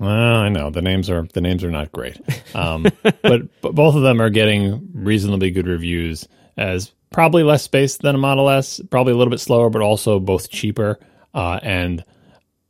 I 0.00 0.48
know 0.48 0.70
the 0.70 0.82
names 0.82 1.10
are 1.10 1.26
the 1.32 1.40
names 1.40 1.64
are 1.64 1.70
not 1.70 1.92
great, 1.92 2.20
um, 2.54 2.86
but, 3.02 3.60
but 3.60 3.74
both 3.74 3.94
of 3.96 4.02
them 4.02 4.20
are 4.20 4.30
getting 4.30 4.90
reasonably 4.94 5.50
good 5.50 5.66
reviews 5.66 6.28
as 6.56 6.92
probably 7.10 7.42
less 7.42 7.62
space 7.62 7.96
than 7.96 8.14
a 8.14 8.18
Model 8.18 8.48
S, 8.48 8.80
probably 8.90 9.12
a 9.12 9.16
little 9.16 9.30
bit 9.30 9.40
slower, 9.40 9.70
but 9.70 9.82
also 9.82 10.20
both 10.20 10.50
cheaper 10.50 10.98
uh, 11.34 11.58
and 11.62 12.04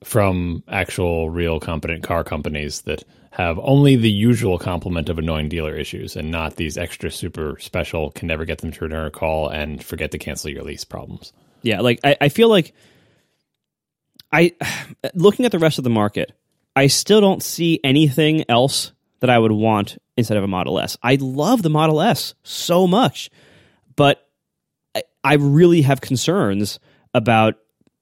from 0.04 0.62
actual 0.68 1.28
real 1.28 1.58
competent 1.58 2.02
car 2.02 2.22
companies 2.22 2.82
that 2.82 3.02
have 3.30 3.58
only 3.60 3.96
the 3.96 4.10
usual 4.10 4.58
complement 4.58 5.08
of 5.08 5.18
annoying 5.18 5.48
dealer 5.48 5.74
issues 5.74 6.16
and 6.16 6.30
not 6.30 6.56
these 6.56 6.78
extra 6.78 7.10
super 7.10 7.56
special 7.60 8.10
can 8.10 8.26
never 8.26 8.44
get 8.44 8.58
them 8.58 8.72
to 8.72 8.84
return 8.84 9.06
a 9.06 9.10
call 9.10 9.48
and 9.48 9.82
forget 9.84 10.10
to 10.10 10.18
cancel 10.18 10.50
your 10.50 10.62
lease 10.62 10.84
problems. 10.84 11.32
Yeah, 11.62 11.80
like 11.80 12.00
I, 12.04 12.16
I 12.20 12.28
feel 12.28 12.48
like 12.48 12.74
I 14.32 14.54
looking 15.14 15.44
at 15.46 15.52
the 15.52 15.58
rest 15.58 15.78
of 15.78 15.84
the 15.84 15.90
market, 15.90 16.32
I 16.78 16.86
still 16.86 17.20
don't 17.20 17.42
see 17.42 17.80
anything 17.82 18.44
else 18.48 18.92
that 19.18 19.30
I 19.30 19.38
would 19.38 19.50
want 19.50 19.98
instead 20.16 20.36
of 20.36 20.44
a 20.44 20.48
Model 20.48 20.78
S. 20.78 20.96
I 21.02 21.16
love 21.20 21.62
the 21.62 21.70
Model 21.70 22.00
S 22.00 22.34
so 22.44 22.86
much, 22.86 23.30
but 23.96 24.28
I, 24.94 25.02
I 25.24 25.34
really 25.34 25.82
have 25.82 26.00
concerns 26.00 26.78
about 27.12 27.56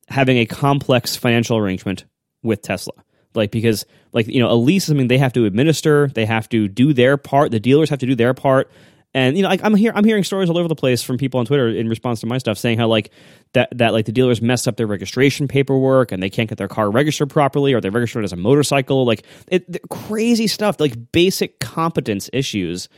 having 0.08 0.36
a 0.36 0.44
complex 0.44 1.16
financial 1.16 1.56
arrangement 1.56 2.04
with 2.42 2.60
Tesla. 2.60 2.92
Like 3.34 3.50
because 3.50 3.86
like 4.12 4.26
you 4.28 4.40
know 4.40 4.50
a 4.50 4.56
lease 4.56 4.82
is 4.82 4.88
something 4.88 5.08
they 5.08 5.16
have 5.16 5.32
to 5.32 5.46
administer, 5.46 6.08
they 6.08 6.26
have 6.26 6.46
to 6.50 6.68
do 6.68 6.92
their 6.92 7.16
part, 7.16 7.52
the 7.52 7.60
dealers 7.60 7.88
have 7.88 8.00
to 8.00 8.06
do 8.06 8.14
their 8.14 8.34
part. 8.34 8.70
And 9.14 9.36
you 9.36 9.42
know, 9.42 9.48
like 9.48 9.64
I'm 9.64 9.74
here, 9.74 9.92
I'm 9.94 10.04
hearing 10.04 10.24
stories 10.24 10.50
all 10.50 10.58
over 10.58 10.68
the 10.68 10.74
place 10.74 11.02
from 11.02 11.16
people 11.16 11.40
on 11.40 11.46
Twitter 11.46 11.68
in 11.68 11.88
response 11.88 12.20
to 12.20 12.26
my 12.26 12.38
stuff, 12.38 12.58
saying 12.58 12.78
how 12.78 12.86
like 12.86 13.10
that 13.54 13.68
that 13.78 13.92
like 13.92 14.04
the 14.04 14.12
dealers 14.12 14.42
messed 14.42 14.68
up 14.68 14.76
their 14.76 14.86
registration 14.86 15.48
paperwork 15.48 16.12
and 16.12 16.22
they 16.22 16.28
can't 16.28 16.48
get 16.48 16.58
their 16.58 16.68
car 16.68 16.90
registered 16.90 17.30
properly, 17.30 17.72
or 17.72 17.80
they 17.80 17.90
registered 17.90 18.24
as 18.24 18.32
a 18.32 18.36
motorcycle. 18.36 19.06
Like 19.06 19.24
it, 19.48 19.80
crazy 19.88 20.46
stuff, 20.46 20.78
like 20.80 21.12
basic 21.12 21.60
competence 21.60 22.28
issues, 22.32 22.88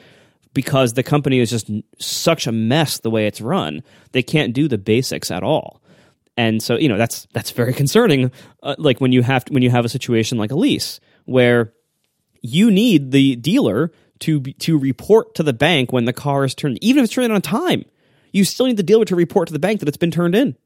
because 0.55 0.95
the 0.95 1.05
company 1.05 1.39
is 1.39 1.51
just 1.51 1.71
such 1.99 2.47
a 2.47 2.53
mess 2.53 2.99
the 2.99 3.11
way 3.11 3.27
it's 3.27 3.41
run. 3.41 3.83
They 4.13 4.23
can't 4.23 4.53
do 4.53 4.67
the 4.67 4.79
basics 4.79 5.31
at 5.31 5.43
all 5.45 5.81
and 6.39 6.63
so 6.63 6.77
you 6.77 6.89
know 6.89 6.97
that's 6.97 7.27
that's 7.35 7.51
very 7.51 7.75
concerning 7.75 8.31
uh, 8.63 8.77
like 8.79 9.01
when 9.01 9.13
you 9.13 9.23
have 9.23 9.45
to, 9.45 9.53
when 9.53 9.63
you 9.63 9.71
have 9.71 9.85
a 9.85 9.89
situation 9.89 10.39
like 10.39 10.53
a 10.53 10.57
lease 10.57 11.01
where 11.27 11.75
you 12.41 12.71
need 12.71 13.11
the 13.11 13.37
dealer 13.37 13.91
to 14.21 14.41
be, 14.41 14.53
to 14.55 14.79
report 14.79 15.35
to 15.35 15.43
the 15.43 15.53
bank 15.53 15.93
when 15.93 16.05
the 16.05 16.13
car 16.13 16.45
is 16.45 16.55
turned 16.55 16.79
even 16.83 17.01
if 17.01 17.07
it's 17.07 17.15
turned 17.15 17.27
in 17.27 17.33
on 17.33 17.43
time 17.43 17.85
you 18.33 18.45
still 18.45 18.67
need 18.67 18.77
the 18.77 18.83
dealer 18.83 19.05
to 19.05 19.17
report 19.17 19.49
to 19.49 19.53
the 19.53 19.59
bank 19.59 19.81
that 19.81 19.89
it's 19.89 19.97
been 19.97 20.11
turned 20.11 20.35
in 20.35 20.57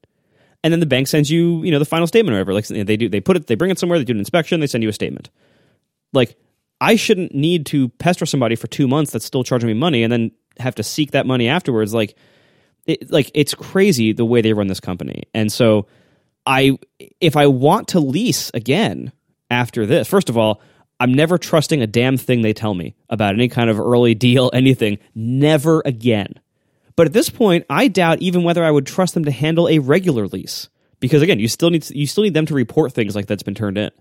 and 0.63 0.71
then 0.71 0.79
the 0.79 0.85
bank 0.85 1.07
sends 1.07 1.29
you 1.29 1.61
you 1.63 1.71
know 1.71 1.79
the 1.79 1.85
final 1.85 2.07
statement 2.07 2.33
or 2.33 2.37
whatever. 2.37 2.53
Like 2.53 2.67
they 2.67 2.97
do, 2.97 3.09
they 3.09 3.19
put 3.19 3.35
it, 3.35 3.47
they 3.47 3.55
bring 3.55 3.69
it 3.69 3.77
somewhere, 3.77 3.99
they 3.99 4.05
do 4.05 4.13
an 4.13 4.19
inspection, 4.19 4.59
they 4.59 4.67
send 4.67 4.83
you 4.83 4.89
a 4.89 4.93
statement. 4.93 5.29
Like 6.13 6.37
I 6.79 6.95
shouldn't 6.95 7.35
need 7.35 7.65
to 7.67 7.89
pester 7.89 8.25
somebody 8.25 8.55
for 8.55 8.67
two 8.67 8.87
months 8.87 9.11
that's 9.11 9.25
still 9.25 9.43
charging 9.43 9.67
me 9.67 9.73
money 9.73 10.03
and 10.03 10.11
then 10.11 10.31
have 10.59 10.75
to 10.75 10.83
seek 10.83 11.11
that 11.11 11.25
money 11.25 11.47
afterwards. 11.47 11.93
Like, 11.93 12.15
it, 12.85 13.11
like 13.11 13.31
it's 13.33 13.53
crazy 13.53 14.13
the 14.13 14.25
way 14.25 14.41
they 14.41 14.53
run 14.53 14.67
this 14.67 14.79
company. 14.79 15.23
And 15.33 15.51
so, 15.51 15.87
I 16.45 16.77
if 17.19 17.37
I 17.37 17.47
want 17.47 17.89
to 17.89 17.99
lease 17.99 18.51
again 18.53 19.11
after 19.49 19.85
this, 19.85 20.07
first 20.07 20.29
of 20.29 20.37
all, 20.37 20.61
I'm 20.99 21.13
never 21.13 21.37
trusting 21.37 21.81
a 21.81 21.87
damn 21.87 22.17
thing 22.17 22.41
they 22.41 22.53
tell 22.53 22.73
me 22.73 22.95
about 23.09 23.33
any 23.33 23.49
kind 23.49 23.69
of 23.69 23.79
early 23.79 24.15
deal, 24.15 24.49
anything. 24.53 24.99
Never 25.15 25.81
again. 25.85 26.39
But 26.95 27.07
at 27.07 27.13
this 27.13 27.29
point, 27.29 27.65
I 27.69 27.87
doubt 27.87 28.21
even 28.21 28.43
whether 28.43 28.63
I 28.63 28.71
would 28.71 28.85
trust 28.85 29.13
them 29.13 29.25
to 29.25 29.31
handle 29.31 29.67
a 29.67 29.79
regular 29.79 30.27
lease 30.27 30.69
because 31.03 31.21
again, 31.21 31.37
you 31.37 31.49
still 31.49 31.69
need 31.69 31.89
you 31.89 32.07
still 32.07 32.23
need 32.23 32.33
them 32.33 32.45
to 32.45 32.53
report 32.53 32.93
things 32.93 33.13
like 33.13 33.25
that's 33.25 33.43
been 33.43 33.55
turned 33.55 33.77
in. 33.77 33.91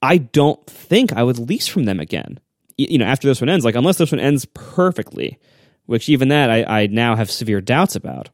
I 0.00 0.18
don't 0.18 0.64
think 0.66 1.12
I 1.12 1.24
would 1.24 1.36
lease 1.36 1.66
from 1.66 1.84
them 1.84 1.98
again. 1.98 2.38
You 2.78 2.98
know, 2.98 3.06
after 3.06 3.26
this 3.26 3.40
one 3.40 3.48
ends, 3.48 3.64
like 3.64 3.74
unless 3.74 3.98
this 3.98 4.12
one 4.12 4.20
ends 4.20 4.44
perfectly, 4.54 5.40
which 5.86 6.08
even 6.08 6.28
that 6.28 6.50
I, 6.50 6.82
I 6.82 6.86
now 6.86 7.16
have 7.16 7.28
severe 7.28 7.60
doubts 7.60 7.96
about. 7.96 8.30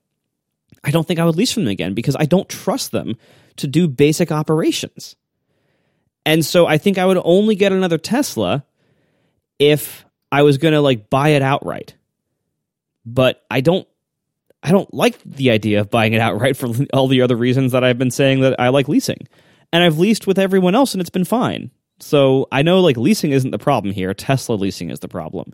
I 0.84 0.90
don't 0.90 1.06
think 1.06 1.18
I 1.18 1.24
would 1.24 1.36
lease 1.36 1.50
from 1.50 1.64
them 1.64 1.72
again 1.72 1.94
because 1.94 2.14
I 2.14 2.26
don't 2.26 2.46
trust 2.46 2.92
them 2.92 3.16
to 3.56 3.66
do 3.66 3.88
basic 3.88 4.30
operations. 4.30 5.16
And 6.24 6.44
so 6.44 6.66
I 6.66 6.78
think 6.78 6.98
I 6.98 7.06
would 7.06 7.20
only 7.24 7.55
get 7.55 7.72
another 7.72 7.98
Tesla 7.98 8.64
if 9.59 10.05
I 10.30 10.42
was 10.42 10.59
going 10.59 10.74
to 10.74 10.80
like 10.80 11.10
buy 11.10 11.30
it 11.30 11.42
outright. 11.42 11.94
But 13.06 13.44
I 13.51 13.60
don't 13.60 13.86
I 14.62 14.72
don't 14.72 14.92
like 14.92 15.22
the 15.24 15.51
idea 15.51 15.80
of 15.80 15.90
buying 15.90 16.12
it 16.12 16.20
outright 16.20 16.56
for 16.56 16.68
all 16.92 17.09
the 17.09 17.22
other 17.22 17.36
reasons 17.36 17.72
that 17.72 17.84
I've 17.84 17.98
been 17.98 18.10
saying 18.10 18.40
that 18.40 18.60
I 18.60 18.68
like 18.68 18.88
leasing 18.88 19.26
and 19.72 19.82
I've 19.82 19.98
leased 19.98 20.26
with 20.26 20.38
everyone 20.38 20.74
else 20.74 20.92
and 20.92 21.01
it's 21.01 21.10
been 21.10 21.24
fine. 21.24 21.70
So 21.98 22.47
I 22.51 22.62
know 22.62 22.80
like 22.80 22.97
leasing 22.97 23.32
isn't 23.32 23.51
the 23.51 23.59
problem 23.59 23.94
here. 23.94 24.12
Tesla 24.14 24.55
leasing 24.55 24.90
is 24.90 25.01
the 25.01 25.09
problem. 25.09 25.52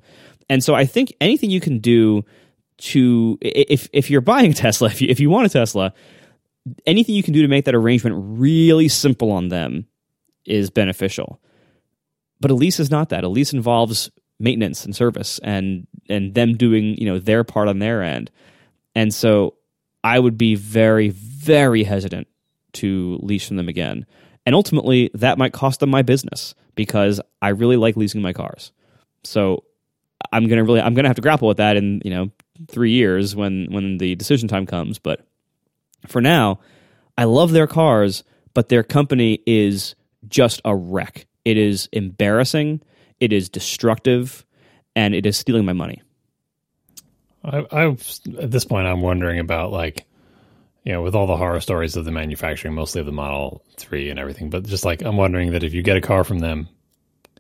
And 0.48 0.62
so 0.62 0.74
I 0.74 0.84
think 0.86 1.14
anything 1.20 1.50
you 1.50 1.60
can 1.60 1.78
do 1.78 2.24
to 2.78 3.38
if 3.40 3.88
if 3.92 4.10
you're 4.10 4.20
buying 4.20 4.52
Tesla, 4.54 4.88
if 4.88 5.00
you, 5.00 5.08
if 5.08 5.20
you 5.20 5.30
want 5.30 5.46
a 5.46 5.50
Tesla, 5.50 5.92
anything 6.84 7.14
you 7.14 7.22
can 7.22 7.32
do 7.32 7.42
to 7.42 7.48
make 7.48 7.64
that 7.64 7.74
arrangement 7.74 8.16
really 8.38 8.88
simple 8.88 9.30
on 9.30 9.48
them 9.48 9.86
is 10.46 10.70
beneficial. 10.70 11.40
But 12.40 12.50
a 12.50 12.54
lease 12.54 12.80
is 12.80 12.90
not 12.90 13.08
that. 13.10 13.24
A 13.24 13.28
lease 13.28 13.52
involves 13.52 14.10
maintenance 14.38 14.84
and 14.84 14.94
service 14.94 15.40
and 15.42 15.86
and 16.08 16.34
them 16.34 16.56
doing, 16.56 16.96
you 16.98 17.06
know, 17.06 17.18
their 17.18 17.44
part 17.44 17.68
on 17.68 17.78
their 17.78 18.02
end. 18.02 18.30
And 18.94 19.12
so 19.12 19.54
I 20.04 20.18
would 20.18 20.38
be 20.38 20.54
very 20.54 21.08
very 21.08 21.84
hesitant 21.84 22.28
to 22.74 23.18
lease 23.22 23.46
from 23.46 23.56
them 23.56 23.68
again. 23.68 24.06
And 24.44 24.54
ultimately, 24.54 25.10
that 25.14 25.38
might 25.38 25.52
cost 25.52 25.80
them 25.80 25.90
my 25.90 26.02
business 26.02 26.54
because 26.74 27.20
I 27.42 27.48
really 27.48 27.76
like 27.76 27.96
leasing 27.96 28.22
my 28.22 28.32
cars. 28.32 28.70
So 29.24 29.64
I'm 30.32 30.46
gonna 30.46 30.64
really 30.64 30.80
I'm 30.80 30.94
gonna 30.94 31.08
have 31.08 31.16
to 31.16 31.22
grapple 31.22 31.48
with 31.48 31.56
that 31.56 31.76
in 31.76 32.00
you 32.04 32.10
know 32.10 32.30
three 32.68 32.92
years 32.92 33.34
when 33.34 33.66
when 33.70 33.98
the 33.98 34.14
decision 34.14 34.48
time 34.48 34.66
comes. 34.66 34.98
But 34.98 35.26
for 36.06 36.20
now, 36.20 36.60
I 37.18 37.24
love 37.24 37.52
their 37.52 37.66
cars, 37.66 38.22
but 38.54 38.68
their 38.68 38.82
company 38.82 39.40
is 39.46 39.94
just 40.28 40.60
a 40.64 40.74
wreck. 40.74 41.26
It 41.44 41.56
is 41.56 41.88
embarrassing. 41.92 42.82
It 43.20 43.32
is 43.32 43.48
destructive, 43.48 44.44
and 44.94 45.14
it 45.14 45.26
is 45.26 45.36
stealing 45.36 45.64
my 45.64 45.72
money. 45.72 46.02
I, 47.44 47.64
I 47.70 47.86
at 48.40 48.50
this 48.50 48.64
point, 48.64 48.86
I'm 48.86 49.00
wondering 49.00 49.38
about 49.38 49.72
like 49.72 50.06
you 50.86 50.92
know, 50.92 51.02
with 51.02 51.16
all 51.16 51.26
the 51.26 51.36
horror 51.36 51.60
stories 51.60 51.96
of 51.96 52.04
the 52.04 52.12
manufacturing, 52.12 52.72
mostly 52.72 53.00
of 53.00 53.06
the 53.06 53.12
Model 53.12 53.60
3 53.76 54.08
and 54.08 54.20
everything. 54.20 54.50
But 54.50 54.64
just 54.66 54.84
like, 54.84 55.02
I'm 55.02 55.16
wondering 55.16 55.50
that 55.50 55.64
if 55.64 55.74
you 55.74 55.82
get 55.82 55.96
a 55.96 56.00
car 56.00 56.22
from 56.22 56.38
them, 56.38 56.68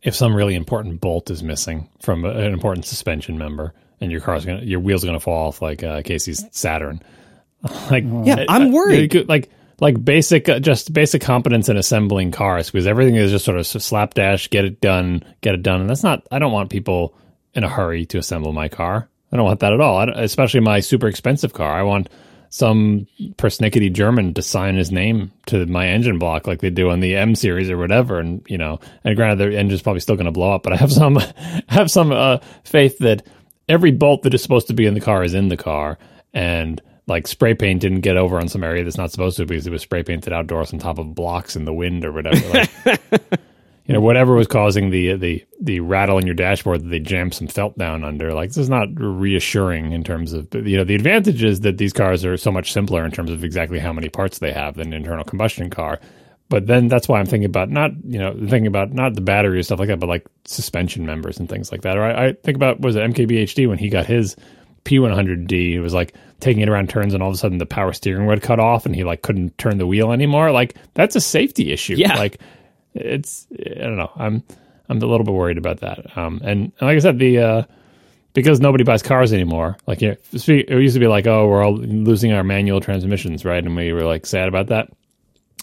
if 0.02 0.16
some 0.16 0.34
really 0.34 0.56
important 0.56 1.00
bolt 1.00 1.30
is 1.30 1.44
missing 1.44 1.88
from 2.00 2.24
a, 2.24 2.30
an 2.30 2.52
important 2.52 2.86
suspension 2.86 3.38
member 3.38 3.72
and 4.00 4.10
your 4.10 4.20
car's 4.20 4.44
going 4.44 4.58
to, 4.58 4.66
your 4.66 4.80
wheel's 4.80 5.04
going 5.04 5.14
to 5.14 5.20
fall 5.20 5.46
off 5.46 5.62
like 5.62 5.84
uh, 5.84 6.02
Casey's 6.02 6.44
Saturn. 6.50 7.00
like, 7.88 8.02
yeah, 8.24 8.46
I'm 8.48 8.72
worried. 8.72 9.12
Could, 9.12 9.28
like, 9.28 9.48
like 9.80 10.02
basic, 10.02 10.48
uh, 10.48 10.58
just 10.58 10.92
basic 10.92 11.22
competence 11.22 11.68
in 11.68 11.76
assembling 11.76 12.30
cars 12.30 12.70
because 12.70 12.86
everything 12.86 13.16
is 13.16 13.30
just 13.30 13.44
sort 13.44 13.58
of 13.58 13.66
slapdash, 13.66 14.50
get 14.50 14.64
it 14.64 14.80
done, 14.80 15.22
get 15.40 15.54
it 15.54 15.62
done. 15.62 15.82
And 15.82 15.90
that's 15.90 16.02
not, 16.02 16.26
I 16.30 16.38
don't 16.38 16.52
want 16.52 16.70
people 16.70 17.14
in 17.54 17.64
a 17.64 17.68
hurry 17.68 18.06
to 18.06 18.18
assemble 18.18 18.52
my 18.52 18.68
car. 18.68 19.08
I 19.32 19.36
don't 19.36 19.44
want 19.44 19.60
that 19.60 19.72
at 19.72 19.80
all, 19.80 20.08
especially 20.08 20.60
my 20.60 20.80
super 20.80 21.08
expensive 21.08 21.52
car. 21.52 21.72
I 21.72 21.82
want, 21.82 22.08
some 22.48 23.06
persnickety 23.36 23.92
German 23.92 24.34
to 24.34 24.42
sign 24.42 24.76
his 24.76 24.90
name 24.90 25.32
to 25.46 25.66
my 25.66 25.88
engine 25.88 26.18
block 26.18 26.46
like 26.46 26.60
they 26.60 26.70
do 26.70 26.90
on 26.90 27.00
the 27.00 27.16
M 27.16 27.34
series 27.34 27.70
or 27.70 27.76
whatever. 27.76 28.18
And, 28.18 28.44
you 28.48 28.58
know, 28.58 28.80
and 29.04 29.16
granted, 29.16 29.38
their 29.38 29.50
engine's 29.52 29.82
probably 29.82 30.00
still 30.00 30.16
going 30.16 30.26
to 30.26 30.32
blow 30.32 30.54
up, 30.54 30.62
but 30.62 30.72
I 30.72 30.76
have 30.76 30.92
some, 31.02 31.18
have 31.68 31.90
some 31.90 32.12
uh, 32.12 32.38
faith 32.64 32.98
that 32.98 33.26
every 33.68 33.90
bolt 33.90 34.22
that 34.22 34.34
is 34.34 34.42
supposed 34.42 34.68
to 34.68 34.74
be 34.74 34.86
in 34.86 34.94
the 34.94 35.00
car 35.00 35.24
is 35.24 35.34
in 35.34 35.48
the 35.48 35.56
car. 35.56 35.98
And 36.32 36.80
like 37.06 37.26
spray 37.26 37.54
paint 37.54 37.80
didn't 37.80 38.00
get 38.00 38.16
over 38.16 38.38
on 38.38 38.48
some 38.48 38.64
area 38.64 38.82
that's 38.82 38.98
not 38.98 39.12
supposed 39.12 39.36
to 39.36 39.46
because 39.46 39.66
it 39.66 39.70
was 39.70 39.82
spray 39.82 40.02
painted 40.02 40.32
outdoors 40.32 40.72
on 40.72 40.78
top 40.78 40.98
of 40.98 41.14
blocks 41.14 41.56
in 41.56 41.64
the 41.64 41.72
wind 41.72 42.04
or 42.04 42.12
whatever. 42.12 42.48
Like, 42.48 42.70
you 43.86 43.94
know 43.94 44.00
whatever 44.00 44.34
was 44.34 44.46
causing 44.46 44.90
the 44.90 45.14
the 45.14 45.44
the 45.60 45.80
rattle 45.80 46.18
in 46.18 46.26
your 46.26 46.34
dashboard 46.34 46.82
that 46.82 46.88
they 46.88 46.98
jammed 46.98 47.34
some 47.34 47.46
felt 47.46 47.76
down 47.78 48.04
under 48.04 48.32
like 48.32 48.50
this 48.50 48.58
is 48.58 48.68
not 48.68 48.88
reassuring 48.96 49.92
in 49.92 50.02
terms 50.02 50.32
of 50.32 50.52
you 50.54 50.76
know 50.76 50.84
the 50.84 50.94
advantage 50.94 51.42
is 51.42 51.60
that 51.60 51.78
these 51.78 51.92
cars 51.92 52.24
are 52.24 52.36
so 52.36 52.50
much 52.50 52.72
simpler 52.72 53.04
in 53.04 53.10
terms 53.10 53.30
of 53.30 53.44
exactly 53.44 53.78
how 53.78 53.92
many 53.92 54.08
parts 54.08 54.38
they 54.38 54.52
have 54.52 54.74
than 54.74 54.88
an 54.88 54.92
internal 54.92 55.24
combustion 55.24 55.70
car 55.70 56.00
but 56.48 56.66
then 56.66 56.88
that's 56.88 57.08
why 57.08 57.20
i'm 57.20 57.26
thinking 57.26 57.46
about 57.46 57.70
not 57.70 57.92
you 58.04 58.18
know 58.18 58.32
thinking 58.32 58.66
about 58.66 58.92
not 58.92 59.14
the 59.14 59.20
battery 59.20 59.58
or 59.58 59.62
stuff 59.62 59.78
like 59.78 59.88
that 59.88 60.00
but 60.00 60.08
like 60.08 60.26
suspension 60.44 61.06
members 61.06 61.38
and 61.38 61.48
things 61.48 61.70
like 61.70 61.82
that 61.82 61.96
or 61.96 62.02
i, 62.02 62.28
I 62.28 62.32
think 62.32 62.56
about 62.56 62.80
was 62.80 62.96
it 62.96 63.10
mkbhd 63.10 63.68
when 63.68 63.78
he 63.78 63.88
got 63.88 64.06
his 64.06 64.36
p100d 64.84 65.74
it 65.74 65.80
was 65.80 65.94
like 65.94 66.14
taking 66.40 66.62
it 66.62 66.68
around 66.68 66.88
turns 66.90 67.14
and 67.14 67.22
all 67.22 67.30
of 67.30 67.34
a 67.34 67.38
sudden 67.38 67.58
the 67.58 67.66
power 67.66 67.92
steering 67.92 68.26
would 68.26 68.42
cut 68.42 68.60
off 68.60 68.84
and 68.84 68.94
he 68.94 69.04
like 69.04 69.22
couldn't 69.22 69.56
turn 69.58 69.78
the 69.78 69.86
wheel 69.86 70.12
anymore 70.12 70.50
like 70.50 70.74
that's 70.94 71.16
a 71.16 71.20
safety 71.20 71.72
issue 71.72 71.94
yeah 71.94 72.14
like 72.16 72.38
it's 72.96 73.46
I 73.52 73.80
don't 73.80 73.96
know. 73.96 74.10
I'm 74.16 74.42
I'm 74.88 75.02
a 75.02 75.06
little 75.06 75.24
bit 75.24 75.34
worried 75.34 75.58
about 75.58 75.80
that. 75.80 76.16
Um, 76.16 76.40
and, 76.44 76.72
and 76.78 76.82
like 76.82 76.96
I 76.96 77.00
said, 77.00 77.18
the 77.18 77.38
uh, 77.38 77.62
because 78.32 78.60
nobody 78.60 78.84
buys 78.84 79.02
cars 79.02 79.32
anymore. 79.32 79.76
Like 79.86 80.02
it, 80.02 80.24
used 80.32 80.94
to 80.94 81.00
be 81.00 81.06
like, 81.06 81.26
oh, 81.26 81.48
we're 81.48 81.62
all 81.62 81.76
losing 81.76 82.32
our 82.32 82.44
manual 82.44 82.80
transmissions, 82.80 83.44
right? 83.44 83.64
And 83.64 83.76
we 83.76 83.92
were 83.92 84.02
like 84.02 84.26
sad 84.26 84.48
about 84.48 84.68
that. 84.68 84.90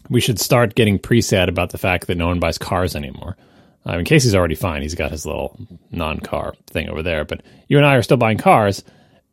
We 0.09 0.19
should 0.19 0.39
start 0.39 0.75
getting 0.75 0.99
pre-sad 0.99 1.47
about 1.47 1.69
the 1.69 1.77
fact 1.77 2.07
that 2.07 2.17
no 2.17 2.27
one 2.27 2.39
buys 2.39 2.57
cars 2.57 2.95
anymore. 2.95 3.37
I 3.85 3.95
mean, 3.95 4.05
Casey's 4.05 4.35
already 4.35 4.55
fine; 4.55 4.81
he's 4.81 4.95
got 4.95 5.11
his 5.11 5.25
little 5.25 5.57
non-car 5.91 6.53
thing 6.67 6.89
over 6.89 7.03
there. 7.03 7.25
But 7.25 7.41
you 7.67 7.77
and 7.77 7.85
I 7.85 7.95
are 7.95 8.01
still 8.01 8.17
buying 8.17 8.37
cars, 8.37 8.83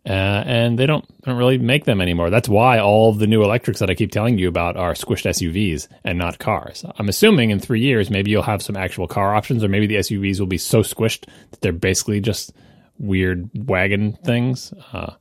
uh, 0.07 0.43
and 0.47 0.79
they 0.79 0.87
don't 0.87 1.05
don't 1.23 1.37
really 1.37 1.59
make 1.59 1.85
them 1.85 2.01
anymore. 2.01 2.31
That's 2.31 2.49
why 2.49 2.79
all 2.79 3.13
the 3.13 3.27
new 3.27 3.43
electrics 3.43 3.81
that 3.81 3.91
I 3.91 3.95
keep 3.95 4.11
telling 4.13 4.39
you 4.39 4.49
about 4.49 4.77
are 4.77 4.95
squished 4.95 5.29
SUVs 5.29 5.89
and 6.05 6.19
not 6.19 6.39
cars. 6.39 6.85
I'm 6.99 7.09
assuming 7.09 7.51
in 7.51 7.61
three 7.61 7.81
years 7.81 8.09
maybe 8.09 8.31
you'll 8.31 8.43
have 8.43 8.63
some 8.63 8.77
actual 8.77 9.07
car 9.07 9.35
options, 9.35 9.63
or 9.63 9.69
maybe 9.69 9.87
the 9.87 9.97
SUVs 9.97 10.41
will 10.41 10.47
be 10.47 10.59
so 10.59 10.81
squished 10.83 11.27
that 11.51 11.61
they're 11.61 11.73
basically 11.73 12.21
just 12.21 12.53
weird 12.99 13.51
wagon 13.55 14.17
things. 14.25 14.73
Uh, 14.93 15.13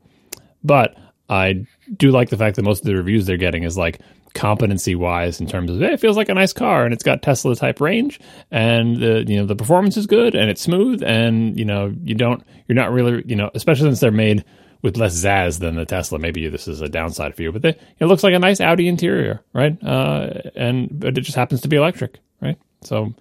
but 0.63 0.95
I 1.29 1.65
do 1.95 2.11
like 2.11 2.29
the 2.29 2.37
fact 2.37 2.55
that 2.55 2.63
most 2.63 2.79
of 2.79 2.85
the 2.85 2.95
reviews 2.95 3.25
they're 3.25 3.37
getting 3.37 3.63
is 3.63 3.77
like 3.77 3.99
competency 4.33 4.95
wise 4.95 5.41
in 5.41 5.47
terms 5.47 5.71
of 5.71 5.79
hey, 5.79 5.93
it 5.93 5.99
feels 5.99 6.15
like 6.15 6.29
a 6.29 6.33
nice 6.33 6.53
car 6.53 6.85
and 6.85 6.93
it's 6.93 7.03
got 7.03 7.21
Tesla 7.21 7.55
type 7.55 7.81
range 7.81 8.19
and 8.51 8.97
the 8.97 9.25
you 9.27 9.37
know 9.37 9.45
the 9.45 9.55
performance 9.55 9.97
is 9.97 10.07
good 10.07 10.35
and 10.35 10.49
it's 10.49 10.61
smooth 10.61 11.03
and 11.03 11.57
you 11.57 11.65
know 11.65 11.93
you 12.03 12.15
don't 12.15 12.43
you're 12.67 12.75
not 12.75 12.91
really 12.91 13.23
you 13.25 13.35
know 13.35 13.49
especially 13.55 13.87
since 13.89 13.99
they're 13.99 14.11
made 14.11 14.45
with 14.81 14.97
less 14.97 15.13
zazz 15.13 15.59
than 15.59 15.75
the 15.75 15.85
Tesla. 15.85 16.19
Maybe 16.19 16.47
this 16.47 16.67
is 16.67 16.81
a 16.81 16.89
downside 16.89 17.35
for 17.35 17.41
you, 17.41 17.51
but 17.51 17.61
they, 17.61 17.77
it 17.99 18.05
looks 18.05 18.23
like 18.23 18.33
a 18.33 18.39
nice 18.39 18.61
Audi 18.61 18.87
interior, 18.87 19.43
right? 19.53 19.77
Uh, 19.83 20.29
and 20.55 20.87
but 20.99 21.17
it 21.17 21.21
just 21.21 21.37
happens 21.37 21.61
to 21.61 21.67
be 21.67 21.75
electric, 21.75 22.19
right? 22.41 22.57
So 22.83 23.13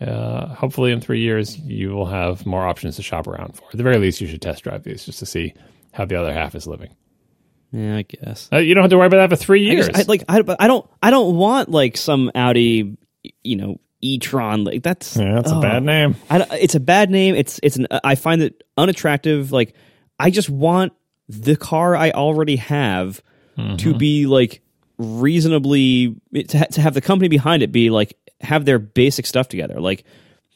uh, 0.00 0.48
hopefully 0.48 0.92
in 0.92 1.00
three 1.00 1.20
years 1.20 1.58
you 1.58 1.90
will 1.90 2.06
have 2.06 2.44
more 2.46 2.66
options 2.66 2.96
to 2.96 3.02
shop 3.02 3.26
around 3.26 3.56
for. 3.56 3.64
At 3.72 3.76
the 3.76 3.82
very 3.82 3.98
least, 3.98 4.20
you 4.20 4.26
should 4.26 4.42
test 4.42 4.64
drive 4.64 4.82
these 4.82 5.04
just 5.04 5.20
to 5.20 5.26
see 5.26 5.54
how 5.92 6.04
the 6.04 6.16
other 6.16 6.32
half 6.32 6.54
is 6.54 6.66
living. 6.66 6.94
Yeah, 7.72 7.96
I 7.96 8.02
guess 8.02 8.48
uh, 8.52 8.58
you 8.58 8.74
don't 8.74 8.84
have 8.84 8.90
to 8.90 8.96
worry 8.96 9.08
about 9.08 9.16
that 9.16 9.36
for 9.36 9.42
three 9.42 9.64
years. 9.64 9.88
I, 9.88 10.00
I 10.00 10.04
like 10.06 10.24
I, 10.28 10.42
I 10.60 10.68
don't 10.68 10.88
I 11.02 11.10
don't 11.10 11.34
want 11.36 11.70
like 11.70 11.96
some 11.96 12.30
Audi, 12.34 12.96
you 13.42 13.56
know, 13.56 13.80
e-tron 14.00 14.62
like 14.62 14.82
that's 14.82 15.16
yeah, 15.16 15.34
that's 15.34 15.50
oh, 15.50 15.58
a 15.58 15.62
bad 15.62 15.82
name. 15.82 16.14
I, 16.30 16.46
it's 16.52 16.76
a 16.76 16.80
bad 16.80 17.10
name. 17.10 17.34
It's 17.34 17.58
it's 17.64 17.76
an 17.76 17.88
I 18.04 18.14
find 18.14 18.42
it 18.42 18.62
unattractive. 18.76 19.50
Like 19.50 19.74
I 20.18 20.30
just 20.30 20.48
want 20.48 20.92
the 21.28 21.56
car 21.56 21.96
I 21.96 22.10
already 22.10 22.56
have 22.56 23.22
mm-hmm. 23.56 23.76
to 23.76 23.94
be 23.94 24.26
like 24.26 24.62
reasonably 24.98 26.16
to, 26.34 26.58
ha- 26.58 26.66
to 26.72 26.80
have 26.80 26.94
the 26.94 27.00
company 27.00 27.28
behind 27.28 27.62
it 27.62 27.72
be 27.72 27.90
like 27.90 28.16
have 28.40 28.64
their 28.64 28.78
basic 28.78 29.26
stuff 29.26 29.48
together, 29.48 29.80
like 29.80 30.04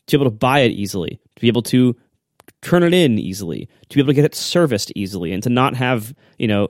to 0.07 0.19
be 0.19 0.23
able 0.23 0.31
to 0.31 0.37
buy 0.37 0.61
it 0.61 0.73
easily, 0.73 1.21
to 1.37 1.41
be 1.41 1.49
able 1.49 1.63
to 1.63 1.97
turn 2.63 2.83
it 2.83 2.95
in 2.95 3.19
easily, 3.19 3.69
to 3.89 3.95
be 3.97 4.01
able 4.01 4.09
to 4.09 4.15
get 4.15 4.25
it 4.25 4.35
serviced 4.35 4.93
easily, 4.95 5.33
and 5.33 5.43
to 5.43 5.51
not 5.51 5.75
have 5.77 6.15
you 6.39 6.49
know 6.49 6.69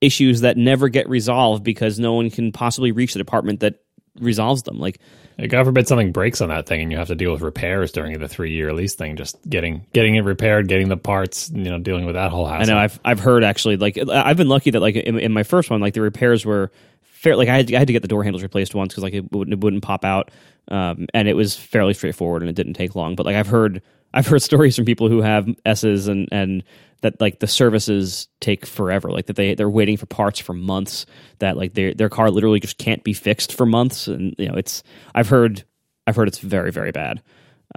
issues 0.00 0.40
that 0.40 0.56
never 0.56 0.88
get 0.88 1.08
resolved 1.08 1.62
because 1.62 1.98
no 1.98 2.14
one 2.14 2.30
can 2.30 2.52
possibly 2.52 2.90
reach 2.90 3.12
the 3.12 3.18
department 3.18 3.60
that 3.60 3.80
resolves 4.20 4.62
them. 4.62 4.78
Like 4.78 5.00
God 5.48 5.64
forbid 5.64 5.88
something 5.88 6.12
breaks 6.12 6.40
on 6.40 6.50
that 6.50 6.66
thing 6.66 6.82
and 6.82 6.92
you 6.92 6.98
have 6.98 7.08
to 7.08 7.14
deal 7.14 7.32
with 7.32 7.40
repairs 7.40 7.92
during 7.92 8.18
the 8.18 8.28
three 8.28 8.52
year 8.52 8.72
lease 8.72 8.94
thing. 8.94 9.16
Just 9.16 9.38
getting 9.48 9.86
getting 9.92 10.14
it 10.14 10.24
repaired, 10.24 10.68
getting 10.68 10.88
the 10.88 10.96
parts, 10.96 11.50
you 11.50 11.64
know, 11.64 11.78
dealing 11.78 12.04
with 12.04 12.14
that 12.14 12.30
whole 12.30 12.46
I 12.46 12.64
know. 12.64 12.78
I've 12.78 13.00
I've 13.04 13.20
heard 13.20 13.44
actually 13.44 13.76
like 13.76 13.98
I've 14.08 14.36
been 14.36 14.48
lucky 14.48 14.70
that 14.70 14.80
like 14.80 14.96
in, 14.96 15.18
in 15.18 15.32
my 15.32 15.42
first 15.42 15.70
one 15.70 15.80
like 15.80 15.94
the 15.94 16.02
repairs 16.02 16.44
were 16.44 16.70
fair. 17.02 17.36
Like 17.36 17.48
I 17.48 17.56
had 17.56 17.68
to, 17.68 17.76
I 17.76 17.78
had 17.78 17.86
to 17.86 17.92
get 17.92 18.02
the 18.02 18.08
door 18.08 18.22
handles 18.24 18.42
replaced 18.42 18.74
once 18.74 18.92
because 18.92 19.04
like 19.04 19.14
it 19.14 19.30
wouldn't, 19.32 19.52
it 19.52 19.60
wouldn't 19.60 19.82
pop 19.82 20.04
out, 20.04 20.30
um, 20.68 21.06
and 21.14 21.28
it 21.28 21.34
was 21.34 21.56
fairly 21.56 21.94
straightforward 21.94 22.42
and 22.42 22.48
it 22.48 22.54
didn't 22.54 22.74
take 22.74 22.94
long. 22.94 23.14
But 23.14 23.26
like 23.26 23.36
I've 23.36 23.46
heard 23.46 23.82
I've 24.12 24.26
heard 24.26 24.42
stories 24.42 24.76
from 24.76 24.84
people 24.84 25.08
who 25.08 25.22
have 25.22 25.48
S's 25.64 26.08
and 26.08 26.28
and 26.32 26.64
that 27.02 27.20
like 27.20 27.38
the 27.38 27.46
services 27.46 28.28
take 28.40 28.66
forever. 28.66 29.10
Like 29.10 29.26
that 29.26 29.36
they 29.36 29.54
they're 29.54 29.70
waiting 29.70 29.96
for 29.96 30.06
parts 30.06 30.38
for 30.38 30.52
months. 30.52 31.06
That 31.38 31.56
like 31.56 31.74
their 31.74 31.94
their 31.94 32.08
car 32.08 32.30
literally 32.30 32.60
just 32.60 32.78
can't 32.78 33.02
be 33.04 33.12
fixed 33.12 33.54
for 33.54 33.66
months. 33.66 34.08
And 34.08 34.34
you 34.38 34.48
know 34.48 34.54
it's 34.54 34.82
I've 35.14 35.28
heard 35.28 35.64
I've 36.06 36.16
heard 36.16 36.28
it's 36.28 36.38
very 36.38 36.72
very 36.72 36.92
bad. 36.92 37.22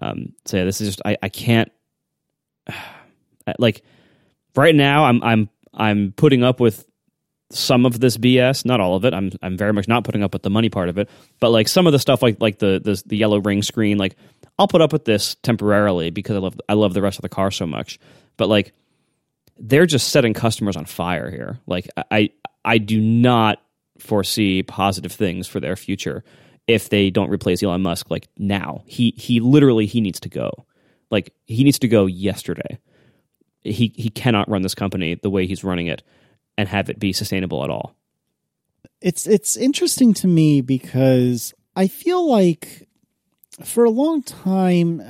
Um, 0.01 0.33
so 0.45 0.57
yeah, 0.57 0.63
this 0.65 0.81
is 0.81 0.89
just 0.89 1.01
I 1.05 1.17
I 1.21 1.29
can't 1.29 1.71
like 3.59 3.83
right 4.55 4.75
now 4.75 5.05
I'm 5.05 5.23
I'm 5.23 5.49
I'm 5.73 6.13
putting 6.15 6.43
up 6.43 6.59
with 6.59 6.85
some 7.51 7.85
of 7.85 7.99
this 7.99 8.17
BS, 8.17 8.65
not 8.65 8.79
all 8.79 8.95
of 8.95 9.05
it. 9.05 9.13
I'm 9.13 9.31
I'm 9.41 9.57
very 9.57 9.73
much 9.73 9.87
not 9.87 10.03
putting 10.03 10.23
up 10.23 10.33
with 10.33 10.41
the 10.41 10.49
money 10.49 10.69
part 10.69 10.89
of 10.89 10.97
it, 10.97 11.09
but 11.39 11.49
like 11.49 11.67
some 11.67 11.87
of 11.87 11.93
the 11.93 11.99
stuff 11.99 12.21
like 12.21 12.41
like 12.41 12.59
the 12.59 12.81
the, 12.83 13.01
the 13.05 13.17
yellow 13.17 13.39
ring 13.39 13.61
screen, 13.61 13.97
like 13.97 14.15
I'll 14.59 14.67
put 14.67 14.81
up 14.81 14.93
with 14.93 15.05
this 15.05 15.35
temporarily 15.41 16.09
because 16.09 16.35
I 16.35 16.39
love 16.39 16.59
I 16.69 16.73
love 16.73 16.93
the 16.93 17.01
rest 17.01 17.17
of 17.17 17.23
the 17.23 17.29
car 17.29 17.51
so 17.51 17.65
much. 17.65 17.99
But 18.37 18.49
like 18.49 18.73
they're 19.57 19.85
just 19.85 20.09
setting 20.09 20.33
customers 20.33 20.75
on 20.75 20.85
fire 20.85 21.29
here. 21.29 21.59
Like 21.65 21.87
I 22.11 22.29
I 22.63 22.77
do 22.77 22.99
not 22.99 23.61
foresee 23.99 24.63
positive 24.63 25.11
things 25.11 25.47
for 25.47 25.59
their 25.59 25.75
future 25.75 26.23
if 26.67 26.89
they 26.89 27.09
don't 27.09 27.29
replace 27.29 27.61
Elon 27.61 27.81
Musk 27.81 28.09
like 28.09 28.27
now. 28.37 28.83
He 28.85 29.13
he 29.17 29.39
literally 29.39 29.85
he 29.85 30.01
needs 30.01 30.19
to 30.21 30.29
go. 30.29 30.65
Like 31.09 31.33
he 31.45 31.63
needs 31.63 31.79
to 31.79 31.87
go 31.87 32.05
yesterday. 32.05 32.79
He 33.61 33.93
he 33.95 34.09
cannot 34.09 34.49
run 34.49 34.61
this 34.61 34.75
company 34.75 35.15
the 35.15 35.29
way 35.29 35.47
he's 35.47 35.63
running 35.63 35.87
it 35.87 36.03
and 36.57 36.67
have 36.69 36.89
it 36.89 36.99
be 36.99 37.13
sustainable 37.13 37.63
at 37.63 37.69
all. 37.69 37.95
It's 39.01 39.27
it's 39.27 39.57
interesting 39.57 40.13
to 40.15 40.27
me 40.27 40.61
because 40.61 41.53
I 41.75 41.87
feel 41.87 42.29
like 42.29 42.87
for 43.65 43.83
a 43.85 43.89
long 43.89 44.23
time, 44.23 45.01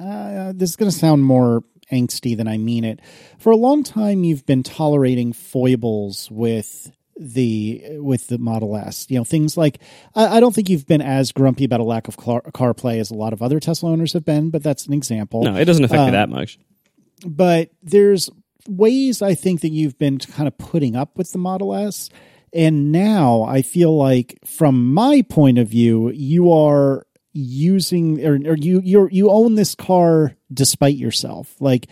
uh, 0.00 0.52
this 0.54 0.70
is 0.70 0.76
going 0.76 0.90
to 0.90 0.96
sound 0.96 1.24
more 1.24 1.62
angsty 1.90 2.36
than 2.36 2.48
I 2.48 2.58
mean 2.58 2.84
it. 2.84 3.00
For 3.38 3.50
a 3.50 3.56
long 3.56 3.82
time, 3.82 4.24
you've 4.24 4.46
been 4.46 4.62
tolerating 4.62 5.32
foibles 5.32 6.30
with 6.30 6.90
the 7.18 7.82
with 7.98 8.28
the 8.28 8.38
Model 8.38 8.76
S. 8.76 9.06
You 9.10 9.18
know 9.18 9.24
things 9.24 9.56
like 9.56 9.78
I, 10.14 10.38
I 10.38 10.40
don't 10.40 10.54
think 10.54 10.70
you've 10.70 10.86
been 10.86 11.02
as 11.02 11.30
grumpy 11.30 11.64
about 11.64 11.80
a 11.80 11.84
lack 11.84 12.08
of 12.08 12.16
car, 12.16 12.40
CarPlay 12.42 12.98
as 12.98 13.10
a 13.10 13.14
lot 13.14 13.32
of 13.34 13.42
other 13.42 13.60
Tesla 13.60 13.90
owners 13.90 14.14
have 14.14 14.24
been, 14.24 14.50
but 14.50 14.62
that's 14.62 14.86
an 14.86 14.94
example 14.94 15.42
No, 15.42 15.54
it 15.56 15.66
doesn't 15.66 15.84
affect 15.84 16.04
me 16.06 16.10
that 16.12 16.30
much. 16.30 16.58
but 17.26 17.70
there's 17.82 18.30
ways 18.66 19.20
I 19.22 19.34
think 19.34 19.60
that 19.60 19.70
you've 19.70 19.98
been 19.98 20.18
kind 20.18 20.48
of 20.48 20.56
putting 20.56 20.96
up 20.96 21.18
with 21.18 21.32
the 21.32 21.38
Model 21.38 21.74
S. 21.74 22.08
And 22.54 22.92
now 22.92 23.42
I 23.44 23.62
feel 23.62 23.96
like, 23.96 24.38
from 24.44 24.92
my 24.92 25.22
point 25.22 25.56
of 25.58 25.68
view, 25.68 26.10
you 26.10 26.52
are 26.52 27.06
using 27.32 28.24
or, 28.24 28.34
or 28.50 28.56
you 28.56 28.80
you 28.84 29.08
you 29.10 29.30
own 29.30 29.54
this 29.54 29.74
car 29.74 30.36
despite 30.52 30.96
yourself 30.96 31.54
like 31.60 31.86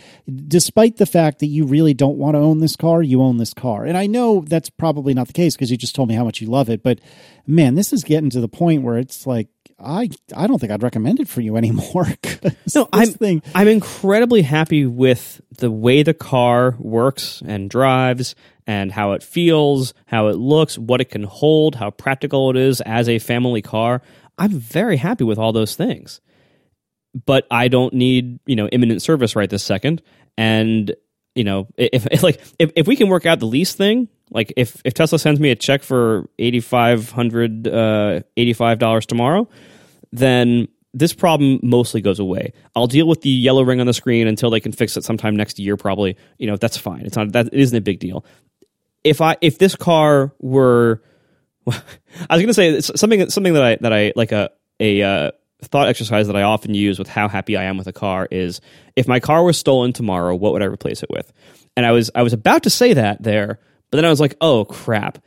despite 0.47 0.97
the 0.97 1.05
fact 1.05 1.39
that 1.39 1.47
you 1.47 1.65
really 1.65 1.95
don't 1.95 2.17
want 2.17 2.35
to 2.35 2.39
own 2.39 2.59
this 2.59 2.75
car 2.75 3.01
you 3.01 3.21
own 3.21 3.37
this 3.37 3.53
car 3.53 3.83
and 3.85 3.97
i 3.97 4.05
know 4.05 4.43
that's 4.47 4.69
probably 4.69 5.15
not 5.15 5.25
the 5.25 5.33
case 5.33 5.55
because 5.55 5.71
you 5.71 5.77
just 5.77 5.95
told 5.95 6.07
me 6.07 6.13
how 6.13 6.23
much 6.23 6.41
you 6.41 6.47
love 6.47 6.69
it 6.69 6.83
but 6.83 6.99
man 7.47 7.73
this 7.73 7.91
is 7.91 8.03
getting 8.03 8.29
to 8.29 8.39
the 8.39 8.47
point 8.47 8.83
where 8.83 8.99
it's 8.99 9.25
like 9.25 9.47
i 9.79 10.07
i 10.35 10.45
don't 10.45 10.59
think 10.59 10.71
i'd 10.71 10.83
recommend 10.83 11.19
it 11.19 11.27
for 11.27 11.41
you 11.41 11.57
anymore 11.57 12.05
No, 12.75 12.87
I'm 12.93 13.09
thing 13.09 13.43
I'm 13.53 13.67
incredibly 13.67 14.41
happy 14.41 14.85
with 14.85 15.41
the 15.57 15.69
way 15.69 16.03
the 16.03 16.13
car 16.13 16.75
works 16.79 17.41
and 17.45 17.69
drives 17.69 18.35
and 18.67 18.91
how 18.91 19.13
it 19.13 19.23
feels, 19.23 19.93
how 20.05 20.27
it 20.27 20.37
looks, 20.37 20.77
what 20.77 21.01
it 21.01 21.09
can 21.09 21.23
hold, 21.23 21.75
how 21.75 21.89
practical 21.89 22.49
it 22.51 22.55
is 22.55 22.79
as 22.81 23.09
a 23.09 23.19
family 23.19 23.61
car. 23.61 24.01
I'm 24.41 24.57
very 24.57 24.97
happy 24.97 25.23
with 25.23 25.37
all 25.37 25.53
those 25.53 25.75
things. 25.75 26.19
But 27.25 27.45
I 27.51 27.67
don't 27.67 27.93
need, 27.93 28.39
you 28.47 28.55
know, 28.55 28.67
imminent 28.69 29.03
service 29.03 29.35
right 29.35 29.49
this 29.49 29.63
second. 29.63 30.01
And, 30.35 30.95
you 31.35 31.43
know, 31.43 31.67
if, 31.77 32.07
if 32.07 32.23
like 32.27 32.41
if, 32.57 32.71
if 32.75 32.87
we 32.87 32.95
can 32.95 33.07
work 33.07 33.27
out 33.27 33.39
the 33.39 33.45
lease 33.45 33.75
thing, 33.75 34.07
like 34.31 34.51
if, 34.57 34.81
if 34.83 34.95
Tesla 34.95 35.19
sends 35.19 35.39
me 35.39 35.51
a 35.51 35.55
check 35.55 35.83
for 35.83 36.27
eighty 36.39 36.59
five 36.59 37.11
hundred 37.11 37.67
uh 37.67 38.21
eighty 38.35 38.53
five 38.53 38.79
dollars 38.79 39.05
tomorrow, 39.05 39.47
then 40.11 40.67
this 40.91 41.13
problem 41.13 41.59
mostly 41.61 42.01
goes 42.01 42.17
away. 42.19 42.53
I'll 42.75 42.87
deal 42.87 43.07
with 43.07 43.21
the 43.21 43.29
yellow 43.29 43.61
ring 43.63 43.79
on 43.79 43.85
the 43.85 43.93
screen 43.93 44.27
until 44.27 44.49
they 44.49 44.59
can 44.59 44.71
fix 44.71 44.97
it 44.97 45.03
sometime 45.03 45.35
next 45.35 45.59
year. 45.59 45.77
Probably, 45.77 46.17
you 46.39 46.47
know, 46.47 46.57
that's 46.57 46.77
fine. 46.77 47.05
It's 47.05 47.15
not 47.15 47.31
that 47.33 47.47
it 47.47 47.53
isn't 47.53 47.77
a 47.77 47.81
big 47.81 47.99
deal. 47.99 48.25
If 49.03 49.21
I 49.21 49.37
if 49.41 49.59
this 49.59 49.75
car 49.75 50.33
were, 50.39 51.03
I 52.29 52.35
was 52.35 52.41
going 52.41 52.47
to 52.47 52.53
say 52.53 52.69
it's 52.69 52.99
something 52.99 53.29
something 53.29 53.53
that 53.53 53.63
I 53.63 53.75
that 53.81 53.93
I 53.93 54.13
like 54.15 54.31
a 54.31 54.49
a 54.79 55.01
uh, 55.01 55.31
thought 55.63 55.87
exercise 55.87 56.27
that 56.27 56.35
I 56.35 56.41
often 56.43 56.73
use 56.73 56.97
with 56.99 57.07
how 57.07 57.27
happy 57.27 57.55
I 57.57 57.63
am 57.63 57.77
with 57.77 57.87
a 57.87 57.93
car 57.93 58.27
is 58.31 58.61
if 58.95 59.07
my 59.07 59.19
car 59.19 59.43
was 59.43 59.57
stolen 59.57 59.93
tomorrow, 59.93 60.35
what 60.35 60.53
would 60.53 60.61
I 60.61 60.65
replace 60.65 61.03
it 61.03 61.09
with? 61.09 61.31
And 61.77 61.85
I 61.85 61.91
was 61.91 62.09
I 62.15 62.23
was 62.23 62.33
about 62.33 62.63
to 62.63 62.69
say 62.69 62.93
that 62.93 63.21
there, 63.23 63.59
but 63.89 63.97
then 63.97 64.05
I 64.05 64.09
was 64.09 64.19
like, 64.19 64.35
oh 64.41 64.65
crap. 64.65 65.19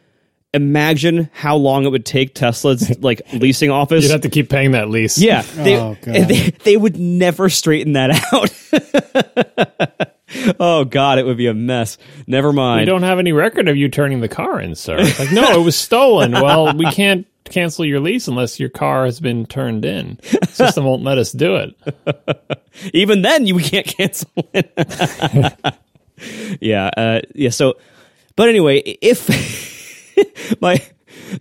Imagine 0.52 1.28
how 1.32 1.56
long 1.56 1.84
it 1.84 1.88
would 1.88 2.06
take 2.06 2.32
Tesla's 2.32 2.96
like 3.02 3.22
leasing 3.32 3.70
office 3.72 4.04
You'd 4.04 4.12
have 4.12 4.20
to 4.20 4.28
keep 4.30 4.48
paying 4.48 4.70
that 4.70 4.88
lease. 4.88 5.18
yeah, 5.18 5.42
they, 5.42 5.76
Oh, 5.76 5.96
God. 6.00 6.14
they 6.28 6.50
they 6.62 6.76
would 6.76 6.96
never 6.96 7.48
straighten 7.48 7.94
that 7.94 8.10
out. 8.32 10.13
Oh 10.60 10.84
God, 10.84 11.18
it 11.18 11.26
would 11.26 11.36
be 11.36 11.46
a 11.46 11.54
mess. 11.54 11.98
Never 12.26 12.52
mind. 12.52 12.80
We 12.80 12.86
don't 12.86 13.02
have 13.02 13.18
any 13.18 13.32
record 13.32 13.68
of 13.68 13.76
you 13.76 13.88
turning 13.88 14.20
the 14.20 14.28
car 14.28 14.60
in, 14.60 14.74
sir. 14.74 14.96
It's 14.98 15.18
like, 15.18 15.32
no, 15.32 15.60
it 15.60 15.64
was 15.64 15.76
stolen. 15.76 16.32
Well, 16.32 16.76
we 16.76 16.86
can't 16.86 17.26
cancel 17.44 17.84
your 17.84 18.00
lease 18.00 18.28
unless 18.28 18.58
your 18.58 18.68
car 18.68 19.04
has 19.04 19.20
been 19.20 19.46
turned 19.46 19.84
in. 19.84 20.18
The 20.22 20.46
System 20.46 20.84
won't 20.84 21.02
let 21.02 21.18
us 21.18 21.32
do 21.32 21.56
it. 21.56 21.74
Even 22.92 23.22
then, 23.22 23.46
you 23.46 23.58
can't 23.58 23.86
cancel 23.86 24.30
it. 24.52 25.78
yeah, 26.60 26.90
uh, 26.96 27.20
yeah. 27.34 27.50
So, 27.50 27.74
but 28.36 28.48
anyway, 28.48 28.78
if 28.78 29.28
my 30.60 30.80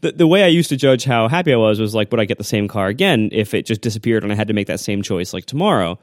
the, 0.01 0.11
the 0.11 0.27
way 0.27 0.43
I 0.43 0.47
used 0.47 0.69
to 0.69 0.77
judge 0.77 1.03
how 1.03 1.27
happy 1.27 1.53
I 1.53 1.57
was 1.57 1.79
was 1.79 1.95
like, 1.95 2.11
would 2.11 2.19
I 2.19 2.25
get 2.25 2.37
the 2.37 2.43
same 2.43 2.67
car 2.67 2.87
again 2.87 3.29
if 3.31 3.53
it 3.53 3.65
just 3.65 3.81
disappeared 3.81 4.23
and 4.23 4.31
I 4.31 4.35
had 4.35 4.47
to 4.47 4.53
make 4.53 4.67
that 4.67 4.79
same 4.79 5.01
choice 5.01 5.33
like 5.33 5.45
tomorrow? 5.45 5.99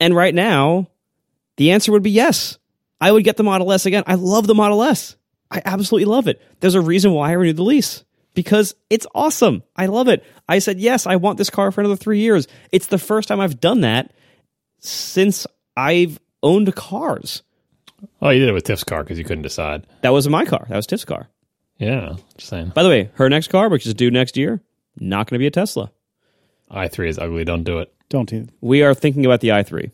And 0.00 0.14
right 0.14 0.34
now, 0.34 0.88
the 1.56 1.72
answer 1.72 1.92
would 1.92 2.02
be 2.02 2.10
yes. 2.10 2.58
I 3.00 3.12
would 3.12 3.24
get 3.24 3.36
the 3.36 3.42
Model 3.42 3.72
S 3.72 3.86
again. 3.86 4.04
I 4.06 4.14
love 4.14 4.46
the 4.46 4.54
Model 4.54 4.82
S. 4.82 5.16
I 5.50 5.62
absolutely 5.64 6.06
love 6.06 6.26
it. 6.28 6.42
There's 6.60 6.74
a 6.74 6.80
reason 6.80 7.12
why 7.12 7.30
I 7.30 7.32
renewed 7.32 7.56
the 7.56 7.62
lease 7.62 8.04
because 8.34 8.74
it's 8.90 9.06
awesome. 9.14 9.62
I 9.76 9.86
love 9.86 10.08
it. 10.08 10.24
I 10.48 10.58
said, 10.58 10.80
yes, 10.80 11.06
I 11.06 11.16
want 11.16 11.38
this 11.38 11.50
car 11.50 11.70
for 11.70 11.80
another 11.80 11.96
three 11.96 12.20
years. 12.20 12.48
It's 12.72 12.86
the 12.86 12.98
first 12.98 13.28
time 13.28 13.40
I've 13.40 13.60
done 13.60 13.82
that 13.82 14.12
since 14.78 15.46
I've 15.76 16.18
owned 16.42 16.74
cars. 16.74 17.42
Oh, 18.20 18.30
you 18.30 18.40
did 18.40 18.48
it 18.48 18.52
with 18.52 18.64
Tiff's 18.64 18.84
car 18.84 19.02
because 19.02 19.18
you 19.18 19.24
couldn't 19.24 19.42
decide. 19.42 19.86
That 20.02 20.12
wasn't 20.12 20.32
my 20.32 20.44
car. 20.44 20.66
That 20.68 20.76
was 20.76 20.86
Tiff's 20.86 21.04
car. 21.04 21.28
Yeah, 21.78 22.16
just 22.36 22.50
saying. 22.50 22.72
By 22.74 22.82
the 22.82 22.88
way, 22.88 23.10
her 23.14 23.28
next 23.28 23.48
car, 23.48 23.68
which 23.68 23.86
is 23.86 23.94
due 23.94 24.10
next 24.10 24.36
year, 24.36 24.60
not 24.98 25.28
going 25.28 25.36
to 25.36 25.42
be 25.42 25.46
a 25.46 25.50
Tesla. 25.50 25.90
i3 26.70 27.08
is 27.08 27.18
ugly. 27.18 27.44
Don't 27.44 27.64
do 27.64 27.78
it. 27.78 27.92
don't 28.08 28.28
do 28.28 28.42
it. 28.42 28.50
We 28.60 28.82
are 28.82 28.94
thinking 28.94 29.26
about 29.26 29.40
the 29.40 29.48
i3. 29.48 29.90